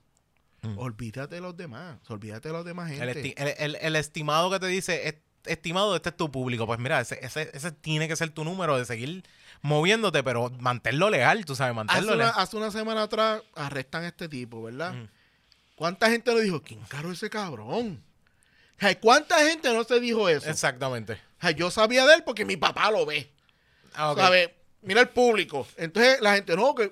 Mm. 0.61 0.77
Olvídate 0.77 1.35
de 1.35 1.41
los 1.41 1.57
demás. 1.57 1.97
Olvídate 2.07 2.47
de 2.47 2.53
los 2.53 2.63
demás 2.63 2.89
gente. 2.89 3.03
El, 3.03 3.09
esti- 3.17 3.33
el- 3.35 3.55
el- 3.57 3.77
el 3.81 3.95
estimado 3.97 4.49
que 4.49 4.59
te 4.59 4.67
dice, 4.67 5.09
"Es- 5.09 5.15
estimado, 5.45 5.93
este 5.95 6.07
es 6.09 6.15
tu 6.15 6.31
público. 6.31 6.65
Pues 6.65 6.79
mira, 6.79 7.01
ese, 7.01 7.19
ese, 7.21 7.49
ese 7.53 7.71
tiene 7.73 8.07
que 8.07 8.15
ser 8.15 8.29
tu 8.29 8.45
número 8.45 8.77
de 8.77 8.85
seguir 8.85 9.23
moviéndote, 9.61 10.23
pero 10.23 10.49
manténlo 10.59 11.09
legal, 11.09 11.43
tú 11.43 11.55
sabes, 11.55 11.71
hace, 11.71 11.75
manténlo 11.75 12.13
una, 12.13 12.25
legal. 12.25 12.33
hace 12.37 12.55
una 12.57 12.71
semana 12.71 13.03
atrás 13.03 13.41
arrestan 13.55 14.03
a 14.03 14.07
este 14.07 14.29
tipo, 14.29 14.63
¿verdad? 14.63 14.93
Mm. 14.93 15.07
¿Cuánta 15.75 16.09
gente 16.09 16.33
le 16.33 16.41
dijo, 16.41 16.61
quién 16.61 16.79
caro 16.87 17.11
ese 17.11 17.29
cabrón? 17.29 18.03
¿Cuánta 18.99 19.39
gente 19.47 19.73
no 19.73 19.83
se 19.83 19.99
dijo 19.99 20.27
eso? 20.29 20.49
Exactamente. 20.49 21.17
Yo 21.55 21.71
sabía 21.71 22.05
de 22.05 22.15
él 22.15 22.23
porque 22.23 22.45
mi 22.45 22.57
papá 22.57 22.91
lo 22.91 23.05
ve. 23.05 23.31
Ah, 23.93 24.11
ok. 24.11 24.17
¿Sabes? 24.17 24.49
Mira 24.81 25.01
el 25.01 25.09
público. 25.09 25.67
Entonces 25.77 26.19
la 26.21 26.35
gente, 26.35 26.55
no, 26.55 26.75
que. 26.75 26.91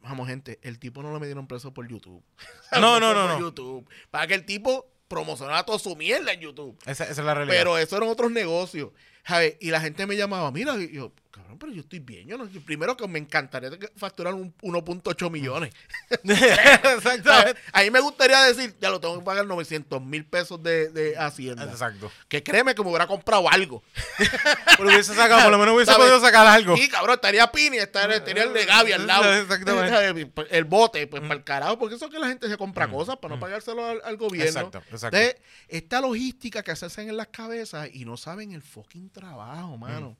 Vamos, 0.00 0.28
gente, 0.28 0.58
el 0.62 0.78
tipo 0.78 1.02
no 1.02 1.10
lo 1.10 1.18
metieron 1.18 1.46
preso 1.46 1.72
por 1.72 1.88
YouTube. 1.88 2.22
No, 2.80 2.98
no, 3.00 3.14
no, 3.14 3.28
por 3.28 3.30
no. 3.30 3.40
YouTube. 3.40 3.88
Para 4.10 4.26
que 4.26 4.34
el 4.34 4.44
tipo 4.44 4.86
promocionara 5.08 5.64
toda 5.64 5.78
su 5.78 5.94
mierda 5.94 6.32
en 6.32 6.40
YouTube. 6.40 6.76
Esa, 6.84 7.04
esa 7.04 7.12
es 7.12 7.18
la 7.18 7.32
realidad. 7.32 7.56
Pero 7.56 7.78
eso 7.78 7.96
eran 7.96 8.08
otros 8.08 8.30
negocios. 8.32 8.90
¿sabes? 9.26 9.56
Y 9.60 9.70
la 9.70 9.80
gente 9.80 10.06
me 10.06 10.16
llamaba, 10.16 10.50
mira, 10.52 10.76
y 10.76 10.92
yo, 10.92 11.12
cabrón, 11.36 11.58
pero 11.58 11.72
yo 11.72 11.80
estoy 11.82 12.00
bien. 12.00 12.26
Yo 12.26 12.36
no, 12.38 12.48
yo- 12.48 12.60
primero 12.62 12.96
que 12.96 13.06
me 13.06 13.18
encantaría 13.18 13.70
facturar 13.96 14.34
un 14.34 14.54
1.8 14.58 15.30
millones. 15.30 15.72
¿sabes? 17.24 17.56
A 17.72 17.82
mí 17.82 17.90
me 17.90 18.00
gustaría 18.00 18.42
decir, 18.42 18.76
ya 18.80 18.90
lo 18.90 19.00
tengo 19.00 19.18
que 19.18 19.24
pagar 19.24 19.46
900 19.46 20.02
mil 20.02 20.24
pesos 20.24 20.62
de, 20.62 20.88
de 20.90 21.16
Hacienda. 21.16 21.64
Exacto. 21.64 22.10
Que 22.28 22.42
créeme 22.42 22.74
que 22.74 22.82
me 22.82 22.88
hubiera 22.88 23.06
comprado 23.06 23.48
algo. 23.50 23.82
Pero 24.76 24.88
hubiese 24.88 25.14
sacado, 25.14 25.42
por 25.42 25.52
lo 25.52 25.58
menos 25.58 25.74
hubiese 25.74 25.92
¿Sabes? 25.92 26.06
podido 26.08 26.20
sacar 26.24 26.46
algo. 26.46 26.76
Sí, 26.76 26.88
cabrón, 26.88 27.14
estaría 27.14 27.50
Pini, 27.50 27.78
estaría, 27.78 28.16
estaría 28.16 28.44
el 28.44 28.52
de 28.52 28.64
Gaby 28.64 28.92
al 28.92 29.06
lado. 29.06 29.34
Exactamente. 29.34 30.30
El 30.50 30.64
bote, 30.64 31.06
pues 31.06 31.22
para 31.22 31.34
el 31.34 31.44
carajo, 31.44 31.78
porque 31.78 31.96
eso 31.96 32.06
es 32.06 32.10
que 32.10 32.18
la 32.18 32.28
gente 32.28 32.48
se 32.48 32.56
compra 32.56 32.88
cosas 32.88 33.16
para 33.16 33.34
no 33.34 33.40
pagárselo 33.40 33.84
al, 33.84 34.00
al 34.04 34.16
gobierno. 34.16 34.48
Exacto, 34.48 34.78
exacto. 34.90 35.16
Entonces, 35.16 35.36
esta 35.68 36.00
logística 36.00 36.62
que 36.62 36.74
se 36.76 36.86
hacen 36.86 37.08
en 37.08 37.16
las 37.16 37.28
cabezas 37.28 37.88
y 37.92 38.04
no 38.04 38.16
saben 38.16 38.52
el 38.52 38.62
fucking 38.62 39.10
trabajo, 39.10 39.76
mano. 39.76 40.16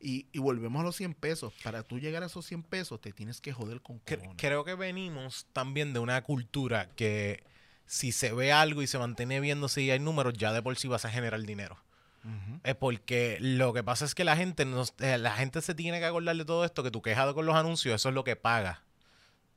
Y, 0.00 0.26
y 0.32 0.38
volvemos 0.38 0.59
a 0.68 0.82
los 0.84 0.96
100 0.96 1.14
pesos. 1.14 1.52
Para 1.62 1.82
tú 1.82 1.98
llegar 1.98 2.22
a 2.22 2.26
esos 2.26 2.44
100 2.46 2.62
pesos, 2.62 3.00
te 3.00 3.12
tienes 3.12 3.40
que 3.40 3.52
joder 3.52 3.80
con 3.80 3.98
cojones. 4.00 4.30
creo 4.36 4.64
que 4.64 4.74
venimos 4.74 5.46
también 5.52 5.92
de 5.92 5.98
una 6.00 6.22
cultura 6.22 6.88
que 6.96 7.42
si 7.86 8.12
se 8.12 8.32
ve 8.32 8.52
algo 8.52 8.82
y 8.82 8.86
se 8.86 8.98
mantiene 8.98 9.40
viendo 9.40 9.68
si 9.68 9.90
hay 9.90 9.98
números, 9.98 10.34
ya 10.34 10.52
de 10.52 10.62
por 10.62 10.76
sí 10.76 10.86
vas 10.88 11.04
a 11.04 11.10
generar 11.10 11.40
dinero. 11.42 11.78
Es 12.64 12.74
porque 12.74 13.38
lo 13.40 13.72
que 13.72 13.82
pasa 13.82 14.04
es 14.04 14.14
que 14.14 14.24
la 14.24 14.36
gente 14.36 14.66
nos- 14.66 14.92
eh, 15.00 15.16
la 15.16 15.32
gente 15.32 15.62
se 15.62 15.74
tiene 15.74 15.98
que 16.00 16.04
acordar 16.04 16.36
de 16.36 16.44
todo 16.44 16.66
esto, 16.66 16.82
que 16.82 16.90
tu 16.90 17.00
quejado 17.00 17.34
con 17.34 17.46
los 17.46 17.56
anuncios, 17.56 17.94
eso 17.94 18.10
es 18.10 18.14
lo 18.14 18.24
que 18.24 18.36
paga 18.36 18.82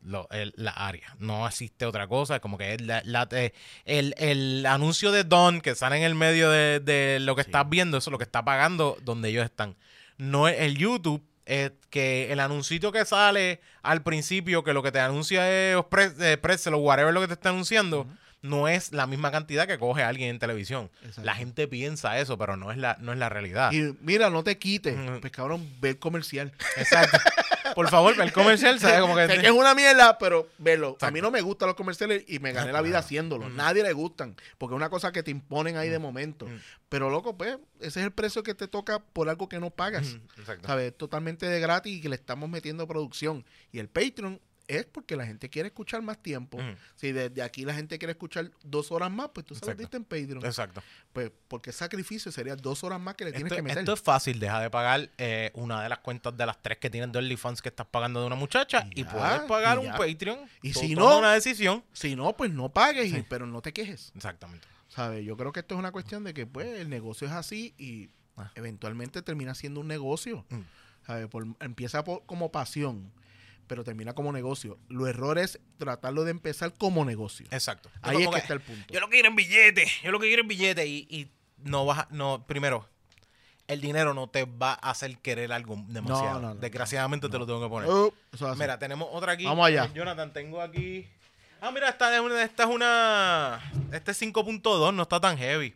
lo- 0.01 0.27
el- 0.31 0.53
la 0.57 0.71
área. 0.71 1.15
No 1.19 1.45
existe 1.47 1.85
otra 1.85 2.07
cosa, 2.07 2.39
como 2.39 2.57
que 2.57 2.77
la- 2.79 3.27
eh, 3.31 3.53
el, 3.85 4.13
el 4.17 4.65
anuncio 4.65 5.11
de 5.11 5.23
Don 5.23 5.61
que 5.61 5.75
sale 5.75 5.97
en 5.97 6.03
el 6.03 6.15
medio 6.15 6.49
de, 6.49 6.79
de 6.81 7.19
lo 7.21 7.35
que 7.35 7.41
estás 7.41 7.69
viendo, 7.69 7.97
eso 7.97 8.09
es 8.09 8.11
lo 8.11 8.17
que 8.17 8.23
está 8.25 8.43
pagando 8.43 8.97
donde 9.03 9.29
ellos 9.29 9.45
están. 9.45 9.75
No 10.23 10.47
es 10.47 10.59
el 10.61 10.77
YouTube, 10.77 11.23
es 11.45 11.71
que 11.89 12.31
el 12.31 12.39
anuncito 12.39 12.91
que 12.91 13.03
sale 13.05 13.59
al 13.81 14.03
principio, 14.03 14.63
que 14.63 14.73
lo 14.73 14.81
que 14.83 14.91
te 14.91 14.99
anuncia 14.99 15.49
es 15.51 15.83
Pre- 15.85 16.13
eh, 16.19 16.37
Pretzel 16.37 16.73
o 16.75 16.77
whatever 16.77 17.13
lo 17.13 17.19
que 17.21 17.27
te 17.27 17.33
está 17.33 17.49
anunciando, 17.49 18.07
no 18.41 18.67
es 18.67 18.91
la 18.91 19.07
misma 19.07 19.31
cantidad 19.31 19.67
que 19.67 19.77
coge 19.79 20.03
alguien 20.03 20.29
en 20.29 20.39
televisión. 20.39 20.89
Exacto. 21.01 21.23
La 21.23 21.35
gente 21.35 21.67
piensa 21.67 22.19
eso, 22.19 22.37
pero 22.37 22.55
no 22.57 22.71
es 22.71 22.77
la, 22.77 22.97
no 22.99 23.11
es 23.13 23.17
la 23.17 23.29
realidad. 23.29 23.71
Y 23.71 23.95
mira, 24.01 24.29
no 24.29 24.43
te 24.43 24.57
quites. 24.57 24.97
Ujú. 24.97 25.19
Pues 25.21 25.31
cabrón, 25.31 25.69
ve 25.81 25.89
el 25.91 25.99
comercial. 25.99 26.51
Exacto. 26.77 27.17
Por 27.75 27.89
favor, 27.89 28.15
ve 28.15 28.23
el 28.23 28.33
comercial, 28.33 28.79
¿sabes? 28.79 28.99
Como 29.01 29.15
que... 29.15 29.27
Sé 29.27 29.37
que 29.41 29.47
es 29.47 29.51
una 29.51 29.75
mierda, 29.75 30.17
pero 30.17 30.49
velo. 30.57 30.97
A 31.01 31.11
mí 31.11 31.21
no 31.21 31.31
me 31.31 31.41
gustan 31.41 31.67
los 31.67 31.75
comerciales 31.75 32.23
y 32.27 32.39
me 32.39 32.51
gané 32.51 32.71
la 32.71 32.81
vida 32.81 32.99
haciéndolo. 32.99 33.49
Mm. 33.49 33.55
Nadie 33.55 33.83
le 33.83 33.93
gustan, 33.93 34.35
porque 34.57 34.73
es 34.73 34.77
una 34.77 34.89
cosa 34.89 35.11
que 35.11 35.23
te 35.23 35.31
imponen 35.31 35.77
ahí 35.77 35.89
de 35.89 35.99
momento. 35.99 36.45
Mm. 36.45 36.59
Pero 36.89 37.09
loco, 37.09 37.37
pues, 37.37 37.57
ese 37.79 37.99
es 37.99 38.05
el 38.05 38.11
precio 38.11 38.43
que 38.43 38.53
te 38.53 38.67
toca 38.67 38.99
por 38.99 39.29
algo 39.29 39.49
que 39.49 39.59
no 39.59 39.69
pagas. 39.71 40.13
Ujú, 40.13 40.21
Exacto. 40.37 40.67
¿Sabes? 40.67 40.95
Totalmente 40.95 41.45
de 41.47 41.59
gratis 41.59 41.97
y 41.97 42.01
que 42.01 42.09
le 42.09 42.15
estamos 42.15 42.49
metiendo 42.49 42.87
producción. 42.87 43.45
Y 43.71 43.79
el 43.79 43.89
Patreon 43.89 44.39
es 44.77 44.85
porque 44.85 45.15
la 45.15 45.25
gente 45.25 45.49
quiere 45.49 45.67
escuchar 45.67 46.01
más 46.01 46.21
tiempo. 46.21 46.57
Si 46.95 47.11
desde 47.11 47.41
aquí 47.41 47.65
la 47.65 47.73
gente 47.73 47.97
quiere 47.99 48.11
escuchar 48.11 48.51
dos 48.63 48.91
horas 48.91 49.09
más, 49.11 49.29
pues 49.33 49.45
tú 49.45 49.53
Exacto. 49.53 49.77
diste 49.79 49.97
en 49.97 50.03
Patreon. 50.03 50.45
Exacto. 50.45 50.81
Pues, 51.11 51.31
porque 51.47 51.71
sacrificio 51.71 52.31
sería 52.31 52.55
dos 52.55 52.83
horas 52.83 52.99
más 52.99 53.15
que 53.15 53.25
le 53.25 53.31
tienes 53.33 53.51
que 53.53 53.61
meter. 53.61 53.79
esto 53.79 53.93
es 53.93 54.01
fácil, 54.01 54.39
deja 54.39 54.59
de 54.59 54.69
pagar 54.69 55.09
eh, 55.17 55.51
una 55.55 55.81
de 55.83 55.89
las 55.89 55.99
cuentas 55.99 56.35
de 56.35 56.45
las 56.45 56.61
tres 56.61 56.77
que 56.77 56.89
tienen 56.89 57.11
de 57.11 57.19
OnlyFans 57.19 57.61
que 57.61 57.69
estás 57.69 57.87
pagando 57.87 58.19
de 58.21 58.27
una 58.27 58.35
muchacha 58.35 58.87
Y 58.95 59.01
y, 59.01 59.03
ya, 59.03 59.11
puedes 59.11 59.41
pagar 59.41 59.79
y 59.83 59.87
un. 59.87 59.91
Patreon. 59.93 60.39
Y 60.61 60.73
si 60.73 60.95
no- 60.95 61.17
una 61.19 61.33
decisión. 61.33 61.83
Si 61.93 62.15
no, 62.15 62.35
pues 62.35 62.51
no 62.51 62.69
pagues, 62.69 63.11
Sí. 63.11 63.23
pero 63.29 63.45
no 63.45 63.61
te 63.61 63.73
quejes. 63.73 64.11
Exactamente. 64.15 64.67
¿Sabes? 64.89 65.25
Yo 65.25 65.35
creo 65.37 65.51
que 65.51 65.61
esto 65.61 65.73
es 65.75 65.79
una 65.79 65.91
cuestión 65.91 66.23
de 66.23 66.33
que, 66.33 66.45
pues, 66.45 66.67
el 66.79 66.89
negocio 66.89 67.25
es 67.27 67.33
así 67.33 67.73
y 67.77 68.09
Ah. 68.37 68.51
eventualmente 68.55 69.21
termina 69.21 69.53
siendo 69.55 69.79
un 69.79 69.87
negocio. 69.87 70.45
Mm. 70.49 70.61
¿Sabes? 71.05 71.27
Por- 71.27 71.45
empieza 71.59 72.03
por- 72.03 72.23
como 72.25 72.51
pasión, 72.51 73.11
pero 73.67 73.83
termina 73.83 74.13
como 74.13 74.31
negocio. 74.31 74.77
Lo 74.89 75.07
error 75.07 75.37
es 75.37 75.59
tratarlo 75.77 76.23
de 76.23 76.31
empezar 76.31 76.73
como 76.73 77.05
negocio. 77.05 77.45
Exacto. 77.51 77.89
Ahí 78.01 78.21
es 78.21 78.27
que 78.27 78.33
que, 78.33 78.39
está 78.39 78.53
el 78.53 78.61
punto. 78.61 78.93
Yo 78.93 78.99
lo 78.99 79.07
que 79.07 79.13
quiero 79.13 79.29
en 79.29 79.35
billete. 79.35 79.87
Yo 80.03 80.11
lo 80.11 80.19
que 80.19 80.27
quiero 80.27 80.41
en 80.41 80.47
billete. 80.47 80.85
Y, 80.87 81.07
y 81.09 81.31
no 81.57 81.85
vas 81.85 81.99
a- 81.99 82.07
no, 82.11 82.45
primero, 82.45 82.87
el 83.67 83.81
dinero 83.81 84.13
no 84.13 84.27
te 84.27 84.45
va 84.45 84.73
a 84.81 84.91
hacer 84.91 85.17
querer 85.19 85.51
algo 85.51 85.77
demasiado. 85.87 86.39
no, 86.39 86.53
no, 86.53 86.55
Desgraciadamente 86.55 87.29
te 87.29 87.37
lo 87.37 87.45
tengo 87.45 87.61
que 87.61 87.69
poner. 87.69 87.89
Así. 87.89 88.59
Mira, 88.59 88.77
tenemos 88.77 89.07
otra 89.11 89.33
aquí. 89.33 89.45
Vamos 89.45 89.65
allá. 89.67 89.85
Eh, 89.85 89.91
Jonathan, 89.93 90.33
tengo 90.33 90.61
aquí. 90.61 91.07
Ah, 91.61 91.71
mira, 91.71 91.89
esta 91.89 92.13
es 92.13 92.21
una. 92.21 92.43
Esta 92.43 92.63
es 92.63 92.69
una. 92.69 93.71
Este 93.91 94.11
es 94.11 94.21
5.2, 94.21 94.93
no 94.93 95.03
está 95.03 95.19
tan 95.19 95.37
heavy. 95.37 95.73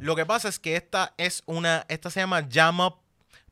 Lo 0.00 0.16
que 0.16 0.24
pasa 0.24 0.48
es 0.48 0.58
que 0.58 0.76
esta 0.76 1.12
es 1.18 1.42
una. 1.44 1.84
Esta 1.88 2.08
se 2.10 2.20
llama 2.20 2.40
Up 2.86 2.96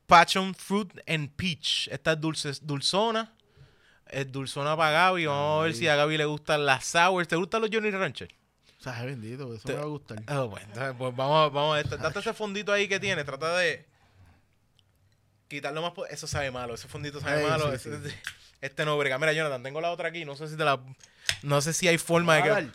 Passion 0.07 0.55
Fruit 0.55 0.91
and 1.07 1.31
Peach. 1.37 1.89
Esta 1.89 2.13
es 2.13 2.21
dulce, 2.21 2.53
dulzona. 2.63 3.33
Es 4.17 4.33
dulzona 4.33 4.75
para 4.77 4.93
Gaby. 4.93 5.27
Vamos 5.27 5.61
a 5.61 5.65
ver 5.65 5.75
si 5.75 5.87
a 5.89 5.95
Gaby 5.97 6.17
le 6.17 6.25
gustan 6.25 6.65
las 6.65 6.87
sours. 6.87 7.29
¿Te 7.29 7.37
gustan 7.37 7.61
los 7.61 7.71
Johnny 7.71 7.91
Rancher? 7.91 8.29
O 8.81 8.83
sea, 8.83 8.99
es 9.01 9.05
bendito, 9.05 9.53
eso 9.53 9.67
Te- 9.67 9.75
me 9.75 9.79
va 9.81 9.85
a 9.85 9.89
gustar. 9.89 10.23
Ah, 10.27 10.41
bueno, 10.43 10.67
entonces, 10.69 10.95
pues 10.97 11.15
vamos, 11.15 11.53
vamos 11.53 11.79
a. 11.79 11.83
Date 11.97 12.19
ese 12.21 12.33
fondito 12.33 12.73
ahí 12.73 12.89
que 12.89 12.99
tiene. 12.99 13.25
Trata 13.25 13.55
de 13.59 13.85
quitarlo 15.49 15.83
más. 15.83 15.93
po- 15.93 16.07
Eso 16.07 16.27
sabe 16.27 16.51
malo. 16.51 16.75
Ese 16.75 16.89
fondito 16.89 17.21
sabe 17.21 17.43
Ay, 17.43 17.51
malo. 17.51 17.69
sí, 17.69 17.75
ese- 17.75 18.09
sí. 18.11 18.17
Este 18.63 18.87
no 18.87 18.97
brega. 18.97 19.19
Mira, 19.19 19.35
Jonathan, 19.35 19.63
tengo 19.63 19.83
la 19.83 19.91
otra 19.91 20.09
aquí. 20.09 20.25
No 20.25 20.35
sé 20.35 20.49
si 20.49 20.57
te 20.57 20.65
la. 20.65 20.81
No 21.43 21.61
sé 21.61 21.75
si 21.75 21.87
hay 21.89 21.99
forma 21.99 22.37
de 22.37 22.43
¿Me 22.43 22.49
va 22.49 22.57
a 22.57 22.61
que. 22.63 22.71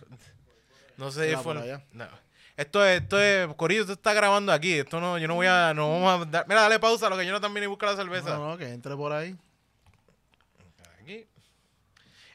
No 0.98 1.12
sé 1.12 1.24
si 1.28 1.36
hay 1.36 1.44
forma. 1.44 1.64
No. 1.94 2.08
Esto 2.56 2.86
es, 2.86 3.02
esto 3.02 3.20
es, 3.20 3.48
Corillo, 3.56 3.82
esto 3.82 3.94
está 3.94 4.14
grabando 4.14 4.52
aquí. 4.52 4.74
Esto 4.74 5.00
no, 5.00 5.18
yo 5.18 5.28
no 5.28 5.34
voy 5.34 5.48
a, 5.48 5.74
no 5.74 5.90
vamos 5.90 6.22
a 6.22 6.30
dar. 6.30 6.48
Mira, 6.48 6.62
dale 6.62 6.80
pausa 6.80 7.08
a 7.08 7.10
lo 7.10 7.18
que 7.18 7.26
Jonathan 7.26 7.52
viene 7.52 7.66
y 7.66 7.68
busca 7.68 7.88
la 7.88 7.96
cerveza. 7.96 8.38
No, 8.38 8.50
no, 8.50 8.58
que 8.60 8.70
entre 8.72 8.96
por 8.96 9.12
ahí. 9.12 9.36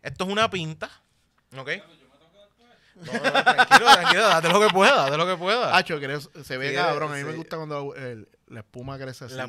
Esto 0.06 0.24
es 0.24 0.30
una 0.30 0.48
pinta. 0.48 0.88
¿Ok? 1.58 1.68
No, 2.94 3.12
no, 3.12 3.20
tranquilo, 3.44 3.92
tranquilo, 3.92 4.22
date 4.22 4.48
lo 4.48 4.60
que 4.60 4.68
pueda, 4.68 4.96
date 5.04 5.16
lo 5.16 5.26
que 5.26 5.36
pueda. 5.36 5.76
Hacho, 5.76 5.98
se 6.44 6.56
ve 6.56 6.70
Sí, 6.70 6.74
cabrón. 6.76 7.12
A 7.12 7.16
mí 7.16 7.24
me 7.24 7.32
gusta 7.32 7.56
cuando 7.56 7.94
el- 7.94 8.28
la 8.46 8.60
espuma 8.60 8.96
crece 8.98 9.24
así. 9.26 9.34
La- 9.34 9.48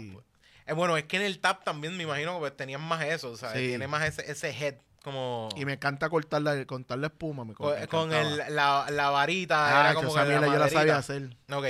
Eh, 0.66 0.74
bueno, 0.74 0.98
es 0.98 1.06
que 1.06 1.16
en 1.18 1.24
el 1.24 1.40
tap 1.40 1.64
también 1.64 1.96
me 1.96 2.04
imagino 2.04 2.34
que 2.34 2.40
pues, 2.40 2.58
tenían 2.58 2.82
más 2.82 3.02
eso, 3.06 3.32
o 3.32 3.38
sea, 3.38 3.54
Sí. 3.54 3.60
tiene 3.70 3.88
más 3.88 4.04
ese, 4.04 4.30
ese 4.30 4.50
head 4.50 4.76
como 5.02 5.48
Y 5.56 5.64
me 5.64 5.74
encanta 5.74 6.10
cortar 6.10 6.42
la, 6.42 6.66
cortar 6.66 6.98
la 6.98 7.08
espuma. 7.08 7.46
Me, 7.46 7.54
con, 7.54 7.80
me 7.80 7.88
con 7.88 8.12
el, 8.14 8.38
la, 8.54 8.88
la 8.90 9.10
varita, 9.12 9.66
Ah, 9.78 9.80
era 9.92 9.94
como 9.94 10.14
que 10.14 10.20
la 10.26 10.48
yo 10.48 10.58
la 10.60 10.70
sabía 10.70 10.98
hacer. 10.98 11.38
Ok, 11.54 11.66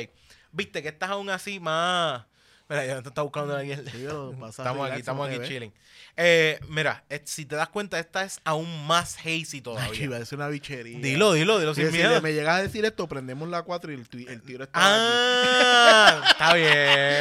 viste 0.51 0.81
que 0.81 0.88
estás 0.89 1.09
aún 1.11 1.29
así 1.29 1.59
más... 1.59 2.25
Mira, 2.70 2.86
ya 2.86 3.01
te 3.01 3.09
está 3.09 3.22
buscando 3.22 3.55
alguien. 3.55 3.86
Sí, 3.89 4.01
yo 4.03 4.32
lo 4.32 4.32
pasaba 4.39 4.70
Estamos 4.70 4.91
aquí, 4.91 4.99
estamos 4.99 5.30
aquí 5.30 5.39
chilling. 5.47 5.74
Eh, 6.18 6.59
mira, 6.68 7.03
eh, 7.09 7.22
si 7.26 7.45
te 7.45 7.55
das 7.55 7.70
cuenta, 7.70 7.97
esta 7.99 8.24
es 8.24 8.39
aún 8.43 8.86
más 8.88 9.15
hazy 9.20 9.47
Ay, 9.53 9.61
todavía. 9.61 10.03
iba 10.03 10.15
a 10.15 10.20
decir 10.20 10.38
una 10.38 10.47
bichería. 10.49 10.99
Dilo, 10.99 11.34
dilo, 11.34 11.59
dilo 11.59 11.74
Sí, 11.76 11.82
sin 11.84 11.91
si 11.91 11.97
miedo. 11.97 12.22
me 12.22 12.34
llegas 12.34 12.57
a 12.59 12.63
decir 12.63 12.84
esto, 12.86 13.07
prendemos 13.07 13.47
la 13.49 13.61
4 13.61 13.91
y 13.91 13.95
el, 13.95 14.28
el 14.28 14.41
tiro 14.41 14.63
está 14.65 14.80
Ah, 14.82 16.24
está 16.32 16.53
bien, 16.55 16.70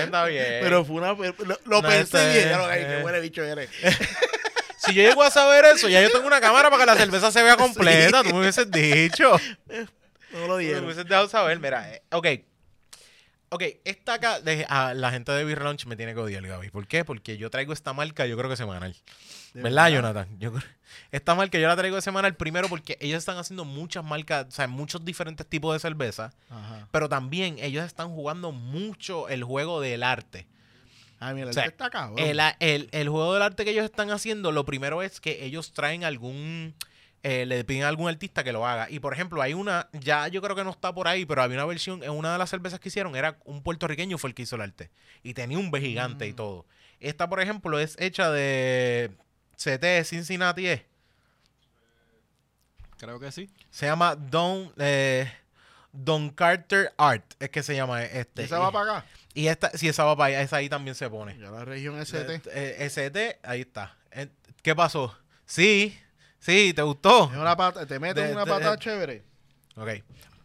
está 0.05 0.25
bien. 0.27 0.59
Pero 0.63 0.85
fue 0.85 0.97
una. 0.97 1.13
Lo, 1.13 1.25
lo 1.39 1.59
No, 1.67 1.83
pensé 1.83 2.03
este- 2.39 2.45
bien. 2.49 2.59
Ay, 2.61 2.83
eh. 2.83 2.87
qué 2.97 3.03
buen 3.03 3.21
bicho 3.23 3.43
eres. 3.45 3.71
Si 4.79 4.95
yo 4.95 5.03
llego 5.03 5.23
a 5.25 5.31
saber 5.33 5.65
eso, 5.65 5.89
ya 5.89 6.01
yo 6.01 6.13
tengo 6.13 6.29
una 6.29 6.41
cámara 6.41 6.71
para 6.71 6.85
que 6.85 6.87
la 6.87 6.97
cerveza 6.97 7.33
se 7.33 7.43
vea 7.43 7.57
completa. 7.57 8.23
Tú 8.23 8.29
me 8.33 8.41
hubieses 8.41 8.71
dicho. 8.71 9.37
No 10.33 10.41
lo 10.47 10.47
Tú 10.47 10.57
me 10.59 10.63
dieron. 10.63 10.85
hubieses 10.85 11.05
dejado 11.05 11.29
saber. 11.29 11.59
Mira, 11.59 11.93
eh, 11.93 12.03
ok. 12.13 12.27
Ok, 13.49 13.63
esta 13.85 14.15
acá, 14.15 14.41
de- 14.41 14.67
a 14.69 14.93
la 14.95 15.11
gente 15.13 15.31
de 15.33 15.45
Beer 15.45 15.63
Launch 15.63 15.87
me 15.87 15.97
tiene 15.97 16.15
que 16.15 16.21
odiar, 16.21 16.45
Gaby. 16.47 16.71
¿Por 16.71 16.87
qué? 16.89 17.05
Porque 17.05 17.37
yo 17.39 17.49
traigo 17.49 17.73
esta 17.73 17.93
marca, 17.93 18.27
yo 18.27 18.37
creo 18.37 18.51
que 18.51 18.57
semanal. 18.57 18.97
De 19.55 19.63
¿Verdad, 19.63 19.89
Jonathan? 19.91 20.29
Yo 20.39 20.53
esta 21.13 21.35
marca 21.35 21.59
yo 21.59 21.69
la 21.69 21.77
traigo 21.77 21.97
de 21.97 22.03
semanal 22.03 22.35
primero 22.37 22.69
porque 22.69 22.99
ellos 23.01 23.19
están 23.19 23.39
haciendo 23.39 23.65
muchas 23.65 24.05
marcas, 24.05 24.47
o 24.49 24.51
sea, 24.51 24.67
muchos 24.67 25.05
diferentes 25.05 25.47
tipos 25.47 25.73
de 25.75 25.79
cerveza. 25.79 26.33
Ajá. 26.51 26.89
Pero 26.91 27.09
también 27.09 27.57
ellos 27.61 27.85
están 27.85 28.09
jugando 28.11 28.51
mucho 28.53 29.29
el 29.29 29.45
juego 29.45 29.81
del 29.81 30.03
arte. 30.03 30.47
Ay, 31.21 31.35
mira, 31.35 31.45
el 31.47 31.51
O 31.51 31.53
sea, 31.55 31.65
está 31.65 31.89
cabrón. 31.89 32.19
El, 32.19 32.41
el- 32.61 32.89
el 32.93 33.09
juego 33.09 33.33
del 33.33 33.43
arte 33.43 33.65
que 33.65 33.71
ellos 33.71 33.85
están 33.85 34.11
haciendo, 34.11 34.53
lo 34.53 34.65
primero 34.67 35.03
es 35.03 35.21
que 35.21 35.45
ellos 35.45 35.73
traen 35.73 36.05
algún. 36.05 36.75
Eh, 37.29 37.45
le 37.45 37.65
piden 37.65 37.83
a 37.83 37.89
algún 37.89 38.09
artista 38.09 38.45
que 38.45 38.53
lo 38.53 38.65
haga. 38.67 38.89
Y 38.89 39.01
por 39.01 39.13
ejemplo, 39.13 39.43
hay 39.43 39.53
una, 39.53 39.89
ya 39.93 40.29
yo 40.29 40.41
creo 40.41 40.55
que 40.55 40.63
no 40.63 40.71
está 40.71 40.95
por 40.95 41.09
ahí, 41.09 41.27
pero 41.27 41.43
había 41.43 41.57
una 41.57 41.65
versión, 41.67 42.05
en 42.05 42.11
una 42.13 42.33
de 42.33 42.39
las 42.39 42.51
cervezas 42.51 42.79
que 42.79 42.89
hicieron, 42.89 43.17
era 43.17 43.39
un 43.45 43.63
puertorriqueño 43.65 44.17
fue 44.17 44.31
el 44.31 44.35
que 44.35 44.43
hizo 44.43 44.55
el 44.55 44.63
arte. 44.63 44.91
Y 45.25 45.35
tenía 45.35 45.59
un 45.59 45.71
B 45.73 45.81
gigante 45.81 46.27
y 46.29 46.33
Mm. 46.33 46.37
todo. 46.37 46.67
Esta, 47.01 47.29
por 47.29 47.41
ejemplo, 47.41 47.81
es 47.81 47.97
hecha 47.99 48.31
de 48.31 49.11
CT 49.57 50.05
Cincinnati. 50.05 50.69
¿eh? 50.69 50.87
Creo 52.99 53.19
que 53.21 53.31
sí. 53.33 53.51
Se 53.71 53.87
llama 53.87 54.15
Don, 54.17 54.73
eh, 54.79 55.31
Don 55.93 56.31
Carter 56.31 56.93
Art, 56.97 57.25
es 57.41 57.51
que 57.51 57.63
se 57.63 57.75
llama 57.75 58.05
este. 58.05 58.45
¿Esa 58.45 58.59
va 58.59 58.71
para 58.73 58.99
acá? 58.99 59.07
Y 59.35 59.49
esta, 59.49 59.71
si 59.77 59.89
esa 59.89 60.05
va 60.05 60.17
para 60.17 60.29
allá, 60.29 60.43
esa 60.43 60.57
ahí 60.57 60.69
también 60.69 60.95
se 60.95 61.11
pone. 61.11 61.37
Ya 61.39 61.51
la 61.51 61.65
región 61.65 61.99
ST. 61.99 62.41
Eh, 62.53 62.77
ST, 62.87 63.39
ahí 63.43 63.61
está. 63.63 63.97
¿Qué 64.63 64.75
pasó? 64.75 65.15
Sí, 65.45 65.99
sí, 66.47 66.73
¿te 66.75 66.83
gustó? 66.83 67.31
Es 67.33 67.37
una 67.39 67.57
pata, 67.57 67.85
te 67.87 67.99
meten 67.99 68.27
De- 68.29 68.33
una 68.33 68.45
de- 68.45 68.51
pata 68.51 68.75
eh, 68.75 68.79
chévere. 68.79 69.23
Ok. 69.77 69.89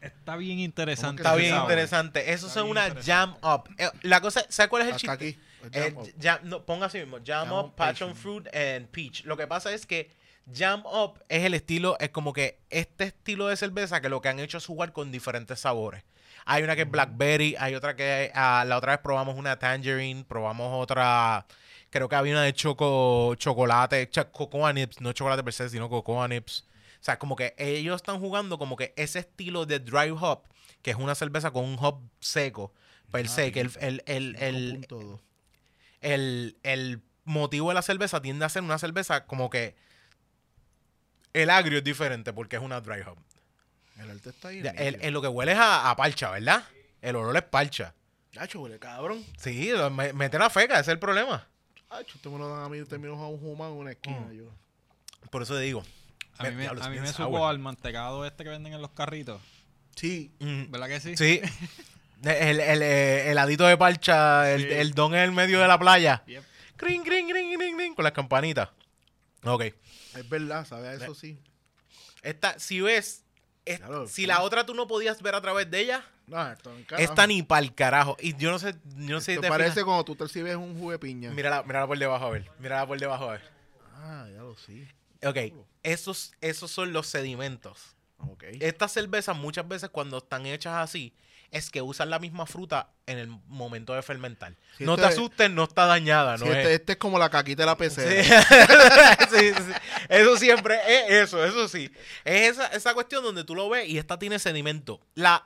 Está 0.01 0.35
bien 0.35 0.59
interesante. 0.59 1.21
Está 1.21 1.35
bien 1.35 1.55
interesante. 1.55 2.31
Eso 2.33 2.47
es 2.47 2.55
una 2.57 2.93
jam 3.05 3.35
up. 3.43 3.69
Eh, 3.77 3.89
La 4.01 4.19
cosa, 4.19 4.43
¿sabes 4.49 4.69
cuál 4.69 4.81
es 4.81 4.87
el 4.89 4.95
Hasta 4.95 5.17
chiste? 5.17 5.39
aquí. 5.61 5.75
el 5.77 5.83
Eh, 5.83 5.91
jam 5.93 5.97
up. 6.01 6.09
jam- 6.19 6.41
no, 6.43 6.65
ponga 6.65 6.85
así 6.87 6.97
mismo. 6.97 7.17
Jam, 7.23 7.47
Jam 7.49 7.53
up, 7.53 7.75
passion 7.75 8.15
fruit 8.15 8.47
and 8.55 8.87
peach. 8.87 9.23
Lo 9.25 9.37
que 9.37 9.45
pasa 9.45 9.71
es 9.71 9.85
que 9.85 10.09
jam 10.51 10.83
up 10.87 11.19
es 11.29 11.43
el 11.45 11.53
estilo, 11.53 11.97
es 11.99 12.09
como 12.09 12.33
que 12.33 12.57
este 12.71 13.03
estilo 13.05 13.47
de 13.47 13.55
cerveza 13.57 14.01
que 14.01 14.09
lo 14.09 14.21
que 14.21 14.29
han 14.29 14.39
hecho 14.39 14.57
es 14.57 14.65
jugar 14.65 14.91
con 14.91 15.11
diferentes 15.11 15.59
sabores. 15.59 16.03
Hay 16.45 16.63
una 16.63 16.75
que 16.75 16.81
es 16.81 16.89
blackberry, 16.89 17.55
hay 17.59 17.75
otra 17.75 17.95
que 17.95 18.31
ah, 18.33 18.65
la 18.67 18.77
otra 18.77 18.93
vez 18.93 19.01
probamos 19.03 19.35
una 19.37 19.59
tangerine, 19.59 20.25
probamos 20.27 20.71
otra, 20.81 21.45
creo 21.91 22.09
que 22.09 22.15
había 22.15 22.33
una 22.33 22.43
de 22.43 22.53
choco, 22.53 23.35
chocolate, 23.35 24.09
cocoa 24.31 24.73
nips, 24.73 24.99
no 25.01 25.13
chocolate 25.13 25.43
per 25.43 25.53
se, 25.53 25.69
sino 25.69 25.89
cocoa 25.89 26.27
nips. 26.27 26.65
O 26.99 27.03
sea, 27.03 27.19
como 27.19 27.35
que 27.35 27.53
ellos 27.57 27.95
están 27.97 28.19
jugando 28.19 28.57
como 28.57 28.75
que 28.75 28.93
ese 28.95 29.19
estilo 29.19 29.65
de 29.65 29.79
dry 29.79 30.09
hop, 30.09 30.43
que 30.81 30.91
es 30.91 30.97
una 30.97 31.13
cerveza 31.13 31.51
con 31.51 31.65
un 31.65 31.77
hop 31.79 32.01
seco, 32.19 32.73
per 33.11 33.27
se, 33.27 33.51
que 33.51 33.61
el, 33.61 33.71
el, 33.79 34.03
el, 34.05 34.35
el, 34.37 34.87
5.2. 34.87 35.19
el, 36.01 36.57
el 36.63 37.01
motivo 37.25 37.69
de 37.69 37.75
la 37.75 37.81
cerveza 37.81 38.21
tiende 38.21 38.45
a 38.45 38.49
ser 38.49 38.63
una 38.63 38.77
cerveza 38.79 39.25
como 39.25 39.49
que 39.49 39.75
el 41.33 41.49
agrio 41.49 41.79
es 41.79 41.83
diferente 41.83 42.33
porque 42.33 42.55
es 42.55 42.61
una 42.61 42.81
dry 42.81 43.01
hop. 43.01 43.17
El 43.99 44.11
arte 44.11 44.29
está 44.29 44.47
ahí. 44.47 44.59
El, 44.59 44.97
el 45.01 45.13
lo 45.13 45.21
que 45.21 45.27
huele 45.27 45.51
es 45.51 45.57
a, 45.57 45.89
a 45.89 45.95
parcha, 45.95 46.31
¿verdad? 46.31 46.63
El 47.01 47.17
olor 47.17 47.35
es 47.35 47.43
parcha. 47.43 47.93
Hacho, 48.37 48.61
huele 48.61 48.79
cabrón. 48.79 49.25
Sí, 49.37 49.71
mete 50.13 50.39
la 50.39 50.49
feca, 50.49 50.75
ese 50.75 50.81
es 50.83 50.87
el 50.89 50.99
problema. 50.99 51.47
Hacho, 51.91 52.15
usted 52.15 52.29
me 52.29 52.37
lo 52.39 52.47
dan 52.49 52.63
a 52.63 52.69
mí, 52.69 52.83
termino 52.85 53.13
a 53.13 53.27
un 53.27 53.45
humano 53.45 53.73
en 53.73 53.77
una 53.79 53.91
esquina. 53.91 54.19
Mm. 54.21 54.31
Yo. 54.33 54.43
Por 55.29 55.41
eso 55.43 55.55
te 55.55 55.61
digo. 55.61 55.83
A 56.37 56.43
mí 56.45 56.55
me, 56.55 56.67
a 56.67 56.73
mí 56.89 56.99
me 56.99 57.07
supo 57.07 57.45
al 57.45 57.59
mantecado 57.59 58.25
este 58.25 58.43
que 58.43 58.49
venden 58.49 58.73
en 58.73 58.81
los 58.81 58.91
carritos. 58.91 59.41
Sí, 59.95 60.31
Mm, 60.39 60.71
¿Verdad 60.71 60.87
que 60.87 60.99
sí? 61.01 61.17
Sí. 61.17 61.41
El, 62.23 62.59
el, 62.59 62.81
eh, 62.81 63.31
heladito 63.31 63.65
de 63.65 63.77
parcha, 63.77 64.51
el, 64.53 64.61
Sí. 64.61 64.67
el 64.73 64.93
don 64.93 65.13
en 65.15 65.21
el 65.21 65.31
medio 65.31 65.59
de 65.59 65.67
la 65.67 65.77
playa. 65.79 66.23
Yep. 66.27 66.43
Cring, 66.77 67.03
cring, 67.03 67.27
cring, 67.29 67.57
cring, 67.57 67.75
cring, 67.75 67.93
con 67.95 68.03
las 68.03 68.13
campanitas. 68.13 68.69
Ok. 69.43 69.63
es 69.63 70.29
verdad, 70.29 70.65
¿sabes? 70.65 71.01
Eso 71.01 71.13
sí. 71.15 71.37
Esta, 72.21 72.57
si 72.59 72.79
ves, 72.79 73.23
es- 73.65 73.79
Claro, 73.79 74.07
si 74.07 74.25
la 74.25 74.41
otra 74.41 74.65
tú 74.65 74.73
no 74.73 74.87
podías 74.87 75.21
ver 75.21 75.35
a 75.35 75.41
través 75.41 75.69
de 75.69 75.79
ella, 75.81 76.03
No, 76.27 76.51
esto 76.51 76.71
esta 76.97 77.27
ni 77.27 77.43
pa'l 77.43 77.73
carajo. 77.75 78.15
Y 78.19 78.35
yo 78.37 78.51
no 78.51 78.59
sé, 78.59 78.73
yo 78.97 79.15
no 79.15 79.21
sé 79.21 79.35
si 79.35 79.41
te 79.41 79.49
parece 79.49 79.71
fijas. 79.71 79.83
cuando 79.85 80.05
tú 80.05 80.15
te 80.15 80.23
recibes 80.25 80.55
un 80.55 80.77
jugo 80.77 80.91
de 80.91 80.99
piña. 80.99 81.31
Mírala, 81.31 81.63
mírala 81.63 81.87
por 81.87 81.97
debajo 81.97 82.25
a 82.25 82.29
ver. 82.29 82.49
Mírala 82.59 82.87
por 82.87 82.99
debajo 82.99 83.29
a 83.29 83.31
ver. 83.33 83.41
Ah, 83.95 84.27
ya 84.31 84.39
lo 84.41 84.55
sí. 84.55 84.87
Ok, 85.23 85.37
esos, 85.83 86.33
esos 86.41 86.71
son 86.71 86.93
los 86.93 87.07
sedimentos. 87.07 87.95
Ok. 88.17 88.43
Estas 88.59 88.91
cervezas 88.91 89.35
muchas 89.35 89.67
veces 89.67 89.89
cuando 89.89 90.17
están 90.19 90.45
hechas 90.45 90.75
así 90.75 91.13
es 91.51 91.69
que 91.69 91.81
usan 91.81 92.09
la 92.09 92.17
misma 92.17 92.45
fruta 92.45 92.89
en 93.05 93.17
el 93.17 93.27
momento 93.47 93.93
de 93.93 94.01
fermentar. 94.01 94.55
Si 94.77 94.85
no 94.85 94.93
este- 94.95 95.07
te 95.07 95.13
asustes, 95.13 95.51
no 95.51 95.65
está 95.65 95.85
dañada, 95.85 96.37
no 96.37 96.45
este, 96.45 96.61
es. 96.61 96.67
este 96.79 96.91
es 96.93 96.97
como 96.97 97.19
la 97.19 97.29
caquita 97.29 97.63
de 97.63 97.65
la 97.65 97.77
pecera. 97.77 98.09
Sí, 99.29 99.49
sí, 99.49 99.53
sí. 99.53 99.71
Eso 100.09 100.37
siempre 100.37 100.79
es 100.87 101.11
eso, 101.27 101.43
eso 101.45 101.67
sí. 101.67 101.91
Es 102.23 102.51
esa, 102.51 102.67
esa 102.67 102.93
cuestión 102.93 103.23
donde 103.23 103.43
tú 103.43 103.53
lo 103.55 103.69
ves 103.69 103.87
y 103.87 103.97
esta 103.97 104.17
tiene 104.17 104.39
sedimento. 104.39 105.01
La, 105.13 105.45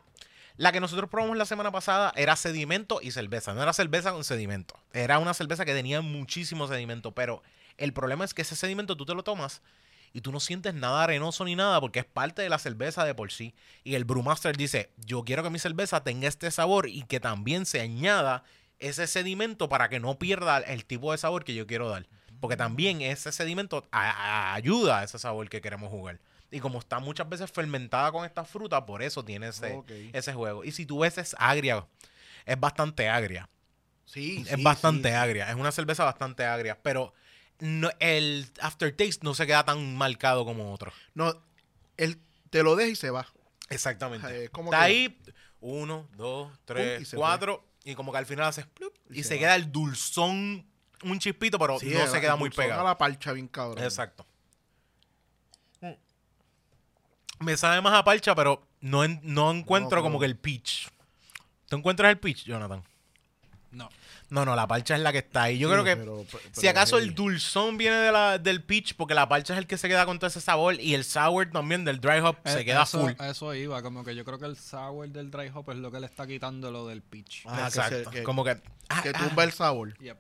la 0.58 0.72
que 0.72 0.80
nosotros 0.80 1.10
probamos 1.10 1.38
la 1.38 1.46
semana 1.46 1.72
pasada 1.72 2.14
era 2.16 2.36
sedimento 2.36 3.00
y 3.02 3.12
cerveza. 3.12 3.54
No 3.54 3.64
era 3.64 3.74
cerveza 3.74 4.12
con 4.12 4.24
sedimento. 4.24 4.76
Era 4.94 5.18
una 5.20 5.34
cerveza 5.34 5.66
que 5.66 5.74
tenía 5.74 6.02
muchísimo 6.02 6.68
sedimento. 6.68 7.14
Pero 7.14 7.42
el 7.78 7.94
problema 7.94 8.26
es 8.26 8.34
que 8.34 8.44
ese 8.44 8.56
sedimento 8.56 8.96
tú 8.96 9.06
te 9.06 9.14
lo 9.16 9.24
tomas 9.24 9.62
y 10.16 10.22
tú 10.22 10.32
no 10.32 10.40
sientes 10.40 10.74
nada 10.74 11.04
arenoso 11.04 11.44
ni 11.44 11.56
nada 11.56 11.82
porque 11.82 12.00
es 12.00 12.06
parte 12.06 12.42
de 12.42 12.48
la 12.48 12.58
cerveza 12.58 13.04
de 13.04 13.14
por 13.14 13.34
sí. 13.34 13.54
Y 13.84 13.96
el 13.96 14.06
Brewmaster 14.06 14.56
dice, 14.56 14.90
yo 15.06 15.24
quiero 15.26 15.44
que 15.44 15.50
mi 15.50 15.60
cerveza 15.60 16.04
tenga 16.06 16.30
este 16.30 16.50
sabor 16.52 16.88
y 16.88 17.04
que 17.04 17.20
también 17.20 17.66
se 17.66 17.82
añada 17.82 18.44
ese 18.80 19.08
sedimento 19.08 19.68
para 19.68 19.90
que 19.90 20.00
no 20.00 20.18
pierda 20.18 20.60
el 20.60 20.86
tipo 20.86 21.12
de 21.12 21.18
sabor 21.18 21.44
que 21.44 21.54
yo 21.54 21.68
quiero 21.68 21.90
dar. 21.90 22.08
Porque 22.40 22.56
también 22.56 23.02
ese 23.02 23.34
sedimento 23.34 23.88
a- 23.92 24.10
a- 24.10 24.54
ayuda 24.54 25.00
a 25.00 25.04
ese 25.04 25.20
sabor 25.20 25.50
que 25.50 25.60
queremos 25.60 25.90
jugar. 25.90 26.22
Y 26.50 26.62
como 26.62 26.80
está 26.80 27.00
muchas 27.00 27.28
veces 27.28 27.52
fermentada 27.52 28.12
con 28.14 28.24
esta 28.24 28.46
fruta, 28.46 28.86
por 28.86 29.02
eso 29.04 29.26
tiene 29.26 29.48
ese, 29.50 30.34
juego. 30.34 30.64
Y 30.64 30.72
si 30.72 30.86
tú 30.86 31.00
ves 31.00 31.18
es 31.18 31.36
agria, 31.38 31.86
es 32.46 32.58
bastante 32.58 33.10
agria. 33.10 33.50
Sí, 34.06 34.46
Es 34.48 34.56
sí, 34.56 34.64
bastante 34.64 35.10
sí. 35.10 35.14
agria. 35.16 35.50
Es 35.50 35.56
una 35.56 35.74
cerveza 35.74 36.06
bastante 36.06 36.46
agria. 36.46 36.80
Pero 36.82 37.14
no, 37.60 37.90
el 38.00 38.48
aftertaste 38.62 39.20
no 39.24 39.34
se 39.34 39.46
queda 39.48 39.64
tan 39.66 39.96
marcado 39.98 40.46
como 40.46 40.74
otro. 40.74 40.92
No, 41.14 41.34
él 41.98 42.20
te 42.50 42.64
lo 42.64 42.76
deja 42.76 42.90
y 42.92 42.96
se 42.96 43.10
va. 43.10 43.28
Exactamente. 43.70 44.50
Como 44.50 44.72
Está 44.72 44.86
que- 44.86 44.92
ahí, 44.92 45.20
uno, 45.62 46.08
dos, 46.16 46.52
tres, 46.66 47.02
y 47.02 47.06
se 47.06 47.18
cuatro. 47.18 47.66
Y 47.84 47.94
como 47.96 48.12
que 48.12 48.18
al 48.18 48.26
final 48.26 48.46
haces 48.48 48.66
plup, 48.66 48.94
y, 49.10 49.20
Y 49.20 49.24
se, 49.24 49.30
se 49.30 49.36
va. 49.36 49.40
queda 49.42 49.56
el 49.56 49.72
dulzón, 49.72 50.66
un 51.04 51.20
chispito, 51.20 51.60
pero 51.60 51.80
Sí, 51.80 51.90
no 51.92 52.02
el- 52.02 52.08
se 52.10 52.20
queda 52.20 52.34
el 52.34 52.40
muy 52.40 52.50
dulzón 52.50 52.64
pegado. 52.66 52.82
a 52.82 52.84
la 52.86 52.98
parcha 52.98 53.32
bien 53.32 53.48
cabrón. 53.48 53.84
Exacto. 53.84 54.26
Me 57.40 57.58
sabe 57.58 57.82
más 57.82 57.94
a 57.94 58.04
parcha, 58.04 58.34
pero 58.34 58.66
no, 58.80 59.04
en- 59.04 59.20
no 59.24 59.52
encuentro 59.52 59.98
No, 59.98 60.04
como 60.04 60.20
que 60.20 60.26
el 60.26 60.38
peach. 60.38 60.88
¿Tú 61.68 61.76
encuentras 61.76 62.10
el 62.12 62.18
peach, 62.20 62.44
Jonathan? 62.46 62.84
No. 63.72 63.90
No, 64.30 64.44
no, 64.44 64.56
la 64.56 64.68
parcha 64.68 64.96
es 64.96 65.02
la 65.02 65.12
que 65.12 65.20
está 65.20 65.44
ahí. 65.44 65.60
Yo 65.60 65.68
Sí, 65.68 65.74
creo 65.74 65.84
que 65.84 65.96
pero- 65.96 66.26
pero 66.32 66.44
si 66.52 66.68
acaso 66.68 66.98
el 66.98 67.14
dulzón 67.14 67.78
viene 67.78 67.98
de 67.98 68.12
la, 68.12 68.38
del 68.40 68.64
peach, 68.64 68.96
porque 68.96 69.14
la 69.14 69.30
parcha 69.30 69.54
es 69.54 69.60
el 69.60 69.68
que 69.68 69.78
se 69.78 69.88
queda 69.88 70.06
con 70.06 70.18
todo 70.18 70.28
ese 70.28 70.42
sabor, 70.42 70.80
y 70.82 70.96
el 70.96 71.04
sour 71.04 71.50
también 71.52 71.86
del 71.86 72.02
dry 72.02 72.20
hop 72.20 72.38
se 72.46 72.62
Eh, 72.62 72.66
queda 72.66 72.84
eso, 72.84 73.02
full. 73.02 73.12
Eso 73.24 73.54
iba, 73.54 73.82
como 73.84 74.04
que 74.04 74.16
yo 74.16 74.26
creo 74.26 74.40
que 74.40 74.46
el 74.46 74.58
sour 74.58 75.08
del 75.10 75.30
dry 75.30 75.52
hop 75.54 75.70
es 75.70 75.78
lo 75.78 75.92
que 75.92 76.00
le 76.00 76.08
está 76.08 76.26
quitando 76.26 76.72
lo 76.72 76.88
del 76.88 77.02
peach. 77.04 77.44
Ah, 77.46 77.56
que 77.58 77.68
Exacto. 77.68 78.04
se- 78.06 78.10
que- 78.18 78.24
como 78.24 78.44
que, 78.44 78.60
ah, 78.90 79.02
que 79.04 79.10
ah, 79.14 79.20
tumba 79.28 79.44
el 79.44 79.52
sabor. 79.52 79.96
Yep. 80.00 80.18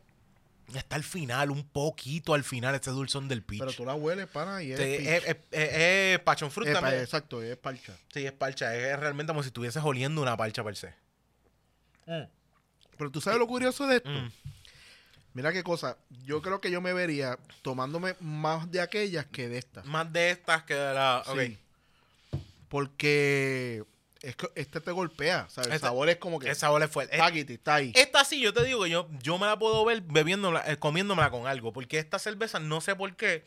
está 0.73 0.95
al 0.95 1.03
final, 1.03 1.51
un 1.51 1.63
poquito 1.63 2.33
al 2.33 2.43
final, 2.43 2.73
este 2.75 2.89
dulzón 2.89 3.27
del 3.27 3.43
peach. 3.43 3.59
Pero 3.59 3.71
tú 3.73 3.85
la 3.85 3.93
hueles, 3.93 4.25
pana, 4.27 4.63
y 4.63 4.71
es, 4.71 4.77
Sí, 4.79 4.83
peach. 4.83 5.01
es, 5.07 5.23
es- 5.27 5.37
es- 5.51 5.69
es 6.15 6.19
passion 6.19 6.49
fruit 6.51 6.69
Eh, 6.69 6.73
pa- 6.73 6.81
también. 6.81 7.01
Exacto, 7.03 7.41
es 7.43 7.55
parcha. 7.57 7.93
Sí, 8.13 8.25
es 8.25 8.31
parcha. 8.31 8.75
Es 8.75 8.99
realmente 8.99 9.29
como 9.31 9.43
si 9.43 9.47
estuvieses 9.47 9.83
oliendo 9.83 10.21
una 10.23 10.35
parcha 10.37 10.63
per 10.63 10.75
se. 10.75 10.93
Pero 12.97 13.11
tú 13.11 13.21
sabes 13.21 13.39
lo 13.39 13.47
curioso 13.47 13.87
de 13.87 13.97
esto. 13.97 14.09
Mm. 14.09 14.31
Mira 15.33 15.51
qué 15.51 15.63
cosa. 15.63 15.97
Yo 16.23 16.41
creo 16.41 16.61
que 16.61 16.71
yo 16.71 16.79
me 16.81 16.93
vería 16.93 17.37
tomándome 17.61 18.15
más 18.21 18.71
de 18.71 18.79
aquellas 18.81 19.25
que 19.25 19.49
de 19.49 19.57
estas. 19.57 19.85
Más 19.85 20.11
de 20.13 20.29
estas 20.31 20.63
que 20.63 20.73
de 20.75 20.93
la. 20.93 21.23
Ok. 21.27 21.39
Sí. 21.39 21.57
Porque 22.69 23.83
es 24.21 24.35
que 24.35 24.47
este 24.55 24.81
te 24.81 24.91
golpea. 24.91 25.47
¿sabes? 25.49 25.67
El 25.67 25.73
Este- 25.75 25.87
sabor 25.87 26.09
es 26.09 26.17
como 26.17 26.39
que. 26.39 26.49
El 26.49 26.55
sabor 26.55 26.81
es 26.83 26.89
fuerte. 26.89 27.17
Paquiti, 27.17 27.53
está 27.53 27.75
ahí. 27.75 27.91
Esta 27.95 28.23
sí, 28.23 28.39
yo 28.41 28.53
te 28.53 28.63
digo 28.63 28.83
que 28.83 28.89
yo, 28.89 29.07
yo 29.21 29.37
me 29.37 29.45
la 29.45 29.57
puedo 29.59 29.83
ver 29.85 30.01
bebiéndola, 30.01 30.63
eh, 30.71 30.77
comiéndomela 30.77 31.29
con 31.29 31.47
algo. 31.47 31.73
Porque 31.73 31.99
esta 31.99 32.17
cerveza, 32.17 32.59
no 32.59 32.81
sé 32.81 32.95
por 32.95 33.15
qué, 33.15 33.43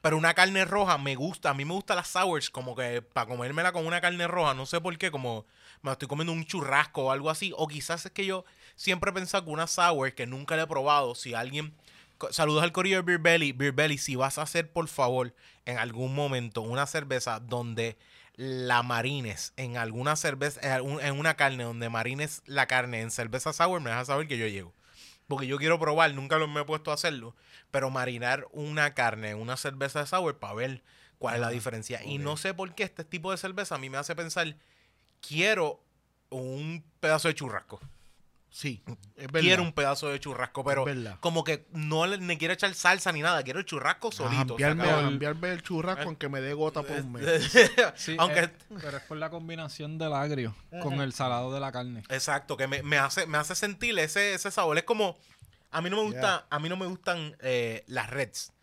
pero 0.00 0.16
una 0.16 0.34
carne 0.34 0.64
roja 0.64 0.98
me 0.98 1.14
gusta. 1.16 1.50
A 1.50 1.54
mí 1.54 1.64
me 1.64 1.74
gustan 1.74 1.96
las 1.96 2.08
sours, 2.08 2.50
como 2.50 2.74
que 2.74 3.02
para 3.02 3.26
comérmela 3.28 3.72
con 3.72 3.86
una 3.86 4.00
carne 4.00 4.26
roja, 4.26 4.54
no 4.54 4.66
sé 4.66 4.80
por 4.80 4.96
qué, 4.98 5.10
como 5.10 5.46
me 5.82 5.88
la 5.90 5.92
estoy 5.92 6.08
comiendo 6.08 6.32
un 6.32 6.44
churrasco 6.44 7.04
o 7.04 7.10
algo 7.12 7.30
así. 7.30 7.52
O 7.56 7.68
quizás 7.68 8.06
es 8.06 8.12
que 8.12 8.26
yo 8.26 8.44
siempre 8.76 9.10
he 9.10 9.14
pensado 9.14 9.44
que 9.44 9.50
una 9.50 9.66
sour 9.66 10.14
que 10.14 10.26
nunca 10.26 10.54
la 10.56 10.62
he 10.62 10.66
probado, 10.66 11.14
si 11.14 11.34
alguien. 11.34 11.74
Saludos 12.30 12.62
al 12.62 12.72
corillo 12.72 12.96
de 12.96 13.02
Beer 13.02 13.18
Belly. 13.18 13.52
Beer 13.52 13.72
Belly, 13.72 13.98
si 13.98 14.14
vas 14.16 14.38
a 14.38 14.42
hacer, 14.42 14.70
por 14.70 14.88
favor, 14.88 15.34
en 15.64 15.78
algún 15.78 16.14
momento 16.14 16.62
una 16.62 16.86
cerveza 16.86 17.40
donde 17.40 17.98
la 18.36 18.82
marines 18.82 19.52
en 19.56 19.76
alguna 19.78 20.14
cerveza, 20.14 20.60
en 20.78 21.18
una 21.18 21.34
carne 21.36 21.64
donde 21.64 21.88
marines 21.88 22.42
la 22.46 22.66
carne 22.66 23.00
en 23.00 23.10
cerveza 23.10 23.52
sour, 23.52 23.80
me 23.80 23.90
deja 23.90 24.04
saber 24.04 24.28
que 24.28 24.38
yo 24.38 24.46
llego. 24.46 24.72
Porque 25.26 25.46
yo 25.46 25.58
quiero 25.58 25.80
probar, 25.80 26.14
nunca 26.14 26.38
lo 26.38 26.46
me 26.46 26.60
he 26.60 26.64
puesto 26.64 26.90
a 26.90 26.94
hacerlo, 26.94 27.34
pero 27.70 27.90
marinar 27.90 28.46
una 28.52 28.94
carne 28.94 29.30
en 29.30 29.38
una 29.38 29.56
cerveza 29.56 30.00
de 30.00 30.06
sour 30.06 30.38
para 30.38 30.54
ver 30.54 30.82
cuál 31.18 31.34
es 31.36 31.40
la 31.40 31.48
Ah, 31.48 31.50
diferencia. 31.50 32.04
Y 32.04 32.18
no 32.18 32.36
sé 32.36 32.54
por 32.54 32.74
qué 32.74 32.84
este 32.84 33.04
tipo 33.04 33.30
de 33.30 33.36
cerveza 33.36 33.74
a 33.74 33.78
mí 33.78 33.90
me 33.90 33.98
hace 33.98 34.14
pensar, 34.14 34.56
quiero 35.20 35.82
un 36.30 36.84
pedazo 37.00 37.28
de 37.28 37.34
churrasco. 37.34 37.80
Sí, 38.56 38.82
es 39.16 39.26
verdad. 39.26 39.40
Quiero 39.40 39.62
un 39.62 39.74
pedazo 39.74 40.08
de 40.08 40.18
churrasco, 40.18 40.64
pero 40.64 40.86
como 41.20 41.44
que 41.44 41.66
no 41.72 42.06
le, 42.06 42.16
le 42.16 42.38
quiero 42.38 42.54
echar 42.54 42.72
salsa 42.72 43.12
ni 43.12 43.20
nada, 43.20 43.42
quiero 43.42 43.58
el 43.58 43.66
churrasco 43.66 44.10
solito. 44.10 44.56
Cambiarme, 44.56 44.84
cambiarme 44.84 45.50
el 45.50 45.62
churrasco 45.62 46.08
en 46.08 46.16
que 46.16 46.30
me 46.30 46.40
dé 46.40 46.54
gota 46.54 46.82
por 46.82 46.96
un 46.98 47.12
mes. 47.12 47.52
Sí, 47.96 48.16
Aunque 48.18 48.44
eh, 48.44 48.50
pero 48.80 48.96
es 48.96 49.02
por 49.02 49.18
la 49.18 49.28
combinación 49.28 49.98
del 49.98 50.14
agrio 50.14 50.56
con 50.82 51.02
el 51.02 51.12
salado 51.12 51.52
de 51.52 51.60
la 51.60 51.70
carne. 51.70 52.02
Exacto, 52.08 52.56
que 52.56 52.66
me, 52.66 52.82
me 52.82 52.96
hace, 52.96 53.26
me 53.26 53.36
hace 53.36 53.54
sentir 53.54 53.98
ese, 53.98 54.32
ese 54.32 54.50
sabor. 54.50 54.78
Es 54.78 54.84
como, 54.84 55.18
a 55.70 55.82
mí 55.82 55.90
no 55.90 55.96
me 55.96 56.02
gusta, 56.04 56.20
Yeah. 56.20 56.46
a 56.48 56.58
mí 56.58 56.70
no 56.70 56.78
me 56.78 56.86
gustan 56.86 57.36
eh, 57.40 57.84
las 57.88 58.08
reds. 58.08 58.54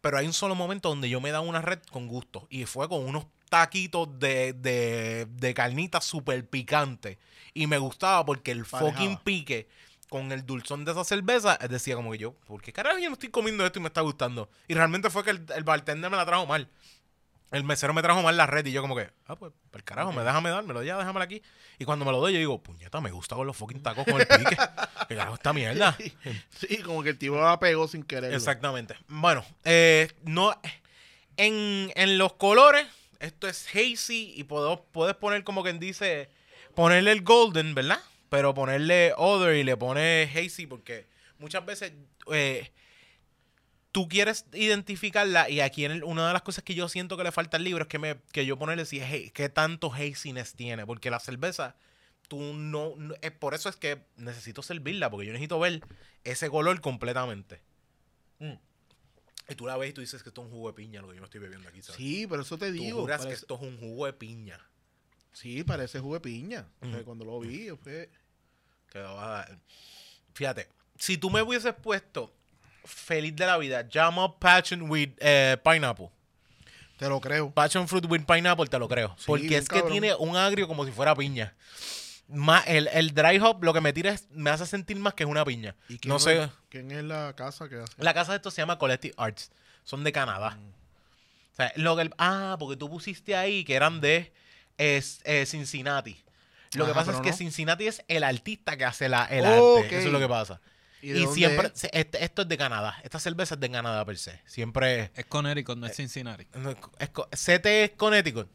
Pero 0.00 0.16
hay 0.16 0.24
un 0.24 0.32
solo 0.32 0.54
momento 0.54 0.88
donde 0.88 1.10
yo 1.10 1.20
me 1.20 1.30
da 1.30 1.40
una 1.40 1.60
red 1.60 1.80
con 1.92 2.08
gusto. 2.08 2.46
Y 2.48 2.64
fue 2.64 2.88
con 2.88 3.04
unos 3.04 3.26
taquitos 3.50 4.18
de, 4.18 4.54
de, 4.54 5.26
de 5.28 5.54
carnita 5.54 6.00
súper 6.00 6.48
picante. 6.48 7.18
Y 7.52 7.66
me 7.66 7.76
gustaba 7.76 8.24
porque 8.24 8.52
el 8.52 8.64
Parejaba. 8.64 8.92
fucking 8.92 9.18
pique 9.18 9.68
con 10.08 10.32
el 10.32 10.46
dulzón 10.46 10.84
de 10.84 10.92
esa 10.92 11.04
cerveza, 11.04 11.56
decía 11.68 11.94
como 11.94 12.10
que 12.12 12.18
yo, 12.18 12.32
¿por 12.32 12.62
qué 12.62 12.72
carajo 12.72 12.98
yo 12.98 13.08
no 13.10 13.12
estoy 13.14 13.28
comiendo 13.28 13.64
esto 13.66 13.78
y 13.78 13.82
me 13.82 13.88
está 13.88 14.00
gustando? 14.00 14.48
Y 14.66 14.74
realmente 14.74 15.10
fue 15.10 15.22
que 15.22 15.30
el, 15.30 15.44
el 15.54 15.62
bartender 15.64 16.10
me 16.10 16.16
la 16.16 16.24
trajo 16.26 16.46
mal. 16.46 16.68
el 17.52 17.62
mesero 17.64 17.92
me 17.94 18.02
trajo 18.02 18.20
mal 18.22 18.36
la 18.36 18.46
red 18.46 18.66
y 18.66 18.72
yo 18.72 18.82
como 18.82 18.96
que, 18.96 19.08
ah, 19.26 19.36
pues, 19.36 19.52
el 19.72 19.84
carajo, 19.84 20.12
me 20.12 20.22
déjame 20.22 20.50
dármelo, 20.50 20.82
ya, 20.82 20.96
déjamelo 20.98 21.22
aquí. 21.24 21.42
Y 21.78 21.84
cuando 21.84 22.04
me 22.04 22.10
lo 22.12 22.18
doy, 22.20 22.32
yo 22.32 22.38
digo, 22.40 22.60
puñeta, 22.62 23.00
me 23.00 23.10
gusta 23.12 23.36
con 23.36 23.46
los 23.46 23.56
fucking 23.56 23.82
tacos 23.82 24.04
con 24.04 24.20
el 24.20 24.26
pique. 24.26 24.56
¿Qué 25.08 25.16
carajo 25.16 25.34
esta 25.34 25.52
mierda? 25.52 25.96
Sí, 26.50 26.78
como 26.78 27.02
que 27.04 27.10
el 27.10 27.18
tipo 27.18 27.36
la 27.40 27.58
pegó 27.60 27.86
sin 27.88 28.02
querer. 28.02 28.32
Exactamente. 28.34 28.96
Bueno, 29.08 29.44
eh, 29.64 30.12
no, 30.24 30.52
en, 31.36 31.92
en 31.94 32.18
los 32.18 32.32
colores, 32.34 32.86
esto 33.20 33.48
es 33.48 33.66
hazy 33.74 34.32
y 34.36 34.44
puedo, 34.44 34.84
puedes 34.92 35.14
poner 35.16 35.44
como 35.44 35.62
quien 35.62 35.78
dice, 35.78 36.28
ponerle 36.74 37.12
el 37.12 37.22
golden, 37.22 37.74
¿verdad? 37.74 38.00
Pero 38.28 38.54
ponerle 38.54 39.12
other 39.16 39.54
y 39.56 39.64
le 39.64 39.76
pones 39.76 40.34
hazy 40.34 40.66
porque 40.66 41.06
muchas 41.38 41.64
veces 41.64 41.92
eh, 42.32 42.70
tú 43.92 44.08
quieres 44.08 44.46
identificarla 44.52 45.50
y 45.50 45.60
aquí 45.60 45.84
en 45.84 46.04
una 46.04 46.28
de 46.28 46.32
las 46.32 46.42
cosas 46.42 46.62
que 46.64 46.74
yo 46.74 46.88
siento 46.88 47.16
que 47.16 47.24
le 47.24 47.32
falta 47.32 47.56
al 47.56 47.64
libro 47.64 47.82
es 47.82 47.88
que, 47.88 47.98
me, 47.98 48.16
que 48.32 48.46
yo 48.46 48.58
ponerle 48.58 48.84
si 48.84 49.00
es 49.00 49.04
ha- 49.04 49.32
qué 49.32 49.48
tanto 49.48 49.92
haziness 49.92 50.54
tiene, 50.54 50.86
porque 50.86 51.10
la 51.10 51.18
cerveza 51.20 51.76
tú 52.28 52.40
no, 52.54 52.94
eh, 53.22 53.32
por 53.32 53.54
eso 53.54 53.68
es 53.68 53.76
que 53.76 54.02
necesito 54.16 54.62
servirla 54.62 55.10
porque 55.10 55.26
yo 55.26 55.32
necesito 55.32 55.58
ver 55.58 55.80
ese 56.22 56.48
color 56.48 56.80
completamente. 56.80 57.60
Mm. 58.38 58.52
Y 59.50 59.56
tú 59.56 59.66
la 59.66 59.76
ves 59.76 59.90
y 59.90 59.92
tú 59.92 60.00
dices 60.00 60.22
que 60.22 60.28
esto 60.30 60.42
es 60.42 60.46
un 60.46 60.52
jugo 60.52 60.68
de 60.68 60.74
piña 60.74 61.02
lo 61.02 61.08
que 61.08 61.16
yo 61.16 61.20
me 61.20 61.24
estoy 61.26 61.40
bebiendo 61.40 61.68
aquí, 61.68 61.82
¿sabes? 61.82 61.96
Sí, 61.96 62.26
pero 62.28 62.42
eso 62.42 62.56
te 62.56 62.68
tú 62.68 62.72
digo. 62.72 63.00
juras 63.00 63.26
que 63.26 63.32
esto 63.32 63.56
es 63.56 63.60
un 63.60 63.78
jugo 63.78 64.06
de 64.06 64.12
piña. 64.12 64.60
Sí, 65.32 65.64
parece 65.64 65.98
jugo 65.98 66.14
de 66.14 66.20
piña. 66.20 66.68
O 66.80 66.86
sea, 66.86 66.96
Ujú. 66.96 67.04
Cuando 67.04 67.24
lo 67.24 67.40
vi, 67.40 67.68
fue... 67.82 68.10
Fíjate, 70.34 70.68
si 70.96 71.18
tú 71.18 71.30
me 71.30 71.42
hubieses 71.42 71.74
puesto 71.74 72.32
feliz 72.84 73.34
de 73.36 73.46
la 73.46 73.58
vida, 73.58 73.80
up 74.16 74.38
passion 74.38 74.88
with 74.90 75.10
eh, 75.18 75.56
pineapple. 75.64 76.10
Te 76.96 77.08
lo 77.08 77.20
creo. 77.20 77.50
Passion 77.50 77.88
fruit 77.88 78.04
with 78.06 78.24
pineapple, 78.26 78.66
te 78.66 78.78
lo 78.78 78.86
creo. 78.86 79.14
Sí, 79.16 79.24
porque 79.26 79.56
es 79.56 79.68
que 79.68 79.82
tiene 79.82 80.14
un 80.14 80.36
agrio 80.36 80.68
como 80.68 80.84
si 80.84 80.92
fuera 80.92 81.14
piña. 81.14 81.56
Más, 82.32 82.64
el, 82.66 82.88
el 82.92 83.12
dry 83.14 83.38
hop 83.38 83.62
lo 83.64 83.72
que 83.72 83.80
me 83.80 83.92
tira 83.92 84.10
es, 84.12 84.28
me 84.30 84.50
hace 84.50 84.64
sentir 84.66 84.96
más 84.98 85.14
que 85.14 85.24
es 85.24 85.28
una 85.28 85.44
piña. 85.44 85.74
¿Y 85.88 85.98
quién 85.98 86.08
No 86.10 86.16
es- 86.16 86.22
sé. 86.22 86.48
¿Quién 86.68 86.90
es 86.90 87.02
la 87.04 87.34
casa 87.36 87.68
que 87.68 87.76
hace? 87.76 87.92
La 87.98 88.14
casa 88.14 88.32
de 88.32 88.36
esto 88.36 88.50
se 88.50 88.62
llama 88.62 88.78
Collective 88.78 89.14
Arts. 89.16 89.50
Son 89.84 90.04
de 90.04 90.12
Canadá. 90.12 90.50
Mm. 90.52 90.68
O 91.52 91.56
sea, 91.56 91.72
lo 91.76 91.96
que 91.96 92.02
el- 92.02 92.14
ah, 92.18 92.56
porque 92.58 92.76
tú 92.76 92.88
pusiste 92.88 93.34
ahí 93.36 93.64
que 93.64 93.74
eran 93.74 94.00
de 94.00 94.32
es, 94.78 95.20
eh, 95.24 95.44
Cincinnati. 95.46 96.22
Lo 96.74 96.86
que 96.86 96.94
pasa 96.94 97.10
es 97.10 97.20
que 97.20 97.30
no. 97.30 97.36
Cincinnati 97.36 97.88
es 97.88 98.04
el 98.06 98.22
artista 98.22 98.76
que 98.76 98.84
hace 98.84 99.08
la, 99.08 99.24
el 99.24 99.44
Oh, 99.44 99.78
arte. 99.78 99.98
Eso 99.98 100.06
es 100.06 100.12
lo 100.12 100.20
que 100.20 100.28
pasa. 100.28 100.60
¿Y 101.02 101.26
siempre, 101.28 101.72
es? 101.74 101.88
este- 101.92 102.22
esto 102.22 102.42
es 102.42 102.48
de 102.48 102.56
Canadá. 102.58 102.96
Esta 103.02 103.18
cerveza 103.18 103.54
es 103.56 103.60
de 103.60 103.70
Canadá 103.70 104.04
per 104.04 104.18
se. 104.18 104.40
Siempre. 104.46 105.10
Es 105.14 105.24
Connecticut, 105.26 105.76
no 105.78 105.86
es 105.86 105.96
Cincinnati. 105.96 106.46
es 107.00 107.08
co- 107.08 107.28
CT 107.30 107.66
es 107.84 107.90
Connecticut. 107.96 108.48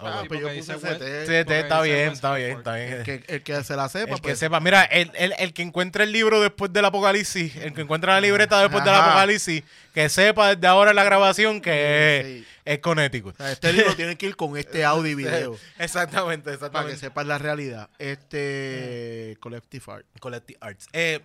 Ah, 0.00 0.24
pues 0.28 0.40
yo 0.40 0.48
puse 0.48 0.74
CT. 0.74 1.26
CT 1.46 1.50
está 1.50 1.80
bien, 1.82 2.12
está 2.12 2.34
bien, 2.34 2.58
está 2.58 2.74
bien. 2.76 2.92
El 2.92 3.02
que, 3.04 3.24
el 3.28 3.42
que 3.42 3.64
se 3.64 3.76
la 3.76 3.88
sepa, 3.88 4.10
El 4.14 4.20
que 4.20 4.28
pues. 4.28 4.38
sepa, 4.38 4.60
mira, 4.60 4.82
el, 4.84 5.10
el, 5.14 5.34
el 5.38 5.52
que 5.52 5.62
encuentre 5.62 6.04
el 6.04 6.12
libro 6.12 6.40
después 6.40 6.72
del 6.72 6.84
apocalipsis, 6.84 7.56
el 7.56 7.72
que 7.72 7.80
encuentre 7.82 8.10
la 8.10 8.20
libreta 8.20 8.60
después 8.60 8.84
del 8.84 8.92
Ajá. 8.94 9.10
apocalipsis, 9.10 9.62
que 9.94 10.08
sepa 10.08 10.54
desde 10.54 10.66
ahora 10.66 10.90
en 10.90 10.96
la 10.96 11.04
grabación 11.04 11.60
que 11.60 12.22
Sí. 12.24 12.46
es, 12.64 12.74
es 12.74 12.78
Connecticut. 12.80 13.34
O 13.34 13.36
sea, 13.36 13.52
este 13.52 13.72
libro 13.72 13.94
tiene 13.96 14.16
que 14.16 14.26
ir 14.26 14.36
con 14.36 14.56
este 14.56 14.84
audio 14.84 15.10
y 15.10 15.14
video. 15.14 15.56
Exactamente, 15.78 16.44
para 16.44 16.50
que 16.50 16.54
exactamente. 16.64 16.96
sepas 16.98 17.26
la 17.26 17.38
realidad. 17.38 17.88
Este. 17.98 19.36
Collective 19.40 19.84
Art. 19.92 20.06
Collective 20.20 20.58
Arts. 20.60 20.88
Eh, 20.92 21.20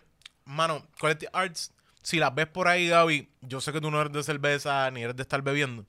mano, 0.46 0.86
Collective 1.00 1.30
Arts, 1.34 1.72
si 2.04 2.18
las 2.18 2.34
ves 2.34 2.48
por 2.48 2.68
ahí, 2.68 2.88
Gaby, 2.88 3.28
yo 3.42 3.62
sé 3.62 3.72
que 3.72 3.82
tú 3.82 3.92
no 3.92 4.00
eres 4.02 4.14
de 4.14 4.24
cerveza 4.24 4.90
ni 4.92 5.04
eres 5.04 5.16
de 5.16 5.24
estar 5.24 5.42
bebiendo. 5.42 5.86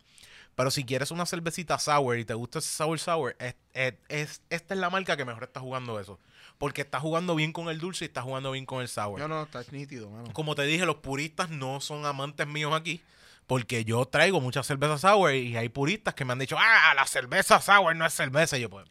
Pero 0.61 0.71
si 0.71 0.85
quieres 0.85 1.11
una 1.11 1.25
cervecita 1.25 1.79
sour 1.79 2.19
y 2.19 2.27
te 2.27 2.35
gusta 2.35 2.59
ese 2.59 2.69
sour 2.69 2.99
sour, 2.99 3.35
es, 3.39 3.55
es- 3.73 3.95
es- 4.09 4.43
esta 4.51 4.75
es 4.75 4.81
la 4.81 4.91
marca 4.91 5.17
que 5.17 5.25
mejor 5.25 5.45
está 5.45 5.59
jugando 5.59 5.99
eso. 5.99 6.19
Porque 6.59 6.83
está 6.83 7.01
jugando 7.01 7.35
bien 7.35 7.51
con 7.55 7.71
el 7.71 7.79
dulce 7.79 8.05
y 8.05 8.09
está 8.09 8.21
jugando 8.21 8.51
bien 8.53 8.67
con 8.67 8.83
el 8.83 8.89
sour. 8.89 9.19
No, 9.19 9.27
no, 9.27 9.45
está 9.45 9.65
nítido, 9.71 10.11
mano. 10.11 10.31
Como 10.35 10.55
te 10.55 10.65
dije, 10.65 10.85
los 10.85 10.97
puristas 10.97 11.49
no 11.49 11.81
son 11.81 12.05
amantes 12.05 12.47
míos 12.47 12.75
aquí. 12.75 13.01
Porque 13.47 13.87
yo 13.87 14.05
traigo 14.05 14.43
mucha 14.43 14.63
cerveza 14.63 14.99
sour 14.99 15.33
y 15.35 15.57
hay 15.57 15.71
puristas 15.71 16.13
que 16.13 16.27
me 16.27 16.35
han 16.35 16.39
dicho, 16.39 16.57
ah, 16.59 16.93
la 16.95 17.07
cerveza 17.07 17.59
sour 17.63 17.97
no 17.97 18.05
es 18.05 18.13
cerveza. 18.13 18.59
Y 18.59 18.61
yo, 18.61 18.69
pues, 18.69 18.87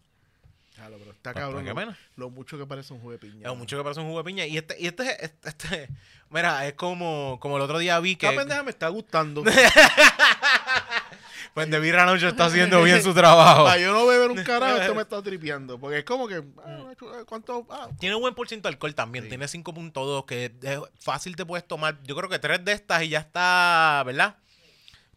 Claro, 0.80 0.96
pero 0.98 1.12
está 1.12 1.34
Pues, 1.34 1.44
cabrón. 1.44 1.64
pues, 1.64 1.74
qué 1.76 1.80
lo, 1.82 1.88
pena. 1.88 1.98
lo 2.16 2.30
mucho 2.30 2.58
que 2.58 2.66
parece 2.66 2.94
un 2.94 3.00
jugo 3.00 3.12
de 3.12 3.18
piña. 3.20 3.52
es 3.52 3.58
mucho 3.58 3.78
que 3.78 3.84
parece 3.84 4.00
un 4.00 4.08
jugo 4.08 4.20
de 4.20 4.24
piña. 4.24 4.46
Y 4.46 4.58
este, 4.58 4.76
y 4.80 4.88
este, 4.88 5.26
este, 5.26 5.50
este- 5.50 5.90
mira, 6.30 6.66
es 6.68 6.74
como, 6.74 7.38
como 7.42 7.58
el 7.58 7.64
otro 7.64 7.80
día 7.80 8.00
vi 8.00 8.16
que, 8.16 8.28
Esta 8.28 8.40
pendeja 8.40 8.64
me 8.64 8.72
está 8.72 8.88
gustando. 8.88 9.44
pues, 11.54 11.70
The 11.70 11.80
Beer 11.80 11.96
Lounge 11.96 12.28
está 12.28 12.46
haciendo 12.46 12.82
bien 12.84 13.02
su 13.04 13.14
trabajo. 13.14 13.66
Para 13.66 13.80
yo 13.80 13.94
no 13.94 14.06
beber 14.08 14.32
un 14.32 14.44
carajo, 14.44 14.78
esto 14.78 14.96
me 14.96 15.02
está 15.02 15.22
tripeando. 15.22 15.80
Porque 15.80 16.00
es 16.00 16.04
como 16.06 16.28
que. 16.28 16.44
ah, 16.66 16.94
¿Cuánto? 17.28 17.66
Ah, 17.70 17.90
Tiene 18.00 18.16
un 18.16 18.22
buen 18.22 18.34
por 18.36 18.48
ciento 18.48 18.68
de 18.70 18.74
alcohol 18.74 18.96
también. 18.96 19.26
Sí. 19.26 19.30
Tiene 19.30 19.46
5.2 19.46 20.26
que 20.26 20.54
es 20.62 20.80
fácil 21.00 21.36
te 21.36 21.46
puedes 21.46 21.68
tomar. 21.68 21.98
Yo 22.04 22.16
creo 22.16 22.30
que 22.30 22.40
tres 22.40 22.64
de 22.64 22.72
estas 22.74 23.04
y 23.04 23.10
ya 23.10 23.20
está, 23.20 24.04
¿verdad? 24.06 24.38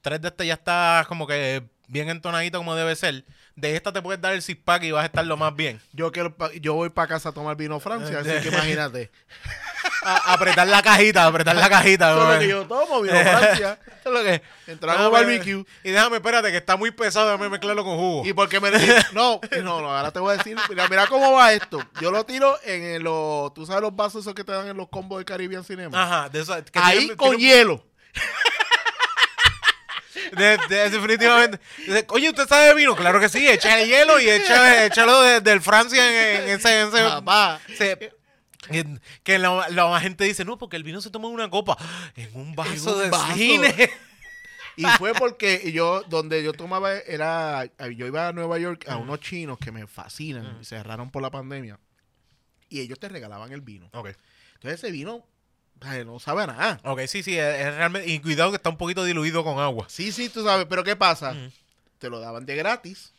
Tres 0.00 0.20
de 0.20 0.28
estas 0.28 0.46
ya 0.46 0.54
está 0.54 1.04
como 1.08 1.26
que 1.26 1.62
bien 1.88 2.08
entonadito 2.08 2.58
como 2.58 2.74
debe 2.74 2.96
ser. 2.96 3.24
De 3.54 3.76
esta 3.76 3.92
te 3.92 4.00
puedes 4.00 4.20
dar 4.20 4.32
el 4.32 4.40
six 4.42 4.58
pack 4.64 4.82
y 4.84 4.90
vas 4.92 5.02
a 5.02 5.06
estar 5.06 5.26
lo 5.26 5.36
más 5.36 5.54
bien. 5.54 5.80
yo, 5.92 6.10
quiero 6.10 6.34
yo 6.60 6.74
voy 6.74 6.88
para 6.88 7.06
casa 7.08 7.28
a 7.28 7.32
tomar 7.32 7.54
vino 7.56 7.78
Francia, 7.80 8.20
así 8.20 8.30
que 8.42 8.48
imagínate. 8.54 9.10
A- 10.04 10.32
apretar 10.32 10.66
la 10.68 10.82
cajita, 10.82 11.26
apretar 11.26 11.54
la 11.56 11.68
cajita. 11.68 12.12
Eso 12.12 12.22
es 12.28 12.34
lo 12.34 12.40
que 12.40 12.48
yo 12.48 12.66
tomo, 12.66 13.02
vino 13.02 13.14
Francia. 13.20 13.78
Eso 14.00 14.08
es 14.08 14.12
lo 14.12 14.22
que. 14.24 14.42
Entramos 14.66 15.00
Déjame- 15.02 15.10
barbecue. 15.12 15.64
Y 15.84 15.90
déjame, 15.90 16.16
espérate, 16.16 16.50
que 16.50 16.56
está 16.56 16.76
muy 16.76 16.90
pesado. 16.92 17.26
Déjame 17.30 17.50
mezclarlo 17.50 17.84
con 17.84 17.96
jugo. 17.96 18.26
Y 18.26 18.32
porque 18.32 18.58
me 18.58 18.70
no, 19.12 19.40
no, 19.62 19.80
no, 19.80 19.96
ahora 19.96 20.10
te 20.10 20.18
voy 20.18 20.34
a 20.34 20.38
decir, 20.38 20.56
mira, 20.68 20.88
mira 20.88 21.06
cómo 21.06 21.32
va 21.32 21.52
esto. 21.52 21.80
Yo 22.00 22.10
lo 22.10 22.24
tiro 22.24 22.58
en 22.64 23.02
los, 23.04 23.52
tú 23.54 23.66
sabes 23.66 23.82
los 23.82 23.94
vasos 23.94 24.22
esos 24.22 24.34
que 24.34 24.44
te 24.44 24.52
dan 24.52 24.66
en 24.68 24.76
los 24.76 24.88
combos 24.88 25.18
de 25.18 25.24
Caribbean 25.24 25.62
Cinema. 25.62 26.02
Ajá, 26.02 26.28
de 26.30 26.40
eso. 26.40 26.54
que 26.64 26.78
Ahí 26.80 27.08
con 27.16 27.36
tiene- 27.36 27.44
hielo. 27.44 27.84
De, 30.36 30.58
de- 30.68 30.90
definitivamente. 30.90 31.58
De- 31.86 32.04
Oye, 32.10 32.28
¿usted 32.30 32.46
sabe 32.46 32.66
de 32.68 32.74
vino? 32.74 32.94
Claro 32.96 33.18
que 33.20 33.28
sí. 33.28 33.46
Échale 33.48 33.86
hielo 33.86 34.20
y 34.20 34.28
échale, 34.28 34.86
échalo 34.86 35.20
de- 35.22 35.40
del 35.40 35.60
Francia 35.60 36.06
en, 36.06 36.42
en 36.42 36.48
ese. 36.50 36.80
en 36.80 36.88
ese- 36.88 37.02
Papá. 37.02 37.60
se- 37.76 38.12
que- 38.70 38.98
que 39.24 39.38
la, 39.38 39.68
la 39.70 40.00
gente 40.00 40.24
dice, 40.24 40.44
no, 40.44 40.56
porque 40.58 40.76
el 40.76 40.84
vino 40.84 41.00
se 41.00 41.10
toma 41.10 41.28
en 41.28 41.34
una 41.34 41.50
copa. 41.50 41.76
En 42.16 42.30
un 42.34 42.54
vaso 42.54 42.94
un 42.96 43.02
de 43.02 43.10
vaso. 43.10 43.34
cine. 43.34 43.90
Y 44.76 44.84
fue 44.98 45.12
porque 45.12 45.70
yo, 45.72 46.02
donde 46.08 46.42
yo 46.42 46.52
tomaba, 46.54 46.94
era, 46.96 47.66
yo 47.94 48.06
iba 48.06 48.28
a 48.28 48.32
Nueva 48.32 48.58
York 48.58 48.86
a 48.88 48.96
unos 48.96 49.20
chinos 49.20 49.58
que 49.58 49.70
me 49.70 49.86
fascinan, 49.86 50.58
y 50.62 50.64
cerraron 50.64 51.10
por 51.10 51.20
la 51.22 51.30
pandemia. 51.30 51.78
Y 52.70 52.80
ellos 52.80 52.98
te 52.98 53.10
regalaban 53.10 53.52
el 53.52 53.60
vino. 53.60 53.90
Ok. 53.92 54.08
Entonces 54.54 54.82
ese 54.82 54.90
vino, 54.90 55.26
no 56.04 56.18
sabe 56.18 56.46
nada. 56.46 56.80
Ok, 56.84 57.00
sí, 57.06 57.22
sí. 57.22 57.38
Es, 57.38 57.60
es 57.60 57.74
realmente. 57.74 58.08
Y 58.10 58.18
cuidado 58.20 58.50
que 58.50 58.56
está 58.56 58.68
un 58.70 58.76
poquito 58.76 59.04
diluido 59.04 59.44
con 59.44 59.58
agua. 59.58 59.86
Sí, 59.88 60.12
sí, 60.12 60.28
tú 60.28 60.44
sabes, 60.44 60.66
pero 60.68 60.84
¿qué 60.84 60.96
pasa? 60.96 61.32
Ujú. 61.32 61.50
Te 61.98 62.08
lo 62.10 62.18
daban 62.20 62.44
de 62.46 62.56
gratis 62.56 63.12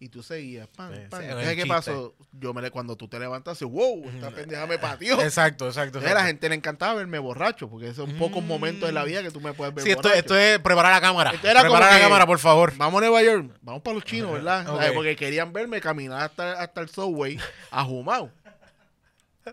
y 0.00 0.08
tú 0.08 0.22
seguías. 0.22 0.66
Pan, 0.68 0.94
Sí, 0.94 1.00
pan. 1.10 1.22
Entonces, 1.22 1.54
¿qué 1.54 1.66
pasó? 1.66 2.14
Yo 2.32 2.54
me 2.54 2.62
le, 2.62 2.70
cuando 2.70 2.96
tú 2.96 3.08
te 3.08 3.18
levantas, 3.18 3.60
wow, 3.60 4.08
esta 4.08 4.30
pendeja 4.30 4.66
me 4.66 4.78
pateó. 4.78 5.20
Exacto, 5.20 5.66
exacto. 5.66 5.98
Entonces, 5.98 6.10
a 6.12 6.14
la 6.14 6.26
gente 6.26 6.48
le 6.48 6.54
encantaba 6.54 6.94
verme 6.94 7.18
borracho, 7.18 7.68
porque 7.68 7.88
esos 7.88 8.08
son 8.08 8.16
pocos 8.18 8.42
Mm. 8.42 8.46
momentos 8.46 8.88
de 8.88 8.92
la 8.94 9.04
vida 9.04 9.22
que 9.22 9.30
tú 9.30 9.40
me 9.42 9.52
puedes 9.52 9.74
ver 9.74 9.84
Sí, 9.84 9.90
esto, 9.90 10.02
borracho. 10.02 10.18
esto 10.20 10.38
es 10.38 10.58
preparar 10.60 10.92
la 10.92 11.00
cámara. 11.02 11.32
Esto 11.32 11.46
era 11.46 11.60
como 11.60 11.72
Preparar 11.74 11.92
la 11.92 11.98
que- 11.98 12.04
cámara, 12.04 12.26
por 12.26 12.38
favor. 12.38 12.72
Vamos 12.78 12.98
a 12.98 13.00
Nueva 13.06 13.22
York, 13.22 13.52
vamos 13.60 13.82
para 13.82 13.94
los 13.94 14.04
chinos, 14.04 14.32
¿verdad? 14.32 14.66
Porque 14.94 15.14
querían 15.14 15.52
verme 15.52 15.80
caminar 15.82 16.22
hasta, 16.22 16.52
hasta 16.62 16.80
el 16.80 16.88
subway 16.88 17.38
a 17.70 17.84
Jumao. 17.84 18.30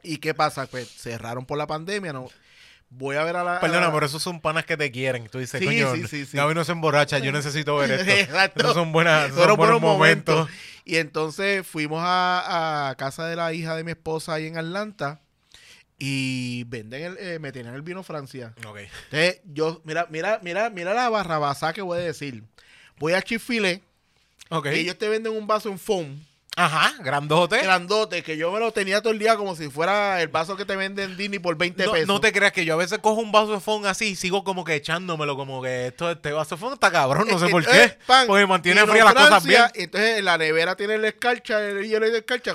¿Y 0.04 0.18
qué 0.18 0.34
pasa? 0.34 0.68
Pues 0.68 0.88
cerraron 0.88 1.46
por 1.46 1.58
la 1.58 1.66
pandemia, 1.68 2.14
¿no? 2.14 2.28
Voy 2.92 3.16
a 3.18 3.24
ver 3.24 3.36
a 3.36 3.44
la... 3.44 3.60
Perdona, 3.60 3.92
pero 3.94 4.06
esos 4.06 4.22
son 4.24 4.42
panas 4.42 4.66
que 4.66 4.76
te 4.76 4.92
quieren. 4.92 5.28
Tú 5.30 5.38
dices, 5.40 5.60
Sí, 5.60 5.66
coño, 5.66 5.94
sí, 5.96 6.08
sí, 6.08 6.26
sí. 6.26 6.36
Gaby 6.38 6.56
no 6.56 6.64
se 6.64 6.72
emborracha, 6.72 7.20
yo 7.20 7.32
necesito 7.32 7.76
ver 7.78 7.92
esto. 8.00 8.12
Exacto. 8.12 8.62
Esos 8.62 8.74
son, 8.74 8.92
buenas, 8.92 9.26
esos 9.26 9.38
son 9.38 9.56
buenos 9.58 9.80
buenos 9.80 9.82
momentos. 9.82 10.36
momentos. 10.36 10.56
Y 10.86 10.98
entonces 10.98 11.68
fuimos 11.68 12.02
a, 12.04 12.90
a 12.90 12.96
casa 12.96 13.28
de 13.28 13.36
la 13.36 13.54
hija 13.54 13.76
de 13.76 13.84
mi 13.84 13.92
esposa 13.92 14.34
ahí 14.34 14.48
en 14.48 14.58
Atlanta 14.58 15.22
y 16.00 16.64
venden 16.66 17.04
el, 17.04 17.18
eh, 17.20 17.40
me 17.40 17.52
tenían 17.52 17.76
el 17.76 17.82
vino 17.84 18.02
Francia. 18.04 18.54
Ok. 18.66 18.78
Entonces 19.06 19.42
yo, 19.46 19.82
mira, 19.84 20.08
mira, 20.10 20.40
mira, 20.42 20.70
mira 20.70 20.94
la 20.94 21.10
barrabasá 21.10 21.74
que 21.74 21.82
voy 21.82 22.00
a 22.00 22.02
decir. 22.02 22.44
Voy 22.98 23.14
a 23.14 23.22
Chifile 23.22 23.84
Ok. 24.50 24.68
y 24.74 24.80
ellos 24.80 24.98
te 24.98 25.08
venden 25.10 25.34
un 25.34 25.46
vaso 25.46 25.70
en 25.70 25.78
foam 25.78 26.24
Ajá, 26.60 26.94
grandote. 27.00 27.62
grandote 27.62 28.22
que 28.22 28.36
yo 28.36 28.52
me 28.52 28.60
lo 28.60 28.72
tenía 28.74 29.02
todo 29.02 29.14
el 29.14 29.20
día 29.20 29.38
como 29.38 29.56
si 29.56 29.70
fuera 29.70 30.22
el 30.22 30.28
vaso 30.28 30.58
que 30.58 30.66
te 30.66 30.76
venden 30.76 31.12
en 31.12 31.18
Disney 31.18 31.40
por 31.40 31.56
20 31.58 31.86
No, 31.86 31.92
pesos. 31.94 32.08
no 32.08 32.20
te 32.20 32.34
creas 32.34 32.52
que 32.52 32.66
yo 32.66 32.74
a 32.74 32.78
veces 32.78 33.00
cojo 33.00 33.22
un 33.22 33.32
vaso 33.32 33.54
de 33.54 33.60
foam 33.62 33.86
así 33.86 34.08
y 34.10 34.16
sigo 34.16 34.44
como 34.44 34.64
que 34.66 34.76
echándomelo, 34.76 35.38
como 35.38 35.62
que 35.62 35.88
esto, 35.88 36.12
este 36.12 36.34
vaso 36.34 36.56
de 36.56 36.60
foam 36.60 36.74
está 36.74 36.92
cabrón, 36.92 37.28
no 37.30 37.40
sé 37.40 37.48
por 37.48 37.66
qué. 37.66 37.84
Eh, 37.84 37.98
pan, 38.06 38.28
Porque 38.28 38.46
mantiene 38.46 38.86
frías 38.86 39.06
las 39.06 39.14
cosas 39.14 39.46
bien. 39.46 39.64
Entonces 39.74 40.18
en 40.20 40.26
la 40.26 40.38
nevera 40.38 40.76
tiene 40.76 40.98
la 40.98 41.08
escarcha, 41.08 41.62
el 41.66 41.88
hielo 41.88 42.06
y 42.08 42.12
la 42.12 42.18
escarcha. 42.18 42.54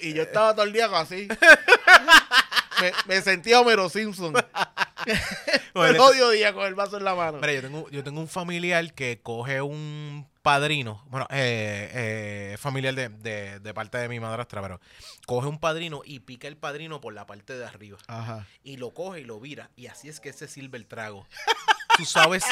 Y 0.00 0.12
yo 0.12 0.22
estaba 0.22 0.54
todo 0.54 0.66
el 0.66 0.72
día 0.72 0.86
así. 0.94 1.26
me, 2.80 2.92
me 3.06 3.22
sentía 3.22 3.60
Homero 3.60 3.88
Simpson. 3.88 4.34
El 5.74 5.98
odio 5.98 6.30
día 6.30 6.52
con 6.52 6.66
el 6.66 6.74
vaso 6.74 6.98
en 6.98 7.04
la 7.04 7.14
mano. 7.14 7.38
Mira, 7.40 7.52
yo 7.54 7.62
tengo, 7.62 7.90
yo 7.90 8.04
tengo 8.04 8.20
un 8.20 8.28
familiar 8.28 8.92
que 8.92 9.20
coge 9.22 9.62
un 9.62 10.26
padrino, 10.42 11.04
bueno, 11.08 11.26
eh, 11.30 12.52
eh, 12.52 12.56
familiar 12.58 12.94
de, 12.94 13.08
de- 13.08 13.60
de 13.60 13.74
parte 13.74 13.98
de 13.98 14.08
mi 14.08 14.20
madrastra, 14.20 14.62
pero 14.62 14.80
coge 15.26 15.46
un 15.48 15.58
padrino 15.58 16.02
y 16.04 16.20
pica 16.20 16.48
el 16.48 16.56
padrino 16.56 17.00
por 17.00 17.12
la 17.14 17.26
parte 17.26 17.56
de 17.56 17.64
arriba. 17.64 17.98
Ajá. 18.06 18.46
Y 18.64 18.76
lo 18.78 18.92
coge 18.94 19.20
y 19.20 19.24
lo 19.24 19.38
vira. 19.40 19.70
Y 19.76 19.86
así 19.86 20.08
es 20.08 20.20
que 20.20 20.32
se 20.32 20.48
sirve 20.48 20.78
el 20.78 20.86
trago. 20.86 21.26
Tú 21.96 22.04
sabes, 22.06 22.44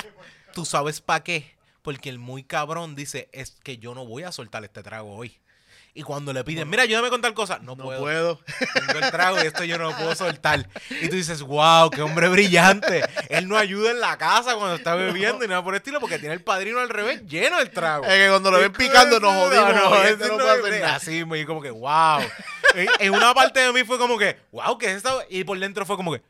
tú 0.53 0.65
sabes 0.67 1.01
para 1.01 1.25
qué. 1.25 1.57
Porque 1.81 2.11
el 2.11 2.19
muy 2.19 2.43
cabrón 2.43 2.95
dice, 2.95 3.31
es 3.33 3.53
que 3.63 3.79
yo 3.79 3.95
no 3.95 4.05
voy 4.05 4.25
a 4.25 4.33
soltar 4.33 4.63
este 4.65 4.83
trago 4.83 5.15
hoy. 5.15 5.39
Y 5.99 6.03
cuando 6.05 6.33
le 6.33 6.45
piden, 6.45 6.71
mira, 6.71 6.85
ayúdame 6.85 7.09
a 7.09 7.11
contar 7.11 7.35
cosas. 7.35 7.61
No, 7.61 7.75
No 7.75 7.83
puedo. 7.83 7.99
puedo. 8.01 8.41
Tengo 8.87 9.05
el 9.05 9.11
trago 9.11 9.43
y 9.43 9.49
esto 9.49 9.65
yo 9.65 9.79
no 9.79 9.91
lo 9.91 9.97
puedo 9.97 10.15
soltar. 10.15 10.69
Y 11.03 11.09
tú 11.09 11.17
dices, 11.17 11.43
wow, 11.43 11.91
qué 11.91 12.03
hombre 12.03 12.29
brillante. 12.29 13.03
Él 13.29 13.49
no 13.49 13.57
ayuda 13.57 13.91
en 13.91 13.99
la 13.99 14.17
casa 14.17 14.55
cuando 14.55 14.77
está 14.77 14.95
bebiendo 14.95 15.45
y 15.45 15.49
nada 15.49 15.65
por 15.65 15.75
el 15.75 15.79
estilo 15.79 15.99
porque 15.99 16.21
tiene 16.21 16.37
el 16.37 16.45
padrino 16.45 16.79
al 16.79 16.89
revés 16.89 17.27
lleno 17.27 17.59
del 17.59 17.73
trago. 17.73 18.05
Es 18.05 18.13
que 18.13 18.29
cuando 18.29 18.53
lo 18.53 18.61
ven 18.61 18.73
picando 18.73 19.19
nos 19.19 19.35
jodimos. 19.35 19.75
No, 19.75 19.97
ese 19.97 20.13
este 20.13 20.29
no 20.29 20.37
no 20.37 20.45
puede 20.45 20.61
hacer 20.61 20.81
nada. 20.83 20.95
Así 20.95 21.25
me 21.25 21.45
como 21.45 21.61
que, 21.61 21.73
wow. 21.73 22.21
en, 22.75 22.89
en 23.01 23.13
una 23.13 23.35
parte 23.35 23.59
de 23.59 23.73
mí 23.73 23.83
fue 23.83 23.99
como 23.99 24.17
que, 24.17 24.39
wow, 24.53 24.79
¿qué 24.79 24.87
es 24.93 24.99
esto? 24.99 25.21
Y 25.29 25.43
por 25.43 25.59
dentro 25.59 25.85
fue 25.85 25.97
como 25.97 26.13
que, 26.13 26.23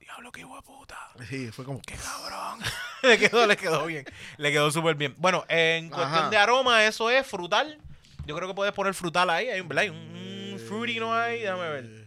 diablo, 0.00 0.32
qué 0.32 0.40
hijo 0.40 0.56
de 0.56 0.62
puta. 0.62 0.98
Sí, 1.28 1.52
fue 1.52 1.64
como 1.64 1.80
Qué 1.86 1.94
cabrón. 1.94 2.58
le 3.02 3.18
quedó, 3.18 3.46
le 3.46 3.56
quedó 3.56 3.86
bien. 3.86 4.04
Le 4.36 4.50
quedó 4.50 4.68
súper 4.72 4.96
bien. 4.96 5.14
Bueno, 5.18 5.44
en 5.48 5.90
cuestión 5.90 6.28
de 6.28 6.36
aroma, 6.38 6.84
eso 6.84 7.08
es 7.08 7.24
frutal. 7.24 7.78
Yo 8.26 8.36
creo 8.36 8.48
que 8.48 8.54
puedes 8.54 8.74
poner 8.74 8.92
frutal 8.94 9.30
ahí. 9.30 9.48
Hay 9.48 9.60
un, 9.60 9.68
¿verdad? 9.68 9.84
Hay 9.84 9.90
un 9.90 10.58
fruity, 10.58 10.98
¿no 10.98 11.14
hay? 11.14 11.40
Déjame 11.40 11.68
ver. 11.70 12.06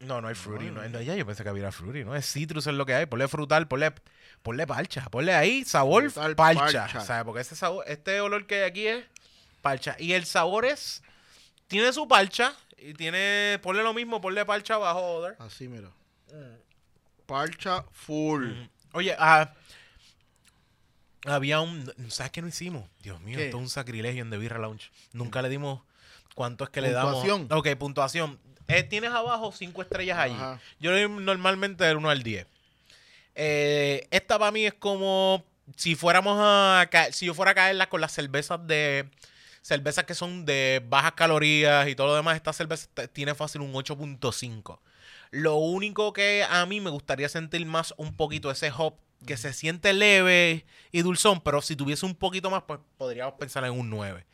No, 0.00 0.20
no 0.20 0.28
hay 0.28 0.34
fruity. 0.34 0.70
No, 0.70 0.80
hay- 0.80 0.90
no, 0.90 1.00
ya 1.00 1.14
yo 1.14 1.26
pensé 1.26 1.42
que 1.42 1.48
había 1.48 1.72
fruity, 1.72 2.04
¿no? 2.04 2.14
Es 2.14 2.30
citrus 2.30 2.66
es 2.66 2.74
lo 2.74 2.86
que 2.86 2.94
hay. 2.94 3.06
Ponle 3.06 3.26
frutal, 3.28 3.66
ponle, 3.68 3.92
ponle 4.42 4.66
parcha. 4.66 5.06
Ponle 5.10 5.34
ahí 5.34 5.64
sabor 5.64 6.10
parcha. 6.12 6.34
parcha. 6.36 7.00
¿Sabes? 7.00 7.24
Porque 7.24 7.40
ese 7.40 7.56
sabor, 7.56 7.84
este 7.86 8.20
olor 8.20 8.46
que 8.46 8.56
hay 8.56 8.62
aquí 8.62 8.86
es 8.86 9.04
parcha. 9.62 9.96
Y 9.98 10.12
el 10.12 10.24
sabor 10.26 10.64
es... 10.64 11.02
Tiene 11.68 11.92
su 11.92 12.08
parcha. 12.08 12.54
Y 12.78 12.94
tiene... 12.94 13.58
Ponle 13.62 13.82
lo 13.82 13.92
mismo, 13.94 14.20
ponle 14.20 14.44
parcha 14.44 14.74
abajo, 14.74 15.26
así, 15.38 15.68
mira. 15.68 15.88
Parcha 17.26 17.84
full. 17.92 18.50
Oye, 18.92 19.14
ah, 19.18 19.52
había 21.24 21.60
un... 21.60 21.92
¿Sabes 22.08 22.32
qué 22.32 22.42
no 22.42 22.48
hicimos? 22.48 22.88
Dios 23.02 23.20
mío, 23.20 23.38
¿Qué? 23.38 23.46
esto 23.46 23.58
es 23.58 23.62
un 23.62 23.68
sacrilegio 23.68 24.22
en 24.22 24.30
The 24.30 24.38
Birra 24.38 24.58
Lounge. 24.58 24.90
Nunca 25.12 25.42
le 25.42 25.48
dimos 25.48 25.80
cuánto 26.34 26.64
es 26.64 26.70
que 26.70 26.80
le 26.80 26.90
damos. 26.90 27.22
Puntuación. 27.22 27.48
Ok, 27.50 27.68
puntuación. 27.78 28.38
Eh, 28.68 28.82
tienes 28.82 29.10
abajo 29.10 29.52
cinco 29.52 29.82
estrellas 29.82 30.18
allí. 30.18 30.34
Ajá. 30.34 30.60
Yo 30.78 30.92
le 30.92 31.02
doy 31.02 31.22
normalmente 31.22 31.84
del 31.84 31.96
1 31.96 32.10
al 32.10 32.22
10. 32.22 32.46
Eh, 33.34 34.06
esta 34.10 34.38
para 34.38 34.50
mí 34.50 34.66
es 34.66 34.74
como 34.74 35.44
si 35.76 35.94
fuéramos 35.94 36.36
a 36.38 36.88
si 37.12 37.26
yo 37.26 37.34
fuera 37.34 37.52
a 37.52 37.54
caerla 37.54 37.88
con 37.88 38.00
las 38.00 38.12
cervezas 38.12 38.66
de 38.66 39.08
cervezas 39.62 40.04
que 40.04 40.14
son 40.14 40.44
de 40.44 40.82
bajas 40.88 41.12
calorías 41.12 41.88
y 41.88 41.94
todo 41.94 42.08
lo 42.08 42.14
demás, 42.14 42.36
esta 42.36 42.52
cerveza 42.52 42.88
tiene 43.12 43.34
fácil 43.34 43.60
un 43.60 43.72
8.5. 43.72 44.78
Lo 45.30 45.56
único 45.56 46.12
que 46.12 46.44
a 46.48 46.64
mí 46.66 46.80
me 46.80 46.90
gustaría 46.90 47.28
sentir 47.28 47.64
más 47.66 47.94
un 47.96 48.16
poquito 48.16 48.50
ese 48.50 48.72
hop 48.76 48.94
que 49.26 49.36
se 49.36 49.52
siente 49.52 49.92
leve 49.92 50.64
y 50.92 51.02
dulzón, 51.02 51.40
pero 51.40 51.60
si 51.62 51.76
tuviese 51.76 52.06
un 52.06 52.14
poquito 52.14 52.50
más, 52.50 52.62
pues 52.66 52.80
podríamos 52.96 53.34
pensar 53.34 53.64
en 53.64 53.72
un 53.72 53.90
9. 53.90 54.24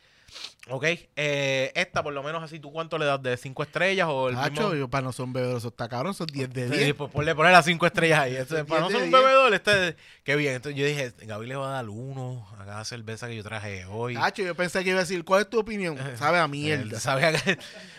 ¿Ok? 0.69 0.83
Eh, 1.15 1.71
esta, 1.75 2.03
por 2.03 2.11
lo 2.13 2.21
menos 2.21 2.43
así, 2.43 2.59
¿tú 2.59 2.71
cuánto 2.73 2.97
le 2.97 3.05
das? 3.05 3.23
¿De 3.23 3.37
5 3.37 3.63
estrellas 3.63 4.07
o 4.11 4.27
el 4.27 4.35
Tacho, 4.35 4.49
mismo? 4.63 4.75
yo 4.75 4.89
para 4.89 5.03
no 5.03 5.13
ser 5.13 5.23
un 5.23 5.31
bebedor, 5.31 5.57
eso 5.57 5.69
está 5.69 5.87
cabrón, 5.87 6.13
son 6.13 6.27
10 6.27 6.53
de 6.53 6.67
Sí, 6.67 6.75
10. 6.77 6.93
pues 6.95 7.09
ponle, 7.09 7.33
ponle 7.33 7.53
las 7.53 7.63
5 7.63 7.85
estrellas 7.85 8.19
ahí. 8.19 8.37
Para 8.67 8.81
no 8.81 8.89
10 8.89 8.99
ser 8.99 9.03
un 9.05 9.09
10. 9.09 9.11
bebedor, 9.23 9.53
este, 9.53 9.95
qué 10.25 10.35
bien. 10.35 10.55
Entonces 10.55 10.77
yo 10.77 10.85
dije, 10.85 11.13
Gaby 11.21 11.47
le 11.47 11.55
va 11.55 11.69
a 11.69 11.71
dar 11.75 11.87
uno 11.87 12.45
a 12.59 12.65
cada 12.65 12.83
cerveza 12.83 13.27
que 13.29 13.37
yo 13.37 13.43
traje 13.43 13.85
hoy. 13.85 14.15
Tacho, 14.15 14.43
yo 14.43 14.53
pensé 14.55 14.83
que 14.83 14.89
iba 14.89 14.99
a 14.99 15.03
decir, 15.03 15.23
¿cuál 15.23 15.43
es 15.43 15.49
tu 15.49 15.57
opinión? 15.59 15.97
Sabe 16.17 16.37
a 16.39 16.43
Él 16.43 16.49
mierda. 16.51 16.99
sabe 16.99 17.25
a 17.25 17.31
qué- 17.31 17.57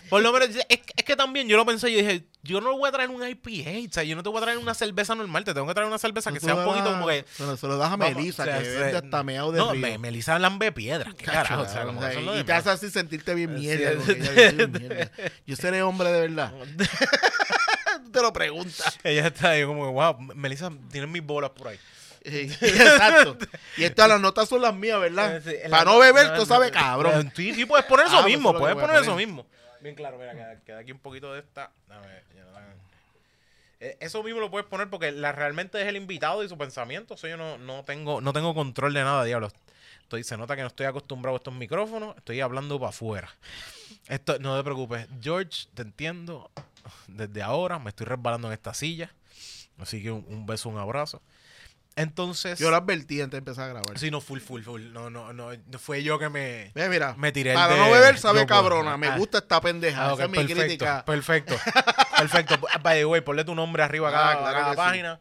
Por 0.09 0.22
lo 0.22 0.32
menos, 0.32 0.48
es, 0.51 0.80
es 0.97 1.05
que 1.05 1.16
también 1.16 1.48
yo 1.48 1.56
lo 1.56 1.64
pensé, 1.66 1.90
yo 1.93 1.98
dije, 1.98 2.24
yo 2.43 2.60
no 2.60 2.76
voy 2.76 2.89
a 2.89 2.93
traer 2.93 3.10
un 3.10 3.26
IPA, 3.26 3.89
o 3.89 3.93
sea, 3.93 4.02
yo 4.05 4.16
no 4.16 4.22
te 4.22 4.28
voy 4.28 4.39
a 4.39 4.43
traer 4.43 4.59
una 4.59 4.74
cerveza 4.74 5.14
normal, 5.14 5.44
te 5.44 5.52
tengo 5.55 5.66
que 5.66 5.74
traer 5.74 5.89
una 5.89 5.98
cerveza 5.98 6.32
que 6.32 6.40
sea 6.40 6.55
un 6.55 6.64
poquito 6.64 6.90
como 6.90 7.06
que... 7.06 7.24
Lo, 7.39 7.56
se 7.56 7.66
lo 7.66 7.76
das 7.76 7.93
a 7.93 7.97
vamos, 7.97 8.14
Melissa, 8.16 8.43
o 8.43 8.47
sea, 8.47 8.62
que 8.62 8.68
vende 8.68 8.97
hasta 8.98 9.22
meado 9.22 9.52
de 9.52 9.59
No, 9.59 9.72
río. 9.72 9.80
me, 9.80 9.98
Melissa 9.98 10.39
lambe 10.39 10.72
piedras, 10.72 11.14
qué 11.14 11.24
Cacho, 11.24 11.48
carajo, 11.48 11.62
o 11.62 11.64
sea, 11.66 11.74
cabrón, 11.74 11.94
como 11.97 11.98
o 11.98 12.02
sea, 12.02 12.10
eso 12.12 12.20
es 12.20 12.26
lo 12.26 12.39
y 12.40 12.44
te 12.44 12.52
hace 12.52 12.70
así 12.70 12.90
sentirte 12.90 13.35
bien 13.35 13.55
mierda. 13.55 13.93
yo 13.94 14.01
soy 14.05 14.66
mierda. 14.68 15.10
Yo 15.47 15.56
seré 15.56 15.82
hombre 15.82 16.10
de 16.10 16.20
verdad. 16.22 16.52
Te 18.12 18.22
lo 18.22 18.32
preguntas. 18.32 18.98
Ella 19.05 19.26
está 19.26 19.51
ahí 19.51 19.64
como 19.64 19.93
wow, 19.93 20.16
Melissa, 20.35 20.70
tienes 20.90 21.10
mis 21.10 21.22
bolas 21.22 21.51
por 21.51 21.68
ahí. 21.68 21.78
Exacto. 22.22 23.39
Y 23.76 23.85
estas 23.85 24.09
las 24.09 24.20
notas 24.20 24.48
son 24.48 24.60
las 24.62 24.74
mías, 24.74 25.01
¿verdad? 25.01 25.40
Sí, 25.44 25.52
Para 25.70 25.85
la- 25.85 25.90
no 25.90 25.98
beber, 25.98 26.28
no, 26.28 26.35
tú 26.39 26.47
sabes, 26.47 26.72
no, 26.72 26.78
cabrón. 26.78 27.32
Sí, 27.35 27.55
sí, 27.55 27.64
puedes 27.64 27.86
poner 27.86 28.06
eso 28.06 28.16
Ah, 28.18 28.22
pues 28.22 28.35
mismo, 28.35 28.56
puedes 28.59 28.76
poner 28.76 29.02
eso 29.02 29.14
mismo. 29.14 29.47
Bien 29.80 29.94
claro, 29.94 30.18
mira, 30.18 30.32
queda, 30.32 30.60
queda 30.60 30.78
aquí 30.78 30.92
un 30.92 30.98
poquito 30.98 31.32
de 31.32 31.40
esta. 31.40 31.70
Dame, 31.88 32.06
ya 32.34 32.42
no 32.44 32.59
Eh, 33.80 33.96
Eso 34.00 34.22
mismo 34.22 34.40
lo 34.40 34.50
puedes 34.50 34.66
poner 34.66 34.90
porque 34.90 35.12
la, 35.12 35.32
realmente 35.32 35.80
es 35.80 35.86
el 35.86 35.96
invitado 35.96 36.42
y 36.42 36.48
su 36.48 36.59
pensamiento. 36.59 37.14
Eso 37.14 37.28
yo 37.28 37.36
no, 37.36 37.59
no 37.59 37.84
tengo 37.84 38.20
no 38.20 38.32
tengo 38.32 38.55
control 38.55 38.94
de 38.94 39.02
nada, 39.02 39.24
diablo. 39.24 39.50
Estoy, 40.02 40.24
se 40.24 40.36
nota 40.36 40.56
que 40.56 40.62
no 40.62 40.68
estoy 40.68 40.86
acostumbrado 40.86 41.36
a 41.36 41.38
estos 41.38 41.55
micrófonos. 41.55 42.16
Estoy 42.16 42.40
hablando 42.40 42.78
para 42.78 42.90
afuera. 42.90 43.30
Esto, 44.09 44.38
no 44.38 44.56
te 44.56 44.64
preocupes. 44.64 45.06
George, 45.20 45.68
te 45.74 45.82
entiendo. 45.82 46.50
Desde 47.06 47.42
ahora 47.42 47.78
me 47.78 47.90
estoy 47.90 48.06
resbalando 48.06 48.48
en 48.48 48.55
esta 48.55 48.72
silla. 48.72 49.12
Así 49.78 50.02
que 50.02 50.10
un, 50.10 50.24
un 50.28 50.46
beso, 50.46 50.68
un 50.70 50.78
abrazo. 50.78 51.20
Entonces. 51.98 52.58
Yo 52.58 52.70
lo 52.70 52.76
advertí 52.76 53.20
antes 53.20 53.32
de 53.32 53.38
empezar 53.38 53.64
a 53.64 53.68
grabar. 53.72 53.98
Sí, 53.98 54.10
no, 54.10 54.20
full, 54.20 54.40
full, 54.40 54.62
full. 54.62 54.92
No, 54.92 55.10
no, 55.10 55.32
no. 55.32 55.50
Fue 55.78 56.02
yo 56.02 56.18
que 56.18 56.28
me. 56.28 56.70
Ve, 56.74 56.88
mira, 56.88 57.14
Me 57.16 57.32
tiré 57.32 57.50
el 57.50 57.56
para 57.56 57.74
de- 57.74 57.80
no 57.80 57.90
beber, 57.90 58.18
sabe 58.18 58.44
puedo. 58.44 58.46
cabrona. 58.46 58.96
Me 58.96 59.08
Ah. 59.08 59.16
gusta 59.18 59.38
esta 59.38 59.60
pendeja. 59.60 60.10
Ah, 60.10 60.14
Esa 60.14 60.24
es 60.24 60.30
mi 60.30 60.36
perfecto, 60.38 60.60
crítica. 60.62 61.04
Perfecto. 61.04 61.54
Perfecto. 62.18 62.58
By 62.82 62.98
the 62.98 63.04
way, 63.04 63.20
ponle 63.20 63.44
tu 63.44 63.54
nombre 63.54 63.82
arriba 63.82 64.08
a 64.08 64.12
cada, 64.12 64.30
Ah, 64.32 64.38
claro 64.38 64.58
cada 64.58 64.70
sí. 64.72 64.76
página. 64.76 65.20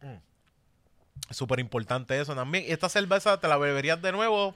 Mm. 0.00 0.16
Súper 1.30 1.60
importante 1.60 2.20
eso 2.20 2.34
también. 2.34 2.64
¿Y 2.68 2.72
esta 2.72 2.88
cerveza 2.88 3.38
te 3.40 3.48
la 3.48 3.56
beberías 3.56 4.00
de 4.02 4.12
nuevo? 4.12 4.54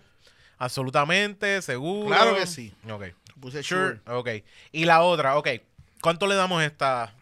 Absolutamente, 0.58 1.62
seguro. 1.62 2.08
Claro 2.08 2.34
que 2.36 2.46
sí. 2.46 2.74
Ok. 2.90 3.04
Puse 3.40 3.62
Sure. 3.62 4.00
sure. 4.04 4.16
Ok. 4.16 4.28
Y 4.72 4.84
la 4.86 5.02
otra, 5.02 5.36
ok. 5.36 5.48
¿Cuánto 6.00 6.26
le 6.26 6.34
damos 6.34 6.60
a 6.60 6.64
esta? 6.64 7.12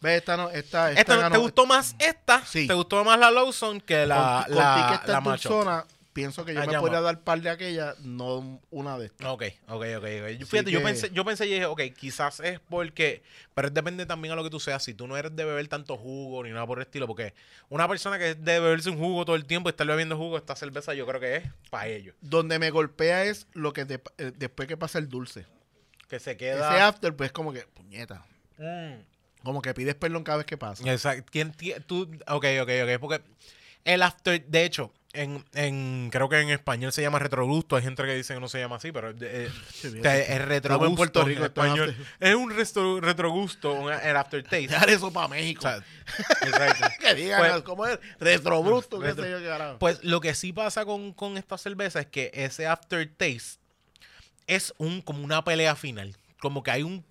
Ve, 0.00 0.16
esta 0.16 0.36
no, 0.36 0.48
esta, 0.50 0.92
esta, 0.92 1.00
esta. 1.14 1.30
¿Te 1.30 1.38
gustó 1.38 1.66
más 1.66 1.96
esta? 1.98 2.44
Sí. 2.46 2.66
¿Te 2.66 2.74
gustó 2.74 3.04
más 3.04 3.18
la 3.18 3.30
Lawson 3.30 3.80
que 3.80 4.06
la, 4.06 4.44
con, 4.46 4.56
la, 4.56 4.90
esta 4.94 5.12
la 5.12 5.20
Macho? 5.20 5.48
dulzona, 5.48 5.84
pienso 6.12 6.44
que 6.44 6.54
yo 6.54 6.60
Ah, 6.62 6.66
me 6.66 6.78
podría 6.78 7.00
dar 7.00 7.20
par 7.20 7.40
de 7.40 7.50
aquella, 7.50 7.94
no 8.02 8.60
una 8.70 8.96
de 8.96 9.06
estas. 9.06 9.26
Ok, 9.26 9.42
ok, 9.66 9.70
ok. 9.72 9.82
ok. 9.96 10.04
Así 10.04 10.44
Fíjate, 10.44 10.70
yo 10.70 10.82
pensé, 10.84 11.10
yo 11.10 11.24
pensé 11.24 11.46
y 11.46 11.50
dije, 11.54 11.64
ok, 11.66 11.80
quizás 11.96 12.38
es 12.40 12.60
porque, 12.60 13.22
pero 13.54 13.70
depende 13.70 14.06
también 14.06 14.32
a 14.32 14.36
lo 14.36 14.44
que 14.44 14.50
tú 14.50 14.60
seas. 14.60 14.84
Si 14.84 14.94
tú 14.94 15.08
no 15.08 15.16
eres 15.16 15.34
de 15.34 15.44
beber 15.44 15.66
tanto 15.66 15.96
jugo 15.96 16.44
ni 16.44 16.50
nada 16.50 16.64
por 16.66 16.78
el 16.78 16.82
estilo, 16.82 17.08
porque 17.08 17.34
una 17.68 17.88
persona 17.88 18.18
que 18.18 18.30
es 18.30 18.44
de 18.44 18.60
beberse 18.60 18.90
un 18.90 18.98
jugo 18.98 19.24
todo 19.24 19.34
el 19.34 19.46
tiempo 19.46 19.68
y 19.68 19.70
estar 19.70 19.86
bebiendo 19.86 20.16
jugo, 20.16 20.36
esta 20.38 20.54
cerveza 20.54 20.94
yo 20.94 21.06
creo 21.08 21.20
que 21.20 21.36
es 21.36 21.44
para 21.70 21.88
ellos. 21.88 22.14
Donde 22.20 22.60
me 22.60 22.70
golpea 22.70 23.24
es 23.24 23.48
lo 23.52 23.72
que 23.72 23.84
de- 23.84 24.00
eh, 24.18 24.30
después 24.36 24.68
que 24.68 24.76
pasa 24.76 24.98
el 25.00 25.08
dulce. 25.08 25.44
Que 26.08 26.20
se 26.20 26.30
Ese 26.30 26.36
queda... 26.38 26.86
after, 26.86 27.14
pues 27.16 27.32
como 27.32 27.52
que, 27.52 27.62
puñeta. 27.74 28.24
Mm. 28.58 28.94
Como 29.48 29.62
que 29.62 29.72
pides 29.72 29.94
perdón 29.94 30.24
cada 30.24 30.36
vez 30.38 30.46
que 30.46 30.58
pasa. 30.58 30.82
Exacto. 30.92 31.24
¿Quién 31.32 31.54
tú, 31.86 32.02
ok, 32.28 32.44
ok, 32.62 32.70
ok. 32.84 33.00
Porque 33.00 33.22
el 33.84 34.02
after, 34.02 34.44
de 34.44 34.64
hecho, 34.66 34.92
en, 35.14 35.42
en 35.54 36.10
creo 36.12 36.28
que 36.28 36.38
en 36.38 36.50
español 36.50 36.92
se 36.92 37.00
llama 37.00 37.18
retrogusto. 37.18 37.76
Hay 37.76 37.82
gente 37.82 38.02
que 38.02 38.14
dice 38.14 38.34
que 38.34 38.40
no 38.40 38.48
se 38.48 38.58
llama 38.60 38.76
así, 38.76 38.92
pero 38.92 39.08
eh, 39.18 39.50
bien. 39.84 40.04
es 40.06 40.44
retrogusto. 40.44 40.94
Puerto 40.96 41.24
Rico, 41.24 41.40
en 41.40 41.46
español. 41.46 41.96
Es 42.20 42.34
un 42.34 42.50
resto- 42.54 43.00
retrogusto, 43.00 43.72
un- 43.72 43.90
el 43.90 44.16
aftertaste. 44.18 44.58
Dejar 44.68 44.90
eso 44.90 45.10
para 45.10 45.28
México. 45.28 45.60
O 45.66 45.70
sea, 45.70 45.82
exacto. 46.42 46.86
que 47.00 47.14
digan 47.14 47.40
Pues- 47.40 47.62
cómo 47.62 47.86
es. 47.86 47.98
Retrobrusto, 48.20 49.00
qué 49.00 49.06
Retro- 49.14 49.22
sé 49.24 49.30
yo 49.30 49.38
qué. 49.38 49.76
Pues 49.80 50.04
lo 50.04 50.20
que 50.20 50.34
sí 50.34 50.52
pasa 50.52 50.84
con, 50.84 51.14
con 51.14 51.38
esta 51.38 51.56
cerveza 51.56 52.00
es 52.00 52.06
que 52.06 52.30
ese 52.34 52.66
aftertaste 52.66 53.58
es 54.46 54.74
un 54.76 55.00
como 55.00 55.24
una 55.24 55.42
pelea 55.42 55.74
final. 55.74 56.16
Como 56.40 56.62
que 56.62 56.70
hay 56.70 56.82
un 56.82 57.02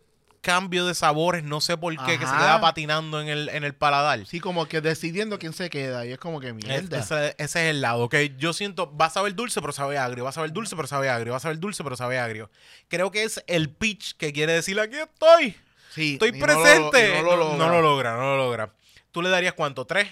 cambio 0.48 0.86
de 0.88 0.96
sabores, 0.96 1.44
no 1.44 1.60
sé 1.60 1.76
por 1.78 1.94
qué, 2.06 2.18
que 2.18 2.26
se 2.26 2.32
queda 2.32 2.62
patinando 2.62 3.20
en 3.22 3.28
el, 3.28 3.50
en 3.50 3.66
el 3.66 3.76
paladar. 3.76 4.26
Sí, 4.26 4.40
como 4.40 4.66
que 4.68 4.80
decidiendo 4.80 5.38
quién 5.40 5.52
se 5.52 5.70
queda. 5.70 6.06
Y 6.06 6.14
es 6.14 6.18
como 6.18 6.40
que 6.40 6.48
Es- 6.48 6.54
mierda. 6.56 7.00
ese, 7.00 7.36
ese 7.38 7.44
es 7.66 7.70
el 7.72 7.82
lado, 7.82 8.08
que 8.08 8.34
yo 8.38 8.54
siento, 8.54 8.96
va 8.96 9.08
a 9.08 9.10
saber 9.10 9.36
dulce, 9.36 9.60
pero 9.60 9.74
sabe 9.74 9.98
agrio, 9.98 10.24
va 10.24 10.30
a 10.30 10.34
saber 10.34 10.54
dulce, 10.54 10.76
pero 10.76 10.88
sabe 10.88 11.10
agrio, 11.10 11.32
va 11.34 11.38
a 11.38 11.42
saber 11.42 11.60
dulce, 11.60 11.84
pero 11.84 11.98
sabe 11.98 12.18
agrio. 12.18 12.50
Creo 12.88 13.12
que 13.12 13.24
es 13.24 13.44
el 13.48 13.70
pitch 13.70 14.16
que 14.16 14.32
quiere 14.32 14.54
decir, 14.54 14.80
aquí 14.80 14.96
estoy, 14.96 15.56
sí, 15.94 16.14
estoy 16.14 16.32
no 16.32 16.38
lo- 16.48 16.62
presente. 16.64 17.16
no, 17.18 17.24
lo 17.24 17.36
logra. 17.38 17.58
no 17.58 17.70
lo 17.74 17.82
logra, 17.82 18.14
no 18.16 18.22
lo 18.22 18.38
logra. 18.38 18.74
¿Tú 19.12 19.22
le 19.22 19.30
darías 19.30 19.54
cuánto? 19.54 19.86
¿Tres? 19.86 20.08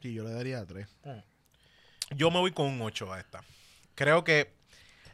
Sí, 0.00 0.14
yo 0.14 0.22
le 0.24 0.30
daría 0.32 0.64
tres. 0.64 0.86
Yo 2.10 2.30
me 2.30 2.38
voy 2.38 2.52
con 2.52 2.66
un 2.66 2.80
8 2.82 3.12
a 3.12 3.18
esta. 3.20 3.42
Creo 3.94 4.22
que 4.24 4.52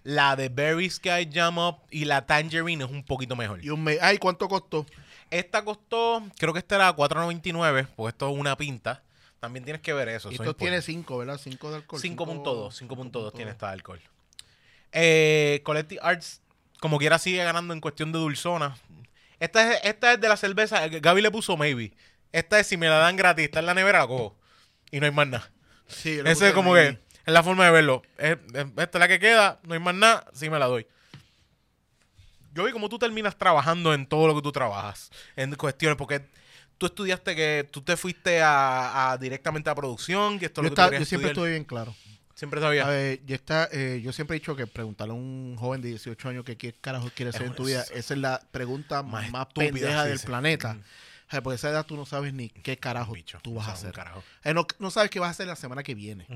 la 0.08 0.36
de 0.36 0.48
Berry 0.48 0.88
Sky 0.88 1.28
Jam 1.30 1.58
Up 1.58 1.80
y 1.90 2.06
la 2.06 2.24
Tangerine 2.24 2.82
es 2.82 2.90
un 2.90 3.04
poquito 3.04 3.36
mejor. 3.36 3.62
Y 3.62 3.68
un 3.68 3.84
me 3.84 3.98
Ay, 4.00 4.16
¿cuánto 4.16 4.48
costó? 4.48 4.86
Esta 5.30 5.62
costó, 5.62 6.22
creo 6.38 6.54
que 6.54 6.60
esta 6.60 6.76
era 6.76 6.96
4.99, 6.96 7.88
porque 7.94 8.08
esto 8.08 8.30
es 8.30 8.34
una 8.34 8.56
pinta. 8.56 9.02
También 9.38 9.64
tienes 9.66 9.82
que 9.82 9.92
ver 9.92 10.08
eso. 10.08 10.30
Y 10.30 10.34
eso 10.34 10.44
esto 10.44 10.56
tiene 10.56 10.80
5, 10.80 11.18
¿verdad? 11.18 11.38
5 11.38 11.70
de 11.70 11.76
alcohol. 11.76 12.00
5.2, 12.00 12.88
5.2 12.88 13.34
tiene 13.34 13.50
esta 13.50 13.66
de 13.66 13.72
alcohol. 13.74 14.00
Eh, 14.92 15.60
Collective 15.62 16.00
Arts, 16.02 16.40
como 16.80 16.96
quiera, 16.96 17.18
sigue 17.18 17.44
ganando 17.44 17.74
en 17.74 17.82
cuestión 17.82 18.10
de 18.10 18.18
dulzona. 18.18 18.78
Esta 19.38 19.74
es, 19.74 19.80
esta 19.84 20.14
es 20.14 20.20
de 20.22 20.28
la 20.28 20.38
cerveza. 20.38 20.86
eh, 20.86 21.00
Gaby 21.00 21.20
le 21.20 21.30
puso 21.30 21.58
maybe. 21.58 21.92
Esta 22.32 22.58
es 22.58 22.66
si 22.66 22.78
me 22.78 22.88
la 22.88 22.96
dan 22.96 23.16
gratis, 23.16 23.44
está 23.44 23.60
en 23.60 23.66
la 23.66 23.74
nevera, 23.74 24.06
cojo. 24.06 24.34
Y 24.90 25.00
no 25.00 25.04
hay 25.04 25.12
más 25.12 25.28
nada. 25.28 25.50
Sí, 25.86 26.18
puse 26.24 26.48
es 26.48 26.54
como 26.54 26.72
maybe. 26.72 26.96
que 26.96 27.07
es 27.28 27.32
la 27.34 27.42
forma 27.42 27.64
de 27.66 27.70
verlo. 27.70 28.02
Es- 28.16 28.38
es- 28.54 28.66
esta 28.76 28.98
es 28.98 29.00
la 29.00 29.08
que 29.08 29.18
queda, 29.18 29.60
no 29.64 29.74
hay 29.74 29.80
más 29.80 29.94
nada, 29.94 30.24
sí 30.32 30.48
me 30.50 30.58
la 30.58 30.66
doy. 30.66 30.86
Yo 32.54 32.64
vi 32.64 32.72
cómo 32.72 32.88
tú 32.88 32.98
terminas 32.98 33.36
trabajando 33.36 33.94
en 33.94 34.06
todo 34.06 34.26
lo 34.26 34.34
que 34.34 34.42
tú 34.42 34.50
trabajas, 34.52 35.10
en 35.36 35.54
cuestiones, 35.54 35.96
porque 35.96 36.22
tú 36.78 36.86
estudiaste 36.86 37.36
que 37.36 37.68
tú 37.70 37.82
te 37.82 37.96
fuiste 37.96 38.40
a, 38.42 39.10
a 39.12 39.18
directamente 39.18 39.70
a 39.70 39.74
producción, 39.74 40.38
que 40.38 40.46
esto 40.46 40.60
es 40.62 40.64
Yo, 40.64 40.70
lo 40.70 40.74
que 40.76 40.82
está- 40.82 40.98
yo 40.98 41.04
siempre 41.04 41.30
estuve 41.30 41.50
bien 41.50 41.64
claro. 41.64 41.94
Siempre 42.34 42.60
sabía. 42.60 42.86
Ver, 42.86 43.20
yo, 43.26 43.34
está, 43.34 43.68
eh, 43.72 44.00
yo 44.02 44.12
siempre 44.12 44.36
he 44.36 44.40
dicho 44.40 44.54
que 44.54 44.66
preguntarle 44.68 45.12
a 45.12 45.16
un 45.16 45.56
joven 45.58 45.82
de 45.82 45.88
18 45.88 46.28
años 46.28 46.44
que 46.44 46.56
qué 46.56 46.72
carajo 46.72 47.10
quiere 47.14 47.32
ser 47.32 47.42
en 47.42 47.54
tu 47.54 47.64
vida, 47.64 47.84
esa 47.92 48.14
es 48.14 48.20
la 48.20 48.40
pregunta 48.52 49.02
Más 49.02 49.28
más, 49.30 49.48
estúpida, 49.48 49.72
pendeja 49.72 50.02
sí, 50.04 50.08
del 50.10 50.18
sí. 50.20 50.26
planeta. 50.26 50.74
Mm. 50.74 50.82
Porque 51.42 51.50
a 51.50 51.54
esa 51.56 51.68
edad 51.70 51.84
tú 51.84 51.94
no 51.96 52.06
sabes 52.06 52.32
ni 52.32 52.48
qué 52.48 52.78
carajo 52.78 53.12
Bicho, 53.12 53.38
tú 53.42 53.54
vas 53.54 53.68
a 53.68 53.72
hacer. 53.72 53.92
Eh, 54.44 54.54
no, 54.54 54.66
no 54.78 54.90
sabes 54.90 55.10
qué 55.10 55.20
vas 55.20 55.26
a 55.28 55.30
hacer 55.32 55.46
la 55.46 55.56
semana 55.56 55.82
que 55.82 55.94
viene. 55.94 56.26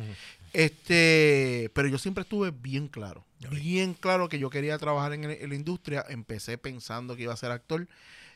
Este, 0.52 1.70
pero 1.74 1.88
yo 1.88 1.98
siempre 1.98 2.22
estuve 2.22 2.50
bien 2.50 2.88
claro, 2.88 3.24
bien 3.50 3.94
claro 3.94 4.28
que 4.28 4.38
yo 4.38 4.50
quería 4.50 4.76
trabajar 4.78 5.12
en, 5.14 5.24
el- 5.24 5.30
en 5.42 5.48
la 5.50 5.54
industria. 5.56 6.04
Empecé 6.08 6.58
pensando 6.58 7.16
que 7.16 7.22
iba 7.22 7.32
a 7.32 7.36
ser 7.36 7.50
actor, 7.52 7.88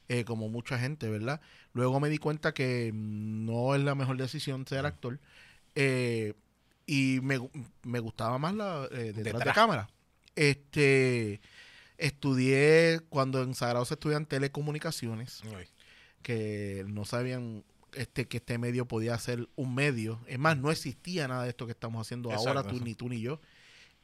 eh, 0.09 0.25
como 0.25 0.49
mucha 0.49 0.79
gente, 0.79 1.09
¿verdad? 1.11 1.41
Luego 1.75 2.01
me 2.01 2.09
di 2.09 2.19
cuenta 2.19 2.55
que 2.55 2.91
no 2.95 3.75
es 3.75 3.83
la 3.83 3.95
mejor 3.95 4.17
decisión 4.17 4.67
ser 4.67 4.87
actor. 4.87 5.19
eh, 5.75 6.33
y 6.87 7.19
me, 7.23 7.39
me 7.83 7.99
gustaba 7.99 8.39
más 8.39 8.55
la 8.55 8.85
eh, 8.93 9.13
detrás, 9.13 9.15
de 9.17 9.23
Detrás. 9.33 9.55
cámara. 9.55 9.89
Este, 10.37 11.41
estudié 11.99 13.01
cuando 13.09 13.43
en 13.43 13.55
Sagrado 13.55 13.85
se 13.85 13.95
estudian 13.95 14.25
telecomunicaciones 14.27 15.43
que 16.23 16.85
no 16.89 17.05
sabían 17.05 17.65
este 17.97 18.27
que 18.29 18.39
este 18.39 18.59
medio 18.59 18.87
podía 18.87 19.19
ser 19.19 19.49
un 19.57 19.75
medio. 19.75 20.21
Es 20.27 20.39
más, 20.39 20.57
no 20.57 20.71
existía 20.71 21.27
nada 21.29 21.45
de 21.45 21.51
esto 21.51 21.67
que 21.67 21.73
estamos 21.73 22.07
haciendo 22.07 22.31
Exacto, 22.31 22.49
ahora, 22.51 22.63
tú, 22.63 22.81
ni 22.81 22.95
tú 22.95 23.09
ni 23.09 23.21
yo. 23.21 23.41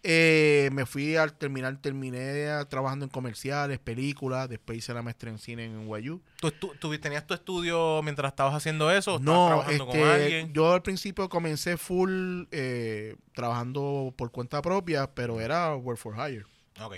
Eh, 0.05 0.69
me 0.73 0.85
fui 0.85 1.15
al 1.15 1.33
terminar, 1.33 1.77
terminé 1.81 2.49
trabajando 2.69 3.05
en 3.05 3.09
comerciales, 3.09 3.79
películas, 3.79 4.49
después 4.49 4.79
hice 4.79 4.93
la 4.93 5.03
maestría 5.03 5.33
en 5.33 5.39
cine 5.39 5.65
en 5.67 5.87
NYU. 5.87 6.21
¿Tú, 6.41 6.51
tú 6.81 6.99
tenías 6.99 7.25
tu 7.25 7.35
estudio 7.35 8.03
mientras 8.03 8.33
estabas 8.33 8.55
haciendo 8.55 8.91
eso? 8.91 9.15
o 9.15 9.19
No, 9.21 9.47
trabajando 9.47 9.87
con 9.87 9.97
este, 9.97 10.11
alguien? 10.11 10.53
yo 10.53 10.73
al 10.73 10.83
principio 10.83 11.29
comencé 11.29 11.77
full 11.77 12.45
eh, 12.51 13.15
trabajando 13.33 14.13
por 14.17 14.33
cuenta 14.33 14.61
propia, 14.61 15.09
pero 15.15 15.41
era 15.41 15.77
work 15.77 15.99
for 15.99 16.17
hire. 16.17 16.45
Ok. 16.81 16.97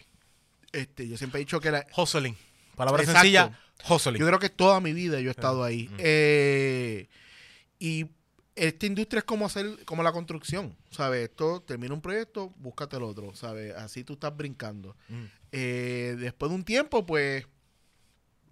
Este, 0.73 1.07
yo 1.07 1.19
siempre 1.19 1.41
he 1.41 1.45
dicho 1.45 1.61
que 1.61 1.71
la, 1.71 1.87
Hustling. 1.95 2.37
Palabra 2.75 3.03
Exacto. 3.03 3.21
sencilla, 3.21 3.59
hustling. 3.89 4.21
Yo 4.21 4.27
creo 4.27 4.39
que 4.39 4.51
toda 4.51 4.81
mi 4.81 4.93
vida 4.93 5.21
yo 5.21 5.29
he 5.29 5.31
estado 5.31 5.65
ahí. 5.65 5.89
Mm. 5.89 5.97
Eh, 5.99 7.09
y 7.79 8.07
esta 8.57 8.87
industria 8.87 9.19
es 9.19 9.25
como 9.25 9.47
hacer, 9.47 9.85
como 9.85 10.03
la 10.03 10.13
construcción, 10.13 10.77
¿sabes? 10.91 11.29
Esto 11.29 11.63
termina 11.63 11.95
un 11.95 12.01
proyecto, 12.01 12.53
búscate 12.57 12.97
el 12.97 13.03
otro, 13.03 13.35
¿sabes? 13.35 13.75
Así 13.75 14.05
tú 14.05 14.15
estás 14.15 14.37
brincando. 14.37 14.97
Mm. 15.09 15.25
Eh, 15.53 16.17
después 16.19 16.51
de 16.51 16.57
un 16.57 16.65
tiempo, 16.65 17.05
pues, 17.05 17.47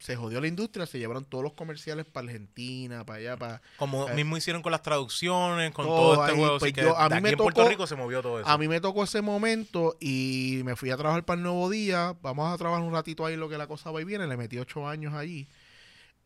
se 0.03 0.17
jodió 0.17 0.41
la 0.41 0.49
industria, 0.49 0.85
se 0.85 0.99
llevaron 0.99 1.25
todos 1.25 1.45
los 1.45 1.53
comerciales 1.53 2.05
para 2.07 2.27
Argentina, 2.27 3.05
para 3.07 3.19
allá, 3.21 3.37
para... 3.37 3.63
Como 3.77 4.09
Eh, 4.09 4.15
mismo 4.15 4.37
hicieron 4.37 4.61
con 4.61 4.73
las 4.73 4.83
traducciones, 4.83 5.71
con 5.73 5.87
todo 5.87 6.15
todo, 6.15 6.25
este 6.27 6.37
juego. 6.37 6.59
pues 6.59 6.73
yo- 6.73 6.99
a 6.99 7.09
de 7.09 7.15
mí 7.15 7.15
aquí 7.19 7.23
me 7.23 7.29
en 7.31 7.37
Puerto 7.37 7.69
Rico 7.69 7.87
se 7.87 7.95
movió 7.95 8.21
todo 8.21 8.41
eso. 8.41 8.49
A 8.49 8.59
mí 8.59 8.67
me 8.67 8.81
tocó 8.81 9.05
ese 9.05 9.23
momento 9.23 9.97
y 10.01 10.63
me 10.65 10.75
fui 10.75 10.91
a 10.91 10.97
trabajar 10.97 11.25
para 11.25 11.37
el 11.39 11.45
Nuevo 11.45 11.71
Día. 11.71 12.17
Vamos 12.21 12.53
a 12.53 12.59
trabajar 12.59 12.83
un 12.85 12.93
ratito 12.93 13.25
ahí 13.25 13.37
lo 13.37 13.49
que 13.49 13.57
la 13.59 13.69
cosa 13.69 13.93
va 13.93 14.01
y 14.03 14.05
viene. 14.05 14.27
Le 14.27 14.37
metí 14.37 14.59
ocho 14.59 14.89
años 14.89 15.15
allí. 15.15 15.47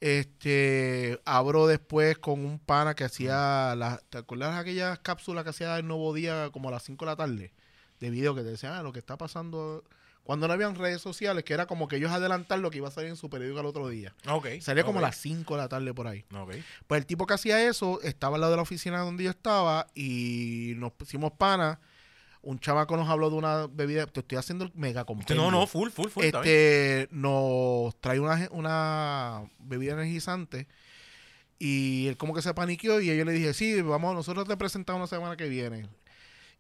Este, 0.01 1.21
abro 1.25 1.67
después 1.67 2.19
con 2.19 2.45
un 2.45 2.59
pana 2.59 2.95
que 2.95 3.05
hacía, 3.05 3.75
las, 3.77 4.03
¿te 4.09 4.19
acuerdas 4.19 4.57
aquellas 4.59 4.99
cápsulas 5.01 5.43
que 5.45 5.51
hacía 5.51 5.77
el 5.79 5.87
Nuevo 5.87 6.15
Día 6.15 6.51
como 6.53 6.69
a 6.69 6.73
las 6.73 6.83
5 6.85 7.05
de 7.05 7.11
la 7.11 7.17
tarde? 7.17 7.53
De 8.01 8.11
video 8.11 8.35
que 8.35 8.43
te 8.43 8.49
decían, 8.51 8.75
ah, 8.75 8.83
lo 8.83 8.93
que 8.93 8.99
está 8.99 9.17
pasando. 9.17 9.83
Cuando 10.27 10.49
no 10.49 10.55
habían 10.55 10.75
redes 10.75 11.01
sociales, 11.01 11.45
que 11.45 11.55
era 11.55 11.67
como 11.67 11.87
que 11.87 11.97
ellos 11.97 12.11
adelantar 12.11 12.59
lo 12.59 12.69
que 12.69 12.79
iba 12.79 12.89
a 12.89 12.91
salir 12.91 13.11
en 13.11 13.17
su 13.17 13.31
periódico 13.31 13.61
al 13.61 13.67
otro 13.67 13.89
día. 13.89 14.13
Ok. 14.29 14.49
Salía 14.61 14.83
como 14.83 14.99
a 14.99 15.03
las 15.03 15.17
5 15.19 15.55
de 15.55 15.63
la 15.63 15.69
tarde 15.69 15.95
por 15.95 16.09
ahí. 16.09 16.25
Ok. 16.35 16.57
Pues 16.89 17.01
el 17.01 17.07
tipo 17.07 17.27
que 17.27 17.35
hacía 17.35 17.63
eso 17.69 18.01
estaba 18.03 18.35
al 18.35 18.41
lado 18.41 18.51
de 18.51 18.57
la 18.57 18.63
oficina 18.65 18.99
donde 19.03 19.23
yo 19.23 19.31
estaba 19.31 19.87
y 19.95 20.73
nos 20.79 20.91
pusimos 20.91 21.31
pana. 21.31 21.79
Un 22.43 22.59
chamaco 22.59 22.97
nos 22.97 23.09
habló 23.09 23.31
de 23.31 23.37
una 23.37 23.69
bebida. 23.69 24.05
Te 24.09 24.19
estoy 24.19 24.37
haciendo 24.37 24.65
el 24.65 24.73
mega 24.75 25.05
compendio. 25.05 25.37
No, 25.37 25.53
no, 25.53 25.65
full, 25.69 25.91
full, 25.91 26.09
full. 26.09 26.25
Este 26.25 27.07
nos 27.13 27.95
trae 28.01 28.19
una, 28.19 28.49
una 28.51 29.49
bebida 29.61 29.93
energizante 29.93 30.67
y 31.61 32.09
él 32.09 32.17
como 32.17 32.35
que 32.35 32.43
se 32.43 32.53
paniqueó 32.53 33.01
y 33.01 33.17
yo 33.17 33.25
le 33.25 33.33
dije, 33.33 33.55
sí, 33.55 33.81
vamos, 33.81 34.13
nosotros 34.13 34.47
te 34.47 34.57
presentamos 34.57 35.03
la 35.03 35.17
semana 35.17 35.37
que 35.37 35.49
viene. 35.49 35.89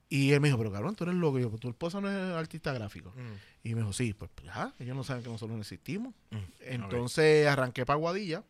Y 0.08 0.32
él 0.32 0.40
me 0.40 0.48
dijo, 0.48 0.58
pero 0.58 0.70
cabrón, 0.70 0.94
tú 0.94 1.02
eres 1.04 1.16
loco. 1.16 1.38
Y 1.38 1.42
yo, 1.42 1.50
"Pues 1.50 1.60
tu 1.60 1.68
esposa 1.68 2.00
no 2.00 2.08
es 2.08 2.34
artista 2.36 2.72
gráfico. 2.72 3.12
Mm, 3.16 3.32
Y 3.68 3.74
me 3.74 3.80
dijo, 3.80 3.92
sí, 3.92 4.14
pues 4.14 4.30
ya, 4.44 4.72
ellos 4.78 4.94
no 4.96 5.02
saben 5.02 5.22
que 5.24 5.28
nosotros 5.30 5.56
no 5.56 5.62
existimos. 5.62 6.14
mm, 6.30 6.36
Entonces 6.60 7.48
arranqué 7.48 7.84
para 7.84 7.96
Guadilla, 7.98 8.44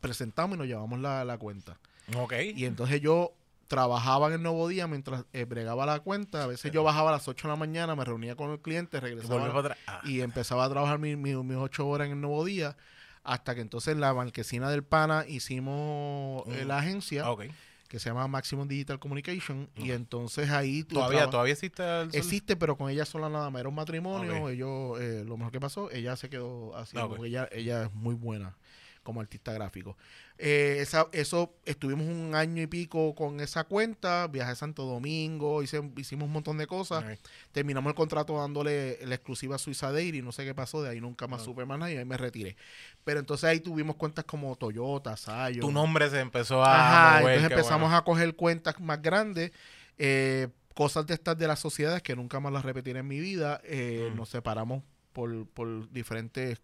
presentamos 0.00 0.56
y 0.56 0.58
nos 0.58 0.66
llevamos 0.66 0.98
la, 1.00 1.24
la 1.24 1.38
cuenta. 1.38 1.78
Ok. 2.16 2.34
Y 2.54 2.66
entonces 2.66 3.00
yo 3.00 3.32
trabajaba 3.66 4.28
en 4.28 4.34
el 4.34 4.42
nuevo 4.42 4.68
día 4.68 4.86
mientras 4.86 5.24
eh, 5.32 5.44
bregaba 5.46 5.86
la 5.86 6.00
cuenta. 6.00 6.44
A 6.44 6.46
veces 6.46 6.70
yo 6.70 6.84
bajaba 6.84 7.08
a 7.10 7.12
las 7.14 7.26
8 7.26 7.48
de 7.48 7.52
la 7.52 7.56
mañana, 7.56 7.96
me 7.96 8.04
reunía 8.04 8.36
con 8.36 8.50
el 8.50 8.60
cliente, 8.60 9.00
regresaba. 9.00 9.74
Ah, 9.86 10.00
y 10.04 10.20
empezaba 10.20 10.64
a 10.66 10.68
trabajar 10.70 10.98
mi- 10.98 11.16
mi- 11.16 11.34
mis 11.34 11.56
8 11.56 11.88
horas 11.88 12.06
en 12.06 12.12
el 12.12 12.20
nuevo 12.20 12.44
día. 12.44 12.76
Hasta 13.22 13.54
que 13.54 13.62
entonces 13.62 13.94
en 13.94 14.00
la 14.02 14.12
marquesina 14.12 14.68
del 14.70 14.84
PANA 14.84 15.24
hicimos 15.26 16.44
eh, 16.48 16.64
Mm. 16.64 16.68
la 16.68 16.78
agencia 16.78 17.30
ok. 17.30 17.44
Que 17.88 17.98
se 17.98 18.08
llama 18.08 18.26
Maximum 18.28 18.66
Digital 18.66 18.98
Communication. 18.98 19.68
Y 19.76 19.90
entonces 19.90 20.50
ahí 20.50 20.84
Todavía, 20.84 21.28
todavía 21.30 21.52
existe 21.52 21.82
el 21.82 22.10
sol? 22.10 22.18
Existe, 22.18 22.56
pero 22.56 22.76
con 22.76 22.90
ella 22.90 23.04
sola 23.04 23.28
nada 23.28 23.50
más. 23.50 23.60
Era 23.60 23.68
un 23.68 23.74
matrimonio. 23.74 24.48
Ellos, 24.48 25.00
eh, 25.00 25.24
lo 25.26 25.36
mejor 25.36 25.52
que 25.52 25.60
pasó, 25.60 25.90
ella 25.90 26.16
se 26.16 26.28
quedó 26.28 26.76
así. 26.76 26.96
Ah. 26.98 27.06
Porque 27.08 27.28
ella, 27.28 27.48
ella 27.52 27.84
es 27.84 27.94
muy 27.94 28.14
buena 28.14 28.56
como 29.04 29.20
artista 29.20 29.52
gráfico. 29.52 29.96
Eh, 30.38 30.78
esa, 30.80 31.06
eso, 31.12 31.54
estuvimos 31.64 32.06
un 32.08 32.34
año 32.34 32.60
y 32.60 32.66
pico 32.66 33.14
con 33.14 33.38
esa 33.38 33.62
cuenta. 33.62 34.26
Viajé 34.26 34.50
a 34.50 34.54
Santo 34.56 34.84
Domingo, 34.84 35.62
hice- 35.62 35.88
hicimos 35.96 36.26
un 36.26 36.32
montón 36.32 36.58
de 36.58 36.66
cosas. 36.66 37.04
Terminamos 37.52 37.90
el 37.90 37.94
contrato 37.94 38.36
dándole 38.36 38.98
la 39.06 39.14
exclusiva 39.14 39.54
a 39.54 39.58
Suiza 39.58 39.92
Dairy. 39.92 40.22
No 40.22 40.32
sé 40.32 40.44
qué 40.44 40.54
pasó. 40.54 40.82
De 40.82 40.88
ahí 40.90 41.00
nunca 41.00 41.28
más 41.28 41.44
supe 41.44 41.64
más 41.64 41.78
nada 41.78 41.92
y 41.92 41.96
ahí 41.98 42.04
me 42.04 42.16
retiré. 42.16 42.56
Pero 43.04 43.20
entonces 43.20 43.44
ahí 43.44 43.60
tuvimos 43.60 43.94
cuentas 43.94 44.24
como 44.24 44.56
Toyota, 44.56 45.16
Sayo. 45.16 45.60
Tu 45.60 45.70
nombre 45.70 46.10
se 46.10 46.18
empezó 46.18 46.64
a 46.64 46.74
Ajá, 47.12 47.20
mover, 47.20 47.34
entonces 47.36 47.52
empezamos 47.58 47.82
bueno. 47.90 47.96
a 47.98 48.04
coger 48.04 48.34
cuentas 48.34 48.80
más 48.80 49.00
grandes, 49.00 49.52
eh, 49.98 50.48
cosas 50.74 51.06
de 51.06 51.14
estas 51.14 51.38
de 51.38 51.46
las 51.46 51.60
sociedades 51.60 52.02
que 52.02 52.16
nunca 52.16 52.40
más 52.40 52.52
las 52.52 52.64
repetiré 52.64 52.98
en 53.00 53.06
mi 53.06 53.20
vida. 53.20 53.60
eh, 53.62 54.08
Mm. 54.12 54.16
Nos 54.16 54.30
separamos 54.30 54.82
por, 55.12 55.46
por 55.46 55.88
diferentes 55.92 56.60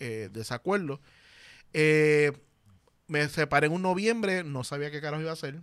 eh, 0.00 0.28
desacuerdos. 0.32 1.00
Eh, 1.72 2.32
me 3.06 3.28
separé 3.28 3.66
en 3.68 3.72
un 3.72 3.82
noviembre, 3.82 4.44
no 4.44 4.64
sabía 4.64 4.90
qué 4.90 5.00
carajo 5.00 5.22
iba 5.22 5.30
a 5.30 5.34
hacer. 5.34 5.60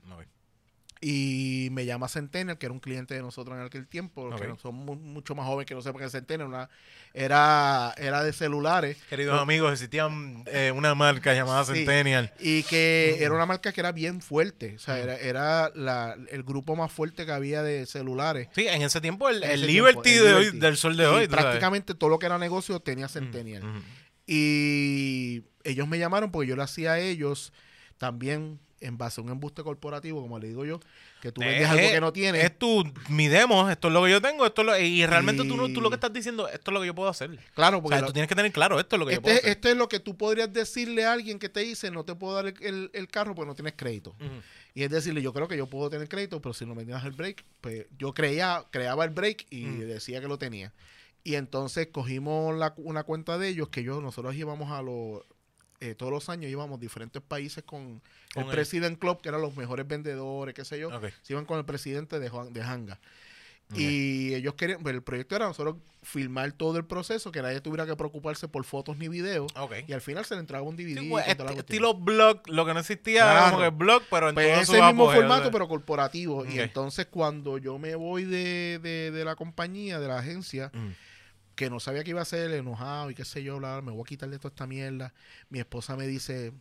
Y 1.01 1.67
me 1.71 1.85
llama 1.85 2.07
Centennial, 2.07 2.57
que 2.57 2.65
era 2.65 2.73
un 2.73 2.79
cliente 2.79 3.13
de 3.13 3.21
nosotros 3.21 3.55
en 3.59 3.63
aquel 3.65 3.85
tiempo, 3.85 4.29
que 4.29 4.43
Ok. 4.43 4.47
no- 4.47 4.57
son 4.57 4.73
mu- 4.75 4.95
mucho 4.95 5.35
más 5.35 5.45
jóvenes 5.45 5.67
que 5.67 5.75
no 5.75 5.81
sepan 5.81 5.99
que 5.99 6.05
es 6.05 6.11
Centennial, 6.11 6.47
una, 6.47 6.69
era, 7.13 7.93
era 7.97 8.23
de 8.23 8.33
celulares. 8.33 8.97
Queridos 9.09 9.39
amigos, 9.39 9.71
existía 9.73 10.09
eh, 10.47 10.71
una 10.73 10.95
marca 10.95 11.33
llamada 11.35 11.63
Sí. 11.65 11.73
Centennial. 11.75 12.33
Y 12.39 12.63
que 12.63 13.17
era 13.19 13.35
una 13.35 13.45
marca 13.45 13.71
que 13.73 13.81
era 13.81 13.91
bien 13.91 14.21
fuerte. 14.21 14.75
O 14.77 14.79
sea, 14.79 14.97
era, 14.97 15.15
era 15.17 15.69
la- 15.75 16.17
el 16.31 16.43
grupo 16.43 16.75
más 16.75 16.91
fuerte 16.91 17.25
que 17.25 17.31
había 17.33 17.61
de 17.61 17.85
celulares. 17.85 18.47
Sí, 18.55 18.65
en 18.67 18.81
ese 18.81 18.99
tiempo 19.01 19.29
el, 19.29 19.41
Liberty 19.67 20.01
tiempo, 20.01 20.27
el 20.27 20.33
de 20.33 20.33
hoy, 20.51 20.59
del 20.59 20.77
sol 20.77 20.97
de 20.97 21.03
Y 21.03 21.07
hoy. 21.07 21.13
sabes. 21.13 21.27
prácticamente 21.29 21.93
todo 21.93 22.09
lo 22.09 22.17
que 22.17 22.25
era 22.25 22.39
negocio 22.39 22.79
tenía 22.79 23.09
Centennial. 23.09 23.63
Ujú. 23.63 23.79
Y 24.25 25.43
ellos 25.65 25.87
me 25.87 25.99
llamaron 25.99 26.31
porque 26.31 26.47
yo 26.47 26.55
le 26.55 26.63
hacía 26.63 26.93
a 26.93 26.99
ellos 26.99 27.51
también 27.97 28.59
en 28.81 28.97
base 28.97 29.19
a 29.19 29.23
un 29.23 29.31
embuste 29.31 29.63
corporativo, 29.63 30.21
como 30.21 30.37
le 30.37 30.47
digo 30.49 30.63
yo, 30.65 30.79
que 31.21 31.31
tú 31.31 31.41
vendes 31.41 31.61
Eh, 31.61 31.65
algo 31.65 31.81
eh, 31.87 31.91
que 31.93 32.01
no 32.01 32.13
tienes. 32.13 32.43
Es 32.43 32.59
tu, 32.59 32.83
mi 33.09 33.27
demo, 33.29 33.67
esto 33.69 33.87
es 33.87 33.93
lo 33.93 34.03
que 34.03 34.11
yo 34.11 34.21
tengo, 34.21 34.45
esto 34.45 34.61
es 34.61 34.65
lo, 34.67 34.77
y 34.77 35.05
realmente 35.05 35.43
tú, 35.45 35.55
no, 35.57 35.69
tú 35.73 35.81
lo 35.81 35.87
Y- 35.87 35.91
que 35.91 35.95
estás 35.95 36.13
diciendo, 36.13 36.47
esto 36.49 36.69
es 36.69 36.73
lo 36.73 36.81
que 36.81 36.87
yo 36.87 36.93
puedo 36.93 37.09
hacer. 37.09 37.39
claro, 37.55 37.77
O 37.77 37.81
porque 37.81 37.95
sea, 37.95 38.01
lo- 38.01 38.07
tú 38.07 38.13
tienes 38.13 38.27
que 38.29 38.35
tener 38.35 38.51
claro, 38.51 38.79
esto 38.79 38.95
es 38.97 38.99
lo 38.99 39.05
que 39.07 39.15
yo 39.15 39.21
puedo 39.21 39.33
este, 39.33 39.47
hacer. 39.47 39.57
este 39.57 39.71
es 39.71 39.77
lo 39.77 39.87
que 39.87 39.99
tú 39.99 40.17
podrías 40.17 40.51
decirle 40.53 41.05
a 41.05 41.13
alguien 41.13 41.39
que 41.39 41.49
te 41.49 41.61
dice, 41.61 41.89
no 41.89 42.03
te 42.03 42.13
puedo 42.15 42.35
dar 42.35 42.47
el, 42.47 42.55
el- 42.61 42.91
el 42.93 43.07
carro 43.07 43.33
porque 43.33 43.47
no 43.47 43.55
tienes 43.55 43.73
crédito. 43.75 44.13
Y 44.75 44.83
es 44.83 44.89
decirle, 44.91 45.21
yo 45.21 45.31
creo 45.33 45.47
que 45.47 45.55
yo 45.57 45.67
puedo 45.67 45.89
tener 45.89 46.07
crédito, 46.09 46.41
pero 46.41 46.53
si 46.53 46.65
no 46.65 46.75
me 46.75 46.83
das 46.83 47.05
el 47.05 47.13
break, 47.13 47.43
pues 47.61 47.85
yo 47.97 48.13
creía, 48.13 48.65
creaba 48.71 49.05
el 49.05 49.09
break 49.11 49.47
y 49.49 49.63
decía 49.63 50.19
que 50.21 50.27
lo 50.27 50.37
tenía. 50.37 50.73
Y 51.23 51.35
entonces 51.35 51.87
cogimos 51.91 52.55
la- 52.55 52.73
una 52.77 53.03
cuenta 53.03 53.37
de 53.39 53.47
ellos 53.47 53.69
que 53.69 53.83
yo, 53.83 53.99
nosotros 54.01 54.35
íbamos 54.35 54.71
a 54.71 54.81
los 54.83 55.23
eh, 55.79 55.95
todos 55.95 56.11
los 56.11 56.29
años 56.29 56.49
íbamos 56.51 56.77
a 56.77 56.81
diferentes 56.81 57.21
países 57.21 57.63
con, 57.63 58.01
Con 58.33 58.43
el 58.43 58.49
el- 58.49 58.55
President 58.55 58.97
Club, 58.99 59.21
que 59.21 59.29
eran 59.29 59.41
los 59.41 59.55
mejores 59.55 59.87
vendedores, 59.87 60.53
qué 60.55 60.63
sé 60.65 60.79
yo. 60.79 60.89
Se 61.21 61.33
iban 61.33 61.45
con 61.45 61.57
el 61.59 61.65
presidente 61.65 62.19
de, 62.19 62.29
Juan- 62.29 62.53
de 62.53 62.61
Hanga. 62.61 62.99
Y 63.73 64.33
ellos 64.35 64.53
querían, 64.53 64.83
pues, 64.83 64.93
el 64.93 65.01
proyecto 65.01 65.35
era 65.35 65.47
nosotros 65.47 65.77
filmar 66.03 66.51
todo 66.51 66.77
el 66.77 66.85
proceso, 66.85 67.31
que 67.31 67.41
nadie 67.41 67.61
tuviera 67.61 67.87
que 67.87 67.95
preocuparse 67.95 68.47
por 68.47 68.63
fotos 68.63 68.95
ni 68.97 69.07
videos. 69.07 69.51
Y 69.87 69.93
al 69.93 70.01
final 70.01 70.23
se 70.23 70.35
le 70.35 70.41
entregaba 70.41 70.67
un 70.69 70.75
DVD. 70.77 70.99
Sí, 70.99 71.09
pues, 71.09 71.27
estilo 71.27 71.95
blog, 71.95 72.41
lo 72.47 72.63
que 72.63 72.73
no 72.75 72.79
existía 72.81 73.23
era 73.31 73.49
como 73.49 73.63
que 73.63 73.69
blog, 73.69 74.03
pero 74.11 74.29
en 74.29 74.35
Pues 74.35 74.67
todo 74.67 74.75
ese 74.77 74.85
mismo 74.85 75.11
formato, 75.11 75.49
pero 75.51 75.67
corporativo. 75.67 76.45
Y 76.45 76.59
entonces 76.59 77.07
cuando 77.07 77.57
yo 77.57 77.79
me 77.79 77.95
voy 77.95 78.23
de, 78.25 78.79
de, 78.83 79.09
de 79.09 79.25
la 79.25 79.35
compañía, 79.35 79.99
de 79.99 80.07
la 80.09 80.19
agencia, 80.19 80.69
Mm. 80.73 80.89
Que 81.55 81.69
no 81.69 81.79
sabía 81.79 82.03
qué 82.03 82.11
iba 82.11 82.19
a 82.19 82.23
hacer, 82.23 82.51
enojado 82.51 83.09
y 83.11 83.15
qué 83.15 83.25
sé 83.25 83.43
yo, 83.43 83.57
bla, 83.57 83.73
bla, 83.73 83.81
me 83.81 83.91
voy 83.91 84.01
a 84.01 84.05
quitar 84.05 84.29
de 84.29 84.37
toda 84.37 84.49
esta 84.49 84.67
mierda. 84.67 85.13
Mi 85.49 85.59
esposa 85.59 85.95
me 85.95 86.07
dice, 86.07 86.53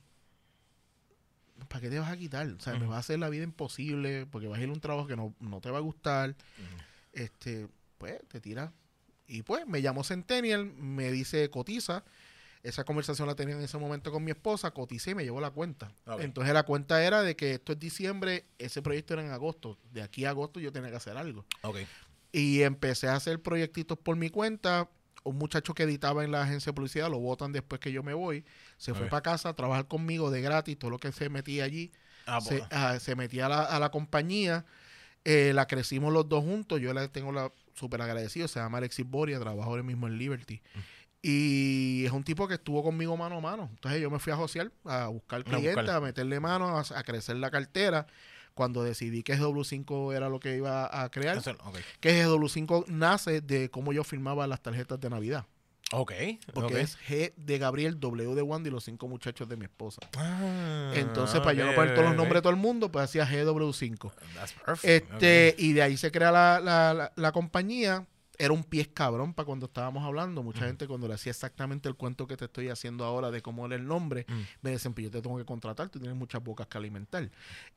¿para 1.69 1.81
qué 1.81 1.91
te 1.91 1.99
vas 1.99 2.11
a 2.11 2.17
quitar? 2.17 2.47
O 2.49 2.61
sea, 2.61 2.79
me 2.79 2.87
va 2.87 2.97
a 2.97 3.01
hacer 3.01 3.19
la 3.19 3.29
vida 3.29 3.45
imposible 3.45 4.27
porque 4.27 4.49
vas 4.49 4.59
a 4.59 4.63
ir 4.63 4.69
a 4.69 4.73
un 4.73 4.81
trabajo 4.81 5.07
que 5.07 5.17
no, 5.17 5.35
no 5.41 5.61
te 5.61 5.71
va 5.71 5.79
a 5.79 5.83
gustar. 5.83 6.35
Este, 7.13 7.69
pues, 7.99 8.21
te 8.29 8.41
tira. 8.41 8.73
Y 9.27 9.43
pues, 9.43 9.67
me 9.67 9.83
llamó 9.83 10.05
Centennial, 10.05 10.67
me 10.67 11.11
dice, 11.11 11.51
cotiza. 11.51 12.05
Esa 12.63 12.85
conversación 12.85 13.29
la 13.29 13.35
tenía 13.35 13.55
en 13.57 13.61
ese 13.61 13.77
momento 13.77 14.11
con 14.11 14.25
mi 14.25 14.31
esposa, 14.31 14.71
coticé 14.71 15.11
y 15.11 15.15
me 15.15 15.23
llevó 15.23 15.39
la 15.39 15.51
cuenta. 15.51 15.93
Ok. 16.07 16.21
Entonces 16.23 16.55
la 16.55 16.63
cuenta 16.63 17.05
era 17.05 17.23
de 17.23 17.37
que 17.37 17.53
esto 17.53 17.73
es 17.73 17.79
diciembre, 17.79 18.47
ese 18.59 18.81
proyecto 18.81 19.13
era 19.13 19.23
en 19.23 19.33
agosto. 19.33 19.79
De 19.93 20.01
aquí 20.01 20.25
a 20.25 20.31
agosto 20.31 20.61
yo 20.61 20.73
tenía 20.73 20.89
que 20.89 20.97
hacer 20.97 21.17
algo. 21.19 21.45
Ok. 21.61 21.77
Y 22.37 22.63
empecé 22.63 23.07
a 23.07 23.15
hacer 23.15 23.41
proyectitos 23.41 23.97
por 23.97 24.17
mi 24.17 24.29
cuenta. 24.29 24.89
Un 25.23 25.39
muchacho 25.39 25.73
que 25.73 25.85
editaba 25.85 26.25
en 26.25 26.33
la 26.33 26.43
agencia 26.43 26.71
de 26.71 26.75
publicidad 26.75 27.09
lo 27.09 27.21
votan 27.21 27.53
después 27.53 27.81
que 27.81 27.93
yo 27.93 28.03
me 28.03 28.13
voy. 28.13 28.45
Se 28.77 28.93
fue 28.93 29.07
para 29.07 29.23
casa 29.23 29.51
a 29.51 29.55
trabajar 29.55 29.87
conmigo 29.87 30.33
de 30.33 30.43
gratis, 30.43 30.77
todo 30.77 30.91
lo 30.91 30.99
que 30.99 31.13
se 31.13 31.29
metía 31.29 31.63
allí. 31.63 31.93
Ah, 32.27 32.41
se, 32.41 32.65
ah, 32.73 32.99
se 32.99 33.15
metía 33.15 33.47
a 33.47 33.49
la, 33.49 33.63
a 33.63 33.79
la 33.79 33.91
compañía. 33.93 34.65
Eh, 35.25 35.53
la 35.55 35.69
crecimos 35.69 36.13
los 36.13 36.29
dos 36.29 36.43
juntos. 36.43 36.81
Yo 36.81 36.93
la 36.93 37.07
tengo 37.07 37.31
la 37.31 37.53
súper 37.75 38.03
agradecido. 38.03 38.49
Se 38.49 38.59
llama 38.59 38.79
Alexis 38.79 39.09
Boria, 39.09 39.39
trabaja 39.39 39.69
ahora 39.69 39.85
mismo 39.85 40.09
en 40.09 40.19
Liberty. 40.19 40.61
Mm. 40.75 40.79
Y 41.23 42.05
es 42.05 42.11
un 42.11 42.25
tipo 42.25 42.49
que 42.49 42.55
estuvo 42.55 42.83
conmigo 42.83 43.17
mano 43.17 43.37
a 43.37 43.41
mano. 43.41 43.71
Entonces 43.75 44.01
yo 44.01 44.11
me 44.11 44.19
fui 44.19 44.33
a 44.33 44.37
josear, 44.37 44.73
a 44.85 45.07
buscar 45.07 45.45
buscar. 45.45 45.61
clientes, 45.61 45.89
a 45.89 46.01
meterle 46.01 46.41
mano, 46.41 46.77
a, 46.77 46.81
a 46.81 47.03
crecer 47.05 47.37
la 47.37 47.53
cartera. 47.53 48.09
Cuando 48.55 48.83
decidí 48.85 49.23
que 49.23 49.37
GW5 49.37 50.15
era 50.15 50.29
lo 50.29 50.39
que 50.41 50.57
iba 50.57 51.03
a 51.03 51.09
crear, 51.11 51.43
que 52.01 52.25
GW5 52.25 52.87
nace 52.87 53.41
de 53.41 53.69
cómo 53.69 53.93
yo 53.93 54.05
firmaba 54.05 54.47
las 54.47 54.61
tarjetas 54.63 55.01
de 55.01 55.11
Navidad. 55.11 55.45
Ok. 55.93 56.13
Porque 56.53 56.81
es 56.81 56.99
G 56.99 57.33
de 57.37 57.59
Gabriel, 57.59 58.01
W 58.01 58.35
de 58.35 58.43
Wandy 58.43 58.69
y 58.69 58.73
los 58.73 58.85
cinco 58.85 59.07
muchachos 59.07 59.49
de 59.49 59.57
mi 59.57 59.65
esposa. 59.65 60.01
Ah, 60.17 60.93
Entonces, 60.95 61.41
para 61.41 61.53
yo 61.53 61.67
no 61.67 61.75
poner 61.75 61.95
todos 61.95 62.09
los 62.09 62.17
nombres 62.17 62.37
de 62.39 62.43
todo 62.43 62.53
el 62.53 62.59
mundo, 62.59 62.91
pues 62.91 63.05
hacía 63.05 63.27
GW5. 63.27 64.13
That's 64.35 64.53
perfect. 64.53 65.13
Este, 65.13 65.55
y 65.59 65.73
de 65.73 65.83
ahí 65.83 65.97
se 65.97 66.11
crea 66.11 66.33
la, 66.33 66.61
la, 66.61 66.95
la, 66.95 67.13
la 67.15 67.33
compañía. 67.33 68.07
Era 68.39 68.53
un 68.53 68.65
pie 68.65 68.87
cabrón 68.93 69.33
para 69.35 69.47
cuando 69.47 69.67
estábamos 69.67 70.05
hablando. 70.05 70.43
Mucha 70.43 70.67
gente 70.67 70.87
cuando 70.89 71.07
le 71.09 71.15
hacía 71.15 71.31
exactamente 71.31 71.89
el 71.89 71.95
cuento 71.95 72.27
que 72.27 72.37
te 72.37 72.47
estoy 72.47 72.69
haciendo 72.69 73.05
ahora 73.05 73.31
de 73.31 73.41
cómo 73.43 73.67
era 73.67 73.77
el 73.77 73.87
nombre, 73.87 74.27
Mm. 74.29 74.41
me 74.63 74.71
decían, 74.71 74.93
pues 74.95 75.05
yo 75.05 75.11
te 75.11 75.21
tengo 75.23 75.37
que 75.39 75.45
contratar, 75.45 75.89
tú 75.89 75.99
tienes 75.99 76.17
muchas 76.17 76.43
bocas 76.43 76.67
que 76.67 76.79
alimentar. 76.79 77.31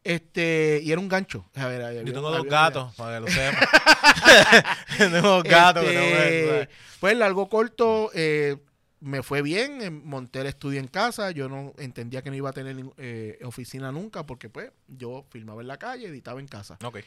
Este, 0.03 0.79
y 0.83 0.91
era 0.91 0.99
un 1.01 1.07
gancho. 1.07 1.45
A 1.55 1.67
ver, 1.67 1.81
había- 1.83 2.03
Yo 2.03 2.13
tengo 2.13 2.27
había 2.29 2.39
dos 2.39 2.47
gatos, 2.47 2.95
para 2.95 3.15
que 3.15 3.21
lo 3.21 3.27
sepas. 3.27 3.69
tengo 4.97 5.21
dos 5.21 5.43
gatos. 5.43 5.83
este, 5.85 6.69
pues 6.99 7.17
largo 7.17 7.49
corto, 7.49 8.11
eh, 8.13 8.57
me 8.99 9.21
fue 9.21 9.41
bien, 9.41 9.81
eh, 9.81 9.89
monté 9.91 10.41
el 10.41 10.47
estudio 10.47 10.79
en 10.79 10.87
casa, 10.87 11.29
yo 11.31 11.47
no 11.49 11.73
entendía 11.77 12.23
que 12.23 12.29
no 12.31 12.35
iba 12.35 12.49
a 12.49 12.53
tener 12.53 12.75
eh, 12.97 13.37
oficina 13.43 13.91
nunca 13.91 14.25
porque 14.25 14.49
pues 14.49 14.71
yo 14.87 15.25
filmaba 15.29 15.61
en 15.61 15.67
la 15.67 15.77
calle, 15.77 16.07
editaba 16.07 16.39
en 16.39 16.47
casa. 16.47 16.77
Ok. 16.83 16.99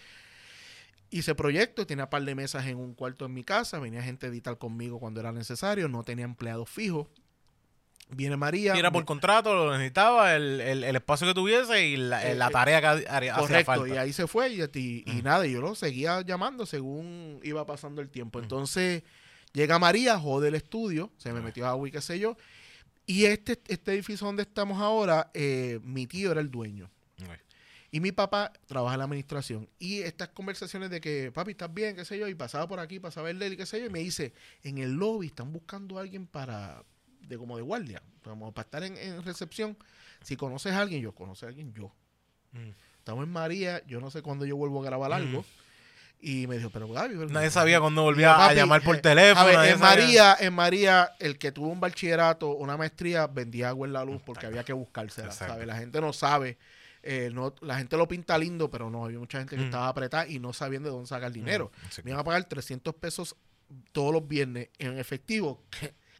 Hice 1.10 1.34
proyectos, 1.34 1.86
tenía 1.86 2.04
un 2.04 2.10
par 2.10 2.22
de 2.22 2.34
mesas 2.34 2.66
en 2.66 2.76
un 2.78 2.94
cuarto 2.94 3.24
en 3.26 3.34
mi 3.34 3.42
casa, 3.42 3.78
venía 3.80 4.02
gente 4.02 4.26
a 4.26 4.28
editar 4.28 4.56
conmigo 4.58 5.00
cuando 5.00 5.18
era 5.20 5.32
necesario, 5.32 5.88
no 5.88 6.04
tenía 6.04 6.24
empleados 6.24 6.68
fijos. 6.70 7.08
Viene 8.12 8.36
María. 8.36 8.74
Y 8.74 8.78
era 8.78 8.90
por 8.90 9.02
me- 9.02 9.06
contrato, 9.06 9.54
lo 9.54 9.72
necesitaba, 9.72 10.34
el, 10.34 10.60
el, 10.60 10.82
el 10.84 10.96
espacio 10.96 11.26
que 11.28 11.34
tuviese 11.34 11.86
y 11.86 11.96
la, 11.96 12.28
Eh, 12.28 12.34
la 12.34 12.48
eh, 12.48 12.50
tarea 12.52 12.80
que 12.80 12.86
ha- 12.86 13.16
haría- 13.16 13.34
hacía 13.34 13.38
Correcto, 13.46 13.64
falta. 13.72 13.88
y 13.94 13.98
ahí 13.98 14.12
se 14.12 14.26
fue 14.26 14.50
y, 14.50 14.60
y- 14.62 15.04
y 15.06 15.22
nada, 15.22 15.46
yo 15.46 15.60
lo 15.60 15.74
seguía 15.76 16.20
llamando 16.22 16.66
según 16.66 17.38
iba 17.44 17.64
pasando 17.66 18.00
el 18.02 18.08
tiempo. 18.08 18.40
Entonces 18.40 19.02
llega 19.52 19.78
María, 19.78 20.18
jode 20.18 20.48
el 20.48 20.54
estudio, 20.56 21.10
se 21.18 21.32
me 21.32 21.38
Ah. 21.38 21.42
metió 21.42 21.66
agua 21.68 21.88
y 21.88 21.92
qué 21.92 22.00
sé 22.00 22.18
yo. 22.18 22.36
Y 23.06 23.24
este, 23.26 23.60
este 23.68 23.92
edificio 23.92 24.26
donde 24.26 24.42
estamos 24.42 24.80
ahora, 24.80 25.30
eh, 25.34 25.78
mi 25.82 26.06
tío 26.08 26.30
era 26.32 26.40
el 26.40 26.50
dueño. 26.50 26.90
Y 27.92 28.00
mi 28.00 28.12
papá 28.12 28.52
trabaja 28.66 28.94
en 28.94 28.98
la 28.98 29.04
administración. 29.04 29.68
Y 29.78 30.00
estas 30.00 30.28
conversaciones 30.28 30.90
de 30.90 31.00
que, 31.00 31.32
papi, 31.32 31.52
¿estás 31.52 31.72
bien? 31.74 31.96
¿Qué 31.96 32.04
sé 32.04 32.18
yo? 32.18 32.28
Y 32.28 32.34
pasaba 32.34 32.68
por 32.68 32.78
aquí, 32.78 33.00
pasaba 33.00 33.30
el 33.30 33.38
de 33.38 33.46
él 33.46 33.52
y 33.54 33.56
qué 33.56 33.66
sé 33.66 33.80
yo. 33.80 33.86
Y 33.86 33.90
me 33.90 33.98
dice, 33.98 34.32
en 34.62 34.78
el 34.78 34.92
lobby 34.92 35.26
están 35.26 35.52
buscando 35.52 35.98
a 35.98 36.02
alguien 36.02 36.26
para, 36.26 36.84
de 37.26 37.36
como 37.36 37.56
de 37.56 37.62
guardia, 37.62 38.00
como 38.22 38.52
para 38.52 38.64
estar 38.64 38.84
en, 38.84 38.96
en 38.96 39.22
recepción. 39.24 39.76
Si 40.22 40.36
conoces 40.36 40.72
a 40.72 40.80
alguien, 40.80 41.02
yo, 41.02 41.12
¿conoce 41.12 41.46
a 41.46 41.48
alguien? 41.48 41.72
Yo. 41.74 41.92
Mm. 42.52 42.70
Estamos 42.98 43.24
en 43.24 43.32
María, 43.32 43.82
yo 43.86 44.00
no 44.00 44.10
sé 44.10 44.22
cuándo 44.22 44.44
yo 44.44 44.56
vuelvo 44.56 44.82
a 44.82 44.84
grabar 44.84 45.12
algo. 45.12 45.44
Y 46.22 46.46
me 46.46 46.58
dijo, 46.58 46.68
pero 46.68 46.86
Gaby, 46.86 47.14
pero- 47.16 47.30
Nadie 47.30 47.50
sabía 47.50 47.80
cuándo 47.80 48.02
volvía 48.02 48.36
Papi, 48.36 48.52
a 48.52 48.54
llamar 48.54 48.82
por 48.82 48.96
eh, 48.96 49.00
teléfono. 49.00 49.40
A 49.40 49.44
ver, 49.46 49.54
nadie 49.56 49.70
en 49.70 49.78
sabía- 49.78 50.04
María, 50.04 50.36
en 50.38 50.52
María, 50.54 51.12
el 51.18 51.38
que 51.38 51.50
tuvo 51.50 51.68
un 51.68 51.80
bachillerato, 51.80 52.50
una 52.56 52.76
maestría, 52.76 53.26
vendía 53.26 53.70
agua 53.70 53.86
en 53.86 53.94
la 53.94 54.04
luz 54.04 54.20
porque 54.24 54.44
había 54.46 54.62
que 54.62 54.74
buscársela. 54.74 55.32
¿sabes? 55.32 55.66
La 55.66 55.76
gente 55.78 56.00
no 56.00 56.12
sabe. 56.12 56.58
Eh, 57.02 57.30
no, 57.32 57.54
la 57.62 57.78
gente 57.78 57.96
lo 57.96 58.06
pinta 58.06 58.36
lindo, 58.38 58.70
pero 58.70 58.90
no, 58.90 59.04
había 59.04 59.18
mucha 59.18 59.38
gente 59.38 59.56
que 59.56 59.62
Mm. 59.62 59.66
estaba 59.66 59.88
apretada 59.88 60.26
y 60.28 60.38
no 60.38 60.52
sabían 60.52 60.82
de 60.82 60.90
dónde 60.90 61.06
sacar 61.06 61.32
dinero. 61.32 61.70
Mm, 61.74 61.86
sí. 61.90 62.02
Me 62.04 62.10
iban 62.10 62.20
a 62.20 62.24
pagar 62.24 62.44
300 62.44 62.94
pesos 62.94 63.36
todos 63.92 64.12
los 64.12 64.26
viernes 64.26 64.68
en 64.78 64.98
efectivo. 64.98 65.62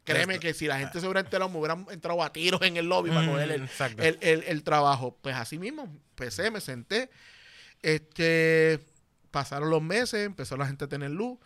Créeme 0.03 0.39
que 0.39 0.53
si 0.55 0.65
la 0.67 0.79
gente 0.79 0.99
se 0.99 1.05
hubiera 1.05 1.19
enterado, 1.19 1.49
me 1.51 1.59
hubieran 1.59 1.85
entrado 1.91 2.23
a 2.23 2.33
tiros 2.33 2.61
en 2.63 2.75
el 2.77 2.87
lobby 2.89 3.09
para 3.11 3.21
Mm, 3.21 3.29
coger 3.29 3.51
el, 3.99 4.17
el- 4.21 4.43
el 4.43 4.63
trabajo. 4.63 5.15
Pues 5.21 5.35
así 5.35 5.59
mismo, 5.59 5.83
empecé, 5.83 6.49
me 6.49 6.59
senté. 6.61 7.09
Este, 7.81 8.79
pasaron 9.31 9.69
los 9.69 9.81
meses, 9.81 10.25
empezó 10.25 10.57
la 10.57 10.65
gente 10.67 10.85
a 10.85 10.87
tener 10.87 11.11
luz. 11.11 11.37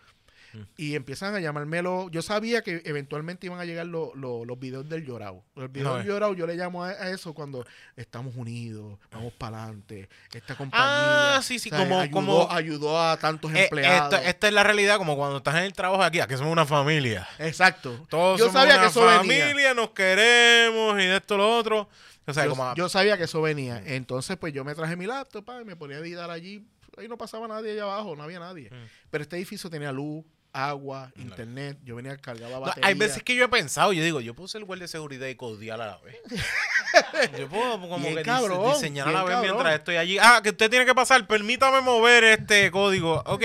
Mm. 0.56 0.62
Y 0.78 0.96
empiezan 0.96 1.36
a 1.36 1.40
llamármelo. 1.40 2.10
Yo 2.10 2.22
sabía 2.22 2.62
que 2.62 2.82
eventualmente 2.86 3.46
iban 3.48 3.60
a 3.60 3.66
llegar 3.66 3.86
lo- 3.88 4.14
lo- 4.16 4.46
los 4.46 4.58
videos 4.60 4.88
del 4.88 5.06
llorado. 5.06 5.44
Los 5.56 5.72
videos 5.72 5.92
No, 5.92 5.98
del 5.98 6.08
llorado 6.08 6.34
yo 6.34 6.48
le 6.48 6.56
llamo 6.56 6.84
a, 6.84 6.90
a 6.90 7.10
eso 7.10 7.34
cuando 7.34 7.66
estamos 7.96 8.36
unidos, 8.36 8.98
vamos 9.12 9.34
para 9.34 9.64
adelante. 9.64 10.08
Esta 10.34 10.56
compañía 10.56 11.36
Ah, 11.38 11.42
sí, 11.44 11.60
sí, 11.60 11.70
o 11.70 11.76
sea, 11.76 11.84
como- 11.84 12.00
ayudó, 12.00 12.12
como- 12.14 12.52
ayudó 12.52 13.02
a 13.02 13.18
tantos 13.18 13.54
Eh, 13.54 13.64
empleados. 13.66 14.14
esto- 14.14 14.26
esta 14.28 14.48
es 14.48 14.54
la 14.54 14.64
realidad, 14.64 14.98
como 14.98 15.16
cuando 15.16 15.38
estás 15.38 15.56
en 15.56 15.64
el 15.64 15.74
trabajo 15.74 16.04
aquí, 16.04 16.20
aquí 16.20 16.36
somos 16.38 16.52
una 16.54 16.66
familia. 16.66 17.28
Exacto. 17.40 18.06
Todos 18.10 18.40
yo 18.40 18.46
somos 18.48 18.62
sabía 18.62 18.76
una 18.76 18.84
que 18.84 18.90
eso 18.90 19.02
familia, 19.02 19.48
venía. 19.48 19.74
nos 19.74 19.90
queremos 19.92 20.94
y 21.00 21.06
de 21.06 21.18
esto 21.18 21.38
lo 21.38 21.58
otro. 21.58 21.90
O 22.28 22.34
sea, 22.34 22.46
yo, 22.46 22.52
como... 22.52 22.74
yo 22.76 22.90
sabía 22.90 23.18
que 23.18 23.26
eso 23.26 23.42
venía. 23.42 23.82
Entonces, 23.86 24.36
pues 24.38 24.52
yo 24.54 24.64
me 24.64 24.74
traje 24.74 24.96
mi 24.96 25.06
laptop 25.06 25.46
pa, 25.46 25.62
y 25.62 25.66
me 25.66 25.76
ponía 25.76 25.98
a 25.98 26.00
editar 26.00 26.30
allí. 26.32 26.66
Ahí 26.98 27.08
no 27.08 27.18
pasaba 27.18 27.48
nadie 27.48 27.74
allá 27.74 27.84
abajo, 27.84 28.16
no 28.16 28.24
había 28.24 28.40
nadie. 28.40 28.70
Mm. 28.72 28.88
Pero 29.12 29.22
este 29.22 29.36
edificio 29.36 29.70
tenía 29.70 29.92
luz, 29.92 30.24
agua, 30.56 31.12
internet. 31.18 31.78
Yo 31.84 31.96
venía, 31.96 32.16
cargaba 32.18 32.54
No, 32.56 32.62
batería. 32.62 32.88
hay 32.88 32.94
veces 32.94 33.22
que 33.24 33.36
yo 33.36 33.44
he 33.46 33.48
pensado, 33.50 33.92
yo 33.94 34.04
digo, 34.04 34.22
yo 34.22 34.34
puedo 34.34 34.48
ser 34.48 34.64
guardia 34.64 34.84
de 34.86 34.88
seguridad 34.88 35.28
y 35.28 35.36
codiar 35.36 35.82
a 35.82 35.86
la 35.88 35.98
vez. 36.00 36.16
yo 37.38 37.48
puedo 37.50 37.80
como 37.82 37.98
Bien 38.00 38.16
que 38.16 38.24
cabrón, 38.24 38.74
diseñar 38.74 39.08
a 39.08 39.12
la 39.12 39.24
vez 39.24 39.34
cabrón. 39.36 39.52
mientras 39.54 39.76
estoy 39.76 39.98
allí. 39.98 40.18
Ah, 40.20 40.40
que 40.42 40.50
usted 40.50 40.70
tiene 40.70 40.86
que 40.86 40.96
pasar, 40.96 41.28
permítame 41.28 41.82
mover 41.82 42.24
este 42.24 42.72
código. 42.72 43.22
Ok, 43.26 43.44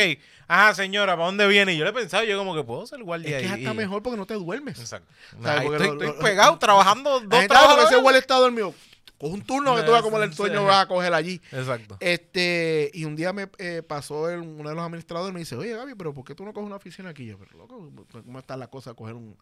ajá, 0.49 0.75
señora, 0.75 1.15
¿para 1.15 1.27
dónde 1.27 1.47
viene? 1.49 1.73
Y 1.75 1.79
yo 1.79 1.85
le 1.85 1.91
he 1.91 1.95
pensado, 1.95 2.25
yo 2.25 2.39
como 2.39 2.55
que 2.55 2.63
puedo 2.63 2.87
ser 2.87 3.03
guardia 3.03 3.37
Es 3.37 3.43
que 3.43 3.47
es 3.49 3.53
ahí 3.55 3.65
hasta 3.65 3.75
y- 3.75 3.77
mejor 3.77 4.03
porque 4.03 4.17
no 4.17 4.27
te 4.27 4.35
duermes. 4.35 4.79
Exacto. 4.79 5.13
Estoy, 5.37 5.69
lo- 5.69 5.75
estoy 5.77 6.07
lo- 6.07 6.19
pegado 6.21 6.59
trabajando 6.59 7.21
La 7.29 7.39
dos 7.39 7.47
trabajos. 7.49 7.85
ese 7.87 7.97
huele 7.97 8.19
está 8.19 8.37
dormido. 8.37 8.75
Coge 9.21 9.35
un 9.35 9.43
turno 9.43 9.77
que 9.77 9.83
tú 9.83 9.93
vas 9.93 10.01
como 10.01 10.17
el 10.19 10.33
sueño 10.33 10.65
vas 10.65 10.85
a 10.85 10.89
coger 10.89 11.13
allí. 11.13 11.43
Exacto. 11.53 11.99
Este, 12.01 12.91
y 12.95 13.05
un 13.05 13.17
día 13.17 13.35
me 13.35 13.51
eh, 13.59 13.83
pasó 13.87 14.31
el- 14.31 14.41
uno 14.41 14.71
de 14.71 14.75
los 14.75 14.83
administradores 14.83 15.31
y 15.31 15.35
me 15.35 15.41
dice, 15.41 15.57
oye 15.57 15.77
Gaby, 15.77 15.95
pero 15.95 16.15
¿por 16.15 16.25
qué 16.25 16.35
tú 16.35 16.43
no 16.47 16.55
coges 16.55 16.67
una 16.67 16.77
oficina 16.77 17.11
aquí? 17.11 17.27
Yo, 17.27 17.39
pero 17.39 17.59
loco, 17.59 17.93
¿cómo 18.25 18.39
está 18.39 18.57
la 18.57 18.69
cosa? 18.69 18.95
Coger 18.95 19.15
un... 19.17 19.37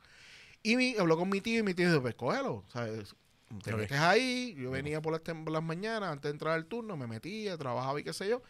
Y 0.64 0.74
mi, 0.76 0.96
habló 0.98 1.16
con 1.16 1.28
mi 1.28 1.40
tío 1.40 1.60
y 1.60 1.62
mi 1.62 1.74
tío 1.74 1.88
dijo, 1.88 2.02
pues 2.02 2.16
cógelo, 2.16 2.64
¿sabes? 2.72 3.14
Te 3.62 3.72
Ok. 3.72 3.78
metes 3.80 3.98
ahí, 4.00 4.54
yo 4.58 4.72
venía 4.72 5.00
por 5.00 5.12
las, 5.12 5.20
por 5.22 5.50
las 5.52 5.62
mañanas, 5.62 6.10
antes 6.10 6.24
de 6.24 6.30
entrar 6.32 6.54
al 6.54 6.66
turno, 6.66 6.96
me 6.96 7.06
metía, 7.06 7.56
trabajaba 7.56 8.00
y 8.00 8.04
qué 8.04 8.12
sé 8.12 8.28
yo. 8.28 8.42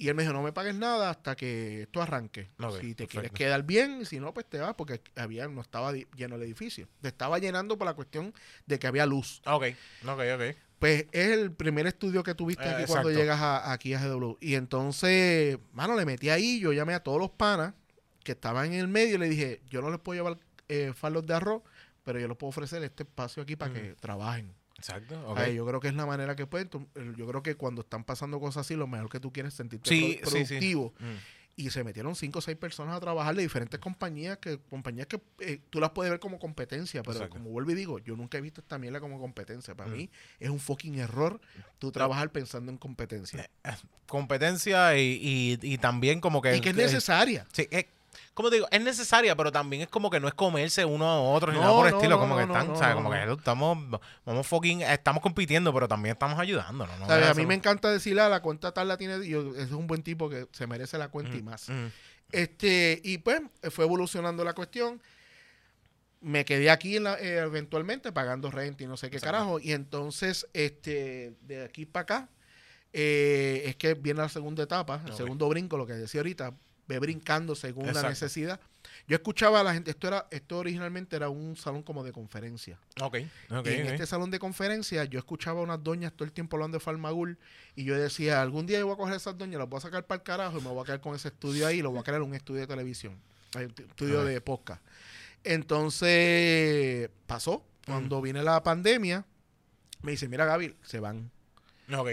Y 0.00 0.08
él 0.08 0.14
me 0.14 0.22
dijo, 0.22 0.32
no 0.32 0.42
me 0.42 0.50
pagues 0.50 0.74
nada 0.74 1.10
hasta 1.10 1.36
que 1.36 1.82
esto 1.82 2.00
arranque. 2.00 2.48
Si 2.80 2.94
te 2.94 3.04
perfecto. 3.04 3.06
quieres 3.08 3.32
quedar 3.32 3.62
bien, 3.64 4.06
si 4.06 4.18
no, 4.18 4.32
pues 4.32 4.46
te 4.48 4.58
vas, 4.58 4.74
porque 4.74 5.02
había, 5.14 5.46
no 5.46 5.60
estaba 5.60 5.92
lleno 5.92 6.36
el 6.36 6.42
edificio. 6.42 6.88
Te 7.02 7.08
estaba 7.08 7.38
llenando 7.38 7.76
por 7.76 7.84
la 7.86 7.92
cuestión 7.92 8.32
de 8.64 8.78
que 8.78 8.86
había 8.86 9.04
luz. 9.04 9.42
Ok, 9.44 9.64
ok, 10.06 10.20
ok. 10.36 10.56
Pues 10.78 11.04
es 11.12 11.28
el 11.38 11.52
primer 11.52 11.86
estudio 11.86 12.22
que 12.22 12.34
tuviste 12.34 12.64
Eh, 12.64 12.72
aquí 12.74 12.84
cuando 12.86 13.10
llegas 13.10 13.40
a- 13.40 13.70
aquí 13.72 13.92
a 13.92 14.00
GW. 14.00 14.38
Y 14.40 14.54
entonces, 14.54 15.58
mano, 15.72 15.94
le 15.94 16.06
metí 16.06 16.30
ahí, 16.30 16.58
yo 16.60 16.72
llamé 16.72 16.94
a 16.94 17.02
todos 17.02 17.18
los 17.18 17.28
panas 17.32 17.74
que 18.24 18.32
estaban 18.32 18.72
en 18.72 18.80
el 18.80 18.88
medio 18.88 19.16
y 19.16 19.18
le 19.18 19.28
dije, 19.28 19.60
yo 19.68 19.82
no 19.82 19.90
les 19.90 20.00
puedo 20.00 20.16
llevar 20.22 20.38
eh, 20.68 20.92
fardos 20.94 21.26
de 21.26 21.34
arroz, 21.34 21.62
pero 22.04 22.18
yo 22.18 22.26
les 22.26 22.38
puedo 22.38 22.48
ofrecer 22.48 22.82
este 22.84 23.02
espacio 23.02 23.42
aquí 23.42 23.54
para 23.56 23.74
que 23.74 23.94
trabajen. 24.00 24.54
Exacto. 24.80 25.20
O 25.26 25.32
ok. 25.32 25.38
sea, 25.38 25.48
yo 25.50 25.66
creo 25.66 25.78
que 25.80 25.88
es 25.88 25.94
la 25.94 26.06
manera 26.06 26.34
que 26.34 26.46
pueden. 26.46 26.68
eh, 26.94 27.12
Yo 27.16 27.26
creo 27.26 27.42
que 27.42 27.54
cuando 27.54 27.82
están 27.82 28.02
pasando 28.04 28.40
cosas 28.40 28.66
así, 28.66 28.74
lo 28.76 28.86
mejor 28.86 29.10
que 29.10 29.20
tú 29.20 29.32
quieres 29.32 29.52
es 29.52 29.56
sentirte 29.58 29.88
Sí, 29.88 30.18
pro- 30.22 30.30
sí, 30.30 30.38
sí. 30.38 30.44
productivo. 30.46 30.94
Mm. 30.98 31.14
Y 31.56 31.68
se 31.68 31.84
metieron 31.84 32.14
cinco 32.16 32.38
o 32.38 32.42
seis 32.42 32.56
personas 32.56 32.96
a 32.96 33.00
trabajar 33.00 33.34
de 33.34 33.42
diferentes 33.42 33.78
compañías 33.78 34.38
que 34.38 34.58
compañías 34.70 35.06
que 35.08 35.20
eh, 35.40 35.60
tú 35.68 35.78
las 35.78 35.90
puedes 35.90 36.10
ver 36.10 36.18
como 36.18 36.38
competencia, 36.38 37.02
pero 37.02 37.16
Exacto. 37.16 37.34
como 37.36 37.50
vuelvo 37.50 37.72
y 37.72 37.74
digo, 37.74 37.98
yo 37.98 38.16
nunca 38.16 38.38
he 38.38 38.40
visto 38.40 38.62
esta 38.62 38.78
mierda 38.78 38.98
como 39.00 39.20
competencia. 39.20 39.74
Para 39.74 39.90
Mm. 39.90 39.92
mí 39.96 40.10
es 40.38 40.48
un 40.48 40.58
fucking 40.58 40.94
error 40.98 41.38
tú 41.78 41.92
trabajar 41.92 42.30
pensando 42.32 42.72
en 42.72 42.78
competencia. 42.78 43.50
Competencia 44.06 44.96
y, 44.98 45.58
y, 45.62 45.74
y 45.74 45.78
también 45.78 46.20
como 46.20 46.40
que... 46.42 46.56
y 46.56 46.60
que 46.60 46.70
es 46.70 46.76
necesaria. 46.76 47.46
Sí, 47.52 47.68
es, 47.70 47.86
como 48.34 48.50
te 48.50 48.56
digo, 48.56 48.68
es 48.70 48.80
necesaria, 48.80 49.36
pero 49.36 49.52
también 49.52 49.82
es 49.82 49.88
como 49.88 50.10
que 50.10 50.20
no 50.20 50.28
es 50.28 50.34
comerse 50.34 50.84
uno 50.84 51.06
a 51.08 51.20
otro 51.20 51.52
ni 51.52 51.58
No, 51.58 51.64
nada 51.64 51.74
por 51.76 51.86
el 51.86 51.92
no, 51.92 51.96
estilo. 51.98 52.16
no, 52.16 52.20
como 52.20 52.36
que 52.36 52.42
están, 52.42 52.76
¿sabes? 52.76 52.94
como 52.94 53.10
que 53.10 53.32
estamos, 53.32 54.00
vamos 54.24 54.46
fucking, 54.46 54.82
estamos 54.82 55.22
compitiendo, 55.22 55.72
pero 55.72 55.86
también 55.88 56.12
estamos 56.14 56.38
ayudando, 56.38 56.86
¿no? 56.86 57.06
¿Sabes? 57.06 57.24
es 57.26 57.30
A 57.30 57.34
mí 57.34 57.46
me 57.46 57.54
encanta 57.54 57.90
decirle 57.90 58.22
a 58.22 58.28
la 58.28 58.40
cuenta 58.42 58.72
tal 58.72 58.88
la 58.88 58.96
tiene, 58.96 59.26
yo, 59.28 59.54
es 59.56 59.70
un 59.72 59.86
buen 59.86 60.02
tipo 60.02 60.28
que 60.28 60.46
se 60.52 60.66
merece 60.66 60.98
la 60.98 61.08
cuenta 61.08 61.36
y 61.36 61.42
Mm, 61.42 61.44
más. 61.44 61.68
mm. 61.68 61.86
Este, 62.32 63.00
y 63.04 63.18
pues 63.18 63.40
fue 63.70 63.84
evolucionando 63.84 64.44
la 64.44 64.52
cuestión. 64.54 65.00
Me 66.20 66.44
quedé 66.44 66.70
aquí 66.70 66.96
en 66.96 67.04
la- 67.04 67.18
eh, 67.18 67.38
eventualmente 67.38 68.12
pagando 68.12 68.50
renta 68.50 68.84
y 68.84 68.86
no 68.86 68.96
sé 68.96 69.08
qué 69.10 69.16
Exacto. 69.16 69.36
carajo. 69.38 69.58
Y 69.58 69.72
entonces, 69.72 70.46
este, 70.52 71.32
de 71.40 71.64
aquí 71.64 71.86
para 71.86 72.02
acá, 72.02 72.28
eh, 72.92 73.62
es 73.66 73.76
que 73.76 73.94
viene 73.94 74.20
la 74.20 74.28
segunda 74.28 74.62
etapa, 74.62 75.00
el 75.06 75.12
Ok. 75.12 75.16
segundo 75.16 75.48
brinco, 75.48 75.78
lo 75.78 75.86
que 75.86 75.94
decía 75.94 76.20
ahorita, 76.20 76.52
ve 76.90 76.98
brincando 76.98 77.54
según 77.54 77.92
la 77.92 78.02
necesidad. 78.02 78.60
Yo 79.06 79.14
escuchaba 79.14 79.60
a 79.60 79.64
la 79.64 79.72
gente, 79.72 79.90
esto 79.92 80.08
era, 80.08 80.26
esto 80.30 80.58
originalmente 80.58 81.14
era 81.14 81.28
un 81.28 81.56
salón 81.56 81.82
como 81.82 82.02
de 82.02 82.12
conferencia. 82.12 82.78
Ok, 83.00 83.18
ok, 83.50 83.66
y 83.66 83.74
en 83.74 83.86
este 83.86 84.06
salón 84.06 84.30
de 84.30 84.38
conferencia 84.38 85.04
yo 85.04 85.18
escuchaba 85.18 85.60
a 85.60 85.62
unas 85.62 85.82
doñas 85.82 86.12
todo 86.12 86.24
el 86.24 86.32
tiempo 86.32 86.56
hablando 86.56 86.78
de 86.78 86.84
Farmagul 86.84 87.38
y 87.76 87.84
yo 87.84 87.96
decía, 87.96 88.42
algún 88.42 88.66
día 88.66 88.78
yo 88.78 88.86
voy 88.86 88.94
a 88.94 88.98
coger 88.98 89.16
esas 89.16 89.38
doñas, 89.38 89.58
las 89.58 89.68
voy 89.68 89.78
a 89.78 89.80
sacar 89.80 90.06
para 90.06 90.16
el 90.18 90.22
carajo 90.24 90.58
y 90.58 90.62
me 90.62 90.68
voy 90.68 90.82
a 90.82 90.84
quedar 90.84 91.00
con 91.00 91.14
ese 91.14 91.28
estudio 91.28 91.66
ahí 91.66 91.78
y 91.78 91.82
lo 91.82 91.90
voy 91.90 92.00
a 92.00 92.02
crear 92.02 92.22
un 92.22 92.34
estudio 92.34 92.60
de 92.60 92.66
televisión, 92.66 93.16
un 93.54 93.62
estudio 93.62 94.24
de 94.24 94.40
podcast. 94.40 94.82
Entonces 95.44 97.10
pasó, 97.26 97.64
cuando 97.86 98.20
viene 98.20 98.42
la 98.42 98.62
pandemia, 98.62 99.24
me 100.02 100.12
dice, 100.12 100.28
mira 100.28 100.44
Gaby, 100.44 100.74
se 100.82 100.98
van. 100.98 101.30
Ok. 101.92 102.10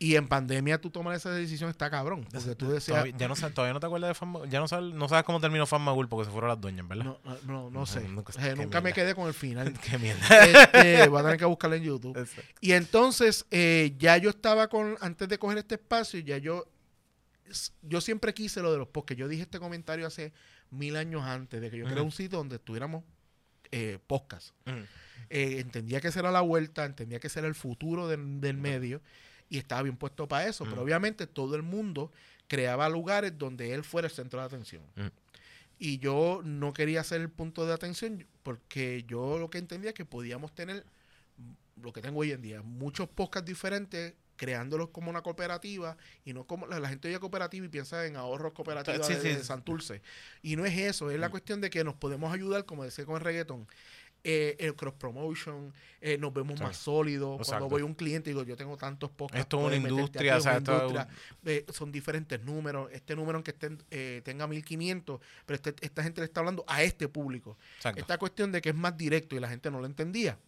Y 0.00 0.14
en 0.14 0.28
pandemia 0.28 0.80
tú 0.80 0.90
tomas 0.90 1.16
esa 1.16 1.30
decisión, 1.32 1.68
está 1.70 1.90
cabrón. 1.90 2.24
Porque 2.30 2.54
tú 2.54 2.70
decías, 2.70 2.94
Todavía, 2.98 3.14
ya 3.16 3.26
no, 3.26 3.34
sa- 3.34 3.50
todavía 3.50 3.72
no 3.74 3.80
te 3.80 3.86
acuerdas 3.86 4.10
de 4.10 4.14
Fama, 4.14 4.40
ya 4.48 4.60
no 4.60 4.68
sabes, 4.68 4.94
no 4.94 5.08
sabes 5.08 5.24
cómo 5.24 5.40
terminó 5.40 5.66
Fanmagul 5.66 6.08
porque 6.08 6.26
se 6.26 6.30
fueron 6.30 6.48
las 6.50 6.60
doñas, 6.60 6.86
¿verdad? 6.86 7.04
no, 7.04 7.20
no, 7.24 7.38
no, 7.46 7.70
no 7.70 7.84
sé. 7.86 8.06
nunca- 8.06 8.32
nunca 8.54 8.80
me 8.80 8.92
quedé 8.92 9.16
con 9.16 9.26
el 9.26 9.34
final. 9.34 9.72
Qué 9.90 9.98
mierda. 9.98 10.20
Este, 10.46 11.08
voy 11.08 11.18
a 11.18 11.22
tener 11.24 11.38
que 11.38 11.44
buscarla 11.46 11.76
en 11.76 11.82
YouTube. 11.82 12.28
Y 12.60 12.72
entonces, 12.72 13.44
eh, 13.50 13.94
ya 13.98 14.16
yo 14.18 14.30
estaba 14.30 14.68
con, 14.68 14.96
antes 15.00 15.28
de 15.28 15.36
coger 15.36 15.58
este 15.58 15.74
espacio, 15.74 16.20
ya 16.20 16.38
yo, 16.38 16.64
yo 17.82 18.00
siempre 18.00 18.32
quise 18.34 18.60
lo 18.62 18.70
de 18.70 18.78
los 18.78 18.86
podcasts. 18.88 19.18
Yo 19.18 19.26
dije 19.26 19.42
este 19.42 19.58
comentario 19.58 20.06
hace 20.06 20.32
mil 20.70 20.96
años 20.96 21.22
antes 21.24 21.60
de 21.60 21.70
que 21.70 21.76
yo 21.78 21.84
Ujú. 21.84 21.88
creara 21.90 22.04
un 22.04 22.12
sitio 22.12 22.38
donde 22.38 22.56
estuviéramos 22.56 23.02
eh, 23.72 23.98
podcast. 24.06 24.50
Eh, 25.30 25.58
entendía 25.58 26.00
que 26.00 26.08
esa 26.08 26.20
era 26.20 26.30
la 26.30 26.40
vuelta, 26.40 26.84
entendía 26.84 27.18
que 27.18 27.26
ese 27.26 27.40
era 27.40 27.48
el 27.48 27.54
futuro 27.54 28.06
del, 28.06 28.40
del 28.40 28.56
medio 28.56 29.02
y 29.48 29.58
estaba 29.58 29.82
bien 29.82 29.96
puesto 29.96 30.26
para 30.28 30.46
eso. 30.48 30.64
Pero 30.64 30.76
Ujú. 30.76 30.84
obviamente 30.84 31.26
todo 31.26 31.54
el 31.56 31.62
mundo 31.62 32.12
creaba 32.46 32.88
lugares 32.88 33.36
donde 33.38 33.72
él 33.74 33.84
fuera 33.84 34.08
el 34.08 34.12
centro 34.14 34.40
de 34.40 34.46
atención. 34.46 34.82
Ujú. 34.96 35.10
Y 35.78 35.98
yo 35.98 36.40
no 36.44 36.72
quería 36.72 37.04
ser 37.04 37.20
el 37.20 37.30
punto 37.30 37.64
de 37.66 37.72
atención 37.72 38.26
porque 38.42 39.04
yo 39.06 39.38
lo 39.38 39.48
que 39.50 39.58
entendía 39.58 39.90
es 39.90 39.94
que 39.94 40.04
podíamos 40.04 40.52
tener 40.54 40.84
lo 41.80 41.92
que 41.92 42.00
tengo 42.02 42.18
hoy 42.20 42.32
en 42.32 42.42
día, 42.42 42.62
muchos 42.62 43.08
podcasts 43.08 43.46
diferentes 43.46 44.14
creándolos 44.36 44.88
como 44.90 45.10
una 45.10 45.22
cooperativa 45.22 45.96
y 46.24 46.32
no 46.32 46.44
como 46.44 46.66
la, 46.66 46.78
la 46.80 46.88
gente 46.88 47.08
oye 47.08 47.18
cooperativa 47.20 47.66
y 47.66 47.68
piensa 47.68 48.06
en 48.06 48.16
ahorros 48.16 48.52
cooperativas 48.52 49.06
Sí, 49.06 49.14
de, 49.14 49.20
sí, 49.20 49.28
de. 49.28 49.44
Santurce 49.44 50.00
y 50.42 50.54
no 50.56 50.64
es 50.64 50.76
eso, 50.78 51.10
es 51.10 51.18
la 51.18 51.28
Mm. 51.28 51.30
cuestión 51.32 51.60
de 51.60 51.70
que 51.70 51.82
nos 51.84 51.94
podemos 51.94 52.32
ayudar 52.32 52.64
como 52.64 52.84
decía 52.84 53.04
con 53.04 53.16
el 53.16 53.20
reggaetón 53.22 53.66
eh, 54.24 54.56
el 54.58 54.74
cross 54.74 54.94
promotion 54.98 55.72
eh, 56.00 56.18
nos 56.18 56.32
vemos 56.34 56.60
más 56.60 56.76
sólidos 56.76 57.40
cuando 57.46 57.68
voy 57.68 57.82
a 57.82 57.84
un 57.84 57.94
cliente 57.94 58.30
y 58.30 58.32
digo 58.32 58.44
yo 58.44 58.56
tengo 58.56 58.76
tantos 58.76 59.10
podcasts 59.10 59.40
Esto 59.42 59.60
es 59.60 59.78
una 59.78 59.88
industria, 59.88 60.32
aquí, 60.34 60.38
o 60.38 60.42
sea, 60.42 60.50
una 60.52 60.58
esto 60.58 60.72
es 60.76 60.82
industria. 60.82 61.08
Eh, 61.44 61.66
son 61.72 61.92
diferentes 61.92 62.40
números 62.42 62.90
este 62.92 63.14
número 63.16 63.36
aunque 63.36 63.52
estén, 63.52 63.82
eh, 63.90 64.20
tenga 64.24 64.46
1500 64.46 65.20
pero 65.46 65.54
este- 65.56 65.74
esta 65.86 66.02
gente 66.02 66.20
le 66.20 66.24
está 66.26 66.40
hablando 66.40 66.64
a 66.66 66.82
este 66.82 67.08
público 67.08 67.56
Exacto. 67.76 68.00
esta 68.00 68.18
cuestión 68.18 68.52
de 68.52 68.60
que 68.60 68.70
es 68.70 68.74
más 68.74 68.96
directo 68.96 69.36
y 69.36 69.40
la 69.40 69.48
gente 69.48 69.70
no 69.70 69.80
lo 69.80 69.86
entendía. 69.86 70.38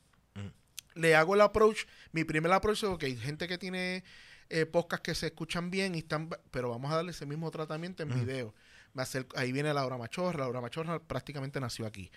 Le 0.94 1.14
hago 1.14 1.36
el 1.36 1.40
approach, 1.40 1.84
mi 2.10 2.24
primer 2.24 2.50
approach 2.52 2.78
es, 2.78 2.84
ok, 2.84 3.04
gente 3.20 3.46
que 3.46 3.58
tiene 3.58 4.02
eh, 4.48 4.66
podcasts 4.66 5.04
que 5.04 5.14
se 5.14 5.26
escuchan 5.26 5.70
bien 5.70 5.94
y 5.94 5.98
están, 5.98 6.28
pero 6.50 6.68
vamos 6.70 6.90
a 6.90 6.96
darle 6.96 7.12
ese 7.12 7.24
mismo 7.24 7.48
tratamiento 7.52 8.02
en 8.02 8.10
Ujú. 8.10 8.18
video. 8.24 8.54
Me 8.94 9.02
acerco- 9.04 9.36
ahí 9.38 9.52
viene 9.52 9.72
Laura 9.72 9.96
Machorra, 9.96 10.40
Laura 10.40 10.60
Machorra 10.60 10.98
prácticamente 10.98 11.60
nació 11.60 11.86
aquí. 11.86 12.10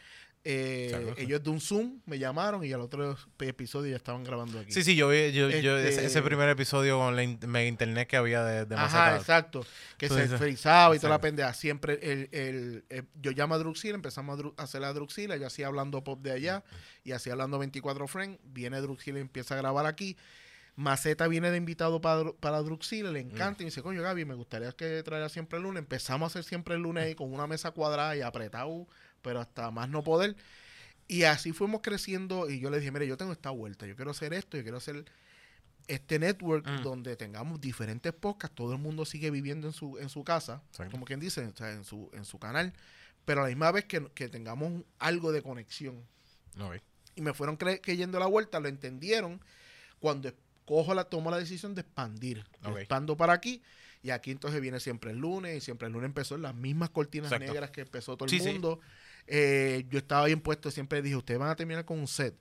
Eh, 0.45 1.13
ellos 1.17 1.41
de 1.41 1.49
un 1.49 1.61
Zoom 1.61 2.01
me 2.05 2.19
llamaron 2.19 2.65
y 2.65 2.73
al 2.73 2.81
otro 2.81 3.17
episodio 3.39 3.91
ya 3.91 3.95
estaban 3.95 4.25
grabando 4.25 4.59
aquí. 4.59 4.73
Sí, 4.73 4.83
sí, 4.83 4.95
yo 4.95 5.07
vi 5.07 5.31
yo, 5.31 5.49
yo 5.49 5.77
ese, 5.77 5.89
Este- 5.89 6.05
ese 6.07 6.21
primer 6.21 6.49
episodio 6.49 6.97
con 6.97 7.15
la 7.15 7.23
in- 7.23 7.39
internet 7.65 8.09
que 8.09 8.17
había 8.17 8.43
de, 8.43 8.65
de 8.65 8.75
Ajá, 8.75 9.15
exacto. 9.15 9.65
Que 9.97 10.09
se 10.09 10.27
frizaba 10.37 10.95
y 10.95 10.99
toda 10.99 11.11
la 11.11 11.21
pendeja. 11.21 11.53
Siempre 11.53 11.97
el, 12.01 12.29
el, 12.33 12.83
el- 12.89 13.07
yo 13.21 13.31
llamo 13.31 13.55
a 13.55 13.57
Druxila, 13.57 13.95
empezamos 13.95 14.37
a, 14.37 14.43
Dru- 14.43 14.53
a 14.57 14.63
hacer 14.63 14.81
la 14.81 14.91
Druxila, 14.91 15.37
yo 15.37 15.47
hacía 15.47 15.67
hablando 15.67 16.03
pop 16.03 16.21
de 16.21 16.31
allá 16.33 16.63
y 17.05 17.13
hacía 17.13 17.31
hablando 17.33 17.57
24 17.59 18.05
frames. 18.09 18.37
Viene 18.43 18.81
Druxila 18.81 19.19
y 19.19 19.21
empieza 19.21 19.53
a 19.55 19.57
grabar 19.57 19.85
aquí. 19.85 20.17
Maceta 20.75 21.27
viene 21.27 21.51
de 21.51 21.57
invitado 21.57 22.01
para, 22.01 22.31
para 22.33 22.57
Druxila, 22.63 23.11
le 23.11 23.19
encanta 23.19 23.61
y 23.61 23.65
me 23.65 23.69
dice, 23.69 23.83
coño 23.83 24.01
Gaby, 24.01 24.25
me 24.25 24.33
gustaría 24.33 24.71
que 24.71 25.03
traiga 25.03 25.29
siempre 25.29 25.57
el 25.57 25.63
lunes. 25.63 25.81
Empezamos 25.83 26.25
a 26.25 26.27
hacer 26.27 26.43
siempre 26.43 26.73
el 26.75 26.81
lunes 26.81 27.03
ahí 27.05 27.13
con 27.15 27.31
una 27.31 27.45
mesa 27.45 27.69
cuadrada 27.71 28.15
y 28.17 28.21
apretado, 28.21 28.87
pero 29.23 29.39
hasta 29.39 29.71
más 29.71 29.89
no 29.89 30.03
poder. 30.03 30.35
Y 31.07 31.23
así 31.23 31.51
fuimos 31.51 31.81
creciendo 31.81 32.49
y 32.49 32.59
yo 32.59 32.69
le 32.69 32.77
dije, 32.79 32.91
mire, 32.91 33.07
yo 33.07 33.17
tengo 33.17 33.31
esta 33.31 33.49
vuelta, 33.49 33.87
yo 33.87 33.95
quiero 33.95 34.11
hacer 34.11 34.33
esto, 34.33 34.55
yo 34.57 34.63
quiero 34.63 34.77
hacer 34.77 35.03
este 35.87 36.17
network 36.19 36.65
Mm. 36.65 36.81
donde 36.83 37.15
tengamos 37.17 37.59
diferentes 37.59 38.13
podcasts, 38.13 38.55
todo 38.55 38.71
el 38.73 38.79
mundo 38.79 39.03
sigue 39.05 39.29
viviendo 39.31 39.67
en 39.67 39.73
su, 39.73 39.97
en 39.97 40.07
su 40.09 40.23
casa, 40.23 40.61
como 40.91 41.05
quien 41.05 41.19
dice, 41.19 41.45
o 41.45 41.55
sea, 41.55 41.71
en 41.73 41.83
su, 41.83 42.09
en 42.13 42.23
su 42.23 42.39
canal, 42.39 42.71
pero 43.25 43.41
a 43.41 43.43
la 43.43 43.49
misma 43.49 43.71
vez 43.71 43.85
que, 43.85 44.05
que 44.13 44.29
tengamos 44.29 44.83
algo 44.99 45.31
de 45.33 45.41
conexión. 45.41 46.01
Y 47.15 47.21
me 47.21 47.33
fueron 47.33 47.57
cre- 47.57 47.81
creyendo 47.81 48.17
la 48.19 48.27
vuelta, 48.27 48.59
lo 48.59 48.69
entendieron 48.69 49.41
cuando 49.99 50.31
cojo 50.65 50.93
la, 50.93 51.03
tomo 51.03 51.29
la 51.31 51.37
decisión 51.37 51.75
de 51.75 51.81
expandir. 51.81 52.45
Yo 52.63 52.71
Ok. 52.71 52.77
Expando 52.79 53.17
para 53.17 53.33
aquí. 53.33 53.61
Y 54.01 54.09
aquí 54.09 54.31
entonces 54.31 54.59
viene 54.61 54.79
siempre 54.81 55.11
el 55.11 55.17
lunes, 55.17 55.57
y 55.57 55.61
siempre 55.61 55.87
el 55.87 55.93
lunes 55.93 56.07
empezó 56.07 56.35
en 56.35 56.41
las 56.41 56.53
mismas 56.55 56.89
cortinas 56.89 57.31
Exacto. 57.31 57.51
negras 57.53 57.71
que 57.71 57.81
empezó 57.81 58.17
todo 58.17 58.25
el 58.25 58.29
Sí, 58.31 58.39
sí. 58.39 58.43
Eh, 59.27 59.85
yo 59.89 59.99
estaba 59.99 60.25
bien 60.25 60.41
puesto, 60.41 60.69
siempre 60.71 61.01
dije, 61.01 61.15
ustedes 61.15 61.39
van 61.39 61.49
a 61.49 61.55
terminar 61.55 61.85
con 61.85 61.99
un 61.99 62.07
set. 62.07 62.35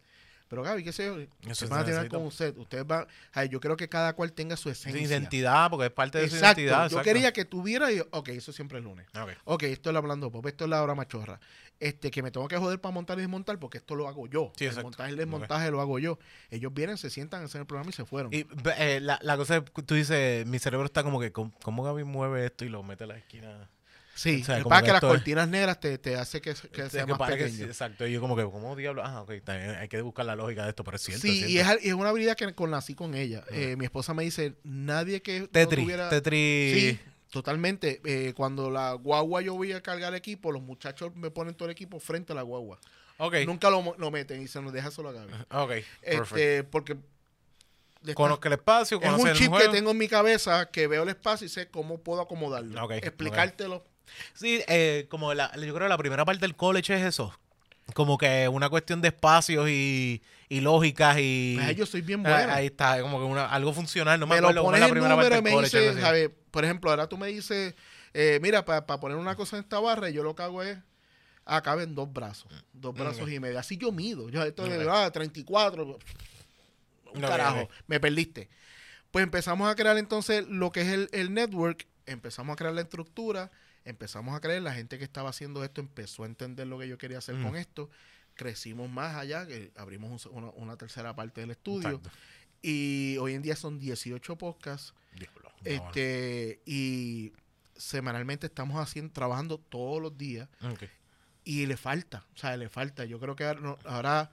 Pero 0.49 0.63
Gaby, 0.63 0.85
qué 0.85 0.93
sé 0.93 1.07
yo, 1.07 1.15
ustedes 1.51 1.71
van 1.71 1.81
a 1.81 1.85
terminar 1.85 2.09
con 2.09 2.21
un 2.21 2.31
set. 2.31 2.59
Ustedes 2.59 2.87
van, 2.87 3.07
ay, 3.33 3.49
yo 3.49 3.59
creo 3.59 3.75
que 3.75 3.89
cada 3.89 4.13
cual 4.13 4.35
tenga 4.35 4.55
su 4.55 4.65
Su 4.65 4.69
esencia. 4.69 5.01
identidad, 5.01 5.71
porque 5.71 5.87
es 5.87 5.93
parte 5.93 6.19
de 6.19 6.29
su 6.29 6.35
Exacto. 6.37 6.61
identidad. 6.61 6.91
Yo 6.91 7.01
quería 7.01 7.33
que 7.33 7.47
tuviera, 7.47 7.91
y, 7.91 8.01
ok, 8.11 8.29
eso 8.29 8.53
siempre 8.53 8.77
es 8.77 8.85
lunes. 8.85 9.07
Ok. 9.19 9.31
Ok, 9.45 9.63
esto 9.63 9.89
es 9.89 9.97
hablando 9.97 10.31
pop, 10.31 10.45
esto 10.47 10.65
es 10.65 10.71
la 10.71 10.83
hora 10.83 10.95
machorra. 10.95 11.41
Este, 11.81 12.11
que 12.11 12.23
me 12.23 12.31
tengo 12.31 12.47
que 12.49 12.59
joder 12.59 12.79
para 12.83 12.93
montar 12.93 13.17
y 13.19 13.23
desmontar 13.23 13.59
porque 13.59 13.79
esto 13.79 13.95
lo 13.95 14.07
hago 14.09 14.27
yo. 14.27 14.53
Sí, 14.57 14.67
el 14.67 14.83
montaje 14.83 15.09
y 15.09 15.13
el 15.13 15.17
desmontaje 15.21 15.71
lo 15.71 15.81
hago 15.81 15.99
yo. 15.99 16.19
Ellos 16.51 16.73
vienen, 16.75 16.99
se 16.99 17.09
sientan, 17.09 17.43
hacen 17.45 17.63
el 17.63 17.67
programa 17.67 17.89
y 17.89 17.95
se 17.95 18.05
fueron. 18.05 18.31
Y 18.35 18.47
eh, 18.77 19.01
la, 19.01 19.19
la 19.23 19.37
cosa 19.39 19.57
es 19.57 19.63
que 19.71 19.83
tú 19.83 19.95
dices, 19.95 20.45
mi 20.47 20.59
cerebro 20.59 20.85
está 20.85 21.03
como 21.03 21.19
que, 21.19 21.33
¿cómo, 21.33 21.51
cómo 21.63 21.83
Gaby 21.83 22.05
mueve 22.05 22.45
esto 22.45 22.67
y 22.67 22.69
lo 22.69 22.83
mete 22.83 23.05
a 23.05 23.07
la 23.07 23.17
esquina? 23.17 23.71
Sí, 24.14 24.43
o 24.43 24.44
sea, 24.44 24.62
para 24.64 24.80
que 24.80 24.86
que 24.86 24.93
las 24.93 25.01
cortinas 25.01 25.48
negras 25.48 25.80
te, 25.80 25.98
te 25.98 26.16
hace 26.16 26.40
que, 26.40 26.55
que 26.55 26.90
sea 26.90 27.06
que 27.06 27.14
más 27.14 27.30
pequeño. 27.30 27.64
exacto. 27.64 28.06
Y 28.06 28.12
yo 28.12 28.20
como 28.20 28.36
que, 28.36 28.44
¿cómo 28.44 28.76
diablo? 28.76 29.02
Ah, 29.05 29.22
ok, 29.22 29.48
hay 29.48 29.89
que 29.89 30.01
buscar 30.02 30.26
la 30.26 30.36
lógica 30.36 30.64
de 30.64 30.70
esto, 30.70 30.84
pero 30.84 30.97
es 30.97 31.02
cierto. 31.02 31.22
sí, 31.22 31.44
es 31.44 31.51
y 31.51 31.59
es, 31.59 31.68
es 31.82 31.94
una 31.94 32.10
habilidad 32.10 32.36
que 32.36 32.55
con, 32.55 32.70
nací 32.70 32.94
con 32.94 33.14
ella. 33.14 33.44
Eh, 33.51 33.76
mi 33.76 33.84
esposa 33.84 34.14
me 34.14 34.22
dice, 34.24 34.55
nadie 34.64 35.22
que 35.22 35.40
no 35.40 35.48
Tetris, 35.48 35.84
tuviera... 35.84 36.09
Tetris. 36.09 36.74
Sí, 36.74 37.01
totalmente. 37.30 38.01
Eh, 38.05 38.32
cuando 38.36 38.70
la 38.70 38.93
guagua 38.93 39.43
yo 39.43 39.55
voy 39.55 39.72
a 39.72 39.80
cargar 39.82 40.14
equipo, 40.14 40.52
los 40.52 40.62
muchachos 40.62 41.14
me 41.14 41.30
ponen 41.30 41.55
todo 41.55 41.68
el 41.68 41.72
equipo 41.72 41.98
frente 42.01 42.32
a 42.32 42.36
la 42.36 42.43
guagua. 42.43 42.78
Ok, 43.18 43.34
Nunca 43.47 43.70
lo, 43.70 43.94
lo 43.98 44.10
meten 44.10 44.43
y 44.43 44.48
se 44.48 44.60
nos 44.60 44.72
deja 44.72 44.90
solo 44.90 45.10
a 45.10 45.12
Gaby. 45.12 45.32
ok, 45.51 45.68
perfecto. 45.68 46.36
Este, 46.36 46.64
porque... 46.64 46.97
de 48.01 48.14
Conozca 48.14 48.48
el 48.48 48.55
espacio, 48.55 49.01
Es 49.01 49.12
un 49.12 49.28
el 49.28 49.36
chip 49.36 49.52
que 49.56 49.68
tengo 49.68 49.93
en 49.93 49.98
mi 49.98 50.09
cabeza 50.09 50.68
que 50.70 50.86
veo 50.89 51.05
el 51.05 51.09
espacio 51.09 51.47
y 51.47 51.51
sé 51.51 51.68
cómo 51.68 51.98
puedo 52.02 52.20
acomodarlo. 52.20 52.84
Ok, 52.84 52.93
Explicártelo. 52.93 53.84
Sí, 54.34 54.62
eh, 54.68 55.06
como 55.09 55.34
la, 55.34 55.51
yo 55.56 55.60
creo 55.74 55.86
que 55.86 55.89
la 55.89 55.98
primera 55.98 56.24
parte 56.24 56.40
del 56.40 56.56
college 56.56 56.94
es 56.94 57.02
eso. 57.02 57.36
Como 57.94 58.16
que 58.16 58.48
una 58.48 58.68
cuestión 58.70 59.01
de 59.02 59.09
espacios 59.09 59.68
y, 59.68 60.22
y 60.48 60.60
lógicas 60.60 61.16
y... 61.18 61.56
Pues, 61.60 61.76
yo 61.76 61.84
soy 61.86 62.01
bien 62.01 62.24
Ah, 62.26 62.30
bueno. 62.30 62.52
ahí 62.55 62.66
está, 62.66 63.01
como 63.02 63.18
que 63.18 63.24
una, 63.24 63.47
algo 63.47 63.72
funcional. 63.74 64.18
No 64.20 64.26
me, 64.26 64.36
me 64.36 64.40
lo 64.40 64.48
acuerdo 64.48 64.60
es 64.62 64.66
pones 64.66 64.80
la 64.80 64.89
primera 64.89 65.16
parte 65.16 65.39
y 65.39 65.43
me 65.43 65.51
del 65.51 66.01
college. 66.01 66.30
por 66.51 66.64
ejemplo, 66.64 66.90
ahora 66.90 67.09
tú 67.09 67.18
me 67.18 67.26
dices, 67.28 67.74
eh, 68.14 68.39
mira, 68.40 68.64
para 68.64 68.86
poner 68.86 69.16
una 69.18 69.34
cosa 69.34 69.56
en 69.56 69.64
esta 69.64 69.80
barra, 69.80 70.10
yo 70.10 70.22
lo 70.22 70.34
que 70.34 70.43
hago 70.43 70.62
es, 70.62 70.78
Ah, 71.44 71.60
caben 71.60 71.97
dos 71.97 72.10
brazos. 72.12 72.52
Dos 72.72 72.94
brazos 72.94 73.22
Ok. 73.22 73.28
y 73.30 73.40
medio. 73.40 73.59
Así 73.59 73.76
yo 73.76 73.90
mido. 73.90 74.28
Yo 74.28 74.44
esto 74.44 74.62
de 74.64 74.86
Ok. 74.86 74.93
ah, 74.94 75.10
34. 75.10 75.84
Un 75.84 75.97
Ok, 77.16 77.20
carajo, 77.20 77.68
me 77.89 77.98
perdiste. 77.98 78.48
Pues 79.10 79.24
empezamos 79.24 79.68
a 79.68 79.74
crear 79.74 79.98
entonces 79.98 80.47
lo 80.48 80.70
que 80.70 80.82
es 80.82 80.89
el, 80.89 81.09
el 81.12 81.34
network, 81.34 81.86
empezamos 82.06 82.52
a 82.55 82.56
crear 82.56 82.72
la 82.72 82.82
estructura, 82.82 83.51
empezamos 83.85 84.35
a 84.35 84.41
creer, 84.41 84.63
la 84.63 84.73
gente 84.75 84.99
que 84.99 85.05
estaba 85.05 85.31
haciendo 85.31 85.65
esto 85.65 85.81
empezó 85.81 86.23
a 86.23 86.27
entender 86.27 86.67
lo 86.67 86.79
que 86.79 86.89
yo 86.89 86.99
quería 86.99 87.19
hacer 87.19 87.35
Mm. 87.37 87.43
con 87.43 87.57
esto, 87.57 87.91
crecimos 88.35 88.89
más 88.91 89.17
allá, 89.17 89.47
que 89.47 89.73
abrimos 89.77 90.27
un- 90.27 90.33
una, 90.45 90.51
una 90.53 90.77
tercera 90.77 91.15
parte 91.15 91.41
del 91.43 91.51
estudio 91.51 91.89
Exacto. 91.97 92.11
y 92.63 93.17
hoy 93.21 93.35
en 93.35 93.43
día 93.43 93.57
son 93.57 93.79
18 93.79 94.37
podcasts 94.39 94.95
Diablo, 95.19 95.51
no, 95.51 95.71
este 95.71 96.61
y 96.65 97.33
semanalmente 97.77 98.47
estamos 98.47 98.81
haciendo 98.81 99.13
trabajando 99.13 99.59
todos 99.59 100.01
los 100.01 100.17
días 100.17 100.49
ok. 100.63 100.85
y 101.45 101.67
le 101.67 101.77
falta, 101.77 102.25
o 102.35 102.39
sea, 102.39 102.57
le 102.57 102.69
falta. 102.69 103.05
Yo 103.05 103.19
creo 103.19 103.35
que 103.35 103.45
ahora, 103.85 104.31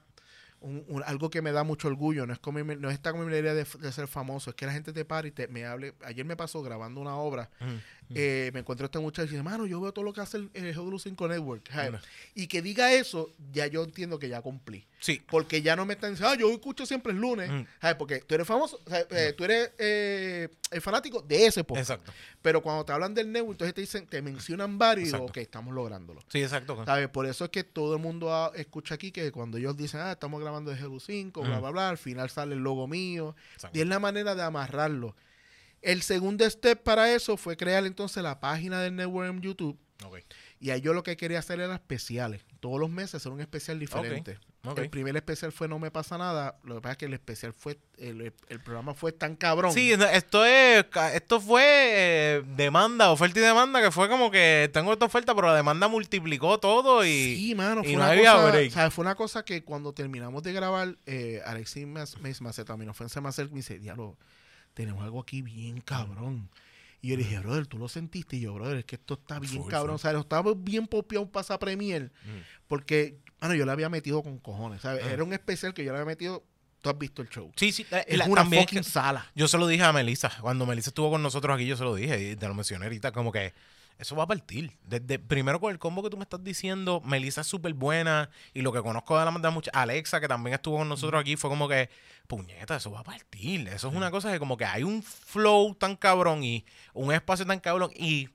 un- 0.62 0.84
un- 0.88 1.04
algo 1.04 1.30
que 1.30 1.42
me 1.42 1.52
da 1.52 1.64
mucho 1.64 1.88
orgullo, 1.88 2.26
no 2.28 2.34
es 2.34 2.40
mi- 2.66 2.76
no 2.76 2.90
es 2.90 2.96
esta 2.96 3.12
como 3.12 3.24
mi 3.26 3.32
idea 3.36 3.54
de, 3.54 3.66
de 3.80 3.92
ser 3.92 4.08
famoso, 4.08 4.50
es 4.52 4.56
que 4.56 4.66
la 4.66 4.74
gente 4.74 4.94
te 4.94 5.06
para 5.06 5.28
y 5.28 5.32
te, 5.32 5.48
me 5.48 5.66
hable. 5.66 5.96
Ayer 6.06 6.26
me 6.26 6.36
pasó 6.36 6.62
grabando 6.62 7.02
una 7.02 7.16
obra, 7.16 7.50
Mm. 7.60 7.99
Eh, 8.16 8.50
me 8.54 8.62
encontré 8.62 8.86
a 8.86 8.88
este 8.88 9.00
muchacho 9.00 9.28
y 9.28 9.32
dice, 9.32 9.44
mano, 9.44 9.66
yo 9.66 9.80
veo 9.80 9.92
todo 9.92 10.04
lo 10.04 10.14
que 10.14 10.22
hace 10.22 10.38
el, 10.38 10.50
el 10.54 10.76
GW5 10.76 11.30
Network. 11.30 11.72
¿sabes? 11.72 12.02
Y 12.34 12.48
que 12.48 12.62
diga 12.62 12.92
eso, 12.94 13.34
ya 13.52 13.68
yo 13.68 13.84
entiendo 13.84 14.18
que 14.18 14.30
ya 14.30 14.42
cumplí. 14.42 14.86
Sí. 15.00 15.22
Porque 15.30 15.62
ya 15.62 15.76
no 15.76 15.86
me 15.86 15.94
están 15.94 16.12
diciendo, 16.12 16.34
ah, 16.34 16.38
yo 16.38 16.52
escucho 16.52 16.86
siempre 16.86 17.14
el 17.14 17.20
lunes. 17.20 17.50
Mm. 17.50 17.62
¿sabes? 17.82 17.96
Porque 17.98 18.20
tú 18.22 18.36
eres 18.36 18.48
famoso, 18.48 18.80
sea, 18.88 19.06
eh, 19.12 19.34
tú 19.38 19.44
eres 19.44 19.72
eh, 19.78 20.50
el 20.72 20.82
fanático 20.82 21.22
de 21.22 21.46
ese 21.46 21.64
podcast. 21.64 21.92
Exacto. 21.92 22.14
Pero 22.42 22.62
cuando 22.62 22.84
te 22.86 22.94
hablan 22.94 23.14
del 23.14 23.32
network, 23.32 23.54
entonces 23.54 23.76
te 23.76 23.82
dicen, 23.82 24.08
te 24.08 24.22
mencionan 24.22 24.78
varios 24.78 25.10
y 25.10 25.12
digo, 25.12 25.26
ok, 25.26 25.38
estamos 25.38 25.74
lográndolo. 25.74 26.22
Sí, 26.30 26.42
exacto. 26.42 26.84
¿Sabes? 26.86 27.10
Por 27.10 27.26
eso 27.26 27.46
es 27.46 27.52
que 27.52 27.64
todo 27.64 27.96
el 27.96 28.02
mundo 28.02 28.52
escucha 28.56 28.96
aquí 28.96 29.12
que 29.12 29.32
cuando 29.32 29.58
ellos 29.58 29.78
dicen, 29.78 30.02
ah, 30.02 30.12
estamos 30.12 30.42
grabando 30.42 30.72
de 30.72 30.82
GU5, 30.82 31.44
bla, 31.44 31.60
bla, 31.60 31.70
bla, 31.70 31.90
al 31.90 31.98
final 31.98 32.30
sale 32.30 32.56
el 32.56 32.62
logo 32.62 32.88
mío. 32.88 33.36
Exacto. 33.54 33.78
Y 33.78 33.82
es 33.82 33.88
la 33.88 34.00
manera 34.00 34.36
de 34.36 34.44
amarrarlo. 34.44 35.16
El 35.82 36.02
segundo 36.02 36.50
step 36.50 36.82
para 36.84 37.14
eso 37.14 37.38
fue 37.38 37.56
crear 37.58 37.86
entonces 37.86 38.22
la 38.24 38.40
página 38.40 38.82
del 38.82 38.96
network 38.96 39.30
en 39.30 39.42
YouTube. 39.42 39.78
Ok. 40.06 40.20
Y 40.62 40.70
ahí 40.72 40.82
yo 40.82 40.94
lo 40.94 41.04
que 41.04 41.16
quería 41.18 41.40
hacer 41.40 41.60
era 41.60 41.74
especiales. 41.76 42.42
Todos 42.60 42.80
los 42.80 42.90
meses 42.90 43.16
hacer 43.16 43.32
un 43.32 43.42
especial 43.42 43.80
diferente. 43.80 44.38
El 44.76 44.90
primer 44.90 45.16
especial 45.16 45.54
fue 45.54 45.70
No 45.70 45.80
Me 45.80 45.90
Pasa 45.90 46.18
Nada. 46.18 46.58
Lo 46.64 46.76
que 46.76 46.82
pasa 46.82 46.92
es 46.94 46.98
que 46.98 47.06
el 47.06 47.14
especial 47.14 47.54
fue, 47.54 47.80
el, 47.98 48.34
el 48.50 48.60
programa 48.62 48.94
fue 48.94 49.14
tan 49.14 49.38
cabrón. 49.38 49.72
Sí, 49.74 49.94
no, 49.98 50.06
esto 50.06 50.44
es, 50.46 50.86
esto 51.14 51.40
fue 51.40 51.64
eh, 51.66 52.44
demanda, 52.58 53.10
oferta 53.10 53.40
y 53.40 53.42
demanda, 53.42 53.82
que 53.82 53.90
fue 53.92 54.10
como 54.10 54.30
que 54.32 54.70
tengo 54.74 54.92
esta 54.92 55.06
oferta, 55.06 55.34
pero 55.34 55.48
la 55.48 55.56
demanda 55.56 55.88
multiplicó 55.88 56.60
todo 56.60 57.06
y 57.06 57.36
Sí, 57.38 57.56
mano, 57.56 57.82
y 57.82 57.86
fue 57.86 57.94
no 57.94 58.00
una 58.00 58.12
había 58.12 58.34
cosa, 58.34 58.52
break. 58.52 58.72
o 58.72 58.74
sea, 58.74 58.92
fue 58.92 59.02
una 59.04 59.16
cosa 59.16 59.46
que 59.46 59.64
cuando 59.64 59.94
terminamos 59.94 60.44
de 60.44 60.52
grabar, 60.52 60.98
eh, 61.06 61.42
Alexis 61.46 61.88
Mas- 61.88 62.18
Macetaminofen 62.42 63.08
me 63.24 63.30
acerca 63.30 63.50
y 63.52 63.54
me 63.54 63.60
dice, 63.60 63.80
diablo, 63.80 64.18
tenemos 64.80 65.04
algo 65.04 65.20
aquí 65.20 65.42
bien 65.42 65.82
cabrón. 65.82 66.50
Y 67.02 67.10
yo 67.10 67.18
le 67.18 67.24
dije, 67.24 67.38
brother, 67.40 67.68
tú 67.68 67.78
lo 67.78 67.90
sentiste. 67.90 68.38
Y 68.38 68.42
yo, 68.42 68.54
brother, 68.54 68.78
es 68.78 68.86
que 68.86 68.96
esto 68.96 69.16
está 69.16 69.38
bien 69.40 69.62
Full, 69.62 69.70
cabrón. 69.70 70.00
full. 70.00 70.08
O 70.08 70.12
sea, 70.12 70.18
estábamos 70.20 70.64
bien 70.64 70.88
popeados 70.88 71.28
para 71.28 71.42
esa 71.42 71.60
premier. 71.60 72.14
Mm. 72.24 72.40
Porque, 72.70 73.18
bueno, 73.42 73.56
yo 73.56 73.66
le 73.66 73.72
había 73.74 73.90
metido 73.90 74.24
con 74.24 74.38
cojones. 74.40 74.82
¿sabes? 74.82 75.04
Ah. 75.06 75.12
Era 75.12 75.26
un 75.26 75.34
especial 75.34 75.74
que 75.74 75.84
yo 75.84 75.92
le 75.92 75.98
había 76.00 76.06
metido. 76.08 76.46
Tú 76.82 76.90
has 76.90 76.98
visto 76.98 77.22
el 77.22 77.28
show. 77.28 77.52
Sí, 77.58 77.74
sí, 77.74 77.86
eh, 77.92 78.06
Es 78.08 78.18
la- 78.18 78.26
una 78.26 78.42
es 78.44 78.48
fucking 78.48 78.78
que- 78.80 78.84
sala. 78.84 79.30
yo 79.36 79.50
se 79.50 79.58
lo 79.58 79.68
dije 79.68 79.84
a 79.84 79.92
Melissa, 79.92 80.32
cuando 80.40 80.66
Melissa 80.66 80.92
estuvo 80.92 81.10
con 81.12 81.22
nosotros 81.22 81.54
aquí, 81.54 81.66
yo 81.66 81.76
se 81.76 81.84
lo 81.84 81.94
dije, 81.94 82.32
y 82.32 82.36
te 82.38 82.48
lo 82.48 82.54
mencioné 82.54 82.86
ahorita, 82.86 83.12
como 83.12 83.34
que 83.34 83.54
eso 84.00 84.16
va 84.16 84.24
a 84.24 84.28
partir. 84.28 84.72
Desde, 84.84 85.20
primero 85.20 85.60
con 85.60 85.72
el 85.72 85.78
combo 85.78 86.02
que 86.02 86.10
tú 86.10 86.16
me 86.16 86.24
estás 86.24 86.42
diciendo, 86.42 87.02
Melissa 87.04 87.42
es 87.42 87.48
súper 87.48 87.74
buena, 87.74 88.30
y 88.54 88.62
lo 88.62 88.72
que 88.72 88.82
conozco 88.82 89.20
de 89.20 89.26
la 89.26 89.32
de 89.32 89.50
mucha, 89.52 89.70
Alexa, 89.74 90.22
que 90.22 90.28
también 90.28 90.54
estuvo 90.56 90.78
con 90.78 90.88
nosotros 90.88 91.20
aquí, 91.20 91.36
fue 91.36 91.50
como 91.50 91.68
que, 91.68 91.90
puñeta, 92.26 92.78
eso 92.78 92.92
va 92.92 93.02
a 93.02 93.04
partir. 93.04 93.68
Eso 93.68 93.90
es 93.90 93.96
una 93.96 94.10
cosa 94.10 94.32
que 94.32 94.40
como 94.40 94.56
que 94.56 94.64
hay 94.64 94.84
un 94.84 95.04
flow 95.04 95.76
tan 95.76 95.98
cabrón 95.98 96.44
y 96.46 96.66
un 96.94 97.14
espacio 97.14 97.46
tan 97.46 97.60
cabrón, 97.60 97.92
y 97.94 98.30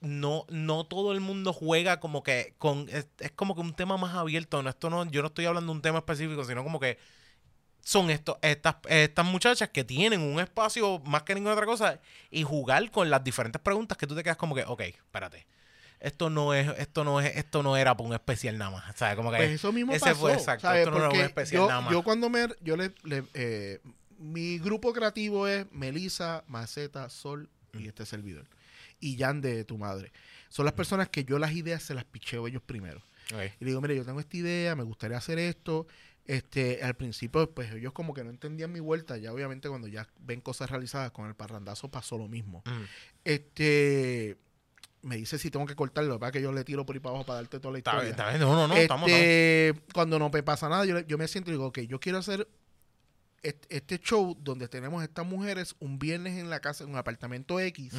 no, 0.00 0.46
no 0.48 0.84
todo 0.84 1.12
el 1.12 1.20
mundo 1.20 1.52
juega 1.52 2.00
como 2.00 2.22
que 2.22 2.54
con 2.58 2.88
es, 2.90 3.06
es 3.20 3.32
como 3.32 3.54
que 3.54 3.60
un 3.60 3.74
tema 3.74 3.98
más 3.98 4.14
abierto. 4.14 4.62
No, 4.62 4.70
esto 4.70 4.88
no, 4.88 5.04
yo 5.10 5.20
no 5.20 5.28
estoy 5.28 5.44
hablando 5.44 5.72
de 5.72 5.76
un 5.76 5.82
tema 5.82 5.98
específico, 5.98 6.42
sino 6.44 6.62
como 6.62 6.80
que 6.80 6.98
son 7.84 8.10
estos, 8.10 8.36
estas, 8.42 8.76
estas 8.88 9.24
muchachas 9.24 9.68
que 9.68 9.84
tienen 9.84 10.20
un 10.20 10.40
espacio 10.40 10.98
más 11.00 11.22
que 11.22 11.34
ninguna 11.34 11.52
otra 11.54 11.66
cosa 11.66 12.00
y 12.30 12.42
jugar 12.42 12.90
con 12.90 13.10
las 13.10 13.22
diferentes 13.22 13.60
preguntas 13.62 13.96
que 13.96 14.06
tú 14.06 14.14
te 14.16 14.22
quedas 14.24 14.36
como 14.38 14.54
que, 14.54 14.64
ok, 14.64 14.80
espérate. 14.80 15.46
Esto 16.00 16.28
no 16.28 16.52
es, 16.52 16.68
esto 16.78 17.04
no 17.04 17.20
es, 17.20 17.34
esto 17.36 17.62
no 17.62 17.76
era 17.76 17.96
para 17.96 18.08
un 18.08 18.14
especial 18.14 18.58
nada 18.58 18.70
más. 18.72 18.96
¿Sabes? 18.96 19.16
Como 19.16 19.30
que 19.30 19.36
Pues 19.36 19.50
eso 19.52 19.72
mismo 19.72 19.92
ese 19.92 20.00
pasó. 20.04 20.16
fue 20.20 20.32
exacto. 20.34 20.62
¿sabes? 20.62 20.80
Esto 20.80 20.90
no 20.90 20.96
era 20.98 21.06
un 21.06 21.10
Porque 21.12 21.24
especial 21.26 21.62
yo, 21.62 21.68
nada 21.68 21.80
más. 21.82 21.92
yo 21.92 22.02
cuando 22.02 22.28
me... 22.28 22.48
Yo 22.62 22.76
le, 22.76 22.92
le- 23.04 23.24
eh, 23.34 23.80
mi 24.18 24.58
grupo 24.58 24.92
creativo 24.92 25.46
es 25.48 25.66
Melissa, 25.72 26.42
Maceta, 26.48 27.08
Sol 27.10 27.48
Mm. 27.72 27.80
y 27.80 27.88
este 27.88 28.06
servidor. 28.06 28.46
Y 29.00 29.16
Jan 29.18 29.40
de 29.40 29.64
tu 29.64 29.76
madre. 29.78 30.12
Son 30.48 30.64
las 30.64 30.74
personas 30.74 31.08
que 31.08 31.24
yo 31.24 31.38
las 31.38 31.52
ideas 31.52 31.82
se 31.82 31.92
las 31.94 32.04
picheo 32.04 32.46
ellos 32.46 32.62
primero. 32.64 33.02
Y 33.30 33.64
le 33.64 33.70
digo, 33.70 33.80
mire, 33.80 33.96
yo 33.96 34.04
tengo 34.04 34.20
esta 34.20 34.36
idea, 34.36 34.76
me 34.76 34.82
gustaría 34.84 35.16
hacer 35.16 35.38
esto. 35.38 35.86
Este, 36.26 36.82
al 36.82 36.94
principio, 36.94 37.50
pues 37.50 37.70
ellos 37.74 37.92
como 37.92 38.14
que 38.14 38.24
no 38.24 38.30
entendían 38.30 38.72
mi 38.72 38.80
vuelta. 38.80 39.16
Ya 39.18 39.32
obviamente 39.32 39.68
cuando 39.68 39.88
ya 39.88 40.08
ven 40.20 40.40
cosas 40.40 40.70
realizadas 40.70 41.10
con 41.10 41.26
el 41.28 41.34
parrandazo 41.34 41.90
pasó 41.90 42.16
lo 42.16 42.28
mismo. 42.28 42.62
Mm. 42.64 42.82
Este, 43.24 44.36
me 45.02 45.16
dice 45.16 45.38
si 45.38 45.50
tengo 45.50 45.66
que 45.66 45.74
cortarlo, 45.76 46.18
para 46.18 46.32
que 46.32 46.40
yo 46.40 46.50
le 46.52 46.64
tiro 46.64 46.86
por 46.86 46.96
ahí 46.96 47.00
para 47.00 47.10
abajo 47.10 47.26
para 47.26 47.40
darte 47.40 47.60
toda 47.60 47.72
la 47.72 47.78
Está 47.78 47.90
historia. 47.90 48.02
bien, 48.04 48.12
está 48.12 48.28
bien. 48.30 48.40
No, 48.40 48.54
no, 48.54 48.68
no. 48.68 48.74
Estamos, 48.74 49.08
estamos. 49.08 49.10
Este, 49.10 49.74
cuando 49.92 50.18
no 50.18 50.30
me 50.30 50.42
pasa 50.42 50.68
nada, 50.70 50.86
yo, 50.86 51.00
yo 51.00 51.18
me 51.18 51.28
siento 51.28 51.50
y 51.50 51.54
digo, 51.54 51.66
ok, 51.66 51.80
yo 51.80 52.00
quiero 52.00 52.18
hacer 52.18 52.48
est- 53.42 53.66
este 53.68 53.98
show 53.98 54.34
donde 54.40 54.66
tenemos 54.68 55.02
estas 55.02 55.26
mujeres 55.26 55.76
un 55.78 55.98
viernes 55.98 56.38
en 56.38 56.48
la 56.48 56.60
casa, 56.60 56.84
en 56.84 56.90
un 56.90 56.96
apartamento 56.96 57.60
X. 57.60 57.92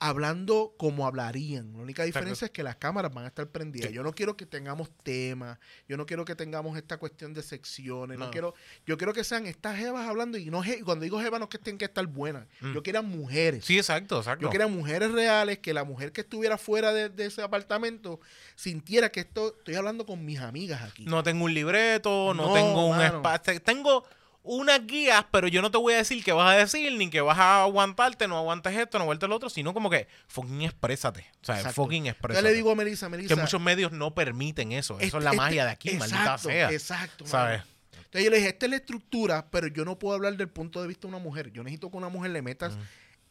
hablando 0.00 0.74
como 0.76 1.06
hablarían. 1.06 1.72
La 1.72 1.78
única 1.82 2.04
diferencia 2.04 2.44
es 2.46 2.50
que 2.50 2.62
las 2.62 2.76
cámaras 2.76 3.12
van 3.14 3.24
a 3.24 3.28
estar 3.28 3.46
prendidas. 3.48 3.88
Sí. 3.88 3.94
Yo 3.94 4.02
no 4.02 4.12
quiero 4.12 4.36
que 4.36 4.44
tengamos 4.46 4.90
temas, 5.02 5.58
yo 5.88 5.96
no 5.96 6.04
quiero 6.06 6.24
que 6.24 6.34
tengamos 6.34 6.76
esta 6.76 6.98
cuestión 6.98 7.32
de 7.32 7.42
secciones, 7.42 8.18
no, 8.18 8.26
No. 8.26 8.30
quiero, 8.30 8.54
yo 8.86 8.98
quiero 8.98 9.12
que 9.12 9.24
sean 9.24 9.46
estas 9.46 9.76
jevas 9.78 10.06
hablando 10.06 10.36
y 10.38 10.46
no 10.50 10.62
cuando 10.84 11.04
digo 11.04 11.20
jevas 11.20 11.40
no 11.40 11.44
es 11.44 11.50
que 11.50 11.58
tienen 11.58 11.78
que 11.78 11.84
estar 11.86 12.06
buenas, 12.06 12.46
Mm. 12.60 12.74
yo 12.74 12.82
quiero 12.82 13.02
mujeres. 13.02 13.64
Sí, 13.64 13.78
exacto, 13.78 14.18
exacto. 14.18 14.42
Yo 14.42 14.50
quería 14.50 14.66
mujeres 14.66 15.12
reales, 15.12 15.58
que 15.58 15.72
la 15.72 15.84
mujer 15.84 16.12
que 16.12 16.20
estuviera 16.22 16.58
fuera 16.58 16.92
de, 16.92 17.08
de 17.08 17.26
ese 17.26 17.42
apartamento 17.42 18.20
sintiera 18.56 19.10
que 19.10 19.20
esto 19.20 19.54
estoy 19.58 19.74
hablando 19.76 20.04
con 20.06 20.24
mis 20.24 20.40
amigas 20.40 20.82
aquí. 20.82 21.04
No 21.06 21.22
tengo 21.22 21.44
un 21.44 21.54
libreto, 21.54 22.34
no, 22.34 22.48
No, 22.48 22.52
tengo 22.54 22.86
un 22.88 23.00
espacio. 23.00 23.60
Tengo 23.62 24.04
unas 24.46 24.86
guías, 24.86 25.24
pero 25.32 25.48
yo 25.48 25.62
no 25.62 25.70
te 25.70 25.78
voy 25.78 25.94
a 25.94 25.96
decir 25.96 26.22
qué 26.22 26.30
vas 26.32 26.54
a 26.54 26.56
decir, 26.58 26.92
ni 26.98 27.08
que 27.08 27.22
vas 27.22 27.38
a 27.38 27.62
aguantarte, 27.62 28.28
no 28.28 28.36
aguantes 28.36 28.76
esto, 28.76 28.98
no 28.98 29.04
aguantes 29.04 29.26
lo 29.28 29.34
otro, 29.36 29.48
sino 29.48 29.72
como 29.72 29.88
que 29.88 30.06
fucking 30.28 30.62
exprésate. 30.62 31.26
O 31.40 31.44
sea, 31.46 31.56
Exacto. 31.56 31.82
fucking 31.82 32.04
Yo 32.04 32.10
exprésate. 32.10 32.46
le 32.46 32.52
digo 32.54 32.70
a 32.70 32.74
Melissa, 32.74 33.08
Melissa. 33.08 33.34
que 33.34 33.40
muchos 33.40 33.60
medios 33.60 33.90
no 33.92 34.14
permiten 34.14 34.72
eso. 34.72 35.00
Eso 35.00 35.16
es 35.18 35.24
la 35.24 35.30
este- 35.30 35.36
magia 35.38 35.64
de 35.64 35.70
aquí, 35.70 35.90
maldita 35.96 36.20
exacto, 36.20 36.48
sea. 36.48 36.70
Exacto. 36.70 37.26
¿Sabes? 37.26 37.62
Entonces 37.96 38.24
yo 38.24 38.30
le 38.30 38.36
dije, 38.36 38.48
esta 38.50 38.66
es 38.66 38.70
la 38.70 38.76
estructura, 38.76 39.48
pero 39.50 39.66
yo 39.66 39.84
no 39.86 39.98
puedo 39.98 40.14
hablar 40.14 40.36
del 40.36 40.48
punto 40.48 40.80
de 40.82 40.88
vista 40.88 41.08
de 41.08 41.14
una 41.14 41.18
mujer. 41.24 41.50
Yo 41.50 41.64
necesito 41.64 41.90
que 41.90 41.96
una 41.96 42.10
mujer 42.10 42.30
le 42.30 42.42
metas 42.42 42.76
Mm. 42.76 42.80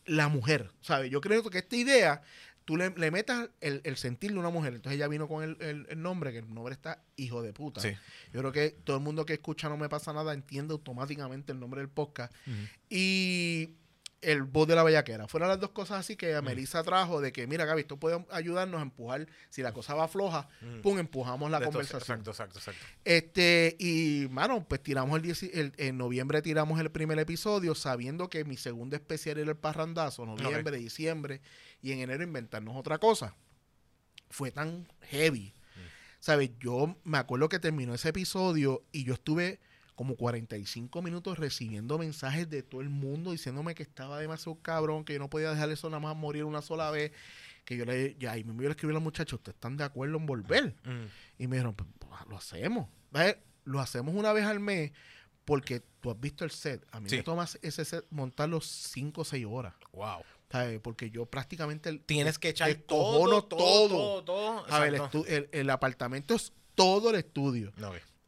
la 0.07 0.27
mujer, 0.29 0.71
¿sabes? 0.81 1.09
Yo 1.11 1.21
creo 1.21 1.43
que 1.49 1.59
esta 1.59 1.75
idea, 1.75 2.21
tú 2.65 2.77
le, 2.77 2.89
le 2.91 3.11
metas 3.11 3.49
el, 3.61 3.81
el 3.83 3.97
sentir 3.97 4.31
de 4.33 4.39
una 4.39 4.49
mujer. 4.49 4.73
Entonces 4.73 4.95
ella 4.97 5.07
vino 5.07 5.27
con 5.27 5.43
el, 5.43 5.57
el- 5.61 5.85
el 5.89 6.01
nombre, 6.01 6.31
que 6.31 6.39
el 6.39 6.53
nombre 6.53 6.73
está 6.73 7.03
hijo 7.15 7.41
de 7.41 7.53
puta. 7.53 7.81
Sí. 7.81 7.89
Yo 8.31 8.39
creo 8.39 8.51
que 8.51 8.69
todo 8.83 8.97
el 8.97 9.03
mundo 9.03 9.25
que 9.25 9.33
escucha 9.33 9.69
No 9.69 9.77
Me 9.77 9.89
Pasa 9.89 10.13
Nada 10.13 10.33
entiende 10.33 10.71
automáticamente 10.73 11.51
el 11.51 11.59
nombre 11.59 11.81
del 11.81 11.89
podcast. 11.89 12.33
Y 12.89 13.71
el 14.21 14.43
voz 14.43 14.69
de 14.69 14.75
la 14.75 14.83
bellaquera. 14.83 15.27
Fueron 15.27 15.49
las 15.49 15.59
dos 15.59 15.71
cosas 15.71 15.99
así 15.99 16.15
que 16.15 16.33
a 16.33 16.41
Melissa 16.41 16.81
trajo 16.81 17.19
de 17.19 17.33
que, 17.33 17.45
mira, 17.45 17.65
Gaby, 17.65 17.81
esto 17.81 17.97
puede 17.97 18.25
ayudarnos 18.31 18.79
a 18.79 18.83
empujar. 18.83 19.27
Si 19.49 19.61
la 19.61 19.73
cosa 19.73 19.95
va 19.95 20.07
floja, 20.07 20.47
Mm. 20.61 20.79
pum, 20.79 20.97
empujamos 20.97 21.51
la 21.51 21.59
De 21.59 21.65
conversación. 21.65 22.19
Exacto, 22.19 22.29
exacto, 22.31 22.59
exacto. 22.59 22.79
Este, 23.03 23.75
y, 23.79 24.27
mano, 24.31 24.65
pues 24.65 24.81
tiramos 24.81 25.17
el, 25.17 25.23
10 25.23 25.43
el- 25.43 25.73
en 25.75 25.97
noviembre 25.97 26.41
tiramos 26.41 26.79
el 26.79 26.89
primer 26.89 27.19
episodio 27.19 27.75
sabiendo 27.75 28.29
que 28.29 28.45
mi 28.45 28.55
segundo 28.55 28.95
especial 28.95 29.39
era 29.39 29.51
el 29.51 29.57
parrandazo, 29.57 30.25
noviembre, 30.25 30.77
diciembre, 30.77 31.41
y 31.83 31.91
en 31.91 31.99
enero 31.99 32.23
inventarnos 32.23 32.75
otra 32.75 32.97
cosa. 32.97 33.35
Fue 34.31 34.49
tan 34.51 34.87
heavy. 35.01 35.53
¿Sabes? 36.19 36.51
Yo 36.59 36.97
me 37.03 37.17
acuerdo 37.17 37.49
que 37.49 37.59
terminó 37.59 37.93
ese 37.93 38.09
episodio 38.09 38.83
y 38.93 39.03
yo 39.03 39.13
estuve 39.15 39.59
como 39.95 40.15
45 40.15 41.01
minutos 41.01 41.37
recibiendo 41.37 41.99
mensajes 41.99 42.49
de 42.49 42.63
todo 42.63 42.81
el 42.81 42.89
mundo 42.89 43.31
diciéndome 43.31 43.75
que 43.75 43.83
estaba 43.83 44.17
demasiado 44.19 44.57
cabrón, 44.61 45.03
que 45.03 45.13
yo 45.13 45.19
no 45.19 45.29
podía 45.29 45.51
dejar 45.51 45.69
eso 45.69 45.89
nada 45.89 45.99
más 45.99 46.15
morir 46.15 46.45
una 46.45 46.61
sola 46.61 46.89
vez. 46.89 47.11
Que 47.65 47.77
yo 47.77 47.85
le, 47.85 48.15
ya, 48.17 48.37
y 48.37 48.43
mismo 48.43 48.61
yo 48.61 48.69
le 48.69 48.71
escribí 48.73 48.91
a 48.91 48.95
los 48.95 49.03
muchachos, 49.03 49.39
¿ustedes 49.39 49.55
están 49.55 49.77
de 49.77 49.83
acuerdo 49.83 50.17
en 50.17 50.25
volver? 50.25 50.75
Mm. 50.85 51.05
Y 51.43 51.47
me 51.47 51.57
dijeron, 51.57 51.75
pues, 51.75 51.89
pues, 51.99 52.11
lo 52.29 52.37
hacemos. 52.37 52.87
¿Ves? 53.11 53.37
Lo 53.65 53.79
hacemos 53.79 54.15
una 54.15 54.33
vez 54.33 54.45
al 54.45 54.59
mes 54.59 54.91
porque 55.45 55.81
tú 56.01 56.09
has 56.09 56.19
visto 56.19 56.43
el 56.45 56.51
set. 56.51 56.85
A 56.91 56.99
mí 56.99 57.09
Sí. 57.09 57.17
me 57.17 57.23
toma 57.23 57.45
ese 57.61 57.85
set 57.85 58.05
montarlo 58.09 58.59
5 58.61 59.21
o 59.21 59.25
6 59.25 59.45
horas. 59.47 59.73
Wow. 59.91 60.23
¿Sabes? 60.53 60.79
Porque 60.81 61.09
yo 61.09 61.25
prácticamente... 61.25 61.97
Tienes 62.05 62.37
que 62.37 62.49
echar 62.49 62.71
todo, 62.75 63.25
todo, 63.25 63.43
todo. 63.45 63.87
todo, 63.87 64.23
todo. 64.23 64.65
a 64.69 64.79
ver, 64.79 65.01
el, 65.51 65.69
apartamento 65.71 66.35
es 66.35 66.53
todo 66.75 67.09
el 67.09 67.15
estudio. 67.15 67.71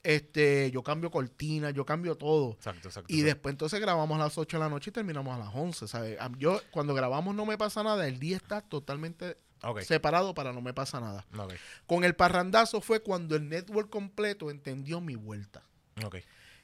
Este, 0.01 0.71
yo 0.71 0.81
cambio 0.81 1.11
cortinas, 1.11 1.75
yo 1.75 1.85
cambio 1.85 2.15
todo. 2.15 2.53
Exacto, 2.53 2.87
exacto. 2.87 3.13
Y 3.13 3.17
exacto. 3.17 3.25
después 3.27 3.53
entonces 3.53 3.79
grabamos 3.79 4.19
a 4.19 4.23
las 4.23 4.37
8 4.39 4.57
de 4.57 4.63
la 4.63 4.69
noche 4.69 4.89
y 4.89 4.93
terminamos 4.93 5.35
a 5.35 5.37
las 5.37 5.53
11, 5.53 5.87
¿sabes? 5.87 6.17
Yo, 6.39 6.59
cuando 6.71 6.95
grabamos 6.95 7.35
No 7.35 7.45
Me 7.45 7.59
Pasa 7.59 7.83
Nada, 7.83 8.07
el 8.07 8.17
día 8.17 8.37
está 8.37 8.61
totalmente 8.61 9.37
separado 9.81 10.33
para 10.33 10.51
No 10.51 10.61
Me 10.61 10.73
Pasa 10.73 10.99
Nada. 10.99 11.27
Con 11.85 12.03
el 12.03 12.15
parrandazo 12.15 12.81
fue 12.81 13.01
cuando 13.01 13.35
el 13.35 13.47
network 13.49 13.91
completo 13.91 14.49
entendió 14.49 14.99
mi 14.99 15.13
vuelta. 15.13 15.61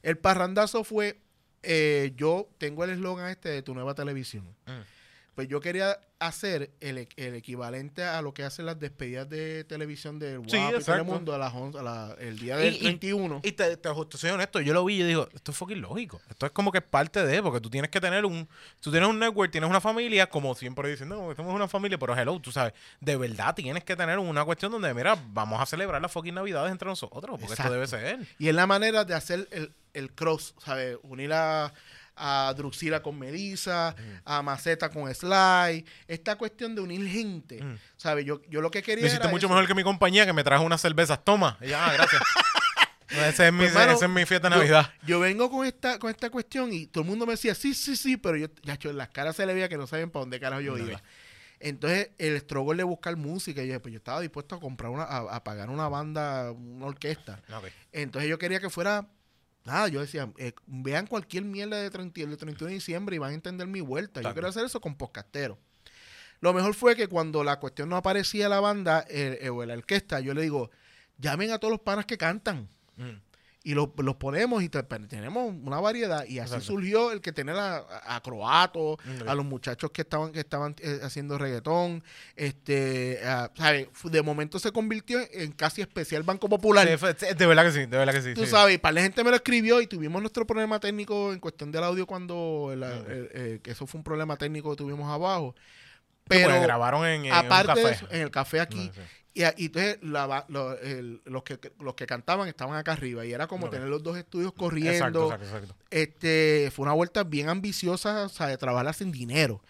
El 0.01 0.17
parrandazo 0.17 0.83
fue, 0.83 1.21
eh, 1.61 2.13
yo 2.15 2.49
tengo 2.57 2.83
el 2.83 2.89
eslogan 2.89 3.29
este 3.29 3.49
de 3.49 3.61
tu 3.61 3.75
nueva 3.75 3.93
televisión. 3.93 4.55
Mm. 4.65 5.00
Pues 5.35 5.47
yo 5.47 5.61
quería 5.61 5.97
hacer 6.19 6.71
el, 6.81 6.99
e- 6.99 7.09
el 7.15 7.33
equivalente 7.35 8.03
a 8.03 8.21
lo 8.21 8.33
que 8.33 8.43
hacen 8.43 8.65
las 8.65 8.77
despedidas 8.79 9.27
de 9.29 9.63
televisión 9.63 10.19
del 10.19 10.39
WAP 10.39 10.49
Sí, 10.49 10.57
y. 10.57 10.83
Telemundo 10.83 11.33
a 11.33 11.37
las 11.37 11.53
11 11.53 11.79
a 11.79 11.81
la- 11.81 12.15
el 12.19 12.37
día 12.37 12.57
del 12.57 12.73
Y- 12.73 12.77
y- 12.77 12.81
31. 12.81 13.39
Y 13.43 13.53
te, 13.53 13.77
te, 13.77 13.89
te 14.09 14.17
soy 14.17 14.29
honesto, 14.29 14.59
yo 14.59 14.73
lo 14.73 14.83
vi 14.85 14.95
y 14.95 14.99
yo 14.99 15.07
digo, 15.07 15.29
esto 15.33 15.51
es 15.51 15.57
fucking 15.57 15.79
lógico. 15.81 16.21
Esto 16.29 16.45
es 16.45 16.51
como 16.51 16.71
que 16.71 16.79
es 16.79 16.83
parte 16.83 17.25
de, 17.25 17.41
porque 17.41 17.61
tú 17.61 17.69
tienes 17.69 17.89
que 17.89 18.01
tener 18.01 18.25
un, 18.25 18.47
tú 18.81 18.91
tienes 18.91 19.09
un 19.09 19.17
network, 19.19 19.51
tienes 19.51 19.69
una 19.69 19.81
familia, 19.81 20.27
como 20.29 20.53
siempre 20.53 20.89
dicen, 20.89 21.07
no, 21.09 21.33
somos 21.35 21.55
una 21.55 21.67
familia, 21.67 21.97
pero 21.97 22.15
hello, 22.15 22.39
tú 22.39 22.51
sabes, 22.51 22.73
de 22.99 23.15
verdad 23.17 23.55
tienes 23.55 23.83
que 23.85 23.95
tener 23.95 24.19
una 24.19 24.43
cuestión 24.45 24.71
donde, 24.71 24.93
mira, 24.93 25.17
vamos 25.29 25.59
a 25.61 25.65
celebrar 25.65 26.01
las 26.01 26.11
fucking 26.11 26.35
navidades 26.35 26.71
entre 26.71 26.87
nosotros, 26.89 27.21
porque 27.39 27.45
Exacto. 27.45 27.63
esto 27.63 27.73
debe 27.73 27.87
ser. 27.87 28.27
Y 28.37 28.49
es 28.49 28.53
la 28.53 28.67
manera 28.67 29.05
de 29.05 29.15
hacer 29.15 29.47
el, 29.51 29.71
el 29.93 30.11
cross, 30.11 30.53
¿sabes? 30.63 30.97
Unir 31.03 31.31
a, 31.33 31.73
a 32.15 32.53
Druxila 32.55 33.01
con 33.01 33.17
Melissa, 33.17 33.95
a 34.25 34.41
Maceta 34.41 34.89
con 34.89 35.13
Sly. 35.13 35.85
Esta 36.07 36.35
cuestión 36.37 36.75
de 36.75 36.81
unir 36.81 37.07
gente, 37.09 37.61
Mm. 37.63 37.77
¿sabes? 37.97 38.25
Yo, 38.25 38.41
yo 38.49 38.61
lo 38.61 38.69
que 38.71 38.81
quería 38.83 39.01
Lo 39.03 39.07
hiciste 39.07 39.23
era 39.25 39.31
mucho 39.31 39.45
eso. 39.47 39.53
mejor 39.53 39.67
que 39.67 39.75
mi 39.75 39.83
compañía 39.83 40.25
que 40.25 40.33
me 40.33 40.43
trajo 40.43 40.63
unas 40.63 40.81
cervezas. 40.81 41.23
Toma. 41.23 41.57
Y 41.61 41.67
ya, 41.69 41.85
ah, 41.87 41.93
gracias. 41.93 42.21
Ese 43.09 43.47
es 43.47 43.51
mi, 43.53 43.59
Pues, 43.59 43.73
mano, 43.73 43.91
esa 43.91 44.05
es 44.05 44.11
mi 44.11 44.25
fiesta 44.25 44.49
de 44.49 44.55
Navidad. 44.55 44.89
Yo, 45.05 45.19
vengo 45.19 45.49
con 45.51 45.65
esta, 45.65 45.99
con 45.99 46.09
esta 46.09 46.29
cuestión 46.29 46.71
y 46.71 46.87
todo 46.87 47.03
el 47.03 47.09
mundo 47.09 47.25
me 47.25 47.33
decía, 47.33 47.53
sí, 47.53 47.73
sí, 47.73 47.97
sí, 47.97 48.15
pero 48.15 48.37
yo, 48.37 48.47
ya, 48.63 48.77
en 48.81 48.95
las 48.97 49.09
caras 49.09 49.35
se 49.35 49.45
le 49.45 49.53
veía 49.53 49.67
que 49.67 49.77
no 49.77 49.85
saben 49.85 50.09
para 50.09 50.21
dónde 50.21 50.39
carajo 50.39 50.61
yo 50.61 50.77
No, 50.77 50.87
iba. 50.87 51.01
Entonces, 51.59 52.11
el 52.17 52.39
struggle 52.39 52.77
de 52.77 52.83
buscar 52.83 53.15
música, 53.17 53.61
y 53.63 53.67
yo, 53.67 53.81
pues 53.81 53.91
yo 53.91 53.97
estaba 53.97 54.21
dispuesto 54.21 54.55
a 54.55 54.59
comprar 54.61 54.91
una, 54.91 55.03
a, 55.03 55.35
a 55.35 55.43
pagar 55.43 55.69
una 55.69 55.89
banda, 55.89 56.51
una 56.53 56.85
orquesta. 56.85 57.41
Entonces 57.91 58.29
yo 58.29 58.39
quería 58.39 58.59
que 58.61 58.69
fuera, 58.69 59.05
nada, 59.65 59.87
yo 59.87 60.01
decía, 60.01 60.31
eh, 60.37 60.53
vean 60.67 61.07
cualquier 61.07 61.43
mierda 61.43 61.77
de 61.77 61.89
30, 61.89 62.21
el 62.21 62.37
31 62.37 62.69
de 62.69 62.73
diciembre 62.73 63.15
y 63.15 63.19
van 63.19 63.31
a 63.31 63.35
entender 63.35 63.67
mi 63.67 63.81
vuelta. 63.81 64.21
Yo 64.21 64.33
quiero 64.33 64.47
hacer 64.47 64.65
eso 64.65 64.81
con 64.81 64.95
podcastero. 64.95 65.57
Lo 66.39 66.53
mejor 66.53 66.73
fue 66.73 66.95
que 66.95 67.07
cuando 67.07 67.43
la 67.43 67.59
cuestión 67.59 67.89
no 67.89 67.95
aparecía 67.97 68.49
la 68.49 68.59
banda 68.59 69.05
eh, 69.09 69.39
eh, 69.41 69.49
o 69.49 69.63
la 69.65 69.75
orquesta, 69.75 70.19
yo 70.19 70.33
le 70.33 70.41
digo, 70.41 70.71
llamen 71.17 71.51
a 71.51 71.59
todos 71.59 71.71
los 71.71 71.81
panas 71.81 72.05
que 72.05 72.17
cantan 72.17 72.67
Mm. 72.97 73.19
Y 73.63 73.75
los, 73.75 73.89
los 73.97 74.15
ponemos 74.15 74.63
y 74.63 74.69
pero 74.69 75.07
tenemos 75.07 75.53
una 75.63 75.79
variedad 75.79 76.23
y 76.25 76.39
así 76.39 76.53
Exacto. 76.55 76.65
surgió 76.65 77.11
el 77.11 77.21
que 77.21 77.31
tener 77.31 77.55
a, 77.55 77.77
a, 77.77 78.15
a 78.15 78.21
Croato, 78.21 78.93
ok. 78.93 78.99
a 79.27 79.35
los 79.35 79.45
muchachos 79.45 79.91
que 79.91 80.01
estaban 80.01 80.31
que 80.31 80.39
estaban 80.39 80.75
eh, 80.79 80.99
haciendo 81.03 81.37
reggaetón, 81.37 82.03
este, 82.35 83.19
a- 83.23 83.51
¿sabes? 83.55 83.87
De 84.03 84.21
momento 84.23 84.57
se 84.57 84.71
convirtió 84.71 85.19
en 85.31 85.51
casi 85.51 85.81
especial 85.81 86.23
Banco 86.23 86.49
Popular. 86.49 86.87
Sí, 86.87 87.25
de 87.35 87.45
verdad 87.45 87.63
que 87.65 87.71
sí, 87.71 87.79
de 87.85 87.97
verdad 87.97 88.13
que 88.13 88.21
sí. 88.23 88.33
Tú 88.33 88.45
sí. 88.45 88.51
sabes, 88.51 88.79
para 88.79 88.93
la 88.93 89.01
gente 89.03 89.23
me 89.23 89.29
lo 89.29 89.35
escribió 89.35 89.79
y 89.79 89.85
tuvimos 89.87 90.21
nuestro 90.21 90.47
problema 90.47 90.79
técnico 90.79 91.31
en 91.31 91.39
cuestión 91.39 91.71
del 91.71 91.83
audio 91.83 92.07
cuando 92.07 92.71
eh, 92.73 93.59
que 93.61 93.71
eso 93.71 93.85
fue 93.85 93.99
un 93.99 94.03
problema 94.03 94.37
técnico 94.37 94.71
que 94.71 94.77
tuvimos 94.77 95.07
abajo. 95.07 95.55
Pero 96.27 96.61
grabaron 96.61 97.05
en, 97.05 97.25
en 97.25 97.33
aparte 97.33 97.71
un 97.71 97.75
de 97.75 97.81
café. 97.83 97.95
eso, 97.95 98.07
en 98.11 98.21
el 98.21 98.31
café 98.31 98.59
aquí, 98.61 98.87
No, 98.87 98.93
sí. 98.93 99.01
Y, 99.33 99.43
entonces 99.43 99.97
la 100.01 100.25
ba- 100.27 100.45
lo- 100.49 100.77
el- 100.79 101.21
los, 101.25 101.43
que, 101.43 101.57
los 101.79 101.93
que 101.95 102.05
cantaban 102.05 102.47
estaban 102.47 102.75
acá 102.77 102.93
arriba 102.93 103.25
y 103.25 103.31
era 103.31 103.47
como 103.47 103.69
tener 103.69 103.87
los 103.87 104.03
dos 104.03 104.17
estudios 104.17 104.51
corriendo. 104.53 104.91
Exacto, 104.91 105.23
exacto, 105.33 105.45
exacto. 105.45 105.75
Este, 105.89 106.69
fue 106.73 106.83
una 106.83 106.93
vuelta 106.93 107.23
bien 107.23 107.47
ambiciosa, 107.49 108.25
o 108.25 108.29
sea, 108.29 108.47
de 108.47 108.57
trabajarla 108.57 108.93
sin 108.93 109.11
dinero. 109.11 109.61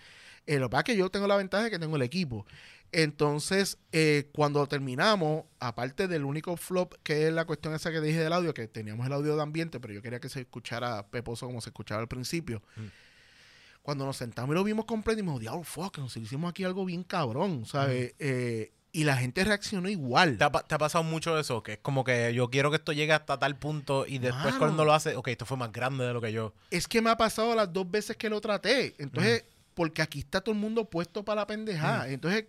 Eh, 0.47 0.57
lo 0.57 0.67
que 0.67 0.71
pasa 0.71 0.79
es 0.81 0.85
que 0.85 0.97
yo 0.97 1.09
tengo 1.11 1.27
la 1.27 1.35
ventaja 1.37 1.65
de 1.65 1.69
que 1.71 1.77
tengo 1.79 1.95
el 1.95 2.01
equipo. 2.01 2.45
Entonces, 2.93 3.77
eh, 3.93 4.29
cuando 4.33 4.67
terminamos, 4.67 5.45
aparte 5.59 6.07
del 6.09 6.25
único 6.25 6.57
flop, 6.57 6.95
que 7.03 7.27
es 7.27 7.33
la 7.33 7.45
cuestión 7.45 7.73
esa 7.73 7.89
que 7.91 8.01
dije 8.01 8.19
del 8.19 8.33
audio, 8.33 8.53
que 8.53 8.67
teníamos 8.67 9.05
el 9.05 9.13
audio 9.13 9.35
de 9.37 9.41
ambiente, 9.41 9.79
pero 9.79 9.93
yo 9.93 10.01
quería 10.01 10.19
que 10.19 10.27
se 10.27 10.41
escuchara 10.41 11.07
peposo 11.07 11.45
como 11.45 11.61
se 11.61 11.69
escuchaba 11.69 12.01
al 12.01 12.07
principio. 12.09 12.61
Mm. 12.75 12.81
Cuando 13.81 14.05
nos 14.05 14.17
sentamos 14.17 14.53
y 14.53 14.55
lo 14.55 14.63
vimos 14.63 14.85
completo, 14.85 15.21
y 15.21 15.23
me 15.23 15.39
diablo, 15.39 15.63
fuck, 15.63 15.97
nos 15.99 16.15
hicimos 16.17 16.49
aquí 16.49 16.63
algo 16.65 16.83
bien 16.85 17.03
cabrón, 17.03 17.65
¿sabes? 17.65 18.13
Eh, 18.19 18.71
y 18.93 19.03
la 19.05 19.15
gente 19.17 19.43
reaccionó 19.43 19.87
igual. 19.89 20.37
¿Te 20.37 20.43
ha, 20.43 20.51
pa- 20.51 20.63
te 20.67 20.75
ha 20.75 20.77
pasado 20.77 21.03
mucho 21.03 21.37
eso? 21.39 21.63
Que 21.63 21.73
es 21.73 21.79
como 21.79 22.03
que 22.03 22.33
yo 22.33 22.49
quiero 22.49 22.69
que 22.71 22.77
esto 22.77 22.91
llegue 22.91 23.13
hasta 23.13 23.37
tal 23.39 23.57
punto 23.57 24.05
y 24.07 24.19
después 24.19 24.45
Mano. 24.45 24.57
cuando 24.59 24.85
lo 24.85 24.93
hace, 24.93 25.15
ok, 25.15 25.29
esto 25.29 25.45
fue 25.45 25.57
más 25.57 25.71
grande 25.71 26.05
de 26.05 26.13
lo 26.13 26.19
que 26.21 26.31
yo. 26.33 26.53
Es 26.71 26.87
que 26.87 27.01
me 27.01 27.09
ha 27.09 27.17
pasado 27.17 27.55
las 27.55 27.71
dos 27.71 27.89
veces 27.89 28.17
que 28.17 28.29
lo 28.29 28.41
traté. 28.41 28.95
Entonces, 28.97 29.45
porque 29.73 30.01
aquí 30.01 30.19
está 30.19 30.41
todo 30.41 30.53
el 30.53 30.59
mundo 30.59 30.85
puesto 30.89 31.23
para 31.23 31.41
la 31.41 31.47
pendejada. 31.47 32.09
Entonces, 32.09 32.45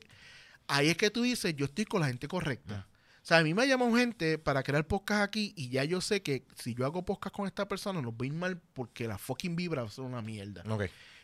ahí 0.66 0.88
es 0.88 0.96
que 0.96 1.10
tú 1.10 1.22
dices, 1.22 1.54
yo 1.54 1.66
estoy 1.66 1.84
con 1.84 2.00
la 2.00 2.08
gente 2.08 2.26
correcta. 2.26 2.86
O 3.22 3.24
sea, 3.24 3.38
a 3.38 3.44
mí 3.44 3.54
me 3.54 3.68
llaman 3.68 3.94
gente 3.94 4.36
para 4.36 4.64
crear 4.64 4.84
podcast 4.84 5.22
aquí 5.22 5.52
y 5.56 5.68
ya 5.68 5.84
yo 5.84 6.00
sé 6.00 6.22
que 6.22 6.44
si 6.60 6.74
yo 6.74 6.84
hago 6.84 7.04
podcast 7.04 7.32
con 7.32 7.46
esta 7.46 7.68
persona 7.68 8.02
nos 8.02 8.14
va 8.14 8.16
a 8.22 8.26
ir 8.26 8.32
mal 8.32 8.60
porque 8.74 9.06
la 9.06 9.16
fucking 9.16 9.54
vibra 9.54 9.88
ser 9.88 10.02
una 10.02 10.20
mierda. 10.22 10.64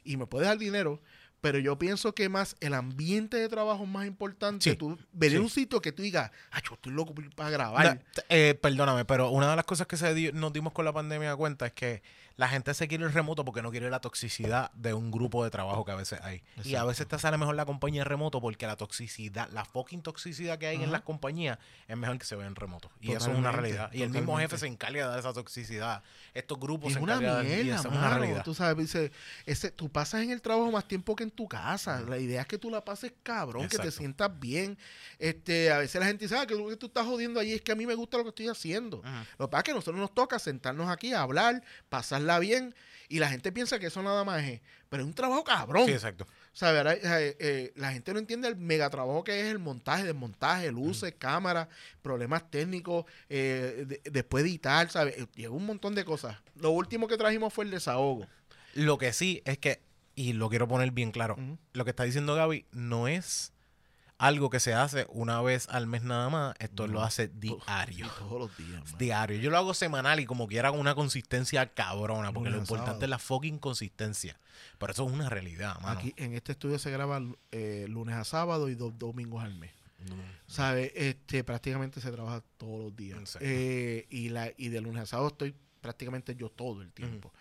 Y 0.05 0.17
me 0.17 0.27
puede 0.27 0.47
dar 0.47 0.59
dinero, 0.59 1.03
pero 1.41 1.59
yo 1.59 1.79
pienso 1.79 2.15
que 2.15 2.29
más 2.29 2.57
el 2.61 2.75
ambiente 2.75 3.37
de 3.37 3.49
trabajo 3.49 3.85
es 3.85 3.89
más 3.89 4.07
importante. 4.07 4.71
Sí, 4.71 4.77
Tú 4.77 4.99
venir 5.13 5.37
a 5.37 5.41
sí. 5.41 5.45
un 5.45 5.51
sitio 5.51 5.81
que 5.81 5.93
tú 5.93 6.03
digas, 6.03 6.31
ah, 6.51 6.61
yo 6.69 6.75
estoy 6.75 6.93
loco 6.93 7.15
para 7.37 7.51
grabar. 7.51 8.03
Eh, 8.29 8.59
perdóname, 8.61 9.05
pero 9.05 9.31
una 9.31 9.51
de 9.51 9.57
las 9.57 9.65
cosas 9.65 9.87
que 9.87 9.97
se 9.97 10.13
di- 10.15 10.33
nos 10.33 10.53
dimos 10.53 10.73
con 10.73 10.85
la 10.85 10.93
pandemia 10.93 11.31
de 11.31 11.37
cuenta 11.37 11.67
es 11.67 11.73
que 11.73 12.03
la 12.39 12.49
gente 12.49 12.73
se 12.73 12.87
quiere 12.89 13.05
ir 13.05 13.11
remoto 13.13 13.45
porque 13.45 13.61
no 13.63 13.71
quiere 13.73 13.91
la 13.91 14.01
toxicidad 14.01 14.71
de 14.73 14.95
un 14.95 15.11
grupo 15.11 15.43
de 15.45 15.51
trabajo 15.51 15.85
que 15.85 15.91
a 15.91 15.97
veces 15.97 16.21
hay. 16.23 16.37
Y 16.37 16.59
a 16.59 16.63
Exacto. 16.63 16.87
veces 16.87 17.09
te 17.09 17.19
sale 17.19 17.37
mejor 17.37 17.57
la 17.57 17.67
compañía 17.67 18.03
en 18.03 18.09
remoto 18.09 18.41
porque 18.41 18.65
la 18.67 18.77
toxicidad, 18.77 19.51
la 19.51 19.65
fucking 19.65 20.03
toxicidad 20.03 20.57
que 20.57 20.69
hay 20.69 20.77
en 20.77 20.83
Ajá. 20.85 20.93
las 20.93 21.03
compañías 21.03 21.59
es 21.89 21.97
mejor 21.97 22.17
que 22.17 22.25
se 22.25 22.37
vea 22.37 22.47
en 22.47 22.55
remoto. 22.55 22.91
Y 23.01 23.09
eso 23.11 23.19
es 23.33 23.37
una 23.37 23.51
Totalmente, 23.51 23.61
realidad. 23.61 23.91
Y 23.93 24.03
el 24.03 24.11
mismo 24.11 24.21
totalmente. 24.27 24.51
jefe 24.55 24.61
se 24.61 24.67
encarga 24.69 25.03
de 25.03 25.09
dar 25.11 25.19
esa 25.19 25.33
toxicidad. 25.33 26.03
Estos 26.33 26.61
grupos 26.61 26.89
es 26.91 26.95
se 26.95 27.01
encargan 27.01 27.21
de 27.23 27.27
dar- 27.27 27.45
y 27.45 27.49
mierda, 27.65 27.75
eso 27.81 27.89
es 27.89 27.93
una 27.95 28.01
mano. 28.03 28.19
realidad. 28.21 28.45
Tú 28.45 28.55
sabes, 28.55 28.77
dice, 28.79 29.13
ese, 29.45 29.73
tú 29.73 29.89
pasas 29.91 30.23
en 30.23 30.31
el 30.31 30.41
trabajo 30.41 30.71
más 30.71 30.87
tiempo 30.87 31.17
que 31.17 31.25
en 31.25 31.33
tu 31.33 31.49
casa. 31.49 32.01
La 32.03 32.19
idea 32.19 32.43
es 32.43 32.47
que 32.47 32.57
tú 32.57 32.71
la 32.71 32.85
pases 32.85 33.13
cabrón, 33.25 33.63
que 33.65 33.71
te 33.71 33.77
Exacto. 33.79 33.99
sientas 33.99 34.39
bien. 34.39 34.79
Este, 35.19 35.73
a 35.73 35.79
veces 35.79 36.01
la 36.01 36.07
gente 36.07 36.25
dice, 36.27 36.37
ah, 36.39 36.47
que 36.47 36.55
lo 36.55 36.69
que 36.69 36.77
tú 36.77 36.87
estás 36.87 37.05
jodiendo 37.05 37.41
allí 37.41 37.55
es 37.55 37.63
que 37.63 37.73
a 37.73 37.75
mí 37.75 37.85
me 37.85 37.97
gusta 37.97 38.17
lo 38.17 38.23
que 38.23 38.29
estoy 38.29 38.47
haciendo. 38.49 38.99
Ujú. 38.99 39.09
Lo 39.39 39.47
que 39.49 39.51
pasa 39.51 39.59
es 39.59 39.65
que 39.65 39.71
a 39.73 39.75
nosotros 39.75 40.01
nos 40.01 40.15
toca 40.15 40.39
sentarnos 40.39 40.89
aquí 40.89 41.13
a 41.13 41.23
hablar, 41.23 41.63
pasarla 42.29 42.39
bien, 42.41 42.75
y 43.11 43.19
la 43.21 43.29
gente 43.31 43.53
piensa 43.53 43.79
que 43.79 43.87
eso 43.87 44.03
nada 44.03 44.23
más 44.25 44.45
es. 44.45 44.61
Pero 44.91 45.03
es 45.03 45.07
un 45.07 45.15
trabajo 45.15 45.45
cabrón. 45.45 45.87
Sí, 45.87 45.93
exacto. 45.93 46.27
¿Sabes? 46.53 46.79
Ahora, 46.79 46.95
eh, 46.95 47.37
eh, 47.39 47.73
la 47.77 47.93
gente 47.93 48.13
no 48.13 48.19
entiende 48.19 48.49
el 48.49 48.57
megatrabajo 48.57 49.23
que 49.25 49.41
es 49.41 49.47
el 49.47 49.59
montaje, 49.59 50.05
desmontaje, 50.05 50.71
luces, 50.73 51.15
cámaras, 51.19 51.69
problemas 52.03 52.51
técnicos, 52.51 53.05
eh, 53.29 53.85
de- 53.87 54.01
después 54.11 54.45
editar, 54.45 54.91
¿sabes? 54.91 55.17
Eh, 55.19 55.27
Llega 55.37 55.51
un 55.51 55.65
montón 55.67 55.95
de 55.95 56.05
cosas. 56.05 56.37
Lo 56.57 56.71
último 56.71 57.07
que 57.07 57.17
trajimos 57.17 57.53
fue 57.55 57.65
el 57.65 57.71
desahogo. 57.71 58.27
Lo 58.75 58.99
que 58.99 59.13
sí 59.13 59.43
es 59.45 59.59
que, 59.59 59.81
y 60.15 60.33
lo 60.35 60.49
quiero 60.51 60.69
poner 60.69 60.91
bien 60.91 61.11
claro, 61.13 61.37
lo 61.73 61.85
que 61.85 61.91
está 61.91 62.05
diciendo 62.05 62.35
Gaby 62.35 62.67
no 62.73 63.09
es 63.09 63.53
algo 64.19 64.51
que 64.51 64.59
se 64.61 64.75
hace 64.75 65.07
una 65.11 65.41
vez 65.43 65.69
al 65.69 65.87
mes 65.87 66.03
nada 66.03 66.29
más, 66.29 66.55
esto 66.59 66.87
No. 66.87 66.95
lo 66.95 67.03
hace 67.03 67.29
diario. 67.29 68.09
todos 68.19 68.39
los 68.41 68.57
días, 68.57 68.85
man. 68.91 68.99
Diario. 68.99 69.39
Yo 69.39 69.51
lo 69.51 69.57
hago 69.59 69.75
semanal 69.75 70.19
y 70.21 70.27
como 70.27 70.49
quiera 70.49 70.71
con 70.71 70.81
una 70.81 70.95
consistencia 70.95 71.73
cabrona, 71.73 72.33
porque 72.33 72.51
lo 72.51 72.57
Lunes 72.57 72.69
importante 72.69 72.91
sábado. 72.91 73.05
es 73.05 73.11
la 73.11 73.19
fucking 73.19 73.59
consistencia. 73.59 74.39
Pero 74.79 74.93
eso 74.93 75.07
es 75.07 75.13
una 75.13 75.29
realidad, 75.29 75.81
mano. 75.81 75.99
Aquí 76.01 76.15
en 76.17 76.35
este 76.35 76.53
estudio 76.53 76.79
se 76.79 76.91
graba 76.91 77.23
eh, 77.53 77.87
lunes 77.89 78.17
a 78.17 78.25
sábado 78.25 78.69
y 78.69 78.75
dos 78.75 78.99
domingos 78.99 79.43
al 79.45 79.55
mes. 79.55 79.73
No. 80.09 80.17
¿Sabes? 80.47 80.93
Este, 80.95 81.43
prácticamente 81.45 82.01
se 82.01 82.11
trabaja 82.11 82.43
todos 82.57 82.81
los 82.85 82.97
días. 82.97 83.39
Eh, 83.41 84.07
y, 84.11 84.29
la, 84.31 84.53
y 84.57 84.69
de 84.69 84.81
lunes 84.81 85.03
a 85.03 85.07
sábado 85.07 85.29
estoy 85.29 85.55
prácticamente 85.81 86.35
yo 86.35 86.51
todo 86.51 86.83
el 86.83 86.93
tiempo. 86.93 87.33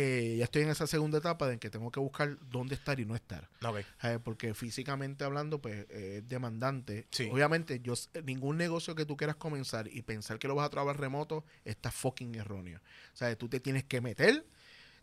Eh, 0.00 0.36
ya 0.38 0.44
estoy 0.44 0.62
en 0.62 0.68
esa 0.68 0.86
segunda 0.86 1.18
etapa 1.18 1.48
de 1.48 1.58
que 1.58 1.70
tengo 1.70 1.90
que 1.90 1.98
buscar 1.98 2.38
dónde 2.50 2.76
estar 2.76 3.00
y 3.00 3.04
no 3.04 3.16
estar. 3.16 3.48
Ok. 3.64 3.78
¿sabes? 4.00 4.20
Porque 4.22 4.54
físicamente 4.54 5.24
hablando, 5.24 5.60
pues 5.60 5.86
eh, 5.90 6.18
es 6.22 6.28
demandante. 6.28 7.08
Sí. 7.10 7.28
Obviamente, 7.32 7.80
yo 7.80 7.94
s- 7.94 8.08
ningún 8.24 8.56
negocio 8.58 8.94
que 8.94 9.04
tú 9.04 9.16
quieras 9.16 9.34
comenzar 9.34 9.88
y 9.88 10.02
pensar 10.02 10.38
que 10.38 10.46
lo 10.46 10.54
vas 10.54 10.66
a 10.66 10.70
trabajar 10.70 11.00
remoto 11.00 11.44
está 11.64 11.90
fucking 11.90 12.36
erróneo. 12.36 12.78
O 13.12 13.16
sea, 13.16 13.34
tú 13.36 13.48
te 13.48 13.58
tienes 13.58 13.82
que 13.82 14.00
meter, 14.00 14.46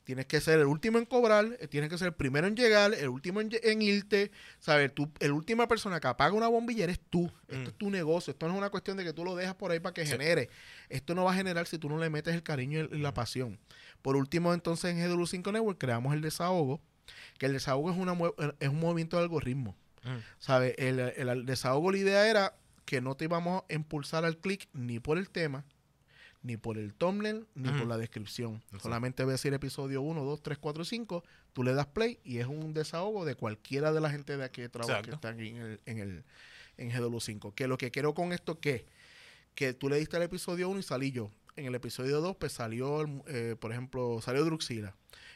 tienes 0.05 0.27
que 0.27 0.39
ser 0.39 0.59
el 0.59 0.67
último 0.67 0.97
en 0.97 1.05
cobrar, 1.05 1.57
eh, 1.59 1.67
tienes 1.67 1.89
que 1.89 1.97
ser 1.97 2.07
el 2.07 2.13
primero 2.13 2.47
en 2.47 2.55
llegar, 2.55 2.93
el 2.93 3.09
último 3.09 3.41
en, 3.41 3.81
irte. 3.81 4.31
¿Sabes? 4.59 4.95
Tú, 4.95 5.11
la 5.19 5.33
última 5.33 5.67
persona 5.67 5.99
que 5.99 6.07
apaga 6.07 6.33
una 6.33 6.47
bombilla 6.47 6.85
eres 6.85 7.01
tú. 7.09 7.25
Esto 7.49 7.57
Mm. 7.57 7.67
es 7.67 7.73
tu 7.73 7.89
negocio. 7.89 8.31
Esto 8.31 8.47
no 8.47 8.53
es 8.53 8.57
una 8.59 8.69
cuestión 8.69 8.95
de 8.95 9.03
que 9.03 9.11
tú 9.11 9.25
lo 9.25 9.35
dejas 9.35 9.55
por 9.55 9.71
ahí 9.71 9.81
para 9.81 9.93
que 9.93 10.05
Sí. 10.05 10.11
genere. 10.13 10.47
Esto 10.87 11.15
no 11.15 11.25
va 11.25 11.31
a 11.33 11.35
generar 11.35 11.67
si 11.67 11.77
tú 11.79 11.89
no 11.89 11.97
le 11.97 12.09
metes 12.09 12.33
el 12.33 12.43
cariño 12.43 12.87
y 12.91 12.97
la 12.99 13.13
pasión. 13.13 13.59
Por 14.05 14.15
último, 14.17 14.53
entonces 14.53 14.95
en 14.95 14.99
GW5 14.99 15.51
Network 15.51 15.79
creamos 15.79 16.13
el 16.13 16.21
desahogo 16.21 16.79
que 17.39 17.47
el 17.47 17.53
desahogo 17.53 17.89
es, 17.91 17.97
una, 17.97 18.15
es 18.59 18.69
un 18.69 18.79
movimiento 18.79 19.17
de 19.17 19.23
algoritmo. 19.23 19.75
Mm. 20.03 20.17
¿Sabes? 20.37 20.75
El, 20.77 20.99
el- 20.99 21.27
el 21.29 21.45
desahogo, 21.47 21.91
la 21.91 21.97
idea 21.97 22.29
era 22.29 22.55
que 22.85 23.01
no 23.01 23.15
te 23.15 23.25
íbamos 23.25 23.63
a 23.67 23.73
impulsar 23.73 24.23
al 24.25 24.37
clic 24.37 24.69
ni 24.73 24.99
por 24.99 25.17
el 25.17 25.31
tema, 25.31 25.65
ni 26.43 26.55
por 26.55 26.77
el 26.77 26.93
thumbnail, 26.93 27.47
ni 27.55 27.69
por 27.69 27.87
la 27.87 27.97
descripción. 27.97 28.55
Exacto. 28.65 28.79
Solamente 28.83 29.25
ves 29.25 29.33
decir 29.41 29.55
episodio 29.55 30.03
1, 30.03 30.23
2, 30.23 30.41
3, 30.43 30.57
4, 30.59 30.85
5, 30.85 31.23
tú 31.53 31.63
le 31.63 31.73
das 31.73 31.87
play 31.87 32.19
y 32.23 32.37
es 32.37 32.45
un 32.45 32.75
desahogo 32.75 33.25
de 33.25 33.33
cualquiera 33.33 33.91
de 33.91 34.01
la 34.01 34.11
gente 34.11 34.37
de 34.37 34.43
aquí 34.45 34.61
que 34.61 34.69
trabaja 34.69 35.01
que 35.01 35.15
está 35.15 35.29
aquí 35.29 35.47
en 35.49 35.57
el, 35.57 35.79
en 35.87 35.97
el 35.97 36.23
en 36.77 36.91
GW5. 36.91 37.55
Que 37.55 37.67
lo 37.67 37.79
que 37.79 37.89
quiero 37.89 38.13
con 38.13 38.33
esto 38.33 38.59
que 38.59 38.85
que 39.55 39.73
tú 39.73 39.89
le 39.89 39.97
diste 39.97 40.17
el 40.17 40.23
episodio 40.23 40.69
1 40.69 40.79
y 40.79 40.83
salí 40.83 41.11
yo. 41.11 41.31
En 41.55 41.65
el 41.65 41.75
episodio 41.75 42.21
2 42.21 42.35
pues 42.37 42.51
salió, 42.51 43.05
eh, 43.27 43.55
por 43.59 43.71
ejemplo, 43.71 44.19
salió 44.21 44.43
Druxila. 44.43 44.95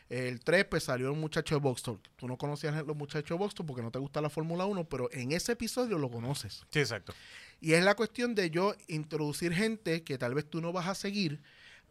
El 0.10 0.40
3 0.40 0.66
pues 0.66 0.84
salió 0.84 1.12
el 1.12 1.18
muchacho 1.18 1.56
de 1.56 1.62
Box 1.62 1.84
Talk. 1.84 2.02
Tú 2.16 2.28
no 2.28 2.38
conocías 2.38 2.76
a 2.76 2.82
los 2.82 2.96
muchachos 2.96 3.30
de 3.30 3.36
Box 3.36 3.56
Talk 3.56 3.68
porque 3.68 3.84
no 3.84 3.92
te 3.92 4.00
gusta 4.00 4.22
la 4.22 4.30
Fórmula 4.30 4.66
1, 4.66 4.90
pero 4.90 5.10
en 5.14 5.32
ese 5.32 5.52
episodio 5.52 5.98
lo 5.98 6.10
conoces. 6.10 6.66
Sí, 6.72 6.80
exacto. 6.80 7.14
Y 7.62 7.74
es 7.74 7.84
la 7.84 7.96
cuestión 7.96 8.36
de 8.36 8.50
yo 8.50 8.76
introducir 8.88 9.54
gente 9.54 10.04
que 10.04 10.18
tal 10.18 10.34
vez 10.34 10.50
tú 10.50 10.62
no 10.62 10.74
vas 10.74 10.88
a 10.88 10.96
seguir, 10.96 11.42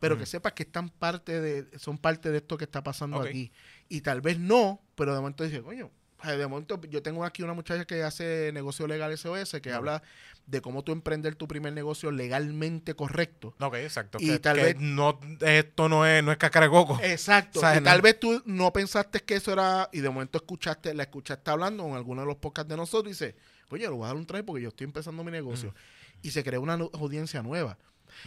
pero 0.01 0.19
que 0.19 0.27
sepas 0.27 0.53
que 0.53 0.63
están 0.65 0.91
parte 0.91 1.41
de, 1.41 1.79
son 1.79 1.99
parte 1.99 2.31
de 2.31 2.39
esto 2.39 2.57
que 2.57 2.65
está 2.65 2.83
pasando 2.83 3.21
aquí. 3.21 3.53
Y 3.89 4.01
tal 4.01 4.21
vez 4.21 4.39
no, 4.39 4.83
pero 4.95 5.15
de 5.15 5.21
momento 5.21 5.45
dices, 5.45 5.63
coño, 5.63 5.91
de 6.25 6.47
momento 6.47 6.81
yo 6.89 7.03
tengo 7.03 7.25
aquí 7.25 7.43
una 7.43 7.55
muchacha 7.55 7.85
que 7.85 8.03
hace 8.03 8.51
negocio 8.53 8.87
legal 8.87 9.17
SOS, 9.17 9.61
que 9.63 9.73
habla 9.73 10.03
de 10.47 10.61
cómo 10.61 10.83
tú 10.83 10.93
emprender 10.93 11.35
tu 11.35 11.47
primer 11.47 11.73
negocio 11.73 12.11
legalmente 12.11 12.95
correcto. 12.95 13.55
Ok, 13.61 13.75
exacto. 13.77 14.19
Y 14.21 14.29
que, 14.29 14.39
tal 14.39 14.57
que 14.57 14.63
vez- 14.65 14.77
no, 14.79 15.21
esto 15.41 15.89
no 15.89 16.07
es, 16.07 16.25
no 16.25 16.33
es 16.33 16.39
de 16.39 16.69
coco. 16.69 16.99
Exacto. 17.03 17.61
¿Sabes? 17.61 17.81
Y 17.83 17.85
tal 17.85 18.01
vez 18.01 18.19
tú 18.19 18.43
no 18.47 18.73
pensaste 18.73 19.21
que 19.21 19.37
eso 19.37 19.53
era, 19.53 19.89
y 19.93 20.01
de 20.01 20.09
momento 20.09 20.39
escuchaste, 20.39 20.95
la 20.95 21.05
escuchaste 21.05 21.51
hablando 21.51 21.87
en 21.87 21.95
alguno 21.95 22.23
de 22.23 22.27
los 22.27 22.37
podcasts 22.37 22.69
de 22.69 22.77
nosotros 22.77 23.09
y 23.09 23.11
dices, 23.11 23.35
oye, 23.71 23.85
lo 23.87 23.97
voy 23.97 24.05
a 24.05 24.09
dar 24.09 24.17
un 24.17 24.27
try 24.27 24.43
porque 24.43 24.63
yo 24.63 24.71
estoy 24.71 24.87
empezando 24.87 25.23
mi 25.23 25.31
negocio. 25.31 25.75
Y 26.23 26.31
se 26.31 26.43
crea 26.43 26.59
una 26.59 26.75
audiencia 26.75 27.43
nueva. 27.43 27.79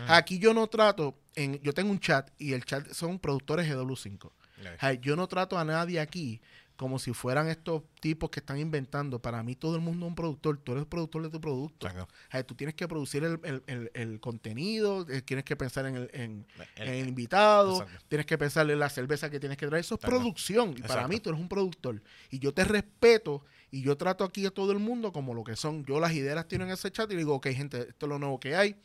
Aquí 0.07 0.39
yo 0.39 0.53
no 0.53 0.67
trato, 0.67 1.17
en, 1.35 1.59
yo 1.61 1.73
tengo 1.73 1.91
un 1.91 1.99
chat 1.99 2.29
y 2.37 2.53
el 2.53 2.63
chat 2.63 2.87
son 2.93 3.19
productores 3.19 3.67
GW5. 3.67 4.25
Ok. 4.25 4.31
O 4.75 4.79
sea, 4.79 4.93
yo 4.93 5.15
no 5.15 5.27
trato 5.27 5.57
a 5.57 5.65
nadie 5.65 5.99
aquí 5.99 6.39
como 6.81 6.97
si 6.99 7.13
fueran 7.13 7.47
estos 7.47 7.83
tipos 7.99 8.31
que 8.31 8.39
están 8.39 8.57
inventando. 8.59 9.21
Para 9.21 9.43
mí 9.43 9.55
todo 9.55 9.75
el 9.75 9.81
mundo 9.81 10.05
es 10.05 10.09
un 10.09 10.15
productor. 10.15 10.57
Tú 10.57 10.71
eres 10.71 10.85
productor 10.85 11.21
de 11.21 11.29
tu 11.29 11.39
producto. 11.39 11.87
Exacto. 11.87 12.11
O 12.11 12.31
sea, 12.31 12.43
tú 12.43 12.55
tienes 12.55 12.73
que 12.75 12.87
producir 12.87 13.23
el, 13.23 13.39
el- 13.43 13.63
el- 13.67 13.91
el 13.93 14.19
contenido, 14.19 15.05
eh, 15.09 15.21
tienes 15.21 15.45
que 15.45 15.55
pensar 15.55 15.85
en 15.85 15.95
el, 15.95 16.09
en- 16.13 16.45
El- 16.75 16.87
en 16.87 16.93
el 16.95 17.07
invitado, 17.09 17.81
Exacto. 17.83 18.03
tienes 18.09 18.25
que 18.25 18.37
pensar 18.37 18.69
en 18.69 18.79
la 18.79 18.89
cerveza 18.89 19.29
que 19.29 19.39
tienes 19.39 19.57
que 19.59 19.67
traer. 19.67 19.81
Eso 19.81 19.95
es 19.95 19.99
Exacto. 19.99 20.17
producción. 20.17 20.75
Y 20.77 20.81
para 20.81 21.07
mí 21.07 21.19
tú 21.19 21.29
eres 21.29 21.39
un 21.39 21.47
productor. 21.47 22.01
Y 22.31 22.39
yo 22.39 22.53
te 22.53 22.63
respeto 22.63 23.43
y 23.69 23.83
yo 23.83 23.95
trato 23.95 24.23
aquí 24.23 24.45
a 24.45 24.51
todo 24.51 24.71
el 24.71 24.79
mundo 24.79 25.11
como 25.13 25.33
lo 25.33 25.43
que 25.43 25.55
son. 25.55 25.85
Yo 25.85 25.99
las 25.99 26.13
ideas 26.13 26.35
las 26.35 26.47
tiro 26.47 26.63
en 26.65 26.71
ese 26.71 26.91
chat 26.91 27.09
y 27.11 27.15
digo, 27.15 27.35
ok, 27.35 27.47
gente, 27.49 27.79
esto 27.89 28.05
es 28.05 28.09
lo 28.09 28.17
nuevo 28.19 28.39
que 28.39 28.55
hay. 28.55 28.75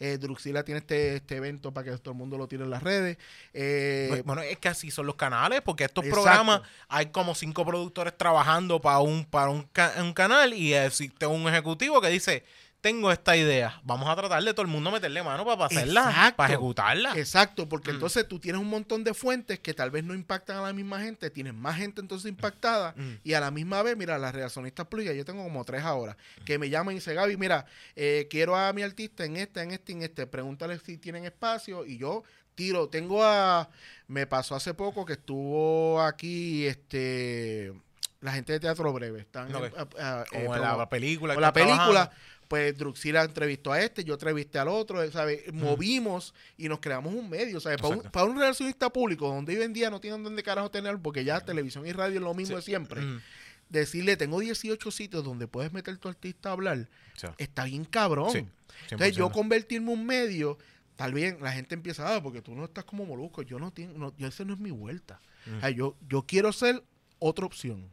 Eh, 0.00 0.18
Druxila 0.18 0.64
tiene 0.64 0.78
este, 0.80 1.16
este 1.16 1.36
evento 1.36 1.72
para 1.72 1.90
que 1.90 1.98
todo 1.98 2.12
el 2.12 2.18
mundo 2.18 2.38
lo 2.38 2.48
tire 2.48 2.64
en 2.64 2.70
las 2.70 2.82
redes. 2.82 3.18
Eh, 3.52 4.22
bueno, 4.24 4.42
es 4.42 4.58
que 4.58 4.68
así 4.68 4.90
son 4.90 5.06
los 5.06 5.16
canales, 5.16 5.62
porque 5.62 5.84
estos 5.84 6.04
Exacto. 6.04 6.24
programas 6.24 6.62
hay 6.88 7.06
como 7.06 7.34
cinco 7.34 7.64
productores 7.64 8.16
trabajando 8.16 8.80
para 8.80 8.98
un, 8.98 9.24
para 9.24 9.50
un, 9.50 9.68
un 9.98 10.12
canal 10.12 10.54
y 10.54 10.74
existe 10.74 11.26
un 11.26 11.48
ejecutivo 11.48 12.00
que 12.00 12.08
dice, 12.08 12.44
tengo 12.82 13.10
esta 13.12 13.36
idea, 13.36 13.80
vamos 13.84 14.08
a 14.10 14.16
tratar 14.16 14.42
de 14.42 14.52
todo 14.52 14.62
el 14.62 14.68
mundo 14.68 14.90
meterle 14.90 15.22
mano 15.22 15.44
para 15.46 15.66
hacerla, 15.66 16.02
Exacto. 16.10 16.36
para 16.36 16.52
ejecutarla. 16.52 17.12
Exacto, 17.16 17.68
porque 17.68 17.92
Mm. 17.92 17.94
entonces 17.94 18.26
tú 18.28 18.40
tienes 18.40 18.60
un 18.60 18.68
montón 18.68 19.04
de 19.04 19.14
fuentes 19.14 19.60
que 19.60 19.72
tal 19.72 19.90
vez 19.92 20.02
no 20.02 20.14
impactan 20.14 20.56
a 20.58 20.62
la 20.62 20.72
misma 20.72 21.00
gente, 21.00 21.30
tienes 21.30 21.54
más 21.54 21.76
gente 21.76 22.00
entonces 22.00 22.28
impactada 22.28 22.92
Mm. 22.96 23.12
y 23.22 23.34
a 23.34 23.40
la 23.40 23.50
misma 23.52 23.82
vez, 23.84 23.96
mira, 23.96 24.18
las 24.18 24.34
reaccionistas 24.34 24.84
públicas, 24.88 25.14
yo 25.14 25.24
tengo 25.24 25.44
como 25.44 25.64
tres 25.64 25.84
ahora, 25.84 26.16
que 26.44 26.58
me 26.58 26.68
llaman 26.70 26.92
y 26.94 26.98
dicen, 26.98 27.14
Gaby, 27.14 27.36
mira, 27.36 27.64
eh, 27.94 28.26
quiero 28.28 28.56
a 28.56 28.72
mi 28.72 28.82
artista 28.82 29.24
en 29.24 29.36
este, 29.36 29.62
en 29.62 29.70
este, 29.70 29.92
en 29.92 30.02
este, 30.02 30.26
pregúntale 30.26 30.76
si 30.80 30.98
tienen 30.98 31.24
espacio 31.24 31.86
y 31.86 31.98
yo 31.98 32.24
tiro, 32.56 32.88
tengo 32.88 33.22
a, 33.24 33.68
me 34.08 34.26
pasó 34.26 34.56
hace 34.56 34.74
poco 34.74 35.06
que 35.06 35.12
estuvo 35.14 36.02
aquí, 36.02 36.66
este, 36.66 37.72
la 38.20 38.32
gente 38.32 38.52
de 38.52 38.60
Teatro 38.60 38.92
Breve, 38.92 39.20
están 39.20 39.52
Ok. 39.54 39.64
en- 39.64 39.72
a- 40.00 40.20
a- 40.20 40.24
eh, 40.32 40.46
promo- 40.48 40.76
la 40.78 40.88
película. 40.88 41.34
que 41.34 41.40
la 41.40 41.52
trabajando. 41.52 42.16
Pues 42.52 42.76
Druxila 42.76 43.22
entrevistó 43.22 43.72
a 43.72 43.80
este, 43.80 44.04
yo 44.04 44.12
entrevisté 44.12 44.58
al 44.58 44.68
otro, 44.68 45.10
¿sabes? 45.10 45.50
Movimos 45.54 46.34
y 46.58 46.68
nos 46.68 46.80
creamos 46.80 47.14
un 47.14 47.30
medio, 47.30 47.60
¿sabes? 47.60 47.80
Para 47.80 47.96
un, 47.96 48.02
para 48.02 48.26
un 48.26 48.38
relacionista 48.38 48.90
público, 48.90 49.26
donde 49.26 49.56
hoy 49.56 49.62
en 49.64 49.72
día 49.72 49.88
no 49.88 50.02
tienen 50.02 50.22
dónde 50.22 50.42
carajo 50.42 50.70
tener, 50.70 50.98
porque 50.98 51.24
ya 51.24 51.40
televisión 51.40 51.86
y 51.86 51.92
radio 51.92 52.16
es 52.16 52.22
lo 52.22 52.34
mismo 52.34 52.56
Sí. 52.56 52.56
de 52.56 52.62
siempre. 52.62 53.00
Mm. 53.00 53.22
Decirle, 53.70 54.18
tengo 54.18 54.38
18 54.38 54.90
sitios 54.90 55.24
donde 55.24 55.48
puedes 55.48 55.72
meter 55.72 55.96
tu 55.96 56.10
artista 56.10 56.50
a 56.50 56.52
hablar, 56.52 56.90
está 57.38 57.64
bien 57.64 57.86
cabrón. 57.86 58.30
Sí, 58.32 58.46
Entonces, 58.90 59.16
yo 59.16 59.30
100%. 59.30 59.32
convertirme 59.32 59.90
en 59.90 59.98
un 60.00 60.04
medio, 60.06 60.58
tal 60.96 61.14
vez 61.14 61.40
la 61.40 61.52
gente 61.52 61.74
empieza, 61.74 62.14
ah, 62.14 62.22
porque 62.22 62.42
tú 62.42 62.54
no 62.54 62.66
estás 62.66 62.84
como 62.84 63.06
molusco, 63.06 63.40
yo 63.40 63.58
no 63.58 63.72
tengo, 63.72 63.96
no, 63.98 64.14
yo, 64.18 64.26
esa 64.28 64.44
no 64.44 64.52
es 64.52 64.60
mi 64.60 64.72
vuelta. 64.72 65.22
O 65.56 65.60
sea, 65.60 65.70
yo, 65.70 65.96
yo 66.06 66.26
quiero 66.26 66.52
ser 66.52 66.84
otra 67.18 67.46
opción. 67.46 67.88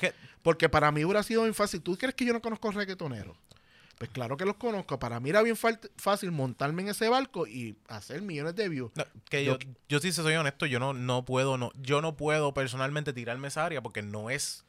Que- 0.00 0.12
Porque 0.42 0.68
para 0.68 0.92
mí 0.92 1.04
hubiera 1.04 1.24
sido 1.24 1.42
bien 1.42 1.54
fácil. 1.54 1.82
¿Tú 1.82 1.96
crees 1.98 2.14
que 2.14 2.24
yo 2.24 2.32
no 2.32 2.40
conozco 2.40 2.70
reggaetoneros? 2.70 3.36
Pues 3.98 4.10
claro 4.10 4.36
que 4.36 4.44
los 4.44 4.56
conozco. 4.56 4.98
Para 4.98 5.20
mí 5.20 5.30
era 5.30 5.40
bien 5.42 5.56
fácil 5.96 6.30
montarme 6.30 6.82
en 6.82 6.88
ese 6.88 7.08
barco 7.08 7.46
y 7.46 7.76
hacer 7.88 8.20
millones 8.22 8.54
de 8.54 8.68
views. 8.68 8.90
no, 8.94 9.04
que 9.30 9.44
Yo- 9.44 9.58
yo, 9.58 9.68
yo 9.88 9.98
sí 10.00 10.12
soy 10.12 10.34
honesto, 10.34 10.66
yo 10.66 10.78
no, 10.78 10.92
no 10.92 11.24
puedo, 11.24 11.56
no, 11.56 11.72
yo 11.80 12.02
no 12.02 12.16
puedo 12.16 12.52
personalmente 12.52 13.12
tirarme 13.14 13.48
esa 13.48 13.64
área 13.64 13.80
porque 13.82 14.02
no 14.02 14.28
es, 14.28 14.64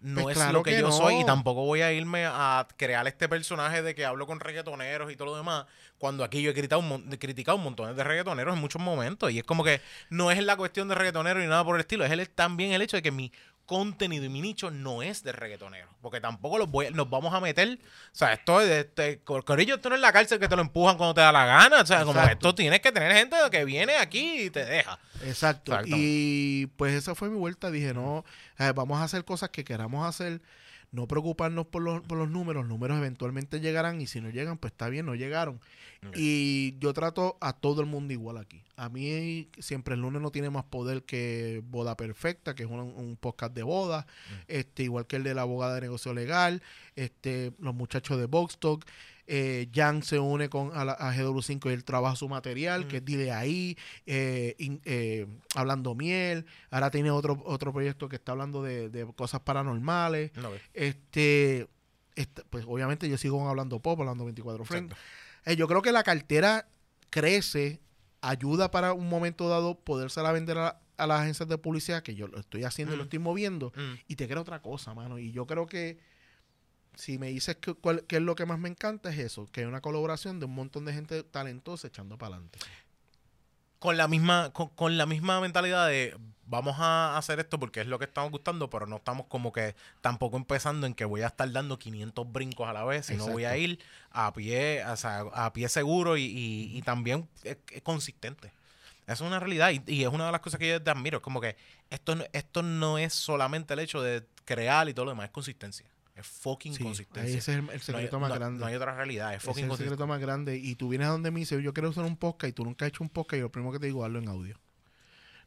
no 0.00 0.22
Pues 0.22 0.36
es 0.36 0.42
claro 0.42 0.58
lo 0.58 0.62
que, 0.64 0.72
que 0.72 0.80
yo 0.80 0.88
no. 0.88 0.92
soy 0.92 1.14
y 1.20 1.24
tampoco 1.24 1.64
voy 1.64 1.80
a 1.82 1.92
irme 1.92 2.24
a 2.26 2.66
crear 2.76 3.06
este 3.06 3.28
personaje 3.28 3.82
de 3.82 3.94
que 3.94 4.04
hablo 4.04 4.26
con 4.26 4.40
reggaetoneros 4.40 5.12
y 5.12 5.16
todo 5.16 5.26
lo 5.26 5.36
demás, 5.36 5.66
cuando 5.98 6.24
aquí 6.24 6.42
yo 6.42 6.50
he 6.50 6.54
criticado 6.54 6.80
un, 6.80 7.02
criticado 7.18 7.56
un 7.58 7.62
montón 7.62 7.94
de 7.94 8.02
reggaetoneros 8.02 8.52
en 8.56 8.60
muchos 8.60 8.82
momentos 8.82 9.30
y 9.30 9.38
es 9.38 9.44
como 9.44 9.62
que 9.62 9.80
no 10.10 10.32
es 10.32 10.42
la 10.42 10.56
cuestión 10.56 10.88
de 10.88 10.96
reggaetonero 10.96 11.38
ni 11.38 11.46
nada 11.46 11.62
por 11.64 11.76
el 11.76 11.80
estilo, 11.82 12.04
es 12.04 12.10
el, 12.10 12.28
también 12.28 12.72
el 12.72 12.82
hecho 12.82 12.96
de 12.96 13.02
que 13.02 13.12
mi 13.12 13.30
contenido 13.72 14.24
y 14.24 14.28
mi 14.28 14.40
nicho 14.40 14.70
no 14.70 15.02
es 15.02 15.22
de 15.24 15.32
reggaetonero, 15.32 15.88
porque 16.00 16.20
tampoco 16.20 16.58
los 16.58 16.70
voy, 16.70 16.90
nos 16.92 17.08
vamos 17.08 17.32
a 17.34 17.40
meter, 17.40 17.78
o 17.80 18.14
sea, 18.14 18.32
esto 18.34 18.60
es 18.60 18.68
de 18.68 18.80
este, 18.80 19.20
cor- 19.20 19.44
corillo, 19.44 19.76
esto 19.76 19.88
no 19.88 19.94
es 19.94 20.00
la 20.00 20.12
cárcel 20.12 20.38
que 20.38 20.48
te 20.48 20.56
lo 20.56 20.62
empujan 20.62 20.96
cuando 20.96 21.14
te 21.14 21.20
da 21.22 21.32
la 21.32 21.46
gana, 21.46 21.80
o 21.80 21.86
sea, 21.86 22.00
como 22.04 22.20
Exacto. 22.20 22.32
esto 22.48 22.54
tienes 22.54 22.80
que 22.80 22.92
tener 22.92 23.12
gente 23.12 23.36
que 23.50 23.64
viene 23.64 23.96
aquí 23.96 24.42
y 24.42 24.50
te 24.50 24.64
deja. 24.64 24.98
Exacto. 25.24 25.72
Exacto. 25.72 25.96
Y 25.96 26.66
pues 26.76 26.94
esa 26.94 27.14
fue 27.14 27.28
mi 27.30 27.36
vuelta. 27.38 27.70
Dije, 27.70 27.94
no, 27.94 28.24
eh, 28.58 28.72
vamos 28.74 29.00
a 29.00 29.04
hacer 29.04 29.24
cosas 29.24 29.50
que 29.50 29.64
queramos 29.64 30.06
hacer. 30.06 30.40
No 30.92 31.08
preocuparnos 31.08 31.66
por 31.66 31.82
los, 31.82 32.02
por 32.02 32.18
los 32.18 32.28
números. 32.28 32.62
Los 32.62 32.68
números 32.68 32.98
eventualmente 32.98 33.60
llegarán 33.60 34.00
y 34.02 34.06
si 34.06 34.20
no 34.20 34.28
llegan, 34.28 34.58
pues 34.58 34.72
está 34.72 34.88
bien, 34.90 35.06
no 35.06 35.14
llegaron. 35.14 35.58
Y 36.14 36.76
yo 36.80 36.92
trato 36.92 37.38
a 37.40 37.52
todo 37.52 37.80
el 37.80 37.86
mundo 37.86 38.12
igual 38.12 38.36
aquí. 38.36 38.62
A 38.76 38.88
mí 38.88 39.48
siempre 39.58 39.94
el 39.94 40.00
lunes 40.00 40.20
no 40.20 40.30
tiene 40.30 40.50
más 40.50 40.64
poder 40.64 41.04
que 41.04 41.62
Boda 41.64 41.96
Perfecta, 41.96 42.54
que 42.54 42.64
es 42.64 42.68
un, 42.68 42.80
un 42.80 43.16
podcast 43.16 43.54
de 43.54 43.62
boda, 43.62 44.06
este, 44.48 44.82
igual 44.82 45.06
que 45.06 45.16
el 45.16 45.22
de 45.22 45.34
la 45.34 45.42
abogada 45.42 45.76
de 45.76 45.82
negocio 45.82 46.12
legal, 46.12 46.62
este, 46.96 47.52
los 47.58 47.74
muchachos 47.74 48.18
de 48.18 48.26
Box 48.26 48.58
Talk. 48.58 48.84
Eh, 49.26 49.68
Jan 49.72 50.02
se 50.02 50.18
une 50.18 50.48
con 50.48 50.76
a, 50.76 50.84
la- 50.84 50.92
a 50.94 51.14
GW5 51.14 51.70
y 51.70 51.72
él 51.74 51.84
trabaja 51.84 52.16
su 52.16 52.28
material, 52.28 52.88
que 52.88 52.96
es 52.98 53.04
Dile 53.04 53.30
ahí, 53.32 53.78
eh, 54.04 54.56
in- 54.58 54.80
eh, 54.84 55.26
hablando 55.54 55.94
miel. 55.94 56.44
Ahora 56.70 56.90
tiene 56.90 57.10
otro, 57.10 57.40
otro 57.46 57.72
proyecto 57.72 58.08
que 58.08 58.16
está 58.16 58.32
hablando 58.32 58.62
de, 58.62 58.88
de 58.88 59.06
cosas 59.14 59.40
paranormales. 59.40 60.32
No. 60.36 60.50
Este, 60.74 61.68
este, 62.16 62.42
pues 62.50 62.64
obviamente 62.66 63.08
yo 63.08 63.16
sigo 63.16 63.48
hablando 63.48 63.78
pop, 63.80 64.00
hablando 64.00 64.24
24 64.24 64.64
frames. 64.64 64.90
Exacto. 64.90 65.50
Eh, 65.50 65.56
yo 65.56 65.68
creo 65.68 65.82
que 65.82 65.92
la 65.92 66.02
cartera 66.02 66.66
crece, 67.10 67.80
ayuda 68.20 68.70
para 68.70 68.92
un 68.92 69.08
momento 69.08 69.48
dado 69.48 69.78
podérsela 69.78 70.32
vender 70.32 70.58
a, 70.58 70.80
a 70.96 71.06
las 71.06 71.20
agencias 71.22 71.48
de 71.48 71.58
publicidad, 71.58 72.02
que 72.02 72.14
yo 72.14 72.26
lo 72.28 72.38
estoy 72.38 72.64
haciendo 72.64 72.94
y 72.94 72.96
lo 72.96 73.04
Mm. 73.04 73.06
estoy 73.06 73.18
moviendo, 73.18 73.72
Mm. 73.76 73.94
y 74.08 74.16
te 74.16 74.26
crea 74.28 74.40
otra 74.40 74.60
cosa, 74.62 74.94
mano. 74.94 75.18
Y 75.18 75.32
yo 75.32 75.46
creo 75.46 75.66
que 75.66 75.98
si 76.94 77.18
me 77.18 77.28
dices 77.28 77.56
que, 77.56 77.74
cuál- 77.74 78.04
qué 78.06 78.16
es 78.16 78.22
lo 78.22 78.34
que 78.34 78.46
más 78.46 78.58
me 78.58 78.68
encanta, 78.68 79.10
es 79.10 79.18
eso, 79.18 79.46
que 79.52 79.60
hay 79.62 79.66
una 79.66 79.80
colaboración 79.80 80.38
de 80.40 80.46
un 80.46 80.54
montón 80.54 80.84
de 80.84 80.92
gente 80.92 81.22
talentosa 81.22 81.86
echando 81.88 82.18
para 82.18 82.34
adelante. 82.36 82.58
con 83.78 83.96
la 83.96 84.06
misma 84.06 84.52
con, 84.52 84.68
con 84.68 84.96
la 84.96 85.06
misma 85.06 85.40
mentalidad 85.40 85.88
de 85.88 86.16
vamos 86.46 86.76
a 86.78 87.16
hacer 87.16 87.40
esto 87.40 87.58
porque 87.58 87.80
es 87.80 87.86
lo 87.88 87.98
que 87.98 88.04
estamos 88.04 88.30
gustando, 88.30 88.70
pero 88.70 88.86
no 88.86 88.96
estamos 88.96 89.26
como 89.26 89.52
que 89.52 89.74
tampoco 90.00 90.36
empezando 90.36 90.86
en 90.86 90.94
que 90.94 91.04
voy 91.04 91.22
a 91.22 91.26
estar 91.28 91.50
dando 91.50 91.78
500 91.80 92.30
brincos 92.30 92.68
a 92.68 92.72
la 92.72 92.84
vez, 92.84 93.06
sino 93.06 93.26
voy 93.26 93.44
a 93.44 93.56
Exacto. 93.56 93.72
ir 93.72 93.78
a 94.12 94.32
pie, 94.32 94.84
o 94.86 94.96
sea, 94.96 95.20
a 95.32 95.52
pie 95.52 95.68
seguro 95.68 96.16
y, 96.16 96.22
y- 96.24 96.76
y 96.78 96.82
también 96.82 97.28
es- 97.42 97.56
es 97.72 97.82
consistente. 97.82 98.52
Eso 99.06 99.24
es 99.24 99.28
una 99.28 99.40
realidad 99.40 99.70
y, 99.70 99.82
y 99.86 100.02
es 100.04 100.08
una 100.10 100.26
de 100.26 100.32
las 100.32 100.40
cosas 100.42 100.60
que 100.60 100.68
yo 100.68 100.80
te 100.82 100.90
admiro. 100.90 101.18
Es 101.18 101.22
como 101.24 101.40
que 101.40 101.56
esto, 101.90 102.14
no- 102.14 102.24
esto 102.32 102.62
no 102.62 102.98
es 102.98 103.12
solamente 103.14 103.74
el 103.74 103.80
hecho 103.80 104.00
de 104.00 104.24
crear 104.44 104.88
y 104.88 104.94
todo 104.94 105.06
lo 105.06 105.10
demás, 105.10 105.24
es 105.26 105.32
consistencia. 105.32 105.86
Es 106.14 106.26
fucking 106.26 106.74
Sí, 106.74 106.82
consistencia. 106.84 107.38
ese 107.38 107.38
es 107.38 107.48
el, 107.48 107.60
el 107.60 107.64
No 107.66 107.72
hay- 107.72 107.78
secreto 107.80 108.20
más 108.20 108.28
no- 108.28 108.34
grande. 108.34 108.60
no 108.60 108.66
hay 108.66 108.74
otra 108.74 108.94
realidad, 108.94 109.32
es 109.32 109.38
Ese 109.38 109.46
fucking 109.46 109.64
es 109.64 109.70
el 109.72 109.76
secreto 109.78 110.06
más 110.06 110.20
grande. 110.20 110.56
Y 110.58 110.74
tú 110.74 110.88
vienes 110.90 111.08
a 111.08 111.12
donde 111.12 111.30
me 111.30 111.40
dices, 111.40 111.62
yo 111.62 111.72
quiero 111.72 111.88
hacer 111.88 112.04
un 112.04 112.16
podcast 112.16 112.50
y 112.50 112.52
tú 112.52 112.64
nunca 112.64 112.84
has 112.84 112.90
hecho 112.90 113.02
un 113.02 113.08
podcast 113.10 113.38
y 113.38 113.40
lo 113.40 113.50
primero 113.50 113.72
que 113.72 113.78
te 113.78 113.86
digo, 113.86 114.04
hazlo 114.04 114.18
en 114.18 114.28
audio. 114.28 114.58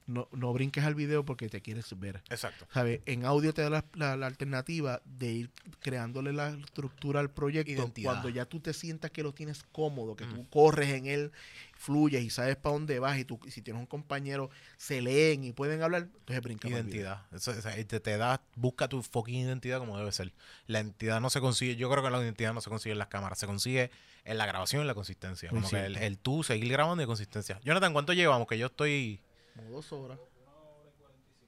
No, 0.08 0.28
no 0.32 0.54
brinques 0.54 0.84
al 0.84 0.94
video 0.96 1.26
porque 1.26 1.50
te 1.50 1.62
quieres 1.62 1.88
ver. 2.00 2.22
Exacto. 2.30 2.68
¿Sabes? 2.74 3.02
En 3.06 3.26
audio 3.26 3.54
te 3.54 3.62
da 3.64 3.70
la, 3.70 3.86
la- 3.94 4.16
la 4.16 4.28
alternativa 4.28 5.02
de 5.06 5.32
ir 5.34 5.52
creándole 5.82 6.32
la 6.34 6.50
estructura 6.50 7.20
al 7.20 7.32
proyecto 7.32 7.72
Identidad. 7.72 8.12
cuando 8.12 8.30
ya 8.30 8.46
tú 8.46 8.60
te 8.60 8.74
sientas 8.74 9.12
que 9.12 9.24
lo 9.24 9.34
tienes 9.34 9.64
cómodo, 9.72 10.16
que 10.16 10.26
tú 10.26 10.48
corres 10.50 10.90
en 10.90 11.08
él, 11.08 11.32
fluyes 11.76 12.24
y 12.24 12.30
sabes 12.30 12.56
para 12.56 12.74
dónde 12.74 13.00
vas 13.00 13.18
y 13.18 13.26
tú, 13.26 13.40
si 13.50 13.62
tienes 13.62 13.80
un 13.80 13.86
compañero, 13.88 14.50
se 14.78 15.02
leen 15.02 15.44
y 15.44 15.52
pueden 15.54 15.82
hablar, 15.82 16.04
entonces 16.04 16.42
brinca. 16.42 16.68
Identidad. 16.70 17.24
Eso, 17.34 17.52
o 17.52 17.62
sea, 17.62 17.74
te, 17.86 18.00
te 18.00 18.18
da, 18.18 18.42
busca 18.56 18.88
tu 18.88 19.02
fucking 19.04 19.36
identidad 19.48 19.80
como 19.80 19.98
debe 19.98 20.12
ser. 20.12 20.34
La 20.68 20.80
identidad 20.80 21.20
no 21.22 21.30
se 21.30 21.42
consigue, 21.42 21.76
yo 21.76 21.90
creo 21.90 22.04
que 22.04 22.10
la 22.10 22.22
identidad 22.22 22.54
no 22.54 22.62
se 22.62 22.70
consigue 22.70 22.94
en 22.94 23.00
las 23.00 23.08
cámaras, 23.08 23.40
se 23.40 23.46
consigue 23.48 23.92
en 24.24 24.38
la 24.38 24.46
grabación 24.46 24.80
y 24.80 24.84
en 24.84 24.88
la 24.88 24.94
consistencia. 24.96 25.50
Como 25.50 25.70
que 25.70 25.86
el, 25.86 25.98
el 25.98 26.18
tú 26.18 26.44
seguir 26.44 26.72
grabando 26.72 27.04
y 27.04 27.06
consistencia. 27.06 27.60
Jonathan, 27.64 27.94
¿cuánto 27.94 28.14
llevamos? 28.14 28.48
Que 28.48 28.58
yo 28.58 28.68
estoy 28.68 29.22
Como 29.56 29.70
dos 29.72 29.92
horas. 29.94 30.20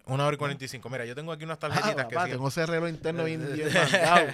una 0.05 0.25
hora 0.25 0.35
y 0.35 0.37
cuarenta 0.37 0.63
y 0.63 0.67
cinco. 0.69 0.89
Mira, 0.89 1.03
yo 1.05 1.13
tengo 1.15 1.31
aquí 1.33 1.43
unas 1.43 1.57
Ah, 1.57 1.59
tarjetitas 1.59 2.05
que 2.07 2.15
papá, 2.15 2.25
siguen- 2.27 2.31
tengo 2.35 2.47
ese 2.47 2.65
reloj 2.65 2.89
interno 2.89 3.23
bien, 3.25 3.53
bien 3.53 3.67
mandado. 3.73 4.27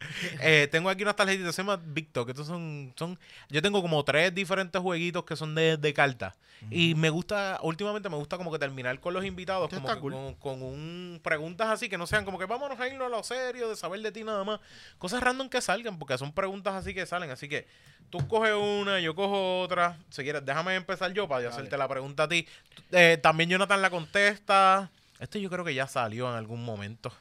Eh, 0.40 0.68
tengo 0.70 0.90
aquí 0.90 1.02
unas 1.02 1.16
tarjetitas, 1.16 1.54
se 1.54 1.62
llama 1.62 1.80
Victor, 1.82 2.26
que 2.26 2.32
estos 2.32 2.46
son, 2.46 2.92
son, 2.96 3.18
yo 3.48 3.62
tengo 3.62 3.80
como 3.80 4.04
tres 4.04 4.34
diferentes 4.34 4.80
jueguitos 4.80 5.24
que 5.24 5.36
son 5.36 5.54
de, 5.54 5.76
de 5.76 5.94
cartas. 5.94 6.34
Y 6.70 6.94
me 6.94 7.10
gusta, 7.10 7.58
últimamente 7.62 8.08
me 8.08 8.16
gusta 8.16 8.36
como 8.36 8.50
que 8.50 8.58
terminar 8.58 8.98
con 9.00 9.12
los 9.12 9.24
invitados, 9.24 9.68
como 9.68 9.80
está 9.82 9.94
que 9.94 10.00
cool. 10.00 10.12
con, 10.12 10.34
con 10.34 10.62
un, 10.62 11.20
preguntas 11.22 11.68
así 11.68 11.88
que 11.88 11.98
no 11.98 12.06
sean 12.06 12.24
como 12.24 12.38
que 12.38 12.46
vámonos 12.46 12.78
a 12.80 12.88
irnos 12.88 13.06
a 13.06 13.10
lo 13.10 13.22
serio, 13.22 13.68
de 13.68 13.76
saber 13.76 14.00
de 14.00 14.12
ti 14.12 14.24
nada 14.24 14.44
más. 14.44 14.60
Cosas 14.98 15.22
random 15.22 15.48
que 15.48 15.60
salgan, 15.60 15.98
porque 15.98 16.16
son 16.16 16.32
preguntas 16.32 16.74
así 16.74 16.94
que 16.94 17.04
salen. 17.06 17.30
Así 17.30 17.48
que 17.48 17.66
tú 18.10 18.26
coges 18.28 18.54
una, 18.54 19.00
yo 19.00 19.14
cojo 19.14 19.60
otra. 19.60 19.98
Si 20.10 20.22
quieres, 20.22 20.44
déjame 20.44 20.74
empezar 20.74 21.12
yo 21.12 21.28
para 21.28 21.42
yo 21.42 21.50
hacerte 21.50 21.76
la 21.76 21.88
pregunta 21.88 22.24
a 22.24 22.28
ti. 22.28 22.46
Eh, 22.92 23.18
también 23.22 23.50
Jonathan 23.50 23.82
la 23.82 23.90
contesta. 23.90 24.90
Esto 25.20 25.38
yo 25.38 25.50
creo 25.50 25.64
que 25.64 25.74
ya 25.74 25.86
salió 25.86 26.28
en 26.30 26.36
algún 26.36 26.64
momento. 26.64 27.12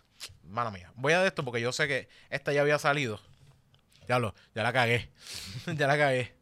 Mala 0.54 0.72
mía. 0.72 0.92
Voy 0.96 1.14
a 1.14 1.20
de 1.22 1.28
esto 1.28 1.44
porque 1.44 1.60
yo 1.62 1.72
sé 1.72 1.88
que 1.88 2.08
esta 2.30 2.54
ya 2.54 2.62
había 2.62 2.78
salido. 2.80 3.20
Diablo, 4.08 4.36
ya 4.54 4.64
la 4.64 4.72
cagué. 4.72 5.10
ya 5.66 5.88
la 5.88 5.98
cagué. 5.98 6.34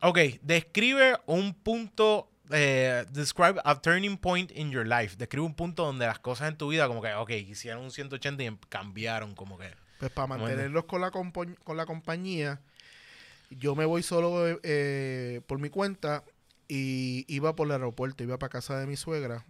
Ok, 0.00 0.18
describe 0.42 1.18
un 1.26 1.54
punto. 1.54 2.30
eh, 2.50 3.04
describe 3.10 3.60
a 3.64 3.80
turning 3.80 4.16
point 4.18 4.50
in 4.54 4.70
your 4.70 4.86
life. 4.86 5.16
Describe 5.16 5.44
un 5.46 5.54
punto 5.54 5.84
donde 5.84 6.06
las 6.06 6.18
cosas 6.18 6.48
en 6.48 6.56
tu 6.58 6.68
vida, 6.68 6.86
como 6.88 7.00
que, 7.02 7.12
ok, 7.14 7.30
hicieron 7.30 7.82
un 7.84 7.90
180 7.90 8.42
y 8.42 8.46
em- 8.46 8.58
cambiaron, 8.68 9.34
como 9.34 9.58
que. 9.58 9.70
Pues 9.98 10.10
para 10.10 10.26
mantenerlos 10.26 10.84
con 10.84 11.00
la, 11.00 11.10
con 11.10 11.76
la 11.76 11.86
compañía, 11.86 12.60
yo 13.50 13.74
me 13.74 13.84
voy 13.84 14.02
solo 14.02 14.48
eh, 14.48 14.58
eh, 14.62 15.40
por 15.46 15.58
mi 15.58 15.70
cuenta 15.70 16.24
y 16.68 17.24
iba 17.28 17.54
por 17.54 17.66
el 17.66 17.72
aeropuerto, 17.72 18.22
iba 18.24 18.38
para 18.38 18.50
casa 18.50 18.78
de 18.78 18.86
mi 18.86 18.96
suegra 18.96 19.44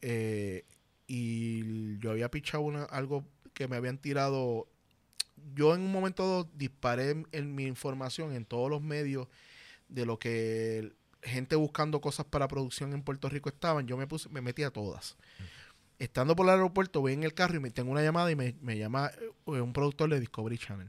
eh, 0.00 0.64
y 1.08 1.98
yo 1.98 2.10
había 2.12 2.30
pichado 2.30 2.62
una- 2.62 2.84
algo 2.84 3.24
que 3.54 3.66
me 3.66 3.74
habían 3.76 3.98
tirado. 3.98 4.68
Yo 5.54 5.74
en 5.74 5.80
un 5.80 5.90
momento 5.90 6.48
disparé 6.54 7.10
en, 7.10 7.26
en 7.32 7.54
mi 7.54 7.64
información 7.64 8.32
en 8.34 8.44
todos 8.44 8.70
los 8.70 8.82
medios 8.82 9.26
de 9.88 10.06
lo 10.06 10.18
que 10.18 10.92
gente 11.22 11.56
buscando 11.56 12.00
cosas 12.00 12.26
para 12.26 12.46
producción 12.46 12.92
en 12.92 13.02
Puerto 13.02 13.28
Rico 13.28 13.48
estaban. 13.48 13.86
Yo 13.86 13.96
me 13.96 14.06
puse, 14.06 14.28
me 14.28 14.40
metí 14.42 14.62
a 14.62 14.70
todas. 14.70 15.16
Estando 15.98 16.36
por 16.36 16.46
el 16.46 16.50
aeropuerto, 16.50 17.00
voy 17.00 17.14
en 17.14 17.24
el 17.24 17.34
carro 17.34 17.56
y 17.56 17.60
me 17.60 17.70
tengo 17.70 17.90
una 17.90 18.02
llamada 18.02 18.30
y 18.30 18.36
me, 18.36 18.54
me 18.60 18.78
llama 18.78 19.10
eh, 19.46 19.60
un 19.60 19.72
productor 19.72 20.10
de 20.10 20.20
Discovery 20.20 20.58
Channel. 20.58 20.86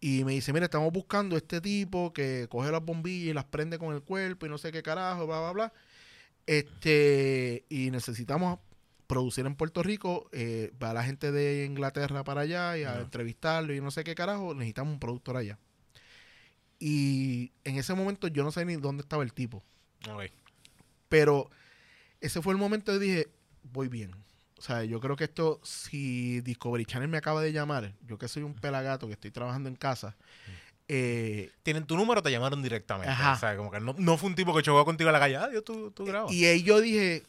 Y 0.00 0.24
me 0.24 0.32
dice, 0.32 0.52
mira, 0.52 0.66
estamos 0.66 0.92
buscando 0.92 1.36
este 1.36 1.60
tipo 1.62 2.12
que 2.12 2.46
coge 2.50 2.70
las 2.70 2.84
bombillas 2.84 3.30
y 3.30 3.32
las 3.32 3.44
prende 3.46 3.78
con 3.78 3.94
el 3.94 4.02
cuerpo 4.02 4.44
y 4.44 4.48
no 4.50 4.58
sé 4.58 4.70
qué 4.72 4.82
carajo, 4.82 5.26
bla, 5.26 5.40
bla, 5.40 5.52
bla. 5.52 5.72
Este, 6.46 7.64
y 7.70 7.90
necesitamos 7.90 8.58
producir 9.06 9.46
en 9.46 9.54
Puerto 9.54 9.82
Rico, 9.82 10.28
eh, 10.32 10.72
va 10.82 10.92
la 10.92 11.04
gente 11.04 11.32
de 11.32 11.64
Inglaterra 11.64 12.24
para 12.24 12.42
allá 12.42 12.76
y 12.78 12.84
a 12.84 13.00
entrevistarlo 13.00 13.74
y 13.74 13.80
no 13.80 13.90
sé 13.90 14.04
qué 14.04 14.14
carajo, 14.14 14.54
necesitamos 14.54 14.94
un 14.94 15.00
productor 15.00 15.36
allá. 15.36 15.58
Y 16.78 17.52
en 17.64 17.76
ese 17.76 17.94
momento 17.94 18.28
yo 18.28 18.44
no 18.44 18.52
sé 18.52 18.64
ni 18.64 18.76
dónde 18.76 19.02
estaba 19.02 19.22
el 19.22 19.32
tipo. 19.32 19.62
Pero 21.08 21.50
ese 22.20 22.42
fue 22.42 22.52
el 22.52 22.58
momento 22.58 22.92
que 22.92 22.98
dije, 22.98 23.28
voy 23.62 23.88
bien. 23.88 24.12
O 24.58 24.62
sea, 24.62 24.84
yo 24.84 25.00
creo 25.00 25.16
que 25.16 25.24
esto, 25.24 25.60
si 25.62 26.40
Discovery 26.40 26.86
Channel 26.86 27.08
me 27.08 27.18
acaba 27.18 27.42
de 27.42 27.52
llamar, 27.52 27.92
yo 28.06 28.18
que 28.18 28.28
soy 28.28 28.42
un 28.42 28.54
pelagato 28.54 29.06
que 29.06 29.12
estoy 29.12 29.30
trabajando 29.30 29.68
en 29.68 29.76
casa, 29.76 30.16
eh, 30.88 31.50
Tienen 31.62 31.84
tu 31.84 31.96
número, 31.96 32.22
te 32.22 32.30
llamaron 32.30 32.62
directamente. 32.62 33.10
Ajá. 33.10 33.32
O 33.32 33.38
sea, 33.38 33.56
como 33.56 33.70
que 33.70 33.80
no, 33.80 33.94
no 33.98 34.16
fue 34.16 34.28
un 34.28 34.36
tipo 34.36 34.54
que 34.54 34.62
chocó 34.62 34.84
contigo 34.84 35.10
a 35.10 35.12
la 35.12 35.18
calle. 35.18 35.36
Ah, 35.36 35.48
Dios, 35.48 35.64
tú, 35.64 35.90
tú 35.90 36.04
grabas. 36.04 36.32
y 36.32 36.46
ahí 36.46 36.62
yo 36.62 36.80
dije, 36.80 37.24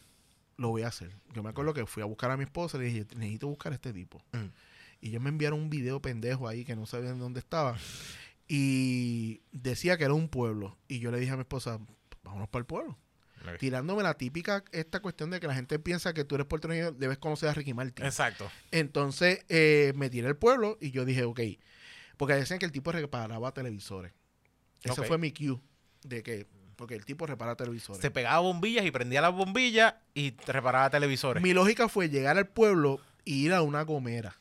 lo 0.57 0.69
voy 0.69 0.81
a 0.81 0.87
hacer. 0.87 1.15
Yo 1.33 1.43
me 1.43 1.49
acuerdo 1.49 1.73
que 1.73 1.85
fui 1.85 2.03
a 2.03 2.05
buscar 2.05 2.31
a 2.31 2.37
mi 2.37 2.43
esposa 2.43 2.77
y 2.77 2.81
le 2.81 2.85
dije, 2.87 3.05
necesito 3.15 3.47
buscar 3.47 3.71
a 3.71 3.75
este 3.75 3.93
tipo. 3.93 4.23
Mm. 4.33 4.47
Y 5.01 5.09
ellos 5.09 5.21
me 5.21 5.29
enviaron 5.29 5.59
un 5.59 5.69
video 5.69 6.01
pendejo 6.01 6.47
ahí 6.47 6.65
que 6.65 6.75
no 6.75 6.85
sabían 6.85 7.19
dónde 7.19 7.39
estaba. 7.39 7.77
Y 8.47 9.41
decía 9.51 9.97
que 9.97 10.05
era 10.05 10.13
un 10.13 10.29
pueblo. 10.29 10.77
Y 10.87 10.99
yo 10.99 11.11
le 11.11 11.19
dije 11.19 11.31
a 11.31 11.35
mi 11.35 11.41
esposa, 11.41 11.79
vámonos 12.23 12.49
para 12.49 12.61
el 12.61 12.65
pueblo. 12.65 12.97
Tirándome 13.59 14.03
la 14.03 14.15
típica, 14.15 14.63
esta 14.73 14.99
cuestión 14.99 15.29
de 15.29 15.39
que 15.39 15.47
la 15.47 15.55
gente 15.55 15.79
piensa 15.79 16.13
que 16.13 16.25
tú 16.25 16.35
eres 16.35 16.47
puertorriqueño, 16.47 16.91
debes 16.91 17.17
conocer 17.17 17.47
a 17.47 17.53
Ricky 17.53 17.73
Martin. 17.73 18.05
Exacto. 18.05 18.49
Entonces 18.71 19.45
eh, 19.47 19.93
me 19.95 20.09
tiré 20.09 20.27
al 20.27 20.35
pueblo 20.35 20.77
y 20.81 20.91
yo 20.91 21.05
dije, 21.05 21.23
ok. 21.23 21.39
Porque 22.17 22.33
decían 22.33 22.59
que 22.59 22.65
el 22.65 22.73
tipo 22.73 22.91
reparaba 22.91 23.53
televisores. 23.53 24.11
Ese 24.83 25.03
fue 25.03 25.17
mi 25.17 25.31
cue 25.31 25.59
de 26.03 26.23
que, 26.23 26.47
porque 26.77 26.95
el 26.95 27.03
tipo 27.03 27.25
repara 27.25 27.55
televisores. 27.57 28.01
Se 28.01 28.09
pegaba 28.11 28.39
bombillas 28.39 28.85
y 28.85 28.91
prendía 28.91 29.19
las 29.19 29.33
bombillas 29.33 29.95
y 30.13 30.33
reparaba 30.45 30.89
televisores. 30.89 31.43
Mi 31.43 31.51
lógica 31.53 31.89
fue 31.89 32.07
llegar 32.09 32.37
al 32.37 32.47
pueblo 32.47 33.01
e 33.25 33.31
ir 33.31 33.53
a 33.53 33.61
una 33.61 33.81
gomera. 33.81 34.37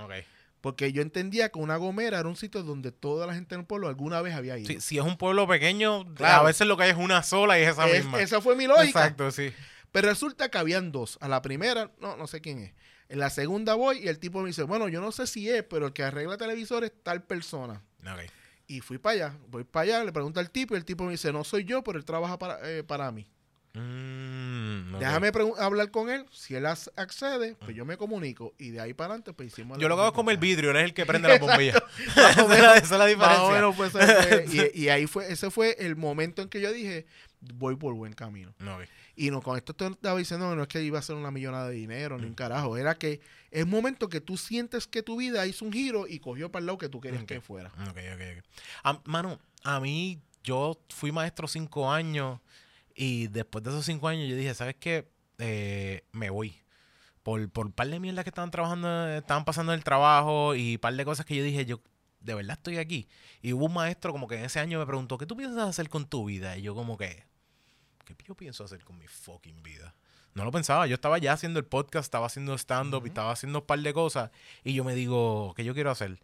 Ok. 0.00 0.12
Porque 0.60 0.92
yo 0.92 1.02
entendía 1.02 1.50
que 1.50 1.58
una 1.58 1.76
gomera 1.76 2.18
era 2.18 2.28
un 2.28 2.36
sitio 2.36 2.62
donde 2.62 2.92
toda 2.92 3.26
la 3.26 3.34
gente 3.34 3.54
en 3.54 3.62
el 3.62 3.66
pueblo 3.66 3.88
alguna 3.88 4.20
vez 4.22 4.34
había 4.34 4.58
ido. 4.58 4.66
Sí, 4.68 4.80
si 4.80 4.98
es 4.98 5.04
un 5.04 5.16
pueblo 5.16 5.46
pequeño, 5.48 6.12
Claro. 6.14 6.42
a 6.42 6.44
veces 6.44 6.66
lo 6.66 6.76
que 6.76 6.82
hay 6.84 6.90
es 6.90 6.96
una 6.96 7.22
sola 7.22 7.58
y 7.58 7.62
es 7.62 7.70
esa 7.70 7.88
Es- 7.88 8.04
misma. 8.04 8.20
esa 8.20 8.40
fue 8.40 8.54
mi 8.56 8.66
lógica. 8.66 8.84
Exacto, 9.00 9.30
sí. 9.30 9.52
Pero 9.92 10.08
resulta 10.08 10.50
que 10.50 10.58
habían 10.58 10.92
dos. 10.92 11.16
A 11.20 11.28
la 11.28 11.42
primera, 11.42 11.90
no, 12.00 12.16
no 12.16 12.26
sé 12.26 12.40
quién 12.40 12.58
es. 12.58 12.72
En 13.08 13.20
la 13.20 13.30
segunda 13.30 13.74
voy 13.74 14.00
y 14.04 14.08
el 14.08 14.18
tipo 14.18 14.42
me 14.42 14.48
dice, 14.48 14.64
bueno, 14.64 14.88
yo 14.88 15.00
no 15.00 15.12
sé 15.12 15.26
si 15.26 15.48
es, 15.48 15.62
pero 15.62 15.86
el 15.86 15.92
que 15.94 16.02
arregla 16.02 16.36
televisores 16.36 16.90
es 16.90 17.02
tal 17.02 17.22
persona. 17.22 17.80
Ok. 18.02 18.30
Y 18.68 18.80
fui 18.80 18.98
para 18.98 19.14
allá, 19.14 19.38
voy 19.48 19.64
para 19.64 19.82
allá, 19.84 20.04
le 20.04 20.12
pregunto 20.12 20.38
al 20.40 20.50
tipo 20.50 20.74
y 20.74 20.76
el 20.78 20.84
tipo 20.84 21.02
me 21.04 21.12
dice, 21.12 21.32
no 21.32 21.42
soy 21.42 21.64
yo, 21.64 21.82
pero 21.82 21.98
él 21.98 22.04
trabaja 22.04 22.38
para, 22.38 22.58
eh, 22.70 22.84
para 22.84 23.10
mí. 23.10 23.26
Mm. 23.74 24.98
Déjame 24.98 25.30
hablar 25.58 25.90
con 25.90 26.10
él, 26.10 26.26
si 26.32 26.54
él 26.54 26.64
ac- 26.64 26.90
accede, 26.96 27.54
pues 27.64 27.76
yo 27.76 27.84
me 27.84 27.96
comunico 27.96 28.54
y 28.58 28.70
de 28.70 28.80
ahí 28.80 28.92
para 28.94 29.10
adelante 29.14 29.32
pues 29.32 29.48
hicimos... 29.52 29.78
Yo 29.78 29.82
la 29.84 29.90
lo 29.90 29.96
que 29.96 30.00
hago 30.00 30.08
es 30.10 30.14
como 30.14 30.30
el 30.30 30.38
vidrio, 30.38 30.70
él 30.72 30.76
es 30.78 30.84
el 30.84 30.94
que 30.94 31.06
prende. 31.06 31.28
Más 31.28 31.40
o 31.42 31.46
esa, 32.16 32.42
es 32.42 32.48
la, 32.62 32.76
esa 32.76 32.78
es 32.78 32.90
la 32.90 33.06
diferencia. 33.06 33.50
menos 33.52 33.76
y, 34.74 34.82
y 34.82 34.88
ahí 34.88 35.06
fue, 35.06 35.32
ese 35.32 35.50
fue 35.50 35.76
el 35.78 35.96
momento 35.96 36.42
en 36.42 36.48
que 36.48 36.60
yo 36.60 36.72
dije, 36.72 37.06
voy 37.54 37.76
por 37.76 37.94
buen 37.94 38.12
camino. 38.12 38.52
No, 38.58 38.76
ok. 38.76 38.82
Y 39.20 39.30
no, 39.32 39.42
con 39.42 39.56
esto 39.56 39.74
te 39.74 39.84
estaba 39.86 40.16
diciendo 40.16 40.48
que 40.48 40.54
no 40.56 40.62
es 40.62 40.68
que 40.68 40.80
iba 40.82 40.98
a 40.98 41.02
ser 41.02 41.16
una 41.16 41.32
millonada 41.32 41.68
de 41.70 41.74
dinero, 41.74 42.16
Mm. 42.16 42.20
ni 42.20 42.26
un 42.28 42.34
carajo. 42.34 42.76
Era 42.76 42.94
que 42.96 43.20
es 43.50 43.66
momento 43.66 44.08
que 44.08 44.20
tú 44.20 44.36
sientes 44.36 44.86
que 44.86 45.02
tu 45.02 45.16
vida 45.16 45.44
hizo 45.46 45.64
un 45.64 45.72
giro 45.72 46.06
y 46.06 46.20
cogió 46.20 46.52
para 46.52 46.60
el 46.60 46.66
lado 46.66 46.78
que 46.78 46.88
tú 46.88 47.00
querías 47.00 47.24
que 47.24 47.40
fuera. 47.40 47.70
Ok, 47.88 47.98
ok, 48.14 48.22
ok. 48.38 48.44
A- 48.84 49.00
mano, 49.06 49.40
a 49.64 49.80
mí, 49.80 50.20
yo 50.44 50.78
fui 50.90 51.10
maestro 51.10 51.48
cinco 51.48 51.90
años 51.90 52.38
y 52.94 53.26
después 53.26 53.64
de 53.64 53.70
esos 53.70 53.84
cinco 53.84 54.06
años 54.06 54.28
yo 54.28 54.36
dije, 54.36 54.54
¿sabes 54.54 54.76
qué? 54.78 55.08
Eh, 55.38 56.04
me 56.12 56.30
voy. 56.30 56.54
Por, 57.24 57.50
por 57.50 57.66
un 57.66 57.72
par 57.72 57.88
de 57.88 57.98
mierdas 58.00 58.24
que 58.24 58.30
estaban 58.30 58.50
trabajando, 58.52 59.08
estaban 59.10 59.44
pasando 59.44 59.72
en 59.72 59.78
el 59.78 59.84
trabajo 59.84 60.54
y 60.54 60.74
un 60.76 60.80
par 60.80 60.94
de 60.94 61.04
cosas 61.04 61.26
que 61.26 61.34
yo 61.36 61.42
dije, 61.42 61.66
yo 61.66 61.80
de 62.20 62.34
verdad 62.34 62.56
estoy 62.56 62.78
aquí. 62.78 63.08
Y 63.42 63.52
hubo 63.52 63.66
un 63.66 63.74
maestro 63.74 64.12
como 64.12 64.28
que 64.28 64.36
en 64.36 64.44
ese 64.44 64.60
año 64.60 64.78
me 64.78 64.86
preguntó, 64.86 65.18
¿qué 65.18 65.26
tú 65.26 65.36
piensas 65.36 65.68
hacer 65.68 65.88
con 65.88 66.06
tu 66.06 66.24
vida? 66.24 66.56
Y 66.56 66.62
yo 66.62 66.74
como 66.74 66.96
que, 66.96 67.24
¿qué 68.16 68.24
yo 68.26 68.34
pienso 68.34 68.64
hacer 68.64 68.84
con 68.84 68.98
mi 68.98 69.06
fucking 69.06 69.62
vida? 69.62 69.94
No 70.34 70.44
lo 70.44 70.52
pensaba, 70.52 70.86
yo 70.86 70.94
estaba 70.94 71.18
ya 71.18 71.32
haciendo 71.32 71.58
el 71.58 71.66
podcast, 71.66 72.04
estaba 72.04 72.26
haciendo 72.26 72.54
stand-up 72.56 73.04
y 73.04 73.08
estaba 73.08 73.32
haciendo 73.32 73.60
un 73.60 73.66
par 73.66 73.80
de 73.80 73.92
cosas. 73.92 74.30
Y 74.62 74.74
yo 74.74 74.84
me 74.84 74.94
digo, 74.94 75.52
¿qué 75.56 75.64
yo 75.64 75.74
quiero 75.74 75.90
hacer? 75.90 76.18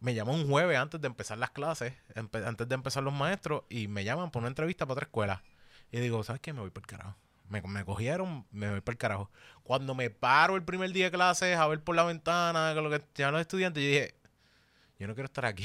me 0.00 0.14
llamó 0.14 0.32
un 0.34 0.48
jueves 0.48 0.78
antes 0.78 1.00
de 1.00 1.06
empezar 1.06 1.38
las 1.38 1.50
clases, 1.50 1.94
antes 2.14 2.68
de 2.68 2.74
empezar 2.74 3.02
los 3.02 3.14
maestros, 3.14 3.62
y 3.68 3.88
me 3.88 4.04
llaman 4.04 4.30
por 4.30 4.40
una 4.40 4.48
entrevista 4.48 4.84
para 4.84 4.92
otra 4.94 5.06
escuela. 5.06 5.42
Y 5.90 6.00
digo, 6.00 6.22
¿sabes 6.22 6.40
qué? 6.40 6.52
Me 6.52 6.60
voy 6.60 6.70
por 6.70 6.82
el 6.82 6.86
carajo. 6.86 7.16
Me, 7.48 7.62
me 7.62 7.84
cogieron, 7.84 8.46
me 8.50 8.70
voy 8.70 8.80
por 8.80 8.94
el 8.94 8.98
carajo. 8.98 9.30
Cuando 9.62 9.94
me 9.94 10.10
paro 10.10 10.56
el 10.56 10.64
primer 10.64 10.92
día 10.92 11.06
de 11.06 11.10
clases 11.12 11.56
a 11.56 11.66
ver 11.66 11.82
por 11.82 11.94
la 11.94 12.04
ventana 12.04 12.74
lo 12.74 12.90
que 12.90 13.02
llaman 13.14 13.34
los 13.34 13.40
estudiantes, 13.42 13.82
yo 13.82 13.88
dije, 13.88 14.14
yo 14.98 15.06
no 15.06 15.14
quiero 15.14 15.26
estar 15.26 15.46
aquí. 15.46 15.64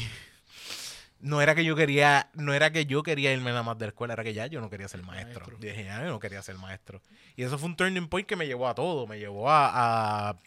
No 1.22 1.42
era 1.42 1.54
que 1.56 1.64
yo 1.64 1.76
quería, 1.76 2.30
no 2.34 2.54
era 2.54 2.72
que 2.72 2.86
yo 2.86 3.04
quería 3.04 3.32
irme 3.32 3.52
nada 3.52 3.64
más 3.64 3.78
de 3.78 3.86
la 3.86 3.90
escuela, 3.90 4.14
era 4.14 4.24
que 4.24 4.34
ya 4.34 4.48
yo 4.48 4.60
no 4.60 4.70
quería 4.70 4.88
ser 4.88 5.04
maestro. 5.04 5.42
Maestro. 5.42 5.60
Yo 5.60 5.70
dije, 5.70 5.86
ya 5.86 6.02
yo 6.04 6.10
no 6.10 6.20
quería 6.20 6.42
ser 6.42 6.56
maestro. 6.58 7.02
Y 7.36 7.44
eso 7.44 7.58
fue 7.60 7.70
un 7.70 7.76
turning 7.76 8.08
point 8.08 8.28
que 8.28 8.36
me 8.36 8.48
llevó 8.48 8.68
a 8.68 8.74
todo. 8.74 9.06
Me 9.06 9.20
llevó 9.20 9.50
a, 9.50 10.30
a 10.30 10.38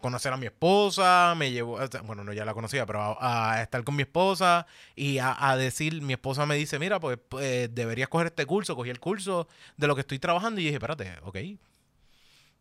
conocer 0.00 0.32
a 0.32 0.36
mi 0.36 0.46
esposa, 0.46 1.34
me 1.36 1.50
llevó, 1.50 1.78
bueno, 2.04 2.24
no 2.24 2.32
ya 2.32 2.44
la 2.44 2.54
conocía, 2.54 2.86
pero 2.86 3.00
a, 3.20 3.54
a 3.54 3.62
estar 3.62 3.82
con 3.84 3.96
mi 3.96 4.02
esposa 4.02 4.66
y 4.96 5.18
a, 5.18 5.36
a 5.50 5.56
decir, 5.56 6.00
mi 6.00 6.12
esposa 6.14 6.46
me 6.46 6.54
dice, 6.54 6.78
mira, 6.78 7.00
pues, 7.00 7.18
pues, 7.28 7.74
deberías 7.74 8.08
coger 8.08 8.28
este 8.28 8.46
curso, 8.46 8.76
cogí 8.76 8.90
el 8.90 9.00
curso 9.00 9.48
de 9.76 9.86
lo 9.86 9.94
que 9.94 10.02
estoy 10.02 10.18
trabajando 10.18 10.60
y 10.60 10.64
dije, 10.64 10.76
espérate, 10.76 11.12
ok. 11.22 11.36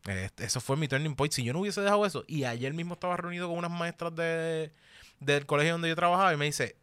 Este, 0.07 0.45
eso 0.45 0.61
fue 0.61 0.77
mi 0.77 0.87
turning 0.87 1.15
point. 1.15 1.33
Si 1.33 1.43
yo 1.43 1.53
no 1.53 1.59
hubiese 1.59 1.81
dejado 1.81 2.05
eso, 2.05 2.23
y 2.27 2.45
ayer 2.45 2.73
mismo 2.73 2.93
estaba 2.95 3.17
reunido 3.17 3.47
con 3.47 3.57
unas 3.57 3.71
maestras 3.71 4.15
de, 4.15 4.71
del 5.19 5.45
colegio 5.45 5.73
donde 5.73 5.89
yo 5.89 5.95
trabajaba 5.95 6.33
y 6.33 6.37
me 6.37 6.45
dice, 6.45 6.77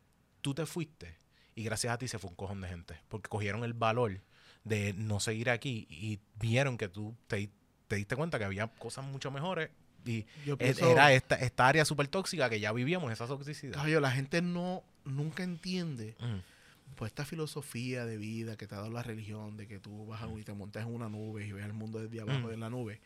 tú 0.47 0.55
te 0.55 0.64
fuiste 0.64 1.16
y 1.56 1.64
gracias 1.64 1.93
a 1.93 1.98
ti 1.98 2.06
se 2.06 2.20
fue 2.20 2.31
un 2.31 2.36
cojón 2.36 2.60
de 2.60 2.68
gente, 2.68 2.94
porque 3.09 3.28
cogieron 3.28 3.64
el 3.64 3.73
valor 3.74 4.20
de 4.62 4.93
no 4.93 5.18
seguir 5.18 5.51
aquí 5.51 5.89
y 5.90 6.20
vieron 6.39 6.78
que 6.78 6.89
tú 6.89 7.16
te, 7.27 7.51
te 7.89 7.97
diste 7.97 8.14
cuenta 8.14 8.39
que 8.39 8.44
había 8.44 8.68
cosas 8.68 9.05
mucho 9.05 9.32
mejores 9.32 9.70
y 10.05 10.24
Yo 10.44 10.55
e- 10.55 10.56
pienso- 10.59 10.89
era 10.89 11.12
esta, 11.12 11.35
esta 11.35 11.66
área 11.66 11.85
súper 11.85 12.06
tóxica 12.06 12.48
que 12.48 12.60
ya 12.60 12.70
vivíamos, 12.70 13.10
esa 13.10 13.27
toxicidad. 13.27 13.85
La 14.01 14.10
gente 14.12 14.40
no 14.40 14.85
nunca 15.05 15.43
entiende 15.43 16.14
Mm, 16.20 16.94
pues 16.94 17.10
esta 17.10 17.24
filosofía 17.24 18.05
de 18.06 18.16
vida 18.16 18.56
que 18.56 18.68
te 18.68 18.77
ha 18.77 18.78
dado 18.78 18.93
la 18.93 19.02
religión, 19.02 19.56
de 19.56 19.66
que 19.66 19.81
tú 19.81 20.06
vas 20.06 20.23
a 20.23 20.28
y 20.39 20.44
te 20.44 20.52
montas 20.52 20.85
en 20.86 20.94
una 20.94 21.09
nube 21.09 21.44
y 21.44 21.51
ves 21.51 21.64
el 21.64 21.73
mundo 21.73 21.98
desde 22.01 22.20
abajo 22.20 22.47
Mm. 22.47 22.51
de 22.51 22.56
la 22.56 22.70
nube, 22.70 23.01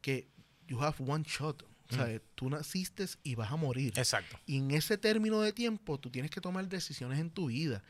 que 0.00 0.26
you 0.66 0.82
have 0.82 0.96
one 1.06 1.22
shot. 1.24 1.62
Sea, 1.90 2.20
tú 2.34 2.48
naciste 2.50 3.04
y 3.22 3.34
vas 3.34 3.52
a 3.52 3.56
morir. 3.56 3.92
Exacto. 3.96 4.38
Y 4.46 4.58
en 4.58 4.70
ese 4.70 4.96
término 4.98 5.40
de 5.40 5.52
tiempo, 5.52 5.98
tú 6.00 6.10
tienes 6.10 6.30
que 6.30 6.40
tomar 6.40 6.68
decisiones 6.68 7.18
en 7.18 7.30
tu 7.30 7.46
vida. 7.46 7.82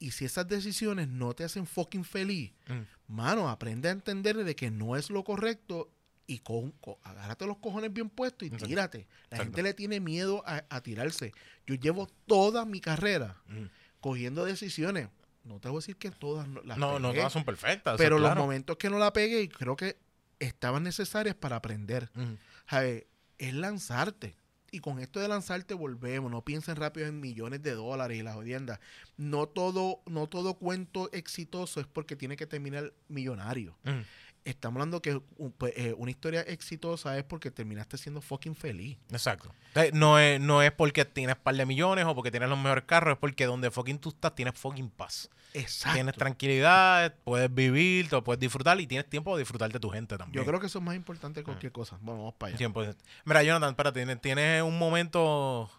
Y 0.00 0.10
si 0.12 0.24
esas 0.24 0.46
decisiones 0.48 1.08
no 1.08 1.34
te 1.34 1.44
hacen 1.44 1.66
fucking 1.66 2.04
feliz, 2.04 2.52
Mm, 2.68 2.82
mano, 3.14 3.48
aprende 3.48 3.88
a 3.88 3.92
entender 3.92 4.36
de 4.44 4.54
que 4.56 4.70
no 4.70 4.96
es 4.96 5.10
lo 5.10 5.24
correcto 5.24 5.90
y 6.26 6.40
con, 6.40 6.72
co- 6.72 6.98
agárrate 7.02 7.46
los 7.46 7.56
cojones 7.58 7.92
bien 7.92 8.10
puestos 8.10 8.42
y 8.42 8.46
Exacto. 8.46 8.66
tírate. 8.66 8.98
La 8.98 9.04
Exacto. 9.38 9.44
gente 9.44 9.62
le 9.62 9.74
tiene 9.74 9.98
miedo 10.00 10.42
a, 10.46 10.64
a 10.68 10.82
tirarse. 10.82 11.32
Yo 11.66 11.74
llevo 11.76 12.06
toda 12.26 12.64
mi 12.64 12.80
carrera 12.80 13.40
mm. 13.48 13.64
cogiendo 14.00 14.44
decisiones. 14.44 15.08
No 15.44 15.58
te 15.60 15.68
voy 15.68 15.78
a 15.78 15.80
decir 15.80 15.96
que 15.96 16.10
todas 16.10 16.46
no- 16.46 16.60
las 16.62 16.76
No, 16.76 16.98
no 16.98 17.08
pegué, 17.08 17.20
todas 17.20 17.32
son 17.32 17.44
perfectas. 17.44 17.96
pero 17.96 18.18
los 18.18 18.28
claro. 18.28 18.42
momentos 18.42 18.76
que 18.76 18.90
no 18.90 18.98
la 18.98 19.12
pegué 19.12 19.48
creo 19.48 19.74
que 19.76 19.96
estaban 20.38 20.82
necesarias 20.82 21.34
para 21.34 21.56
aprender. 21.56 22.10
Mm, 22.14 22.34
¿sabes? 22.68 23.04
Es 23.38 23.54
lanzarte. 23.54 24.36
Y 24.70 24.80
con 24.80 24.98
esto 24.98 25.18
de 25.20 25.28
lanzarte 25.28 25.74
volvemos. 25.74 26.30
No 26.30 26.44
piensen 26.44 26.76
rápido 26.76 27.06
en 27.06 27.20
millones 27.20 27.62
de 27.62 27.72
dólares 27.72 28.18
y 28.18 28.22
las 28.22 28.34
jodiendas. 28.34 28.80
No 29.16 29.48
todo, 29.48 30.02
no 30.06 30.26
todo 30.26 30.54
cuento 30.54 31.10
exitoso 31.12 31.80
es 31.80 31.86
porque 31.86 32.16
tiene 32.16 32.36
que 32.36 32.46
terminar 32.46 32.92
millonario. 33.08 33.78
mm. 33.84 34.02
Estamos 34.48 34.76
hablando 34.76 35.02
que 35.02 35.20
un- 35.36 35.52
pues, 35.52 35.72
eh, 35.76 35.94
una 35.98 36.10
historia 36.10 36.40
exitosa 36.40 37.18
es 37.18 37.24
porque 37.24 37.50
terminaste 37.50 37.98
siendo 37.98 38.20
fucking 38.22 38.54
feliz. 38.56 38.96
Exacto. 39.10 39.52
Eh, 39.74 39.90
No 39.92 40.18
es, 40.18 40.40
no 40.40 40.62
es 40.62 40.72
porque 40.72 41.04
tienes 41.04 41.36
par 41.36 41.54
de 41.54 41.66
millones 41.66 42.04
o 42.06 42.14
porque 42.14 42.30
tienes 42.30 42.48
los 42.48 42.58
mejores 42.58 42.84
carros, 42.84 43.12
es 43.12 43.18
porque 43.18 43.44
donde 43.46 43.70
fucking 43.70 43.98
tú 43.98 44.08
estás 44.08 44.34
tienes 44.34 44.54
fucking 44.58 44.88
paz. 44.90 45.28
Exacto. 45.54 45.94
Tienes 45.94 46.14
tranquilidad, 46.14 47.14
puedes 47.24 47.52
vivir, 47.52 48.08
te 48.08 48.20
puedes 48.22 48.40
disfrutar 48.40 48.80
y 48.80 48.86
tienes 48.86 49.08
tiempo 49.08 49.36
de 49.36 49.42
disfrutar 49.42 49.70
de 49.72 49.80
tu 49.80 49.90
gente 49.90 50.16
también. 50.16 50.42
Yo 50.42 50.46
creo 50.46 50.60
que 50.60 50.66
eso 50.66 50.78
es 50.78 50.84
más 50.84 50.94
importante 50.96 51.40
que 51.40 51.44
cualquier 51.44 51.72
cosa. 51.72 51.96
Bueno, 52.00 52.20
vamos 52.20 52.34
para 52.34 52.48
allá. 52.54 52.58
100%. 52.58 52.96
Mira, 53.24 53.42
Jonathan, 53.42 53.70
espérate, 53.70 53.98
tienes, 54.00 54.20
tienes 54.20 54.62
un 54.62 54.78
momento 54.78 55.70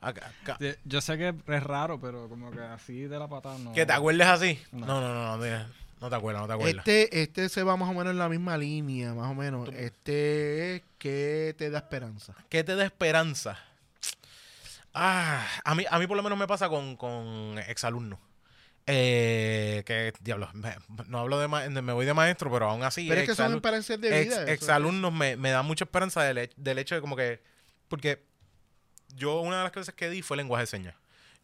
acá- 0.00 0.32
acá- 0.42 0.58
Yo 0.84 1.00
sé 1.00 1.16
que 1.18 1.34
es 1.46 1.62
raro, 1.62 2.00
pero 2.00 2.28
como 2.28 2.50
que 2.50 2.60
así 2.60 3.02
de 3.02 3.18
la 3.18 3.28
patada 3.28 3.58
no. 3.58 3.72
que 3.72 3.84
te 3.86 3.92
acuerdes 3.92 4.26
así. 4.26 4.60
No. 4.72 4.86
No, 4.86 5.00
no, 5.00 5.14
no, 5.14 5.36
no, 5.36 5.36
no, 5.38 5.83
no 6.04 6.10
te 6.10 6.16
acuerdas, 6.16 6.42
no 6.42 6.46
te 6.48 6.52
acuerdas. 6.54 6.86
Este, 6.86 7.22
este 7.22 7.48
se 7.48 7.62
va 7.62 7.76
más 7.76 7.88
o 7.88 7.94
menos 7.94 8.10
en 8.10 8.18
la 8.18 8.28
misma 8.28 8.58
línea, 8.58 9.14
más 9.14 9.30
o 9.30 9.34
menos. 9.34 9.68
Este 9.70 10.76
es 10.76 10.82
que 10.98 11.54
te 11.56 11.70
da 11.70 11.78
esperanza. 11.78 12.34
¿Qué 12.50 12.62
te 12.62 12.74
da 12.76 12.84
esperanza? 12.84 13.58
Ah, 14.92 15.46
a 15.64 15.74
mí, 15.74 15.84
a 15.90 15.98
mí 15.98 16.06
por 16.06 16.16
lo 16.16 16.22
menos 16.22 16.38
me 16.38 16.46
pasa 16.46 16.68
con, 16.68 16.96
con 16.96 17.58
exalumnos. 17.66 18.18
Eh, 18.86 19.82
que, 19.86 20.12
diablo, 20.20 20.50
me- 20.52 20.76
no 21.08 21.20
hablo 21.20 21.38
de, 21.40 21.48
ma- 21.48 21.62
de- 21.66 21.80
me 21.82 21.92
voy 21.94 22.04
de 22.04 22.12
maestro, 22.12 22.52
pero 22.52 22.68
aún 22.68 22.82
así. 22.82 23.08
Pero 23.08 23.22
es 23.22 23.28
que 23.28 23.34
son 23.34 23.46
exalu- 23.52 23.54
experiencias 23.54 24.00
de 24.00 24.20
ex, 24.20 24.26
vida. 24.28 24.42
eso 24.42 24.52
exalumnos 24.52 25.12
me, 25.12 25.36
me 25.36 25.50
da 25.50 25.62
mucha 25.62 25.84
esperanza 25.84 26.22
del, 26.22 26.36
he- 26.38 26.50
del 26.56 26.78
hecho 26.78 26.94
de 26.94 27.00
como 27.00 27.16
que. 27.16 27.40
Porque 27.88 28.22
yo, 29.16 29.40
una 29.40 29.56
de 29.58 29.62
las 29.64 29.72
clases 29.72 29.94
que 29.94 30.10
di 30.10 30.20
fue 30.20 30.36
lenguaje 30.36 30.64
de 30.64 30.66
señas. 30.66 30.94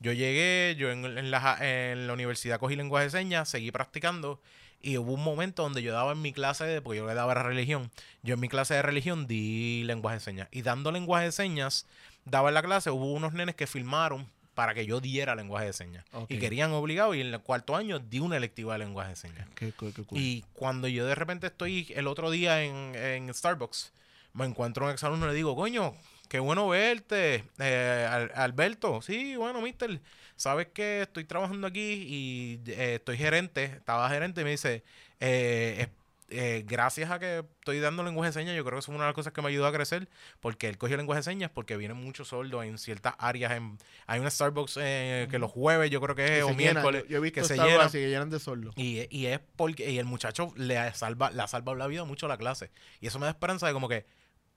Yo 0.01 0.13
llegué, 0.13 0.75
yo 0.79 0.91
en, 0.91 1.05
en 1.19 1.31
la, 1.31 1.57
en 1.61 2.07
la 2.07 2.13
universidad 2.15 2.59
cogí 2.59 2.75
lenguaje 2.77 3.05
de 3.07 3.11
señas, 3.11 3.49
seguí 3.49 3.71
practicando. 3.71 4.41
Y 4.83 4.97
hubo 4.97 5.13
un 5.13 5.23
momento 5.23 5.63
donde 5.63 5.83
yo 5.83 5.93
daba 5.93 6.13
en 6.13 6.23
mi 6.23 6.33
clase, 6.33 6.65
de, 6.65 6.81
porque 6.81 6.99
yo 6.99 7.07
le 7.07 7.13
daba 7.15 7.35
religión, 7.35 7.91
yo 8.23 8.35
en 8.35 8.41
mi 8.41 8.49
clase 8.49 8.73
de 8.75 8.81
religión 8.83 9.27
di 9.27 9.83
lenguaje 9.85 10.17
de 10.17 10.21
señas. 10.25 10.49
Y 10.53 10.63
dando 10.63 10.91
lenguaje 10.91 11.27
de 11.27 11.33
señas, 11.33 11.87
daba 12.25 12.49
en 12.49 12.55
la 12.55 12.63
clase, 12.63 12.91
hubo 12.91 13.13
unos 13.13 13.35
nenes 13.35 13.55
que 13.57 13.67
filmaron 13.67 14.27
para 14.55 14.73
que 14.73 14.87
yo 14.87 15.01
diera 15.03 15.35
lenguaje 15.35 15.67
de 15.67 15.73
señas. 15.75 16.05
Ok. 16.15 16.31
Y 16.31 16.39
querían 16.39 16.73
obligado, 16.73 17.15
y 17.15 17.21
en 17.21 17.27
el 17.27 17.41
cuarto 17.41 17.77
año 17.77 17.99
di 17.99 18.21
una 18.21 18.39
electiva 18.39 18.73
de 18.73 18.79
lenguaje 18.79 19.11
de 19.11 19.17
señas. 19.17 19.47
Qué- 19.55 19.73
qué- 19.79 19.93
qué. 19.93 20.03
Y 20.19 20.45
cuando 20.55 20.89
yo 20.89 21.05
de 21.05 21.15
repente 21.15 21.49
estoy 21.49 21.93
el 21.95 22.07
otro 22.07 22.31
día 22.31 22.63
en, 22.63 22.95
en 22.95 23.33
Starbucks, 23.35 23.93
me 24.33 24.47
encuentro 24.47 24.87
un 24.87 24.93
exalumno 24.93 25.27
y 25.27 25.29
le 25.29 25.35
digo, 25.35 25.55
coño, 25.57 25.95
qué 26.31 26.39
bueno 26.39 26.69
verte, 26.69 27.45
eh, 27.59 28.07
Al- 28.09 28.31
Alberto. 28.37 29.03
Sí, 29.03 29.35
bueno, 29.37 29.61
mister, 29.61 30.01
sabes 30.37 30.69
que 30.69 31.03
estoy 31.03 31.25
trabajando 31.25 31.67
aquí 31.67 31.81
y 32.09 32.61
eh, 32.71 32.95
estoy 32.95 33.19
gerente, 33.19 33.65
estaba 33.65 34.09
gerente 34.09 34.41
y 34.41 34.45
me 34.45 34.51
dice, 34.51 34.85
eh, 35.19 35.89
eh, 36.33 36.63
gracias 36.65 37.11
a 37.11 37.19
que 37.19 37.39
estoy 37.59 37.81
dando 37.81 38.05
lenguaje 38.05 38.29
de 38.29 38.33
señas, 38.35 38.55
yo 38.57 38.65
creo 38.65 38.77
que 38.77 38.79
es 38.79 38.87
una 38.89 38.99
de 39.01 39.07
las 39.07 39.15
cosas 39.15 39.33
que 39.33 39.43
me 39.43 39.49
ayudó 39.49 39.67
a 39.67 39.73
crecer, 39.73 40.09
porque 40.39 40.69
él 40.69 40.79
cogió 40.79 40.97
lenguaje 40.97 41.19
de 41.19 41.23
señas, 41.25 41.51
porque 41.53 41.77
vienen 41.77 41.97
muchos 41.97 42.29
sordos 42.29 42.65
en 42.65 42.79
ciertas 42.79 43.15
áreas. 43.19 43.51
En, 43.51 43.77
hay 44.07 44.21
una 44.21 44.31
Starbucks 44.31 44.79
eh, 44.81 45.27
que 45.33 45.41
los 45.41 45.51
jueves, 45.51 45.91
yo 45.91 46.01
creo 46.01 46.15
que 46.15 46.25
es, 46.27 46.31
Que 46.31 46.43
o 46.45 46.51
llena. 46.51 46.57
miércoles, 46.75 47.03
Yo, 47.03 47.09
yo 47.11 47.17
he 47.19 47.21
visto 47.23 47.41
que 47.41 47.47
se 47.49 47.57
llena. 47.57 47.83
así 47.87 47.99
que 47.99 48.09
llenan 48.09 48.31
de 48.31 48.39
sordos. 48.39 48.73
Y, 48.79 49.09
y 49.11 49.27
es 49.27 49.41
porque 49.57 49.91
y 49.91 49.99
el 49.99 50.05
muchacho 50.07 50.53
le 50.57 50.95
salva, 50.95 51.33
le 51.33 51.43
ha 51.43 51.49
salvado 51.49 51.77
la 51.77 51.89
vida 51.89 52.05
mucho 52.05 52.27
a 52.27 52.29
la 52.29 52.39
clase. 52.39 52.71
Y 53.01 53.09
eso 53.09 53.19
me 53.19 53.25
da 53.27 53.31
esperanza 53.33 53.67
de 53.67 53.73
como 53.73 53.89
que 53.89 54.07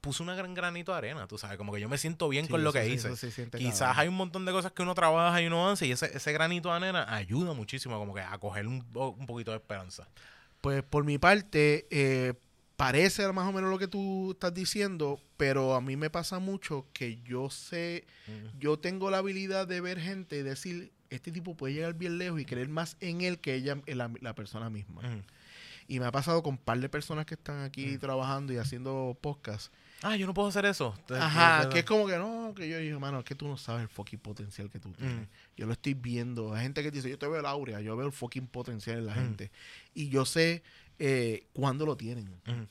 puso 0.04 0.22
una 0.22 0.36
gran 0.36 0.54
granito 0.54 0.92
de 0.92 0.98
arena, 0.98 1.28
tú 1.28 1.38
sabes, 1.38 1.58
como 1.58 1.72
que 1.72 1.80
yo 1.80 1.88
me 1.88 1.98
siento 1.98 2.28
bien 2.28 2.46
Sí, 2.46 2.52
con 2.52 2.62
lo 2.62 2.74
que 2.74 2.84
sí, 2.84 2.92
hice. 2.92 3.10
Quizás 3.58 3.80
cabrón. 3.80 4.00
hay 4.00 4.08
un 4.10 4.16
montón 4.16 4.44
de 4.46 4.52
cosas 4.52 4.74
que 4.74 4.82
uno 4.82 4.94
trabaja 4.94 5.42
y 5.42 5.48
uno 5.48 5.70
hace 5.70 5.88
y 5.88 5.94
ese, 5.94 6.16
ese 6.16 6.34
granito 6.34 6.68
de 6.70 6.76
arena 6.76 7.06
ayuda 7.16 7.54
muchísimo 7.54 7.98
como 7.98 8.14
que 8.14 8.20
a 8.20 8.38
coger 8.38 8.68
un, 8.68 8.86
un 8.94 9.26
poquito 9.26 9.52
de 9.52 9.58
esperanza. 9.58 10.06
Pues 10.60 10.84
por 10.84 11.06
mi 11.06 11.18
parte, 11.20 11.88
eh, 11.90 12.34
parece 12.76 13.32
más 13.32 13.48
o 13.48 13.54
menos 13.54 13.70
lo 13.72 13.80
que 13.80 13.88
tú 13.88 14.32
estás 14.32 14.54
diciendo, 14.54 15.22
pero 15.38 15.74
a 15.74 15.80
mí 15.80 15.96
me 15.96 16.10
pasa 16.10 16.40
mucho 16.40 16.86
que 16.92 17.22
yo 17.24 17.50
sé, 17.50 18.06
yo 18.60 18.78
tengo 18.78 19.10
la 19.10 19.20
habilidad 19.20 19.68
de 19.68 19.80
ver 19.80 20.02
gente 20.02 20.38
y 20.38 20.44
decir, 20.44 20.92
este 21.10 21.32
tipo 21.32 21.56
puede 21.56 21.76
llegar 21.76 21.94
bien 21.94 22.18
lejos 22.18 22.42
y 22.42 22.46
creer 22.46 22.68
más 22.68 22.98
en 23.00 23.22
él 23.22 23.40
que 23.40 23.56
ella, 23.56 23.78
en 23.86 23.98
la, 23.98 24.12
la 24.20 24.36
persona 24.36 24.70
misma. 24.70 25.02
Y 25.88 26.00
me 26.00 26.08
ha 26.08 26.12
pasado 26.12 26.44
con 26.44 26.56
un 26.56 26.58
par 26.58 26.80
de 26.80 26.90
personas 26.90 27.26
que 27.26 27.36
están 27.36 27.62
aquí 27.64 27.98
trabajando 27.98 28.52
y 28.52 28.58
haciendo 28.58 29.18
podcast. 29.22 29.72
Ah, 30.04 30.16
yo 30.18 30.28
no 30.28 30.34
puedo 30.34 30.50
hacer 30.50 30.66
eso. 30.66 30.94
Ajá, 31.10 31.70
que 31.70 31.80
es 31.80 31.86
como 31.86 32.06
que 32.08 32.18
no, 32.18 32.54
que 32.56 32.68
yo 32.70 32.78
digo, 32.78 33.00
mano, 33.00 33.20
es 33.20 33.26
que 33.26 33.36
tú 33.36 33.48
no 33.48 33.58
sabes 33.58 33.84
el 33.84 33.88
fucking 33.90 34.20
potencial 34.20 34.70
que 34.70 34.80
tú 34.80 34.92
tienes. 34.92 35.28
Mm. 35.28 35.32
Yo 35.58 35.66
lo 35.66 35.74
estoy 35.74 35.94
viendo. 35.94 36.54
Hay 36.54 36.64
gente 36.64 36.84
que 36.84 36.92
dice, 36.92 37.10
yo 37.10 37.18
te 37.18 37.26
veo 37.28 37.40
el 37.40 37.46
aurea, 37.46 37.80
yo 37.82 37.96
veo 37.96 38.06
el 38.08 38.14
fucking 38.14 38.48
potencial 38.48 38.98
en 39.00 39.06
la 39.06 39.14
Mm. 39.14 39.20
gente. 39.20 39.52
Y 39.94 40.10
yo 40.10 40.26
sé 40.26 40.62
eh, 41.00 41.48
cuándo 41.54 41.86
lo 41.88 41.98
tienen. 41.98 42.28
Ujú. 42.48 42.68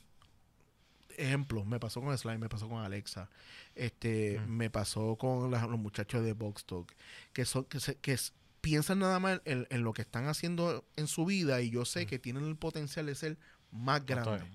Ejemplo, 1.16 1.64
me 1.64 1.78
pasó 1.78 2.00
con 2.00 2.16
Slime, 2.16 2.38
me 2.38 2.48
pasó 2.48 2.68
con 2.68 2.82
Alexa, 2.82 3.28
este, 3.74 4.38
Mm. 4.40 4.48
me 4.50 4.70
pasó 4.70 5.16
con 5.16 5.50
la- 5.50 5.66
los 5.66 5.78
muchachos 5.78 6.24
de 6.24 6.32
Box 6.32 6.64
Talk, 6.64 6.90
que 7.34 7.44
son, 7.44 7.64
que, 7.64 7.80
se- 7.80 7.96
que 7.96 8.16
piensan 8.62 9.00
nada 9.00 9.18
más 9.18 9.40
en, 9.44 9.66
en 9.70 9.82
lo 9.82 9.92
que 9.92 10.02
están 10.02 10.26
haciendo 10.26 10.86
en 10.96 11.06
su 11.06 11.26
vida 11.26 11.60
y 11.60 11.68
yo 11.70 11.84
sé 11.84 12.04
Mm. 12.04 12.08
que 12.08 12.18
tienen 12.18 12.44
el 12.46 12.56
potencial 12.56 13.06
de 13.06 13.14
ser 13.14 13.36
más 13.70 14.06
grande. 14.06 14.36
Estoy- 14.36 14.50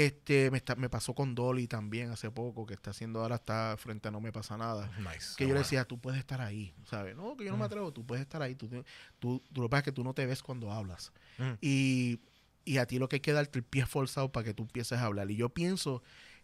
Este, 0.00 0.50
me, 0.52 0.58
está- 0.58 0.76
me 0.76 0.88
pasó 0.88 1.12
con 1.12 1.34
Dolly 1.34 1.66
también 1.66 2.10
hace 2.10 2.30
poco, 2.30 2.66
que 2.66 2.74
está 2.74 2.90
haciendo 2.90 3.20
ahora, 3.20 3.34
está 3.34 3.74
frente 3.78 4.06
a 4.06 4.10
No 4.12 4.20
Me 4.20 4.30
Pasa 4.30 4.56
Nada. 4.56 4.88
Nice. 4.98 5.34
Que 5.36 5.46
yo 5.48 5.54
le 5.54 5.60
decía, 5.60 5.84
tú 5.84 5.98
puedes 5.98 6.20
estar 6.20 6.40
ahí, 6.40 6.72
¿sabes? 6.84 7.16
No, 7.16 7.36
que 7.36 7.44
yo 7.44 7.50
no 7.50 7.56
me 7.56 7.64
Mm. 7.64 7.66
atrevo, 7.66 7.92
tú 7.92 8.06
puedes 8.06 8.22
estar 8.22 8.40
ahí. 8.40 8.54
Tú, 8.54 8.68
tú, 9.18 9.42
tú 9.52 9.60
lo 9.60 9.66
que 9.66 9.70
pasa 9.70 9.78
es 9.80 9.84
que 9.86 9.92
tú 9.92 10.04
no 10.04 10.14
te 10.14 10.24
ves 10.24 10.42
cuando 10.42 10.70
hablas. 10.72 11.12
Mm. 11.38 11.52
Y, 11.60 12.20
y 12.64 12.78
a 12.78 12.86
ti 12.86 12.98
lo 13.00 13.08
que 13.08 13.16
hay 13.16 13.20
que 13.20 13.32
darte 13.32 13.58
el 13.58 13.64
pie 13.64 13.86
forzado 13.86 14.30
para 14.30 14.44
que 14.44 14.54
tú 14.54 14.62
empieces 14.64 14.98
a 14.98 15.04
hablar. 15.06 15.28
Y 15.32 15.36
yo 15.36 15.48
pienso 15.48 16.02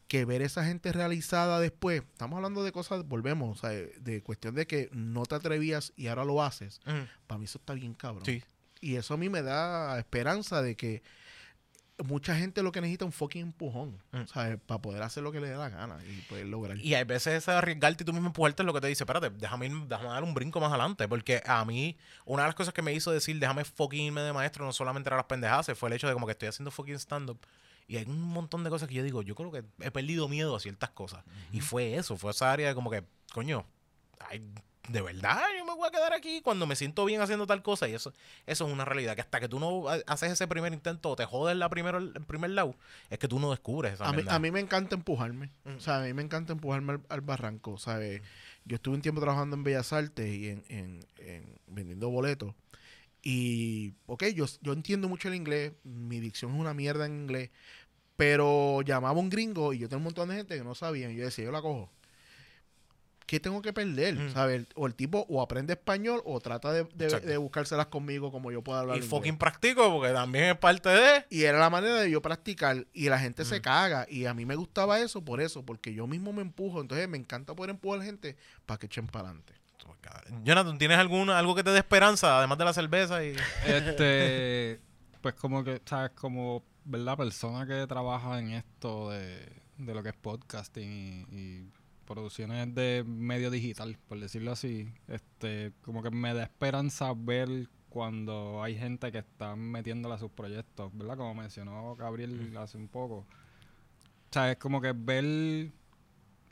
que 0.09 0.25
ver 0.25 0.43
esa 0.43 0.65
gente 0.65 0.91
realizada 0.93 1.61
después, 1.61 2.03
estamos 2.03 2.37
hablando 2.39 2.65
de 2.65 2.73
cosas, 2.73 3.07
volvemos, 3.07 3.59
o 3.59 3.61
sea, 3.61 3.71
de 3.71 4.23
cuestión 4.25 4.55
de 4.57 4.67
que 4.67 4.91
no 4.93 5.27
te 5.27 5.37
atrevías 5.37 5.93
y 5.97 6.09
ahora 6.09 6.25
lo 6.25 6.43
haces, 6.43 6.81
Ujú. 6.87 7.07
para 7.29 7.39
mí 7.39 7.45
eso 7.45 7.59
está 7.59 7.73
bien 7.75 7.95
cabrón. 7.95 8.25
Sí. 8.27 8.43
Y 8.81 8.97
eso 8.97 9.15
a 9.15 9.17
mí 9.17 9.29
me 9.31 9.43
da 9.43 9.97
esperanza 9.99 10.61
de 10.61 10.77
que 10.77 11.03
mucha 12.03 12.35
gente 12.35 12.62
lo 12.62 12.73
que 12.73 12.81
necesita 12.81 13.05
es 13.05 13.07
un 13.07 13.12
fucking 13.12 13.43
empujón, 13.43 14.03
Mm. 14.12 14.25
¿sabes? 14.27 14.59
Para 14.66 14.83
poder 14.83 15.03
hacer 15.03 15.23
lo 15.23 15.31
que 15.31 15.41
le 15.41 15.49
dé 15.49 15.57
la 15.57 15.69
gana 15.69 15.97
y 16.05 16.21
poder 16.23 16.47
lograr. 16.47 16.77
Y 16.79 16.95
hay 16.95 17.05
veces 17.05 17.35
ese 17.35 17.53
arriesgarte 17.53 18.03
y 18.03 18.05
tú 18.07 18.12
mismo 18.12 18.27
empujarte 18.29 18.62
es 18.62 18.66
lo 18.66 18.73
que 18.75 18.81
te 18.81 18.89
dice, 18.89 19.05
espérate, 19.05 19.31
déjame, 19.31 19.66
ir- 19.69 19.87
déjame 19.87 20.09
dar 20.09 20.25
un 20.25 20.35
brinco 20.35 20.59
más 20.61 20.71
adelante. 20.71 21.07
Porque 21.07 21.41
a 21.47 21.65
mí, 21.65 21.97
una 22.25 22.43
de 22.43 22.49
las 22.49 22.55
cosas 22.57 22.75
que 22.75 22.83
me 22.83 22.93
hizo 22.93 23.12
decir, 23.12 23.39
déjame 23.39 23.65
fucking 23.65 24.01
irme 24.07 24.23
de 24.23 24.33
maestro, 24.33 24.65
no 24.65 24.73
solamente 24.73 25.09
era 25.09 25.16
las 25.16 25.27
pendejadas, 25.27 25.71
fue 25.79 25.89
el 25.89 25.93
hecho 25.95 26.09
de 26.09 26.15
como 26.15 26.27
que 26.27 26.33
estoy 26.33 26.49
haciendo 26.49 26.71
fucking 26.73 26.97
stand-up. 26.99 27.39
Y 27.87 27.99
hay 27.99 28.05
un 28.07 28.21
montón 28.23 28.65
de 28.65 28.71
cosas 28.71 28.89
que 28.89 28.95
yo 28.95 29.03
digo, 29.05 29.23
yo 29.23 29.35
creo 29.35 29.53
que 29.53 29.62
he 29.81 29.91
perdido 29.91 30.27
miedo 30.29 30.57
a 30.57 30.61
ciertas 30.61 30.91
cosas. 30.91 31.23
Y 31.53 31.61
fue 31.61 31.95
eso, 31.97 32.16
fue 32.16 32.31
esa 32.33 32.51
área 32.51 32.69
de 32.69 32.75
como 32.75 32.91
que, 32.91 33.05
coño, 33.33 33.66
ay, 34.21 34.43
de 34.89 35.01
verdad 35.01 35.40
yo 35.59 35.65
me 35.65 35.74
voy 35.74 35.89
a 35.89 35.90
quedar 35.90 36.12
aquí 36.12 36.40
cuando 36.43 36.66
me 36.66 36.77
siento 36.77 37.05
bien 37.05 37.20
haciendo 37.20 37.47
tal 37.47 37.62
cosa. 37.62 37.89
Y 37.89 37.94
eso, 37.94 38.12
eso 38.47 38.66
es 38.66 38.73
una 38.73 38.85
realidad, 38.85 39.15
que 39.15 39.23
hasta 39.23 39.40
que 39.40 39.48
tú 39.48 39.59
no 39.59 39.89
ha- 39.89 39.98
haces 40.06 40.32
ese 40.32 40.47
primer 40.47 40.73
intento 40.73 41.11
o 41.11 41.16
te 41.16 41.24
jodes 41.24 41.56
la 41.56 41.69
primero, 41.70 41.98
el 41.98 42.12
primer 42.27 42.51
lado, 42.51 42.74
es 43.11 43.19
que 43.19 43.27
tú 43.28 43.39
no 43.40 43.51
descubres 43.51 43.94
esa 43.94 44.09
A 44.09 44.12
mí, 44.12 44.23
a 44.28 44.39
mí 44.39 44.51
me 44.51 44.61
encanta 44.61 44.94
empujarme. 44.94 45.51
Mm. 45.65 45.77
O 45.77 45.81
sea, 45.81 45.98
a 46.01 46.02
mí 46.02 46.12
me 46.12 46.23
encanta 46.23 46.52
empujarme 46.52 46.93
al, 46.94 47.01
al 47.09 47.20
barranco. 47.23 47.78
¿sabes? 47.78 48.20
Yo 48.66 48.77
estuve 48.77 48.94
un 48.97 49.02
tiempo 49.02 49.20
trabajando 49.20 49.56
en 49.56 49.65
Bellas 49.65 49.93
Artes 49.93 50.27
y 50.35 50.48
en, 50.51 50.65
en- 50.69 51.06
en 51.19 51.59
vendiendo 51.66 52.11
boletos. 52.11 52.55
Y, 53.23 53.94
ok, 54.06 54.24
yo, 54.35 54.44
yo 54.61 54.73
entiendo 54.74 55.09
mucho 55.09 55.28
el 55.28 55.35
inglés. 55.35 55.73
Mi 55.82 56.20
dicción 56.20 56.52
es 56.55 56.61
una 56.61 56.74
mierda 56.74 57.06
en 57.06 57.23
inglés. 57.23 57.51
Pero 58.16 58.82
llamaba 58.82 59.19
un 59.19 59.31
gringo 59.31 59.73
y 59.73 59.78
yo 59.78 59.89
tengo 59.89 59.98
un 59.98 60.05
montón 60.05 60.28
de 60.28 60.36
gente 60.36 60.56
que 60.56 60.62
no 60.65 60.74
sabían. 60.74 61.11
Y 61.12 61.16
yo 61.16 61.24
decía, 61.24 61.44
yo 61.47 61.52
la 61.52 61.62
cojo. 61.62 61.90
¿Qué 63.27 63.41
tengo 63.41 63.63
que 63.63 63.73
perder? 63.73 64.15
Mm. 64.17 64.33
¿Sabes? 64.33 64.67
O 64.75 64.87
el 64.87 64.95
tipo 64.95 65.25
o 65.29 65.41
aprende 65.41 65.73
español 65.73 66.21
o 66.27 66.41
trata 66.41 66.73
de, 66.73 66.85
de, 66.85 67.37
buscárselas 67.39 67.87
conmigo 67.87 68.31
como 68.31 68.53
yo 68.53 68.63
pueda 68.63 68.81
hablar 68.81 68.97
y 68.97 68.99
inglés. 68.99 69.11
fucking 69.11 69.39
practico 69.39 69.91
porque 69.91 70.13
también 70.13 70.45
es 70.45 70.59
parte 70.59 70.91
de... 70.91 71.25
Y 71.31 71.45
era 71.45 71.59
la 71.59 71.71
manera 71.71 71.95
de 72.01 72.11
yo 72.11 72.21
practicar 72.21 72.87
y 72.93 73.09
la 73.09 73.19
gente 73.19 73.43
Mm. 73.43 73.47
se 73.47 73.61
caga. 73.63 74.07
Y 74.11 74.27
a 74.27 74.35
mí 74.35 74.45
me 74.45 74.57
gustaba 74.57 75.01
eso 75.01 75.25
por 75.25 75.41
eso, 75.41 75.65
porque 75.65 75.95
yo 75.95 76.07
mismo 76.07 76.33
me 76.35 76.43
empujo. 76.43 76.81
Entonces 76.81 77.09
me 77.09 77.17
encanta 77.17 77.55
poder 77.55 77.71
empujar 77.71 77.97
a 77.97 77.99
la 78.01 78.05
gente 78.07 78.37
para 78.67 78.79
que 78.79 78.87
echen 78.87 79.07
para 79.07 79.29
adelante. 79.29 79.55
Jonathan, 80.43 80.79
¿tienes 80.79 80.99
alguna, 80.99 81.39
algo 81.39 81.55
que 81.55 81.63
te 81.63 81.71
dé 81.71 81.79
esperanza, 81.79 82.39
además 82.39 82.59
de 82.59 82.65
la 82.65 82.73
cerveza? 82.73 83.25
Y... 83.25 83.35
Este, 83.67 84.81
pues 85.23 85.35
como 85.35 85.65
que, 85.65 85.81
¿sabes? 85.85 86.11
Como, 86.13 86.63
¿verdad? 86.85 87.17
Persona 87.17 87.67
que 87.67 87.87
trabaja 87.87 88.39
en 88.39 88.51
esto 88.53 89.11
de, 89.11 89.47
de 89.79 89.95
lo 89.95 90.03
que 90.03 90.11
es 90.11 90.15
podcasting 90.15 90.91
y, 91.31 91.37
y 91.37 91.71
producciones 92.05 92.75
de 92.75 93.05
medio 93.07 93.51
digital, 93.51 93.99
por 94.09 94.21
decirlo 94.21 94.53
así. 94.53 94.89
Este, 95.09 95.73
como 95.83 96.03
que 96.03 96.11
me 96.11 96.35
da 96.35 96.45
esperanza 96.45 97.13
ver 97.17 97.69
cuando 97.89 98.63
hay 98.63 98.77
gente 98.77 99.11
que 99.13 99.19
está 99.19 99.55
metiéndole 99.57 100.15
a 100.17 100.19
sus 100.19 100.31
proyectos, 100.31 100.91
¿verdad? 100.97 101.17
Como 101.17 101.35
mencionó 101.35 101.95
Gabriel 101.97 102.57
hace 102.57 102.77
un 102.77 102.89
poco. 102.89 103.17
O 103.19 103.27
sea, 104.33 104.51
es 104.51 104.59
como 104.59 104.81
que 104.81 104.93
ver 104.93 105.73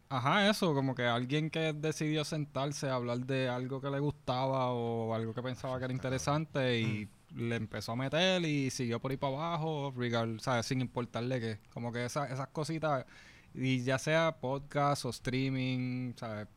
Ajá, 0.08 0.50
eso, 0.50 0.74
como 0.74 0.94
que 0.94 1.06
alguien 1.06 1.48
que 1.48 1.72
decidió 1.72 2.22
sentarse 2.22 2.86
a 2.86 2.96
hablar 2.96 3.20
de 3.20 3.48
algo 3.48 3.80
que 3.80 3.88
le 3.88 3.98
gustaba 3.98 4.70
o 4.70 5.14
algo 5.14 5.32
que 5.32 5.42
pensaba 5.42 5.78
que 5.78 5.86
era 5.86 5.94
interesante 5.94 6.78
y 6.80 7.08
le 7.34 7.56
empezó 7.56 7.92
a 7.92 7.96
meter 7.96 8.44
y 8.44 8.68
siguió 8.68 9.00
por 9.00 9.10
ahí 9.10 9.16
para 9.16 9.34
abajo, 9.38 9.90
regard, 9.96 10.38
¿sabes? 10.40 10.66
sin 10.66 10.82
importarle 10.82 11.40
qué. 11.40 11.58
Como 11.72 11.90
que 11.92 12.04
esa- 12.04 12.26
esas 12.30 12.48
cositas, 12.48 13.06
y 13.54 13.82
ya 13.82 13.98
sea 13.98 14.36
podcast 14.40 15.04
o 15.04 15.10
streaming, 15.10 16.14
¿sabes? 16.16 16.48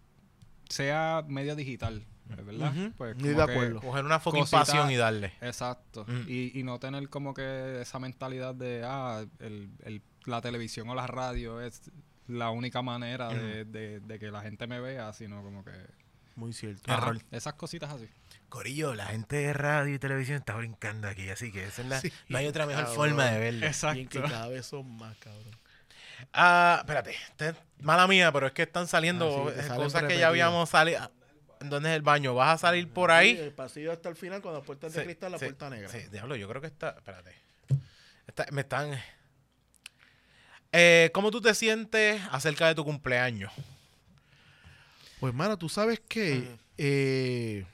sea 0.70 1.24
medio 1.28 1.56
digital, 1.56 2.04
¿verdad? 2.44 2.72
Ujú, 2.76 2.92
Pues 2.98 3.18
de 3.18 3.36
que- 3.36 3.42
acuerdo. 3.42 3.82
Coger 3.82 4.04
una 4.06 4.20
fucking 4.20 4.42
Cosita- 4.42 4.60
pasión 4.60 4.90
y 4.90 4.96
darle. 4.96 5.34
Exacto. 5.42 6.06
Mm. 6.08 6.24
Y, 6.28 6.60
y 6.60 6.64
no 6.64 6.80
tener 6.80 7.08
como 7.10 7.34
que 7.34 7.82
esa 7.82 8.00
mentalidad 8.00 8.56
de, 8.56 8.82
ah, 8.84 9.24
el, 9.40 9.70
el- 9.84 10.02
la 10.26 10.42
televisión 10.42 10.90
o 10.90 10.96
la 10.96 11.06
radio 11.06 11.62
es 11.62 11.82
la 12.28 12.50
única 12.50 12.82
manera 12.82 13.30
de, 13.30 13.66
de- 13.66 14.00
de 14.00 14.20
que 14.20 14.32
la 14.32 14.42
gente 14.42 14.66
me 14.66 14.80
vea, 14.80 15.14
sino 15.14 15.44
como 15.44 15.64
que... 15.64 15.72
Muy 16.36 16.52
cierto. 16.52 16.92
Ajá, 16.92 17.14
esas 17.32 17.54
cositas 17.54 17.92
así. 17.94 18.10
Corillo, 18.50 18.94
la 18.96 19.06
gente 19.06 19.36
de 19.38 19.54
radio 19.54 19.94
y 19.94 20.00
televisión 20.00 20.38
está 20.38 20.56
brincando 20.56 21.08
aquí, 21.08 21.30
así 21.30 21.52
que 21.52 21.66
esa 21.66 21.84
es 21.84 21.88
la- 21.88 22.02
Sí, 22.02 22.12
no 22.28 22.40
hay 22.40 22.48
otra 22.48 22.66
mejor 22.66 22.86
cabrón. 22.86 22.96
forma 23.10 23.26
de 23.26 23.40
verlo. 23.40 23.68
Bien 23.94 24.08
que 24.08 24.20
cada 24.22 24.48
vez 24.48 24.66
son 24.66 24.98
más, 24.98 25.16
cabrón. 25.18 25.54
Ah, 26.34 26.78
espérate, 26.82 27.12
este- 27.30 27.56
mala 27.82 28.08
mía, 28.08 28.32
pero 28.32 28.48
es 28.48 28.54
que 28.54 28.64
están 28.64 28.88
saliendo 28.88 29.48
Ah, 29.50 29.62
sí, 29.62 29.72
eh, 29.72 29.76
cosas 29.76 30.04
que 30.04 30.18
ya 30.18 30.28
habíamos 30.28 30.70
salido. 30.70 31.12
¿Dónde 31.62 31.90
es 31.90 31.96
el 31.96 32.02
baño? 32.02 32.36
¿Vas 32.36 32.56
a 32.56 32.68
salir 32.68 32.90
por 32.90 33.10
Sí, 33.10 33.16
ahí? 33.16 33.30
el 33.38 33.52
pasillo 33.54 33.92
hasta 33.92 34.10
el 34.10 34.16
final, 34.16 34.42
cuando 34.42 34.60
la 34.60 34.66
puerta 34.66 34.88
de 34.88 34.94
Sí, 35.00 35.06
cristal, 35.06 35.32
la 35.32 35.40
sí, 35.40 35.46
puerta 35.46 35.70
negra. 35.70 35.90
Sí, 35.90 36.00
diablo, 36.12 36.36
yo 36.36 36.48
creo 36.50 36.62
que 36.62 36.68
está. 36.68 36.90
Espérate. 36.90 37.34
Está- 38.28 38.46
me 38.52 38.62
están. 38.62 39.00
Eh, 40.72 41.10
¿Cómo 41.14 41.32
tú 41.32 41.42
te 41.42 41.54
sientes 41.54 42.22
acerca 42.32 42.68
de 42.68 42.76
tu 42.76 42.84
cumpleaños? 42.84 43.52
Pues, 45.20 45.34
mano, 45.34 45.58
tú 45.58 45.70
sabes 45.70 46.02
que 46.08 46.36
Mm. 46.36 46.60
eh, 46.78 47.66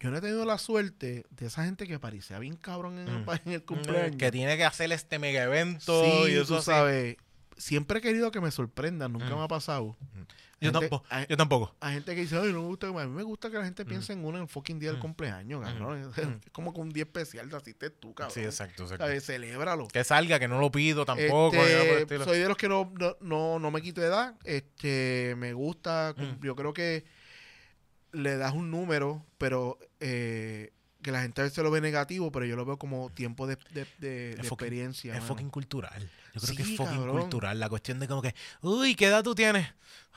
yo 0.00 0.10
no 0.10 0.18
he 0.18 0.20
tenido 0.20 0.44
la 0.44 0.58
suerte 0.58 1.26
de 1.30 1.46
esa 1.46 1.64
gente 1.64 1.86
que 1.88 1.98
parecía 1.98 2.38
bien 2.38 2.56
cabrón 2.56 2.98
en, 3.00 3.08
el, 3.08 3.18
Mm. 3.24 3.30
en 3.46 3.52
el 3.52 3.64
cumpleaños. 3.64 4.16
Que 4.16 4.30
tiene 4.30 4.56
que 4.56 4.64
hacer 4.64 4.92
este 4.92 5.18
mega 5.18 5.42
evento 5.42 6.04
sí, 6.04 6.30
y 6.32 6.36
eso 6.36 6.46
tú 6.46 6.54
así. 6.56 6.66
sabes. 6.66 7.16
Siempre 7.58 7.98
he 7.98 8.02
querido 8.02 8.30
que 8.30 8.40
me 8.40 8.50
sorprendan, 8.50 9.12
nunca 9.12 9.26
Mm. 9.26 9.34
me 9.38 9.44
ha 9.44 9.48
pasado. 9.48 9.96
Yo 10.60 10.72
Gente- 10.72 10.80
tampoco. 10.88 11.04
hay- 11.10 11.26
yo 11.28 11.36
tampoco. 11.36 11.74
Hay 11.80 11.94
gente 11.94 12.14
que 12.14 12.20
dice, 12.22 12.36
ay, 12.38 12.52
no 12.52 12.62
me 12.62 12.68
gusta. 12.68 12.88
A 12.88 12.92
mí 12.92 13.10
me 13.12 13.22
gusta 13.22 13.50
que 13.50 13.58
la 13.58 13.64
gente 13.64 13.84
piense 13.84 14.12
en 14.12 14.24
uno 14.24 14.38
en 14.38 14.48
fucking 14.48 14.78
día 14.80 14.88
del 14.90 14.98
Mm. 14.98 15.02
cumpleaños, 15.02 15.62
cabrón. 15.64 16.10
Mm. 16.40 16.40
Es 16.46 16.50
como 16.52 16.72
que 16.72 16.80
un 16.80 16.90
día 16.90 17.04
especial, 17.04 17.52
asiste 17.54 17.90
tú, 17.90 18.14
cabrón. 18.14 18.34
Sí, 18.34 18.40
exacto, 18.40 18.84
exacto. 18.84 19.04
¿Sabes? 19.04 19.24
Celébralo. 19.26 19.86
Que 19.88 20.02
salga, 20.02 20.38
que 20.40 20.48
no 20.48 20.58
lo 20.60 20.70
pido 20.72 21.04
tampoco. 21.04 21.56
Este, 21.56 22.18
soy 22.24 22.38
de 22.38 22.48
los 22.48 22.56
que 22.56 22.68
no, 22.68 22.92
no, 22.98 23.16
no, 23.20 23.58
no 23.58 23.70
me 23.70 23.82
quito 23.82 24.00
de 24.00 24.06
edad. 24.08 24.34
Este, 24.44 25.34
me 25.36 25.52
gusta. 25.52 26.14
Mm. 26.16 26.44
Yo 26.44 26.56
creo 26.56 26.72
que 26.72 27.04
le 28.12 28.36
das 28.36 28.54
un 28.54 28.70
número, 28.70 29.24
pero 29.36 29.78
eh, 30.00 30.72
que 31.02 31.12
la 31.12 31.22
gente 31.22 31.40
a 31.40 31.44
veces 31.44 31.62
lo 31.62 31.70
ve 31.70 31.80
negativo, 31.80 32.32
pero 32.32 32.44
yo 32.44 32.56
lo 32.56 32.64
veo 32.64 32.76
como 32.78 33.10
tiempo 33.10 33.46
de, 33.46 33.56
de, 33.72 33.86
de- 33.98 34.08
de 34.08 34.30
Es 34.32 34.38
fucking- 34.38 34.44
experiencia. 34.52 35.12
Es 35.14 35.20
mano. 35.20 35.28
fucking 35.28 35.50
cultural. 35.50 36.10
Yo 36.34 36.40
creo 36.40 36.56
que 36.56 36.64
Sí, 36.64 36.72
es 36.72 36.76
fucking 36.76 36.96
cabrón. 36.96 37.20
cultural. 37.20 37.58
La 37.60 37.68
cuestión 37.68 37.98
de 38.00 38.08
como 38.08 38.20
que, 38.22 38.34
uy, 38.62 38.94
¿qué 38.94 39.06
edad 39.06 39.22
tú 39.22 39.34
tienes? 39.34 39.68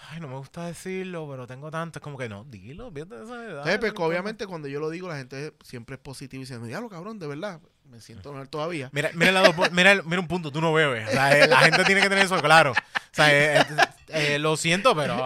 Ay, 0.09 0.19
no 0.19 0.27
me 0.27 0.35
gusta 0.37 0.65
decirlo, 0.65 1.27
pero 1.29 1.45
tengo 1.47 1.69
tanto. 1.69 1.99
Es 1.99 2.03
como 2.03 2.17
que 2.17 2.27
no, 2.27 2.43
dilo, 2.45 2.91
fíjate 2.91 3.23
esa 3.23 3.43
edad. 3.45 3.63
Pues, 3.63 3.75
no 3.75 3.79
que 3.81 3.87
importa. 3.87 4.03
obviamente 4.07 4.47
cuando 4.47 4.67
yo 4.67 4.79
lo 4.79 4.89
digo, 4.89 5.07
la 5.07 5.17
gente 5.17 5.53
siempre 5.63 5.95
es 5.95 6.01
positiva 6.01 6.39
y 6.41 6.45
dice, 6.45 6.59
diablo, 6.59 6.89
cabrón, 6.89 7.19
de 7.19 7.27
verdad, 7.27 7.61
me 7.89 7.99
siento 7.99 8.31
mal 8.33 8.47
todavía. 8.49 8.89
Mira, 8.93 9.11
mira, 9.13 9.43
pu- 9.53 9.69
mira, 9.71 10.01
mira 10.03 10.19
un 10.21 10.27
punto, 10.27 10.51
tú 10.51 10.61
no 10.61 10.71
bebes. 10.73 11.07
O 11.07 11.11
sea, 11.11 11.37
eh, 11.37 11.47
la 11.47 11.59
gente 11.59 11.83
tiene 11.83 12.01
que 12.01 12.09
tener 12.09 12.25
eso 12.25 12.39
claro. 12.41 12.71
O 12.71 13.13
sea, 13.13 13.59
eh, 13.59 13.65
eh, 14.07 14.39
lo 14.39 14.55
siento, 14.55 14.95
pero 14.95 15.25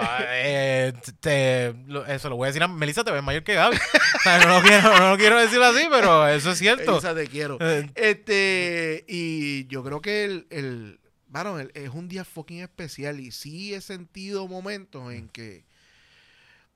te- 1.19 1.75
lo- 1.87 2.05
eso 2.07 2.29
lo 2.29 2.35
voy 2.37 2.45
a 2.45 2.49
decir 2.49 2.63
a 2.63 2.67
Melissa, 2.67 3.03
te 3.03 3.11
ves 3.11 3.21
mayor 3.21 3.43
que 3.43 3.53
Gaby. 3.53 3.75
O 3.77 4.19
sea, 4.23 4.39
no 4.39 4.47
lo 4.59 4.61
quiero, 4.63 4.99
no 4.99 5.09
lo 5.11 5.17
quiero 5.17 5.39
decir 5.39 5.61
así, 5.61 5.85
pero 5.91 6.27
eso 6.27 6.51
es 6.51 6.57
cierto. 6.57 6.93
Elisa, 6.93 7.13
te 7.13 7.27
quiero. 7.27 7.59
Este, 7.93 9.05
y 9.07 9.67
yo 9.67 9.83
creo 9.83 10.01
que 10.01 10.23
el, 10.25 10.47
el, 10.49 10.99
el- 11.33 11.71
es 11.75 11.89
un 11.89 12.07
día 12.07 12.25
fucking 12.25 12.61
especial 12.61 13.19
y 13.19 13.31
sí 13.31 13.75
he 13.75 13.81
sentido 13.81 14.47
momentos 14.47 15.13
en 15.13 15.29
que 15.29 15.65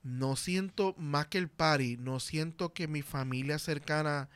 no 0.03 0.35
siento 0.35 0.93
más 0.97 1.25
que 1.27 1.37
el 1.39 1.49
party, 1.49 1.97
no 1.97 2.19
siento 2.19 2.73
que 2.73 2.87
mi 2.87 3.01
familia 3.01 3.57
cercana 3.59 4.29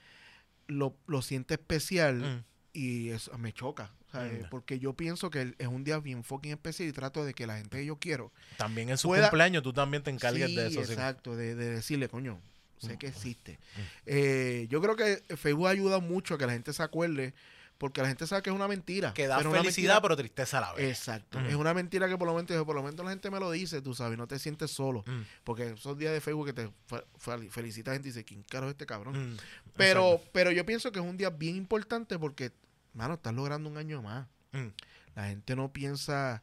lo, 0.67 0.95
lo 1.07 1.21
siente 1.21 1.55
especial 1.55 2.15
mm, 2.17 2.43
y 2.73 3.09
eso 3.09 3.37
me 3.37 3.53
choca, 3.53 3.91
¿sabes? 4.11 4.43
Mm. 4.45 4.49
porque 4.49 4.79
yo 4.79 4.93
pienso 4.93 5.29
que 5.29 5.55
es 5.57 5.67
un 5.67 5.83
día 5.83 5.99
bien 5.99 6.23
fucking 6.23 6.51
especial 6.51 6.89
y 6.89 6.91
trato 6.93 7.23
de 7.25 7.33
que 7.33 7.45
la 7.47 7.57
gente 7.57 7.77
que 7.77 7.85
yo 7.85 7.97
quiero 7.97 8.31
también 8.57 8.89
en 8.89 8.97
su 8.97 9.07
Pueda- 9.09 9.29
cumpleaños 9.29 9.63
tú 9.63 9.73
también 9.73 10.03
te 10.03 10.11
encargues 10.11 10.49
Sí, 10.49 10.55
de 10.55 10.67
eso. 10.67 10.83
sí. 10.85 10.93
exacto, 10.93 11.35
de, 11.35 11.55
de 11.55 11.69
decirle, 11.69 12.07
coño, 12.09 12.39
sé 12.79 12.95
Mm. 12.95 12.97
que 12.97 13.07
existe. 13.07 13.59
Eh, 14.05 14.67
yo 14.69 14.81
creo 14.81 14.95
que 14.95 15.23
Facebook 15.37 15.67
ayuda 15.67 15.99
mucho 15.99 16.35
a 16.35 16.37
que 16.37 16.45
la 16.45 16.53
gente 16.53 16.73
se 16.73 16.83
acuerde, 16.83 17.33
porque 17.77 18.01
la 18.01 18.07
gente 18.07 18.25
sabe 18.27 18.41
que 18.41 18.49
es 18.49 18.55
una 18.55 18.67
mentira. 18.67 19.13
Que 19.13 19.27
da 19.27 19.37
pero 19.37 19.51
felicidad, 19.51 19.95
mentira- 19.95 20.01
pero 20.01 20.15
tristeza 20.15 20.57
a 20.59 20.61
la 20.61 20.73
vez. 20.73 20.89
Exacto. 20.97 21.39
Mm. 21.39 21.45
Es 21.47 21.55
una 21.55 21.73
mentira 21.73 22.07
que 22.07 22.17
por 22.17 22.27
lo 22.27 22.33
menos, 22.33 22.65
por 22.65 22.75
lo 22.75 22.83
menos 22.83 23.03
la 23.03 23.11
gente 23.11 23.29
me 23.29 23.39
lo 23.39 23.51
dice, 23.51 23.81
tú 23.81 23.93
sabes, 23.93 24.17
no 24.17 24.27
te 24.27 24.39
sientes 24.39 24.71
solo. 24.71 25.03
Mm, 25.05 25.21
Porque 25.43 25.71
esos 25.71 25.97
días 25.97 26.13
de 26.13 26.21
Facebook 26.21 26.45
que 26.47 26.53
te 26.53 26.69
fe- 26.87 27.03
fe- 27.17 27.49
felicita 27.49 27.91
gente 27.93 28.07
y 28.07 28.11
dice, 28.11 28.23
¿quién 28.23 28.43
caro 28.43 28.67
es 28.67 28.71
este 28.71 28.85
cabrón? 28.85 29.33
mm, 29.33 29.37
Pero, 29.75 30.21
pero 30.31 30.51
yo 30.51 30.65
pienso 30.65 30.91
que 30.91 30.99
es 30.99 31.05
un 31.05 31.17
día 31.17 31.29
bien 31.29 31.55
importante 31.55 32.17
porque, 32.17 32.51
mano, 32.93 33.15
estás 33.15 33.33
logrando 33.33 33.69
un 33.69 33.77
año 33.77 34.01
más. 34.01 34.27
Mm. 34.53 34.67
La 35.15 35.27
gente 35.27 35.55
no 35.55 35.71
piensa 35.73 36.41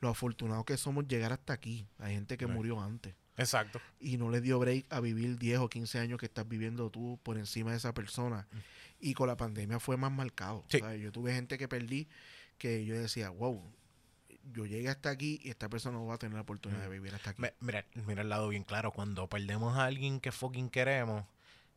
lo 0.00 0.08
afortunado 0.08 0.64
que 0.64 0.76
somos 0.76 1.06
llegar 1.06 1.32
hasta 1.32 1.52
aquí. 1.52 1.86
Hay 1.98 2.14
gente 2.14 2.36
que 2.36 2.46
Right. 2.46 2.54
murió 2.56 2.80
antes 2.80 3.14
Exacto. 3.36 3.80
y 4.00 4.16
no 4.16 4.30
le 4.30 4.40
dio 4.40 4.58
break 4.58 4.86
a 4.90 5.00
vivir 5.00 5.38
10 5.38 5.58
o 5.58 5.68
15 5.68 5.98
años 5.98 6.18
que 6.18 6.26
estás 6.26 6.48
viviendo 6.48 6.90
tú 6.90 7.18
por 7.22 7.36
encima 7.38 7.70
de 7.70 7.76
esa 7.76 7.92
persona. 7.94 8.46
Y 9.00 9.14
con 9.14 9.28
la 9.28 9.36
pandemia 9.36 9.80
fue 9.80 9.96
más 9.96 10.12
marcado. 10.12 10.64
Sí. 10.68 10.78
¿sabes? 10.80 11.00
Yo 11.00 11.10
tuve 11.12 11.32
gente 11.32 11.56
que 11.58 11.68
perdí 11.68 12.08
que 12.58 12.84
yo 12.84 12.94
decía, 13.00 13.30
wow, 13.30 13.62
yo 14.52 14.66
llegué 14.66 14.88
hasta 14.88 15.10
aquí 15.10 15.40
y 15.42 15.50
esta 15.50 15.68
persona 15.68 15.96
no 15.98 16.06
va 16.06 16.14
a 16.14 16.18
tener 16.18 16.34
la 16.34 16.42
oportunidad 16.42 16.82
de 16.82 16.88
vivir 16.88 17.14
hasta 17.14 17.30
aquí. 17.30 17.42
Mira, 17.60 17.84
mira 18.06 18.22
el 18.22 18.28
lado 18.28 18.48
bien 18.48 18.64
claro. 18.64 18.90
Cuando 18.92 19.26
perdemos 19.28 19.76
a 19.78 19.84
alguien 19.86 20.20
que 20.20 20.32
fucking 20.32 20.68
queremos, 20.70 21.24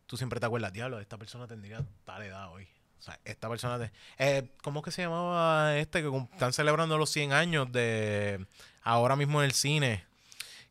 tú 0.05 0.17
siempre 0.17 0.39
te 0.39 0.45
acuerdas, 0.45 0.73
diablo, 0.73 0.99
esta 0.99 1.17
persona 1.17 1.47
tendría 1.47 1.85
tal 2.05 2.23
edad 2.23 2.51
hoy. 2.51 2.67
O 2.99 3.01
sea, 3.05 3.19
esta 3.25 3.49
persona... 3.49 3.79
te- 3.79 3.91
eh, 4.17 4.49
¿Cómo 4.61 4.79
es 4.79 4.85
que 4.85 4.91
se 4.91 5.01
llamaba 5.03 5.77
este 5.77 6.01
que 6.01 6.17
están 6.33 6.53
celebrando 6.53 6.97
los 6.97 7.09
100 7.09 7.33
años 7.33 7.71
de... 7.71 8.45
Ahora 8.81 9.15
mismo 9.15 9.41
en 9.41 9.45
el 9.45 9.53
cine, 9.53 10.03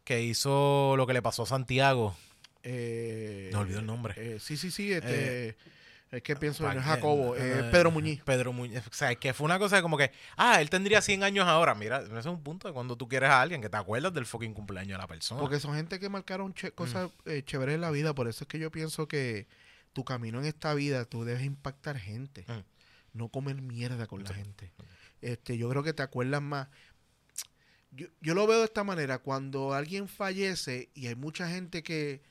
que 0.05 0.23
hizo 0.23 0.95
lo 0.97 1.07
que 1.07 1.13
le 1.15 1.23
pasó 1.23 1.43
a 1.45 1.47
Santiago? 1.47 2.15
Eh, 2.63 3.51
Me 3.53 3.59
olvidó 3.59 3.81
el 3.81 3.87
nombre. 3.87 4.15
eh, 4.17 4.39
sí, 4.41 4.57
sí, 4.57 4.71
sí. 4.71 4.93
Este, 4.93 5.57
Es 6.13 6.23
que 6.23 6.37
pienso, 6.37 6.71
es 6.71 6.83
Jacobo, 6.85 7.35
eh, 7.37 7.61
es 7.61 7.65
Pedro 7.73 7.91
Muñiz. 7.91 8.23
Pedro 8.23 8.53
Muñiz. 8.53 8.81
O 8.87 8.93
sea, 8.93 9.15
que 9.15 9.33
fue 9.33 9.47
una 9.47 9.59
cosa 9.59 9.81
como 9.81 9.97
que, 9.97 10.13
ah, 10.37 10.61
él 10.61 10.69
tendría 10.69 11.01
100 11.01 11.23
años 11.25 11.49
ahora. 11.49 11.75
Mira, 11.75 12.03
ese 12.03 12.19
es 12.19 12.27
un 12.27 12.43
punto 12.43 12.69
de 12.69 12.75
cuando 12.75 12.97
tú 12.97 13.09
quieres 13.09 13.31
a 13.31 13.41
alguien 13.41 13.63
que 13.63 13.71
te 13.71 13.79
acuerdas 13.79 14.13
del 14.13 14.27
fucking 14.27 14.53
cumpleaños 14.53 14.99
de 14.99 14.99
la 14.99 15.07
persona. 15.09 15.41
Porque 15.41 15.59
son 15.59 15.75
gente 15.75 15.99
que 15.99 16.11
marcaron 16.11 16.53
che- 16.53 16.73
cosas 16.73 17.11
eh, 17.25 17.43
chéveres 17.47 17.77
en 17.77 17.81
la 17.81 17.91
vida. 17.91 18.15
Por 18.15 18.29
eso 18.29 18.45
es 18.45 18.49
que 18.49 18.59
yo 18.59 18.71
pienso 18.71 19.09
que 19.09 19.47
tu 19.95 20.05
camino 20.05 20.39
en 20.39 20.45
esta 20.45 20.75
vida, 20.75 21.07
tú 21.07 21.25
debes 21.25 21.45
impactar 21.45 21.99
gente. 21.99 22.45
Mm. 22.47 23.19
No 23.19 23.29
comer 23.29 23.57
mierda 23.63 24.07
con 24.07 24.23
la 24.23 24.35
gente. 24.35 24.71
Este, 25.23 25.57
yo 25.57 25.71
creo 25.71 25.83
que 25.83 25.95
te 25.95 26.03
acuerdas 26.03 26.43
más. 26.43 26.69
Yo, 27.91 28.07
yo 28.21 28.35
lo 28.35 28.47
veo 28.47 28.59
de 28.59 28.65
esta 28.67 28.85
manera. 28.85 29.19
Cuando 29.19 29.73
alguien 29.73 30.09
fallece 30.09 30.91
y 30.95 31.07
hay 31.07 31.15
mucha 31.15 31.49
gente 31.49 31.83
que 31.83 32.23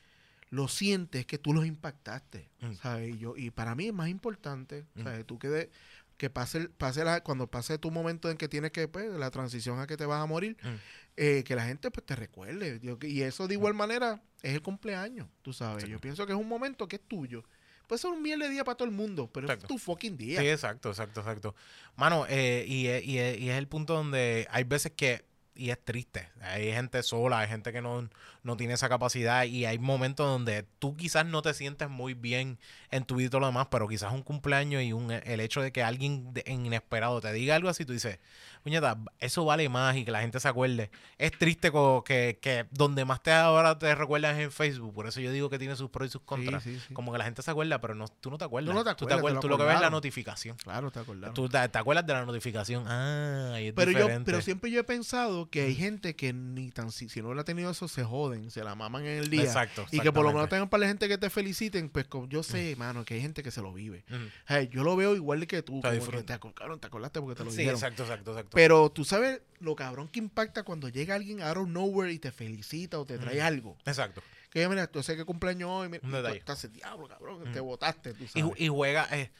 lo 0.52 0.68
siente, 0.68 1.18
es 1.20 1.26
que 1.26 1.38
tú 1.38 1.54
los 1.54 1.64
impactaste. 1.66 2.50
Mm. 2.60 2.72
¿sabes? 2.74 3.14
Y, 3.14 3.18
yo, 3.18 3.34
y 3.38 3.50
para 3.50 3.74
mí 3.74 3.86
es 3.86 3.94
más 3.94 4.08
importante. 4.10 4.84
Mm. 4.94 5.02
¿sabes? 5.02 5.26
Tú 5.26 5.38
que, 5.38 5.48
de- 5.48 5.70
que 6.18 6.28
pase, 6.30 6.68
pase 6.68 7.02
la, 7.04 7.22
cuando 7.22 7.46
pase 7.50 7.78
tu 7.78 7.90
momento 7.90 8.30
en 8.30 8.36
que 8.36 8.48
tienes 8.48 8.70
que, 8.70 8.86
pues, 8.86 9.10
la 9.10 9.30
transición 9.30 9.80
a 9.80 9.86
que 9.86 9.96
te 9.96 10.04
vas 10.06 10.22
a 10.22 10.26
morir, 10.26 10.56
Mm. 10.62 10.68
eh, 11.16 11.42
que 11.44 11.56
la 11.56 11.64
gente 11.64 11.90
pues 11.90 12.04
te 12.06 12.14
recuerde. 12.14 12.78
Yo 12.82 12.98
y 13.02 13.22
eso 13.22 13.48
de 13.48 13.54
igual 13.54 13.72
manera 13.74 14.22
es 14.42 14.52
el 14.54 14.60
cumpleaños, 14.62 15.26
tú 15.40 15.52
sabes. 15.54 15.84
Sí. 15.84 15.90
Yo 15.90 15.98
pienso 16.00 16.26
que 16.26 16.32
es 16.32 16.38
un 16.38 16.48
momento 16.48 16.86
que 16.86 16.96
es 16.96 17.02
tuyo. 17.08 17.42
Puede 17.88 17.98
ser 18.00 18.10
un 18.10 18.22
miel 18.22 18.38
de 18.40 18.48
día 18.50 18.62
para 18.62 18.76
todo 18.76 18.86
el 18.88 18.94
mundo, 18.94 19.28
pero 19.32 19.46
Exacto. 19.46 19.64
es 19.64 19.68
tu 19.68 19.78
fucking 19.78 20.16
día. 20.16 20.38
Sí, 20.40 20.48
exacto, 20.48 20.90
exacto, 20.90 21.20
exacto. 21.20 21.54
Mano, 21.96 22.26
eh, 22.28 22.64
y, 22.68 22.86
y 22.88 23.18
es 23.18 23.56
el 23.58 23.66
punto 23.68 23.94
donde 23.94 24.46
hay 24.50 24.64
veces 24.64 24.92
que, 24.92 25.24
y 25.54 25.70
es 25.70 25.78
triste, 25.84 26.28
hay 26.40 26.72
gente 26.72 27.02
sola, 27.02 27.40
hay 27.40 27.48
gente 27.48 27.72
que 27.72 27.82
no, 27.82 28.08
no 28.42 28.56
tiene 28.56 28.74
esa 28.74 28.88
capacidad 28.88 29.44
y 29.44 29.66
hay 29.66 29.78
momentos 29.78 30.26
donde 30.26 30.64
tú 30.78 30.96
quizás 30.96 31.26
no 31.26 31.42
te 31.42 31.52
sientes 31.54 31.90
muy 31.90 32.14
bien 32.14 32.58
en 32.90 33.04
tu 33.04 33.16
vida 33.16 33.26
y 33.26 33.30
todo 33.30 33.40
lo 33.40 33.46
demás, 33.48 33.68
pero 33.70 33.86
quizás 33.86 34.12
un 34.12 34.22
cumpleaños 34.22 34.82
y 34.82 34.92
un, 34.92 35.10
el 35.10 35.40
hecho 35.40 35.60
de 35.60 35.70
que 35.72 35.82
alguien 35.82 36.32
de- 36.32 36.44
inesperado 36.46 37.20
te 37.20 37.32
diga 37.32 37.54
algo 37.54 37.68
así, 37.68 37.84
tú 37.84 37.92
dices, 37.92 38.18
puñeta, 38.62 38.96
eso 39.18 39.44
vale 39.44 39.68
más 39.68 39.96
y 39.96 40.04
que 40.04 40.10
la 40.10 40.20
gente 40.20 40.40
se 40.40 40.48
acuerde. 40.48 40.90
Es 41.18 41.32
triste 41.32 41.70
que, 42.04 42.38
que 42.40 42.66
donde 42.70 43.04
más 43.04 43.22
te 43.22 43.32
ahora 43.32 43.78
te 43.78 43.94
recuerdas 43.94 44.36
es 44.36 44.44
en 44.44 44.52
Facebook, 44.52 44.94
por 44.94 45.06
eso 45.06 45.20
yo 45.20 45.30
digo 45.32 45.50
que 45.50 45.58
tiene 45.58 45.76
sus 45.76 45.90
pros 45.90 46.08
y 46.08 46.10
sus 46.10 46.22
contras. 46.22 46.62
sí, 46.62 46.78
sí. 46.78 46.94
Como 46.94 47.12
que 47.12 47.18
la 47.18 47.24
gente 47.24 47.42
se 47.42 47.50
acuerda, 47.50 47.80
pero 47.80 47.94
no, 47.94 48.08
tú 48.08 48.30
no 48.30 48.38
te 48.38 48.44
acuerdas. 48.44 48.74
no 48.74 48.84
te 48.84 48.94
Tú, 48.94 49.06
te 49.06 49.14
acuerdas, 49.14 49.14
te 49.14 49.14
acuerdas, 49.18 49.34
lo 49.34 49.40
tú 49.40 49.48
lo 49.48 49.58
que 49.58 49.64
ves 49.64 49.74
es 49.74 49.80
la 49.80 49.90
notificación. 49.90 50.56
Claro, 50.56 50.90
te 50.90 51.00
acordaron. 51.00 51.34
Tú 51.34 51.48
te, 51.48 51.68
te 51.68 51.78
acuerdas 51.78 52.06
de 52.06 52.12
la 52.12 52.24
notificación. 52.24 52.84
Ah, 52.86 53.58
y 53.60 53.68
es 53.68 53.72
pero 53.74 53.90
yo, 53.90 54.06
pero 54.24 54.40
siempre 54.40 54.70
yo 54.70 54.80
he 54.80 54.84
pensado 54.84 55.50
que 55.50 55.62
hay 55.62 55.74
gente 55.74 56.14
que 56.16 56.32
ni 56.32 56.70
tan 56.70 56.90
si, 56.92 57.08
si 57.08 57.22
no 57.22 57.34
lo 57.34 57.40
ha 57.40 57.44
tenido 57.44 57.70
eso 57.70 57.88
se 57.88 58.04
joden, 58.04 58.50
se 58.50 58.64
la 58.64 58.74
maman 58.74 59.04
en 59.06 59.18
el 59.18 59.30
día. 59.30 59.42
Exacto. 59.42 59.84
Y 59.90 60.00
que 60.00 60.12
por 60.12 60.24
lo 60.24 60.32
menos 60.32 60.48
tengan 60.48 60.68
para 60.68 60.82
la 60.82 60.88
gente 60.88 61.08
que 61.08 61.18
te 61.18 61.30
feliciten, 61.30 61.88
pues 61.88 62.06
como 62.06 62.28
yo 62.28 62.42
sé, 62.42 62.76
mano, 62.76 63.04
que 63.04 63.14
hay 63.14 63.20
gente 63.20 63.42
que 63.42 63.50
se 63.50 63.60
lo 63.60 63.72
vive. 63.72 64.04
Hey, 64.46 64.68
yo 64.72 64.84
lo 64.84 64.96
veo 64.96 65.14
igual 65.16 65.46
que 65.46 65.62
tú, 65.62 65.80
Te 65.80 65.98
como 65.98 66.10
que 66.10 66.22
te, 66.22 66.38
cabrón, 66.54 66.78
te 66.78 66.86
acordaste 66.86 67.20
porque 67.20 67.36
te 67.36 67.44
lo 67.44 67.50
Sí, 67.50 67.58
dijeron. 67.58 67.76
exacto, 67.76 68.02
exacto, 68.02 68.30
exacto. 68.32 68.50
Pero 68.52 68.90
tú 68.90 69.04
sabes 69.04 69.40
lo 69.60 69.74
cabrón 69.76 70.08
que 70.08 70.18
impacta 70.18 70.62
cuando 70.64 70.88
llega 70.88 71.14
alguien 71.14 71.40
out 71.42 71.56
of 71.56 71.68
nowhere 71.68 72.12
y 72.12 72.18
te 72.18 72.32
felicita 72.32 72.98
o 72.98 73.04
te 73.06 73.18
trae 73.18 73.40
algo. 73.40 73.76
exacto. 73.84 74.22
Que 74.50 74.68
mira, 74.68 74.86
tú 74.86 75.02
sé 75.02 75.16
que 75.16 75.24
cumpleaños 75.24 75.70
hoy, 75.70 75.88
mira, 75.88 76.02
Un 76.04 76.10
tú 76.10 76.16
detalle. 76.16 76.36
estás 76.38 76.70
diablo, 76.70 77.08
cabrón, 77.08 77.50
te 77.54 77.60
botaste, 77.60 78.12
tú 78.12 78.24
Y, 78.24 78.28
sabes. 78.28 78.44
ju- 78.44 78.54
y 78.58 78.68
juega. 78.68 79.08
eh, 79.10 79.30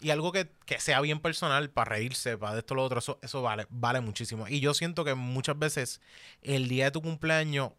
y 0.00 0.08
algo 0.08 0.32
que, 0.32 0.48
que 0.64 0.80
sea 0.80 0.98
bien 1.02 1.20
personal, 1.20 1.68
para 1.68 1.90
reírse, 1.90 2.38
para 2.38 2.58
esto, 2.58 2.74
lo 2.74 2.82
otro, 2.82 3.00
eso, 3.00 3.18
eso 3.20 3.42
vale, 3.42 3.66
vale 3.68 4.00
muchísimo. 4.00 4.48
Y 4.48 4.60
yo 4.60 4.72
siento 4.72 5.04
que 5.04 5.14
muchas 5.14 5.58
veces 5.58 6.00
el 6.40 6.68
día 6.68 6.86
de 6.86 6.90
tu 6.92 7.02
cumpleaños 7.02 7.72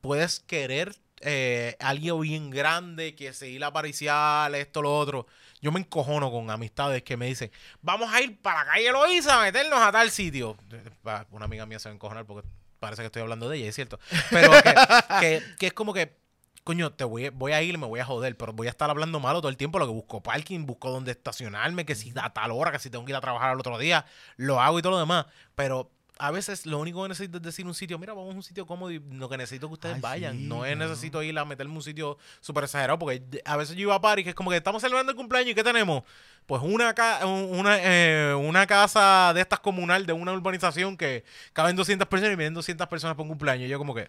puedes 0.00 0.40
querer 0.40 0.96
eh, 1.24 1.76
algo 1.80 2.20
bien 2.20 2.50
grande, 2.50 3.14
que 3.14 3.32
seguir 3.32 3.60
la 3.60 3.72
paricial, 3.72 4.54
esto, 4.54 4.82
lo 4.82 4.96
otro. 4.96 5.26
Yo 5.60 5.72
me 5.72 5.80
encojono 5.80 6.30
con 6.30 6.50
amistades 6.50 7.02
que 7.02 7.16
me 7.16 7.26
dicen, 7.26 7.50
vamos 7.80 8.12
a 8.12 8.20
ir 8.20 8.40
para 8.40 8.60
la 8.64 8.72
calle 8.72 8.92
Loíza 8.92 9.40
a 9.40 9.42
meternos 9.44 9.80
a 9.80 9.90
tal 9.90 10.10
sitio. 10.10 10.56
Va, 11.06 11.26
Una 11.30 11.46
amiga 11.46 11.64
mía 11.66 11.78
se 11.78 11.88
va 11.88 11.92
a 11.92 11.94
encojonar 11.94 12.26
porque 12.26 12.46
parece 12.78 13.00
que 13.02 13.06
estoy 13.06 13.22
hablando 13.22 13.48
de 13.48 13.56
ella, 13.56 13.68
es 13.70 13.74
cierto. 13.74 13.98
Pero 14.30 14.50
que, 14.62 14.74
que- 15.20 15.42
que 15.58 15.66
es 15.68 15.72
como 15.72 15.94
que, 15.94 16.18
coño, 16.64 16.92
te 16.92 17.04
voy, 17.04 17.30
voy 17.30 17.52
a 17.52 17.62
ir 17.62 17.74
y 17.74 17.78
me 17.78 17.86
voy 17.86 18.00
a 18.00 18.04
joder, 18.04 18.36
pero 18.36 18.52
voy 18.52 18.66
a 18.66 18.70
estar 18.70 18.90
hablando 18.90 19.20
malo 19.20 19.40
todo 19.40 19.48
el 19.48 19.56
tiempo. 19.56 19.78
Lo 19.78 19.86
que 19.86 19.92
busco 19.92 20.22
parking, 20.22 20.66
busco 20.66 20.90
dónde 20.90 21.12
estacionarme, 21.12 21.86
que 21.86 21.94
si 21.94 22.12
a 22.14 22.30
tal 22.34 22.50
hora, 22.50 22.70
que 22.70 22.78
si 22.78 22.90
tengo 22.90 23.04
que 23.06 23.12
ir 23.12 23.16
a 23.16 23.20
trabajar 23.22 23.50
al 23.50 23.58
otro 23.60 23.78
día, 23.78 24.04
lo 24.36 24.60
hago 24.60 24.78
y 24.78 24.82
todo 24.82 24.92
lo 24.92 24.98
demás. 24.98 25.24
Pero 25.54 25.90
a 26.18 26.30
veces 26.30 26.64
lo 26.66 26.78
único 26.78 27.02
que 27.02 27.08
necesito 27.08 27.38
es 27.38 27.42
decir 27.42 27.66
un 27.66 27.74
sitio, 27.74 27.98
mira, 27.98 28.12
vamos 28.14 28.32
a 28.34 28.36
un 28.36 28.42
sitio 28.42 28.66
cómodo 28.66 28.90
y 28.92 29.00
lo 29.00 29.28
que 29.28 29.36
necesito 29.36 29.66
es 29.66 29.70
que 29.70 29.74
ustedes 29.74 29.94
Ay, 29.96 30.00
vayan. 30.00 30.36
sí, 30.38 30.44
no 30.46 30.64
es 30.64 30.76
necesito 30.76 31.22
ir 31.22 31.36
a 31.38 31.44
meterme 31.44 31.74
un 31.74 31.82
sitio 31.82 32.18
súper 32.40 32.64
exagerado, 32.64 32.98
porque 32.98 33.22
a 33.44 33.56
veces 33.56 33.74
yo 33.76 33.82
iba 33.82 33.94
a 33.96 34.00
París, 34.00 34.22
que 34.24 34.30
es 34.30 34.34
como 34.36 34.50
que 34.50 34.56
estamos 34.56 34.80
celebrando 34.80 35.10
el 35.10 35.16
cumpleaños 35.16 35.50
y 35.50 35.54
¿qué 35.54 35.64
tenemos? 35.64 36.02
Pues 36.46 36.62
una, 36.62 36.94
ca- 36.94 37.26
un- 37.26 37.58
una, 37.58 37.78
eh, 37.80 38.34
una 38.34 38.66
casa 38.66 39.32
de 39.34 39.40
estas 39.40 39.58
comunal 39.60 40.06
de 40.06 40.12
una 40.12 40.32
urbanización 40.32 40.96
que 40.96 41.24
caben 41.52 41.74
200 41.74 42.06
personas 42.06 42.34
y 42.34 42.36
vienen 42.36 42.54
200 42.54 42.86
personas 42.86 43.16
por 43.16 43.22
un 43.24 43.30
cumpleaños. 43.30 43.66
Y 43.66 43.70
yo 43.70 43.78
como 43.78 43.94
que, 43.94 44.08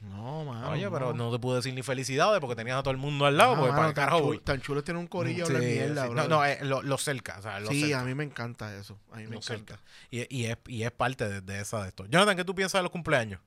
No, 0.00 0.44
mano. 0.44 0.70
oye, 0.70 0.88
pero 0.90 1.12
no. 1.12 1.32
te 1.32 1.40
pude 1.40 1.56
decir 1.56 1.74
ni 1.74 1.82
felicidades 1.82 2.38
porque 2.40 2.54
tenías 2.54 2.76
a 2.78 2.82
todo 2.82 2.92
el 2.92 2.98
mundo 2.98 3.26
al 3.26 3.36
lado, 3.36 3.56
No, 3.56 3.62
porque 3.62 3.70
mano, 3.72 3.78
para 3.80 3.88
el 3.88 3.94
carajo 3.94 4.18
chulo, 4.18 4.28
voy. 4.28 4.38
tan 4.38 4.60
chulo 4.60 4.84
tiene 4.84 5.00
un 5.00 5.08
corillo 5.08 5.44
Sí, 5.46 5.52
mierda, 5.54 6.04
sí. 6.04 6.10
bro. 6.10 6.22
No, 6.22 6.28
no, 6.28 6.44
eh, 6.44 6.58
lo, 6.62 6.82
lo 6.82 6.98
cerca, 6.98 7.36
o 7.38 7.42
sea, 7.42 7.58
lo 7.58 7.68
sí, 7.68 7.80
cerca. 7.80 8.00
a 8.00 8.04
mí 8.04 8.14
me 8.14 8.22
encanta 8.22 8.74
eso. 8.76 8.96
A 9.12 9.16
mí 9.16 9.24
me 9.24 9.30
lo 9.30 9.36
encanta. 9.38 9.74
cerca. 9.74 9.80
Y, 10.12 10.36
y 10.36 10.46
es, 10.46 10.58
y 10.68 10.84
es 10.84 10.92
parte 10.92 11.28
de, 11.28 11.40
de 11.40 11.60
esa 11.60 11.82
de 11.82 11.88
esto. 11.88 12.06
Jonathan, 12.06 12.36
¿qué 12.36 12.44
tú 12.44 12.54
piensas 12.54 12.78
de 12.78 12.82
los 12.84 12.92
cumpleaños? 12.92 13.40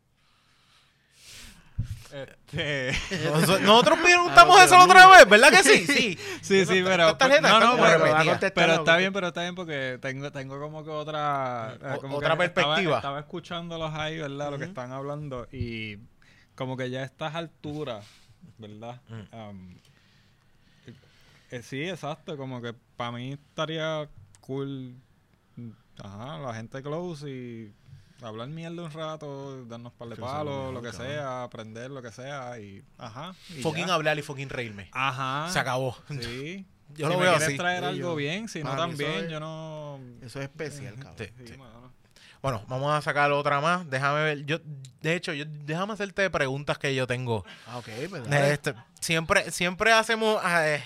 Este, 2.11 2.91
Nos- 3.23 3.61
Nosotros 3.61 3.99
preguntamos 4.03 4.61
eso 4.61 4.75
la 4.75 4.83
otra 4.83 5.07
vez, 5.07 5.29
¿verdad 5.29 5.49
que 5.51 5.63
sí? 5.63 5.85
Sí. 5.87 6.17
sí, 6.41 6.65
sí, 6.65 6.81
pero 6.83 6.97
no, 7.07 7.59
no, 7.77 7.77
pero, 8.53 8.75
está 8.75 8.97
bien, 8.97 9.13
pero 9.13 9.27
está 9.29 9.41
bien 9.43 9.55
porque 9.55 9.97
tengo, 10.01 10.29
tengo 10.33 10.59
como 10.59 10.83
que 10.83 10.89
otra, 10.89 11.77
O- 11.95 12.01
como 12.01 12.17
otra 12.17 12.37
perspectiva. 12.37 12.97
Estaba, 12.97 13.19
escuchándolos 13.21 13.93
ahí, 13.93 14.17
¿verdad? 14.17 14.51
Lo 14.51 14.57
que 14.57 14.65
están 14.65 14.91
hablando 14.91 15.47
y 15.53 15.95
como 16.61 16.77
que 16.77 16.89
ya 16.91 16.99
a 17.01 17.03
estas 17.05 17.33
alturas, 17.35 18.05
¿verdad? 18.59 19.01
Mm. 19.09 19.75
Eh, 21.51 21.61
sí, 21.63 21.83
exacto, 21.89 22.37
como 22.37 22.61
que 22.61 22.73
para 22.95 23.11
mí 23.11 23.33
estaría 23.33 24.07
cool, 24.39 24.95
ajá, 26.01 26.39
la 26.39 26.53
gente 26.53 26.81
close 26.81 27.29
y 27.29 27.73
hablar 28.23 28.47
mierda 28.47 28.83
un 28.83 28.91
rato, 28.91 29.65
darnos 29.65 29.91
par 29.93 30.07
de 30.09 30.15
palos, 30.15 30.73
lo 30.73 30.81
que 30.81 30.91
cabrón. 30.91 31.07
sea, 31.07 31.43
aprender 31.43 31.91
lo 31.91 32.01
que 32.01 32.11
sea 32.11 32.57
y 32.59 32.81
ajá. 32.97 33.33
y 33.49 33.61
Fucking 33.61 33.87
ya. 33.87 33.93
hablar 33.95 34.17
y 34.17 34.21
fucking 34.21 34.47
reírme. 34.49 34.89
Ajá. 34.93 35.51
Se 35.51 35.59
acabó. 35.59 35.97
Sí. 36.21 36.65
Yo 36.95 37.07
si 37.07 37.13
lo 37.13 37.19
me 37.19 37.23
veo 37.23 37.31
quieres 37.31 37.47
así. 37.47 37.57
traer 37.57 37.79
Sí, 37.83 37.85
algo 37.89 38.09
yo- 38.09 38.15
bien, 38.17 38.49
si 38.49 38.63
no 38.63 38.75
también, 38.75 39.29
yo 39.29 39.39
no... 39.39 39.97
Eso 40.21 40.39
es 40.39 40.43
especial, 40.49 40.95
cabrón. 40.95 41.15
Sí, 41.19 41.25
Sí, 41.37 41.47
sí. 41.53 41.57
mano. 41.57 41.80
Bueno, 42.41 42.63
vamos 42.67 42.91
a 42.91 43.01
sacar 43.01 43.31
otra 43.31 43.61
más. 43.61 43.89
Déjame 43.89 44.23
ver. 44.23 44.45
Yo, 44.45 44.57
de 45.01 45.15
hecho, 45.15 45.33
yo, 45.33 45.45
déjame 45.47 45.93
hacerte 45.93 46.29
preguntas 46.29 46.77
que 46.77 46.93
yo 46.95 47.05
tengo. 47.07 47.45
Ah, 47.67 47.77
ok, 47.77 47.87
pues 48.09 48.27
dale. 48.29 48.51
Este, 48.53 48.73
siempre, 48.99 49.51
siempre 49.51 49.91
hacemos. 49.93 50.41
eh, 50.45 50.83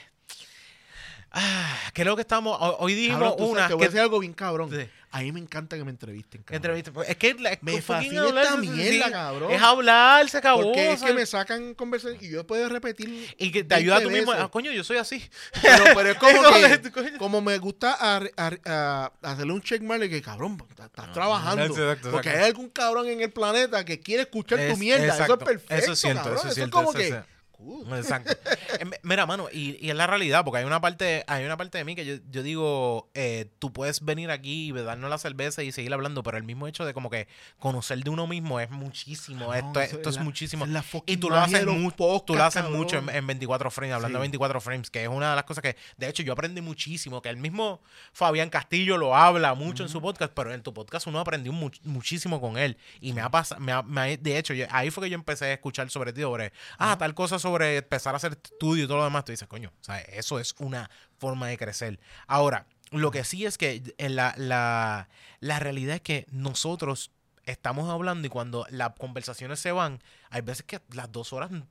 ah, 1.35 1.77
creo 1.93 2.15
que 2.15 2.21
estamos. 2.23 2.57
Hoy, 2.79 2.95
dijimos 2.95 3.19
Cabrón, 3.19 3.37
tú 3.37 3.43
sabes, 3.43 3.51
una. 3.57 3.67
te 3.67 3.73
voy 3.75 3.83
a 3.83 3.85
que- 3.85 3.91
decir 3.91 4.01
algo 4.01 4.19
bien 4.19 4.33
cabrón. 4.33 4.71
Sí. 4.71 4.89
A 5.11 5.21
mí 5.21 5.31
me 5.31 5.39
encanta 5.39 5.77
que 5.77 5.83
me 5.85 5.91
entrevisten, 5.91 6.41
cabrón. 6.43 6.55
entrevista. 6.57 6.91
Es 7.07 7.15
que 7.15 7.29
es 7.29 7.37
Me 7.61 7.75
que 7.75 7.81
fascina 7.81 8.23
hablar, 8.23 8.43
esta 8.43 8.57
mierda, 8.57 9.05
sí, 9.05 9.11
cabrón. 9.13 9.49
Es 9.51 9.61
hablar, 9.61 10.29
se 10.29 10.37
acabó. 10.39 10.63
Porque 10.63 10.91
es 10.91 11.01
que 11.01 11.13
me 11.13 11.25
sacan 11.25 11.73
conversación 11.73 12.17
y 12.19 12.29
yo 12.31 12.45
puedo 12.45 12.67
repetir. 12.67 13.33
Y 13.37 13.49
que 13.49 13.63
te 13.63 13.75
ayuda 13.75 14.01
tú 14.01 14.09
20 14.09 14.19
mismo. 14.25 14.33
Ah, 14.33 14.51
coño, 14.51 14.73
yo 14.73 14.83
soy 14.83 14.97
así. 14.97 15.23
Pero, 15.61 15.85
pero 15.95 16.09
es 16.11 16.17
como 16.19 16.41
que, 16.51 17.17
como 17.17 17.39
me 17.41 17.57
gusta 17.59 17.95
a- 17.97 18.23
a- 18.35 18.51
a- 18.65 19.11
hacerle 19.21 19.53
un 19.53 19.61
checkmark 19.61 20.03
y 20.03 20.09
que 20.09 20.21
cabrón, 20.21 20.57
estás 20.69 21.13
trabajando. 21.13 21.61
Ah, 21.63 21.67
exacto, 21.67 22.11
Porque 22.11 22.27
exacto. 22.29 22.43
hay 22.43 22.49
algún 22.51 22.69
cabrón 22.71 23.07
en 23.07 23.21
el 23.21 23.31
planeta 23.31 23.85
que 23.85 24.01
quiere 24.01 24.23
escuchar 24.23 24.59
tu 24.69 24.75
mierda. 24.75 25.13
Eso 25.23 25.33
es 25.33 25.39
perfecto. 25.43 25.75
Eso 25.75 25.91
es 25.93 25.99
cierto, 25.99 26.23
cabrón. 26.23 26.47
eso 26.49 26.61
es 26.61 26.69
como 26.69 26.89
eso 26.89 26.99
que. 26.99 27.34
Cool. 27.57 27.85
Exacto. 27.97 28.33
Eh, 28.79 28.85
mi- 28.85 28.91
Mira, 29.03 29.25
mano, 29.25 29.47
y, 29.51 29.77
y 29.85 29.89
es 29.89 29.95
la 29.95 30.07
realidad, 30.07 30.43
porque 30.43 30.59
hay 30.59 30.65
una 30.65 30.81
parte, 30.81 31.23
hay 31.27 31.45
una 31.45 31.57
parte 31.57 31.77
de 31.77 31.83
mí 31.85 31.95
que 31.95 32.05
yo, 32.05 32.15
yo 32.29 32.43
digo, 32.43 33.09
eh, 33.13 33.49
tú 33.59 33.71
puedes 33.71 34.03
venir 34.03 34.31
aquí 34.31 34.69
y 34.69 34.71
darnos 34.71 35.09
la 35.09 35.17
cerveza 35.17 35.63
y 35.63 35.71
seguir 35.71 35.93
hablando, 35.93 36.23
pero 36.23 36.37
el 36.37 36.43
mismo 36.43 36.67
hecho 36.67 36.85
de 36.85 36.93
como 36.93 37.09
que 37.09 37.27
conocer 37.59 38.03
de 38.03 38.09
uno 38.09 38.27
mismo 38.27 38.59
es 38.59 38.69
muchísimo. 38.69 39.47
Cabrón, 39.49 39.67
esto, 39.67 39.81
es- 39.81 39.93
esto 39.93 40.09
es 40.09 40.15
es 40.15 40.15
la- 40.17 40.23
muchísimo. 40.23 40.65
la 40.65 40.83
Y 41.05 41.17
tú 41.17 41.29
lo 41.29 41.37
haces, 41.37 41.59
de 41.59 41.65
los 41.65 41.75
mu- 41.75 41.91
podcasts, 41.91 42.25
tú 42.25 42.35
lo 42.35 42.43
haces 42.43 42.61
cabrón. 42.61 42.79
mucho 42.79 42.97
en, 42.97 43.09
en 43.09 43.27
24 43.27 43.71
frames, 43.71 43.95
hablando 43.95 44.17
Sí. 44.17 44.19
de 44.19 44.21
24 44.21 44.61
frames, 44.61 44.89
que 44.89 45.03
es 45.03 45.09
una 45.09 45.29
de 45.31 45.35
las 45.35 45.45
cosas 45.45 45.61
que, 45.61 45.75
de 45.97 46.09
hecho, 46.09 46.23
yo 46.23 46.33
aprendí 46.33 46.61
muchísimo, 46.61 47.21
que 47.21 47.29
el 47.29 47.37
mismo 47.37 47.81
Fabián 48.13 48.49
Castillo 48.49 48.97
lo 48.97 49.15
habla 49.15 49.53
mucho 49.53 49.83
en 49.83 49.89
su 49.89 50.01
podcast, 50.01 50.31
pero 50.33 50.53
en 50.53 50.61
tu 50.63 50.73
podcast 50.73 51.07
uno 51.07 51.19
aprendió 51.19 51.51
mu- 51.53 51.69
muchísimo 51.83 52.39
con 52.41 52.57
él. 52.57 52.77
Y 53.01 53.13
me 53.13 53.21
ha 53.21 53.29
pasado, 53.29 53.61
me 53.61 53.71
ha- 53.71 53.81
me 53.83 54.01
ha- 54.01 54.17
de 54.17 54.37
hecho, 54.37 54.53
yo- 54.53 54.65
ahí 54.71 54.89
fue 54.91 55.03
que 55.05 55.09
yo 55.09 55.15
empecé 55.15 55.45
a 55.45 55.53
escuchar 55.53 55.89
sobre 55.89 56.13
ti, 56.13 56.21
sobre, 56.21 56.51
ah, 56.77 56.97
tal 56.97 57.13
cosa 57.13 57.39
sobre 57.45 57.77
empezar 57.77 58.15
a 58.15 58.17
hacer 58.17 58.39
estudio 58.43 58.85
y 58.85 58.87
todo 58.87 58.97
lo 58.97 59.03
demás. 59.03 59.23
Tú 59.23 59.31
dices, 59.31 59.47
coño, 59.47 59.71
sea, 59.81 59.99
eso 59.99 60.39
es 60.39 60.55
una 60.57 60.89
forma 61.19 61.47
de 61.47 61.59
crecer. 61.59 61.99
Ahora, 62.25 62.65
lo 62.89 63.11
que 63.11 63.23
sí 63.23 63.45
es 63.45 63.59
que 63.59 63.83
en 63.99 64.15
la, 64.15 64.33
la, 64.35 65.09
la 65.41 65.59
realidad 65.59 65.97
es 65.97 66.01
que 66.01 66.25
nosotros 66.31 67.11
estamos 67.45 67.87
hablando 67.87 68.25
y 68.25 68.31
cuando 68.31 68.65
las 68.71 68.93
conversaciones 68.97 69.59
se 69.59 69.71
van, 69.71 70.01
hay 70.35 70.41
veces 70.41 70.65
que 70.65 70.81
las 70.93 71.09
dos 71.11 71.31
horas 71.31 71.49
no 71.49 71.63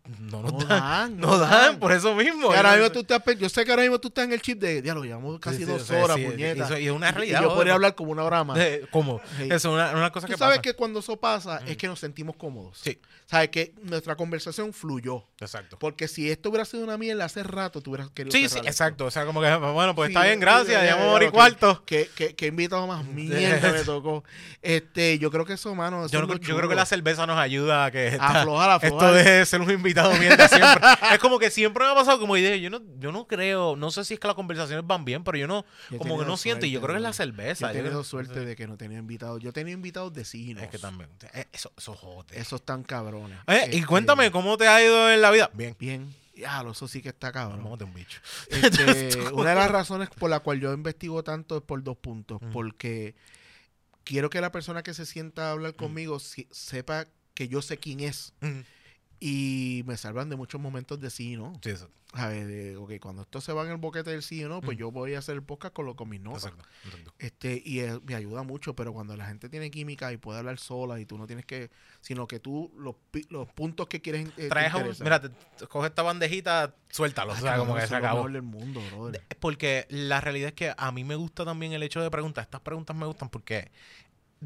nos 0.43 0.53
No 0.53 0.59
dan. 0.61 0.69
dan, 0.69 1.17
No 1.19 1.39
dan, 1.39 1.79
por 1.79 1.93
eso 1.93 2.15
mismo. 2.15 2.49
Que 2.51 2.57
ahora 2.57 2.77
Yo- 2.77 2.85
mismo 2.85 2.93
tú 2.93 3.01
estás 3.01 3.39
yo 3.39 3.49
sé 3.51 3.63
que 3.65 3.71
ahora 3.71 3.83
mismo 3.83 3.99
tú 4.01 4.09
estás 4.09 4.25
en 4.25 4.33
el 4.33 4.41
chip 4.41 4.59
de, 4.59 4.81
diablo, 4.81 5.05
llevamos 5.05 5.39
casi 5.39 5.59
Sí, 5.59 5.65
sí, 5.67 5.71
dos 5.71 5.91
horas, 5.91 6.17
sí, 6.17 6.25
puñeta. 6.25 6.59
y 6.59 6.61
eso- 6.63 6.79
y 6.79 6.87
es 6.87 6.93
una 6.93 7.09
Y- 7.11 7.13
realidad, 7.13 7.41
Y 7.41 7.43
yo 7.45 7.55
podría 7.55 7.75
hablar 7.75 7.95
como 7.95 8.13
una 8.13 8.25
hora 8.25 8.43
más. 8.43 8.59
¿Cómo? 8.91 9.21
Eso 9.39 9.55
es 9.55 9.65
una, 9.67 9.91
una 9.93 10.11
cosa 10.11 10.27
Tú 10.27 10.33
que 10.33 10.39
sabes 10.39 10.57
pasa. 10.59 10.63
que 10.63 10.73
cuando 10.75 11.01
eso 11.01 11.17
pasa 11.19 11.61
es 11.67 11.77
que 11.77 11.87
nos 11.89 11.99
sentimos 12.01 12.37
cómodos. 12.37 12.79
Sí. 12.83 12.99
Sabes 13.27 13.49
que 13.51 13.75
nuestra 13.83 14.17
conversación 14.17 14.73
fluyó. 14.73 15.25
Exacto. 15.41 15.79
Porque 15.79 16.09
si 16.09 16.31
esto 16.31 16.51
hubiera 16.51 16.65
sido 16.65 16.85
una 16.85 16.97
mierda 16.99 17.25
hace 17.25 17.43
rato, 17.43 17.81
tú 17.81 17.91
hubieras 17.91 18.11
querido 18.11 18.33
Sí, 18.33 18.41
sí, 18.49 18.57
esto. 18.57 18.67
exacto. 18.69 19.07
O 19.07 19.11
sea, 19.11 19.25
como 19.27 19.41
que, 19.41 19.55
bueno, 19.57 19.95
pues 19.95 20.09
está 20.11 20.25
bien, 20.25 20.41
gracias. 20.41 20.83
Ya 20.83 20.97
ya, 20.97 21.05
morí 21.05 21.27
ya, 21.27 21.33
cuarto. 21.33 21.83
Que, 21.87 22.09
que, 22.15 22.35
que 22.35 22.47
invitado 22.47 22.87
más 22.87 23.05
mierda 23.05 23.73
me 23.73 23.83
tocó. 23.85 24.25
Este, 24.63 25.19
yo 25.19 25.31
creo 25.31 25.45
que 25.45 25.55
eso, 25.55 25.75
mano. 25.75 26.05
eso 26.05 26.13
Yo, 26.13 26.21
es 26.21 26.29
no- 26.29 26.35
lo 26.35 26.41
yo 26.41 26.57
creo 26.57 26.69
que 26.69 26.75
la 26.75 26.87
cerveza 26.87 27.27
nos 27.27 27.39
ayuda 27.39 27.87
a 27.87 27.91
que 27.91 28.17
aflojar, 28.59 28.71
aflojar. 28.71 29.09
esto 29.09 29.15
deje 29.15 29.31
de 29.39 29.47
ser 29.47 29.61
un 29.61 29.71
invitado 29.71 30.13
mierda 30.17 30.49
siempre. 30.49 30.85
es 31.13 31.19
como 31.19 31.39
que 31.39 31.51
siempre 31.51 31.85
me 31.85 31.91
ha 31.91 31.95
pasado 31.95 32.19
como 32.21 32.37
idea. 32.37 32.57
Yo 32.57 32.71
no, 32.71 32.81
yo 32.99 33.13
no 33.13 33.27
creo, 33.27 33.77
no 33.77 33.91
sé 33.91 34.05
si 34.05 34.15
es 34.15 34.21
que 34.21 34.27
las 34.27 34.35
conversaciones 34.37 34.87
van 34.87 35.05
bien, 35.05 35.25
pero 35.25 35.37
yo 35.39 35.47
no, 35.47 35.65
Yo 35.91 35.99
como 35.99 36.19
que 36.19 36.25
no 36.25 36.37
siento. 36.37 36.67
Y 36.67 36.71
yo 36.71 36.81
creo 36.81 36.93
que 36.95 36.99
es 36.99 37.03
la 37.03 37.13
cerveza. 37.13 37.67
Yo 37.67 37.73
he 37.73 37.77
yo 37.79 37.83
tenido 37.85 38.05
suerte 38.05 38.45
de 38.45 38.57
que 38.57 38.67
no 38.67 38.77
tenía 38.77 38.99
invitados. 38.99 39.41
Yo 39.43 39.53
tenía 39.53 39.75
invitados 39.75 40.13
de 40.13 40.25
cine. 40.25 40.65
Es 40.65 40.71
que 40.71 40.79
también. 40.79 41.11
eh, 41.33 41.47
Eso, 41.53 41.73
eso 41.77 41.95
jode. 41.95 42.39
Esos 42.39 42.63
tan 42.65 42.83
cabrones. 42.83 43.39
Eh, 43.47 43.69
y 43.73 43.75
Este, 43.77 43.87
cuéntame, 43.87 44.31
¿cómo 44.31 44.57
te 44.57 44.69
ha 44.69 44.83
ido 44.83 45.11
en 45.11 45.21
la 45.21 45.31
vida? 45.31 45.51
Bien. 45.55 45.77
Bien. 45.79 46.15
Ya, 46.37 46.65
eso 46.69 46.89
sí 46.89 47.01
que 47.01 47.11
está 47.11 47.31
cabrón. 47.31 47.63
Vamos 47.63 47.79
de 47.79 47.85
un 47.85 47.95
bicho. 47.95 48.21
Este, 48.49 49.19
una 49.33 49.51
de 49.51 49.55
las 49.57 49.71
razones 49.71 50.09
por 50.11 50.31
la 50.31 50.41
cual 50.41 50.59
yo 50.61 50.73
investigo 50.73 51.23
tanto 51.23 51.57
es 51.59 51.63
por 51.63 51.81
dos 51.85 51.97
puntos. 51.97 52.41
Porque 52.53 53.15
quiero 54.03 54.31
que 54.31 54.41
la 54.41 54.51
persona 54.51 54.83
que 54.83 54.95
se 54.95 55.07
sienta 55.07 55.49
a 55.49 55.53
hablar 55.53 55.75
conmigo 55.77 56.19
si- 56.19 56.49
sepa 56.51 57.07
que 57.35 57.49
yo 57.49 57.63
sé 57.63 57.79
quién 57.79 58.01
es. 58.01 58.33
Y 59.21 59.83
me 59.87 59.97
salvan 59.97 60.29
de 60.29 60.37
muchos 60.37 60.61
momentos 60.61 61.01
de 61.01 61.11
sí 61.11 61.33
y 61.33 61.37
no. 61.37 61.59
Sí, 61.63 61.71
eso. 61.71 61.89
A 62.17 62.29
ver, 62.29 62.47
de, 62.47 62.77
ok, 62.77 62.93
cuando 63.01 63.23
esto 63.23 63.41
se 63.41 63.53
va 63.53 63.65
en 63.65 63.73
el 63.73 63.77
boquete 63.77 64.11
del 64.11 64.23
sí 64.23 64.45
o 64.45 64.49
no, 64.49 64.61
pues 64.61 64.79
yo 64.79 64.93
voy 64.93 65.15
a 65.15 65.19
hacer 65.19 65.35
el 65.35 65.43
podcast 65.43 65.75
con, 65.75 65.85
lo, 65.85 65.97
con 65.97 66.09
mis 66.09 66.21
notas. 66.21 66.45
Exacto. 66.45 66.69
exacto. 66.85 67.15
Este, 67.19 67.63
y 67.65 67.81
me 68.05 68.15
ayuda 68.15 68.45
mucho, 68.45 68.77
pero 68.77 68.93
cuando 68.93 69.17
la 69.17 69.27
gente 69.27 69.49
tiene 69.49 69.69
química 69.71 70.13
y 70.13 70.17
puede 70.17 70.39
hablar 70.39 70.59
sola 70.59 71.01
y 71.01 71.07
tú 71.07 71.19
no 71.19 71.27
tienes 71.27 71.45
que, 71.45 71.71
sino 72.01 72.29
que 72.29 72.39
tú 72.39 72.73
los, 72.77 72.95
los 73.31 73.49
puntos 73.49 73.89
que 73.89 74.01
quieres 74.01 74.29
eh, 74.37 74.49
Traes 74.49 74.75
un, 74.75 74.95
mira, 75.01 75.21
te, 75.21 75.31
coge 75.67 75.89
esta 75.89 76.03
bandejita, 76.03 76.77
suéltalo. 76.89 77.33
Ay, 77.33 77.39
o 77.39 77.43
sea, 77.43 77.57
como 77.57 77.75
que 77.75 77.87
se 77.87 77.97
acabó. 77.97 78.29
mundo, 78.29 78.81
brother. 78.93 79.21
Porque 79.41 79.87
la 79.89 80.21
realidad 80.21 80.49
es 80.49 80.55
que 80.55 80.73
a 80.77 80.93
mí 80.93 81.03
me 81.03 81.17
gusta 81.17 81.45
también 81.45 81.73
el 81.73 81.83
hecho 81.83 82.01
de 82.01 82.11
preguntar. 82.11 82.45
Estas 82.45 82.61
preguntas 82.61 82.95
me 82.95 83.07
gustan 83.07 83.29
porque 83.29 83.73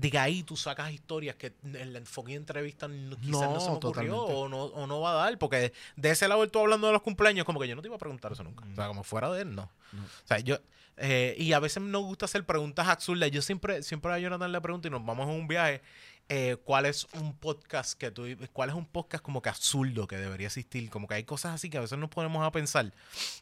de 0.00 0.16
ahí 0.16 0.44
tú 0.44 0.56
sacas 0.56 0.92
historias 0.92 1.34
que 1.34 1.52
en 1.64 1.92
la 1.92 1.98
enfoque 1.98 2.34
entrevista 2.34 2.86
no, 2.86 3.16
quizás 3.16 3.30
no, 3.32 3.54
No, 3.54 3.60
se 3.60 3.70
me 3.70 3.76
ocurrió 3.76 4.16
o 4.22 4.48
no, 4.48 4.64
o 4.64 4.86
no 4.86 5.00
va 5.00 5.10
a 5.10 5.24
dar. 5.24 5.38
Porque 5.38 5.72
de 5.96 6.10
ese 6.10 6.28
lado 6.28 6.46
tú 6.48 6.60
hablando 6.60 6.86
de 6.86 6.92
los 6.92 7.02
cumpleaños, 7.02 7.44
como 7.44 7.58
que 7.58 7.66
yo 7.66 7.74
no 7.74 7.82
te 7.82 7.88
iba 7.88 7.96
a 7.96 7.98
preguntar 7.98 8.30
eso 8.30 8.44
nunca. 8.44 8.64
O 8.70 8.74
sea, 8.76 8.86
como 8.86 9.02
fuera 9.02 9.30
de 9.32 9.42
él, 9.42 9.54
no. 9.56 9.68
No. 9.92 10.02
O 10.02 10.26
sea, 10.26 10.38
yo. 10.38 10.58
eh, 10.98 11.34
y 11.38 11.52
a 11.52 11.58
veces 11.58 11.82
nos 11.82 12.02
gusta 12.02 12.26
hacer 12.26 12.44
preguntas 12.44 12.86
absurdas. 12.86 13.30
Yo 13.32 13.42
siempre, 13.42 13.82
siempre 13.82 14.12
a 14.12 14.18
Jonathan 14.20 14.52
le 14.52 14.60
pregunto 14.60 14.86
y 14.86 14.90
nos 14.92 15.04
vamos 15.04 15.28
en 15.28 15.34
un 15.34 15.48
viaje. 15.48 15.82
Eh, 16.30 16.56
¿Cuál 16.62 16.84
es 16.84 17.06
un 17.14 17.34
podcast 17.34 17.98
que 17.98 18.10
tú, 18.10 18.26
cuál 18.52 18.68
es 18.68 18.74
un 18.74 18.84
podcast 18.84 19.24
como 19.24 19.40
que 19.40 19.48
absurdo 19.48 20.06
que 20.06 20.16
debería 20.16 20.48
existir? 20.48 20.90
Como 20.90 21.08
que 21.08 21.14
hay 21.14 21.24
cosas 21.24 21.54
así 21.54 21.70
que 21.70 21.78
a 21.78 21.80
veces 21.80 21.98
nos 21.98 22.10
ponemos 22.10 22.46
a 22.46 22.52
pensar. 22.52 22.92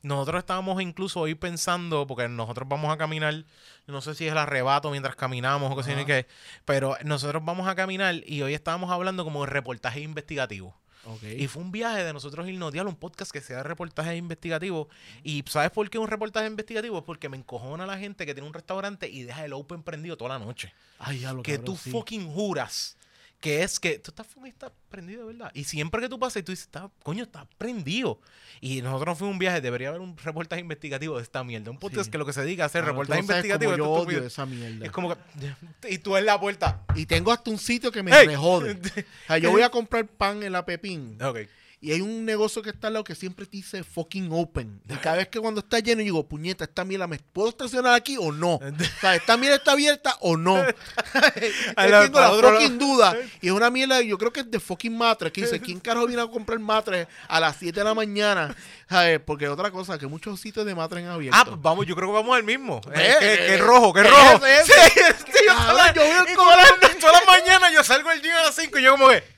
Nosotros 0.02 0.38
estábamos 0.38 0.80
incluso 0.80 1.20
hoy 1.20 1.34
pensando, 1.34 2.06
porque 2.06 2.28
nosotros 2.28 2.68
vamos 2.68 2.92
a 2.92 2.96
caminar, 2.96 3.44
no 3.88 4.00
sé 4.02 4.14
si 4.14 4.26
es 4.26 4.32
el 4.32 4.38
arrebato 4.38 4.90
mientras 4.90 5.16
caminamos 5.16 5.72
o 5.72 5.82
yo 5.82 5.88
ni 5.88 6.02
Ajá. 6.02 6.06
qué, 6.06 6.26
pero 6.64 6.96
nosotros 7.04 7.44
vamos 7.44 7.66
a 7.66 7.74
caminar 7.74 8.22
y 8.24 8.42
hoy 8.42 8.54
estábamos 8.54 8.90
hablando 8.92 9.24
como 9.24 9.44
de 9.44 9.50
reportaje 9.50 10.00
investigativo. 10.00 10.76
Y 11.22 11.46
fue 11.46 11.62
un 11.62 11.72
viaje 11.72 12.04
de 12.04 12.12
nosotros 12.12 12.48
irnos 12.48 12.74
a 12.74 12.82
un 12.82 12.96
podcast 12.96 13.30
que 13.30 13.40
sea 13.40 13.58
de 13.58 13.62
reportaje 13.62 14.16
investigativo. 14.16 14.88
Y 15.22 15.44
¿sabes 15.46 15.70
por 15.70 15.88
qué 15.88 15.98
un 15.98 16.08
reportaje 16.08 16.46
investigativo? 16.46 16.98
Es 16.98 17.04
porque 17.04 17.28
me 17.28 17.36
encojona 17.36 17.86
la 17.86 17.98
gente 17.98 18.26
que 18.26 18.34
tiene 18.34 18.46
un 18.46 18.54
restaurante 18.54 19.08
y 19.08 19.22
deja 19.22 19.44
el 19.44 19.52
open 19.52 19.82
prendido 19.82 20.16
toda 20.16 20.38
la 20.38 20.44
noche. 20.44 20.72
Ay, 20.98 21.20
ya 21.20 21.32
lo 21.32 21.42
que 21.42 21.58
tú 21.58 21.76
fucking 21.76 22.26
juras 22.30 22.96
que 23.40 23.62
es 23.62 23.78
que 23.78 23.98
tú 23.98 24.10
estás 24.10 24.26
estás 24.46 24.72
prendido, 24.88 25.26
¿verdad? 25.26 25.50
Y 25.54 25.64
siempre 25.64 26.00
que 26.00 26.08
tú 26.08 26.18
pasas 26.18 26.40
y 26.40 26.42
tú 26.42 26.52
dices, 26.52 26.66
está, 26.66 26.90
coño, 27.02 27.24
está 27.24 27.46
prendido. 27.58 28.20
Y 28.60 28.80
nosotros 28.80 29.06
nos 29.06 29.18
fuimos 29.18 29.34
un 29.34 29.38
viaje, 29.38 29.60
debería 29.60 29.88
haber 29.88 30.00
un 30.00 30.16
reportaje 30.16 30.60
investigativo 30.62 31.16
de 31.16 31.22
esta 31.22 31.44
mierda. 31.44 31.70
Un 31.70 31.78
podcast 31.78 32.06
Sí. 32.06 32.10
que 32.10 32.18
lo 32.18 32.24
que 32.26 32.32
se 32.32 32.44
diga 32.44 32.64
hacer 32.64 32.82
Claro, 32.82 32.92
reportaje 32.94 33.20
investigativo 33.20 33.72
esto 33.72 33.84
yo 33.84 33.90
odio 33.90 34.24
esa 34.24 34.46
mierda. 34.46 34.86
Es 34.86 34.90
como 34.92 35.14
que. 35.14 35.20
Y 35.90 35.98
tú 35.98 36.16
en 36.16 36.26
la 36.26 36.40
puerta. 36.40 36.82
Y 36.94 37.06
tengo 37.06 37.32
hasta 37.32 37.50
un 37.50 37.58
sitio 37.58 37.92
que 37.92 38.02
me 38.02 38.12
¡Ey! 38.18 38.26
rejode. 38.26 38.72
O 39.24 39.26
sea, 39.26 39.38
yo 39.38 39.50
voy 39.50 39.62
a 39.62 39.70
comprar 39.70 40.06
pan 40.06 40.42
en 40.42 40.52
la 40.52 40.64
Pepín 40.64 41.18
ok. 41.22 41.38
Y 41.80 41.92
hay 41.92 42.00
un 42.00 42.24
negocio 42.24 42.62
que 42.62 42.70
está 42.70 42.86
al 42.86 42.94
lado 42.94 43.04
que 43.04 43.14
siempre 43.14 43.44
te 43.44 43.58
dice 43.58 43.84
fucking 43.84 44.28
open. 44.32 44.80
Y 44.88 44.94
cada 44.94 45.16
vez 45.16 45.28
que 45.28 45.38
cuando 45.38 45.60
está 45.60 45.78
lleno, 45.78 46.00
yo 46.00 46.04
digo, 46.04 46.26
puñeta, 46.26 46.64
esta 46.64 46.84
mierda, 46.84 47.06
¿me 47.06 47.18
puedo 47.18 47.50
estacionar 47.50 47.94
aquí 47.94 48.16
o 48.18 48.32
no? 48.32 48.54
O 48.96 49.00
sea, 49.00 49.14
¿esta 49.14 49.36
mierda 49.36 49.56
está 49.56 49.72
abierta 49.72 50.16
o 50.20 50.36
no? 50.36 50.54
Tengo 51.76 52.20
la 52.20 52.30
fucking 52.52 52.78
duda. 52.78 53.16
Y 53.40 53.48
es 53.48 53.52
una 53.52 53.70
mierda, 53.70 54.00
yo 54.00 54.16
creo 54.18 54.32
que 54.32 54.40
es 54.40 54.50
de 54.50 54.58
fucking 54.58 54.96
matres. 54.96 55.32
Que 55.32 55.42
dice, 55.42 55.60
¿quién 55.60 55.78
carajo 55.80 56.06
viene 56.06 56.22
a 56.22 56.26
comprar 56.26 56.58
matres 56.58 57.06
a 57.28 57.40
las 57.40 57.56
7 57.56 57.78
de 57.80 57.84
la 57.84 57.94
mañana? 57.94 58.56
¿Sabes? 58.88 59.20
Porque 59.20 59.48
otra 59.48 59.70
cosa, 59.70 59.98
que 59.98 60.06
muchos 60.06 60.40
sitios 60.40 60.64
de 60.64 60.74
matres 60.74 61.04
han 61.04 61.10
abierto. 61.10 61.38
Ah, 61.38 61.44
pues 61.44 61.60
vamos, 61.60 61.86
yo 61.86 61.94
creo 61.94 62.08
que 62.08 62.14
vamos 62.14 62.36
al 62.36 62.44
mismo. 62.44 62.80
Eh, 62.94 63.16
que, 63.20 63.26
ve, 63.26 63.36
que 63.38 63.54
es 63.54 63.60
rojo, 63.60 63.92
que 63.92 64.02
rojo. 64.02 64.40
Sí, 64.64 64.72
sí, 64.72 65.40
yo 65.46 66.34
todas 66.34 66.56
las- 66.56 67.20
el 67.20 67.26
mañanas 67.26 67.72
yo 67.72 67.84
salgo 67.84 68.10
del 68.10 68.22
gym 68.22 68.32
a 68.32 68.42
las 68.42 68.54
5 68.54 68.78
y 68.78 68.82
yo 68.82 68.92
como 68.92 69.08
que... 69.08 69.35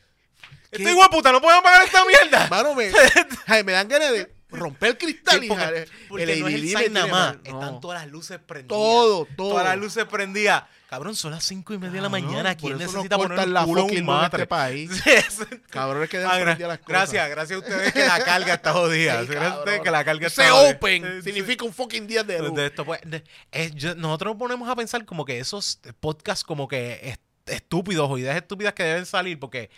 ¿Qué? 0.70 0.78
Este 0.82 0.90
hijo 0.92 1.02
de 1.02 1.08
puta, 1.08 1.32
no 1.32 1.40
podemos 1.40 1.62
pagar 1.62 1.84
esta 1.84 2.04
mierda. 2.04 2.46
Mano, 2.50 2.74
me, 2.74 2.90
ay, 3.46 3.64
me 3.64 3.72
dan 3.72 3.88
ganas 3.88 4.12
de 4.12 4.32
romper 4.50 4.90
el 4.90 4.98
cristal 4.98 5.44
y 5.44 5.48
porque, 5.48 5.88
porque 6.08 6.22
el 6.24 6.40
no 6.40 6.48
es 6.48 6.54
el 6.54 6.68
sign 6.68 6.92
nada 6.92 7.06
más. 7.06 7.36
No. 7.36 7.42
Están 7.60 7.80
todas 7.80 8.00
las 8.02 8.10
luces 8.10 8.38
prendidas. 8.38 8.68
Todo, 8.68 9.26
todo. 9.36 9.50
Todas 9.50 9.66
las 9.66 9.76
luces 9.78 10.04
prendidas. 10.06 10.64
Cabrón, 10.88 11.14
son 11.14 11.32
las 11.32 11.44
5 11.44 11.74
y 11.74 11.78
media 11.78 11.92
de 11.92 12.00
la 12.00 12.08
Cabrón, 12.08 12.24
mañana. 12.30 12.54
¿Quién 12.56 12.78
necesita 12.78 13.18
poner 13.18 13.46
la 13.48 13.64
culo 13.64 13.86
en 13.90 13.98
un 13.98 14.06
matre? 14.06 14.44
este 14.44 14.46
país. 14.46 14.90
Sí, 15.04 15.10
eso- 15.10 15.46
Cabrones 15.68 16.08
que 16.08 16.16
prendidas 16.18 16.58
las 16.60 16.78
cosas. 16.78 16.88
gracias, 16.88 17.28
gracias 17.28 17.56
a 17.56 17.60
ustedes 17.60 17.92
que 17.92 18.06
la 18.06 18.24
carga 18.24 18.54
está 18.54 18.72
jodida. 18.72 19.22
Gracias 19.22 19.36
a 19.36 19.48
ustedes 19.58 19.64
cabrón. 19.66 19.84
que 19.84 19.90
la 19.90 20.04
carga 20.04 20.26
está 20.28 20.50
jodida. 20.50 20.70
open 20.70 21.04
Eh, 21.06 21.22
significa 21.22 21.64
un 21.66 21.74
fucking 21.74 22.06
día 22.06 22.22
de 22.24 22.38
luz. 22.38 22.54
de 22.54 22.66
esto, 22.66 22.86
pues, 22.86 23.00
es- 23.52 23.96
nosotros 23.96 24.32
nos 24.32 24.38
ponemos 24.38 24.66
a 24.66 24.74
pensar 24.76 25.04
como 25.04 25.26
que 25.26 25.38
esos 25.38 25.78
podcasts 26.00 26.42
como 26.42 26.66
que 26.68 26.98
est- 27.02 27.20
estúpidos 27.44 28.10
o 28.10 28.16
ideas 28.16 28.36
estúpidas 28.36 28.72
que 28.72 28.82
deben 28.84 29.04
salir 29.04 29.38
porque 29.38 29.68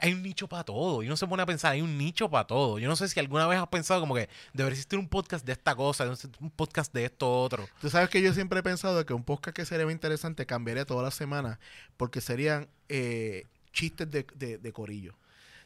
hay 0.00 0.12
un 0.12 0.22
nicho 0.22 0.48
para 0.48 0.62
todo 0.64 1.02
y 1.02 1.06
uno 1.06 1.16
se 1.16 1.26
pone 1.26 1.42
a 1.42 1.46
pensar 1.46 1.72
hay 1.72 1.82
un 1.82 1.98
nicho 1.98 2.30
para 2.30 2.46
todo 2.46 2.78
yo 2.78 2.88
no 2.88 2.94
sé 2.96 3.08
si 3.08 3.18
alguna 3.18 3.46
vez 3.48 3.58
has 3.58 3.66
pensado 3.68 4.00
como 4.00 4.14
que 4.14 4.28
debería 4.52 4.74
existir 4.74 4.98
un 4.98 5.08
podcast 5.08 5.44
de 5.44 5.52
esta 5.52 5.74
cosa 5.74 6.08
un 6.40 6.50
podcast 6.50 6.92
de 6.94 7.06
esto 7.06 7.28
otro 7.42 7.68
Tú 7.80 7.90
sabes 7.90 8.08
que 8.08 8.22
yo 8.22 8.32
siempre 8.32 8.60
he 8.60 8.62
pensado 8.62 9.04
que 9.04 9.12
un 9.14 9.24
podcast 9.24 9.56
que 9.56 9.64
sería 9.66 9.84
muy 9.84 9.92
interesante 9.92 10.46
cambiaría 10.46 10.84
todas 10.84 11.02
las 11.04 11.14
semanas 11.14 11.58
porque 11.96 12.20
serían 12.20 12.68
eh, 12.88 13.46
chistes 13.72 14.10
de, 14.10 14.26
de, 14.34 14.58
de 14.58 14.72
corillo. 14.72 15.14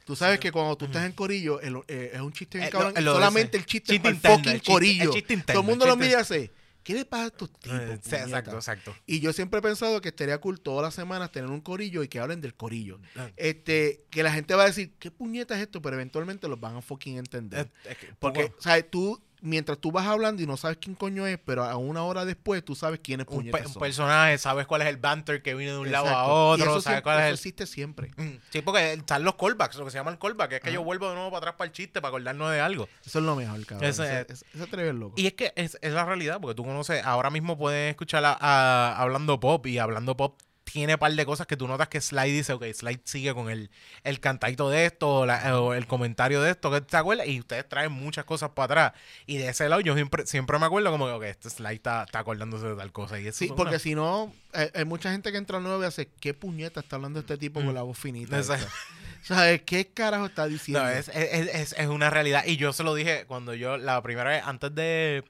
Tú 0.05 0.15
sabes 0.15 0.39
que 0.39 0.53
cuando 0.53 0.77
tú 0.77 0.85
estás 0.85 1.05
en 1.05 1.13
corillo 1.13 1.61
el- 1.61 1.79
eh, 1.89 2.13
es 2.15 2.21
un 2.21 2.33
chiste 2.33 2.59
bien 2.59 2.69
Eh, 2.69 2.71
cabrón 2.71 2.95
lo- 2.95 3.01
y 3.01 3.05
lo 3.05 3.13
solamente 3.15 3.49
dice. 3.53 3.59
el 3.59 3.67
chiste, 3.67 3.93
Chiste 3.95 4.09
interno, 4.09 4.37
fucking 4.37 4.53
el 4.53 4.61
chiste- 4.61 4.73
corillo. 4.73 5.03
el 5.03 5.11
chiste 5.11 5.35
interno, 5.35 5.61
Todo 5.61 5.63
el 5.63 5.69
mundo 5.69 5.87
lo 5.87 5.97
mira 5.97 6.13
y 6.13 6.15
hace, 6.15 6.53
¿qué 6.87 6.95
le 6.95 7.05
pasa 7.05 7.25
a 7.25 7.27
estos 7.27 7.51
tipos? 7.59 7.77
Eh, 7.81 7.99
sí, 8.01 8.11
puñeta?" 8.11 8.25
exacto 8.25 8.57
exacto 8.57 8.97
Y 9.07 9.19
yo 9.19 9.33
siempre 9.33 9.59
he 9.59 9.63
pensado 9.63 10.01
que 10.01 10.09
estaría 10.11 10.39
cool 10.41 10.61
todas 10.61 10.85
las 10.85 10.95
semanas 10.95 11.33
tener 11.33 11.51
un 11.51 11.61
corillo 11.61 12.05
y 12.05 12.09
que 12.09 12.21
hablen 12.21 12.41
del 12.41 12.55
corillo. 12.55 13.01
Ah. 13.17 13.29
Este, 13.37 14.05
que 14.11 14.23
la 14.23 14.33
gente 14.33 14.55
va 14.55 14.63
a 14.63 14.67
decir, 14.67 14.95
¿qué 15.01 15.11
puñeta 15.11 15.57
es 15.57 15.63
esto? 15.63 15.83
Pero 15.83 15.97
eventualmente 15.97 16.47
los 16.49 16.61
van 16.61 16.77
a 16.77 16.83
fucking 16.83 17.19
entender. 17.19 17.67
Eh, 17.85 17.91
es 17.91 17.99
que- 17.99 18.15
Porque, 18.21 18.47
poco- 18.49 18.63
¿sabes? 18.63 18.89
Tú, 18.89 19.21
mientras 19.47 19.79
tú 19.79 19.93
vas 19.93 20.07
hablando 20.07 20.43
y 20.43 20.47
no 20.47 20.57
sabes 20.57 20.79
quién 20.81 20.95
coño 20.97 21.27
es, 21.27 21.39
pero 21.45 21.65
a 21.65 21.77
una 21.77 22.03
hora 22.03 22.25
después 22.25 22.65
tú 22.65 22.75
sabes 22.75 23.01
quién 23.03 23.21
es 23.21 23.27
un, 23.31 23.51
pe- 23.51 23.65
un 23.67 23.75
personaje 23.75 24.37
sabes 24.39 24.67
cuál 24.67 24.83
es 24.83 24.89
el 24.89 24.97
banter 24.97 25.43
que 25.43 25.55
viene 25.55 25.73
de 25.73 25.79
un 25.79 25.91
lado 25.93 26.09
a. 26.09 26.25
Y 26.59 26.61
otro 26.61 26.65
eso 26.73 26.81
sabes 26.81 26.83
siempre- 26.85 27.03
cuál 27.03 27.17
es 27.19 27.23
eso 27.23 27.29
el 27.29 27.35
existe 27.35 27.67
siempre. 27.67 28.11
Mm, 28.17 28.37
Sí, 28.51 28.63
porque 28.63 28.93
están 28.95 29.23
los 29.25 29.37
callbacks, 29.37 29.77
lo 29.77 29.85
que 29.85 29.91
se 29.91 29.99
llama 29.99 30.11
el 30.11 30.19
callback, 30.19 30.49
que 30.51 30.57
es 30.57 30.63
que 30.63 30.73
yo 30.73 30.83
vuelvo 30.83 31.09
de 31.09 31.15
nuevo 31.15 31.31
para 31.31 31.39
atrás 31.39 31.55
para 31.57 31.67
el 31.69 31.73
chiste, 31.73 32.01
para 32.01 32.09
acordarnos 32.11 32.51
de 32.51 32.61
algo. 32.61 32.89
Eso 33.05 33.19
es 33.21 33.25
lo 33.25 33.37
mejor, 33.37 33.65
cabrón. 33.65 33.89
Ese 33.89 34.21
Ese, 34.23 34.33
es- 34.33 34.61
atreve 34.61 34.91
el 34.91 34.99
loco. 35.01 35.15
Y 35.17 35.27
es 35.29 35.35
que 35.35 35.53
es, 35.57 35.79
es 35.81 35.93
la 35.93 36.05
realidad, 36.05 36.41
porque 36.41 36.55
tú 36.55 36.65
conoces, 36.65 37.05
ahora 37.05 37.31
mismo 37.31 37.57
puedes 37.57 37.91
escuchar 37.91 38.25
a, 38.25 38.37
a- 38.41 38.97
Hablando 39.01 39.39
Pop 39.41 39.67
y 39.67 39.79
Hablando 39.79 40.17
Pop 40.17 40.41
tiene 40.73 40.95
un 40.95 40.99
par 40.99 41.13
de 41.13 41.25
cosas 41.25 41.47
que 41.47 41.57
tú 41.57 41.69
notas 41.69 41.89
que 41.89 42.01
Slide 42.01 42.33
dice, 42.33 42.53
ok, 42.53 42.65
Slide 42.75 43.01
sigue 43.05 43.33
con 43.35 43.49
el, 43.51 43.71
el 44.03 44.19
cantadito 44.21 44.69
de 44.69 44.87
esto, 44.87 45.09
o, 45.21 45.27
la- 45.27 45.61
o 45.61 45.75
el 45.75 45.87
comentario 45.87 46.43
de 46.43 46.51
esto, 46.51 46.71
que 46.73 46.81
te 46.81 46.97
acuerdas, 46.97 47.29
y 47.29 47.39
ustedes 47.39 47.69
traen 47.69 47.93
muchas 47.93 48.25
cosas 48.25 48.51
para 48.51 48.65
atrás. 48.89 49.01
Y 49.27 49.39
de 49.39 49.49
ese 49.49 49.69
lado 49.69 49.81
yo 49.81 49.95
siempre, 49.95 50.27
siempre 50.27 50.59
me 50.59 50.67
acuerdo 50.67 50.91
como 50.91 51.07
que, 51.07 51.13
ok, 51.13 51.23
este 51.25 51.51
Slide 51.51 51.75
está, 51.77 52.03
está 52.05 52.19
acordándose 52.19 52.67
de 52.67 52.75
tal 52.77 52.91
cosa. 52.93 53.19
Y 53.21 53.33
Sí, 53.33 53.49
porque 53.57 53.71
una- 53.71 53.79
si 53.79 53.95
no, 53.95 54.33
hay, 54.53 54.69
hay 54.75 54.85
mucha 54.85 55.13
gente 55.13 55.31
que 55.33 55.39
entra 55.39 55.61
nuevo 55.61 55.81
y 55.83 55.87
hace, 55.87 56.09
¿qué 56.21 56.35
puñeta 56.35 56.81
está 56.81 56.97
hablando 56.97 57.21
este 57.21 57.39
tipo 57.39 57.61
con 57.61 57.71
Mm. 57.71 57.75
la 57.75 57.83
voz 57.83 57.97
finita? 57.99 58.37
Exacto. 58.37 58.67
esta?" 58.67 58.77
¿Sabes? 59.23 59.63
¿Qué 59.63 59.87
carajo 59.89 60.27
está 60.27 60.47
diciendo? 60.47 60.83
No, 60.83 60.89
es, 60.91 61.09
es, 61.09 61.49
es- 61.55 61.75
es 61.79 61.87
una 61.89 62.11
realidad. 62.11 62.45
Y 62.47 62.57
yo 62.57 62.73
se 62.73 62.83
lo 62.85 62.95
dije 62.95 63.25
cuando 63.27 63.55
yo, 63.55 63.77
la 63.77 64.01
primera 64.03 64.31
vez, 64.31 64.43
antes 64.45 64.75
de. 64.75 65.25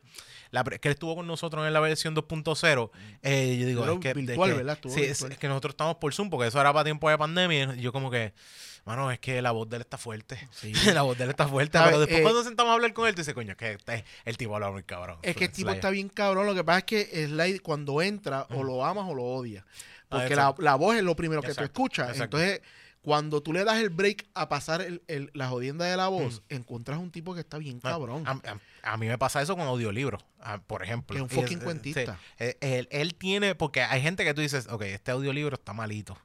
La, 0.56 0.64
que 0.64 0.88
él 0.88 0.92
estuvo 0.94 1.14
con 1.14 1.26
nosotros 1.26 1.66
en 1.66 1.72
la 1.72 1.80
versión 1.80 2.14
2.0, 2.16 2.90
eh, 3.22 3.56
yo 3.60 3.66
digo, 3.66 3.82
Pero 3.82 3.94
es 3.94 4.00
que, 4.00 4.14
virtual, 4.14 4.48
es 4.50 4.54
que- 4.54 4.58
¿verdad? 4.58 4.74
Estuvo 4.74 4.92
sí, 4.92 5.00
es, 5.02 5.08
virtual. 5.08 5.32
es 5.32 5.38
que 5.38 5.48
nosotros 5.48 5.72
estamos 5.74 5.96
por 5.96 6.12
Zoom, 6.14 6.30
porque 6.30 6.48
eso 6.48 6.60
era 6.60 6.72
para 6.72 6.84
tiempo 6.84 7.08
de 7.08 7.16
pandemia. 7.18 7.74
y 7.76 7.80
Yo 7.80 7.92
como 7.92 8.10
que, 8.10 8.32
mano, 8.84 9.10
es 9.10 9.18
que 9.20 9.40
la 9.42 9.50
voz 9.52 9.68
de 9.68 9.76
él 9.76 9.82
está 9.82 9.98
fuerte. 9.98 10.48
Sí. 10.52 10.72
la 10.94 11.02
voz 11.02 11.16
de 11.18 11.24
él 11.24 11.30
está 11.30 11.46
fuerte. 11.46 11.78
Pero 11.84 12.00
después 12.00 12.18
Eh, 12.18 12.22
cuando 12.22 12.40
nos 12.40 12.46
sentamos 12.46 12.70
a 12.70 12.74
hablar 12.74 12.92
con 12.92 13.06
él, 13.06 13.14
tú 13.14 13.20
dices, 13.20 13.34
coño, 13.34 13.52
es 13.52 13.56
que 13.56 13.72
este- 13.72 14.04
el 14.24 14.36
tipo 14.36 14.54
habla 14.54 14.70
muy 14.70 14.82
cabrón. 14.82 15.18
Es 15.22 15.36
que 15.36 15.44
el 15.44 15.50
tipo 15.52 15.66
Slayer. 15.68 15.76
está 15.78 15.90
bien 15.90 16.08
cabrón. 16.08 16.46
Lo 16.46 16.54
que 16.54 16.64
pasa 16.64 16.78
es 16.78 16.84
que 16.84 17.26
Slide 17.26 17.60
cuando 17.60 18.00
entra 18.02 18.46
o 18.50 18.62
lo 18.64 18.84
amas 18.84 19.04
o 19.08 19.14
lo 19.14 19.22
odias. 19.24 19.64
Ah, 20.10 20.18
Porque 20.18 20.36
la, 20.36 20.54
la 20.58 20.74
voz 20.76 20.96
es 20.96 21.02
lo 21.02 21.16
primero 21.16 21.42
que 21.42 21.52
tú 21.54 21.64
escuchas. 21.64 22.10
exacto. 22.10 22.38
Entonces, 22.38 22.62
cuando 23.02 23.40
tú 23.40 23.52
le 23.52 23.62
das 23.64 23.76
el 23.78 23.88
break 23.90 24.26
a 24.34 24.48
pasar 24.48 24.80
el- 24.82 25.00
el- 25.06 25.30
la 25.32 25.48
jodienda 25.48 25.84
de 25.84 25.96
la 25.96 26.08
voz, 26.08 26.42
encuentras 26.48 26.98
un 26.98 27.10
tipo 27.12 27.34
que 27.34 27.40
está 27.40 27.56
bien 27.58 27.78
cabrón. 27.80 28.24
A, 28.26 28.32
a- 28.32 28.92
a 28.92 28.96
mí 28.96 29.06
me 29.06 29.16
pasa 29.18 29.40
eso 29.42 29.56
con 29.56 29.66
audiolibros, 29.66 30.24
ah, 30.40 30.60
por 30.66 30.82
ejemplo. 30.82 31.14
Que 31.14 31.18
es 31.18 31.22
un 31.22 31.28
fucking 31.28 31.60
eh, 31.60 31.64
cuentista. 31.64 32.18
sí, 32.38 32.44
eh, 32.44 32.56
él, 32.60 32.88
él 32.90 33.14
tiene, 33.14 33.54
porque 33.54 33.82
hay 33.82 34.02
gente 34.02 34.24
que 34.24 34.34
tú 34.34 34.40
dices, 34.40 34.68
ok, 34.68 34.82
este 34.82 35.10
audiolibro 35.10 35.54
está 35.54 35.72
malito. 35.72 36.16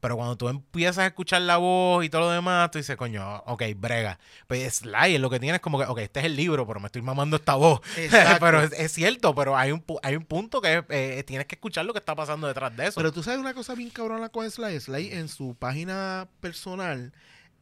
Pero 0.00 0.16
cuando 0.16 0.36
tú 0.36 0.48
empiezas 0.48 0.98
a 0.98 1.06
escuchar 1.06 1.42
la 1.42 1.56
voz 1.56 2.04
y 2.04 2.10
todo 2.10 2.22
lo 2.22 2.30
demás, 2.30 2.70
tú 2.70 2.78
dices, 2.78 2.96
coño, 2.96 3.38
ok, 3.46 3.62
brega. 3.76 4.18
Pues 4.46 4.76
Sly 4.76 5.18
lo 5.18 5.30
que 5.30 5.40
tienes 5.40 5.60
como 5.60 5.78
que, 5.78 5.86
ok, 5.86 5.98
este 5.98 6.20
es 6.20 6.26
el 6.26 6.36
libro, 6.36 6.66
pero 6.66 6.80
me 6.80 6.86
estoy 6.86 7.02
mamando 7.02 7.36
esta 7.36 7.54
voz. 7.54 7.80
Pero 8.40 8.62
es, 8.62 8.72
es 8.72 8.92
cierto, 8.92 9.34
pero 9.34 9.56
hay 9.56 9.72
un, 9.72 9.82
hay 10.02 10.16
un 10.16 10.24
punto 10.24 10.60
que 10.60 10.84
eh, 10.90 11.24
tienes 11.26 11.46
que 11.46 11.54
escuchar 11.54 11.84
lo 11.84 11.92
que 11.92 11.98
está 11.98 12.14
pasando 12.14 12.46
detrás 12.46 12.76
de 12.76 12.86
eso. 12.86 12.94
Pero 12.96 13.12
tú 13.12 13.22
sabes 13.22 13.40
una 13.40 13.54
cosa 13.54 13.74
bien 13.74 13.90
cabrona 13.90 14.28
con 14.28 14.48
Sly. 14.50 14.78
Sly 14.80 15.12
en 15.12 15.28
su 15.28 15.54
página 15.54 16.28
personal 16.40 17.12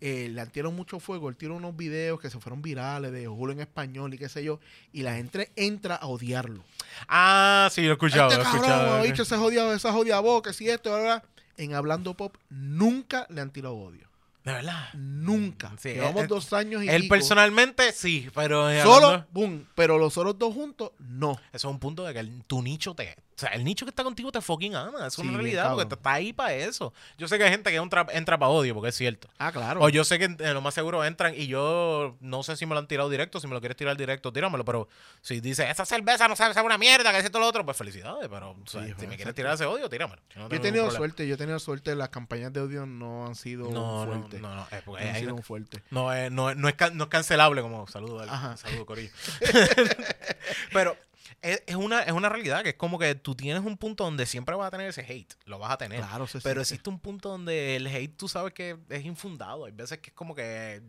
eh, 0.06 0.28
le 0.28 0.38
han 0.42 0.50
tirado 0.50 0.70
mucho 0.70 1.00
fuego. 1.00 1.30
Él 1.30 1.36
tiró 1.36 1.54
unos 1.54 1.74
videos 1.74 2.20
que 2.20 2.28
se 2.28 2.38
fueron 2.38 2.60
virales 2.60 3.10
de 3.10 3.26
Julio 3.26 3.54
en 3.54 3.60
español 3.60 4.12
y 4.12 4.18
qué 4.18 4.28
sé 4.28 4.44
yo. 4.44 4.60
Y 4.92 5.02
la 5.02 5.14
gente 5.14 5.50
entra 5.56 5.94
a 5.94 6.08
odiarlo. 6.08 6.62
ah, 7.08 7.70
sí, 7.72 7.80
lo 7.84 7.88
he 7.88 7.92
escuchado, 7.92 8.28
este 8.28 8.42
lo 8.42 8.42
he 8.42 8.52
cabrón, 8.60 9.04
escuchado. 9.06 9.22
ese 9.22 9.36
jodido, 9.38 9.72
esa 9.72 9.92
jodida 9.92 10.22
que 10.42 10.52
si 10.52 10.68
esto, 10.68 10.92
¿verdad? 10.92 11.24
En 11.56 11.72
Hablando 11.72 12.12
Pop 12.12 12.36
nunca 12.50 13.26
le 13.30 13.40
han 13.40 13.50
tirado 13.50 13.76
odio. 13.76 14.06
De 14.44 14.52
verdad. 14.52 14.88
Nunca. 14.92 15.72
Sí, 15.78 15.94
Llevamos 15.94 16.22
él- 16.22 16.28
dos 16.28 16.52
años 16.52 16.82
y 16.84 16.88
Él 16.88 17.02
pico. 17.02 17.14
personalmente 17.14 17.92
sí, 17.92 18.28
pero 18.34 18.68
eh, 18.70 18.82
Solo, 18.82 19.06
hablando- 19.06 19.26
boom. 19.32 19.66
Pero 19.74 19.98
los 19.98 20.16
otros 20.18 20.38
dos 20.38 20.52
juntos, 20.54 20.90
no. 20.98 21.32
Eso 21.52 21.68
es 21.68 21.72
un 21.72 21.78
punto 21.80 22.04
de 22.04 22.12
que 22.12 22.20
el- 22.20 22.44
tu 22.44 22.62
nicho 22.62 22.94
te. 22.94 23.16
O 23.36 23.36
sea, 23.40 23.48
el 23.48 23.64
nicho 23.64 23.84
que 23.84 23.90
está 23.90 24.04
contigo 24.04 24.30
te 24.30 24.40
fucking 24.40 24.76
ama. 24.76 25.10
Sí, 25.10 25.20
es 25.22 25.26
una 25.28 25.38
realidad 25.38 25.74
porque 25.74 25.94
está 25.94 26.12
ahí 26.12 26.32
para 26.32 26.54
eso. 26.54 26.92
Yo 27.18 27.26
sé 27.26 27.36
que 27.36 27.42
hay 27.44 27.50
gente 27.50 27.70
que 27.70 27.76
entra, 27.78 28.06
entra 28.12 28.38
para 28.38 28.50
odio, 28.50 28.74
porque 28.74 28.90
es 28.90 28.94
cierto. 28.94 29.28
Ah, 29.38 29.50
claro. 29.50 29.80
O 29.80 29.88
yo 29.88 30.04
sé 30.04 30.20
que 30.20 30.26
eh, 30.38 30.52
lo 30.52 30.60
más 30.60 30.72
seguro 30.74 31.04
entran 31.04 31.34
y 31.36 31.48
yo 31.48 32.16
no 32.20 32.44
sé 32.44 32.54
si 32.56 32.64
me 32.64 32.74
lo 32.74 32.78
han 32.80 32.86
tirado 32.86 33.08
directo. 33.10 33.40
Si 33.40 33.48
me 33.48 33.54
lo 33.54 33.60
quieres 33.60 33.76
tirar 33.76 33.96
directo, 33.96 34.32
tíramelo. 34.32 34.64
Pero 34.64 34.88
si 35.20 35.40
dice, 35.40 35.68
esa 35.68 35.84
cerveza 35.84 36.28
no 36.28 36.36
sabe, 36.36 36.54
sabe 36.54 36.66
una 36.66 36.78
mierda, 36.78 37.10
que 37.10 37.18
es 37.18 37.24
esto 37.24 37.40
lo 37.40 37.48
otro, 37.48 37.64
pues 37.64 37.76
felicidades. 37.76 38.28
Pero 38.28 38.50
o 38.52 38.66
sea, 38.68 38.84
Sí, 38.86 38.92
si 39.00 39.06
me 39.08 39.16
quieres 39.16 39.34
tirar 39.34 39.54
ese 39.54 39.64
odio, 39.64 39.88
tíramelo. 39.88 40.22
Yo 40.32 40.42
no 40.42 40.48
yo 40.48 40.54
he 40.56 40.60
tenido 40.60 40.88
suerte, 40.92 41.26
yo 41.26 41.34
he 41.34 41.38
tenido 41.38 41.58
suerte. 41.58 41.96
Las 41.96 42.10
campañas 42.10 42.52
de 42.52 42.60
odio 42.60 42.86
no 42.86 43.26
han 43.26 43.34
sido 43.34 43.68
No, 43.70 44.06
no, 44.06 44.28
no, 44.40 44.54
no. 44.54 44.66
es 44.70 44.82
porque 44.82 45.04
hay- 45.04 45.26
fuertes. 45.42 45.82
no, 45.90 46.12
es, 46.12 46.30
no, 46.30 46.50
es- 46.50 46.56
no 46.56 46.68
es, 46.68 46.74
no 46.94 47.04
es 47.04 47.10
cancelable 47.10 47.62
como 47.62 47.86
saludo, 47.88 48.20
al- 48.20 48.58
saludo 48.58 48.86
Corillo. 48.86 49.12
Pero 50.72 50.96
es, 51.42 51.62
es 51.66 51.74
una, 51.76 52.02
es 52.02 52.12
una 52.12 52.28
realidad 52.28 52.62
que 52.62 52.70
es 52.70 52.74
como 52.76 52.98
que 52.98 53.14
tú 53.14 53.34
tienes 53.34 53.62
un 53.64 53.76
punto 53.76 54.04
donde 54.04 54.26
siempre 54.26 54.54
vas 54.54 54.68
a 54.68 54.70
tener 54.70 54.88
ese 54.88 55.02
hate. 55.02 55.34
Lo 55.44 55.58
vas 55.58 55.72
a 55.72 55.78
tener. 55.78 55.98
Claro, 56.00 56.26
se 56.26 56.40
Pero 56.40 56.60
existe 56.60 56.88
un 56.90 56.98
punto 56.98 57.28
donde 57.30 57.76
el 57.76 57.86
hate 57.86 58.16
tú 58.16 58.28
sabes 58.28 58.52
que 58.54 58.76
es 58.88 59.04
infundado. 59.04 59.64
Hay 59.66 59.72
veces 59.72 59.98
que 59.98 60.10
es 60.10 60.14
como 60.16 60.34
que 60.34 60.82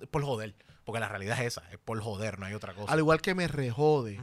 es 0.00 0.08
por 0.08 0.22
joder. 0.24 0.54
Porque 0.84 1.00
la 1.00 1.08
realidad 1.08 1.40
es 1.40 1.46
esa, 1.46 1.62
es 1.72 1.78
por 1.78 1.98
joder, 2.02 2.38
no 2.38 2.44
hay 2.44 2.52
otra 2.52 2.74
cosa. 2.74 2.92
Al 2.92 2.98
igual 2.98 3.20
que 3.22 3.34
me 3.34 3.48
rejode 3.48 4.20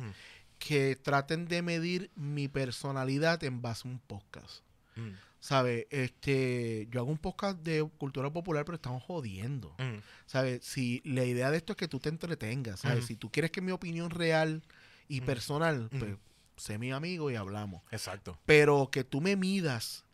que 0.59 0.95
traten 0.95 1.47
de 1.47 1.63
medir 1.63 2.11
mi 2.15 2.47
personalidad 2.47 3.43
en 3.43 3.63
base 3.63 3.87
a 3.87 3.91
un 3.91 3.97
podcast. 3.99 4.59
Mm, 4.95 5.09
¿Sabes? 5.41 5.87
Este, 5.89 6.87
yo 6.91 6.99
hago 7.01 7.09
un 7.11 7.17
podcast 7.17 7.59
de 7.59 7.81
cultura 7.97 8.29
popular, 8.31 8.63
pero 8.63 8.75
estamos 8.75 9.01
jodiendo. 9.03 9.75
mm, 9.79 9.97
¿Sabes? 10.27 10.63
Si 10.63 11.01
la 11.03 11.25
idea 11.25 11.49
de 11.51 11.57
esto 11.57 11.73
es 11.73 11.77
que 11.77 11.87
tú 11.87 11.99
te 11.99 12.09
entretengas, 12.09 12.79
¿sabes? 12.81 12.99
Ujú. 12.99 13.07
Si 13.07 13.15
tú 13.15 13.31
quieres 13.31 13.49
que 13.51 13.59
mi 13.59 13.71
opinión 13.71 14.11
real 14.11 14.61
y 15.09 15.17
Ujú. 15.17 15.25
personal, 15.25 15.89
pues 15.89 16.03
Ujú. 16.13 16.19
sé 16.57 16.77
mi 16.77 16.91
amigo 16.91 17.31
y 17.31 17.35
hablamos. 17.35 17.81
Exacto. 17.91 18.39
Pero 18.45 18.89
que 18.91 19.03
tú 19.03 19.19
me 19.19 19.35
midas 19.35 20.05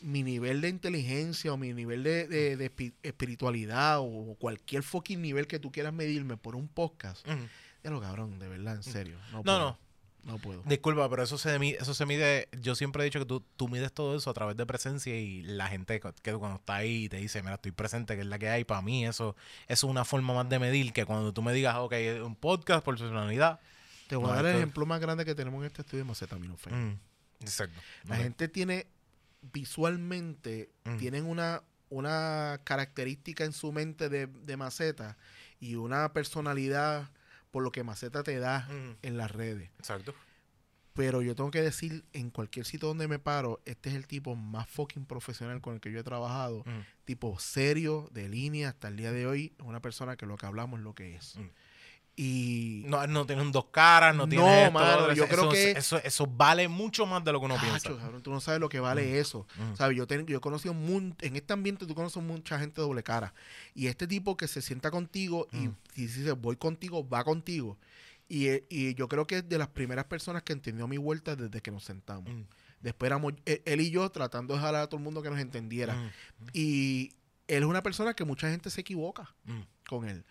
mi 0.00 0.22
nivel 0.22 0.60
de 0.62 0.70
inteligencia 0.70 1.52
o 1.52 1.56
mi 1.58 1.72
nivel 1.74 2.02
de, 2.02 2.26
de- 2.26 2.56
de 2.56 2.70
espi- 2.74 2.94
espiritualidad 3.02 3.98
o 4.00 4.34
cualquier 4.38 4.82
fucking 4.82 5.20
nivel 5.20 5.46
que 5.46 5.58
tú 5.58 5.70
quieras 5.72 5.92
medirme 5.92 6.36
por 6.38 6.56
un 6.56 6.68
podcast, 6.68 7.26
ya 7.82 7.90
lo 7.90 8.00
cabrón, 8.00 8.38
de 8.38 8.48
verdad, 8.48 8.76
en 8.76 8.82
serio. 8.82 9.16
No, 9.30 9.42
No, 9.44 9.58
no. 9.58 9.78
No 10.24 10.38
puedo. 10.38 10.62
Disculpa, 10.64 11.08
pero 11.10 11.22
eso 11.22 11.36
se, 11.38 11.58
mide, 11.58 11.78
eso 11.80 11.94
se 11.94 12.06
mide. 12.06 12.48
Yo 12.60 12.74
siempre 12.74 13.02
he 13.02 13.04
dicho 13.04 13.18
que 13.18 13.26
tú, 13.26 13.44
tú 13.56 13.68
mides 13.68 13.92
todo 13.92 14.16
eso 14.16 14.30
a 14.30 14.34
través 14.34 14.56
de 14.56 14.64
presencia 14.66 15.14
y 15.18 15.42
la 15.42 15.68
gente 15.68 16.00
que 16.00 16.32
cuando 16.34 16.56
está 16.56 16.76
ahí 16.76 17.08
te 17.08 17.18
dice, 17.18 17.42
mira, 17.42 17.54
estoy 17.56 17.72
presente, 17.72 18.14
que 18.14 18.22
es 18.22 18.26
la 18.26 18.38
que 18.38 18.48
hay. 18.48 18.64
Para 18.64 18.82
mí, 18.82 19.06
eso, 19.06 19.36
eso 19.68 19.86
es 19.86 19.90
una 19.90 20.04
forma 20.04 20.32
más 20.34 20.48
de 20.48 20.58
medir 20.58 20.92
que 20.92 21.04
cuando 21.04 21.32
tú 21.32 21.42
me 21.42 21.52
digas, 21.52 21.76
ok, 21.76 21.94
un 22.24 22.36
podcast 22.36 22.84
por 22.84 22.96
personalidad. 22.98 23.60
Te 24.08 24.16
voy 24.16 24.26
No, 24.26 24.32
a 24.32 24.36
dar 24.36 24.46
el 24.46 24.56
ejemplo 24.56 24.84
más 24.86 25.00
grande 25.00 25.24
que 25.24 25.34
tenemos 25.34 25.60
en 25.60 25.66
este 25.66 25.82
estudio 25.82 26.04
de 26.04 26.08
Macetaminofen. 26.08 26.90
Mm, 26.92 26.98
exacto. 27.40 27.80
La 28.06 28.16
gente 28.16 28.48
tiene, 28.48 28.86
visualmente, 29.52 30.70
Mm. 30.84 30.96
tienen 30.98 31.24
una, 31.24 31.62
una 31.88 32.60
característica 32.64 33.44
en 33.44 33.52
su 33.52 33.72
mente 33.72 34.08
de, 34.08 34.26
de 34.26 34.56
Maceta 34.56 35.16
y 35.60 35.74
una 35.76 36.12
personalidad 36.12 37.10
por 37.54 37.62
lo 37.62 37.70
que 37.70 37.84
Maceta 37.84 38.24
te 38.24 38.36
da 38.40 38.66
Mm, 38.68 38.96
en 39.02 39.16
las 39.16 39.30
redes. 39.30 39.70
exacto. 39.78 40.12
Pero 40.92 41.22
yo 41.22 41.36
tengo 41.36 41.52
que 41.52 41.62
decir, 41.62 42.04
en 42.12 42.30
cualquier 42.30 42.66
sitio 42.66 42.88
donde 42.88 43.06
me 43.06 43.20
paro, 43.20 43.60
este 43.64 43.90
es 43.90 43.94
el 43.94 44.08
tipo 44.08 44.34
más 44.34 44.68
fucking 44.68 45.06
profesional 45.06 45.60
con 45.60 45.74
el 45.74 45.80
que 45.80 45.92
yo 45.92 46.00
he 46.00 46.04
trabajado. 46.04 46.64
Mm, 46.66 46.80
Tipo 47.04 47.38
serio, 47.38 48.08
de 48.12 48.28
línea, 48.28 48.70
hasta 48.70 48.88
el 48.88 48.96
día 48.96 49.12
de 49.12 49.26
hoy. 49.26 49.54
Es 49.58 49.64
una 49.66 49.80
persona 49.80 50.16
que 50.16 50.26
lo 50.26 50.36
que 50.36 50.46
hablamos 50.46 50.80
es 50.80 50.84
lo 50.84 50.94
que 50.94 51.14
es. 51.14 51.36
Mm. 51.36 51.48
Y... 52.16 52.84
No, 52.86 53.06
no 53.08 53.26
tiene 53.26 53.42
un 53.42 53.50
dos 53.50 53.66
caras, 53.66 54.14
no 54.14 54.22
No, 54.24 54.28
tiene 54.28 54.64
esto, 54.66 54.66
lo 54.66 54.72
mano, 54.72 55.12
yo 55.14 55.24
eso, 55.24 55.34
creo 55.34 55.48
que- 55.50 55.72
eso, 55.72 55.96
eso 55.98 56.26
vale 56.26 56.68
mucho 56.68 57.06
más 57.06 57.24
de 57.24 57.32
lo 57.32 57.40
que 57.40 57.46
uno 57.46 57.56
Cacho, 57.56 57.66
piensa. 57.66 57.96
cabrón, 58.02 58.22
tú 58.22 58.30
no 58.30 58.40
sabes 58.40 58.60
lo 58.60 58.68
que 58.68 58.78
vale 58.80 59.18
eso. 59.18 59.46
Mm. 59.56 59.74
¿Sabes? 59.76 59.96
Yo, 59.96 60.06
ten- 60.06 60.24
yo 60.26 60.38
he 60.38 60.40
conocido 60.40 60.74
en 60.74 61.36
este 61.36 61.52
ambiente 61.52 61.86
tú 61.86 61.94
conoces 61.94 62.22
mucha 62.22 62.58
gente 62.58 62.80
doble 62.80 63.02
cara. 63.02 63.34
Y 63.74 63.88
este 63.88 64.06
tipo 64.06 64.36
que 64.36 64.46
se 64.46 64.62
sienta 64.62 64.90
contigo 64.92 65.48
y, 65.52 65.56
Mm. 65.68 65.76
y 65.96 66.00
dice, 66.06 66.32
voy 66.32 66.56
contigo, 66.56 67.08
va 67.08 67.24
contigo. 67.24 67.76
Y, 68.28 68.46
eh, 68.46 68.64
y 68.70 68.94
yo 68.94 69.08
creo 69.08 69.26
que 69.26 69.38
es 69.38 69.48
de 69.48 69.58
las 69.58 69.68
primeras 69.68 70.04
personas 70.06 70.42
que 70.42 70.52
entendió 70.52 70.86
mi 70.88 70.96
vuelta 70.98 71.34
desde 71.36 71.60
que 71.60 71.70
nos 71.70 71.84
sentamos. 71.84 72.32
Mm, 72.32 72.42
Después 72.80 73.08
éramos 73.08 73.32
él, 73.46 73.62
él 73.64 73.80
y 73.80 73.90
yo 73.90 74.08
tratando 74.10 74.52
de 74.54 74.60
jalar 74.60 74.82
a 74.82 74.86
todo 74.88 74.98
el 74.98 75.04
mundo 75.04 75.22
que 75.22 75.30
nos 75.30 75.38
entendiera. 75.40 75.94
mm, 75.96 76.10
Y 76.52 77.12
él 77.48 77.62
es 77.62 77.68
una 77.68 77.82
persona 77.82 78.14
que 78.14 78.24
mucha 78.24 78.50
gente 78.50 78.68
se 78.70 78.82
equivoca 78.82 79.34
mm. 79.46 79.60
con 79.88 80.08
él. 80.08 80.22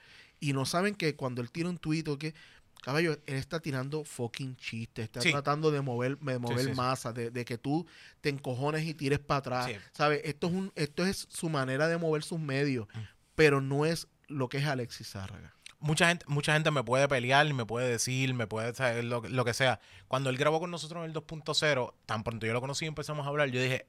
Y 0.44 0.54
no 0.54 0.66
saben 0.66 0.96
que 0.96 1.16
cuando 1.16 1.42
él 1.42 1.52
tira 1.52 1.70
un 1.70 1.78
tuit 1.78 2.08
o 2.08 2.18
que, 2.18 2.34
caballo, 2.82 3.14
él 3.14 3.36
está 3.36 3.60
tirando 3.62 4.04
fucking 4.04 4.58
chistes, 4.58 5.06
está 5.06 5.22
Sí. 5.22 5.32
tratando 5.32 5.72
de 5.72 5.80
mover, 5.82 6.18
de 6.20 6.38
mover 6.40 6.60
sí, 6.66 6.70
sí. 6.72 6.76
masa, 6.76 7.14
de, 7.14 7.32
de 7.32 7.46
que 7.46 7.58
tú 7.58 7.88
te 8.20 8.30
encojones 8.30 8.86
y 8.86 8.94
tires 8.94 9.20
para 9.20 9.38
atrás. 9.40 9.72
¿Sabes? 9.94 10.22
Esto 10.26 10.48
es, 10.48 10.54
un, 10.54 10.72
esto 10.76 11.06
es 11.06 11.28
su 11.32 11.48
manera 11.50 11.88
de 11.88 11.98
mover 11.98 12.24
sus 12.24 12.40
medios, 12.40 12.88
Mm. 12.94 13.00
pero 13.36 13.62
no 13.62 13.86
es 13.86 14.08
lo 14.28 14.50
que 14.50 14.58
es 14.58 14.66
Alexis 14.66 15.08
Zárraga. 15.12 15.54
mucha 15.80 16.08
gente, 16.08 16.26
mucha 16.28 16.54
gente 16.54 16.72
me 16.72 16.84
puede 16.84 17.08
pelear, 17.10 17.54
me 17.54 17.66
puede 17.66 17.90
decir, 17.90 18.34
me 18.34 18.48
puede 18.48 18.74
saber 18.74 19.04
lo, 19.04 19.22
lo 19.22 19.44
que 19.46 19.54
sea. 19.54 19.80
Cuando 20.08 20.30
él 20.30 20.38
grabó 20.38 20.60
con 20.62 20.72
nosotros 20.72 21.04
en 21.04 21.10
el 21.10 21.14
2.0, 21.14 21.94
tan 22.06 22.24
pronto 22.24 22.46
yo 22.46 22.54
lo 22.54 22.62
conocí 22.62 22.86
y 22.86 22.88
empezamos 22.90 23.26
a 23.26 23.30
hablar, 23.30 23.50
yo 23.50 23.62
dije, 23.62 23.86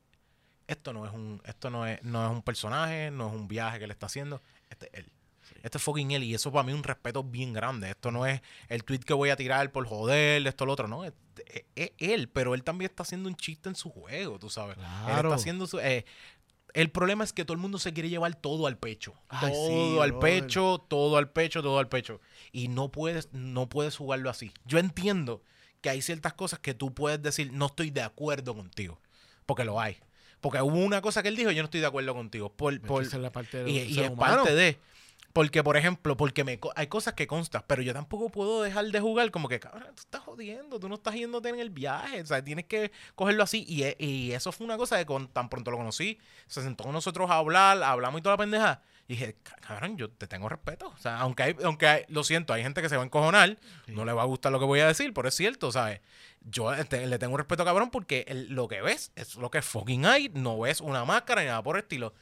esto 0.67 0.93
no 0.93 1.07
es 1.07 1.13
un, 1.13 1.41
esto 1.47 1.71
no 1.71 1.87
es, 1.87 2.03
no 2.03 2.25
es 2.25 2.31
un 2.33 2.43
personaje, 2.43 3.11
no 3.13 3.29
es 3.29 3.35
un 3.35 3.47
viaje 3.49 3.79
que 3.79 3.87
le 3.87 3.93
está 3.93 4.07
haciendo, 4.07 4.41
este 4.71 4.87
es 4.93 5.05
él. 5.05 5.13
Este 5.65 5.79
es 5.79 5.83
fucking 5.85 6.11
él. 6.13 6.23
Y 6.23 6.35
eso 6.35 6.53
para 6.53 6.63
mí 6.63 6.71
es 6.73 6.77
un 6.79 6.85
respeto 6.85 7.25
bien 7.25 7.53
grande. 7.53 7.91
Esto 7.91 8.11
no 8.13 8.27
es 8.27 8.41
el 8.69 8.85
tweet 8.85 9.01
que 9.01 9.15
voy 9.15 9.31
a 9.31 9.37
tirar 9.37 9.73
por 9.73 9.87
joder, 9.87 10.47
esto, 10.47 10.67
lo 10.67 10.73
otro. 10.75 10.87
No, 10.87 11.05
es, 11.05 11.13
es- 11.47 11.65
es 11.75 11.91
él. 11.99 12.29
Pero 12.29 12.55
él 12.55 12.63
también 12.63 12.91
está 12.91 13.03
haciendo 13.03 13.29
un 13.29 13.35
chiste 13.35 13.69
en 13.71 13.75
su 13.75 13.91
juego, 13.91 14.39
tú 14.39 14.51
sabes. 14.51 14.77
Él 15.09 15.17
está 15.17 15.35
haciendo 15.35 15.67
su... 15.67 15.81
eh, 15.81 16.05
el 16.75 16.91
problema 16.91 17.23
es 17.25 17.33
que 17.33 17.45
todo 17.45 17.55
el 17.55 17.61
mundo 17.61 17.79
se 17.79 17.93
quiere 17.93 18.09
llevar 18.09 18.35
todo 18.35 18.67
al 18.67 18.77
pecho. 18.77 19.15
Ay, 19.29 19.53
todo 19.53 19.69
sí, 19.69 19.99
al 20.03 20.13
brother. 20.13 20.41
pecho, 20.43 20.85
todo 20.89 21.17
al 21.17 21.31
pecho, 21.31 21.63
todo 21.63 21.79
al 21.79 21.89
pecho. 21.89 22.21
Y 22.53 22.67
no 22.69 22.91
puedes, 22.91 23.29
no 23.33 23.69
puedes 23.69 23.97
jugarlo 23.97 24.29
así. 24.29 24.53
Yo 24.65 24.79
entiendo 24.79 25.41
que 25.81 25.91
hay 25.91 26.03
ciertas 26.03 26.35
cosas 26.35 26.59
que 26.59 26.75
tú 26.75 26.93
puedes 26.93 27.23
decir, 27.23 27.53
no 27.53 27.67
estoy 27.67 27.91
de 27.91 28.03
acuerdo 28.03 28.55
contigo. 28.57 29.01
Porque 29.47 29.65
lo 29.65 29.81
hay. 29.81 29.99
Porque 30.41 30.61
hubo 30.61 30.77
una 30.79 31.01
cosa 31.01 31.23
que 31.23 31.29
él 31.29 31.37
dijo, 31.37 31.53
yo 31.53 31.63
no 31.63 31.67
estoy 31.67 31.81
de 31.81 31.87
acuerdo 31.87 32.13
contigo. 32.13 32.51
Por, 32.53 32.79
por, 32.81 33.03
es 33.05 33.15
la 33.15 33.31
parte 33.31 33.59
del 33.63 33.69
y, 33.69 33.79
y 33.79 33.95
ser 33.95 34.05
es 34.07 34.11
humano. 34.11 34.37
parte 34.43 34.55
de. 34.55 34.79
Porque, 35.35 35.65
por 35.65 35.77
ejemplo, 35.77 36.17
porque 36.17 36.45
me 36.45 36.61
co- 36.61 36.73
hay 36.77 36.87
cosas 36.87 37.15
que 37.15 37.27
constan, 37.27 37.65
pero 37.67 37.83
yo 37.83 37.93
tampoco 37.93 38.31
puedo 38.31 38.63
dejar 38.63 38.87
de 38.87 39.01
jugar 39.01 39.33
como 39.33 39.49
que, 39.49 39.59
cabrón, 39.59 39.89
tú 39.89 40.01
estás 40.03 40.21
jodiendo, 40.23 40.79
tú 40.79 40.89
no 40.89 40.95
estás 40.95 41.13
yéndote 41.15 41.49
en 41.49 41.59
el 41.59 41.71
viaje, 41.71 42.21
o 42.23 42.27
sea, 42.27 42.43
tienes 42.43 42.67
que 42.67 42.93
cogerlo 43.17 43.43
así. 43.43 43.65
Y, 43.69 43.83
e- 43.83 43.97
y 43.99 44.31
eso 44.31 44.53
fue 44.53 44.65
una 44.65 44.77
cosa 44.77 44.97
de 44.97 45.05
con, 45.05 45.27
tan 45.27 45.49
pronto 45.49 45.73
lo 45.73 45.77
conocí, 45.77 46.19
se 46.47 46.63
sentó 46.63 46.85
con 46.85 46.93
nosotros 46.93 47.29
a 47.31 47.35
hablar, 47.39 47.83
hablamos 47.83 48.21
y 48.21 48.23
toda 48.23 48.35
la 48.35 48.39
pendeja. 48.43 48.83
Y 49.09 49.15
dije, 49.15 49.37
"Ca- 49.43 49.57
cabrón, 49.57 49.97
yo 49.99 50.09
te 50.09 50.27
tengo 50.29 50.49
respeto. 50.49 50.87
O 50.95 50.99
sea, 50.99 51.19
aunque 51.19 51.43
hay, 51.43 51.57
aunque 51.65 51.87
hay- 51.89 52.05
lo 52.09 52.23
siento, 52.23 52.53
hay 52.55 52.63
gente 52.63 52.81
que 52.81 52.89
se 52.89 52.97
va 52.97 53.03
a 53.03 53.05
encojonar, 53.07 53.59
no 53.89 54.05
le 54.05 54.13
va 54.13 54.23
a 54.23 54.27
gustar 54.27 54.53
lo 54.53 54.61
que 54.61 54.65
voy 54.67 54.81
a 54.81 54.87
decir, 54.87 55.13
pero 55.13 55.29
es 55.29 55.35
cierto, 55.35 55.73
¿sabes? 55.73 56.01
Yo 56.47 56.71
le 56.75 57.19
tengo 57.19 57.37
respeto, 57.39 57.65
cabrón, 57.65 57.91
porque 57.91 58.25
el- 58.29 58.49
lo 58.53 58.69
que 58.69 58.83
ves 58.83 59.13
es 59.17 59.37
lo 59.37 59.51
que 59.51 59.63
fucking 59.63 60.05
hay, 60.05 60.29
no 60.35 60.59
ves 60.61 60.81
una 60.83 61.05
máscara 61.07 61.41
ni 61.41 61.47
nada 61.49 61.63
por 61.63 61.77
el 61.77 61.83
estilo. 61.83 62.13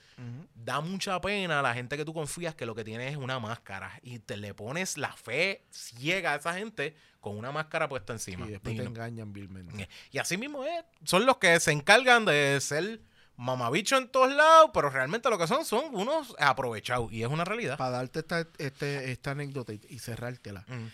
Da 0.55 0.81
mucha 0.81 1.21
pena 1.21 1.59
a 1.59 1.63
la 1.63 1.75
gente 1.75 1.97
que 1.97 2.05
tú 2.05 2.15
confías 2.15 2.55
que 2.55 2.65
lo 2.65 2.75
que 2.77 2.85
tiene 2.85 3.09
es 3.09 3.17
una 3.17 3.41
máscara 3.41 3.99
y 4.03 4.21
te 4.21 4.37
le 4.37 4.55
pones 4.55 4.97
la 4.97 5.13
fe 5.13 5.65
ciega 5.71 6.35
a 6.35 6.37
esa 6.37 6.55
gente 6.55 6.95
con 7.21 7.37
una 7.37 7.51
máscara 7.51 7.89
puesta 7.89 8.13
encima. 8.13 8.47
Y 8.47 8.51
después 8.51 8.75
Y 8.75 8.79
te 8.79 8.85
no- 8.85 8.91
engañan 8.91 9.33
vilmente. 9.33 9.89
y 10.13 10.19
así 10.19 10.37
mismo 10.37 10.65
es. 10.65 10.85
Son 11.05 11.27
los 11.27 11.39
que 11.39 11.59
se 11.59 11.73
encargan 11.73 12.25
de 12.25 12.59
ser 12.61 13.01
mamabicho 13.37 13.97
en 13.97 14.07
todos 14.09 14.33
lados, 14.33 14.71
pero 14.73 14.89
realmente 14.91 15.29
lo 15.31 15.39
que 15.39 15.49
son 15.49 15.65
son 15.65 15.87
unos 15.97 16.37
aprovechados. 16.39 17.11
Y 17.13 17.23
es 17.25 17.29
una 17.29 17.45
realidad. 17.45 17.77
Para 17.77 17.91
darte 17.91 18.21
esta, 18.21 18.47
este, 18.59 19.11
esta 19.11 19.33
anécdota 19.33 19.73
y, 19.73 19.81
y 19.89 19.99
cerrártela. 19.99 20.65
Mm, 20.69 20.87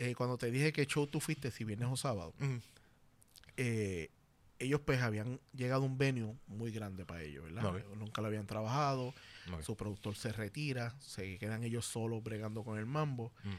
eh, 0.00 0.14
cuando 0.14 0.36
te 0.38 0.50
dije 0.50 0.72
que 0.72 0.86
show 0.86 1.06
tú 1.06 1.20
fuiste, 1.20 1.50
si 1.50 1.62
viernes 1.64 1.88
o 1.92 1.96
sábado, 1.96 2.32
eh, 3.56 4.10
ellos 4.58 4.80
pues 4.84 5.00
habían 5.00 5.40
llegado 5.54 5.82
a 5.82 5.86
un 5.86 5.96
venue 5.96 6.34
muy 6.46 6.70
grande 6.70 7.04
para 7.06 7.22
ellos, 7.22 7.44
¿verdad? 7.44 7.62
Nunca 7.96 8.20
lo 8.20 8.26
habían 8.28 8.46
trabajado, 8.46 9.14
su 9.62 9.76
productor 9.76 10.16
se 10.16 10.32
retira, 10.32 10.94
se 11.00 11.38
quedan 11.38 11.64
ellos 11.64 11.86
solos 11.86 12.22
bregando 12.22 12.62
con 12.64 12.78
el 12.78 12.86
mambo 12.86 13.32
Mm. 13.44 13.54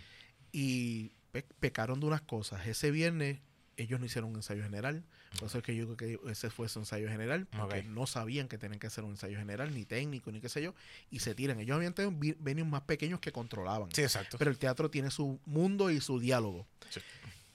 y 0.51 1.11
pe- 1.31 1.45
pecaron 1.59 1.99
de 1.99 2.05
unas 2.05 2.22
cosas. 2.22 2.68
Ese 2.68 2.91
viernes 2.91 3.39
ellos 3.77 3.99
no 3.99 4.05
hicieron 4.05 4.30
un 4.30 4.35
ensayo 4.38 4.63
general, 4.63 5.03
por 5.40 5.48
eso 5.48 5.58
es 5.60 5.64
que 5.64 5.76
yo 5.76 5.86
creo 5.95 5.98
que 6.24 6.32
ese 6.32 6.49
fue 6.49 6.68
su 6.70 6.80
ensayo 6.80 7.08
general, 7.08 7.48
porque 7.48 7.84
no 7.84 8.06
sabían 8.06 8.48
que 8.48 8.58
tenían 8.58 8.80
que 8.80 8.88
hacer 8.88 9.03
un 9.03 9.12
ensayo 9.12 9.38
general, 9.38 9.74
ni 9.74 9.86
técnico, 9.86 10.32
ni 10.32 10.41
qué 10.41 10.49
sé 10.49 10.62
yo, 10.62 10.76
y 11.10 11.20
se 11.20 11.34
tiran. 11.36 11.60
Ellos 11.60 11.76
habían 11.76 11.94
tenido 11.94 12.14
venues 12.40 12.68
más 12.68 12.82
pequeños 12.82 13.20
que 13.20 13.32
controlaban. 13.32 13.90
Sí, 13.94 14.02
exacto. 14.02 14.38
Pero 14.38 14.52
el 14.52 14.58
teatro 14.58 14.91
tiene 14.91 15.10
su 15.10 15.40
mundo 15.45 15.90
y 15.90 16.02
su 16.02 16.20
diálogo. 16.20 16.68
Sí. 16.90 16.99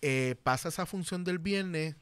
Eh, 0.03 0.37
pasa 0.43 0.69
esa 0.71 0.87
función 0.87 1.23
del 1.25 1.39
viernes 1.39 1.97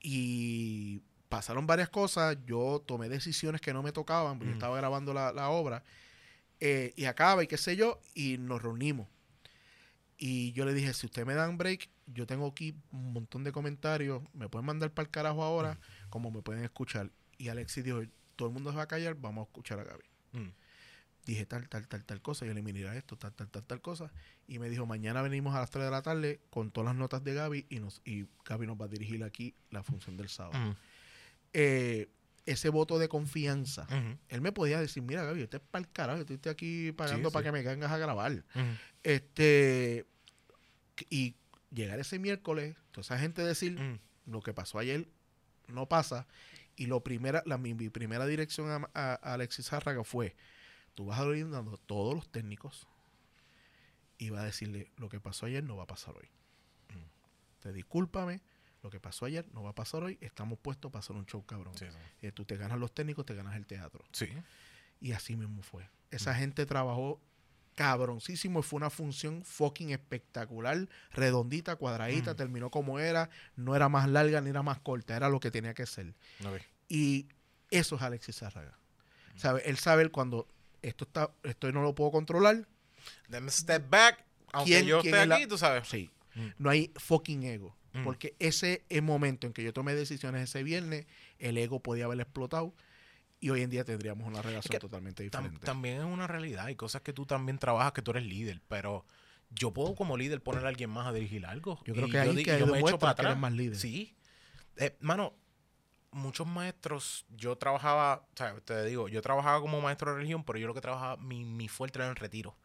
y 0.00 1.00
pasaron 1.28 1.66
varias 1.66 1.88
cosas. 1.88 2.36
Yo 2.46 2.82
tomé 2.86 3.08
decisiones 3.08 3.60
que 3.60 3.72
no 3.72 3.82
me 3.82 3.92
tocaban, 3.92 4.38
porque 4.38 4.48
yo 4.50 4.54
Mm. 4.54 4.58
estaba 4.58 4.76
grabando 4.76 5.12
la, 5.14 5.32
la 5.32 5.48
obra. 5.50 5.82
eh, 6.64 6.92
y 6.94 7.06
acaba 7.06 7.42
y 7.42 7.48
qué 7.48 7.56
sé 7.56 7.74
yo, 7.74 8.00
y 8.14 8.38
nos 8.38 8.62
reunimos. 8.62 9.08
Y 10.16 10.52
yo 10.52 10.64
le 10.64 10.72
dije, 10.74 10.94
si 10.94 11.06
usted 11.06 11.26
me 11.26 11.34
dan 11.34 11.58
break, 11.58 11.88
yo 12.06 12.26
tengo 12.26 12.46
aquí 12.46 12.74
un 12.90 13.12
montón 13.12 13.44
de 13.44 13.52
comentarios, 13.52 14.22
me 14.34 14.48
pueden 14.48 14.66
mandar 14.66 14.92
para 14.92 15.04
el 15.06 15.10
carajo 15.10 15.42
ahora, 15.42 15.78
como 16.10 16.30
me 16.30 16.42
pueden 16.42 16.64
escuchar. 16.64 17.10
Y 17.38 17.48
Alexis 17.48 17.84
dijo, 17.84 18.00
todo 18.36 18.48
el 18.48 18.54
mundo 18.54 18.70
se 18.70 18.76
va 18.76 18.82
a 18.84 18.88
callar, 18.88 19.14
vamos 19.14 19.42
a 19.42 19.48
escuchar 19.48 19.78
a 19.80 19.84
Gaby. 19.84 20.04
Mm, 20.32 20.48
dije 21.26 21.46
tal, 21.46 21.68
tal, 21.68 21.86
tal, 21.86 22.04
tal 22.04 22.20
cosa, 22.20 22.44
yo 22.46 22.52
le 22.54 22.96
esto, 22.96 23.16
tal, 23.16 23.32
tal, 23.32 23.48
tal, 23.48 23.62
tal 23.64 23.80
cosa, 23.80 24.10
y 24.48 24.58
me 24.58 24.68
dijo, 24.68 24.86
mañana 24.86 25.22
venimos 25.22 25.54
a 25.54 25.60
las 25.60 25.70
3 25.70 25.84
de 25.84 25.90
la 25.90 26.02
tarde 26.02 26.40
con 26.50 26.70
todas 26.72 26.86
las 26.86 26.96
notas 26.96 27.22
de 27.22 27.34
Gaby 27.34 27.66
y, 27.68 27.78
nos, 27.80 28.00
y 28.04 28.26
Gaby 28.44 28.66
nos 28.66 28.80
va 28.80 28.86
a 28.86 28.88
dirigir 28.88 29.22
aquí 29.22 29.54
la 29.70 29.82
función 29.82 30.16
del 30.16 30.28
sábado. 30.28 30.58
mm, 30.58 30.76
Eh, 31.52 32.08
ese 32.44 32.70
voto 32.70 32.98
de 32.98 33.08
confianza, 33.08 33.86
él 34.28 34.40
me 34.40 34.50
podía 34.50 34.80
decir, 34.80 35.00
mira 35.04 35.22
Gaby, 35.22 35.42
este 35.42 35.58
es 35.58 35.62
para 35.70 35.84
el 35.84 35.92
carajo, 35.92 36.22
yo 36.24 36.34
estoy 36.34 36.50
aquí 36.50 36.90
pagando 36.90 37.28
Sí, 37.28 37.32
para 37.32 37.42
sí. 37.44 37.48
que 37.48 37.52
me 37.52 37.62
vengas 37.62 37.92
a 37.92 37.98
grabar. 37.98 38.44
Este, 39.04 40.06
y 41.08 41.36
llegar 41.72 41.98
ese 42.00 42.18
miércoles, 42.18 42.76
toda 42.90 43.02
esa 43.02 43.18
gente 43.18 43.42
decir, 43.42 43.78
Mm, 43.80 43.98
lo 44.30 44.40
que 44.40 44.52
pasó 44.54 44.78
ayer 44.78 45.08
no 45.68 45.88
pasa. 45.88 46.26
Y 46.76 46.86
lo 46.86 47.02
primera, 47.02 47.42
la, 47.46 47.58
mi, 47.58 47.74
mi 47.74 47.90
primera 47.90 48.26
dirección 48.26 48.70
a, 48.70 48.88
a- 48.94 49.14
a 49.22 49.34
Alexis 49.34 49.66
Zárraga 49.68 50.04
fue, 50.04 50.34
tú 50.94 51.06
vas 51.06 51.20
a 51.20 51.26
ir 51.36 51.48
dando 51.50 51.76
todos 51.78 52.14
los 52.14 52.30
técnicos 52.30 52.86
y 54.18 54.30
va 54.30 54.40
a 54.42 54.44
decirle, 54.44 54.90
lo 54.96 55.08
que 55.08 55.20
pasó 55.20 55.46
ayer 55.46 55.62
no 55.64 55.76
va 55.76 55.84
a 55.84 55.86
pasar 55.86 56.16
hoy. 56.16 56.28
Te 57.60 57.72
discúlpame, 57.72 58.40
lo 58.82 58.90
que 58.90 58.98
pasó 58.98 59.24
ayer 59.26 59.46
no 59.52 59.62
va 59.62 59.70
a 59.70 59.74
pasar 59.74 60.02
hoy, 60.02 60.18
estamos 60.20 60.58
puestos 60.58 60.90
para 60.90 61.00
hacer 61.00 61.14
un 61.14 61.26
show 61.26 61.44
cabrón. 61.46 61.74
Sí, 61.78 61.86
sí. 61.88 61.96
Eh, 62.26 62.32
tú 62.32 62.44
te 62.44 62.56
ganas 62.56 62.78
los 62.78 62.92
técnicos, 62.92 63.24
te 63.24 63.34
ganas 63.36 63.54
el 63.54 63.66
teatro. 63.66 64.04
Sí. 64.12 64.26
Y 65.00 65.12
así 65.12 65.36
mismo 65.36 65.62
fue. 65.62 65.88
Esa 66.10 66.34
gente 66.34 66.66
trabajó 66.66 67.20
cabroncísimo 67.74 68.60
y 68.60 68.62
fue 68.62 68.76
una 68.78 68.90
función 68.90 69.44
fucking 69.44 69.90
espectacular, 69.90 70.88
redondita, 71.12 71.76
cuadradita, 71.76 72.32
Mm. 72.34 72.36
terminó 72.36 72.70
como 72.70 72.98
era, 72.98 73.30
no 73.56 73.74
era 73.76 73.88
más 73.88 74.08
larga 74.08 74.40
ni 74.40 74.50
era 74.50 74.62
más 74.62 74.78
corta, 74.80 75.16
era 75.16 75.28
lo 75.28 75.40
que 75.40 75.50
tenía 75.50 75.74
que 75.74 75.86
ser. 75.86 76.14
Ok. 76.44 76.60
Y 76.88 77.26
eso 77.70 77.96
es 77.96 78.02
Alexis 78.02 78.36
Zárraga. 78.36 78.76
¿Sabe? 79.36 79.62
Él 79.64 79.78
sabe 79.78 80.08
cuando 80.10 80.46
esto 80.82 81.04
está, 81.04 81.30
esto 81.42 81.72
no 81.72 81.82
lo 81.82 81.94
puedo 81.94 82.10
controlar. 82.10 82.66
Me 83.28 83.50
step 83.50 83.88
back. 83.88 84.24
Aunque 84.52 84.72
¿Quién- 84.72 84.86
yo 84.86 85.00
quién 85.00 85.14
esté 85.14 85.22
es 85.22 85.28
la- 85.28 85.34
aquí, 85.36 85.46
tú 85.46 85.56
sabes. 85.56 85.88
Sí. 85.88 86.10
Mm. 86.34 86.46
No 86.58 86.68
hay 86.70 86.92
fucking 86.96 87.44
ego. 87.44 87.74
Mm. 87.94 88.04
Porque 88.04 88.36
ese 88.38 88.84
momento 89.02 89.46
en 89.46 89.52
que 89.54 89.62
yo 89.62 89.72
tomé 89.72 89.94
decisiones 89.94 90.42
ese 90.42 90.62
viernes, 90.62 91.06
el 91.38 91.56
ego 91.56 91.80
podía 91.80 92.04
haber 92.04 92.20
explotado 92.20 92.74
y 93.42 93.50
hoy 93.50 93.60
en 93.62 93.68
día 93.70 93.84
tendríamos 93.84 94.26
una 94.26 94.40
relación 94.40 94.70
que 94.70 94.78
totalmente 94.78 95.22
Tam- 95.24 95.42
diferente. 95.42 95.66
también 95.66 95.98
es 95.98 96.04
una 96.04 96.26
realidad. 96.26 96.64
Hay 96.66 96.76
cosas 96.76 97.02
que 97.02 97.12
tú 97.12 97.26
también 97.26 97.58
trabajas, 97.58 97.92
que 97.92 98.00
tú 98.00 98.12
eres 98.12 98.24
líder, 98.24 98.62
pero 98.68 99.04
yo 99.50 99.72
puedo 99.72 99.94
como 99.94 100.16
líder 100.16 100.42
poner 100.42 100.64
a 100.64 100.68
alguien 100.68 100.88
más 100.88 101.06
a 101.06 101.12
dirigir 101.12 101.44
algo. 101.44 101.78
Yo 101.84 101.92
creo 101.92 102.06
Y 102.06 102.10
que 102.12 102.18
ahí 102.20 102.42
que 102.44 102.58
yo 102.58 102.66
me 102.66 102.78
echo 102.80 102.98
para 102.98 103.14
que 103.14 103.22
eres 103.22 103.30
atrás. 103.32 103.38
más 103.38 103.52
líder. 103.52 103.76
Sí. 103.76 104.16
Eh, 104.76 104.96
mano, 105.00 105.34
muchos 106.12 106.46
maestros, 106.46 107.26
yo 107.36 107.56
trabajaba, 107.56 108.26
o 108.32 108.36
sea, 108.36 108.54
te 108.60 108.84
digo, 108.84 109.08
yo 109.08 109.20
trabajaba 109.22 109.60
como 109.60 109.80
maestro 109.80 110.10
de 110.12 110.18
religión, 110.18 110.44
pero 110.44 110.58
yo 110.58 110.66
lo 110.68 110.74
que 110.74 110.80
trabajaba, 110.80 111.16
mi, 111.16 111.44
mi 111.44 111.68
fuerte 111.68 111.98
era 111.98 112.08
el 112.08 112.16
retiro. 112.16 112.56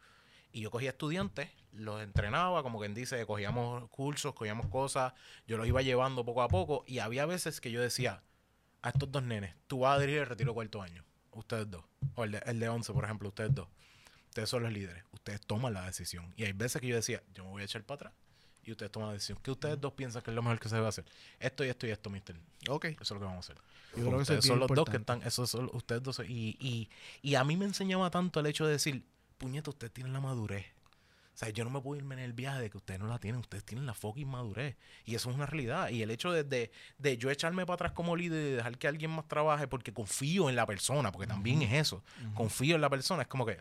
Y 0.52 0.60
yo 0.60 0.70
cogía 0.70 0.90
estudiantes, 0.90 1.50
los 1.72 2.02
entrenaba, 2.02 2.62
como 2.62 2.78
quien 2.78 2.94
dice, 2.94 3.24
cogíamos 3.26 3.88
cursos, 3.90 4.32
cogíamos 4.34 4.66
cosas, 4.68 5.12
yo 5.46 5.58
los 5.58 5.66
iba 5.66 5.82
llevando 5.82 6.24
poco 6.24 6.42
a 6.42 6.48
poco, 6.48 6.84
y 6.86 7.00
había 7.00 7.26
veces 7.26 7.60
que 7.60 7.70
yo 7.70 7.82
decía, 7.82 8.22
a 8.88 8.92
estos 8.92 9.10
dos 9.10 9.22
nenes, 9.22 9.54
tú 9.66 9.80
vas 9.80 9.96
a 9.96 10.00
dirigir 10.00 10.22
el 10.22 10.26
retiro 10.26 10.54
cuarto 10.54 10.82
año, 10.82 11.04
ustedes 11.32 11.70
dos, 11.70 11.84
o 12.14 12.24
el 12.24 12.32
de, 12.32 12.42
el 12.46 12.58
de 12.60 12.68
11, 12.68 12.92
por 12.92 13.04
ejemplo, 13.04 13.28
ustedes 13.28 13.54
dos, 13.54 13.68
ustedes 14.28 14.48
son 14.48 14.62
los 14.62 14.72
líderes, 14.72 15.04
ustedes 15.12 15.40
toman 15.40 15.74
la 15.74 15.84
decisión. 15.84 16.32
Y 16.36 16.44
hay 16.44 16.52
veces 16.52 16.80
que 16.80 16.88
yo 16.88 16.96
decía, 16.96 17.22
yo 17.34 17.44
me 17.44 17.50
voy 17.50 17.62
a 17.62 17.64
echar 17.64 17.82
para 17.84 17.96
atrás, 17.96 18.12
y 18.68 18.72
ustedes 18.72 18.92
toman 18.92 19.08
la 19.08 19.14
decisión. 19.14 19.38
¿Qué 19.42 19.50
ustedes 19.50 19.80
dos 19.80 19.94
piensan 19.94 20.22
que 20.22 20.30
es 20.30 20.34
lo 20.34 20.42
mejor 20.42 20.60
que 20.60 20.68
se 20.68 20.76
debe 20.76 20.88
hacer? 20.88 21.04
Esto 21.40 21.64
y 21.64 21.68
esto 21.68 21.86
y 21.86 21.90
esto, 21.90 22.10
mister. 22.10 22.36
Ok. 22.68 22.84
Eso 22.84 23.00
es 23.00 23.10
lo 23.12 23.18
que 23.18 23.24
vamos 23.24 23.48
a 23.48 23.52
hacer. 23.52 23.62
Yo 23.96 24.04
creo 24.04 24.16
que 24.16 24.22
ustedes 24.22 24.44
son 24.44 24.58
los 24.58 24.68
dos 24.68 24.88
que 24.88 24.98
están, 24.98 25.22
esos 25.22 25.48
son 25.48 25.70
ustedes 25.72 26.02
dos. 26.02 26.20
Y, 26.20 26.56
y, 26.60 26.90
y 27.22 27.34
a 27.36 27.44
mí 27.44 27.56
me 27.56 27.64
enseñaba 27.64 28.10
tanto 28.10 28.40
el 28.40 28.46
hecho 28.46 28.66
de 28.66 28.72
decir, 28.72 29.04
puñeta, 29.38 29.70
ustedes 29.70 29.92
tienen 29.92 30.12
la 30.12 30.20
madurez. 30.20 30.66
O 31.38 31.40
sea, 31.40 31.50
yo 31.50 31.62
no 31.62 31.70
me 31.70 31.80
puedo 31.80 31.96
irme 31.96 32.16
en 32.16 32.20
el 32.22 32.32
viaje 32.32 32.60
de 32.60 32.68
que 32.68 32.78
ustedes 32.78 32.98
no 32.98 33.06
la 33.06 33.20
tienen, 33.20 33.40
ustedes 33.40 33.62
tienen 33.62 33.86
la 33.86 33.94
fucking 33.94 34.26
madurez. 34.26 34.74
Y 35.04 35.14
eso 35.14 35.30
es 35.30 35.36
una 35.36 35.46
realidad. 35.46 35.88
Y 35.90 36.02
el 36.02 36.10
hecho 36.10 36.32
de, 36.32 36.42
de, 36.42 36.72
de 36.98 37.16
yo 37.16 37.30
echarme 37.30 37.64
para 37.64 37.74
atrás 37.74 37.92
como 37.92 38.16
líder 38.16 38.44
y 38.44 38.50
dejar 38.56 38.76
que 38.76 38.88
alguien 38.88 39.12
más 39.12 39.28
trabaje 39.28 39.68
porque 39.68 39.92
confío 39.92 40.48
en 40.48 40.56
la 40.56 40.66
persona, 40.66 41.12
porque 41.12 41.28
también 41.28 41.62
es 41.62 41.72
eso. 41.74 42.02
Confío 42.34 42.74
en 42.74 42.80
la 42.80 42.90
persona, 42.90 43.22
es 43.22 43.28
como 43.28 43.46
que 43.46 43.56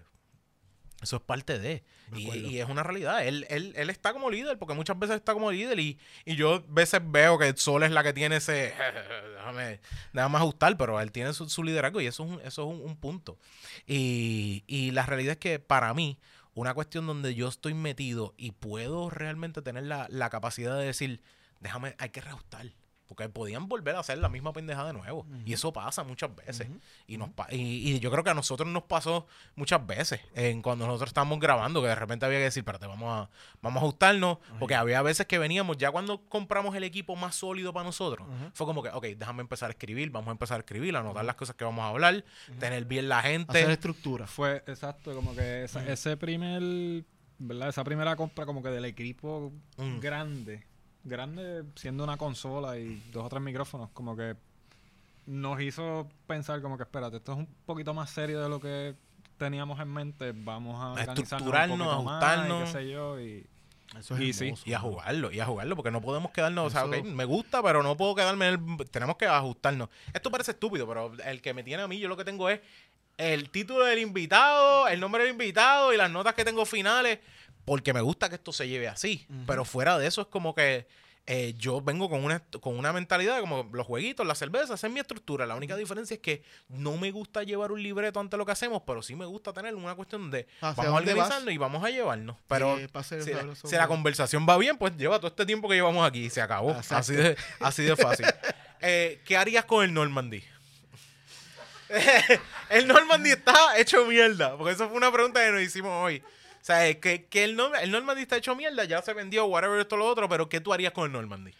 eso 1.03 1.17
es 1.17 1.21
parte 1.21 1.59
de. 1.59 1.83
Y, 2.15 2.31
y 2.31 2.59
es 2.59 2.67
una 2.67 2.81
realidad. 2.81 3.23
Él, 3.27 3.45
él, 3.49 3.73
él 3.75 3.89
está 3.91 4.11
como 4.11 4.31
líder, 4.31 4.57
porque 4.57 4.73
muchas 4.73 4.97
veces 4.97 5.17
está 5.17 5.33
como 5.33 5.51
líder. 5.51 5.79
Y, 5.79 5.99
y 6.25 6.35
yo 6.35 6.55
a 6.55 6.63
veces 6.69 6.99
veo 7.03 7.37
que 7.37 7.55
Sol 7.55 7.83
es 7.83 7.91
la 7.91 8.01
que 8.01 8.13
tiene 8.13 8.37
ese. 8.37 8.73
déjame, 9.37 9.79
déjame 10.13 10.37
ajustar, 10.37 10.75
pero 10.77 10.99
él 10.99 11.11
tiene 11.11 11.31
su, 11.33 11.47
su 11.47 11.63
liderazgo 11.63 12.01
y 12.01 12.07
eso 12.07 12.25
es 12.25 12.31
un, 12.31 12.41
eso 12.41 12.63
es 12.63 12.79
un, 12.79 12.83
un 12.83 12.97
punto. 12.97 13.37
Y, 13.85 14.63
y 14.65 14.89
la 14.89 15.05
realidad 15.05 15.33
es 15.33 15.37
que 15.37 15.59
para 15.59 15.93
mí, 15.93 16.17
una 16.57 16.73
cuestión 16.73 17.05
donde 17.05 17.35
yo 17.35 17.47
estoy 17.47 17.75
metido 17.75 18.33
y 18.35 18.51
puedo 18.51 19.11
realmente 19.11 19.61
tener 19.61 19.83
la, 19.83 20.07
la 20.09 20.31
capacidad 20.31 20.75
de 20.75 20.85
decir, 20.85 21.21
déjame, 21.59 21.95
hay 21.99 22.09
que 22.09 22.19
reajustar. 22.19 22.71
Porque 23.07 23.29
podían 23.29 23.69
volver 23.69 23.95
a 23.95 23.99
hacer 24.01 24.17
la 24.17 24.27
misma 24.27 24.51
pendejada 24.51 24.87
de 24.87 24.93
nuevo. 24.93 25.25
Y 25.45 25.53
eso 25.53 25.71
pasa 25.71 26.03
muchas 26.03 26.35
veces. 26.35 26.67
y, 27.07 27.17
nos 27.17 27.29
pa- 27.29 27.47
y, 27.51 27.93
y 27.95 27.99
yo 27.99 28.11
creo 28.11 28.23
que 28.23 28.29
a 28.31 28.33
nosotros 28.33 28.67
nos 28.69 28.83
pasó 28.83 29.25
muchas 29.55 29.85
veces 29.87 30.19
en 30.35 30.61
cuando 30.61 30.85
nosotros 30.85 31.09
estábamos 31.11 31.39
grabando, 31.39 31.81
que 31.81 31.87
de 31.87 31.95
repente 31.95 32.25
había 32.25 32.39
que 32.39 32.43
decir, 32.45 32.61
espérate, 32.61 32.85
vamos 32.85 33.09
a, 33.09 33.29
vamos 33.61 33.81
a 33.81 33.85
ajustarnos. 33.85 34.39
Porque 34.59 34.75
había 34.75 35.01
veces 35.01 35.25
que 35.25 35.39
veníamos, 35.39 35.77
ya 35.77 35.89
cuando 35.91 36.19
compramos 36.27 36.75
el 36.75 36.83
equipo 36.83 37.15
más 37.15 37.35
sólido 37.35 37.71
para 37.73 37.85
nosotros, 37.85 38.27
fue 38.53 38.65
como 38.65 38.83
que, 38.83 38.89
ok, 38.89 39.05
déjame 39.17 39.41
empezar 39.41 39.69
a 39.69 39.71
escribir, 39.71 40.09
vamos 40.11 40.27
a 40.27 40.31
empezar 40.31 40.57
a 40.57 40.59
escribir, 40.59 40.95
anotar 40.97 41.23
las 41.23 41.35
cosas 41.35 41.55
que 41.55 41.63
vamos 41.63 41.83
a 41.83 41.87
hablar, 41.89 42.25
tener 42.59 42.83
bien 42.85 43.07
la 43.07 43.21
gente. 43.21 43.51
Hacer 43.51 43.71
estructura. 43.71 44.27
Fue 44.27 44.63
exacto, 44.67 45.15
como 45.15 45.33
que 45.33 45.63
esa- 45.63 45.87
ese 45.87 46.17
primer, 46.17 47.05
¿verdad? 47.39 47.69
Esa 47.69 47.83
primera 47.83 48.15
compra 48.15 48.45
como 48.45 48.61
que 48.61 48.69
del 48.69 48.85
equipo 48.85 49.53
grande, 50.01 50.65
grande 51.03 51.63
siendo 51.75 52.03
una 52.03 52.17
consola 52.17 52.77
y 52.77 53.01
dos 53.11 53.25
o 53.25 53.29
tres 53.29 53.41
micrófonos, 53.41 53.89
como 53.93 54.15
que 54.15 54.35
nos 55.25 55.59
hizo 55.61 56.07
pensar 56.25 56.61
como 56.61 56.77
que 56.77 56.83
espérate, 56.83 57.17
esto 57.17 57.33
es 57.33 57.37
un 57.39 57.47
poquito 57.65 57.93
más 57.93 58.09
serio 58.09 58.41
de 58.41 58.49
lo 58.49 58.59
que 58.59 58.95
teníamos 59.37 59.79
en 59.79 59.93
mente, 59.93 60.31
vamos 60.33 60.81
a, 60.81 60.99
A 60.99 61.03
estructurarnos, 61.03 61.77
más, 61.77 61.87
y 61.87 61.91
ajustarnos. 61.91 62.63
qué 62.63 62.71
sé 62.71 62.89
yo, 62.89 63.19
y 63.19 63.45
Eso 63.97 64.15
es 64.15 64.21
Y 64.21 64.33
sí, 64.33 64.53
Y 64.65 64.73
a 64.73 64.79
jugarlo, 64.79 65.31
y 65.31 65.39
a 65.39 65.45
jugarlo, 65.45 65.75
porque 65.75 65.91
no 65.91 66.01
podemos 66.01 66.31
quedarnos, 66.31 66.67
o 66.67 66.69
sea, 66.69 66.81
Eso- 66.81 66.89
ok, 67.01 67.05
me 67.13 67.25
gusta, 67.25 67.61
pero 67.61 67.83
no 67.83 67.95
puedo 67.95 68.15
quedarme 68.15 68.49
en 68.49 68.77
el... 68.79 68.89
Tenemos 68.89 69.15
que 69.17 69.25
ajustarnos. 69.27 69.89
Esto 70.13 70.31
parece 70.31 70.51
estúpido, 70.51 70.87
pero 70.87 71.11
el 71.25 71.41
que 71.41 71.53
me 71.53 71.63
tiene 71.63 71.83
a 71.83 71.87
mí, 71.87 71.99
yo 71.99 72.07
lo 72.09 72.17
que 72.17 72.25
tengo 72.25 72.49
es 72.49 72.59
el 73.17 73.49
título 73.49 73.85
del 73.85 73.99
invitado, 73.99 74.87
el 74.87 74.99
nombre 74.99 75.23
del 75.23 75.31
invitado 75.33 75.93
y 75.93 75.97
las 75.97 76.09
notas 76.11 76.33
que 76.35 76.45
tengo 76.45 76.65
finales, 76.65 77.19
porque 77.67 77.93
me 77.93 77.99
gusta 78.01 78.29
que 78.29 78.35
esto 78.35 78.53
se 78.53 78.65
lleve 78.69 78.87
así. 78.87 79.27
Pero 79.45 79.65
fuera 79.65 79.97
de 79.99 80.07
eso 80.07 80.21
es 80.21 80.27
como 80.27 80.55
que 80.55 80.87
eh, 81.29 81.53
yo 81.57 81.81
vengo 81.81 82.09
con 82.09 82.23
una, 82.23 82.39
con 82.61 82.79
una 82.79 82.93
mentalidad 82.93 83.41
como 83.41 83.69
los 83.73 83.85
jueguitos, 83.85 84.25
la 84.25 84.33
cerveza, 84.33 84.75
esa 84.75 84.87
es 84.87 84.93
mi 84.93 85.01
estructura. 85.01 85.45
La 85.45 85.55
única 85.55 85.75
diferencia 85.75 86.13
es 86.15 86.21
que 86.21 86.41
no 86.69 86.95
me 86.95 87.11
gusta 87.11 87.43
llevar 87.43 87.73
un 87.73 87.83
libreto 87.83 88.21
ante 88.21 88.37
lo 88.37 88.45
que 88.45 88.53
hacemos, 88.53 88.83
pero 88.87 89.01
sí 89.01 89.13
me 89.13 89.25
gusta 89.25 89.51
tener 89.51 89.75
una 89.75 89.93
cuestión 89.95 90.31
de 90.31 90.47
¿Hacia 90.61 90.83
vamos 90.85 90.85
a 90.85 90.93
organizarnos 90.93 91.53
y 91.53 91.57
vamos 91.57 91.83
a 91.83 91.89
llevarnos. 91.89 92.37
Pero 92.47 92.77
Eh, 92.79 92.87
si, 93.03 93.31
la, 93.33 93.41
sobre- 93.41 93.55
si 93.55 93.75
la 93.75 93.87
conversación 93.89 94.47
va 94.47 94.57
bien, 94.57 94.77
pues 94.77 94.95
lleva 94.95 95.17
todo 95.17 95.27
este 95.27 95.45
tiempo 95.45 95.67
que 95.67 95.75
llevamos 95.75 96.07
aquí 96.07 96.23
y 96.27 96.29
se 96.29 96.39
acabó. 96.41 96.71
Exacto. 96.71 96.95
Así 96.95 97.13
de, 97.15 97.37
así 97.59 97.83
de 97.83 97.95
fácil. 97.97 98.25
Eh, 98.79 99.21
¿Qué 99.25 99.35
harías 99.35 99.65
con 99.65 99.83
el 99.83 99.91
Normandy? 99.91 100.43
el 102.69 102.87
Normandy 102.87 103.31
está 103.31 103.77
hecho 103.77 104.05
mierda, 104.05 104.55
porque 104.57 104.73
eso 104.73 104.87
fue 104.87 104.97
una 104.97 105.11
pregunta 105.11 105.43
que 105.43 105.51
nos 105.51 105.61
hicimos 105.61 105.91
hoy. 106.05 106.21
O 106.67 106.73
sea, 106.73 106.99
que, 106.99 107.23
que 107.27 107.45
el, 107.45 107.55
Norm- 107.55 107.79
el 107.81 107.91
Normandy 107.91 108.23
está 108.23 108.35
hecho 108.35 108.53
mierda, 108.53 108.83
ya 108.83 109.01
se 109.01 109.13
vendió, 109.13 109.45
whatever, 109.45 109.79
esto, 109.79 109.95
lo 109.95 110.05
otro, 110.05 110.27
pero 110.27 110.49
¿qué 110.49 110.59
tú 110.59 110.73
harías 110.73 110.91
con 110.91 111.05
el 111.05 111.13
Normandy? 111.13 111.53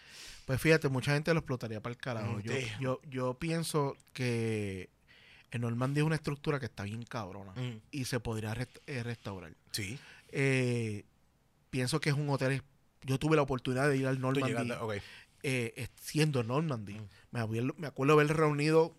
Pues 0.46 0.60
fíjate, 0.60 0.90
mucha 0.90 1.14
gente 1.14 1.34
lo 1.34 1.40
explotaría 1.40 1.80
para 1.82 1.92
el 1.94 1.98
carajo. 1.98 2.34
Mm, 2.34 2.42
Yo, 2.42 2.52
damn. 2.52 2.80
yo, 2.82 3.02
yo 3.10 3.34
pienso 3.36 3.96
que 4.12 4.90
el 5.52 5.62
Normandy 5.62 6.02
es 6.02 6.06
una 6.06 6.16
estructura 6.16 6.60
que 6.60 6.66
está 6.66 6.84
bien 6.84 7.04
cabrona 7.04 7.54
Mm, 7.56 7.78
y 7.90 8.04
se 8.04 8.20
podría 8.20 8.54
rest- 8.54 8.82
eh, 8.86 9.02
restaurar. 9.02 9.54
sí, 9.72 9.98
Eh, 10.34 11.06
pienso 11.70 12.02
que 12.02 12.10
es 12.10 12.16
un 12.18 12.30
hotel. 12.30 12.62
Yo 13.04 13.18
tuve 13.18 13.38
la 13.38 13.44
oportunidad 13.44 13.88
de 13.88 13.96
ir 13.96 14.08
al 14.08 14.16
tú 14.18 14.22
Normandy 14.24 14.58
llegaste, 14.58 14.74
ok. 14.84 14.94
eh, 15.44 15.88
siendo 16.02 16.44
Normandy. 16.44 16.96
Mm. 16.96 17.08
Me, 17.32 17.40
acuerdo, 17.40 17.74
me 17.78 17.88
acuerdo 17.88 18.14
haber 18.14 18.28
reunido, 18.36 18.94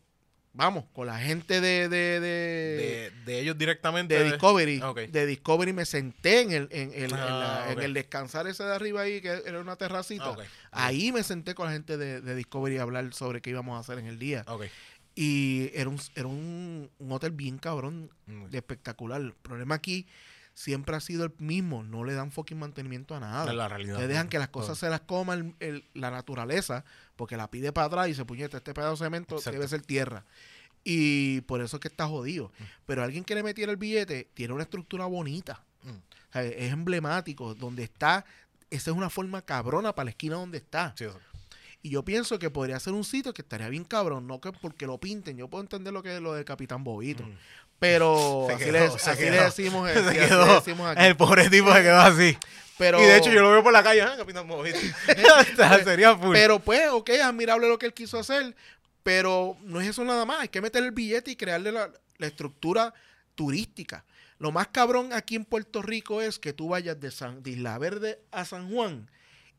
vamos, 0.53 0.85
con 0.93 1.07
la 1.07 1.19
gente 1.19 1.61
de, 1.61 1.89
de, 1.89 2.21
de, 2.21 2.21
De, 2.21 3.13
de 3.25 3.41
ellos 3.41 3.57
directamente. 3.57 4.15
de 4.15 4.25
Discovery. 4.25 4.81
De 5.11 5.27
Discovery 5.27 5.73
me 5.73 5.85
senté 5.85 6.41
en 6.43 6.53
el, 6.53 6.69
en, 6.71 6.93
el- 6.95 7.13
en 7.13 7.15
Ah, 7.15 7.65
la- 7.67 7.73
en 7.73 7.81
el 7.81 7.95
descansar 7.95 8.47
ese 8.47 8.65
de 8.65 8.75
arriba 8.75 9.03
ahí, 9.03 9.21
que 9.21 9.43
era 9.47 9.61
una 9.61 9.77
terracita. 9.77 10.37
Ah. 10.73 10.87
Ahí 10.87 11.13
me 11.13 11.23
senté 11.23 11.55
con 11.55 11.67
la 11.67 11.73
gente 11.73 11.97
de, 11.97 12.21
de 12.21 12.35
Discovery 12.35 12.79
a 12.79 12.83
hablar 12.83 13.13
sobre 13.15 13.41
qué 13.41 13.51
íbamos 13.51 13.77
a 13.77 13.81
hacer 13.81 13.99
en 13.99 14.07
el 14.07 14.19
día. 14.19 14.45
Y 15.15 15.71
era 15.75 15.89
un, 15.91 15.99
era 16.15 16.29
un, 16.29 16.91
un 16.99 17.13
hotel 17.13 17.33
bien 17.33 17.59
cabrón, 17.59 18.11
de 18.27 18.59
espectacular. 18.59 19.21
El 19.21 19.33
problema 19.35 19.75
aquí 19.75 20.07
siempre 20.59 20.97
ha 20.97 21.01
sido 21.01 21.25
el 21.25 21.33
mismo. 21.39 21.85
No 21.85 22.03
le 22.03 22.15
dan 22.15 22.33
fucking 22.33 22.59
mantenimiento 22.59 23.15
a 23.15 23.21
nada. 23.21 23.49
es 23.49 23.55
la 23.57 23.69
realidad. 23.69 23.97
Te 23.97 24.09
dejan 24.09 24.29
que 24.29 24.41
las 24.41 24.49
cosas 24.49 24.77
se 24.77 24.89
las 24.91 25.01
coma 25.03 25.35
el- 25.35 25.55
el- 25.61 25.85
la 25.95 26.11
naturaleza, 26.11 26.85
porque 27.15 27.37
la 27.37 27.49
pide 27.49 27.73
para 27.73 27.87
atrás 27.87 28.09
y 28.09 28.15
se 28.15 28.25
puñeta, 28.25 28.57
este 28.57 28.75
pedazo 28.75 28.93
de 29.05 29.07
cemento 29.07 29.37
Exacto. 29.37 29.53
debe 29.57 29.69
ser 29.69 29.83
tierra. 29.83 30.25
Y 30.83 31.43
por 31.43 31.61
eso 31.61 31.77
es 31.77 31.81
que 31.81 31.89
está 31.89 32.09
jodido. 32.09 32.51
Mm. 32.59 32.63
Pero 32.87 33.03
alguien 33.05 33.23
que 33.25 33.35
le 33.37 33.43
metiera 33.45 33.71
el 33.71 33.79
billete 33.79 34.29
tiene 34.35 34.53
una 34.53 34.65
estructura 34.65 35.07
bonita. 35.07 35.63
Mm. 35.85 35.91
O 35.91 36.33
sea, 36.33 36.43
es 36.43 36.73
emblemático. 36.73 37.55
Donde 37.55 37.85
está, 37.85 38.25
esa 38.71 38.91
es 38.91 38.97
una 38.97 39.11
forma 39.11 39.43
cabrona 39.43 39.95
para 39.95 40.07
la 40.07 40.11
esquina 40.11 40.37
donde 40.37 40.59
está. 40.59 40.93
Sí, 40.99 41.05
eso. 41.05 41.21
Y 41.89 41.93
yo 41.93 42.05
pienso 42.05 42.39
que 42.39 42.51
podría 42.51 42.79
ser 42.81 42.93
un 42.93 43.03
sitio 43.03 43.33
que 43.33 43.41
estaría 43.41 43.67
bien 43.71 43.83
cabrón, 43.85 44.27
no 44.27 44.43
que 44.43 44.53
porque 44.53 44.87
lo 44.87 44.99
pinten. 44.99 45.39
Yo 45.39 45.49
puedo 45.49 45.63
entender 45.63 45.91
lo 45.91 46.03
que 46.03 46.17
es 46.17 46.21
lo 46.21 46.35
del 46.35 46.45
Capitán 46.45 46.85
Bobito. 46.85 47.23
Mm. 47.23 47.33
Pero 47.79 48.45
Se 48.49 48.53
así, 48.53 48.65
quedó, 48.65 48.73
le, 48.73 48.91
se 48.99 49.11
así 49.11 49.23
quedó. 49.23 49.31
le 49.31 49.43
decimos, 49.45 49.91
Se 49.93 49.99
así 49.99 50.19
le 50.19 50.27
quedó. 50.29 50.55
decimos 50.57 50.87
aquí. 50.87 51.03
El 51.03 51.17
pobre 51.17 51.49
tipo 51.49 51.73
se 51.73 51.81
quedó 51.81 52.01
así. 52.01 52.37
Pero, 52.77 53.03
Y 53.03 53.07
de 53.07 53.17
hecho 53.17 53.33
yo 53.33 53.41
lo 53.41 53.51
veo 53.53 53.63
por 53.63 53.73
la 53.73 53.83
calle, 53.83 54.03
¿eh? 54.03 54.17
Capitán 54.19 54.47
Movito. 54.47 54.79
Sería 55.85 56.15
full. 56.15 56.35
Pero 56.35 56.59
pues, 56.59 56.91
ok, 56.91 57.09
es 57.09 57.23
admirable 57.23 57.67
lo 57.67 57.79
que 57.79 57.87
él 57.87 57.95
quiso 57.95 58.19
hacer, 58.19 58.55
pero 59.03 59.57
no 59.63 59.81
es 59.81 59.89
eso 59.89 60.05
nada 60.05 60.27
más. 60.27 60.41
Hay 60.41 60.49
que 60.49 60.61
meter 60.61 60.85
el 60.85 60.91
billete 60.93 61.31
y 61.31 61.37
crearle 61.37 61.73
la, 61.73 61.91
la 62.19 62.27
estructura 62.27 62.93
turística. 63.35 64.05
Lo 64.39 64.53
más 64.53 64.69
cabrón 64.69 65.15
aquí 65.15 65.37
en 65.37 65.47
Puerto 65.47 65.81
Rico 65.81 66.21
es 66.21 66.39
que 66.39 66.53
tú 66.53 66.69
vayas 66.69 67.01
de, 67.01 67.11
San, 67.11 67.43
de 67.43 67.53
Isla 67.53 67.79
Verde 67.79 68.21
a 68.31 68.45
San 68.45 68.71
Juan 68.71 69.09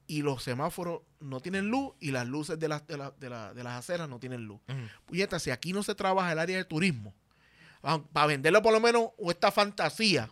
y 0.10 0.24
los 0.24 0.42
semáforos 0.44 1.02
no 1.20 1.40
tienen 1.40 1.68
luz 1.70 1.94
y 2.00 2.10
las 2.12 2.28
luces 2.28 2.58
de, 2.60 2.68
las 2.68 2.86
de, 2.88 2.98
la- 2.98 3.12
de 3.12 3.30
la- 3.30 3.54
de 3.54 3.64
las 3.64 3.74
aceras 3.80 4.10
no 4.10 4.20
tienen 4.20 4.44
luz. 4.46 4.60
Ujú. 4.68 4.80
Puñeta, 5.06 5.38
si 5.40 5.52
aquí 5.52 5.72
no 5.72 5.84
se 5.84 5.94
trabaja 5.94 6.32
el 6.32 6.40
área 6.40 6.58
de 6.58 6.66
turismo, 6.66 7.14
para 8.12 8.26
venderlo 8.28 8.62
por 8.64 8.74
lo 8.74 8.80
menos 8.82 9.10
esta 9.30 9.52
fantasía. 9.52 10.28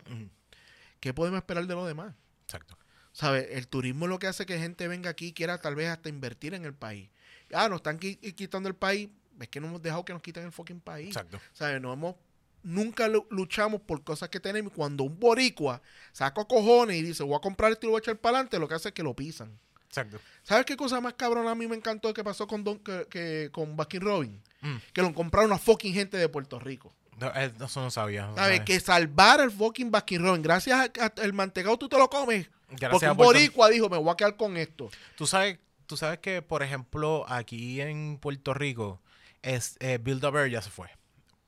¿qué 1.00 1.14
podemos 1.14 1.38
esperar 1.38 1.64
de 1.66 1.74
lo 1.74 1.86
demás? 1.86 2.12
Exacto. 2.44 2.76
¿Sabes? 3.12 3.46
El 3.52 3.68
turismo 3.68 4.06
es 4.06 4.10
lo 4.10 4.18
que 4.18 4.26
hace 4.26 4.46
que 4.46 4.58
gente 4.58 4.88
venga 4.88 5.10
aquí 5.10 5.26
y 5.28 5.32
quiera 5.32 5.58
tal 5.58 5.74
vez 5.76 5.88
hasta 5.88 6.08
invertir 6.08 6.54
en 6.54 6.64
el 6.64 6.74
país. 6.74 7.08
Ah, 7.54 7.68
nos 7.68 7.76
están 7.76 7.98
qui- 8.00 8.18
quitando 8.34 8.68
el 8.68 8.74
país. 8.74 9.08
Es 9.40 9.48
que 9.48 9.60
no 9.60 9.68
hemos 9.68 9.80
dejado 9.80 10.04
que 10.04 10.12
nos 10.12 10.22
quiten 10.22 10.44
el 10.44 10.52
fucking 10.52 10.80
país. 10.80 11.08
Exacto. 11.08 11.40
¿Sabes? 11.52 11.80
No 11.80 11.92
hemos, 11.92 12.16
nunca 12.64 13.06
lu- 13.08 13.26
luchamos 13.30 13.80
por 13.80 14.02
cosas 14.02 14.28
que 14.28 14.40
tenemos. 14.40 14.72
Cuando 14.72 15.04
un 15.04 15.18
boricua 15.18 15.80
saca 16.12 16.44
cojones 16.44 16.96
y 16.96 17.02
dice, 17.02 17.22
voy 17.22 17.36
a 17.36 17.40
comprar 17.40 17.70
esto 17.72 17.86
y 17.86 17.88
lo 17.88 17.92
voy 17.92 18.00
a 18.00 18.02
echar 18.02 18.16
para 18.18 18.36
adelante, 18.38 18.58
lo 18.58 18.66
que 18.68 18.74
hace 18.74 18.88
es 18.88 18.94
que 18.94 19.02
lo 19.04 19.14
pisan. 19.14 19.58
Exacto. 19.88 20.18
¿Sabes 20.42 20.64
qué 20.66 20.76
cosa 20.76 21.00
más 21.00 21.14
cabrona 21.14 21.50
a 21.50 21.54
mí 21.54 21.66
me 21.66 21.76
encantó 21.76 22.12
que 22.14 22.22
pasó 22.22 22.46
con 22.46 22.62
Don, 22.64 22.78
que, 22.78 23.06
que- 23.10 23.48
con 23.52 23.76
Baskin 23.76 24.00
Robin? 24.00 24.42
Mm. 24.60 24.76
Que 24.92 25.02
lo 25.02 25.14
compraron 25.14 25.50
una 25.50 25.58
fucking 25.58 25.94
gente 25.94 26.16
de 26.16 26.28
Puerto 26.28 26.58
Rico. 26.58 26.92
No, 27.18 27.28
eh, 27.34 27.52
eso 27.64 27.80
no 27.82 27.90
sabía. 27.90 28.26
no 28.26 28.36
¿Sabes? 28.36 28.58
sabía. 28.58 28.64
Que 28.64 28.80
salvar 28.80 29.40
el 29.40 29.50
fucking 29.50 29.90
Baskin 29.90 30.22
Robin. 30.22 30.42
Gracias 30.42 30.90
al 31.20 31.32
mantecado 31.32 31.76
tú 31.78 31.88
te 31.88 31.96
lo 31.98 32.08
comes. 32.08 32.48
Gracias 32.70 32.90
porque 32.90 33.08
un 33.10 33.16
Puerto- 33.16 33.32
boricua 33.32 33.68
dijo, 33.70 33.88
me 33.88 33.96
voy 33.98 34.10
a 34.10 34.16
quedar 34.16 34.36
con 34.36 34.56
esto. 34.56 34.90
Tú 35.16 35.26
sabes, 35.26 35.58
tú 35.86 35.96
sabes 35.96 36.18
que, 36.18 36.42
por 36.42 36.62
ejemplo, 36.62 37.24
aquí 37.28 37.80
en 37.80 38.18
Puerto 38.20 38.52
Rico, 38.54 39.00
es, 39.42 39.76
eh, 39.80 39.98
Build 40.00 40.24
a 40.26 40.30
Bear 40.30 40.48
ya 40.50 40.60
se 40.62 40.70
fue. 40.70 40.88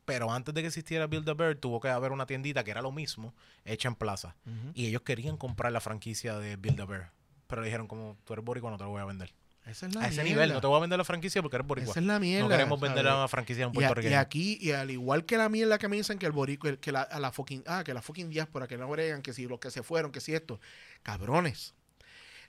Pero 0.06 0.32
antes 0.32 0.54
de 0.54 0.62
que 0.62 0.68
existiera 0.68 1.06
Build 1.06 1.28
a 1.28 1.34
Bear, 1.34 1.54
tuvo 1.56 1.78
que 1.78 1.88
haber 1.88 2.10
una 2.10 2.26
tiendita 2.26 2.64
que 2.64 2.70
era 2.72 2.82
lo 2.82 2.90
mismo, 2.90 3.34
hecha 3.64 3.86
en 3.88 3.94
plaza. 3.94 4.34
Y 4.74 4.86
ellos 4.86 5.02
querían 5.02 5.36
comprar 5.36 5.70
la 5.72 5.80
franquicia 5.80 6.36
de 6.38 6.56
Build 6.56 6.80
a 6.80 6.84
Bear. 6.86 7.12
Pero 7.50 7.62
dijeron, 7.62 7.86
como 7.86 8.16
tú 8.24 8.32
eres 8.32 8.44
boricua, 8.44 8.70
no 8.70 8.78
te 8.78 8.84
lo 8.84 8.90
voy 8.90 9.02
a 9.02 9.04
vender. 9.04 9.32
Esa 9.66 9.86
es 9.86 9.94
la 9.94 10.00
A 10.00 10.06
ese 10.06 10.22
mierda. 10.22 10.30
nivel, 10.30 10.52
no 10.54 10.60
te 10.62 10.66
voy 10.66 10.78
a 10.78 10.80
vender 10.80 10.98
la 10.98 11.04
franquicia 11.04 11.42
porque 11.42 11.56
eres 11.56 11.66
boricua. 11.66 11.90
Esa 11.90 12.00
es 12.00 12.06
la 12.06 12.18
mierda. 12.18 12.44
no 12.44 12.48
queremos 12.48 12.80
vender 12.80 13.04
¿sabes? 13.04 13.20
la 13.20 13.28
franquicia 13.28 13.64
en 13.64 13.70
Y, 13.70 13.72
Puerto 13.74 14.00
a- 14.00 14.02
y 14.10 14.14
aquí, 14.14 14.58
y 14.60 14.70
al 14.72 14.90
igual 14.90 15.26
que 15.26 15.36
la 15.36 15.48
mierda 15.50 15.78
que 15.78 15.86
me 15.88 15.96
dicen 15.96 16.18
que 16.18 16.24
el 16.26 16.32
borico, 16.32 16.66
el- 16.68 16.78
que 16.78 16.92
la, 16.92 17.02
a 17.02 17.20
la 17.20 17.30
fucking, 17.30 17.62
ah, 17.66 17.82
que 17.84 17.92
la 17.92 18.00
fucking 18.00 18.30
diáspora, 18.30 18.66
que 18.66 18.78
no 18.78 18.88
bregan, 18.88 19.20
que 19.20 19.34
si 19.34 19.46
los 19.46 19.60
que 19.60 19.70
se 19.70 19.82
fueron, 19.82 20.10
que 20.12 20.20
si 20.20 20.34
esto. 20.34 20.60
Cabrones. 21.02 21.74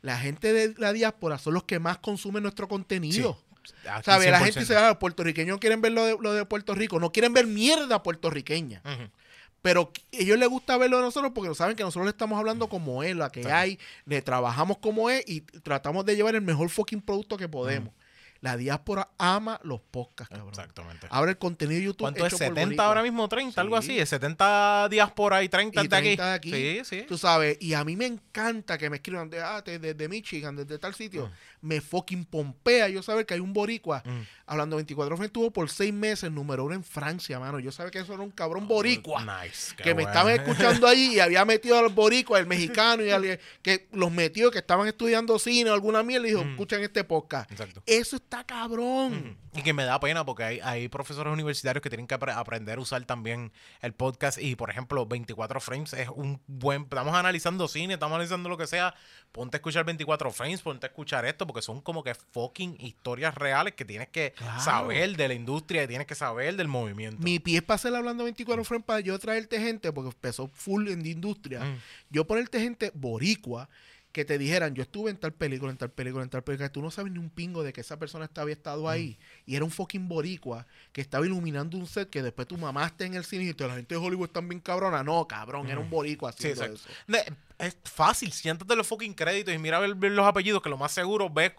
La 0.02 0.18
gente 0.18 0.54
de 0.54 0.74
la 0.78 0.94
diáspora 0.94 1.38
son 1.38 1.54
los 1.54 1.64
que 1.66 1.80
más 1.80 1.98
consumen 2.00 2.44
nuestro 2.44 2.68
contenido. 2.68 3.38
Aquí 3.88 4.04
¿Sabes? 4.06 4.32
La 4.32 4.40
100%. 4.40 4.44
gente 4.46 4.60
dice, 4.62 4.76
ah, 4.78 4.88
los 4.90 4.98
puertorriqueños 4.98 5.60
quieren 5.60 5.82
ver 5.82 5.92
lo 5.92 6.06
de, 6.06 6.18
lo 6.20 6.34
de 6.34 6.46
Puerto 6.46 6.74
Rico. 6.74 7.00
No 7.00 7.12
quieren 7.12 7.34
ver 7.34 7.46
mierda 7.46 8.02
puertorriqueña. 8.02 8.82
Ujú. 8.84 9.10
Pero 9.62 9.92
a 9.94 10.18
ellos 10.18 10.40
les 10.40 10.50
gusta 10.50 10.78
verlo 10.78 10.98
de 10.98 11.04
nosotros 11.04 11.32
porque 11.36 11.54
saben 11.54 11.76
que 11.76 11.84
nosotros 11.84 12.06
le 12.06 12.12
estamos 12.12 12.40
hablando 12.40 12.68
como 12.68 13.04
es, 13.04 13.16
la 13.16 13.30
que 13.30 13.52
hay, 13.52 13.78
le 14.06 14.22
trabajamos 14.22 14.78
como 14.80 15.10
es 15.10 15.24
y 15.28 15.42
tratamos 15.42 16.06
de 16.06 16.16
llevar 16.16 16.36
el 16.36 16.42
mejor 16.42 16.70
fucking 16.70 17.02
producto 17.02 17.38
que 17.38 17.48
podemos. 17.48 17.94
La 18.42 18.58
diáspora 18.58 19.10
ama 19.20 19.60
los 19.64 19.82
podcasts, 19.82 20.30
cabrón. 20.34 20.50
Exactamente. 20.50 21.06
Ahora 21.12 21.30
el 21.30 21.38
contenido 21.38 21.78
de 21.80 21.86
YouTube 21.86 22.00
¿Cuánto 22.06 22.26
es? 22.26 22.34
hecho 22.34 22.38
por 22.40 22.48
70 22.48 22.66
boricua. 22.66 22.86
ahora 22.88 23.04
mismo, 23.04 23.30
30, 23.30 23.62
algo 23.62 23.80
Sí. 23.84 23.92
así. 23.92 24.00
Es 24.00 24.10
70 24.10 24.88
diáspora 24.90 25.44
y 25.44 25.50
30 25.50 25.84
Y 25.84 25.88
de 25.88 25.96
aquí. 25.96 26.06
30 26.08 26.26
de 26.28 26.34
aquí. 26.34 26.52
Sí, 26.52 26.82
sí. 26.84 27.06
Tú 27.08 27.20
sabes, 27.20 27.58
y 27.62 27.74
a 27.76 27.84
mí 27.84 27.96
me 27.96 28.08
encanta 28.08 28.80
que 28.80 28.90
me 28.90 28.96
escriban 28.96 29.30
de, 29.30 29.42
ah, 29.42 29.62
de, 29.62 29.78
de- 29.78 29.94
de 29.94 30.10
Michigan, 30.10 30.56
desde 30.56 30.80
tal 30.80 30.96
sitio. 30.96 31.28
Mm. 31.28 31.68
Me 31.68 31.82
fucking 31.82 32.26
pompea 32.26 32.90
yo 32.90 33.04
saber 33.04 33.28
que 33.28 33.36
hay 33.36 33.40
un 33.40 33.54
boricua. 33.54 34.02
Mm. 34.04 34.22
Hablando 34.48 34.76
24 34.78 35.16
Frames, 35.16 35.28
estuvo 35.30 35.52
por 35.52 35.70
seis 35.70 35.94
meses 35.94 36.32
número 36.32 36.66
uno 36.66 36.74
en 36.74 36.84
Francia, 36.84 37.40
mano. 37.40 37.60
Yo 37.60 37.72
sabía 37.72 37.92
que 37.92 38.00
eso 38.00 38.14
era 38.16 38.24
un 38.24 38.32
cabrón 38.32 38.68
boricua. 38.68 39.24
Nice. 39.44 39.76
que 39.76 39.86
me 39.94 39.94
bueno. 40.04 40.10
estaban 40.10 40.34
escuchando 40.34 40.88
allí 40.88 41.14
y 41.16 41.20
había 41.20 41.46
metido 41.46 41.78
a 41.78 41.84
los 41.84 41.94
boricuas, 41.94 42.42
el 42.42 42.48
mexicano 42.48 43.04
y 43.06 43.12
al, 43.12 43.40
que 43.62 43.88
los 43.94 44.12
metió, 44.12 44.50
que 44.50 44.58
estaban 44.58 44.88
estudiando 44.88 45.38
cine 45.38 45.70
o 45.70 45.74
alguna 45.76 46.02
mierda 46.02 46.26
y 46.28 46.32
dijo, 46.32 46.44
Mm. 46.44 46.50
escuchan 46.52 46.82
este 46.82 47.04
podcast. 47.04 47.52
Exacto. 47.52 47.84
Eso 47.86 48.16
está 48.32 48.44
cabrón. 48.46 49.14
Ujú. 49.14 49.60
Y 49.60 49.62
que 49.64 49.74
me 49.74 49.84
da 49.84 50.00
pena 50.00 50.26
porque 50.26 50.44
hay, 50.44 50.60
hay 50.62 50.88
profesores 50.88 51.34
universitarios 51.34 51.82
que 51.84 51.90
tienen 51.90 52.08
que 52.08 52.16
apre- 52.18 52.34
aprender 52.34 52.78
a 52.78 52.82
usar 52.82 53.04
también 53.04 53.52
el 53.82 53.94
podcast. 53.94 54.38
Y 54.42 54.56
por 54.56 54.70
ejemplo, 54.70 55.06
24 55.06 55.60
frames 55.60 55.92
es 55.94 56.08
un 56.08 56.42
buen. 56.48 56.84
Estamos 56.84 57.14
analizando 57.14 57.68
cine, 57.68 57.96
estamos 57.96 58.16
analizando 58.16 58.48
lo 58.48 58.58
que 58.58 58.68
sea. 58.68 58.96
Ponte 59.34 59.58
a 59.58 59.60
escuchar 59.60 59.84
24 59.84 60.32
frames, 60.32 60.62
ponte 60.62 60.86
a 60.86 60.90
escuchar 60.90 61.26
esto, 61.26 61.46
porque 61.46 61.62
son 61.62 61.82
como 61.82 62.04
que 62.04 62.16
fucking 62.16 62.78
historias 62.80 63.36
reales 63.36 63.74
que 63.76 63.84
tienes 63.86 64.08
que 64.08 64.32
Claro. 64.38 64.62
saber 64.62 65.18
de 65.18 65.28
la 65.28 65.34
industria, 65.34 65.84
y 65.84 65.88
tienes 65.88 66.08
que 66.08 66.16
saber 66.16 66.56
del 66.56 66.68
movimiento. 66.70 67.22
Mi 67.22 67.40
pie 67.40 67.58
es 67.58 67.64
para 67.64 67.76
hacer 67.76 67.94
hablando 67.96 68.24
24 68.24 68.64
frames 68.64 68.86
para 68.86 69.00
yo 69.02 69.18
traerte 69.20 69.60
gente, 69.60 69.92
porque 69.92 70.10
empezó 70.10 70.48
full 70.54 70.88
en 70.88 71.02
la 71.04 71.10
industria. 71.10 71.60
Mm. 71.64 71.78
Yo 72.10 72.26
ponerte 72.26 72.60
gente 72.62 72.92
boricua 72.94 73.70
que 74.12 74.26
te 74.26 74.38
dijeran, 74.38 74.76
yo 74.76 74.84
estuve 74.84 75.10
en 75.10 75.18
tal 75.18 75.34
película, 75.34 75.72
en 75.72 75.78
tal 75.78 75.90
película, 75.92 76.24
en 76.24 76.30
tal 76.30 76.44
película, 76.44 76.68
que 76.68 76.74
tú 76.74 76.82
no 76.82 76.92
sabes 76.92 77.12
ni 77.14 77.20
un 77.20 77.30
pingo 77.30 77.64
de 77.64 77.72
que 77.72 77.82
esa 77.82 77.98
persona 77.98 78.26
estaba, 78.26 78.44
había 78.44 78.56
estado 78.56 78.90
ahí 78.90 79.18
y 79.46 79.56
era 79.56 79.64
un 79.64 79.72
fucking 79.72 80.08
boricua 80.10 80.68
que 80.92 81.00
estaba 81.02 81.26
iluminando 81.26 81.78
un 81.78 81.88
set 81.88 82.10
que 82.10 82.22
después 82.22 82.48
tu 82.48 82.58
mamá 82.58 82.86
está 82.88 83.06
en 83.06 83.14
el 83.14 83.24
cine 83.24 83.44
y 83.44 83.48
dice, 83.54 83.68
la 83.68 83.76
gente 83.76 83.96
de 83.96 84.02
Hollywood 84.02 84.28
están 84.28 84.50
bien 84.50 84.60
cabrona. 84.60 85.04
No, 85.04 85.28
cabrón, 85.28 85.68
era 85.70 85.80
un 85.80 85.90
boricua 85.90 86.32
Sí, 86.34 86.50
eso. 86.50 86.66
Es 87.58 87.78
fácil, 87.84 88.32
siéntate 88.32 88.76
los 88.76 88.88
fucking 88.88 89.14
créditos 89.14 89.54
y 89.54 89.58
mira 89.60 89.80
ver, 89.80 89.94
ver 89.96 90.12
los 90.12 90.26
apellidos, 90.26 90.62
que 90.62 90.70
lo 90.70 90.78
más 90.78 90.92
seguro 90.92 91.30
ves 91.30 91.52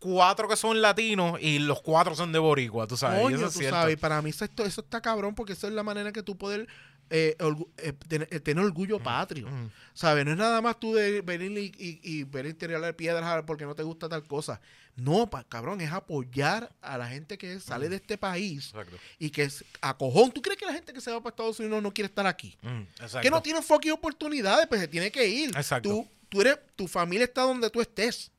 cuatro 0.00 0.48
que 0.48 0.56
son 0.56 0.82
latinos 0.82 1.38
y 1.40 1.58
los 1.60 1.80
cuatro 1.80 2.14
son 2.14 2.32
de 2.32 2.38
Boricua, 2.38 2.86
tú 2.86 2.96
sabes. 2.96 3.20
y 3.20 3.22
Coño, 3.22 3.36
eso 3.36 3.46
es 3.46 3.52
tú 3.54 3.58
cierto. 3.60 3.76
sabes, 3.76 3.94
y 3.94 3.96
para 3.96 4.20
mí 4.20 4.30
eso, 4.30 4.44
esto- 4.44 4.64
eso 4.66 4.80
está 4.82 5.00
cabrón 5.00 5.34
porque 5.34 5.54
eso 5.54 5.66
es 5.66 5.72
la 5.72 5.82
manera 5.82 6.12
que 6.12 6.22
tú 6.22 6.36
puedes 6.36 6.66
eh, 7.10 7.36
eh, 7.78 7.92
tener, 8.08 8.28
eh, 8.30 8.40
tener 8.40 8.64
orgullo 8.64 8.98
patrio. 9.02 9.48
Mm. 9.48 9.70
¿Sabes? 9.94 10.24
No 10.24 10.32
es 10.32 10.36
nada 10.36 10.60
más 10.60 10.78
tú 10.80 10.94
de 10.94 11.20
venir 11.20 11.50
y, 11.58 11.72
y, 11.78 12.00
y 12.02 12.24
venir 12.24 12.52
a 12.54 12.58
tirarle 12.58 12.92
piedras 12.94 13.42
porque 13.46 13.64
no 13.64 13.74
te 13.74 13.82
gusta 13.82 14.08
tal 14.08 14.24
cosa. 14.24 14.60
No, 14.96 15.28
pa- 15.28 15.44
cabrón, 15.44 15.80
es 15.80 15.90
apoyar 15.90 16.72
a 16.80 16.96
la 16.98 17.08
gente 17.08 17.36
que 17.36 17.58
sale 17.60 17.88
de 17.88 17.96
este 17.96 18.16
país 18.16 18.68
Exacto. 18.68 18.96
y 19.18 19.30
que 19.30 19.42
es 19.44 19.64
a 19.80 19.96
cojón. 19.96 20.30
¿Tú 20.32 20.40
crees 20.40 20.56
que 20.58 20.66
la 20.66 20.72
gente 20.72 20.92
que 20.92 21.00
se 21.00 21.10
va 21.10 21.20
para 21.20 21.30
Estados 21.30 21.58
Unidos 21.58 21.82
no 21.82 21.92
quiere 21.92 22.06
estar 22.06 22.26
aquí? 22.26 22.56
Mm. 22.62 23.20
Que 23.20 23.30
no 23.30 23.42
tienen 23.42 23.62
fucking 23.62 23.92
oportunidades, 23.92 24.66
pues 24.68 24.80
se 24.80 24.88
tiene 24.88 25.10
que 25.10 25.26
ir. 25.26 25.48
Exacto. 25.56 25.88
Tú, 25.88 26.08
tú 26.28 26.40
eres, 26.40 26.58
tu 26.76 26.86
familia 26.86 27.24
está 27.24 27.42
donde 27.42 27.70
tú 27.70 27.80
estés. 27.80 28.30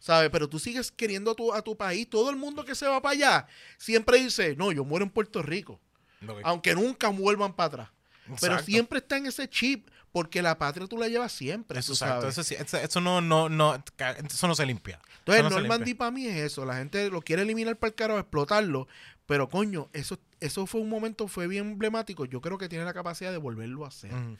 ¿Sabes? 0.00 0.28
Pero 0.30 0.46
tú 0.50 0.58
sigues 0.58 0.90
queriendo 0.92 1.30
a 1.30 1.34
tu, 1.34 1.54
a 1.54 1.62
tu 1.62 1.74
país. 1.78 2.06
Todo 2.10 2.28
el 2.28 2.36
mundo 2.36 2.62
que 2.62 2.74
se 2.74 2.86
va 2.86 3.00
para 3.00 3.12
allá 3.14 3.46
siempre 3.78 4.18
dice, 4.22 4.54
no, 4.54 4.70
yo 4.70 4.84
muero 4.84 5.04
en 5.06 5.10
Puerto 5.10 5.40
Rico. 5.40 5.80
Aunque 6.44 6.74
nunca 6.74 7.08
vuelvan 7.08 7.52
para 7.54 7.66
atrás. 7.66 7.88
Pero 8.40 8.58
siempre 8.60 8.98
está 9.00 9.16
en 9.18 9.26
ese 9.26 9.48
chip, 9.48 9.88
porque 10.10 10.40
la 10.40 10.56
patria 10.56 10.86
tú 10.86 10.96
la 10.96 11.08
llevas 11.08 11.32
siempre. 11.32 11.78
Eso, 11.78 11.88
tú 11.88 11.92
exacto. 12.04 12.28
Eso, 12.28 12.40
eso, 12.40 12.76
eso 12.78 13.00
no, 13.00 13.20
no, 13.20 13.48
no, 13.48 13.82
eso 14.30 14.48
no 14.48 14.54
se 14.54 14.64
limpia. 14.64 14.98
Entonces, 15.18 15.44
no 15.44 15.50
Normandy 15.50 15.94
para 15.94 16.10
mí 16.10 16.26
es 16.26 16.36
eso. 16.36 16.64
La 16.64 16.76
gente 16.76 17.10
lo 17.10 17.20
quiere 17.20 17.42
eliminar 17.42 17.76
para 17.76 17.88
el 17.88 17.94
carajo, 17.94 18.18
explotarlo. 18.20 18.88
Pero, 19.26 19.48
coño, 19.48 19.88
eso, 19.92 20.18
eso 20.40 20.66
fue 20.66 20.80
un 20.80 20.88
momento, 20.88 21.28
fue 21.28 21.46
bien 21.48 21.72
emblemático. 21.72 22.24
Yo 22.26 22.40
creo 22.40 22.58
que 22.58 22.68
tiene 22.68 22.84
la 22.84 22.92
capacidad 22.92 23.30
de 23.30 23.38
volverlo 23.38 23.84
a 23.84 23.88
hacer. 23.88 24.12
Mm. 24.12 24.36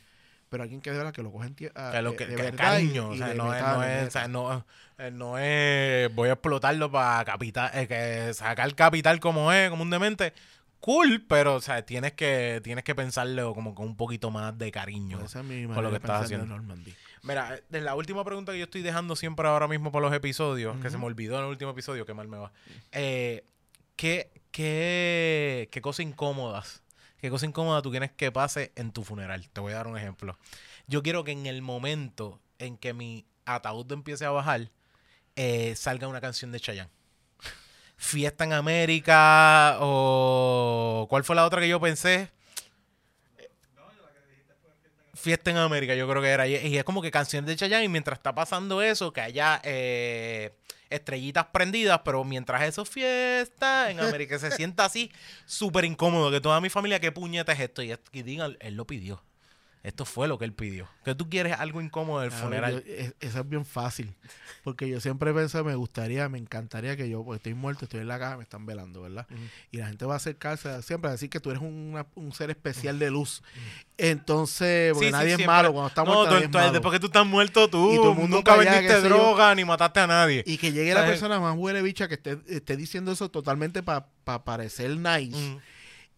Pero 0.50 0.62
alguien 0.62 0.80
que 0.80 0.90
de 0.92 0.98
verdad 0.98 1.12
que 1.12 1.22
lo 1.22 1.32
cogen 1.32 1.56
a- 1.74 1.90
Que 1.90 2.02
lo 2.02 2.10
de- 2.12 2.16
que, 2.16 2.26
de 2.26 2.36
que 2.36 2.52
cariño, 2.52 3.12
y- 3.12 3.16
o 3.16 3.18
sea, 3.18 3.28
de 3.28 3.34
no, 3.34 3.54
es, 3.54 3.62
no, 3.62 3.82
es, 3.82 4.08
o 4.08 4.10
sea, 4.10 4.28
no, 4.28 4.66
eh, 4.98 5.10
no 5.10 5.38
es 5.38 6.14
voy 6.14 6.28
a 6.28 6.32
explotarlo 6.34 6.90
para 6.92 7.24
capital, 7.24 7.70
eh, 7.74 7.88
que 7.88 8.32
sacar 8.34 8.72
capital 8.74 9.18
como 9.20 9.52
es, 9.52 9.68
como 9.70 9.82
un 9.82 9.90
demente. 9.90 10.32
Cool, 10.84 11.24
pero 11.26 11.54
o 11.54 11.60
sea, 11.62 11.86
tienes 11.86 12.12
que 12.12 12.60
tienes 12.62 12.84
que 12.84 12.94
pensarlo 12.94 13.54
como 13.54 13.74
con 13.74 13.86
un 13.86 13.96
poquito 13.96 14.30
más 14.30 14.58
de 14.58 14.70
cariño. 14.70 15.18
Esa 15.24 15.40
es 15.40 15.46
mi 15.46 15.66
manera 15.66 15.80
lo 15.80 15.88
que 15.88 15.96
estás 15.96 16.24
haciendo. 16.24 16.44
Normandy. 16.44 16.94
Mira, 17.22 17.58
de 17.70 17.80
la 17.80 17.94
última 17.94 18.22
pregunta 18.22 18.52
que 18.52 18.58
yo 18.58 18.64
estoy 18.64 18.82
dejando 18.82 19.16
siempre 19.16 19.48
ahora 19.48 19.66
mismo 19.66 19.90
por 19.90 20.02
los 20.02 20.12
episodios, 20.12 20.76
que 20.82 20.90
se 20.90 20.98
me 20.98 21.06
olvidó 21.06 21.38
en 21.38 21.44
el 21.44 21.48
último 21.48 21.70
episodio, 21.70 22.04
que 22.04 22.12
mal 22.12 22.28
me 22.28 22.36
va. 22.36 22.52
Eh, 22.92 23.46
¿qué, 23.96 24.30
qué, 24.50 25.70
qué 25.72 25.80
cosa 25.80 26.02
incómodas? 26.02 26.82
¿Qué 27.16 27.30
cosa 27.30 27.46
incómoda 27.46 27.80
tú 27.80 27.90
quieres 27.90 28.12
que 28.12 28.30
pase 28.30 28.70
en 28.76 28.92
tu 28.92 29.04
funeral? 29.04 29.48
Te 29.54 29.62
voy 29.62 29.72
a 29.72 29.76
dar 29.76 29.86
un 29.86 29.96
ejemplo. 29.96 30.36
Yo 30.86 31.02
quiero 31.02 31.24
que 31.24 31.32
en 31.32 31.46
el 31.46 31.62
momento 31.62 32.42
en 32.58 32.76
que 32.76 32.92
mi 32.92 33.24
ataúd 33.46 33.90
empiece 33.90 34.26
a 34.26 34.30
bajar, 34.32 34.70
eh, 35.34 35.76
salga 35.76 36.08
una 36.08 36.20
canción 36.20 36.52
de 36.52 36.60
Chayanne. 36.60 36.90
Fiesta 38.04 38.44
en 38.44 38.52
América 38.52 39.78
o... 39.80 41.06
¿Cuál 41.08 41.24
fue 41.24 41.34
la 41.34 41.46
otra 41.46 41.62
que 41.62 41.68
yo 41.68 41.80
pensé? 41.80 42.30
Fiesta 45.14 45.50
en 45.50 45.56
América, 45.56 45.94
yo 45.94 46.06
creo 46.06 46.20
que 46.20 46.28
era. 46.28 46.46
Y, 46.46 46.76
es 46.76 46.84
como 46.84 47.00
que 47.00 47.10
canciones 47.10 47.48
de 47.48 47.56
Chayanne 47.56 47.84
y 47.84 47.88
mientras 47.88 48.18
está 48.18 48.34
pasando 48.34 48.82
eso, 48.82 49.10
que 49.14 49.22
haya 49.22 49.58
eh, 49.64 50.52
estrellitas 50.90 51.46
prendidas, 51.46 52.02
pero 52.04 52.24
mientras 52.24 52.62
eso 52.62 52.84
fiesta 52.84 53.90
en 53.90 54.00
América, 54.00 54.38
se 54.38 54.50
sienta 54.50 54.84
así 54.84 55.10
súper 55.46 55.86
incómodo, 55.86 56.30
que 56.30 56.42
toda 56.42 56.60
mi 56.60 56.68
familia, 56.68 57.00
¿qué 57.00 57.10
puñeta 57.10 57.52
es 57.52 57.60
esto? 57.60 57.82
Y, 57.82 57.96
y 58.12 58.22
digan, 58.22 58.58
él 58.60 58.74
lo 58.74 58.86
pidió. 58.86 59.24
Esto 59.84 60.04
fue 60.06 60.26
lo 60.28 60.38
que 60.38 60.46
él 60.46 60.52
pidió. 60.54 60.88
Que 61.04 61.14
tú 61.14 61.28
quieres 61.28 61.52
algo 61.58 61.80
incómodo 61.80 62.20
del 62.22 62.30
ver, 62.30 62.38
funeral. 62.40 62.72
yo- 62.84 62.92
es- 62.94 63.14
eso 63.20 63.40
es 63.40 63.48
bien 63.48 63.64
fácil. 63.66 64.12
Porque 64.64 64.88
yo 64.88 64.98
siempre 64.98 65.32
pensé, 65.34 65.62
me 65.62 65.74
gustaría, 65.74 66.26
me 66.30 66.38
encantaría 66.38 66.96
que 66.96 67.08
yo, 67.10 67.22
porque 67.22 67.36
estoy 67.36 67.52
muerto, 67.52 67.84
estoy 67.84 68.00
en 68.00 68.08
la 68.08 68.18
caja, 68.18 68.38
me 68.38 68.42
están 68.44 68.64
velando, 68.64 69.02
¿verdad? 69.02 69.26
Y 69.70 69.76
la 69.76 69.86
gente 69.88 70.06
va 70.06 70.14
a 70.14 70.16
acercarse 70.16 70.80
siempre 70.82 71.10
a 71.10 71.12
decir 71.12 71.28
que 71.28 71.38
tú 71.38 71.50
eres 71.50 71.62
una- 71.62 72.06
un 72.14 72.32
ser 72.32 72.48
especial 72.50 72.98
de 72.98 73.10
luz. 73.10 73.42
Entonces, 73.98 74.92
porque 74.92 75.06
Sí, 75.06 75.10
sí, 75.10 75.12
nadie 75.12 75.30
es 75.32 75.36
siempre. 75.36 75.46
malo. 75.54 75.72
Cuando 75.72 75.88
estamos 75.88 76.14
no, 76.14 76.24
nadie 76.24 76.38
tú- 76.38 76.44
es 76.44 76.50
tú- 76.50 76.58
malo. 76.58 76.72
después 76.72 76.92
que 76.92 77.00
tú 77.00 77.06
estás 77.06 77.26
muerto 77.26 77.68
tú, 77.68 77.92
Y 77.92 77.98
mundo 77.98 78.36
nunca 78.36 78.54
allá, 78.54 78.72
vendiste 78.80 79.02
yo. 79.02 79.08
droga 79.08 79.54
ni 79.54 79.64
mataste 79.64 80.00
a 80.00 80.06
nadie. 80.06 80.42
Y 80.46 80.56
que 80.56 80.72
llegue 80.72 80.94
la 80.94 81.04
persona 81.04 81.38
más 81.40 81.54
huele 81.56 81.82
bicha 81.82 82.08
que 82.08 82.14
esté, 82.14 82.38
esté 82.48 82.76
diciendo 82.76 83.12
eso 83.12 83.30
totalmente 83.30 83.82
para 83.82 84.06
parecer 84.44 84.96
nice. 84.96 85.58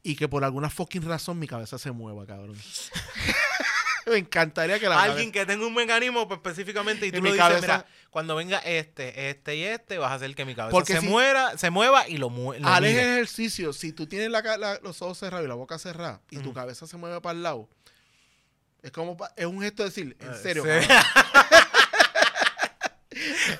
Y 0.08 0.14
que 0.14 0.28
por 0.28 0.44
alguna 0.44 0.70
fucking 0.70 1.02
razón 1.02 1.38
mi 1.38 1.48
cabeza 1.48 1.78
se 1.78 1.90
mueva, 1.90 2.24
cabrón. 2.26 2.56
me 4.06 4.18
encantaría 4.18 4.78
que 4.78 4.88
la 4.88 5.02
Alguien 5.02 5.32
que 5.32 5.44
tenga 5.44 5.66
un 5.66 5.74
mecanismo 5.74 6.28
pues, 6.28 6.38
específicamente 6.38 7.06
y 7.08 7.10
tú 7.10 7.16
lo 7.16 7.22
mi 7.24 7.30
dices, 7.32 7.44
cabeza- 7.44 7.60
mira, 7.78 7.86
cuando 8.10 8.36
venga 8.36 8.58
este, 8.60 9.30
este 9.30 9.56
y 9.56 9.64
este, 9.64 9.98
vas 9.98 10.12
a 10.12 10.14
hacer 10.14 10.32
que 10.36 10.44
mi 10.44 10.54
cabeza 10.54 10.70
Porque 10.70 10.92
se 10.94 11.00
si- 11.00 11.08
muera, 11.08 11.58
se 11.58 11.70
mueva 11.70 12.08
y 12.08 12.18
lo, 12.18 12.30
mue- 12.30 12.58
lo 12.60 12.68
Haz 12.68 12.78
el 12.78 12.84
mire. 12.84 13.00
ejercicio. 13.14 13.72
Si 13.72 13.92
tú 13.92 14.06
tienes 14.06 14.30
la 14.30 14.44
ca- 14.44 14.58
la- 14.58 14.78
los 14.80 15.02
ojos 15.02 15.18
cerrados 15.18 15.44
y 15.44 15.48
la 15.48 15.54
boca 15.56 15.76
cerrada 15.78 16.20
y 16.30 16.38
tu 16.38 16.52
cabeza 16.54 16.86
se 16.86 16.96
mueve 16.96 17.20
para 17.20 17.36
el 17.36 17.42
lado, 17.42 17.68
es 18.82 18.92
como 18.92 19.16
es 19.36 19.46
un 19.46 19.60
gesto 19.60 19.82
de 19.82 19.88
decir, 19.88 20.16
en 20.20 20.30
Eh, 20.32 20.36
serio, 20.40 20.62
sí. 20.62 20.70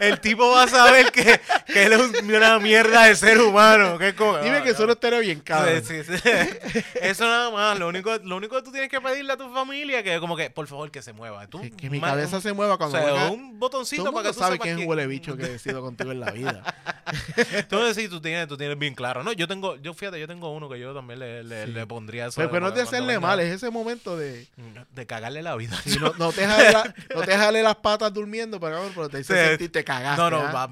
El 0.00 0.20
tipo 0.20 0.50
va 0.50 0.64
a 0.64 0.68
saber 0.68 1.10
que, 1.12 1.40
que 1.66 1.84
él 1.84 1.92
es 1.92 1.98
un- 2.00 2.34
una 2.34 2.58
mierda 2.58 3.04
de 3.04 3.16
ser 3.16 3.40
humano. 3.40 3.98
¿Qué 3.98 4.14
co- 4.14 4.38
dime 4.40 4.62
que 4.62 4.70
eso 4.70 4.86
no 4.86 4.92
estaría 4.92 5.18
bien, 5.20 5.40
cabrón. 5.40 5.82
Sí, 5.84 6.02
sí, 6.04 6.12
sí. 6.18 6.82
Eso 7.00 7.24
nada 7.24 7.50
más. 7.50 7.78
Lo 7.78 7.88
único, 7.88 8.16
lo 8.18 8.36
único 8.36 8.56
que 8.56 8.62
tú 8.62 8.72
tienes 8.72 8.90
que 8.90 9.00
pedirle 9.00 9.32
a 9.32 9.36
tu 9.36 9.48
familia 9.52 10.02
que 10.02 10.18
como 10.20 10.36
que, 10.36 10.50
por 10.50 10.66
favor, 10.66 10.90
que 10.90 11.02
se 11.02 11.12
mueva. 11.12 11.46
Tú, 11.46 11.60
Que, 11.60 11.70
que 11.70 11.90
mi 11.90 12.00
cabeza 12.00 12.40
se 12.40 12.52
mueva 12.52 12.74
o 12.74 12.78
cuando 12.78 12.96
sea, 12.98 13.06
venga- 13.06 13.30
un 13.30 13.58
botoncito 13.58 14.04
Todo 14.04 14.12
para 14.12 14.28
que 14.28 14.34
tú 14.34 14.40
sabe 14.40 14.58
quién 14.58 14.78
es 14.78 14.86
huele 14.86 15.06
bicho 15.06 15.36
que 15.36 15.54
he 15.54 15.58
sido 15.58 15.80
contigo 15.82 16.12
en 16.12 16.20
la 16.20 16.30
vida. 16.30 16.62
Entonces 17.52 17.96
sí, 17.96 18.08
tú 18.08 18.20
tienes, 18.20 18.48
tú 18.48 18.56
tienes 18.56 18.78
bien 18.78 18.94
claro. 18.94 19.22
No, 19.22 19.32
yo 19.32 19.46
tengo, 19.48 19.76
yo 19.76 19.94
fíjate, 19.94 20.18
yo 20.20 20.26
tengo 20.26 20.52
uno 20.52 20.68
que 20.68 20.78
yo 20.78 20.94
también 20.94 21.18
le, 21.20 21.44
le, 21.44 21.66
Sí. 21.66 21.72
le 21.72 21.86
pondría 21.86 22.26
eso. 22.26 22.36
Pero, 22.36 22.50
pero 22.50 22.60
no 22.62 22.68
es 22.68 22.74
de 22.74 22.80
cuando 22.82 22.90
hacerle 22.96 23.14
venga- 23.14 23.26
mal, 23.26 23.40
es 23.40 23.52
ese 23.54 23.70
momento 23.70 24.16
de... 24.16 24.46
De 24.92 25.06
cagarle 25.06 25.42
la 25.42 25.56
vida. 25.56 25.80
no, 26.00 26.12
no 26.18 26.32
te 26.32 26.46
jale 26.46 26.72
la- 26.72 26.94
no 27.14 27.22
te 27.22 27.36
jale 27.36 27.62
las 27.62 27.76
patas 27.76 28.12
durmiendo, 28.12 28.58
pero, 28.60 28.82
pero 28.94 29.08
te 29.08 29.18
dice 29.18 29.34
Sí. 29.42 29.48
sentir, 29.50 29.72
te 29.80 29.84
cagaste. 29.84 30.22
No, 30.22 30.30
no, 30.30 30.38
¿ah? 30.38 30.52
va- 30.52 30.70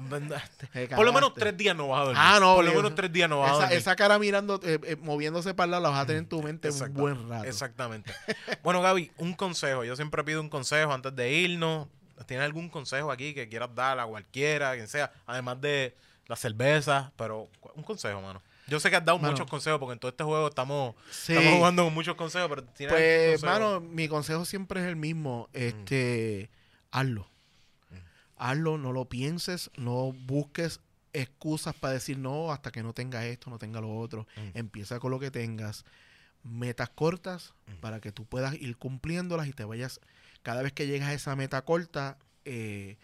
Te 0.71 0.87
por 0.89 1.05
lo 1.05 1.13
menos 1.13 1.33
tres 1.35 1.55
días 1.55 1.75
no 1.75 1.87
vas 1.89 2.01
a 2.01 2.03
dormir. 2.05 2.21
Ah, 2.23 2.37
no, 2.39 2.55
Por 2.55 2.65
lo 2.65 2.73
menos 2.73 2.95
tres 2.95 3.11
días 3.13 3.29
no 3.29 3.39
vas 3.39 3.49
a 3.49 3.53
Esa, 3.53 3.61
dormir. 3.61 3.77
esa 3.77 3.95
cara 3.95 4.17
mirando, 4.19 4.59
eh, 4.63 4.79
eh, 4.83 4.95
moviéndose 5.01 5.53
para 5.53 5.65
el 5.65 5.71
lado, 5.71 5.83
la 5.83 5.89
vas 5.89 5.99
a 5.99 6.05
tener 6.07 6.23
en 6.23 6.27
tu 6.29 6.41
mente 6.41 6.69
un 6.69 6.93
buen 6.93 7.29
rato. 7.29 7.45
Exactamente. 7.45 8.13
Bueno, 8.63 8.81
Gaby, 8.81 9.11
un 9.17 9.33
consejo. 9.33 9.83
Yo 9.83 9.95
siempre 9.95 10.23
pido 10.23 10.41
un 10.41 10.49
consejo 10.49 10.91
antes 10.91 11.15
de 11.15 11.31
irnos. 11.31 11.87
¿Tienes 12.25 12.45
algún 12.45 12.69
consejo 12.69 13.11
aquí 13.11 13.33
que 13.33 13.47
quieras 13.49 13.69
dar 13.75 13.99
a 13.99 14.05
cualquiera, 14.05 14.73
quien 14.73 14.87
sea? 14.87 15.11
Además 15.27 15.59
de 15.61 15.95
la 16.27 16.35
cerveza, 16.35 17.11
pero 17.17 17.47
un 17.75 17.83
consejo, 17.83 18.21
mano. 18.21 18.41
Yo 18.67 18.79
sé 18.79 18.89
que 18.89 18.95
has 18.95 19.05
dado 19.05 19.19
Mano. 19.19 19.31
muchos 19.33 19.47
consejos 19.47 19.79
porque 19.79 19.93
en 19.93 19.99
todo 19.99 20.09
este 20.09 20.23
juego 20.23 20.47
estamos, 20.47 20.95
Sí. 21.11 21.33
estamos 21.33 21.57
jugando 21.59 21.83
con 21.83 21.93
muchos 21.93 22.15
consejos, 22.15 22.49
pero 22.49 22.63
tienes 22.63 22.95
Pues, 22.95 23.41
consejo? 23.41 23.53
mano, 23.53 23.79
mi 23.79 24.07
consejo 24.07 24.43
siempre 24.45 24.81
es 24.81 24.87
el 24.87 24.95
mismo. 24.95 25.49
Este, 25.53 26.49
hazlo. 26.89 27.27
Hazlo, 28.37 28.77
no 28.77 28.91
lo 28.91 29.05
pienses, 29.05 29.71
no 29.77 30.11
busques 30.11 30.79
excusas 31.13 31.73
para 31.75 31.93
decir 31.93 32.17
no 32.17 32.51
hasta 32.51 32.71
que 32.71 32.83
no 32.83 32.93
tenga 32.93 33.25
esto, 33.25 33.49
no 33.49 33.57
tenga 33.57 33.79
lo 33.81 33.95
otro. 33.95 34.27
Mm. 34.35 34.57
Empieza 34.57 34.99
con 34.99 35.11
lo 35.11 35.19
que 35.19 35.31
tengas. 35.31 35.85
Metas 36.43 36.89
cortas 36.89 37.53
Mm. 37.67 37.79
para 37.81 37.99
que 38.01 38.11
tú 38.11 38.25
puedas 38.25 38.53
ir 38.55 38.77
cumpliéndolas 38.77 39.47
y 39.47 39.53
te 39.53 39.63
vayas. 39.63 39.99
Cada 40.43 40.61
vez 40.61 40.73
que 40.73 40.85
llegas 40.87 41.09
a 41.09 41.13
esa 41.13 41.35
meta 41.35 41.63
corta, 41.63 42.17
eh, 42.43 42.97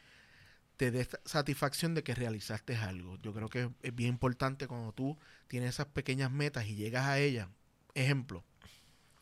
te 0.78 0.92
des 0.92 1.10
satisfacción 1.26 1.94
de 1.96 2.04
que 2.04 2.14
realizaste 2.14 2.76
algo. 2.76 3.18
Yo 3.22 3.34
creo 3.34 3.50
que 3.50 3.70
es 3.82 3.96
bien 3.96 4.10
importante 4.10 4.68
cuando 4.68 4.92
tú 4.92 5.18
tienes 5.48 5.70
esas 5.70 5.86
pequeñas 5.88 6.32
metas 6.32 6.66
y 6.66 6.76
llegas 6.76 7.06
a 7.08 7.18
ellas. 7.20 7.48
Ejemplo, 7.96 8.44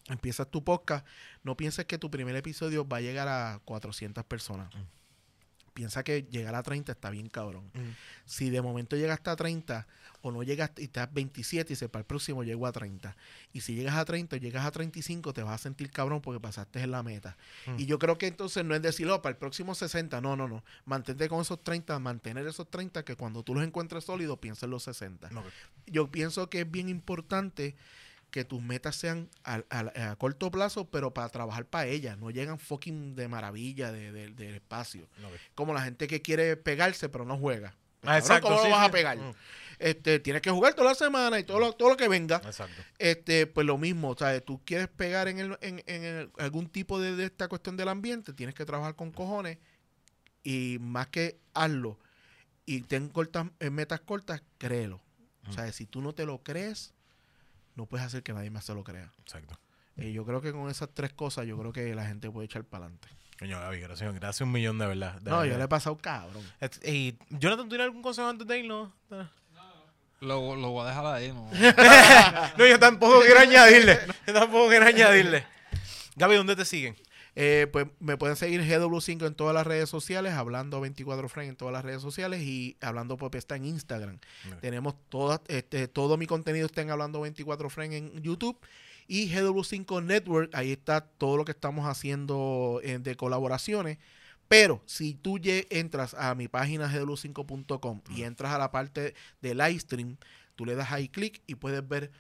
empiezas 0.08 0.50
tu 0.50 0.64
podcast, 0.64 1.06
no 1.44 1.56
pienses 1.56 1.86
que 1.86 1.98
tu 1.98 2.10
primer 2.10 2.36
episodio 2.36 2.88
va 2.88 2.98
a 2.98 3.02
llegar 3.02 3.28
a 3.28 3.60
400 3.66 4.24
personas. 4.26 4.74
Mm. 4.74 4.80
Piensa 5.80 6.04
que 6.04 6.24
llegar 6.24 6.56
a 6.56 6.62
30 6.62 6.92
está 6.92 7.10
bien 7.10 7.30
cabrón. 7.30 7.72
Mm. 7.74 7.96
Si 8.26 8.50
de 8.50 8.62
momento 8.62 8.98
llegaste 8.98 9.30
a 9.30 9.38
30 9.38 9.88
o 10.22 10.30
no 10.30 10.44
llegaste 10.44 10.82
y 10.82 10.86
estás 10.86 11.14
27 11.14 11.72
y 11.72 11.76
se 11.78 11.88
para 11.88 12.02
el 12.02 12.06
próximo 12.06 12.44
llego 12.44 12.68
a 12.68 12.74
30. 12.74 13.16
Y 13.54 13.62
si 13.62 13.76
llegas 13.76 13.96
a 13.96 14.04
30 14.04 14.36
o 14.36 14.40
llegas 14.40 14.66
a 14.66 14.72
35 14.72 15.32
te 15.32 15.42
vas 15.42 15.54
a 15.54 15.58
sentir 15.58 15.90
cabrón 15.90 16.20
porque 16.20 16.42
pasaste 16.42 16.82
en 16.82 16.92
la 16.92 17.02
meta. 17.02 17.38
Mm. 17.66 17.80
Y 17.80 17.86
yo 17.86 17.98
creo 17.98 18.18
que 18.18 18.28
entonces 18.28 18.66
no 18.66 18.76
es 18.76 18.82
decir, 18.82 19.08
oh, 19.10 19.22
para 19.22 19.32
el 19.32 19.38
próximo 19.38 19.74
60, 19.74 20.20
no, 20.20 20.36
no, 20.36 20.50
no. 20.50 20.66
Mantente 20.84 21.30
con 21.30 21.40
esos 21.40 21.64
30, 21.64 21.98
mantener 22.00 22.46
esos 22.46 22.70
30 22.70 23.06
que 23.06 23.16
cuando 23.16 23.42
tú 23.42 23.56
los 23.56 23.64
encuentres 23.64 24.04
sólidos 24.04 24.38
piensa 24.40 24.66
en 24.66 24.72
los 24.72 24.84
60 24.84 25.30
Ok. 25.30 25.46
yo 25.86 26.12
pienso 26.12 26.50
que 26.50 26.60
es 26.60 26.70
bien 26.70 26.90
importante 26.90 27.78
que 28.32 28.46
tus 28.46 28.62
metas 28.62 28.96
sean 28.96 29.30
a, 29.44 29.64
a- 29.70 30.12
a 30.12 30.16
corto 30.16 30.52
plazo, 30.52 30.90
pero 30.90 31.14
para 31.14 31.30
trabajar 31.30 31.66
para 31.66 31.88
ellas. 31.88 32.18
No 32.18 32.30
llegan 32.32 32.60
fucking 32.60 33.16
de 33.16 33.28
maravilla 33.28 33.92
de- 33.92 34.12
de- 34.12 34.30
del 34.30 34.56
espacio. 34.56 35.08
Como 35.56 35.74
la 35.74 35.82
gente 35.82 36.08
que 36.08 36.22
quiere 36.22 36.56
pegarse, 36.58 37.10
pero 37.10 37.26
no 37.26 37.38
juega. 37.38 37.76
Ah, 38.04 38.18
exacto, 38.18 38.48
¿Cómo 38.48 38.60
sí, 38.62 38.66
lo 38.70 38.72
vas 38.72 38.86
sí. 38.86 38.90
a 38.90 38.92
pegar? 38.92 39.18
Mm. 39.18 39.34
Este, 39.80 40.20
tienes 40.20 40.42
que 40.42 40.50
jugar 40.52 40.74
toda 40.74 40.90
la 40.90 40.96
semana 40.96 41.40
y 41.40 41.44
todo 41.44 41.60
lo, 41.60 41.74
todo 41.74 41.90
lo 41.90 41.98
que 41.98 42.08
venga. 42.08 42.38
Exacto. 42.46 42.82
Este, 42.98 43.46
pues 43.48 43.66
lo 43.68 43.78
mismo, 43.78 44.10
o 44.12 44.18
sea, 44.18 44.40
tú 44.42 44.62
quieres 44.66 44.88
pegar 44.90 45.28
en, 45.28 45.40
el, 45.40 45.58
en, 45.62 45.84
en 45.86 46.04
el- 46.04 46.32
algún 46.38 46.70
tipo 46.70 47.00
de, 47.00 47.16
de 47.16 47.26
esta 47.26 47.48
cuestión 47.48 47.76
del 47.78 47.90
ambiente, 47.90 48.34
tienes 48.34 48.56
que 48.56 48.66
trabajar 48.66 48.96
con 48.96 49.12
cojones 49.12 49.58
y 50.44 50.78
más 50.80 51.08
que 51.08 51.40
hazlo 51.54 52.00
y 52.66 52.82
ten 52.82 53.10
cortas, 53.10 53.48
eh, 53.60 53.70
metas 53.70 54.00
cortas, 54.02 54.44
créelo. 54.58 55.02
O 55.48 55.52
sea, 55.54 55.72
si 55.72 55.86
tú 55.88 56.02
no 56.02 56.14
te 56.14 56.26
lo 56.28 56.44
crees, 56.44 56.94
no 57.80 57.86
puedes 57.86 58.06
hacer 58.06 58.24
que 58.24 58.34
nadie 58.34 58.50
más 58.50 58.66
se 58.66 58.74
lo 58.74 58.84
crea. 58.84 59.10
Exacto. 59.22 59.58
Y 59.96 60.12
yo 60.12 60.26
creo 60.26 60.42
que 60.42 60.52
con 60.52 60.70
esas 60.70 60.90
tres 60.94 61.14
cosas, 61.14 61.48
yo 61.48 61.58
creo 61.58 61.72
que 61.72 61.96
la 61.96 62.06
gente 62.06 62.30
puede 62.30 62.46
echar 62.46 62.66
para 62.66 62.86
adelante. 62.86 63.08
Coño, 63.40 63.58
Gaby, 63.58 63.80
gracias, 63.80 64.14
gracias 64.14 64.42
un 64.42 64.52
millón 64.52 64.78
de 64.78 64.86
verdad. 64.86 65.22
de 65.22 65.32
No, 65.32 65.46
yo 65.46 65.58
le 65.58 65.64
he 65.64 65.68
pasado 65.70 65.98
cabrón. 65.98 66.44
Y 66.84 67.16
Jonathan, 67.30 67.66
¿tú 67.66 67.70
tienes 67.70 67.86
algún 67.86 68.02
consejo 68.02 68.28
antes 68.28 68.46
de 68.46 68.60
irnos? 68.60 68.90
Lo, 70.20 70.58
lo 70.58 70.72
voy 70.72 70.86
a 70.86 70.90
dejar 70.90 71.06
ahí, 71.06 71.32
¿no? 71.32 71.50
no, 72.58 72.68
yo 72.68 72.78
tampoco 72.78 73.22
quiero 73.22 73.40
añadirle. 73.40 73.98
Yo 74.28 74.34
tampoco 74.34 74.68
quiero 74.68 74.86
añadirle. 74.86 75.46
Gaby, 76.18 76.36
¿dónde 76.36 76.58
te 76.58 76.66
siguen? 76.66 76.98
Eh, 77.42 77.68
pues 77.72 77.88
me 78.02 78.18
pueden 78.18 78.36
seguir 78.36 78.60
GW5 78.64 79.26
en 79.26 79.34
todas 79.34 79.54
las 79.54 79.66
redes 79.66 79.90
sociales, 79.90 80.34
hablando 80.34 80.82
24 80.82 81.30
Frame 81.30 81.48
en 81.48 81.56
todas 81.56 81.72
las 81.72 81.86
redes 81.86 82.02
sociales 82.02 82.42
y 82.42 82.76
hablando 82.82 83.16
Pop 83.16 83.34
está 83.34 83.56
en 83.56 83.64
Instagram. 83.64 84.20
Tenemos 84.60 84.96
todas, 85.08 85.40
este, 85.48 85.88
todo 85.88 86.18
mi 86.18 86.28
contenido 86.28 86.66
está 86.66 86.82
en 86.82 86.92
hablando 86.92 87.22
24 87.22 87.70
Frame 87.70 87.96
en 87.96 88.22
YouTube 88.22 88.60
y 89.08 89.34
GW5 89.34 90.04
Network, 90.04 90.54
ahí 90.54 90.74
está 90.74 91.00
todo 91.00 91.38
lo 91.38 91.46
que 91.46 91.54
estamos 91.54 91.88
haciendo 91.88 92.82
eh, 92.84 93.00
de 93.00 93.16
colaboraciones. 93.16 94.00
Pero 94.50 94.84
si 94.86 95.14
tú 95.14 95.40
entras 95.42 96.16
a 96.16 96.36
mi 96.36 96.50
página 96.50 96.92
gw5.com 96.92 98.02
y 98.18 98.24
entras 98.24 98.52
a 98.52 98.58
la 98.58 98.70
parte 98.70 99.14
de 99.42 99.56
live 99.56 99.80
stream, 99.80 100.18
tú 100.58 100.66
le 100.66 100.76
das 100.76 100.92
ahí 100.92 101.08
clic 101.08 101.42
y 101.48 101.56
puedes 101.56 101.88
ver 101.88 102.12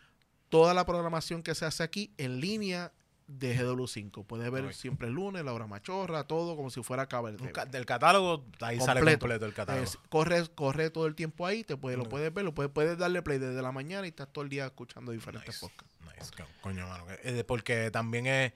toda 0.48 0.74
la 0.74 0.86
programación 0.86 1.44
que 1.44 1.56
se 1.56 1.66
hace 1.66 1.84
aquí 1.84 2.14
en 2.18 2.40
línea 2.40 2.94
de 3.30 3.56
GW5. 3.58 4.26
Puedes 4.26 4.50
ver 4.52 4.74
siempre 4.74 5.08
el 5.08 5.14
lunes, 5.14 5.46
la 5.46 5.54
hora 5.54 5.68
machorra, 5.68 6.24
todo 6.26 6.56
como 6.56 6.70
si 6.70 6.82
fuera 6.84 7.06
Caber 7.08 7.40
Un 7.42 7.50
ca- 7.50 7.66
del 7.66 7.86
catálogo, 7.86 8.44
ahí 8.62 8.80
sale 8.80 9.00
Completo. 9.02 9.46
el 9.46 9.54
catálogo. 9.54 9.84
Es- 9.84 9.98
corre, 10.10 10.48
corre 10.56 10.90
todo 10.90 11.06
el 11.06 11.14
tiempo 11.16 11.46
ahí, 11.46 11.64
te 11.64 11.78
puede, 11.78 11.96
lo 11.96 12.06
puedes 12.10 12.34
ver, 12.34 12.44
lo 12.44 12.54
puedes, 12.54 12.72
puedes 12.72 12.98
darle 12.98 13.22
play 13.22 13.38
desde 13.38 13.62
la 13.62 13.72
mañana 13.72 14.08
y 14.08 14.10
estás 14.10 14.28
todo 14.34 14.44
el 14.44 14.50
día 14.50 14.66
escuchando 14.66 15.12
diferentes 15.12 15.50
Nice. 15.56 15.60
podcasts. 15.60 15.96
Nice, 16.18 16.32
co- 16.44 16.50
coño, 16.62 16.88
mano. 16.88 17.06
eh, 17.24 17.44
Porque 17.48 17.92
también 17.92 18.26
es. 18.28 18.54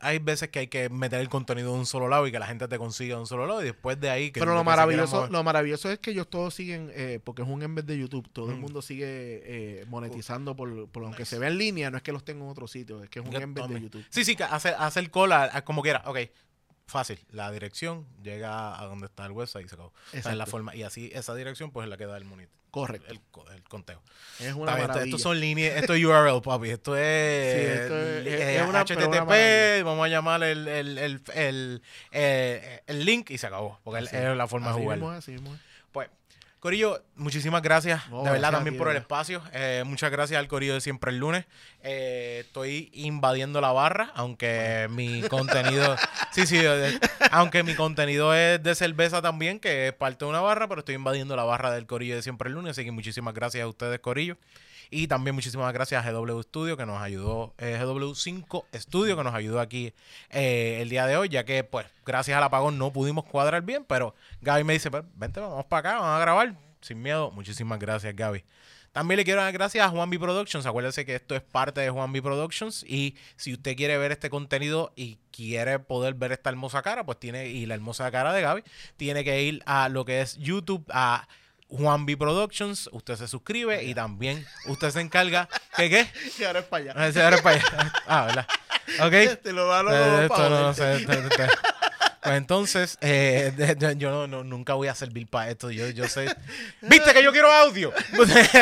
Hay 0.00 0.18
veces 0.20 0.48
que 0.50 0.60
hay 0.60 0.66
que 0.68 0.88
meter 0.90 1.20
el 1.20 1.28
contenido 1.28 1.72
de 1.72 1.78
un 1.80 1.86
solo 1.86 2.08
lado 2.08 2.26
y 2.26 2.30
que 2.32 2.38
la 2.38 2.46
gente 2.46 2.68
te 2.68 2.78
consiga 2.78 3.16
de 3.16 3.20
un 3.22 3.26
solo 3.26 3.46
lado 3.46 3.62
y 3.62 3.64
después 3.64 4.00
de 4.00 4.10
ahí 4.10 4.30
que 4.30 4.38
Pero 4.40 4.54
lo 4.54 4.62
maravilloso, 4.62 5.26
lo 5.28 5.42
maravilloso 5.42 5.90
es 5.90 5.98
que 5.98 6.12
ellos 6.12 6.28
todos 6.28 6.54
siguen, 6.54 6.90
eh, 6.94 7.18
porque 7.24 7.42
es 7.42 7.48
un 7.48 7.62
embed 7.62 7.84
de 7.84 7.98
YouTube, 7.98 8.28
todo 8.32 8.50
el 8.50 8.56
Mm. 8.56 8.60
mundo 8.60 8.80
sigue 8.82 9.06
eh, 9.08 9.84
monetizando 9.88 10.54
por, 10.54 10.88
por 10.88 11.02
aunque 11.04 11.22
Nice. 11.22 11.30
se 11.34 11.38
ve 11.40 11.48
en 11.48 11.58
línea, 11.58 11.90
no 11.90 11.96
es 11.96 12.02
que 12.02 12.12
los 12.12 12.24
tenga 12.24 12.44
en 12.44 12.50
otro 12.50 12.68
sitio, 12.68 13.02
es 13.02 13.10
que 13.10 13.18
es 13.18 13.24
un 13.26 13.32
Ya, 13.32 13.40
embed 13.40 13.64
de. 13.64 13.80
YouTube. 13.80 14.04
Sí, 14.08 14.24
sí, 14.24 14.36
que 14.36 14.44
hace, 14.44 14.68
hace 14.68 15.00
el 15.00 15.10
call 15.10 15.32
a- 15.32 15.50
a 15.52 15.64
como 15.64 15.82
quiera. 15.82 16.02
Ok, 16.06 16.18
fácil. 16.88 17.20
La 17.30 17.50
dirección 17.52 18.06
llega 18.22 18.80
a 18.80 18.84
donde 18.86 19.06
está 19.06 19.24
el 19.26 19.32
website 19.32 19.66
y 19.66 19.68
se 19.68 19.74
acabó. 19.76 19.92
O 20.16 20.20
sea, 20.22 20.32
es 20.32 20.36
la 20.38 20.46
forma, 20.46 20.74
y 20.74 20.82
así 20.82 21.10
esa 21.14 21.34
dirección 21.36 21.70
pues 21.70 21.84
es 21.84 21.90
la 21.90 21.96
que 21.96 22.06
da 22.06 22.16
el 22.16 22.24
monitor. 22.24 22.52
Correcto. 22.70 23.08
El, 23.10 23.20
el 23.56 23.62
conteo. 23.64 24.02
Es 24.40 24.52
una 24.52 24.74
bien, 24.76 24.90
esto, 25.06 25.18
son 25.18 25.40
líneas, 25.40 25.76
esto 25.78 25.94
es 25.94 26.04
URL, 26.04 26.42
papi. 26.42 26.68
Esto 26.68 26.96
es, 26.98 27.54
Sí, 27.54 27.82
esto 27.82 27.98
es- 27.98 28.26
eh, 28.26 28.56
es 28.60 28.68
una- 28.68 28.80
HTTP, 28.84 29.08
maravilla. 29.24 29.84
vamos 29.84 30.04
a 30.04 30.08
llamar 30.08 30.42
el, 30.42 30.68
el, 30.68 30.98
el, 30.98 31.22
el, 31.34 31.82
eh, 32.12 32.82
el 32.86 33.04
link 33.06 33.30
y 33.30 33.38
se 33.38 33.46
acabó. 33.46 33.80
Porque 33.84 34.04
es 34.04 34.12
la 34.12 34.46
forma 34.46 34.70
Así 34.70 34.78
de 34.80 34.82
jugar. 34.84 34.98
mismo 34.98 35.10
así 35.12 35.32
mismo 35.32 35.56
Corillo, 36.60 37.02
muchísimas 37.14 37.62
gracias. 37.62 38.08
No, 38.10 38.24
de 38.24 38.30
verdad 38.30 38.38
gracias 38.38 38.52
también 38.52 38.74
ti, 38.74 38.78
por 38.78 38.88
el 38.88 38.96
espacio. 38.96 39.42
Eh, 39.52 39.84
muchas 39.86 40.10
gracias 40.10 40.38
al 40.38 40.48
Corillo 40.48 40.74
de 40.74 40.80
siempre 40.80 41.12
el 41.12 41.18
lunes. 41.18 41.44
Eh, 41.82 42.42
estoy 42.46 42.90
invadiendo 42.94 43.60
la 43.60 43.70
barra, 43.70 44.10
aunque 44.14 44.88
mi 44.90 45.22
contenido. 45.28 45.96
Sí, 46.32 46.46
sí, 46.46 46.60
aunque 47.30 47.62
mi 47.62 47.74
contenido 47.74 48.34
es 48.34 48.60
de 48.62 48.74
cerveza 48.74 49.22
también, 49.22 49.60
que 49.60 49.88
es 49.88 49.92
parte 49.92 50.24
de 50.24 50.30
una 50.30 50.40
barra, 50.40 50.66
pero 50.66 50.80
estoy 50.80 50.96
invadiendo 50.96 51.36
la 51.36 51.44
barra 51.44 51.70
del 51.70 51.86
Corillo 51.86 52.16
de 52.16 52.22
siempre 52.22 52.48
el 52.48 52.54
lunes. 52.54 52.72
Así 52.72 52.84
que 52.84 52.90
muchísimas 52.90 53.34
gracias 53.34 53.62
a 53.62 53.68
ustedes, 53.68 54.00
Corillo. 54.00 54.36
Y 54.90 55.06
también 55.06 55.34
muchísimas 55.34 55.72
gracias 55.72 56.04
a 56.04 56.10
GW 56.10 56.40
Studio 56.42 56.76
que 56.76 56.86
nos 56.86 57.00
ayudó, 57.00 57.54
eh, 57.58 57.78
GW5 57.80 58.64
Studio 58.74 59.16
que 59.16 59.24
nos 59.24 59.34
ayudó 59.34 59.60
aquí 59.60 59.92
eh, 60.30 60.78
el 60.80 60.88
día 60.88 61.06
de 61.06 61.16
hoy, 61.16 61.28
ya 61.28 61.44
que 61.44 61.64
pues 61.64 61.86
gracias 62.06 62.36
al 62.36 62.44
apagón 62.44 62.78
no 62.78 62.92
pudimos 62.92 63.24
cuadrar 63.24 63.62
bien, 63.62 63.84
pero 63.84 64.14
Gaby 64.40 64.64
me 64.64 64.72
dice, 64.72 64.90
pues 64.90 65.04
vente, 65.14 65.40
vamos 65.40 65.66
para 65.66 65.90
acá, 65.90 66.00
vamos 66.00 66.16
a 66.16 66.20
grabar 66.20 66.54
sin 66.80 67.02
miedo. 67.02 67.30
Muchísimas 67.30 67.78
gracias 67.78 68.14
Gaby. 68.14 68.44
También 68.92 69.18
le 69.18 69.24
quiero 69.24 69.42
dar 69.42 69.52
gracias 69.52 69.86
a 69.86 69.90
Juan 69.90 70.10
Productions. 70.10 70.66
Acuérdense 70.66 71.04
que 71.04 71.14
esto 71.14 71.36
es 71.36 71.42
parte 71.42 71.80
de 71.80 71.90
Juan 71.90 72.12
Productions. 72.12 72.84
Y 72.84 73.16
si 73.36 73.52
usted 73.52 73.76
quiere 73.76 73.98
ver 73.98 74.12
este 74.12 74.30
contenido 74.30 74.92
y 74.96 75.18
quiere 75.30 75.78
poder 75.78 76.14
ver 76.14 76.32
esta 76.32 76.50
hermosa 76.50 76.82
cara, 76.82 77.04
pues 77.04 77.20
tiene, 77.20 77.48
y 77.48 77.66
la 77.66 77.74
hermosa 77.74 78.10
cara 78.10 78.32
de 78.32 78.42
Gaby, 78.42 78.64
tiene 78.96 79.24
que 79.24 79.42
ir 79.42 79.62
a 79.66 79.88
lo 79.88 80.04
que 80.04 80.22
es 80.22 80.36
YouTube, 80.38 80.84
a 80.90 81.28
Juan 81.68 82.06
B 82.06 82.16
Productions. 82.16 82.88
Usted 82.92 83.16
se 83.16 83.28
suscribe 83.28 83.84
y 83.84 83.94
también 83.94 84.46
usted 84.66 84.90
se 84.90 85.00
encarga. 85.00 85.48
¿Qué 85.76 85.88
qué? 85.90 86.06
Y 86.38 86.44
ahora 86.44 86.60
es 86.60 86.64
para 86.66 86.82
allá. 86.84 86.92
Ah, 86.96 87.06
ese 87.08 87.20
era 87.20 87.36
para 87.42 87.56
allá. 87.56 87.92
Ah, 88.06 88.24
¿verdad? 88.26 88.46
Ok. 89.06 89.12
Este 89.12 89.52
lo 89.52 89.66
da, 89.68 89.82
lo- 89.82 89.94
Eh, 89.94 89.98
lo- 89.98 90.22
esto 90.22 90.48
no, 90.50 90.60
no 90.62 90.74
sé, 90.74 90.98
te- 91.04 91.16
te- 91.16 91.28
te- 91.36 91.48
Pues 92.22 92.36
entonces, 92.36 92.98
eh, 93.00 93.52
de- 93.56 93.74
de- 93.74 93.96
yo 93.96 94.10
no, 94.10 94.26
no- 94.26 94.44
nunca 94.44 94.74
voy 94.74 94.88
a 94.88 94.94
servir 94.94 95.26
para 95.28 95.50
esto. 95.50 95.70
Yo, 95.70 95.88
yo 95.90 96.08
sé. 96.08 96.26
¿Viste 96.82 97.12
que 97.12 97.22
yo 97.22 97.30
quiero 97.32 97.50
audio? 97.52 97.92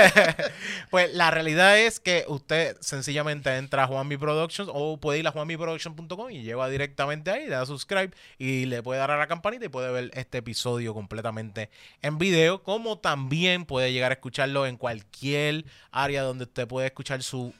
pues 0.91 1.13
la 1.15 1.31
realidad 1.31 1.79
es 1.79 2.01
que 2.01 2.25
usted 2.29 2.77
sencillamente 2.81 3.55
entra 3.57 3.85
a 3.85 3.87
Juanmi 3.87 4.17
Productions 4.17 4.71
o 4.73 4.99
puede 4.99 5.19
ir 5.21 5.27
a 5.27 5.33
juanmiproduction.com 5.33 6.31
y 6.31 6.43
lleva 6.43 6.69
directamente 6.69 7.31
ahí, 7.31 7.45
le 7.45 7.51
da 7.51 7.67
subscribe 7.67 8.11
y 8.39 8.67
le 8.67 8.83
puede 8.83 9.01
dar 9.01 9.11
a 9.11 9.17
la 9.19 9.27
campanita 9.27 9.65
y 9.65 9.69
puede 9.69 9.91
ver 9.91 10.11
este 10.15 10.39
episodio 10.39 10.95
completamente 10.95 11.71
en 12.03 12.19
video, 12.19 12.63
como 12.63 12.99
también 12.99 13.65
puede 13.65 13.93
llegar 13.93 14.13
a 14.13 14.15
escucharlo 14.15 14.67
en 14.67 14.77
cualquier 14.77 15.65
área 15.91 16.23
donde 16.23 16.45
usted 16.45 16.67
puede 16.69 16.87
escuchar 16.89 17.23
su 17.23 17.55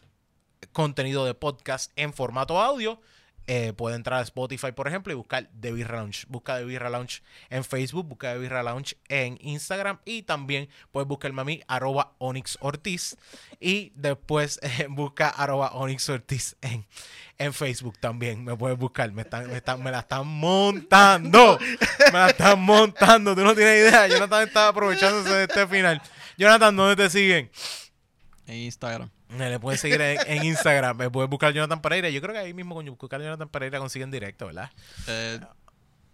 contenido 0.73 1.25
de 1.25 1.35
podcast 1.35 1.91
en 1.97 2.13
formato 2.13 2.61
audio. 2.61 3.01
Eh, 3.49 3.73
puede 3.77 3.95
entrar 3.95 4.19
a 4.19 4.23
Spotify, 4.23 4.73
por 4.73 4.89
ejemplo, 4.89 5.13
y 5.13 5.17
buscar 5.17 5.49
The 5.61 5.71
Birra 5.73 5.99
Lounge. 5.99 6.25
Busca 6.29 6.57
The 6.59 6.65
Birra 6.65 6.91
Lounge 6.91 7.23
en 7.49 7.63
Facebook, 7.65 8.05
busca 8.07 8.33
The 8.33 8.39
Birra 8.41 8.65
Lounge 8.65 8.97
en 9.09 9.39
Instagram 9.41 10.01
y 10.05 10.23
también 10.23 10.69
puedes 10.91 11.07
buscarme 11.07 11.43
a 11.43 11.45
mí, 11.45 11.63
arroba 11.69 12.15
Onyx 12.19 12.59
Ortiz. 12.61 13.17
Y 13.61 13.93
después 13.95 14.59
eh, 14.63 14.87
busca 14.91 15.29
arroba 15.29 15.69
Onyx 15.75 16.09
Ortiz 16.09 16.57
en, 16.61 16.87
en 17.39 17.55
Facebook 17.55 17.99
también. 18.01 18.43
Me 18.45 18.57
puedes 18.57 18.77
buscar. 18.77 19.13
Me, 19.13 19.23
están, 19.23 19.47
me, 19.49 19.57
están- 19.59 19.81
me 19.83 19.93
la 19.93 20.01
están 20.01 20.27
montando. 20.27 21.59
Me 22.13 22.19
la 22.19 22.29
están 22.31 22.61
montando. 22.61 23.35
Tú 23.35 23.43
no 23.43 23.55
tienes 23.55 23.89
idea. 23.91 24.07
Jonathan 24.09 24.47
está 24.47 24.69
aprovechándose 24.69 25.31
de 25.33 25.45
este 25.45 25.67
final. 25.67 26.01
Jonathan, 26.37 26.75
¿dónde 26.77 26.97
te 26.97 27.11
siguen? 27.11 27.51
En 28.47 28.55
Instagram. 28.57 29.11
Me 29.29 29.51
le 29.51 29.59
pueden 29.59 29.79
seguir 29.79 30.01
en, 30.01 30.19
en 30.27 30.45
Instagram. 30.45 30.97
Me 30.97 31.11
pueden 31.11 31.29
buscar 31.31 31.53
Jonathan 31.53 31.83
Pereira. 31.83 32.09
Yo 32.11 32.21
creo 32.21 32.33
que 32.33 32.41
ahí 32.41 32.55
mismo 32.55 32.75
con 32.75 32.85
buscar 32.87 33.21
Jonathan 33.21 33.49
Pereira 33.49 33.79
consiguen 33.79 34.11
directo, 34.11 34.47
¿verdad? 34.47 34.71
Eh, 35.09 35.41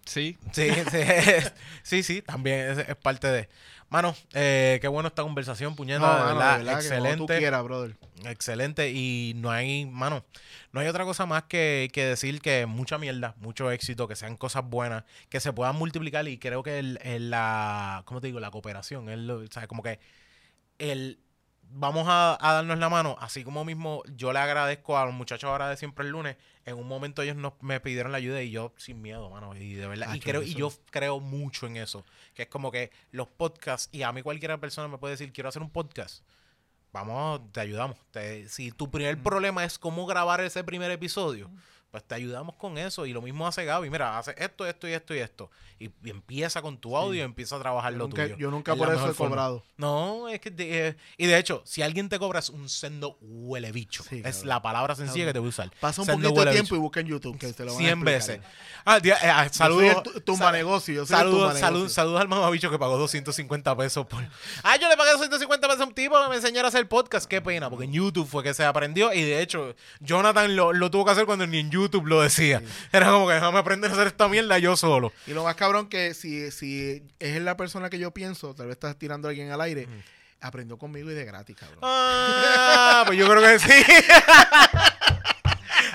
sí. 0.06 0.38
Sí, 0.52 0.68
sí, 0.90 0.98
sí, 1.82 2.02
sí, 2.02 2.22
también 2.22 2.60
es, 2.70 2.78
es 2.88 2.96
parte 2.96 3.26
de. 3.28 3.48
Mano, 3.90 4.14
eh, 4.32 4.78
qué 4.80 4.88
bueno 4.88 5.08
esta 5.08 5.22
conversación, 5.22 5.76
puñeta, 5.76 5.98
No, 6.00 6.06
de 6.14 6.18
mano, 6.20 6.34
verdad, 6.38 6.58
de 6.58 6.64
verdad 6.64 6.80
que 6.80 6.88
como 6.88 7.00
tú 7.02 7.06
excelente. 7.08 7.38
quieras, 7.38 7.62
brother. 7.64 7.96
Excelente. 8.24 8.90
Y 8.90 9.34
no 9.36 9.50
hay, 9.50 9.84
mano, 9.84 10.24
no 10.72 10.80
hay 10.80 10.88
otra 10.88 11.04
cosa 11.04 11.26
más 11.26 11.42
que, 11.42 11.90
que 11.92 12.06
decir 12.06 12.40
que 12.40 12.64
mucha 12.64 12.96
mierda, 12.96 13.34
mucho 13.36 13.70
éxito, 13.70 14.08
que 14.08 14.16
sean 14.16 14.38
cosas 14.38 14.64
buenas, 14.64 15.04
que 15.28 15.40
se 15.40 15.52
puedan 15.52 15.76
multiplicar. 15.76 16.26
Y 16.26 16.38
creo 16.38 16.62
que 16.62 16.78
el, 16.78 16.98
el- 17.02 17.28
la, 17.28 18.00
¿cómo 18.06 18.22
te 18.22 18.28
digo? 18.28 18.40
La 18.40 18.50
cooperación, 18.50 19.10
es 19.10 19.18
lo- 19.18 19.40
o 19.40 19.46
sea, 19.50 19.66
como 19.66 19.82
que 19.82 20.00
el 20.78 21.18
vamos 21.74 22.06
a, 22.08 22.36
a 22.40 22.52
darnos 22.54 22.78
la 22.78 22.88
mano, 22.88 23.16
así 23.20 23.44
como 23.44 23.64
mismo 23.64 24.02
yo 24.16 24.32
le 24.32 24.38
agradezco 24.38 24.98
a 24.98 25.04
los 25.06 25.14
muchachos 25.14 25.48
ahora 25.50 25.68
de 25.68 25.76
siempre 25.76 26.04
el 26.04 26.10
lunes, 26.12 26.36
en 26.64 26.76
un 26.76 26.86
momento 26.86 27.22
ellos 27.22 27.36
nos, 27.36 27.54
me 27.60 27.80
pidieron 27.80 28.12
la 28.12 28.18
ayuda 28.18 28.42
y 28.42 28.50
yo 28.50 28.72
sin 28.76 29.00
miedo, 29.02 29.28
mano, 29.30 29.54
y 29.56 29.74
de 29.74 29.86
verdad, 29.86 30.08
y 30.14 30.18
Hacho, 30.18 30.24
creo, 30.24 30.42
y 30.42 30.54
yo 30.54 30.72
creo 30.90 31.20
mucho 31.20 31.66
en 31.66 31.76
eso, 31.76 32.04
que 32.34 32.42
es 32.42 32.48
como 32.48 32.70
que 32.70 32.90
los 33.10 33.28
podcasts, 33.28 33.88
y 33.92 34.02
a 34.02 34.12
mí 34.12 34.22
cualquier 34.22 34.58
persona 34.60 34.88
me 34.88 34.98
puede 34.98 35.12
decir, 35.12 35.32
quiero 35.32 35.48
hacer 35.48 35.62
un 35.62 35.70
podcast, 35.70 36.24
vamos, 36.92 37.40
te 37.52 37.60
ayudamos. 37.60 37.96
Te- 38.10 38.48
si 38.48 38.70
tu 38.70 38.90
primer 38.90 39.18
problema 39.22 39.64
es 39.64 39.78
cómo 39.78 40.06
grabar 40.06 40.40
ese 40.40 40.62
primer 40.64 40.90
episodio, 40.90 41.50
pues 41.92 42.02
te 42.04 42.14
ayudamos 42.14 42.56
con 42.56 42.78
eso. 42.78 43.04
Y 43.06 43.12
lo 43.12 43.20
mismo 43.22 43.46
hace 43.46 43.64
Gaby. 43.66 43.90
Mira, 43.90 44.18
hace 44.18 44.34
esto, 44.38 44.66
esto 44.66 44.88
y 44.88 44.92
esto 44.92 45.14
y 45.14 45.18
esto. 45.18 45.50
Y, 45.78 45.90
y 46.02 46.10
empieza 46.10 46.62
con 46.62 46.78
tu 46.78 46.96
audio 46.96 47.20
y 47.20 47.20
empieza 47.20 47.56
a 47.56 47.58
trabajar 47.60 47.92
Yo 47.92 47.98
lo 47.98 48.08
nunca, 48.08 48.22
tuyo. 48.24 48.36
yo 48.38 48.50
nunca 48.50 48.72
Es 48.72 48.78
por 48.78 48.88
eso 48.88 49.10
he 49.10 49.12
forma. 49.14 49.30
cobrado. 49.36 49.62
No, 49.76 50.28
es 50.28 50.40
que. 50.40 50.50
de- 50.50 50.88
eh, 50.88 50.96
y 51.18 51.26
de 51.26 51.36
hecho, 51.38 51.60
si 51.66 51.82
alguien 51.82 52.08
te 52.08 52.18
cobra 52.18 52.38
es 52.38 52.48
un 52.48 52.68
sendo 52.70 53.18
huele 53.20 53.72
bicho. 53.72 54.02
Sí, 54.08 54.22
es 54.24 54.44
la 54.46 54.62
palabra 54.62 54.94
sencilla 54.94 55.26
que 55.26 55.32
te 55.34 55.38
voy 55.38 55.48
a 55.48 55.50
usar. 55.50 55.70
Pasa 55.80 56.00
un 56.00 56.06
Sendo 56.06 56.28
poquito 56.30 56.46
de 56.46 56.52
tiempo 56.52 56.74
y 56.74 56.78
busca 56.78 57.00
en 57.00 57.08
YouTube 57.08 57.36
que 57.38 57.52
te 57.52 57.64
lo 57.64 57.74
van 57.74 57.76
a 57.76 57.78
100 57.86 57.90
explicar. 57.98 58.14
veces. 58.14 58.40
Ah, 58.86 58.98
tía, 59.00 59.14
eh, 59.22 59.28
ah, 59.30 59.46
Yo 59.46 59.52
saludos. 59.52 60.02
tumba 60.24 60.46
sa- 60.46 60.52
negocio, 60.52 60.94
yo 60.94 61.04
soy 61.06 61.14
el 61.14 61.18
Saludos, 61.18 61.40
tumba 61.48 61.60
salud, 61.60 61.78
negocio. 61.80 61.94
saludos 61.94 62.20
al 62.22 62.28
mamabicho 62.28 62.70
que 62.70 62.78
pagó 62.78 62.96
250 62.96 63.76
pesos 63.76 64.06
por. 64.06 64.24
Ah, 64.62 64.76
yo 64.78 64.88
le 64.88 64.96
pagué 64.96 65.12
250 65.12 65.66
pesos 65.68 65.82
a 65.82 65.84
un 65.84 65.94
tipo 65.94 66.20
que 66.22 66.28
me 66.30 66.36
enseñara 66.36 66.66
a 66.66 66.70
hacer 66.70 66.88
podcast. 66.88 67.26
Qué 67.26 67.42
pena, 67.42 67.68
porque 67.68 67.84
en 67.84 67.92
YouTube 67.92 68.26
fue 68.26 68.42
que 68.42 68.54
se 68.54 68.64
aprendió. 68.64 69.12
Y 69.12 69.20
de 69.22 69.42
hecho, 69.42 69.74
Jonathan 70.00 70.56
lo, 70.56 70.72
lo 70.72 70.90
tuvo 70.90 71.04
que 71.04 71.10
hacer 71.10 71.26
cuando 71.26 71.46
ni 71.46 71.58
en 71.58 71.70
YouTube 71.70 71.81
lo 72.04 72.22
decía. 72.22 72.62
Era 72.92 73.10
como 73.10 73.26
que 73.28 73.34
déjame 73.34 73.58
aprender 73.58 73.90
a 73.90 73.94
hacer 73.94 74.06
esta 74.06 74.28
mierda 74.28 74.58
yo 74.58 74.76
solo. 74.76 75.12
Y 75.26 75.32
lo 75.32 75.44
más 75.44 75.54
cabrón 75.56 75.88
que 75.88 76.14
si, 76.14 76.50
si 76.50 77.02
es 77.18 77.40
la 77.42 77.56
persona 77.56 77.90
que 77.90 77.98
yo 77.98 78.12
pienso, 78.12 78.54
tal 78.54 78.66
vez 78.66 78.74
estás 78.74 78.98
tirando 78.98 79.28
a 79.28 79.30
alguien 79.30 79.50
al 79.50 79.60
aire, 79.60 79.88
aprendió 80.40 80.78
conmigo 80.78 81.10
y 81.10 81.14
de 81.14 81.24
gratis, 81.24 81.56
cabrón. 81.56 81.78
Ah, 81.82 83.04
pues 83.06 83.18
yo 83.18 83.28
creo 83.28 83.42
que 83.42 83.58
sí. 83.58 83.68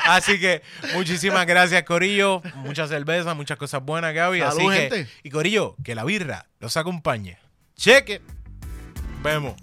Así 0.06 0.40
que 0.40 0.62
muchísimas 0.94 1.46
gracias, 1.46 1.84
Corillo. 1.84 2.42
Muchas 2.56 2.90
cervezas, 2.90 3.36
muchas 3.36 3.58
cosas 3.58 3.84
buenas, 3.84 4.14
Gaby. 4.14 4.42
Así 4.42 4.58
Salud, 4.58 4.72
que, 4.72 4.80
gente. 4.80 5.08
y 5.24 5.30
Corillo, 5.30 5.76
que 5.84 5.96
la 5.96 6.06
birra 6.06 6.46
los 6.60 6.78
acompañe. 6.78 7.38
Cheque. 7.76 8.22
Vemos. 9.22 9.56